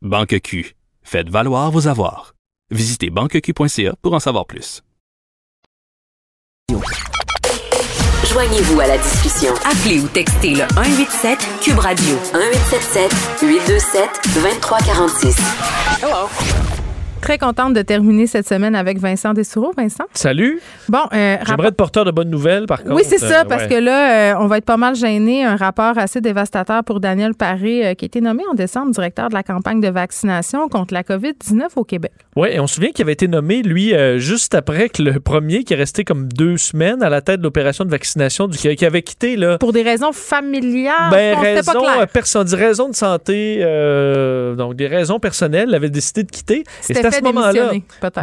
Banque 0.00 0.38
Q. 0.40 0.76
Faites 1.02 1.28
valoir 1.28 1.72
vos 1.72 1.88
avoirs. 1.88 2.36
Visitez 2.70 3.10
banqueq.ca 3.10 3.96
pour 4.02 4.14
en 4.14 4.20
savoir 4.20 4.46
plus. 4.46 4.82
Joignez-vous 8.30 8.80
à 8.80 8.86
la 8.86 8.98
discussion. 8.98 9.52
Appelez 9.64 10.00
ou 10.00 10.06
textez 10.06 10.50
le 10.50 10.66
187 10.76 11.38
Cube 11.60 11.78
Radio 11.78 12.14
1877 12.34 13.10
827 13.42 14.10
2346. 14.34 15.36
Hello. 16.02 16.63
Très 17.24 17.38
contente 17.38 17.72
de 17.72 17.80
terminer 17.80 18.26
cette 18.26 18.46
semaine 18.46 18.74
avec 18.74 18.98
Vincent 18.98 19.32
Dessoureau. 19.32 19.72
Vincent? 19.74 20.04
Salut. 20.12 20.60
Bon, 20.90 20.98
euh, 21.14 21.36
J'aimerais 21.46 21.68
être 21.68 21.74
porteur 21.76 22.04
de 22.04 22.10
bonnes 22.10 22.28
nouvelles, 22.28 22.66
par 22.66 22.82
contre. 22.82 22.94
Oui, 22.94 23.02
c'est 23.02 23.16
ça, 23.16 23.40
Euh, 23.40 23.44
parce 23.48 23.62
ouais. 23.62 23.68
que 23.70 23.74
là, 23.76 24.34
euh, 24.34 24.38
on 24.40 24.46
va 24.46 24.58
être 24.58 24.66
pas 24.66 24.76
mal 24.76 24.94
gêné. 24.94 25.42
Un 25.42 25.56
rapport 25.56 25.96
assez 25.96 26.20
dévastateur 26.20 26.84
pour 26.84 27.00
Daniel 27.00 27.32
Paré, 27.34 27.86
euh, 27.86 27.94
qui 27.94 28.04
a 28.04 28.08
été 28.08 28.20
nommé 28.20 28.42
en 28.50 28.52
décembre 28.52 28.90
directeur 28.90 29.30
de 29.30 29.34
la 29.34 29.42
campagne 29.42 29.80
de 29.80 29.88
vaccination 29.88 30.68
contre 30.68 30.92
la 30.92 31.02
COVID-19 31.02 31.68
au 31.76 31.84
Québec. 31.84 32.12
Oui, 32.36 32.48
et 32.52 32.60
on 32.60 32.66
se 32.66 32.74
souvient 32.74 32.90
qu'il 32.90 33.04
avait 33.04 33.14
été 33.14 33.26
nommé, 33.26 33.62
lui, 33.62 33.94
juste 34.18 34.54
après 34.54 34.90
que 34.90 35.00
le 35.00 35.18
premier, 35.20 35.64
qui 35.64 35.72
est 35.72 35.76
resté 35.76 36.04
comme 36.04 36.28
deux 36.30 36.58
semaines 36.58 37.02
à 37.02 37.08
la 37.08 37.22
tête 37.22 37.38
de 37.38 37.44
l'opération 37.44 37.86
de 37.86 37.90
vaccination, 37.90 38.48
du, 38.48 38.58
qui 38.58 38.84
avait 38.84 39.00
quitté, 39.00 39.36
là. 39.36 39.56
Pour 39.56 39.72
des 39.72 39.82
raisons 39.82 40.12
familiales, 40.12 41.10
Ben, 41.10 41.38
raison, 41.38 41.72
pas 41.72 41.78
clair. 41.80 42.00
euh, 42.02 42.06
perso- 42.06 42.40
on 42.40 42.44
dit 42.44 42.54
raison 42.56 42.90
de 42.90 42.94
santé, 42.94 43.60
donc 44.58 44.74
des 44.76 44.88
raisons 44.88 45.18
personnelles, 45.18 45.74
avait 45.74 45.88
décidé 45.88 46.22
de 46.24 46.30
quitter. 46.30 46.64
Ce 47.18 47.22
moment-là. 47.22 47.70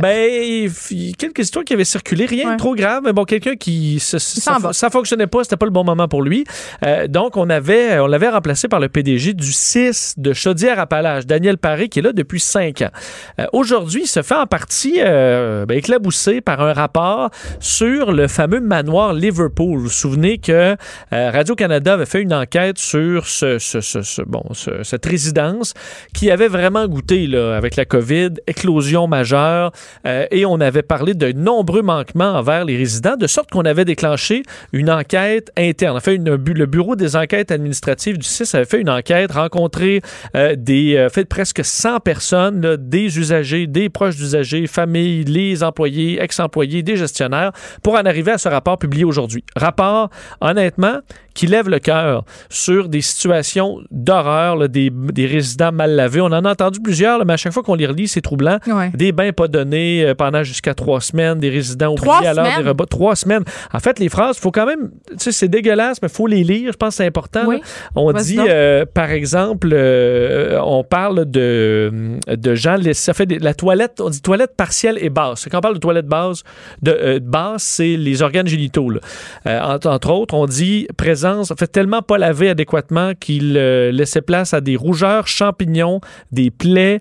Ben, 0.01 0.69
quelques 1.17 1.39
histoires 1.39 1.65
qui 1.65 1.73
avaient 1.73 1.83
circulé, 1.83 2.25
rien 2.25 2.47
Ouais. 2.47 2.53
de 2.53 2.57
trop 2.59 2.75
grave, 2.75 3.01
mais 3.05 3.13
bon, 3.13 3.23
quelqu'un 3.25 3.55
qui. 3.55 3.99
Ça, 3.99 4.19
ça, 4.19 4.41
s'en 4.41 4.59
va. 4.59 4.73
ça 4.73 4.89
fonctionnait 4.89 5.27
pas, 5.27 5.43
c'était 5.43 5.57
pas 5.57 5.65
le 5.65 5.71
bon 5.71 5.83
moment 5.83 6.07
pour 6.07 6.21
lui. 6.21 6.43
Euh, 6.85 7.07
donc, 7.07 7.37
on 7.37 7.49
avait, 7.49 7.99
on 7.99 8.07
l'avait 8.07 8.29
remplacé 8.29 8.67
par 8.67 8.79
le 8.79 8.89
PDG 8.89 9.33
du 9.33 9.51
6 9.51 10.15
de 10.17 10.33
Chaudière-Appalaches, 10.33 11.25
Daniel 11.25 11.57
Paré, 11.57 11.89
qui 11.89 11.99
est 11.99 12.01
là 12.01 12.13
depuis 12.13 12.39
cinq 12.39 12.81
ans. 12.81 12.89
Euh, 13.39 13.45
Aujourd'hui, 13.53 14.01
il 14.03 14.07
se 14.07 14.21
fait 14.21 14.35
en 14.35 14.45
partie 14.47 14.95
euh, 14.99 15.65
ben, 15.65 15.77
éclaboussé 15.77 16.41
par 16.41 16.61
un 16.61 16.73
rapport 16.73 17.29
sur 17.59 18.11
le 18.11 18.27
fameux 18.27 18.59
manoir 18.61 19.13
Liverpool. 19.13 19.77
Vous 19.77 19.83
vous 19.83 19.89
souvenez 19.89 20.37
que 20.37 20.51
euh, 21.13 21.31
Radio-Canada 21.31 21.93
avait 21.93 22.05
fait 22.05 22.21
une 22.21 22.33
enquête 22.33 22.77
sur 22.77 23.27
ce, 23.27 23.59
ce- 23.59 23.81
ce- 23.81 24.01
ce- 24.01 24.21
bon, 24.21 24.43
ce- 24.53 24.83
cette 24.83 25.05
résidence 25.05 25.73
qui 26.13 26.31
avait 26.31 26.47
vraiment 26.47 26.87
goûté 26.87 27.27
là, 27.27 27.55
avec 27.55 27.75
la 27.75 27.85
COVID, 27.85 28.29
éclosion 28.47 28.80
majeure, 29.07 29.71
euh, 30.05 30.25
et 30.31 30.45
on 30.45 30.59
avait 30.59 30.81
parlé 30.81 31.13
de 31.13 31.31
nombreux 31.31 31.81
manquements 31.81 32.33
envers 32.33 32.65
les 32.65 32.77
résidents, 32.77 33.15
de 33.17 33.27
sorte 33.27 33.49
qu'on 33.49 33.65
avait 33.65 33.85
déclenché 33.85 34.43
une 34.73 34.89
enquête 34.89 35.51
interne. 35.57 35.97
En 35.97 35.99
fait, 35.99 36.17
le 36.17 36.65
bureau 36.65 36.95
des 36.95 37.15
enquêtes 37.15 37.51
administratives 37.51 38.17
du 38.17 38.27
6 38.27 38.55
avait 38.55 38.65
fait 38.65 38.81
une 38.81 38.89
enquête, 38.89 39.31
rencontré 39.31 40.01
euh, 40.35 40.55
des, 40.57 40.95
euh, 40.95 41.09
fait 41.09 41.25
presque 41.25 41.63
100 41.63 41.99
personnes, 41.99 42.77
des 42.77 43.19
usagers, 43.19 43.67
des 43.67 43.89
proches 43.89 44.15
d'usagers, 44.15 44.67
familles, 44.67 45.23
les 45.23 45.63
employés, 45.63 46.21
ex-employés, 46.21 46.83
des 46.83 46.97
gestionnaires, 46.97 47.51
pour 47.83 47.95
en 47.95 48.05
arriver 48.05 48.31
à 48.31 48.37
ce 48.37 48.49
rapport 48.49 48.77
publié 48.77 49.03
aujourd'hui. 49.03 49.43
Rapport, 49.55 50.09
honnêtement, 50.39 50.99
qui 51.33 51.47
lève 51.47 51.69
le 51.69 51.79
cœur 51.79 52.25
sur 52.49 52.89
des 52.89 53.01
situations 53.01 53.79
d'horreur, 53.89 54.69
des, 54.69 54.89
des 54.89 55.25
résidents 55.25 55.71
mal 55.71 55.95
lavés. 55.95 56.21
On 56.21 56.25
en 56.25 56.45
a 56.45 56.51
entendu 56.51 56.79
plusieurs, 56.81 57.25
mais 57.25 57.33
à 57.33 57.37
chaque 57.37 57.53
fois 57.53 57.63
qu'on 57.63 57.75
les 57.75 57.87
relit, 57.87 58.07
c'est 58.07 58.21
troublant. 58.21 58.57
Ouais. 58.71 58.91
Des 58.93 59.11
bains 59.11 59.31
pas 59.31 59.47
donnés 59.47 60.03
euh, 60.05 60.15
pendant 60.15 60.43
jusqu'à 60.43 60.73
trois 60.73 61.01
semaines, 61.01 61.39
des 61.39 61.49
résidents 61.49 61.95
Trois 61.95 62.17
oubliés 62.17 62.29
à 62.29 62.33
l'heure 62.33 62.45
semaines? 62.45 62.63
des 62.63 62.69
repas. 62.69 62.85
Trois 62.85 63.15
semaines. 63.15 63.43
En 63.73 63.79
fait, 63.79 63.99
les 63.99 64.09
phrases, 64.09 64.37
faut 64.37 64.51
quand 64.51 64.65
même, 64.65 64.91
tu 65.11 65.15
sais, 65.19 65.31
c'est 65.31 65.47
dégueulasse, 65.47 66.01
mais 66.01 66.09
faut 66.09 66.27
les 66.27 66.43
lire. 66.43 66.71
Je 66.71 66.77
pense 66.77 66.89
que 66.89 66.95
c'est 66.97 67.05
important. 67.05 67.41
Oui. 67.47 67.61
On 67.95 68.11
Vas-y 68.11 68.23
dit, 68.23 68.39
euh, 68.39 68.85
par 68.91 69.11
exemple, 69.11 69.69
euh, 69.73 70.59
on 70.63 70.83
parle 70.83 71.25
de, 71.29 72.17
de 72.27 72.55
gens, 72.55 72.77
ça 72.93 73.13
fait 73.13 73.25
des- 73.25 73.39
la 73.39 73.53
toilette, 73.53 73.99
on 74.01 74.09
dit 74.09 74.21
toilette 74.21 74.55
partielle 74.55 74.97
et 75.01 75.09
basse. 75.09 75.47
Quand 75.51 75.57
on 75.57 75.61
parle 75.61 75.75
de 75.75 75.79
toilette 75.79 76.07
basse, 76.07 76.43
de 76.81 76.91
euh, 76.91 77.19
basse, 77.21 77.63
c'est 77.63 77.95
les 77.97 78.21
organes 78.21 78.47
génitaux. 78.47 78.91
entre, 79.45 79.89
entre 79.89 80.11
autres, 80.11 80.33
on 80.33 80.45
dit 80.45 80.87
présence, 80.97 81.51
en 81.51 81.55
fait, 81.55 81.67
tellement 81.67 82.01
pas 82.01 82.17
lavé 82.17 82.49
adéquatement 82.49 83.11
qu'il 83.19 83.53
laissait 83.53 84.21
place 84.21 84.53
à 84.53 84.61
des 84.61 84.75
rougeurs, 84.75 85.27
champignons, 85.27 86.01
des 86.31 86.51
plaies, 86.51 86.99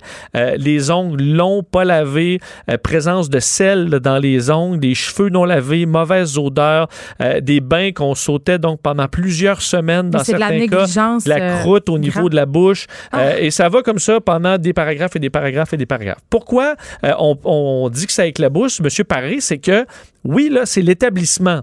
les 0.56 0.90
ongles 0.90 1.22
longs, 1.22 1.59
pas 1.62 1.84
lavés, 1.84 2.40
euh, 2.70 2.76
présence 2.78 3.30
de 3.30 3.38
sel 3.40 3.88
dans 3.88 4.18
les 4.18 4.50
ongles, 4.50 4.78
des 4.80 4.94
cheveux 4.94 5.28
non 5.28 5.44
lavés, 5.44 5.86
mauvaise 5.86 6.38
odeur, 6.38 6.88
euh, 7.20 7.40
des 7.40 7.60
bains 7.60 7.92
qu'on 7.92 8.14
sautait 8.14 8.58
donc 8.58 8.80
pendant 8.82 9.08
plusieurs 9.08 9.62
semaines 9.62 10.10
dans 10.10 10.18
de 10.18 10.32
la 10.32 10.38
certains 10.38 10.66
cas, 10.66 10.86
de 10.86 11.28
la 11.28 11.36
euh, 11.36 11.58
croûte 11.60 11.88
au 11.88 11.98
niveau 11.98 12.20
grave. 12.20 12.30
de 12.30 12.36
la 12.36 12.46
bouche, 12.46 12.86
Ah. 13.12 13.38
et 13.38 13.50
ça 13.50 13.68
va 13.68 13.82
comme 13.82 13.98
ça 13.98 14.20
pendant 14.20 14.58
des 14.58 14.72
paragraphes 14.72 15.16
et 15.16 15.20
des 15.20 15.30
paragraphes 15.30 15.72
et 15.72 15.76
des 15.76 15.86
paragraphes. 15.86 16.20
Pourquoi 16.30 16.74
on, 17.02 17.36
on 17.44 17.88
dit 17.90 18.06
que 18.06 18.12
ça 18.12 18.26
éclabousse, 18.26 18.80
M. 18.80 19.04
Paré, 19.06 19.40
c'est 19.40 19.58
que 19.58 19.86
oui, 20.24 20.48
là, 20.50 20.66
c'est 20.66 20.82
l'établissement 20.82 21.62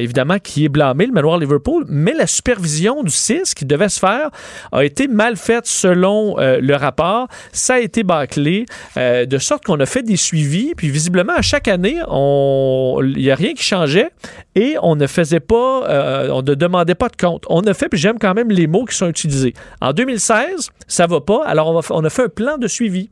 évidemment, 0.00 0.38
qui 0.38 0.64
est 0.64 0.68
blâmé, 0.68 1.06
le 1.06 1.12
manoir 1.12 1.38
Liverpool, 1.38 1.84
mais 1.88 2.12
la 2.12 2.26
supervision 2.26 3.02
du 3.02 3.10
CIS 3.10 3.54
qui 3.54 3.64
devait 3.64 3.88
se 3.88 3.98
faire 3.98 4.30
a 4.72 4.84
été 4.84 5.08
mal 5.08 5.36
faite 5.36 5.66
selon 5.66 6.38
euh, 6.38 6.58
le 6.60 6.74
rapport. 6.76 7.28
Ça 7.52 7.74
a 7.74 7.78
été 7.78 8.02
bâclé, 8.02 8.66
euh, 8.96 9.26
de 9.26 9.38
sorte 9.38 9.64
qu'on 9.64 9.80
a 9.80 9.86
fait 9.86 10.02
des 10.02 10.16
suivis, 10.16 10.74
puis 10.76 10.90
visiblement, 10.90 11.34
à 11.34 11.42
chaque 11.42 11.68
année, 11.68 11.98
il 12.00 13.14
n'y 13.16 13.30
a 13.30 13.34
rien 13.34 13.54
qui 13.54 13.62
changeait 13.62 14.10
et 14.54 14.76
on 14.82 14.96
ne 14.96 15.06
faisait 15.06 15.40
pas, 15.40 16.28
on 16.30 16.42
ne 16.42 16.54
demandait 16.54 16.94
pas 16.94 17.08
de 17.08 17.16
compte. 17.16 17.44
On 17.48 17.62
a 17.62 17.74
fait, 17.74 17.88
puis 17.88 17.98
j'aime 17.98 18.18
quand 18.18 18.34
même 18.34 18.50
les 18.50 18.66
mots 18.66 18.84
qui 18.84 18.96
sont 18.96 19.08
utilisés. 19.08 19.54
En 19.80 19.92
2016, 19.92 20.70
ça 20.86 21.06
va 21.06 21.20
pas, 21.20 21.44
alors 21.44 21.68
on, 21.68 21.80
on 21.94 22.04
a 22.04 22.10
fait 22.10 22.24
un 22.24 22.28
plan 22.28 22.58
de 22.58 22.68
suivi. 22.68 23.10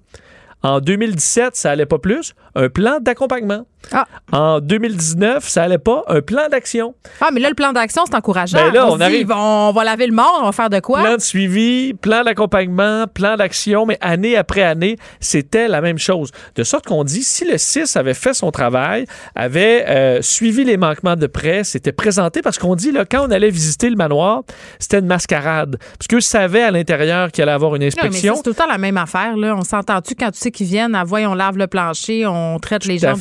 En 0.62 0.80
2017, 0.80 1.56
ça 1.56 1.70
allait 1.70 1.86
pas 1.86 1.98
plus. 1.98 2.34
Un 2.54 2.68
plan 2.68 3.00
d'accompagnement. 3.00 3.66
Ah. 3.92 4.06
En 4.32 4.60
2019, 4.60 5.48
ça 5.48 5.64
allait 5.64 5.78
pas. 5.78 6.04
Un 6.08 6.20
plan 6.20 6.48
d'action. 6.50 6.94
Ah, 7.20 7.30
mais 7.32 7.40
là, 7.40 7.48
le 7.48 7.54
plan 7.54 7.72
d'action, 7.72 8.02
c'est 8.06 8.14
encourageant. 8.14 8.58
Ben 8.58 8.72
là, 8.72 8.86
on, 8.88 9.00
arrive- 9.00 9.32
on 9.34 9.72
va 9.72 9.84
laver 9.84 10.06
le 10.06 10.12
mort, 10.14 10.38
on 10.42 10.44
va 10.46 10.52
faire 10.52 10.70
de 10.70 10.78
quoi? 10.80 11.00
Plan 11.02 11.16
de 11.16 11.20
suivi, 11.20 11.94
plan 11.94 12.22
d'accompagnement, 12.22 13.06
plan 13.12 13.36
d'action, 13.36 13.86
mais 13.86 13.98
année 14.00 14.36
après 14.36 14.62
année, 14.62 14.96
c'était 15.18 15.68
la 15.68 15.80
même 15.80 15.98
chose. 15.98 16.30
De 16.54 16.62
sorte 16.64 16.86
qu'on 16.86 17.04
dit, 17.04 17.22
si 17.22 17.44
le 17.44 17.58
6 17.58 17.96
avait 17.96 18.14
fait 18.14 18.34
son 18.34 18.50
travail, 18.50 19.06
avait 19.34 19.84
euh, 19.88 20.22
suivi 20.22 20.64
les 20.64 20.76
manquements 20.76 21.16
de 21.16 21.26
près, 21.26 21.64
s'était 21.64 21.92
présenté, 21.92 22.42
parce 22.42 22.58
qu'on 22.58 22.74
dit, 22.76 22.92
là, 22.92 23.04
quand 23.04 23.26
on 23.26 23.30
allait 23.30 23.50
visiter 23.50 23.90
le 23.90 23.96
manoir, 23.96 24.42
c'était 24.78 24.98
une 24.98 25.06
mascarade. 25.06 25.76
Parce 25.98 26.06
qu'eux 26.08 26.20
savaient 26.20 26.62
à 26.62 26.70
l'intérieur 26.70 27.32
qu'il 27.32 27.42
allait 27.42 27.52
avoir 27.52 27.74
une 27.74 27.82
inspection. 27.82 28.34
c'est 28.36 28.42
tout 28.42 28.50
le 28.50 28.54
temps 28.56 28.66
la 28.68 28.78
même 28.78 28.96
affaire. 28.96 29.36
Là. 29.36 29.54
On 29.56 29.64
s'entend-tu 29.64 30.14
quand 30.14 30.30
tu 30.30 30.38
sais 30.38 30.50
qu'ils 30.50 30.66
viennent, 30.66 30.94
à 30.94 31.04
voix, 31.04 31.20
on 31.20 31.34
lave 31.34 31.56
le 31.58 31.66
plancher, 31.66 32.26
on 32.26 32.58
traite 32.58 32.84
les 32.84 32.96
Tout 32.98 33.06
gens 33.06 33.16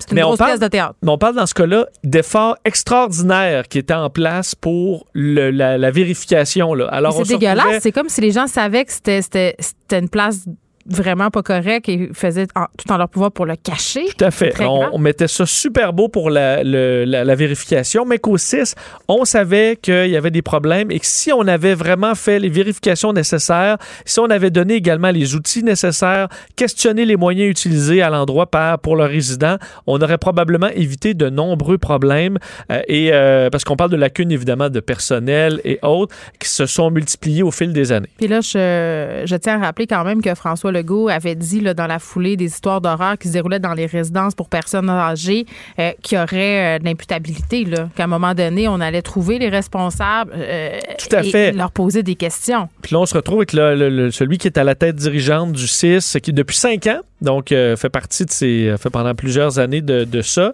C'est 0.00 0.10
une 0.10 0.14
Mais 0.16 0.22
grosse 0.22 0.38
parle- 0.38 0.50
pièce 0.52 0.60
de 0.60 0.68
théâtre. 0.68 0.94
Mais 1.02 1.10
on 1.10 1.18
parle 1.18 1.34
dans 1.36 1.46
ce 1.46 1.54
cas-là 1.54 1.86
d'efforts 2.04 2.56
extraordinaires 2.64 3.68
qui 3.68 3.78
étaient 3.78 3.94
en 3.94 4.10
place 4.10 4.54
pour 4.54 5.06
le- 5.12 5.50
la, 5.50 5.78
la 5.78 5.90
vérification. 5.90 6.74
Là. 6.74 6.86
Alors, 6.88 7.12
c'est 7.14 7.24
se 7.24 7.28
dégueulasse. 7.30 7.58
retrouvait- 7.58 7.80
C'est 7.80 7.92
comme 7.92 8.08
si 8.08 8.20
les 8.20 8.30
gens 8.30 8.46
savaient 8.46 8.84
que 8.84 8.92
c'était, 8.92 9.22
c'était, 9.22 9.56
c'était 9.58 9.98
une 9.98 10.08
place 10.08 10.44
vraiment 10.86 11.30
pas 11.30 11.42
correcte 11.42 11.88
et 11.88 12.10
faisaient 12.12 12.46
en- 12.54 12.66
tout 12.78 12.90
en 12.92 12.96
leur 12.96 13.08
pouvoir 13.08 13.32
pour 13.32 13.46
le 13.46 13.56
cacher. 13.56 14.04
Tout 14.16 14.24
à 14.24 14.30
fait. 14.30 14.52
On, 14.64 14.98
mettait 14.98 15.28
ça 15.28 15.46
super 15.46 15.92
beau 15.92 16.08
pour 16.08 16.30
la, 16.30 16.62
le- 16.62 17.04
la- 17.04 17.24
la 17.24 17.34
vérification, 17.34 18.04
mais 18.04 18.18
qu'au 18.18 18.36
6, 18.38 18.74
on 19.08 19.24
savait 19.24 19.76
qu'il 19.80 20.08
y 20.08 20.16
avait 20.16 20.30
des 20.30 20.42
problèmes 20.42 20.90
et 20.90 20.98
que 21.00 21.06
si 21.06 21.32
on 21.32 21.46
avait 21.46 21.74
vraiment 21.74 22.14
fait 22.14 22.38
les 22.38 22.48
vérifications 22.48 23.12
nécessaires, 23.12 23.76
si 24.04 24.20
on 24.20 24.26
avait 24.30 24.50
donné 24.50 24.74
également 24.74 25.10
les 25.10 25.34
outils 25.34 25.62
nécessaires, 25.62 26.28
questionné 26.56 27.04
les 27.04 27.16
moyens 27.16 27.50
utilisés 27.50 28.02
à 28.02 28.10
l'endroit 28.10 28.46
pour 28.82 28.96
le 28.96 29.04
résident, 29.04 29.56
on 29.86 30.00
aurait 30.00 30.18
probablement 30.18 30.68
évité 30.68 31.14
de 31.14 31.28
nombreux 31.30 31.78
problèmes. 31.78 32.38
Euh, 32.70 32.80
et 32.88 33.10
euh, 33.12 33.50
parce 33.50 33.64
qu'on 33.64 33.76
parle 33.76 33.90
de 33.90 33.96
lacunes 33.96 34.32
évidemment 34.32 34.68
de 34.70 34.80
personnel 34.80 35.60
et 35.64 35.78
autres 35.82 36.14
qui 36.38 36.48
se 36.48 36.66
sont 36.66 36.90
multipliées 36.90 37.42
au 37.42 37.50
fil 37.50 37.72
des 37.72 37.92
années. 37.92 38.08
Puis 38.18 38.28
là, 38.28 38.40
je, 38.40 39.22
je 39.24 39.36
tiens 39.36 39.60
à 39.60 39.66
rappeler 39.66 39.86
quand 39.86 40.04
même 40.04 40.20
que 40.22 40.34
François 40.34 40.71
Legault 40.72 41.08
avait 41.08 41.34
dit 41.36 41.60
là, 41.60 41.74
dans 41.74 41.86
la 41.86 41.98
foulée 41.98 42.36
des 42.36 42.46
histoires 42.46 42.80
d'horreur 42.80 43.16
qui 43.18 43.28
se 43.28 43.34
déroulaient 43.34 43.60
dans 43.60 43.74
les 43.74 43.86
résidences 43.86 44.34
pour 44.34 44.48
personnes 44.48 44.90
âgées 44.90 45.46
euh, 45.78 45.92
qu'il 46.02 46.18
y 46.18 46.20
aurait 46.20 46.76
euh, 46.76 46.78
de 46.80 46.84
l'imputabilité, 46.84 47.64
qu'à 47.94 48.04
un 48.04 48.06
moment 48.08 48.34
donné, 48.34 48.66
on 48.68 48.80
allait 48.80 49.02
trouver 49.02 49.38
les 49.38 49.48
responsables 49.48 50.32
euh, 50.34 50.78
Tout 50.98 51.14
à 51.14 51.20
et 51.22 51.30
fait. 51.30 51.52
leur 51.52 51.70
poser 51.70 52.02
des 52.02 52.14
questions. 52.16 52.68
Puis 52.82 52.94
là, 52.94 53.00
on 53.00 53.06
se 53.06 53.14
retrouve 53.14 53.38
avec 53.38 53.52
le- 53.52 53.74
le- 53.76 53.88
le- 53.90 54.10
celui 54.10 54.38
qui 54.38 54.48
est 54.48 54.58
à 54.58 54.64
la 54.64 54.74
tête 54.74 54.96
dirigeante 54.96 55.52
du 55.52 55.66
CIS, 55.66 56.16
qui 56.22 56.32
depuis 56.32 56.56
cinq 56.56 56.86
ans, 56.86 57.00
donc 57.20 57.52
euh, 57.52 57.76
fait 57.76 57.88
partie 57.90 58.24
de 58.24 58.30
ces, 58.30 58.74
fait 58.80 58.90
pendant 58.90 59.14
plusieurs 59.14 59.58
années 59.58 59.80
de, 59.82 60.04
de 60.04 60.22
ça. 60.22 60.52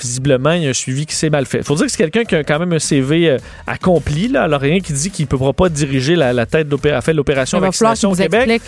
Visiblement, 0.00 0.52
il 0.52 0.62
y 0.62 0.66
a 0.66 0.70
un 0.70 0.74
suivi 0.74 1.06
qui 1.06 1.14
s'est 1.14 1.30
mal 1.30 1.46
fait. 1.46 1.62
faut 1.62 1.74
dire 1.74 1.86
que 1.86 1.92
c'est 1.92 1.98
quelqu'un 1.98 2.24
qui 2.24 2.34
a 2.34 2.44
quand 2.44 2.58
même 2.58 2.72
un 2.72 2.78
CV 2.78 3.36
accompli. 3.66 4.28
Là. 4.28 4.44
Alors, 4.44 4.60
rien 4.60 4.80
qui 4.80 4.92
dit 4.92 5.10
qu'il 5.10 5.24
ne 5.24 5.28
pourra 5.28 5.52
pas 5.52 5.68
diriger 5.68 6.16
la, 6.16 6.32
la 6.32 6.46
tête 6.46 6.68
fait 7.02 7.12
l'opération 7.12 7.58
vaccination 7.60 8.10
au 8.10 8.14
Québec. 8.14 8.48
explique. 8.48 8.62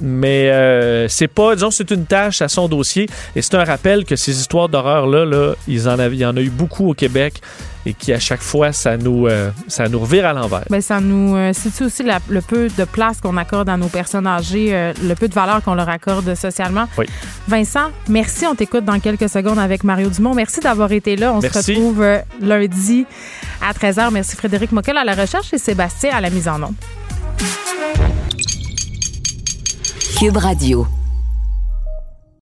Mais 0.00 0.50
euh, 0.50 1.08
c'est 1.08 1.28
pas, 1.28 1.54
disons, 1.54 1.70
c'est 1.70 1.90
une 1.90 2.04
tâche 2.06 2.42
à 2.42 2.48
son 2.48 2.68
dossier. 2.68 3.08
Et 3.34 3.42
c'est 3.42 3.54
un 3.54 3.64
rappel 3.64 4.04
que 4.04 4.16
ces 4.16 4.38
histoires 4.38 4.68
d'horreur-là, 4.68 5.24
là, 5.24 5.54
ils 5.68 5.88
en 5.88 5.98
avaient, 5.98 6.16
il 6.16 6.20
y 6.20 6.26
en 6.26 6.36
a 6.36 6.40
eu 6.40 6.50
beaucoup 6.50 6.90
au 6.90 6.94
Québec 6.94 7.40
et 7.88 7.94
qui, 7.94 8.12
à 8.12 8.18
chaque 8.18 8.42
fois, 8.42 8.72
ça 8.72 8.96
nous, 8.96 9.28
euh, 9.28 9.50
ça 9.68 9.88
nous 9.88 10.00
revire 10.00 10.26
à 10.26 10.32
l'envers. 10.32 10.64
Ben, 10.68 10.80
ça 10.80 11.00
nous 11.00 11.36
euh, 11.36 11.52
situe 11.52 11.84
aussi 11.84 12.02
la- 12.02 12.18
le 12.28 12.40
peu 12.40 12.66
de 12.76 12.84
place 12.84 13.20
qu'on 13.20 13.36
accorde 13.36 13.68
à 13.68 13.76
nos 13.76 13.86
personnes 13.86 14.26
âgées, 14.26 14.74
euh, 14.74 14.92
le 15.04 15.14
peu 15.14 15.28
de 15.28 15.34
valeur 15.34 15.62
qu'on 15.62 15.74
leur 15.74 15.88
accorde 15.88 16.34
socialement. 16.34 16.88
Oui. 16.98 17.06
Vincent, 17.46 17.90
merci. 18.08 18.44
On 18.44 18.56
t'écoute 18.56 18.84
dans 18.84 18.98
quelques 18.98 19.28
secondes 19.28 19.58
avec 19.60 19.84
Mario 19.84 20.08
Dumont. 20.10 20.34
Merci 20.34 20.58
d'avoir 20.60 20.90
été 20.90 21.14
là. 21.14 21.32
On 21.32 21.40
se 21.40 21.46
retrouve 21.76 22.02
euh, 22.02 22.18
lundi 22.40 23.06
à 23.62 23.72
13h. 23.72 24.10
Merci 24.12 24.34
Frédéric 24.36 24.72
Moquel 24.72 24.96
à 24.98 25.04
la 25.04 25.14
recherche 25.14 25.54
et 25.54 25.58
Sébastien 25.58 26.10
à 26.12 26.20
la 26.20 26.30
mise 26.30 26.48
en 26.48 26.60
onde. 26.62 26.74
Cube 30.16 30.38
Radio. 30.38 31.05